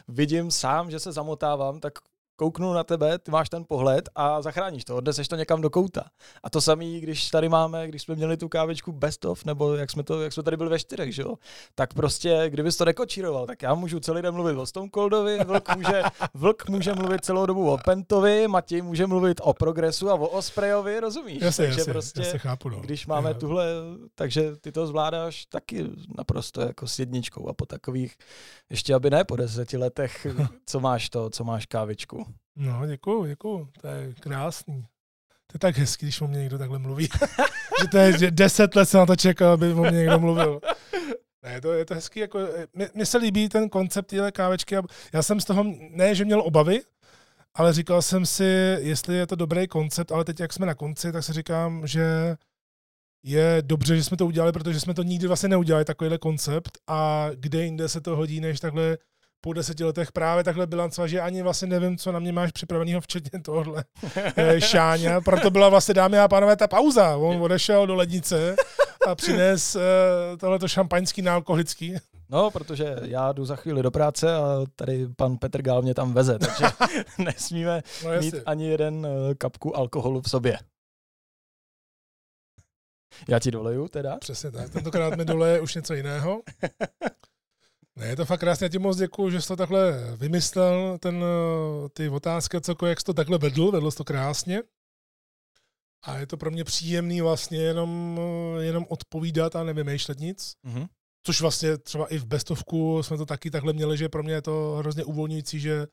vidím 0.08 0.50
sám, 0.50 0.90
že 0.90 0.98
se 0.98 1.12
zamotávám, 1.12 1.80
tak 1.80 1.92
kouknu 2.42 2.72
na 2.72 2.84
tebe, 2.84 3.18
ty 3.18 3.30
máš 3.30 3.48
ten 3.48 3.64
pohled 3.68 4.08
a 4.14 4.42
zachráníš 4.42 4.84
to, 4.84 4.96
odneseš 4.96 5.28
to 5.28 5.36
někam 5.36 5.60
do 5.60 5.70
kouta. 5.70 6.04
A 6.42 6.50
to 6.50 6.60
samé, 6.60 6.84
když 6.84 7.30
tady 7.30 7.48
máme, 7.48 7.88
když 7.88 8.02
jsme 8.02 8.14
měli 8.14 8.36
tu 8.36 8.48
kávičku 8.48 8.92
best 8.92 9.24
of, 9.24 9.44
nebo 9.44 9.74
jak 9.74 9.90
jsme, 9.90 10.02
to, 10.02 10.22
jak 10.22 10.32
jsme 10.32 10.42
tady 10.42 10.56
byli 10.56 10.70
ve 10.70 10.78
čtyřech, 10.78 11.14
že 11.14 11.22
jo? 11.22 11.34
tak 11.74 11.94
prostě, 11.94 12.44
kdybys 12.48 12.76
to 12.76 12.84
nekočíroval, 12.84 13.46
tak 13.46 13.62
já 13.62 13.74
můžu 13.74 14.00
celý 14.00 14.22
den 14.22 14.34
mluvit 14.34 14.56
o 14.56 14.66
Stone 14.66 14.88
Coldovi, 14.94 15.38
Vlk 15.44 15.76
může, 15.76 16.02
Vlk 16.34 16.68
může 16.68 16.94
mluvit 16.94 17.24
celou 17.24 17.46
dobu 17.46 17.70
o 17.70 17.78
Pentovi, 17.78 18.48
Matěj 18.48 18.82
může 18.82 19.06
mluvit 19.06 19.40
o 19.44 19.54
Progresu 19.54 20.10
a 20.10 20.14
o 20.14 20.26
Osprejovi, 20.26 21.00
rozumíš? 21.00 21.42
Jasně, 21.42 21.64
takže 21.64 21.80
jasně, 21.80 21.92
prostě, 21.92 22.20
jasně 22.20 22.38
chápu, 22.38 22.68
no. 22.68 22.80
když 22.80 23.06
máme 23.06 23.30
já. 23.30 23.34
tuhle, 23.34 23.66
takže 24.14 24.56
ty 24.56 24.72
to 24.72 24.86
zvládáš 24.86 25.46
taky 25.46 25.86
naprosto 26.18 26.60
jako 26.60 26.86
s 26.86 26.98
jedničkou 26.98 27.48
a 27.48 27.52
po 27.52 27.66
takových, 27.66 28.16
ještě 28.70 28.94
aby 28.94 29.10
ne 29.10 29.24
po 29.24 29.36
deseti 29.36 29.76
letech, 29.76 30.26
co 30.66 30.80
máš 30.80 31.10
to, 31.10 31.30
co 31.30 31.44
máš 31.44 31.66
kávičku. 31.66 32.31
No, 32.56 32.86
děkuju, 32.86 33.26
děkuju, 33.26 33.68
to 33.80 33.86
je 33.86 34.14
krásný. 34.20 34.82
To 35.46 35.54
je 35.54 35.58
tak 35.58 35.76
hezký, 35.76 36.06
když 36.06 36.20
o 36.20 36.26
mě 36.26 36.38
někdo 36.38 36.58
takhle 36.58 36.78
mluví. 36.78 37.08
že 37.82 37.88
to 37.88 37.98
je, 37.98 38.18
že 38.18 38.30
deset 38.30 38.76
let 38.76 38.86
se 38.86 38.96
na 38.98 39.06
to 39.06 39.16
čekal, 39.16 39.52
aby 39.52 39.72
o 39.72 39.80
mě 39.80 39.90
někdo 39.90 40.20
mluvil. 40.20 40.60
Ne, 41.42 41.60
to, 41.60 41.72
je 41.72 41.84
to 41.84 41.94
hezký, 41.94 42.20
jako, 42.20 42.38
mně 42.94 43.06
se 43.06 43.18
líbí 43.18 43.48
ten 43.48 43.68
koncept 43.68 44.06
téhle 44.06 44.32
kávečky. 44.32 44.76
Já 45.12 45.22
jsem 45.22 45.40
z 45.40 45.44
toho, 45.44 45.64
ne, 45.90 46.14
že 46.14 46.24
měl 46.24 46.40
obavy, 46.40 46.80
ale 47.54 47.72
říkal 47.72 48.02
jsem 48.02 48.26
si, 48.26 48.44
jestli 48.78 49.14
je 49.16 49.26
to 49.26 49.36
dobrý 49.36 49.68
koncept, 49.68 50.12
ale 50.12 50.24
teď, 50.24 50.40
jak 50.40 50.52
jsme 50.52 50.66
na 50.66 50.74
konci, 50.74 51.12
tak 51.12 51.24
si 51.24 51.32
říkám, 51.32 51.86
že 51.86 52.36
je 53.22 53.58
dobře, 53.60 53.96
že 53.96 54.04
jsme 54.04 54.16
to 54.16 54.26
udělali, 54.26 54.52
protože 54.52 54.80
jsme 54.80 54.94
to 54.94 55.02
nikdy 55.02 55.26
vlastně 55.26 55.48
neudělali, 55.48 55.84
takovýhle 55.84 56.18
koncept 56.18 56.78
a 56.86 57.28
kde 57.34 57.64
jinde 57.64 57.88
se 57.88 58.00
to 58.00 58.16
hodí, 58.16 58.40
než 58.40 58.60
takhle 58.60 58.98
po 59.44 59.52
deseti 59.52 59.84
letech 59.84 60.12
právě 60.12 60.44
takhle 60.44 60.66
bilancovat, 60.66 61.10
že 61.10 61.20
ani 61.20 61.42
vlastně 61.42 61.68
nevím, 61.68 61.98
co 61.98 62.12
na 62.12 62.18
mě 62.18 62.32
máš 62.32 62.52
připraveného, 62.52 63.00
včetně 63.00 63.40
tohle 63.42 63.84
eh, 64.36 64.60
šáňa. 64.60 65.20
Proto 65.20 65.50
byla 65.50 65.68
vlastně, 65.68 65.94
dámy 65.94 66.18
a 66.18 66.28
pánové, 66.28 66.56
ta 66.56 66.68
pauza. 66.68 67.16
On 67.16 67.42
odešel 67.42 67.86
do 67.86 67.94
lednice 67.94 68.56
a 69.06 69.14
přines 69.14 69.76
uh, 69.76 69.82
tohleto 70.38 70.68
šampaňský 70.68 71.22
nealkoholický. 71.22 71.94
No, 72.30 72.50
protože 72.50 72.96
já 73.02 73.32
jdu 73.32 73.44
za 73.44 73.56
chvíli 73.56 73.82
do 73.82 73.90
práce 73.90 74.34
a 74.34 74.60
tady 74.76 75.08
pan 75.16 75.36
Petr 75.38 75.62
Gál 75.62 75.82
mě 75.82 75.94
tam 75.94 76.12
veze, 76.12 76.38
takže 76.38 76.64
nesmíme 77.18 77.82
no, 78.04 78.10
mít 78.20 78.34
ani 78.46 78.68
jeden 78.68 79.06
eh, 79.06 79.34
kapku 79.34 79.76
alkoholu 79.76 80.20
v 80.20 80.30
sobě. 80.30 80.58
Já 83.28 83.38
ti 83.38 83.50
doleju 83.50 83.88
teda? 83.88 84.16
Přesně 84.16 84.50
tak. 84.50 84.70
Tentokrát 84.70 85.16
mi 85.16 85.24
doleje 85.24 85.60
už 85.60 85.74
něco 85.74 85.94
jiného. 85.94 86.42
Ne, 87.96 88.06
je 88.06 88.16
to 88.16 88.24
fakt 88.24 88.40
krásně, 88.40 88.64
já 88.64 88.68
ti 88.68 88.78
moc 88.78 88.96
děkuju, 88.96 89.30
že 89.30 89.40
jsi 89.40 89.48
to 89.48 89.56
takhle 89.56 90.16
vymyslel, 90.16 90.98
ten, 90.98 91.24
eh, 91.24 91.88
ty 91.88 92.08
otázky, 92.08 92.60
co, 92.60 92.86
jak 92.86 93.00
jsi 93.00 93.04
to 93.04 93.14
takhle 93.14 93.38
vedl, 93.38 93.70
vedl 93.70 93.90
jsi 93.90 93.96
to 93.96 94.04
krásně. 94.04 94.62
A 96.04 96.18
je 96.18 96.26
to 96.26 96.36
pro 96.36 96.50
mě 96.50 96.64
příjemný 96.64 97.20
vlastně 97.20 97.58
jenom, 97.58 98.20
eh, 98.58 98.64
jenom 98.64 98.86
odpovídat 98.88 99.56
a 99.56 99.64
nevymýšlet 99.64 100.20
nic. 100.20 100.54
Mm-hmm. 100.66 100.88
Což 101.26 101.40
vlastně 101.40 101.78
třeba 101.78 102.06
i 102.06 102.18
v 102.18 102.26
bestovku 102.26 103.02
jsme 103.02 103.16
to 103.16 103.26
taky 103.26 103.50
takhle 103.50 103.72
měli, 103.72 103.98
že 103.98 104.08
pro 104.08 104.22
mě 104.22 104.34
je 104.34 104.42
to 104.42 104.74
hrozně 104.78 105.04
uvolňující, 105.04 105.60
že 105.60 105.86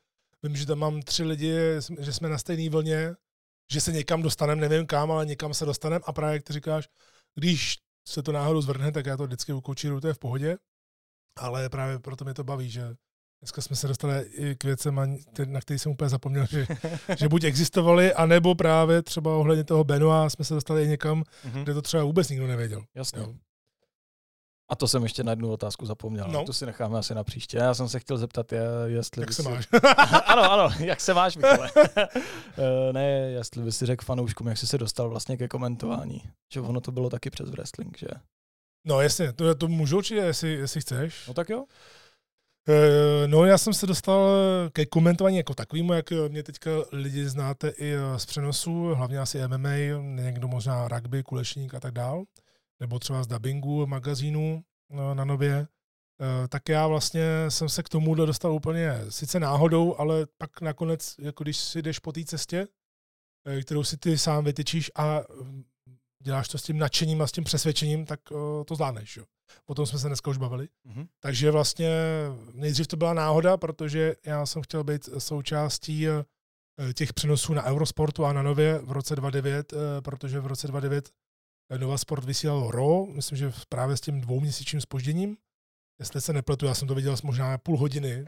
vím, 0.43 0.55
že 0.55 0.65
tam 0.65 0.79
mám 0.79 1.01
tři 1.01 1.23
lidi, 1.23 1.53
že 1.99 2.13
jsme 2.13 2.29
na 2.29 2.37
stejné 2.37 2.69
vlně, 2.69 3.15
že 3.71 3.81
se 3.81 3.91
někam 3.91 4.21
dostaneme, 4.21 4.69
nevím 4.69 4.87
kam, 4.87 5.11
ale 5.11 5.25
někam 5.25 5.53
se 5.53 5.65
dostaneme 5.65 6.03
a 6.05 6.13
právě 6.13 6.33
jak 6.33 6.43
ty 6.43 6.53
říkáš, 6.53 6.89
když 7.35 7.77
se 8.07 8.23
to 8.23 8.31
náhodou 8.31 8.61
zvrhne, 8.61 8.91
tak 8.91 9.05
já 9.05 9.17
to 9.17 9.23
vždycky 9.25 9.53
ukočíruju, 9.53 10.01
to 10.01 10.07
je 10.07 10.13
v 10.13 10.19
pohodě 10.19 10.57
ale 11.35 11.69
právě 11.69 11.99
proto 11.99 12.25
mě 12.25 12.33
to 12.33 12.43
baví, 12.43 12.69
že 12.69 12.95
dneska 13.41 13.61
jsme 13.61 13.75
se 13.75 13.87
dostali 13.87 14.21
i 14.21 14.55
k 14.55 14.63
věcem, 14.63 15.19
na 15.45 15.61
který 15.61 15.79
jsem 15.79 15.91
úplně 15.91 16.09
zapomněl, 16.09 16.45
že, 16.45 16.67
že 17.17 17.29
buď 17.29 17.43
existovaly, 17.43 18.13
anebo 18.13 18.55
právě 18.55 19.01
třeba 19.01 19.35
ohledně 19.35 19.63
toho 19.63 19.83
Benoa 19.83 20.29
jsme 20.29 20.45
se 20.45 20.53
dostali 20.53 20.83
i 20.83 20.87
někam, 20.87 21.23
mm-hmm. 21.23 21.63
kde 21.63 21.73
to 21.73 21.81
třeba 21.81 22.03
vůbec 22.03 22.29
nikdo 22.29 22.47
nevěděl. 22.47 22.83
Jasně. 22.95 23.19
Jo. 23.19 23.33
A 24.71 24.75
to 24.75 24.87
jsem 24.87 25.03
ještě 25.03 25.23
na 25.23 25.31
jednu 25.31 25.51
otázku 25.51 25.85
zapomněl. 25.85 26.27
No. 26.27 26.45
To 26.45 26.53
si 26.53 26.65
necháme 26.65 26.99
asi 26.99 27.15
na 27.15 27.23
příště. 27.23 27.57
Já 27.57 27.73
jsem 27.73 27.89
se 27.89 27.99
chtěl 27.99 28.17
zeptat, 28.17 28.51
je, 28.51 28.61
jestli... 28.85 29.21
Jak 29.21 29.33
se 29.33 29.43
si... 29.43 29.49
máš? 29.49 29.67
ano, 30.25 30.51
ano, 30.51 30.75
jak 30.79 31.01
se 31.01 31.13
máš, 31.13 31.35
Michale? 31.35 31.71
Eh, 32.57 32.93
ne, 32.93 33.09
jestli 33.11 33.63
by 33.63 33.71
si 33.71 33.85
řekl 33.85 34.05
fanouškům, 34.05 34.47
jak 34.47 34.57
jsi 34.57 34.67
se 34.67 34.77
dostal 34.77 35.09
vlastně 35.09 35.37
ke 35.37 35.47
komentování. 35.47 36.23
Že 36.53 36.61
ono 36.61 36.81
to 36.81 36.91
bylo 36.91 37.09
taky 37.09 37.29
přes 37.29 37.49
wrestling, 37.49 37.97
že? 37.97 38.07
No 38.85 39.01
jasně, 39.01 39.33
to, 39.33 39.55
to 39.55 39.67
můžu 39.67 39.97
určitě, 39.97 40.19
jestli, 40.19 40.53
jestli 40.53 40.81
chceš. 40.81 41.27
No 41.27 41.33
tak 41.33 41.49
jo. 41.49 41.65
E, 42.69 43.27
no 43.27 43.45
já 43.45 43.57
jsem 43.57 43.73
se 43.73 43.87
dostal 43.87 44.29
ke 44.73 44.85
komentování 44.85 45.37
jako 45.37 45.53
takovému, 45.53 45.93
jak 45.93 46.11
mě 46.11 46.43
teďka 46.43 46.71
lidi 46.91 47.29
znáte 47.29 47.69
i 47.69 47.93
z 48.17 48.25
přenosu, 48.25 48.85
hlavně 48.95 49.19
asi 49.19 49.47
MMA, 49.47 49.75
někdo 50.01 50.47
možná 50.47 50.87
rugby, 50.87 51.23
kulešník 51.23 51.73
a 51.73 51.79
tak 51.79 51.93
dál, 51.93 52.23
nebo 52.79 52.99
třeba 52.99 53.23
z 53.23 53.27
dubbingu 53.27 53.87
magazínu 53.87 54.63
no, 54.89 55.13
na 55.13 55.25
nově. 55.25 55.67
Tak 56.49 56.69
já 56.69 56.87
vlastně 56.87 57.23
jsem 57.49 57.69
se 57.69 57.83
k 57.83 57.89
tomu 57.89 58.15
dostal 58.15 58.53
úplně 58.53 58.93
sice 59.09 59.39
náhodou, 59.39 59.95
ale 59.95 60.27
pak 60.37 60.61
nakonec, 60.61 61.15
jako 61.19 61.43
když 61.43 61.57
si 61.57 61.81
jdeš 61.81 61.99
po 61.99 62.11
té 62.11 62.23
cestě, 62.23 62.67
kterou 63.63 63.83
si 63.83 63.97
ty 63.97 64.17
sám 64.17 64.45
vytyčíš 64.45 64.91
a 64.95 65.21
děláš 66.23 66.47
to 66.47 66.57
s 66.57 66.63
tím 66.63 66.77
nadšením 66.77 67.21
a 67.21 67.27
s 67.27 67.31
tím 67.31 67.43
přesvědčením, 67.43 68.05
tak 68.05 68.19
uh, 68.31 68.63
to 68.63 68.75
zvládneš. 68.75 69.17
Jo. 69.17 69.25
O 69.65 69.75
tom 69.75 69.85
jsme 69.85 69.99
se 69.99 70.07
dneska 70.07 70.31
už 70.31 70.37
bavili. 70.37 70.67
Mm-hmm. 70.87 71.07
Takže 71.19 71.51
vlastně 71.51 71.89
nejdřív 72.53 72.87
to 72.87 72.97
byla 72.97 73.13
náhoda, 73.13 73.57
protože 73.57 74.15
já 74.25 74.45
jsem 74.45 74.61
chtěl 74.61 74.83
být 74.83 75.09
součástí 75.17 76.09
uh, 76.09 76.13
těch 76.93 77.13
přenosů 77.13 77.53
na 77.53 77.63
Eurosportu 77.63 78.25
a 78.25 78.33
na 78.33 78.41
Nově 78.41 78.79
v 78.79 78.91
roce 78.91 79.15
2009, 79.15 79.73
uh, 79.73 79.79
protože 80.01 80.39
v 80.39 80.47
roce 80.47 80.67
2009 80.67 81.09
Nova 81.77 81.97
Sport 81.97 82.23
vysílal 82.23 82.71
RO, 82.71 83.05
myslím, 83.05 83.37
že 83.37 83.53
právě 83.69 83.97
s 83.97 84.01
tím 84.01 84.21
dvouměsíčním 84.21 84.81
spožděním. 84.81 85.37
Jestli 85.99 86.21
se 86.21 86.33
nepletu, 86.33 86.65
já 86.65 86.73
jsem 86.73 86.87
to 86.87 86.95
viděl 86.95 87.15
možná 87.23 87.57
půl 87.57 87.77
hodiny 87.77 88.25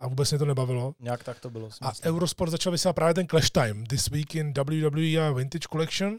a 0.00 0.08
vůbec 0.08 0.30
mě 0.30 0.38
to 0.38 0.44
nebavilo. 0.44 0.94
Nějak 1.00 1.24
tak 1.24 1.40
to 1.40 1.50
bylo. 1.50 1.70
A 1.80 1.92
Eurosport 2.04 2.50
začal 2.50 2.72
vysílat 2.72 2.94
právě 2.94 3.14
ten 3.14 3.26
Clash 3.26 3.50
Time, 3.50 3.86
This 3.86 4.08
Week 4.08 4.34
in 4.34 4.52
WWE 4.52 5.28
a 5.28 5.32
Vintage 5.32 5.68
Collection, 5.72 6.18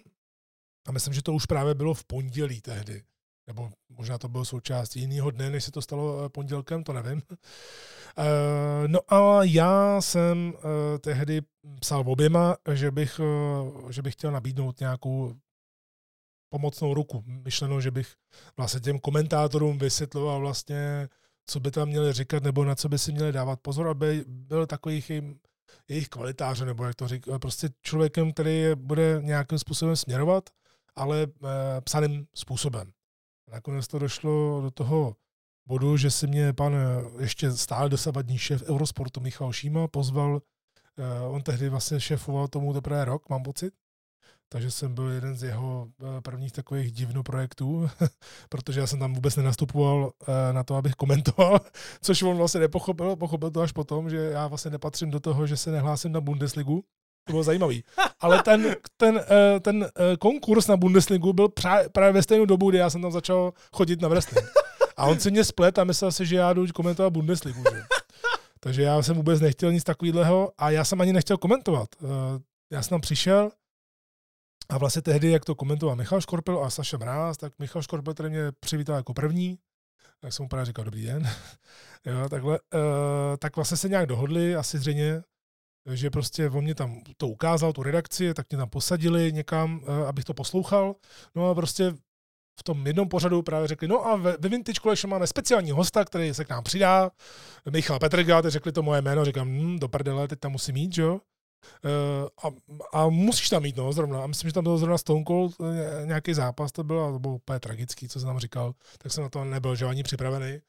a 0.87 0.91
myslím, 0.91 1.13
že 1.13 1.21
to 1.21 1.33
už 1.33 1.45
právě 1.45 1.73
bylo 1.73 1.93
v 1.93 2.03
pondělí 2.03 2.61
tehdy. 2.61 3.03
nebo 3.47 3.69
možná 3.89 4.17
to 4.17 4.29
bylo 4.29 4.45
součástí 4.45 4.99
jiného 4.99 5.31
dne, 5.31 5.49
než 5.49 5.63
se 5.63 5.71
to 5.71 5.81
stalo 5.81 6.29
pondělkem, 6.29 6.83
to 6.83 6.93
nevím. 6.93 7.21
No 8.87 8.99
a 9.13 9.43
já 9.43 10.01
jsem 10.01 10.53
tehdy 10.99 11.41
psal 11.79 12.03
oběma, 12.07 12.57
že 12.73 12.91
bych, 12.91 13.21
že 13.89 14.01
bych 14.01 14.13
chtěl 14.13 14.31
nabídnout 14.31 14.79
nějakou 14.79 15.33
pomocnou 16.49 16.93
ruku. 16.93 17.23
Myšleno, 17.25 17.81
že 17.81 17.91
bych 17.91 18.13
vlastně 18.57 18.79
těm 18.79 18.99
komentátorům 18.99 19.77
vysvětloval 19.77 20.39
vlastně, 20.39 21.09
co 21.45 21.59
by 21.59 21.71
tam 21.71 21.87
měli 21.87 22.13
říkat, 22.13 22.43
nebo 22.43 22.65
na 22.65 22.75
co 22.75 22.89
by 22.89 22.99
si 22.99 23.11
měli 23.11 23.31
dávat 23.31 23.59
pozor, 23.61 23.87
aby 23.87 24.25
byl 24.27 24.67
takový 24.67 25.03
jim, 25.09 25.39
jejich 25.87 26.09
kvalitáře, 26.09 26.65
nebo 26.65 26.83
jak 26.83 26.95
to 26.95 27.07
říká, 27.07 27.39
prostě 27.39 27.69
člověkem, 27.81 28.33
který 28.33 28.65
bude 28.75 29.19
nějakým 29.21 29.59
způsobem 29.59 29.95
směrovat, 29.95 30.49
ale 30.95 31.23
e, 31.23 31.27
psaným 31.81 32.27
způsobem. 32.35 32.91
Nakonec 33.51 33.87
to 33.87 33.99
došlo 33.99 34.61
do 34.61 34.71
toho 34.71 35.15
bodu, 35.67 35.97
že 35.97 36.11
si 36.11 36.27
mě 36.27 36.53
pan 36.53 36.75
eh, 36.75 37.21
ještě 37.23 37.51
stále 37.51 37.89
dosavadní 37.89 38.37
šéf 38.37 38.63
Eurosportu 38.63 39.21
Michal 39.21 39.53
Šíma 39.53 39.87
pozval, 39.87 40.41
e, 40.97 41.21
on 41.21 41.41
tehdy 41.41 41.69
vlastně 41.69 41.99
šéfoval 41.99 42.47
tomu 42.47 42.73
teprve 42.73 43.05
rok, 43.05 43.29
mám 43.29 43.43
pocit, 43.43 43.73
takže 44.53 44.71
jsem 44.71 44.95
byl 44.95 45.09
jeden 45.09 45.35
z 45.35 45.43
jeho 45.43 45.87
eh, 46.01 46.21
prvních 46.21 46.51
takových 46.51 46.91
divno 46.91 47.23
projektů, 47.23 47.89
protože 48.49 48.79
já 48.79 48.87
jsem 48.87 48.99
tam 48.99 49.13
vůbec 49.13 49.35
nenastupoval 49.35 50.11
eh, 50.21 50.53
na 50.53 50.63
to, 50.63 50.75
abych 50.75 50.93
komentoval, 50.93 51.59
což 52.01 52.21
on 52.21 52.37
vlastně 52.37 52.59
nepochopil, 52.59 53.15
pochopil 53.15 53.51
to 53.51 53.61
až 53.61 53.71
potom, 53.71 54.09
že 54.09 54.17
já 54.17 54.47
vlastně 54.47 54.71
nepatřím 54.71 55.11
do 55.11 55.19
toho, 55.19 55.47
že 55.47 55.57
se 55.57 55.71
nehlásím 55.71 56.11
na 56.11 56.21
Bundesligu. 56.21 56.83
To 57.23 57.33
bylo 57.33 57.43
zajímavý. 57.43 57.83
Ale 58.19 58.43
ten, 58.43 58.75
ten, 58.97 59.21
eh, 59.29 59.59
ten 59.59 59.89
konkurs 60.19 60.67
na 60.67 60.77
Bundesligu 60.77 61.33
byl 61.33 61.49
právě 61.91 62.11
ve 62.11 62.23
stejnou 62.23 62.45
dobu, 62.45 62.69
kdy 62.69 62.77
já 62.77 62.89
jsem 62.89 63.01
tam 63.01 63.11
začal 63.11 63.53
chodit 63.73 64.01
na 64.01 64.07
wrestling. 64.07 64.47
A 64.97 65.05
on 65.05 65.19
si 65.19 65.31
mě 65.31 65.43
splet 65.43 65.79
a 65.79 65.83
myslel 65.83 66.11
si, 66.11 66.25
že 66.25 66.35
já 66.35 66.53
jdu 66.53 66.67
komentovat 66.73 67.09
Bundesligu. 67.09 67.63
Že? 67.73 67.81
Takže 68.59 68.81
já 68.81 69.01
jsem 69.01 69.15
vůbec 69.15 69.41
nechtěl 69.41 69.71
nic 69.71 69.83
takového 69.83 70.51
a 70.57 70.69
já 70.69 70.85
jsem 70.85 71.01
ani 71.01 71.13
nechtěl 71.13 71.37
komentovat. 71.37 71.89
Já 72.71 72.81
jsem 72.81 72.89
tam 72.89 73.01
přišel, 73.01 73.51
a 74.71 74.77
vlastně 74.77 75.01
tehdy, 75.01 75.31
jak 75.31 75.45
to 75.45 75.55
komentoval 75.55 75.95
Michal 75.95 76.21
Škorpil 76.21 76.63
a 76.63 76.69
Saša 76.69 76.97
Mráz, 76.97 77.37
tak 77.37 77.53
Michal 77.59 77.81
Škorpil 77.81 78.13
tady 78.13 78.29
mě 78.29 78.51
přivítal 78.59 78.95
jako 78.95 79.13
první, 79.13 79.59
tak 80.19 80.33
jsem 80.33 80.43
mu 80.43 80.49
právě 80.49 80.65
říkal 80.65 80.85
dobrý 80.85 81.05
den. 81.05 81.29
jo, 82.05 82.29
takhle, 82.29 82.59
tak 83.39 83.55
vlastně 83.55 83.77
se 83.77 83.89
nějak 83.89 84.07
dohodli, 84.07 84.55
asi 84.55 84.77
zřejmě, 84.77 85.21
že 85.85 86.09
prostě 86.09 86.49
on 86.49 86.63
mě 86.63 86.75
tam 86.75 87.01
to 87.17 87.27
ukázal, 87.27 87.73
tu 87.73 87.83
redakci, 87.83 88.33
tak 88.33 88.45
mě 88.49 88.57
tam 88.57 88.69
posadili 88.69 89.33
někam, 89.33 89.79
uh, 89.83 90.07
abych 90.07 90.25
to 90.25 90.33
poslouchal. 90.33 90.95
No 91.35 91.49
a 91.49 91.55
prostě 91.55 91.93
v 92.59 92.63
tom 92.63 92.87
jednom 92.87 93.09
pořadu 93.09 93.41
právě 93.41 93.67
řekli, 93.67 93.87
no 93.87 94.05
a 94.05 94.15
ve, 94.15 94.37
Vintage 94.49 94.79
Collection 94.81 95.11
máme 95.11 95.27
speciální 95.27 95.71
hosta, 95.71 96.05
který 96.05 96.33
se 96.33 96.45
k 96.45 96.49
nám 96.49 96.63
přidá, 96.63 97.11
Michal 97.69 97.99
Petrga, 97.99 98.41
teď 98.41 98.51
řekli 98.51 98.71
to 98.71 98.83
moje 98.83 99.01
jméno, 99.01 99.25
říkám, 99.25 99.47
hm, 99.49 99.79
do 99.79 99.87
prdele, 99.87 100.27
teď 100.27 100.39
tam 100.39 100.51
musí 100.51 100.71
mít, 100.71 100.97
jo. 100.97 101.19
Uh, 101.85 102.27
a, 102.43 102.55
a 102.93 103.09
musíš 103.09 103.49
tam 103.49 103.63
mít, 103.63 103.77
no, 103.77 103.93
zrovna. 103.93 104.23
A 104.23 104.27
myslím, 104.27 104.49
že 104.49 104.53
tam 104.53 104.63
byl 104.63 104.77
zrovna 104.77 104.97
Stone 104.97 105.23
Cold, 105.27 105.55
eh, 105.61 106.05
nějaký 106.05 106.33
zápas 106.33 106.71
to 106.71 106.83
byl, 106.83 107.05
a 107.05 107.11
to 107.11 107.19
bylo 107.19 107.35
úplně 107.35 107.59
tragický, 107.59 108.07
co 108.07 108.19
se 108.19 108.25
tam 108.25 108.39
říkal, 108.39 108.73
tak 108.97 109.11
jsem 109.11 109.23
na 109.23 109.29
to 109.29 109.43
nebyl, 109.43 109.75
že 109.75 109.85
ani 109.85 110.03
připravený. 110.03 110.59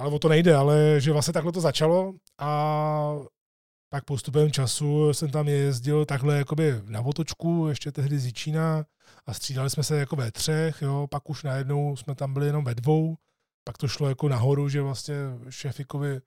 Ale 0.00 0.10
o 0.10 0.18
to 0.18 0.28
nejde, 0.28 0.54
ale 0.54 0.94
že 0.98 1.12
vlastně 1.12 1.32
takhle 1.32 1.52
to 1.52 1.60
začalo 1.60 2.14
a 2.38 3.16
pak 3.88 4.04
postupem 4.04 4.50
času 4.52 5.12
jsem 5.12 5.30
tam 5.30 5.48
jezdil 5.48 6.04
takhle 6.04 6.36
jakoby 6.36 6.82
na 6.84 7.00
otočku, 7.00 7.68
ještě 7.68 7.92
tehdy 7.92 8.18
z 8.18 8.26
Jičína 8.26 8.84
a 9.26 9.34
střídali 9.34 9.70
jsme 9.70 9.82
se 9.82 9.98
jako 9.98 10.16
ve 10.16 10.32
třech, 10.32 10.82
jo, 10.82 11.06
pak 11.10 11.30
už 11.30 11.42
najednou 11.42 11.96
jsme 11.96 12.14
tam 12.14 12.32
byli 12.32 12.46
jenom 12.46 12.64
ve 12.64 12.74
dvou, 12.74 13.16
pak 13.64 13.78
to 13.78 13.88
šlo 13.88 14.08
jako 14.08 14.28
nahoru, 14.28 14.68
že 14.68 14.82
vlastně 14.82 15.14
šefikovi 15.50 16.20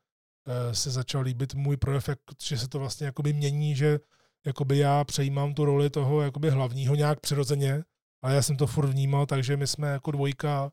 Eh, 0.49 0.75
se 0.75 0.91
začal 0.91 1.21
líbit 1.21 1.53
můj 1.55 1.77
projev, 1.77 2.09
že 2.43 2.57
se 2.57 2.67
to 2.67 2.79
vlastně 2.79 3.05
jakoby 3.05 3.33
mění, 3.33 3.75
že 3.75 3.99
jakoby 4.45 4.77
já 4.77 5.03
přejímám 5.03 5.53
tu 5.53 5.65
roli 5.65 5.89
toho 5.89 6.21
jakoby 6.21 6.49
hlavního 6.49 6.95
nějak 6.95 7.19
přirozeně, 7.19 7.83
ale 8.21 8.35
já 8.35 8.41
jsem 8.41 8.57
to 8.57 8.67
furt 8.67 8.87
vnímal, 8.87 9.25
takže 9.25 9.57
my 9.57 9.67
jsme 9.67 9.87
jako 9.87 10.11
dvojka, 10.11 10.71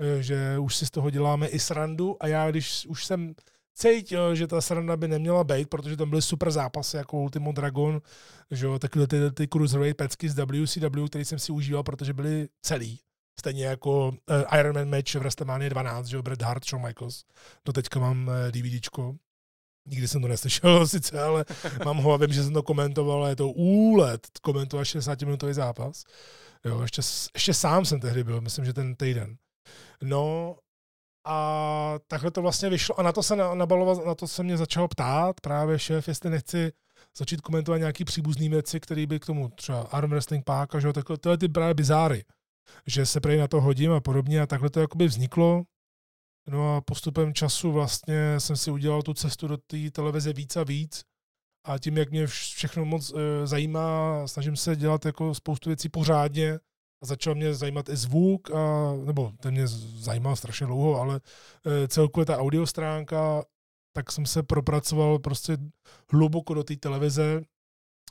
eh, 0.00 0.22
že 0.22 0.58
už 0.58 0.76
si 0.76 0.86
z 0.86 0.90
toho 0.90 1.10
děláme 1.10 1.46
i 1.48 1.58
srandu 1.58 2.16
a 2.20 2.26
já 2.26 2.50
když 2.50 2.86
už 2.86 3.04
jsem 3.04 3.34
cítil, 3.74 4.34
že 4.34 4.46
ta 4.46 4.60
sranda 4.60 4.96
by 4.96 5.08
neměla 5.08 5.44
být, 5.44 5.70
protože 5.70 5.96
tam 5.96 6.10
byly 6.10 6.22
super 6.22 6.50
zápasy 6.50 6.96
jako 6.96 7.16
Ultimo 7.18 7.52
Dragon, 7.52 8.00
že 8.50 8.66
jo, 8.66 8.78
takhle 8.78 9.06
ty, 9.06 9.30
ty 9.30 9.48
cruiserweight 9.48 9.96
pecky 9.96 10.28
z 10.28 10.34
WCW, 10.34 11.06
který 11.06 11.24
jsem 11.24 11.38
si 11.38 11.52
užíval, 11.52 11.82
protože 11.82 12.12
byly 12.12 12.48
celý. 12.62 13.00
Stejně 13.40 13.64
jako 13.64 14.08
uh, 14.08 14.58
Iron 14.58 14.74
Man 14.74 14.90
match 14.90 15.14
v 15.14 15.18
WrestleMania 15.18 15.68
12, 15.68 16.06
že 16.06 16.16
jo, 16.16 16.22
Bret 16.22 16.42
Hart, 16.42 16.64
Shawn 16.64 16.86
Michaels. 16.86 17.24
Do 17.64 17.72
teďka 17.72 18.00
mám 18.00 18.28
uh, 18.28 18.34
eh, 18.34 18.52
DVDčko. 18.52 19.14
Nikdy 19.88 20.08
jsem 20.08 20.22
to 20.22 20.28
neslyšel 20.28 20.86
sice, 20.88 21.22
ale 21.22 21.44
mám 21.84 21.98
ho 21.98 22.12
a 22.12 22.16
vím, 22.16 22.32
že 22.32 22.42
jsem 22.42 22.52
to 22.52 22.62
komentoval, 22.62 23.26
je 23.26 23.36
to 23.36 23.48
úlet 23.48 24.28
komentovat 24.42 24.82
60-minutový 24.82 25.52
zápas. 25.52 26.04
Jo, 26.64 26.82
ještě, 26.82 27.02
ještě 27.34 27.54
sám 27.54 27.84
jsem 27.84 28.00
tehdy 28.00 28.24
byl, 28.24 28.40
myslím, 28.40 28.64
že 28.64 28.72
ten 28.72 28.94
týden. 28.96 29.36
No 30.02 30.56
a 31.24 31.94
takhle 32.06 32.30
to 32.30 32.42
vlastně 32.42 32.68
vyšlo 32.68 33.00
a 33.00 33.02
na 33.02 33.12
to 33.12 33.22
se 33.22 33.36
nabaloval, 33.36 34.04
na 34.06 34.14
to 34.14 34.28
se 34.28 34.42
mě 34.42 34.56
začal 34.56 34.88
ptát 34.88 35.40
právě 35.40 35.78
šéf, 35.78 36.08
jestli 36.08 36.30
nechci 36.30 36.72
začít 37.16 37.40
komentovat 37.40 37.78
nějaký 37.78 38.04
příbuzný 38.04 38.48
věci, 38.48 38.80
které 38.80 39.06
by 39.06 39.20
k 39.20 39.26
tomu 39.26 39.48
třeba 39.48 39.80
arm 39.80 40.10
wrestling 40.10 40.44
páka, 40.44 40.80
že 40.80 40.92
takhle, 40.92 41.18
tyhle 41.18 41.38
ty 41.38 41.48
právě 41.48 41.74
bizáry 41.74 42.24
že 42.86 43.06
se 43.06 43.20
prej 43.20 43.38
na 43.38 43.48
to 43.48 43.60
hodím 43.60 43.92
a 43.92 44.00
podobně 44.00 44.40
a 44.40 44.46
takhle 44.46 44.70
to 44.70 44.80
jakoby 44.80 45.06
vzniklo. 45.06 45.62
No 46.48 46.76
a 46.76 46.80
postupem 46.80 47.34
času 47.34 47.72
vlastně 47.72 48.40
jsem 48.40 48.56
si 48.56 48.70
udělal 48.70 49.02
tu 49.02 49.14
cestu 49.14 49.48
do 49.48 49.56
té 49.56 49.90
televize 49.90 50.32
víc 50.32 50.56
a 50.56 50.64
víc 50.64 51.04
a 51.64 51.78
tím, 51.78 51.98
jak 51.98 52.10
mě 52.10 52.26
všechno 52.26 52.84
moc 52.84 53.12
e, 53.12 53.46
zajímá, 53.46 54.26
snažím 54.26 54.56
se 54.56 54.76
dělat 54.76 55.04
jako 55.04 55.34
spoustu 55.34 55.70
věcí 55.70 55.88
pořádně 55.88 56.58
a 57.02 57.06
začal 57.06 57.34
mě 57.34 57.54
zajímat 57.54 57.88
i 57.88 57.96
zvuk, 57.96 58.50
a, 58.50 58.92
nebo 59.04 59.32
ten 59.40 59.54
mě 59.54 59.66
zajímal 59.66 60.36
strašně 60.36 60.66
dlouho, 60.66 61.00
ale 61.00 61.20
e, 61.66 61.88
celkově 61.88 62.26
ta 62.26 62.38
audio 62.38 62.66
stránka, 62.66 63.44
tak 63.96 64.12
jsem 64.12 64.26
se 64.26 64.42
propracoval 64.42 65.18
prostě 65.18 65.56
hluboko 66.12 66.54
do 66.54 66.64
té 66.64 66.76
televize, 66.76 67.42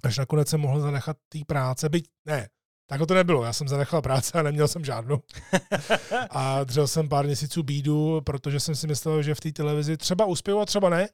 až 0.04 0.18
nakonec 0.18 0.48
jsem 0.48 0.62
mohl 0.62 0.80
zanechat 0.80 1.18
té 1.30 1.40
práce, 1.48 1.90
byť 1.90 2.06
ne, 2.26 2.50
tak 2.90 3.02
to 3.08 3.14
nebylo, 3.14 3.44
já 3.44 3.54
jsem 3.54 3.68
zanechal 3.68 4.02
práce 4.02 4.40
a 4.40 4.44
neměl 4.44 4.68
jsem 4.68 4.86
žádnou. 4.86 5.20
a 6.30 6.64
držel 6.64 6.88
jsem 6.88 7.10
pár 7.10 7.26
měsíců 7.26 7.64
bídu, 7.64 8.22
protože 8.22 8.60
jsem 8.60 8.76
si 8.76 8.88
myslel, 8.88 9.24
že 9.24 9.36
v 9.36 9.40
té 9.40 9.52
televizi 9.52 9.98
třeba 9.98 10.26
uspěju 10.26 10.60
a 10.60 10.66
třeba 10.66 10.90
ne. 10.90 11.10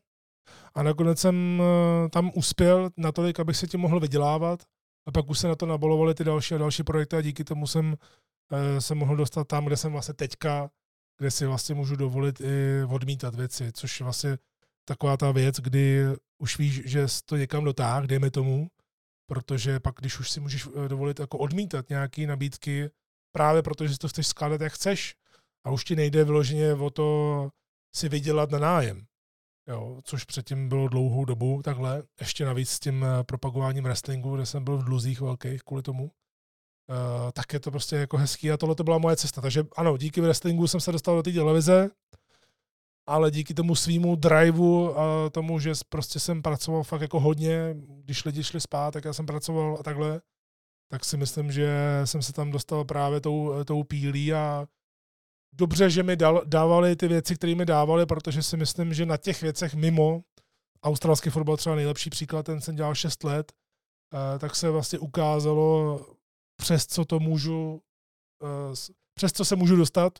A 0.75 0.83
nakonec 0.83 1.19
jsem 1.19 1.61
eh, 1.61 2.09
tam 2.09 2.31
uspěl 2.35 2.89
natolik, 2.97 3.39
abych 3.39 3.57
se 3.57 3.67
tím 3.67 3.79
mohl 3.79 3.99
vydělávat. 3.99 4.63
A 5.07 5.11
pak 5.11 5.29
už 5.29 5.39
se 5.39 5.47
na 5.47 5.55
to 5.55 5.65
nabolovaly 5.65 6.15
ty 6.15 6.23
další 6.23 6.55
a 6.55 6.57
další 6.57 6.83
projekty 6.83 7.15
a 7.15 7.21
díky 7.21 7.43
tomu 7.43 7.67
jsem 7.67 7.95
eh, 8.51 8.81
se 8.81 8.95
mohl 8.95 9.15
dostat 9.15 9.47
tam, 9.47 9.65
kde 9.65 9.77
jsem 9.77 9.91
vlastně 9.91 10.13
teďka, 10.13 10.69
kde 11.17 11.31
si 11.31 11.45
vlastně 11.45 11.75
můžu 11.75 11.95
dovolit 11.95 12.41
i 12.41 12.83
odmítat 12.89 13.35
věci, 13.35 13.71
což 13.71 13.99
je 13.99 14.03
vlastně 14.03 14.37
taková 14.85 15.17
ta 15.17 15.31
věc, 15.31 15.55
kdy 15.59 16.05
už 16.37 16.57
víš, 16.57 16.81
že 16.85 17.05
to 17.25 17.37
někam 17.37 17.63
dotáh, 17.63 18.05
dejme 18.05 18.31
tomu, 18.31 18.67
protože 19.29 19.79
pak, 19.79 19.95
když 19.99 20.19
už 20.19 20.31
si 20.31 20.39
můžeš 20.39 20.67
eh, 20.67 20.89
dovolit 20.89 21.19
jako 21.19 21.37
odmítat 21.37 21.89
nějaké 21.89 22.27
nabídky, 22.27 22.89
právě 23.31 23.61
protože 23.61 23.93
si 23.93 23.99
to 23.99 24.07
chceš 24.07 24.27
skládat, 24.27 24.61
jak 24.61 24.73
chceš, 24.73 25.15
a 25.65 25.71
už 25.71 25.83
ti 25.83 25.95
nejde 25.95 26.23
vyloženě 26.23 26.73
o 26.73 26.89
to 26.89 27.49
si 27.95 28.09
vydělat 28.09 28.51
na 28.51 28.59
nájem. 28.59 29.05
Jo, 29.67 30.01
což 30.03 30.23
předtím 30.23 30.69
bylo 30.69 30.87
dlouhou 30.87 31.25
dobu 31.25 31.61
takhle, 31.63 32.03
ještě 32.19 32.45
navíc 32.45 32.69
s 32.69 32.79
tím 32.79 33.03
eh, 33.03 33.23
propagováním 33.23 33.83
wrestlingu, 33.83 34.35
kde 34.35 34.45
jsem 34.45 34.63
byl 34.63 34.77
v 34.77 34.83
dluzích 34.83 35.21
velkých 35.21 35.63
kvůli 35.63 35.83
tomu, 35.83 36.03
uh, 36.03 37.31
tak 37.31 37.53
je 37.53 37.59
to 37.59 37.71
prostě 37.71 37.95
jako 37.95 38.17
hezký 38.17 38.51
a 38.51 38.57
tohle 38.57 38.75
to 38.75 38.83
byla 38.83 38.97
moje 38.97 39.15
cesta. 39.15 39.41
Takže 39.41 39.63
ano, 39.77 39.97
díky 39.97 40.21
wrestlingu 40.21 40.67
jsem 40.67 40.79
se 40.79 40.91
dostal 40.91 41.15
do 41.15 41.23
té 41.23 41.31
televize, 41.31 41.89
ale 43.07 43.31
díky 43.31 43.53
tomu 43.53 43.75
svýmu 43.75 44.15
driveu 44.15 44.93
a 44.97 45.29
tomu, 45.29 45.59
že 45.59 45.71
prostě 45.89 46.19
jsem 46.19 46.41
pracoval 46.41 46.83
fakt 46.83 47.01
jako 47.01 47.19
hodně, 47.19 47.75
když 48.03 48.25
lidi 48.25 48.43
šli 48.43 48.61
spát, 48.61 48.91
tak 48.91 49.05
já 49.05 49.13
jsem 49.13 49.25
pracoval 49.25 49.77
a 49.79 49.83
takhle, 49.83 50.21
tak 50.91 51.05
si 51.05 51.17
myslím, 51.17 51.51
že 51.51 52.01
jsem 52.05 52.21
se 52.21 52.33
tam 52.33 52.51
dostal 52.51 52.85
právě 52.85 53.21
tou, 53.21 53.63
tou 53.63 53.83
pílí 53.83 54.33
a 54.33 54.67
dobře, 55.55 55.89
že 55.89 56.03
mi 56.03 56.15
dal, 56.15 56.41
dávali 56.45 56.95
ty 56.95 57.07
věci, 57.07 57.35
které 57.35 57.55
mi 57.55 57.65
dávali, 57.65 58.05
protože 58.05 58.43
si 58.43 58.57
myslím, 58.57 58.93
že 58.93 59.05
na 59.05 59.17
těch 59.17 59.41
věcech 59.41 59.75
mimo, 59.75 60.21
australský 60.83 61.29
fotbal 61.29 61.57
třeba 61.57 61.75
nejlepší 61.75 62.09
příklad, 62.09 62.43
ten 62.43 62.61
jsem 62.61 62.75
dělal 62.75 62.95
6 62.95 63.23
let, 63.23 63.51
eh, 64.13 64.39
tak 64.39 64.55
se 64.55 64.69
vlastně 64.69 64.99
ukázalo, 64.99 66.05
přes 66.61 66.85
co 66.85 67.05
to 67.05 67.19
můžu, 67.19 67.81
eh, 68.43 68.93
přes 69.13 69.31
co 69.31 69.45
se 69.45 69.55
můžu 69.55 69.75
dostat, 69.75 70.19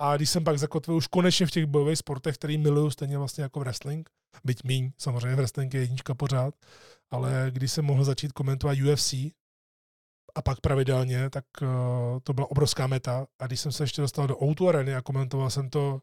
a 0.00 0.16
když 0.16 0.30
jsem 0.30 0.44
pak 0.44 0.58
zakotvil 0.58 0.96
už 0.96 1.06
konečně 1.06 1.46
v 1.46 1.50
těch 1.50 1.66
bojových 1.66 1.98
sportech, 1.98 2.34
který 2.34 2.58
miluju 2.58 2.90
stejně 2.90 3.18
vlastně 3.18 3.42
jako 3.42 3.60
wrestling, 3.60 4.10
byť 4.44 4.64
míň, 4.64 4.90
samozřejmě 4.98 5.36
wrestling 5.36 5.74
je 5.74 5.80
jednička 5.80 6.14
pořád, 6.14 6.54
ale 7.10 7.46
když 7.50 7.72
jsem 7.72 7.84
mohl 7.84 8.04
začít 8.04 8.32
komentovat 8.32 8.78
UFC 8.78 9.14
a 10.36 10.42
pak 10.42 10.60
pravidelně, 10.60 11.30
tak 11.30 11.44
uh, 11.62 11.68
to 12.22 12.32
byla 12.32 12.50
obrovská 12.50 12.86
meta. 12.86 13.26
A 13.38 13.46
když 13.46 13.60
jsem 13.60 13.72
se 13.72 13.82
ještě 13.82 14.02
dostal 14.02 14.26
do 14.26 14.34
O2 14.34 14.68
Areny 14.68 14.94
a 14.94 15.02
komentoval 15.02 15.50
jsem 15.50 15.70
to 15.70 16.00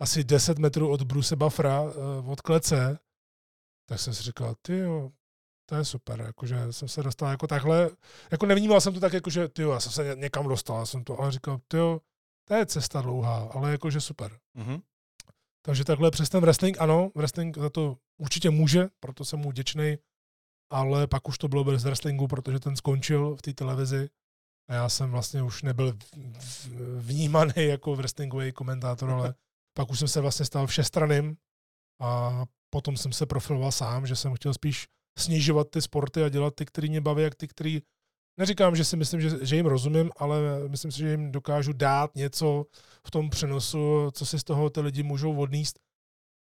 asi 0.00 0.24
10 0.24 0.58
metrů 0.58 0.90
od 0.90 1.02
Bruce 1.02 1.36
Buffera, 1.36 1.82
uh, 1.82 2.30
od 2.30 2.40
klece, 2.40 2.98
tak 3.88 4.00
jsem 4.00 4.14
si 4.14 4.22
říkal, 4.22 4.54
ty 4.62 4.78
jo, 4.78 5.10
to 5.66 5.74
je 5.74 5.84
super, 5.84 6.20
jakože 6.20 6.72
jsem 6.72 6.88
se 6.88 7.02
dostal 7.02 7.30
jako 7.30 7.46
takhle, 7.46 7.90
jako 8.30 8.46
nevnímal 8.46 8.80
jsem 8.80 8.94
to 8.94 9.00
tak, 9.00 9.12
jakože 9.12 9.48
ty 9.48 9.62
jo, 9.62 9.70
já 9.70 9.80
jsem 9.80 9.92
se 9.92 10.14
někam 10.16 10.48
dostal, 10.48 10.86
jsem 10.86 11.04
to, 11.04 11.20
ale 11.20 11.32
říkal, 11.32 11.60
ty 11.68 11.76
jo, 11.76 12.00
to 12.44 12.54
je 12.54 12.66
cesta 12.66 13.00
dlouhá, 13.00 13.48
ale 13.54 13.70
jakože 13.70 14.00
super. 14.00 14.38
Mm-hmm. 14.56 14.82
Takže 15.62 15.84
takhle 15.84 16.10
přes 16.10 16.28
ten 16.28 16.40
wrestling, 16.40 16.80
ano, 16.80 17.10
wrestling 17.14 17.58
za 17.58 17.70
to 17.70 17.96
určitě 18.18 18.50
může, 18.50 18.88
proto 19.00 19.24
jsem 19.24 19.38
mu 19.38 19.50
vděčný, 19.50 19.98
ale 20.70 21.06
pak 21.06 21.28
už 21.28 21.38
to 21.38 21.48
bylo 21.48 21.64
bez 21.64 21.84
wrestlingu, 21.84 22.26
protože 22.26 22.60
ten 22.60 22.76
skončil 22.76 23.36
v 23.36 23.42
té 23.42 23.52
televizi 23.52 24.08
a 24.68 24.74
já 24.74 24.88
jsem 24.88 25.10
vlastně 25.10 25.42
už 25.42 25.62
nebyl 25.62 25.98
vnímaný 26.96 27.52
jako 27.56 27.96
wrestlingový 27.96 28.52
komentátor, 28.52 29.10
ale 29.10 29.34
pak 29.76 29.90
už 29.90 29.98
jsem 29.98 30.08
se 30.08 30.20
vlastně 30.20 30.46
stal 30.46 30.66
všestraným 30.66 31.36
a 32.00 32.42
potom 32.70 32.96
jsem 32.96 33.12
se 33.12 33.26
profiloval 33.26 33.72
sám, 33.72 34.06
že 34.06 34.16
jsem 34.16 34.34
chtěl 34.34 34.54
spíš 34.54 34.86
snižovat 35.18 35.70
ty 35.70 35.82
sporty 35.82 36.22
a 36.22 36.28
dělat 36.28 36.54
ty, 36.54 36.66
který 36.66 36.88
mě 36.88 37.00
baví, 37.00 37.22
jak 37.22 37.34
ty, 37.34 37.48
který 37.48 37.82
Neříkám, 38.38 38.76
že 38.76 38.84
si 38.84 38.96
myslím, 38.96 39.20
že, 39.20 39.46
že 39.46 39.56
jim 39.56 39.66
rozumím, 39.66 40.10
ale 40.16 40.68
myslím 40.68 40.92
si, 40.92 40.98
že 40.98 41.10
jim 41.10 41.32
dokážu 41.32 41.72
dát 41.72 42.14
něco 42.14 42.66
v 43.06 43.10
tom 43.10 43.30
přenosu, 43.30 44.10
co 44.12 44.26
si 44.26 44.38
z 44.38 44.44
toho 44.44 44.70
ty 44.70 44.80
lidi 44.80 45.02
můžou 45.02 45.36
odníst, 45.36 45.78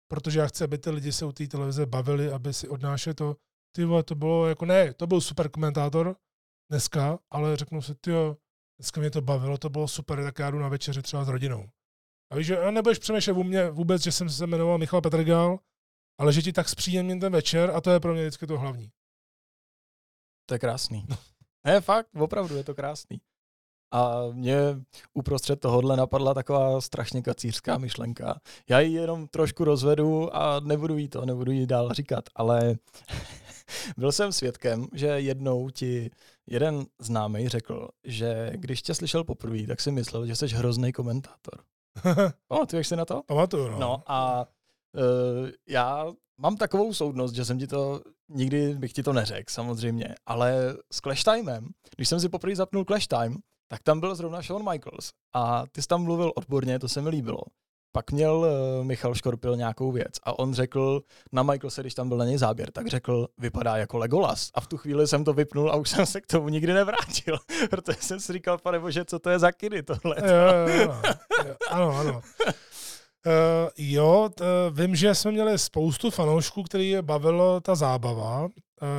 protože 0.07 0.39
já 0.39 0.47
chci, 0.47 0.63
aby 0.63 0.77
ty 0.77 0.89
lidi 0.89 1.11
se 1.11 1.25
u 1.25 1.31
té 1.31 1.47
televize 1.47 1.85
bavili, 1.85 2.31
aby 2.31 2.53
si 2.53 2.67
odnášeli 2.67 3.13
to, 3.13 3.35
ty 3.71 3.85
vole, 3.85 4.03
to 4.03 4.15
bylo 4.15 4.47
jako, 4.47 4.65
ne, 4.65 4.93
to 4.93 5.07
byl 5.07 5.21
super 5.21 5.49
komentátor 5.49 6.15
dneska, 6.71 7.19
ale 7.31 7.57
řeknu 7.57 7.81
si, 7.81 7.95
ty 7.95 8.11
dneska 8.79 9.01
mě 9.01 9.11
to 9.11 9.21
bavilo, 9.21 9.57
to 9.57 9.69
bylo 9.69 9.87
super, 9.87 10.23
tak 10.23 10.39
já 10.39 10.51
jdu 10.51 10.59
na 10.59 10.69
večeři 10.69 11.01
třeba 11.01 11.23
s 11.23 11.27
rodinou. 11.27 11.69
A 12.31 12.35
víš, 12.35 12.47
že 12.47 12.71
nebudeš 12.71 12.99
přemýšlet 12.99 13.33
u 13.33 13.43
mě 13.43 13.69
vůbec, 13.69 14.03
že 14.03 14.11
jsem 14.11 14.29
se 14.29 14.47
jmenoval 14.47 14.77
Michal 14.77 15.01
Petrgal, 15.01 15.59
ale 16.19 16.33
že 16.33 16.41
ti 16.41 16.53
tak 16.53 16.69
zpříjemním 16.69 17.19
ten 17.19 17.33
večer 17.33 17.71
a 17.71 17.81
to 17.81 17.91
je 17.91 17.99
pro 17.99 18.13
mě 18.13 18.21
vždycky 18.21 18.47
to 18.47 18.59
hlavní. 18.59 18.91
To 20.45 20.55
je 20.55 20.59
krásný. 20.59 21.05
Ne, 21.65 21.81
fakt, 21.81 22.07
opravdu 22.15 22.55
je 22.55 22.63
to 22.63 22.75
krásný. 22.75 23.21
A 23.93 24.27
mě 24.31 24.57
uprostřed 25.13 25.59
tohohle 25.59 25.97
napadla 25.97 26.33
taková 26.33 26.81
strašně 26.81 27.21
kacířská 27.21 27.77
myšlenka. 27.77 28.41
Já 28.69 28.79
ji 28.79 28.93
jenom 28.93 29.27
trošku 29.27 29.63
rozvedu 29.63 30.35
a 30.35 30.59
nebudu 30.59 30.97
jí 30.97 31.07
to, 31.07 31.25
nebudu 31.25 31.51
jí 31.51 31.67
dál 31.67 31.93
říkat, 31.93 32.23
ale 32.35 32.75
byl 33.97 34.11
jsem 34.11 34.31
svědkem, 34.31 34.87
že 34.93 35.07
jednou 35.07 35.69
ti 35.69 36.11
jeden 36.47 36.85
známý 36.99 37.49
řekl, 37.49 37.89
že 38.03 38.51
když 38.55 38.81
tě 38.81 38.93
slyšel 38.95 39.23
poprvé, 39.23 39.67
tak 39.67 39.81
si 39.81 39.91
myslel, 39.91 40.25
že 40.25 40.35
jsi 40.35 40.47
hrozný 40.47 40.91
komentátor. 40.91 41.63
Pamatuješ 42.47 42.87
si 42.87 42.95
na 42.95 43.05
to? 43.05 43.21
Pamatuju, 43.25 43.67
no. 43.67 43.79
No 43.79 44.03
a 44.07 44.47
uh, 44.95 45.49
já 45.67 46.05
mám 46.37 46.57
takovou 46.57 46.93
soudnost, 46.93 47.33
že 47.33 47.45
jsem 47.45 47.59
ti 47.59 47.67
to, 47.67 48.01
nikdy 48.29 48.75
bych 48.75 48.93
ti 48.93 49.03
to 49.03 49.13
neřekl 49.13 49.53
samozřejmě, 49.53 50.15
ale 50.25 50.75
s 50.91 50.97
Clash 50.97 51.23
Timem, 51.23 51.67
když 51.95 52.09
jsem 52.09 52.19
si 52.19 52.29
poprvé 52.29 52.55
zapnul 52.55 52.85
Clash 52.85 53.07
Time, 53.07 53.37
tak 53.67 53.83
tam 53.83 53.99
byl 53.99 54.15
zrovna 54.15 54.41
Shawn 54.41 54.71
Michaels 54.71 55.11
a 55.33 55.63
ty 55.71 55.81
jsi 55.81 55.87
tam 55.87 56.03
mluvil 56.03 56.31
odborně, 56.35 56.79
to 56.79 56.89
se 56.89 57.01
mi 57.01 57.09
líbilo. 57.09 57.41
Pak 57.91 58.11
měl 58.11 58.35
uh, 58.35 58.85
Michal 58.85 59.15
Škorpil 59.15 59.55
nějakou 59.55 59.91
věc 59.91 60.13
a 60.23 60.39
on 60.39 60.53
řekl 60.53 61.01
na 61.31 61.43
Michaelse, 61.43 61.81
když 61.81 61.93
tam 61.93 62.09
byl 62.09 62.17
na 62.17 62.25
něj 62.25 62.37
záběr, 62.37 62.71
tak 62.71 62.87
řekl, 62.87 63.27
vypadá 63.37 63.77
jako 63.77 63.97
Legolas. 63.97 64.49
A 64.53 64.61
v 64.61 64.67
tu 64.67 64.77
chvíli 64.77 65.07
jsem 65.07 65.23
to 65.23 65.33
vypnul 65.33 65.71
a 65.71 65.75
už 65.75 65.89
jsem 65.89 66.05
se 66.05 66.21
k 66.21 66.27
tomu 66.27 66.49
nikdy 66.49 66.73
nevrátil, 66.73 67.37
protože 67.69 67.97
jsem 68.01 68.19
si 68.19 68.33
říkal, 68.33 68.57
pane 68.57 68.79
bože, 68.79 69.05
co 69.05 69.19
to 69.19 69.29
je 69.29 69.39
za 69.39 69.51
kidy 69.51 69.83
tohle. 69.83 70.15
Jo, 70.19 70.73
jo, 70.73 70.93
jo. 71.45 71.55
Ano, 71.69 71.97
ano. 71.99 72.21
Uh, 73.25 73.69
jo, 73.77 74.29
t, 74.35 74.43
uh, 74.43 74.77
vím, 74.77 74.95
že 74.95 75.15
jsme 75.15 75.31
měli 75.31 75.59
spoustu 75.59 76.11
fanoušků, 76.11 76.63
který 76.63 76.89
je 76.89 77.01
bavilo 77.01 77.61
ta 77.61 77.75
zábava. 77.75 78.43
Uh, 78.43 78.49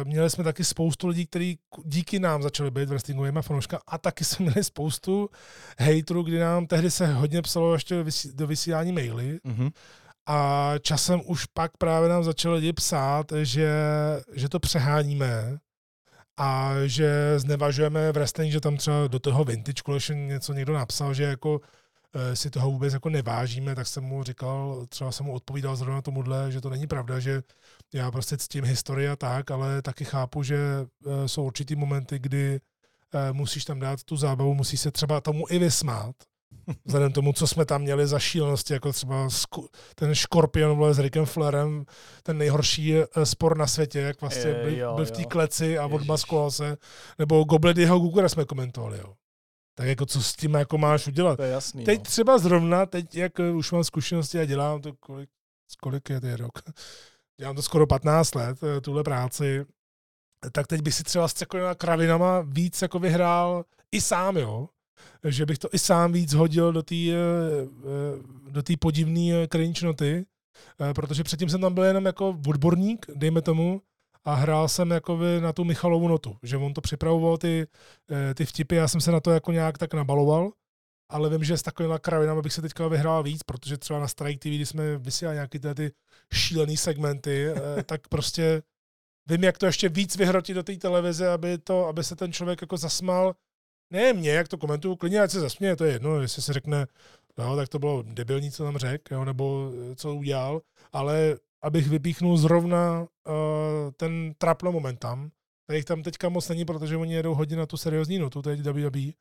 měli 0.04 0.30
jsme 0.30 0.44
taky 0.44 0.64
spoustu 0.64 1.08
lidí, 1.08 1.26
kteří 1.26 1.58
díky 1.84 2.18
nám 2.18 2.42
začali 2.42 2.70
být 2.70 2.88
wrestlingovými 2.88 3.42
fanouška 3.42 3.80
a 3.86 3.98
taky 3.98 4.24
jsme 4.24 4.42
měli 4.46 4.64
spoustu 4.64 5.28
hejtrů, 5.78 6.22
kdy 6.22 6.38
nám 6.38 6.66
tehdy 6.66 6.90
se 6.90 7.06
hodně 7.06 7.42
psalo 7.42 7.72
ještě 7.72 8.04
do 8.34 8.46
vysílání 8.46 8.92
maily. 8.92 9.38
Mm-hmm. 9.46 9.70
A 10.26 10.72
časem 10.80 11.20
už 11.26 11.46
pak 11.46 11.76
právě 11.76 12.08
nám 12.08 12.24
začali 12.24 12.54
lidi 12.54 12.72
psát, 12.72 13.32
že, 13.42 13.72
že 14.32 14.48
to 14.48 14.60
přeháníme 14.60 15.58
a 16.36 16.74
že 16.86 17.34
znevažujeme 17.36 18.12
wrestling, 18.12 18.52
že 18.52 18.60
tam 18.60 18.76
třeba 18.76 19.06
do 19.06 19.18
toho 19.18 19.44
vintage 19.44 19.82
collection 19.86 20.26
něco 20.26 20.52
někdo 20.52 20.72
napsal, 20.72 21.14
že 21.14 21.22
jako 21.22 21.60
Eh, 21.60 21.80
si 22.34 22.50
toho 22.50 22.70
vůbec 22.70 22.92
jako 22.92 23.08
nevážíme, 23.08 23.74
tak 23.74 23.86
jsem 23.86 24.04
mu 24.04 24.22
říkal, 24.22 24.86
třeba 24.88 25.12
jsem 25.12 25.26
mu 25.26 25.32
odpovídal 25.32 25.76
zrovna 25.76 26.02
tomuhle, 26.02 26.52
že 26.52 26.60
to 26.60 26.70
není 26.70 26.86
pravda, 26.86 27.20
že 27.20 27.42
já 27.94 28.10
prostě 28.10 28.36
ctím 28.36 28.64
historii 28.64 29.08
a 29.08 29.16
tak, 29.16 29.50
ale 29.50 29.82
taky 29.82 30.04
chápu, 30.04 30.42
že 30.42 30.56
eh, 30.56 31.28
jsou 31.28 31.44
určitý 31.44 31.76
momenty, 31.76 32.18
kdy 32.18 32.60
eh, 33.14 33.32
musíš 33.32 33.64
tam 33.64 33.80
dát 33.80 34.04
tu 34.04 34.16
zábavu, 34.16 34.54
musí 34.54 34.76
se 34.76 34.90
třeba 34.90 35.20
tomu 35.20 35.44
i 35.50 35.58
vysmát, 35.58 36.16
vzhledem 36.84 37.12
tomu, 37.12 37.32
co 37.32 37.46
jsme 37.46 37.64
tam 37.64 37.82
měli 37.82 38.06
za 38.06 38.18
šílenosti, 38.18 38.72
jako 38.72 38.92
třeba 38.92 39.28
ten 39.94 40.14
škorpion 40.14 40.76
vole, 40.76 40.94
s 40.94 40.98
Rickem 40.98 41.26
Flairem, 41.26 41.84
ten 42.22 42.38
nejhorší 42.38 42.94
spor 43.24 43.56
na 43.56 43.66
světě, 43.66 44.00
jak 44.00 44.20
vlastně 44.20 44.54
byl, 44.54 44.94
byl 44.94 45.04
v 45.04 45.10
té 45.10 45.24
kleci 45.24 45.78
a 45.78 45.86
odmaskoval 45.86 46.50
se, 46.50 46.76
nebo 47.18 47.44
Gobledyho 47.44 47.98
Gugura 47.98 48.28
jsme 48.28 48.44
komentovali, 48.44 48.98
jo 48.98 49.14
tak 49.74 49.86
jako 49.86 50.06
co 50.06 50.22
s 50.22 50.36
tím 50.36 50.54
jako 50.54 50.78
máš 50.78 51.06
udělat. 51.06 51.36
To 51.36 51.42
je 51.42 51.50
jasný, 51.50 51.84
teď 51.84 51.98
no. 51.98 52.04
třeba 52.04 52.38
zrovna, 52.38 52.86
teď 52.86 53.16
jak 53.16 53.32
už 53.54 53.72
mám 53.72 53.84
zkušenosti 53.84 54.38
a 54.38 54.44
dělám 54.44 54.80
to, 54.82 54.92
kolik, 55.00 55.30
kolik 55.80 56.10
je 56.10 56.20
to 56.20 56.36
rok, 56.36 56.52
dělám 57.40 57.56
to 57.56 57.62
skoro 57.62 57.86
15 57.86 58.34
let, 58.34 58.58
eh, 58.62 58.80
tuhle 58.80 59.04
práci, 59.04 59.64
tak 60.52 60.66
teď 60.66 60.82
bych 60.82 60.94
si 60.94 61.04
třeba 61.04 61.28
s 61.28 61.34
takovýma 61.34 61.74
kravinama 61.74 62.40
víc 62.40 62.82
jako 62.82 62.98
vyhrál 62.98 63.64
i 63.92 64.00
sám, 64.00 64.36
jo. 64.36 64.68
Že 65.24 65.46
bych 65.46 65.58
to 65.58 65.68
i 65.72 65.78
sám 65.78 66.12
víc 66.12 66.34
hodil 66.34 66.72
do 66.72 66.82
té 66.82 66.94
eh, 66.94 67.14
eh, 67.14 68.50
do 68.50 68.62
podivné 68.80 69.48
cringe 69.48 69.86
noty, 69.86 70.26
protože 70.94 71.24
předtím 71.24 71.48
jsem 71.48 71.60
tam 71.60 71.74
byl 71.74 71.84
jenom 71.84 72.04
jako 72.04 72.38
odborník, 72.48 73.06
dejme 73.14 73.42
tomu, 73.42 73.82
a 74.24 74.34
hrál 74.34 74.68
jsem 74.68 74.90
jakoby 74.90 75.40
na 75.40 75.52
tu 75.52 75.64
Michalovu 75.64 76.08
notu, 76.08 76.36
že 76.42 76.56
on 76.56 76.74
to 76.74 76.80
připravoval 76.80 77.38
ty, 77.38 77.66
eh, 78.10 78.34
ty 78.34 78.44
vtipy, 78.44 78.74
já 78.74 78.88
jsem 78.88 79.00
se 79.00 79.12
na 79.12 79.20
to 79.20 79.30
jako 79.30 79.52
nějak 79.52 79.78
tak 79.78 79.94
nabaloval, 79.94 80.52
ale 81.08 81.30
vím, 81.30 81.44
že 81.44 81.56
s 81.58 81.62
takovými 81.62 81.94
kravinami 82.00 82.42
bych 82.42 82.52
se 82.52 82.62
teďka 82.62 82.88
vyhrál 82.88 83.22
víc, 83.22 83.42
protože 83.42 83.78
třeba 83.78 84.00
na 84.00 84.08
Strike 84.08 84.38
TV, 84.38 84.56
když 84.56 84.68
jsme 84.68 84.98
vysílali 84.98 85.36
nějaké 85.36 85.58
ty, 85.58 85.74
ty 85.74 85.92
šílené 86.32 86.76
segmenty, 86.76 87.46
eh, 87.48 87.82
tak 87.86 88.08
prostě 88.08 88.62
vím, 89.26 89.44
jak 89.44 89.58
to 89.58 89.66
ještě 89.66 89.88
víc 89.88 90.16
vyhrotit 90.16 90.56
do 90.56 90.62
té 90.62 90.76
televize, 90.76 91.28
aby, 91.28 91.58
to, 91.58 91.86
aby 91.86 92.04
se 92.04 92.16
ten 92.16 92.32
člověk 92.32 92.60
jako 92.60 92.76
zasmal. 92.76 93.34
Ne 93.90 94.12
mě, 94.12 94.30
jak 94.30 94.48
to 94.48 94.58
komentuju, 94.58 94.96
klidně 94.96 95.20
ať 95.20 95.30
se 95.30 95.40
zasměje, 95.40 95.76
to 95.76 95.84
je 95.84 95.92
jedno, 95.92 96.20
jestli 96.20 96.42
se 96.42 96.52
řekne, 96.52 96.86
no, 97.38 97.56
tak 97.56 97.68
to 97.68 97.78
bylo 97.78 98.02
debilní, 98.02 98.50
co 98.50 98.64
tam 98.64 98.76
řekl, 98.76 99.24
nebo 99.24 99.72
eh, 99.92 99.96
co 99.96 100.14
udělal, 100.14 100.62
ale 100.92 101.36
abych 101.62 101.88
vypíchnul 101.88 102.36
zrovna 102.36 103.00
uh, 103.00 103.06
ten 103.96 104.34
trapno 104.38 104.72
moment 104.72 104.98
tam. 104.98 105.30
jich 105.72 105.84
tam 105.84 106.02
teďka 106.02 106.28
moc 106.28 106.48
není, 106.48 106.64
protože 106.64 106.96
oni 106.96 107.14
jedou 107.14 107.34
hodně 107.34 107.56
na 107.56 107.66
tu 107.66 107.76
seriózní 107.76 108.18
notu, 108.18 108.42
teď 108.42 108.60
WWE. 108.60 109.12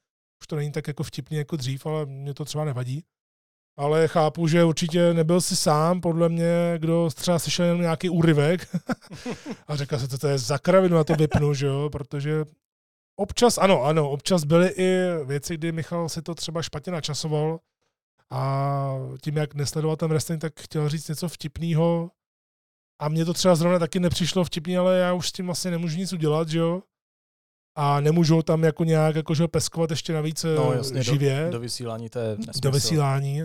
Už 0.42 0.48
to 0.48 0.56
není 0.56 0.72
tak 0.72 0.88
jako 0.88 1.04
vtipný 1.04 1.38
jako 1.38 1.56
dřív, 1.56 1.86
ale 1.86 2.06
mě 2.06 2.34
to 2.34 2.46
třeba 2.46 2.66
nevadí. 2.66 3.04
Ale 3.78 4.08
chápu, 4.08 4.48
že 4.48 4.64
určitě 4.64 5.14
nebyl 5.14 5.42
si 5.42 5.56
sám, 5.56 6.02
podle 6.02 6.30
mě, 6.30 6.76
kdo 6.78 7.10
třeba 7.16 7.40
slyšel 7.40 7.66
jenom 7.66 7.82
nějaký 7.82 8.10
úryvek 8.10 8.76
a 9.68 9.76
řekl 9.76 10.00
se, 10.00 10.08
co 10.08 10.18
to 10.18 10.28
je 10.28 10.38
za 10.38 10.58
kravinu, 10.58 10.96
na 10.96 11.04
to 11.04 11.16
vypnu, 11.16 11.54
že 11.54 11.66
jo, 11.66 11.90
protože 11.90 12.46
občas, 13.16 13.58
ano, 13.58 13.84
ano, 13.84 14.10
občas 14.10 14.44
byly 14.44 14.68
i 14.68 15.08
věci, 15.26 15.58
kdy 15.58 15.72
Michal 15.72 16.10
si 16.10 16.22
to 16.22 16.36
třeba 16.36 16.62
špatně 16.62 16.92
načasoval 16.92 17.60
a 18.30 18.94
tím, 19.22 19.38
jak 19.38 19.56
nesledoval 19.56 19.96
ten 19.96 20.10
wrestling, 20.10 20.42
tak 20.42 20.60
chtěl 20.60 20.90
říct 20.90 21.08
něco 21.08 21.30
vtipného, 21.30 22.12
a 23.02 23.10
mně 23.10 23.26
to 23.26 23.34
třeba 23.34 23.56
zrovna 23.56 23.80
taky 23.80 24.00
nepřišlo 24.00 24.44
vtipný, 24.44 24.78
ale 24.78 24.98
já 24.98 25.14
už 25.14 25.30
s 25.30 25.32
tím 25.32 25.46
vlastně 25.46 25.72
nemůžu 25.72 25.98
nic 25.98 26.14
udělat, 26.14 26.50
že 26.50 26.60
jo? 26.60 26.82
A 27.78 28.02
nemůžu 28.02 28.42
tam 28.42 28.64
jako 28.64 28.84
nějak 28.84 29.16
jako, 29.16 29.34
že 29.34 29.48
peskovat 29.48 29.90
ještě 29.90 30.14
navíc 30.14 30.46
no, 30.56 30.74
jasně, 30.74 31.04
živě. 31.04 31.46
Do, 31.46 31.52
do 31.52 31.60
vysílání 31.60 32.10
to 32.10 32.20
je 32.20 32.30
nesmysl. 32.38 32.60
Do 32.62 32.72
vysílání. 32.72 33.44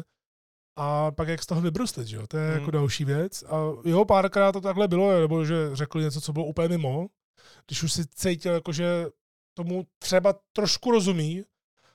A 0.79 1.11
pak 1.11 1.29
jak 1.29 1.43
z 1.43 1.47
toho 1.47 1.61
vybruslit, 1.61 2.07
že 2.07 2.17
jo? 2.17 2.27
To 2.27 2.37
je 2.37 2.51
hmm. 2.51 2.59
jako 2.59 2.71
další 2.71 3.05
věc. 3.05 3.43
A 3.43 3.57
jo, 3.85 4.05
párkrát 4.05 4.53
to 4.53 4.61
takhle 4.61 4.89
bylo, 4.89 5.21
nebo 5.21 5.45
že 5.45 5.71
řekli 5.73 6.03
něco, 6.03 6.21
co 6.21 6.33
bylo 6.33 6.45
úplně 6.45 6.69
mimo. 6.69 7.07
Když 7.67 7.83
už 7.83 7.93
si 7.93 8.07
cítil, 8.07 8.53
jako, 8.53 8.73
že 8.73 9.07
tomu 9.55 9.87
třeba 9.99 10.35
trošku 10.53 10.91
rozumí, 10.91 11.43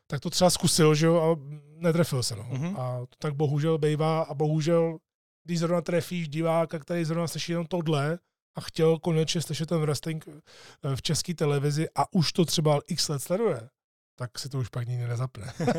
tak 0.07 0.19
to 0.19 0.29
třeba 0.29 0.49
zkusil, 0.49 0.95
že 0.95 1.05
jo, 1.05 1.21
a 1.21 1.39
netrefil 1.75 2.23
se. 2.23 2.35
No. 2.35 2.43
Mm-hmm. 2.43 2.79
A 2.79 2.99
to 2.99 3.15
tak 3.19 3.33
bohužel 3.35 3.77
bývá 3.77 4.21
a 4.21 4.33
bohužel 4.33 4.97
když 5.43 5.59
zrovna 5.59 5.81
trefíš 5.81 6.29
diváka, 6.29 6.79
který 6.79 7.05
zrovna 7.05 7.27
slyší 7.27 7.51
jenom 7.51 7.65
tohle, 7.65 8.19
a 8.55 8.61
chtěl 8.61 8.99
konečně 8.99 9.41
slyšet 9.41 9.69
ten 9.69 9.81
wrestling 9.81 10.25
eh, 10.27 10.95
v 10.95 11.01
české 11.01 11.33
televizi 11.33 11.87
a 11.95 12.13
už 12.13 12.33
to 12.33 12.45
třeba 12.45 12.79
x 12.87 13.09
let 13.09 13.19
sleduje, 13.19 13.69
tak 14.21 14.39
si 14.39 14.49
to 14.49 14.59
už 14.59 14.69
pak 14.69 14.87
nikdy 14.87 15.07
nezapne. 15.07 15.53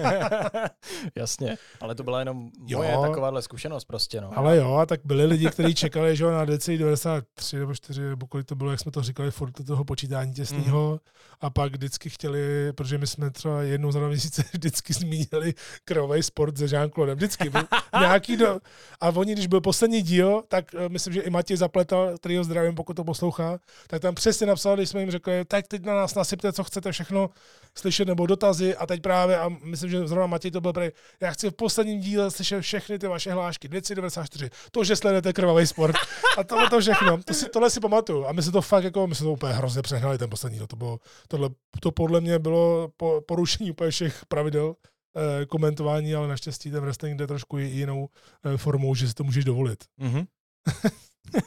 Jasně, 1.14 1.58
ale 1.80 1.94
to 1.94 2.02
byla 2.02 2.18
jenom 2.18 2.50
jo, 2.66 2.78
moje 2.78 2.96
takováhle 3.08 3.42
zkušenost 3.42 3.84
prostě. 3.84 4.20
No. 4.20 4.38
Ale 4.38 4.56
jo, 4.56 4.74
a 4.74 4.86
tak 4.86 5.00
byli 5.04 5.24
lidi, 5.24 5.50
kteří 5.50 5.74
čekali, 5.74 6.16
že 6.16 6.24
na 6.24 6.44
DC 6.44 6.66
93 6.66 7.56
nebo 7.56 7.74
4, 7.74 8.00
nebo 8.00 8.26
kolik 8.26 8.46
to 8.46 8.54
bylo, 8.54 8.70
jak 8.70 8.80
jsme 8.80 8.92
to 8.92 9.02
říkali, 9.02 9.30
furt 9.30 9.58
do 9.58 9.64
toho 9.64 9.84
počítání 9.84 10.34
těsného. 10.34 10.92
Mm. 10.92 10.98
A 11.40 11.50
pak 11.50 11.72
vždycky 11.72 12.10
chtěli, 12.10 12.72
protože 12.72 12.98
my 12.98 13.06
jsme 13.06 13.30
třeba 13.30 13.62
jednou 13.62 13.92
za 13.92 13.98
dva 13.98 14.08
měsíce 14.08 14.44
vždycky 14.52 14.92
zmínili 14.92 15.54
krový 15.84 16.22
sport 16.22 16.58
se 16.58 16.64
jean 16.64 16.90
claude 16.90 17.14
Vždycky 17.14 17.50
byl 17.50 17.62
nějaký 18.00 18.36
do... 18.36 18.60
A 19.00 19.08
oni, 19.08 19.32
když 19.32 19.46
byl 19.46 19.60
poslední 19.60 20.02
díl, 20.02 20.42
tak 20.48 20.74
uh, 20.74 20.88
myslím, 20.88 21.14
že 21.14 21.20
i 21.20 21.30
Matěj 21.30 21.56
zapletal, 21.56 22.18
který 22.18 22.36
ho 22.36 22.44
zdravím, 22.44 22.74
pokud 22.74 22.94
to 22.94 23.04
poslouchá, 23.04 23.58
tak 23.86 24.02
tam 24.02 24.14
přesně 24.14 24.46
napsal, 24.46 24.76
když 24.76 24.88
jsme 24.88 25.00
jim 25.00 25.10
řekli, 25.10 25.44
tak 25.44 25.68
teď 25.68 25.84
na 25.84 25.94
nás 25.94 26.14
nasypte, 26.14 26.52
co 26.52 26.64
chcete 26.64 26.92
všechno 26.92 27.30
slyšet, 27.74 28.08
nebo 28.08 28.26
dotazy 28.32 28.76
a 28.76 28.86
teď 28.86 29.02
právě, 29.02 29.38
a 29.38 29.48
myslím, 29.48 29.90
že 29.90 30.06
zrovna 30.06 30.26
Matěj 30.26 30.50
to 30.50 30.60
byl 30.60 30.72
prej, 30.72 30.92
já 31.20 31.30
chci 31.30 31.50
v 31.50 31.52
posledním 31.52 32.00
díle 32.00 32.30
slyšet 32.30 32.60
všechny 32.60 32.98
ty 32.98 33.06
vaše 33.06 33.32
hlášky, 33.32 33.68
294, 33.68 34.50
to, 34.70 34.84
že 34.84 34.96
sledujete 34.96 35.32
krvavý 35.32 35.66
sport 35.66 35.96
a 36.38 36.44
tohle 36.44 36.70
to 36.70 36.80
všechno, 36.80 37.22
to 37.22 37.34
si, 37.34 37.48
tohle 37.48 37.70
si 37.70 37.80
pamatuju 37.80 38.26
a 38.26 38.32
my 38.32 38.42
se 38.42 38.52
to 38.52 38.62
fakt 38.62 38.84
jako, 38.84 39.06
my 39.06 39.14
se 39.14 39.24
to 39.24 39.32
úplně 39.32 39.52
hrozně 39.52 39.82
přehnali 39.82 40.18
ten 40.18 40.30
poslední 40.30 40.58
díl, 40.58 40.66
to 40.66 40.76
bylo, 40.76 40.98
tohle, 41.28 41.50
to 41.80 41.92
podle 41.92 42.20
mě 42.20 42.38
bylo 42.38 42.88
po, 42.96 43.20
porušení 43.26 43.70
úplně 43.70 43.90
všech 43.90 44.26
pravidel 44.26 44.74
eh, 45.16 45.46
komentování, 45.46 46.14
ale 46.14 46.28
naštěstí 46.28 46.70
ten 46.70 46.80
wrestling 46.80 47.18
jde 47.18 47.26
trošku 47.26 47.58
jinou 47.58 48.08
eh, 48.44 48.56
formou, 48.56 48.94
že 48.94 49.08
si 49.08 49.14
to 49.14 49.24
můžeš 49.24 49.44
dovolit. 49.44 49.84
Mm-hmm. 50.00 50.26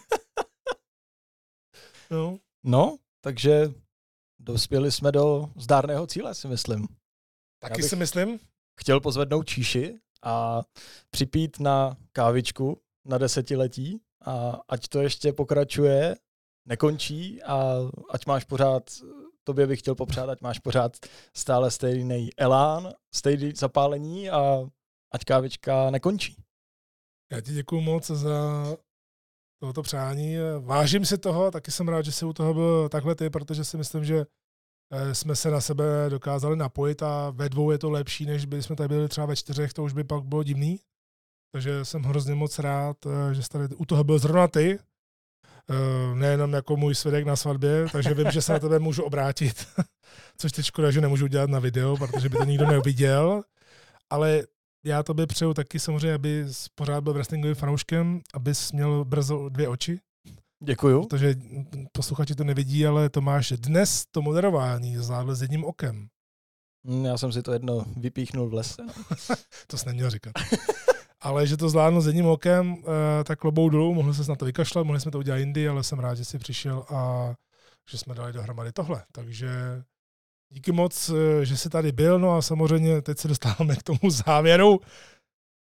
no. 2.12 2.38
no, 2.64 2.98
takže 3.22 3.74
dospěli 4.46 4.92
jsme 4.92 5.12
do 5.12 5.50
zdárného 5.56 6.08
cíle, 6.08 6.36
si 6.36 6.48
myslím. 6.48 6.88
Taky 7.60 7.84
si 7.84 7.96
myslím. 7.96 8.40
Chtěl 8.80 9.02
pozvednout 9.02 9.48
číši 9.48 10.00
a 10.24 10.62
připít 11.10 11.60
na 11.60 11.98
kávičku 12.12 12.82
na 13.06 13.18
desetiletí 13.18 14.02
a 14.26 14.62
ať 14.70 14.88
to 14.88 15.02
ještě 15.02 15.34
pokračuje, 15.34 16.16
nekončí 16.66 17.44
a 17.44 17.76
ať 18.10 18.26
máš 18.26 18.44
pořád, 18.44 18.84
tobě 19.44 19.68
bych 19.68 19.80
chtěl 19.80 19.96
popřát, 19.96 20.30
ať 20.30 20.42
máš 20.42 20.60
pořád 20.60 20.98
stále 21.36 21.72
stejný 21.72 22.30
elán, 22.38 22.94
stejný 23.16 23.54
zapálení 23.56 24.30
a 24.30 24.70
ať 25.12 25.24
kávička 25.26 25.90
nekončí. 25.90 26.36
Já 27.32 27.42
ti 27.42 27.54
děkuji 27.54 27.82
moc 27.82 28.08
za 28.08 28.66
tohoto 29.60 29.82
přání. 29.82 30.36
Vážím 30.60 31.06
si 31.06 31.18
toho, 31.18 31.52
taky 31.52 31.72
jsem 31.72 31.88
rád, 31.88 32.06
že 32.06 32.12
jsi 32.12 32.26
u 32.26 32.34
toho 32.34 32.54
byl 32.54 32.90
takhle 32.90 33.16
ty, 33.16 33.30
protože 33.30 33.66
si 33.66 33.78
myslím, 33.78 34.06
že 34.06 34.26
eh, 34.92 35.16
jsme 35.16 35.36
se 35.36 35.52
na 35.52 35.62
sebe 35.62 35.86
dokázali 36.10 36.56
napojit 36.56 37.04
a 37.04 37.30
ve 37.30 37.50
dvou 37.50 37.72
je 37.72 37.78
to 37.78 37.90
lepší, 37.90 38.26
než 38.26 38.46
by 38.46 38.64
jsme 38.64 38.76
tady 38.76 38.88
byli 38.88 39.08
třeba 39.08 39.28
ve 39.28 39.36
čtyřech, 39.36 39.74
to 39.74 39.84
už 39.84 39.94
by 39.94 40.04
pak 40.04 40.24
bylo 40.24 40.44
divný. 40.44 40.80
Takže 41.52 41.86
jsem 41.86 42.04
hrozně 42.04 42.36
moc 42.36 42.60
rád, 42.60 42.98
eh, 43.06 43.34
že 43.34 43.44
jsi 43.44 43.50
tady 43.50 43.76
u 43.76 43.86
toho 43.86 44.04
byl 44.04 44.20
zrovna 44.20 44.48
ty, 44.48 44.80
eh, 45.70 46.16
nejenom 46.16 46.54
jako 46.54 46.78
můj 46.78 46.96
svědek 46.96 47.26
na 47.26 47.36
svatbě, 47.36 47.86
takže 47.92 48.14
vím, 48.14 48.32
že 48.32 48.42
se 48.42 48.54
na 48.54 48.60
tebe 48.60 48.80
můžu 48.80 49.04
obrátit, 49.04 49.68
což 50.38 50.52
teď 50.52 50.66
škoda, 50.66 50.92
že 50.92 51.02
nemůžu 51.02 51.26
udělat 51.26 51.50
na 51.50 51.60
video, 51.60 51.98
protože 51.98 52.30
by 52.30 52.38
to 52.38 52.44
nikdo 52.44 52.68
neuviděl, 52.68 53.44
ale 54.10 54.44
já 54.86 55.04
to 55.04 55.14
by 55.14 55.26
přeju 55.26 55.54
taky 55.54 55.80
samozřejmě, 55.80 56.14
aby 56.14 56.46
pořád 56.76 57.02
byl 57.02 57.14
wrestlingovým 57.14 57.56
fanouškem, 57.56 58.22
abys 58.34 58.72
měl 58.72 59.06
brzo 59.06 59.50
dvě 59.50 59.68
oči. 59.68 60.00
Děkuju. 60.64 61.08
Protože 61.08 61.36
posluchači 61.92 62.36
to 62.36 62.44
nevidí, 62.44 62.86
ale 62.86 63.10
Tomáš 63.10 63.52
dnes 63.52 64.06
to 64.12 64.22
moderování 64.22 64.98
zvládl 64.98 65.36
s 65.36 65.42
jedním 65.42 65.66
okem. 65.66 66.08
Mm, 66.84 67.06
já 67.06 67.18
jsem 67.18 67.32
si 67.32 67.42
to 67.42 67.54
jedno 67.54 67.86
vypíchnul 67.98 68.50
v 68.50 68.54
lese. 68.54 68.84
to 69.68 69.78
jsi 69.78 69.86
neměl 69.86 70.10
říkat. 70.10 70.34
ale 71.22 71.48
že 71.48 71.58
to 71.58 71.70
zvládnu 71.70 72.02
s 72.02 72.08
jedním 72.08 72.26
okem, 72.26 72.76
eh, 72.80 73.24
tak 73.24 73.40
klobou 73.40 73.70
dolů, 73.70 73.94
mohli 73.94 74.14
se 74.14 74.30
na 74.30 74.36
to 74.36 74.46
vykašlat, 74.46 74.86
mohli 74.86 75.00
jsme 75.00 75.12
to 75.12 75.18
udělat 75.18 75.38
jindy, 75.38 75.68
ale 75.68 75.84
jsem 75.84 76.00
rád, 76.00 76.16
že 76.16 76.26
jsi 76.26 76.40
přišel 76.40 76.86
a 76.90 77.34
že 77.92 77.98
jsme 77.98 78.16
dali 78.16 78.34
dohromady 78.34 78.72
tohle. 78.72 79.04
Takže 79.12 79.50
Díky 80.56 80.72
moc, 80.72 81.10
eh, 81.10 81.46
že 81.46 81.58
jsi 81.58 81.70
tady 81.70 81.92
byl, 81.92 82.20
no 82.20 82.36
a 82.36 82.42
samozřejmě 82.42 83.02
teď 83.02 83.20
se 83.20 83.28
dostáváme 83.28 83.76
k 83.76 83.84
tomu 83.84 84.12
závěru. 84.26 84.80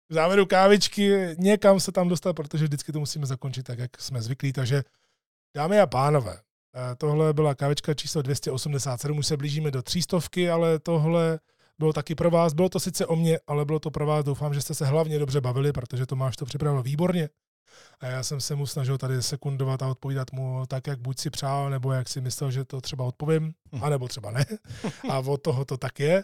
K 0.09 0.13
závěru 0.13 0.45
kávičky, 0.45 1.35
někam 1.37 1.79
se 1.79 1.91
tam 1.91 2.09
dostat, 2.09 2.33
protože 2.33 2.65
vždycky 2.65 2.91
to 2.91 2.99
musíme 2.99 3.25
zakončit 3.25 3.63
tak, 3.63 3.79
jak 3.79 4.01
jsme 4.01 4.21
zvyklí. 4.21 4.53
Takže 4.53 4.83
dámy 5.55 5.79
a 5.79 5.87
pánové, 5.87 6.39
eh, 6.75 6.95
tohle 6.95 7.33
byla 7.33 7.55
kávička 7.55 7.93
číslo 7.93 8.21
287, 8.21 9.17
už 9.17 9.27
se 9.27 9.37
blížíme 9.37 9.71
do 9.71 9.81
třístovky, 9.81 10.49
ale 10.49 10.79
tohle 10.79 11.39
bylo 11.79 11.93
taky 11.93 12.15
pro 12.15 12.31
vás. 12.31 12.53
Bylo 12.53 12.69
to 12.69 12.79
sice 12.79 13.05
o 13.05 13.15
mě, 13.15 13.39
ale 13.47 13.65
bylo 13.65 13.79
to 13.79 13.91
pro 13.91 14.05
vás. 14.05 14.25
Doufám, 14.25 14.53
že 14.53 14.61
jste 14.61 14.73
se 14.73 14.85
hlavně 14.85 15.19
dobře 15.19 15.41
bavili, 15.41 15.73
protože 15.73 16.05
Tomáš 16.05 16.35
to 16.35 16.45
připravil 16.45 16.83
výborně. 16.83 17.29
A 17.99 18.06
já 18.06 18.23
jsem 18.23 18.41
se 18.41 18.56
mu 18.56 18.68
snažil 18.68 18.98
tady 18.98 19.22
sekundovat 19.22 19.81
a 19.81 19.88
odpovídat 19.88 20.31
mu 20.31 20.65
tak, 20.68 20.88
jak 20.88 20.99
buď 20.99 21.19
si 21.19 21.30
přál, 21.30 21.69
nebo 21.69 21.91
jak 21.91 22.10
si 22.10 22.22
myslel, 22.22 22.52
že 22.52 22.65
to 22.65 22.81
třeba 22.81 23.06
odpovím, 23.06 23.53
hm. 23.73 23.84
anebo 23.84 24.07
třeba 24.07 24.31
ne. 24.31 24.45
A 25.10 25.19
od 25.19 25.41
toho 25.41 25.65
to 25.65 25.77
tak 25.77 25.99
je. 25.99 26.23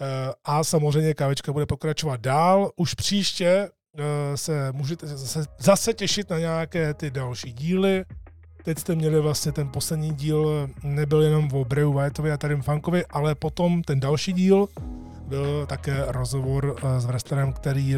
Eh, 0.00 0.32
a 0.44 0.64
samozřejmě 0.64 1.14
kávečka 1.14 1.52
bude 1.52 1.66
pokračovat 1.66 2.20
dál. 2.20 2.70
Už 2.76 2.94
příště 2.94 3.68
eh, 3.98 4.36
se 4.36 4.72
můžete 4.72 5.06
zase, 5.06 5.44
zase 5.58 5.94
těšit 5.94 6.30
na 6.30 6.38
nějaké 6.38 6.94
ty 6.94 7.10
další 7.10 7.52
díly. 7.52 8.04
Teď 8.64 8.78
jste 8.78 8.94
měli 8.94 9.20
vlastně 9.20 9.52
ten 9.52 9.68
poslední 9.68 10.14
díl, 10.14 10.68
nebyl 10.82 11.22
jenom 11.22 11.48
o 11.52 11.64
Breju 11.64 11.92
Whiteovi 11.92 12.32
a 12.32 12.36
Tarim 12.36 12.62
Funkovi, 12.62 13.06
ale 13.06 13.34
potom 13.34 13.82
ten 13.82 14.00
další 14.00 14.32
díl 14.32 14.68
byl 15.26 15.66
také 15.66 16.04
rozhovor 16.06 16.76
eh, 16.78 17.00
s 17.00 17.04
wrestlerem, 17.04 17.52
který 17.52 17.96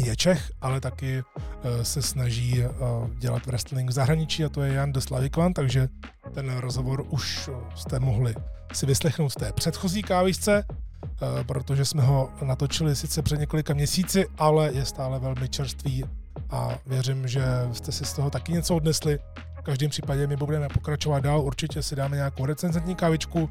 je 0.00 0.16
Čech, 0.16 0.52
ale 0.60 0.80
taky 0.80 1.22
uh, 1.22 1.82
se 1.82 2.02
snaží 2.02 2.64
uh, 2.64 3.10
dělat 3.18 3.46
wrestling 3.46 3.90
v 3.90 3.92
zahraničí 3.92 4.44
a 4.44 4.48
to 4.48 4.62
je 4.62 4.72
Jan 4.72 4.92
de 4.92 5.00
Slavikvan, 5.00 5.52
takže 5.52 5.88
ten 6.34 6.56
rozhovor 6.56 7.04
už 7.08 7.50
jste 7.74 8.00
mohli 8.00 8.34
si 8.72 8.86
vyslechnout 8.86 9.28
v 9.28 9.34
té 9.34 9.52
předchozí 9.52 10.02
kávisce, 10.02 10.64
uh, 10.68 11.44
protože 11.46 11.84
jsme 11.84 12.02
ho 12.02 12.30
natočili 12.42 12.96
sice 12.96 13.22
před 13.22 13.40
několika 13.40 13.74
měsíci, 13.74 14.26
ale 14.38 14.72
je 14.72 14.84
stále 14.84 15.18
velmi 15.18 15.48
čerstvý 15.48 16.04
a 16.50 16.78
věřím, 16.86 17.28
že 17.28 17.44
jste 17.72 17.92
si 17.92 18.04
z 18.04 18.12
toho 18.12 18.30
taky 18.30 18.52
něco 18.52 18.76
odnesli. 18.76 19.18
V 19.58 19.62
každém 19.62 19.90
případě 19.90 20.26
my 20.26 20.36
budeme 20.36 20.68
pokračovat 20.68 21.20
dál, 21.20 21.40
určitě 21.40 21.82
si 21.82 21.96
dáme 21.96 22.16
nějakou 22.16 22.46
recenzentní 22.46 22.94
kávičku, 22.94 23.50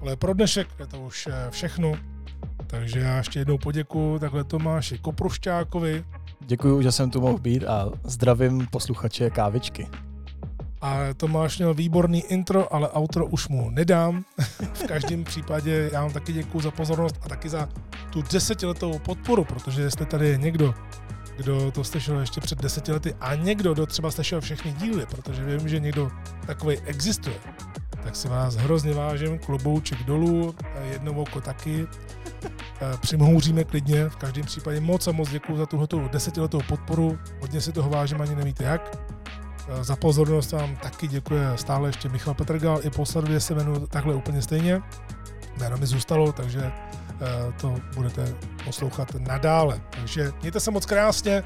ale 0.00 0.16
pro 0.16 0.34
dnešek 0.34 0.68
je 0.78 0.86
to 0.86 1.00
už 1.00 1.28
všechno. 1.50 2.15
Takže 2.66 3.00
já 3.00 3.16
ještě 3.16 3.38
jednou 3.38 3.58
poděkuju 3.58 4.18
takhle 4.18 4.44
Tomáši 4.44 4.98
Koprušťákovi. 4.98 6.04
Děkuji, 6.40 6.82
že 6.82 6.92
jsem 6.92 7.10
tu 7.10 7.20
mohl 7.20 7.38
být 7.38 7.64
a 7.64 7.90
zdravím 8.04 8.66
posluchače 8.70 9.30
kávičky. 9.30 9.88
A 10.80 10.98
Tomáš 11.16 11.58
měl 11.58 11.74
výborný 11.74 12.20
intro, 12.20 12.74
ale 12.74 12.88
outro 12.96 13.26
už 13.26 13.48
mu 13.48 13.70
nedám. 13.70 14.24
v 14.74 14.86
každém 14.86 15.24
případě 15.24 15.90
já 15.92 16.02
vám 16.02 16.12
taky 16.12 16.32
děkuji 16.32 16.60
za 16.60 16.70
pozornost 16.70 17.16
a 17.22 17.28
taky 17.28 17.48
za 17.48 17.68
tu 18.10 18.22
desetiletou 18.22 18.98
podporu, 18.98 19.44
protože 19.44 19.82
jestli 19.82 20.06
tady 20.06 20.28
je 20.28 20.36
někdo, 20.36 20.74
kdo 21.36 21.70
to 21.70 21.84
slyšel 21.84 22.20
ještě 22.20 22.40
před 22.40 22.62
deseti 22.62 22.92
lety 22.92 23.14
a 23.20 23.34
někdo, 23.34 23.74
kdo 23.74 23.86
třeba 23.86 24.10
slyšel 24.10 24.40
všechny 24.40 24.72
díly, 24.72 25.06
protože 25.06 25.44
vím, 25.44 25.68
že 25.68 25.80
někdo 25.80 26.10
takový 26.46 26.78
existuje, 26.78 27.36
tak 28.04 28.16
si 28.16 28.28
vás 28.28 28.54
hrozně 28.54 28.94
vážím, 28.94 29.38
klobouček 29.38 30.02
dolů, 30.02 30.54
jedno 30.92 31.12
oko 31.12 31.40
taky. 31.40 31.86
Eh, 32.46 32.98
přimhouříme 33.00 33.64
klidně, 33.64 34.08
v 34.08 34.16
každém 34.16 34.44
případě 34.44 34.80
moc 34.80 35.08
a 35.08 35.12
moc 35.12 35.30
děkuji 35.30 35.56
za 35.56 35.66
tuhle 35.66 35.88
desetiletou 36.12 36.60
podporu, 36.68 37.18
hodně 37.40 37.60
si 37.60 37.72
toho 37.72 37.90
vážím, 37.90 38.20
ani 38.20 38.34
nevíte 38.34 38.64
jak. 38.64 38.98
Eh, 39.68 39.84
za 39.84 39.96
pozornost 39.96 40.52
vám 40.52 40.76
taky 40.76 41.08
děkuje 41.08 41.46
stále 41.56 41.88
ještě 41.88 42.08
Michal 42.08 42.34
Petrgal, 42.34 42.80
i 42.82 42.90
po 42.90 43.06
sledově 43.06 43.40
se 43.40 43.54
jmenuji 43.54 43.86
takhle 43.86 44.14
úplně 44.14 44.42
stejně. 44.42 44.82
Jméno 45.58 45.76
mi 45.76 45.86
zůstalo, 45.86 46.32
takže 46.32 46.60
eh, 46.62 47.52
to 47.60 47.74
budete 47.94 48.34
poslouchat 48.64 49.14
nadále. 49.14 49.80
Takže 49.90 50.32
mějte 50.40 50.60
se 50.60 50.70
moc 50.70 50.86
krásně, 50.86 51.42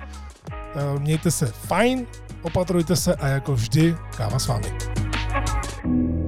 mějte 0.99 1.31
se 1.31 1.47
fajn, 1.47 2.07
opatrujte 2.43 2.97
se 2.97 3.15
a 3.15 3.27
jako 3.27 3.55
vždy 3.55 3.97
káva 4.17 4.39
s 4.39 4.47
vámi. 4.47 4.73
thank 5.83 6.15
you 6.15 6.20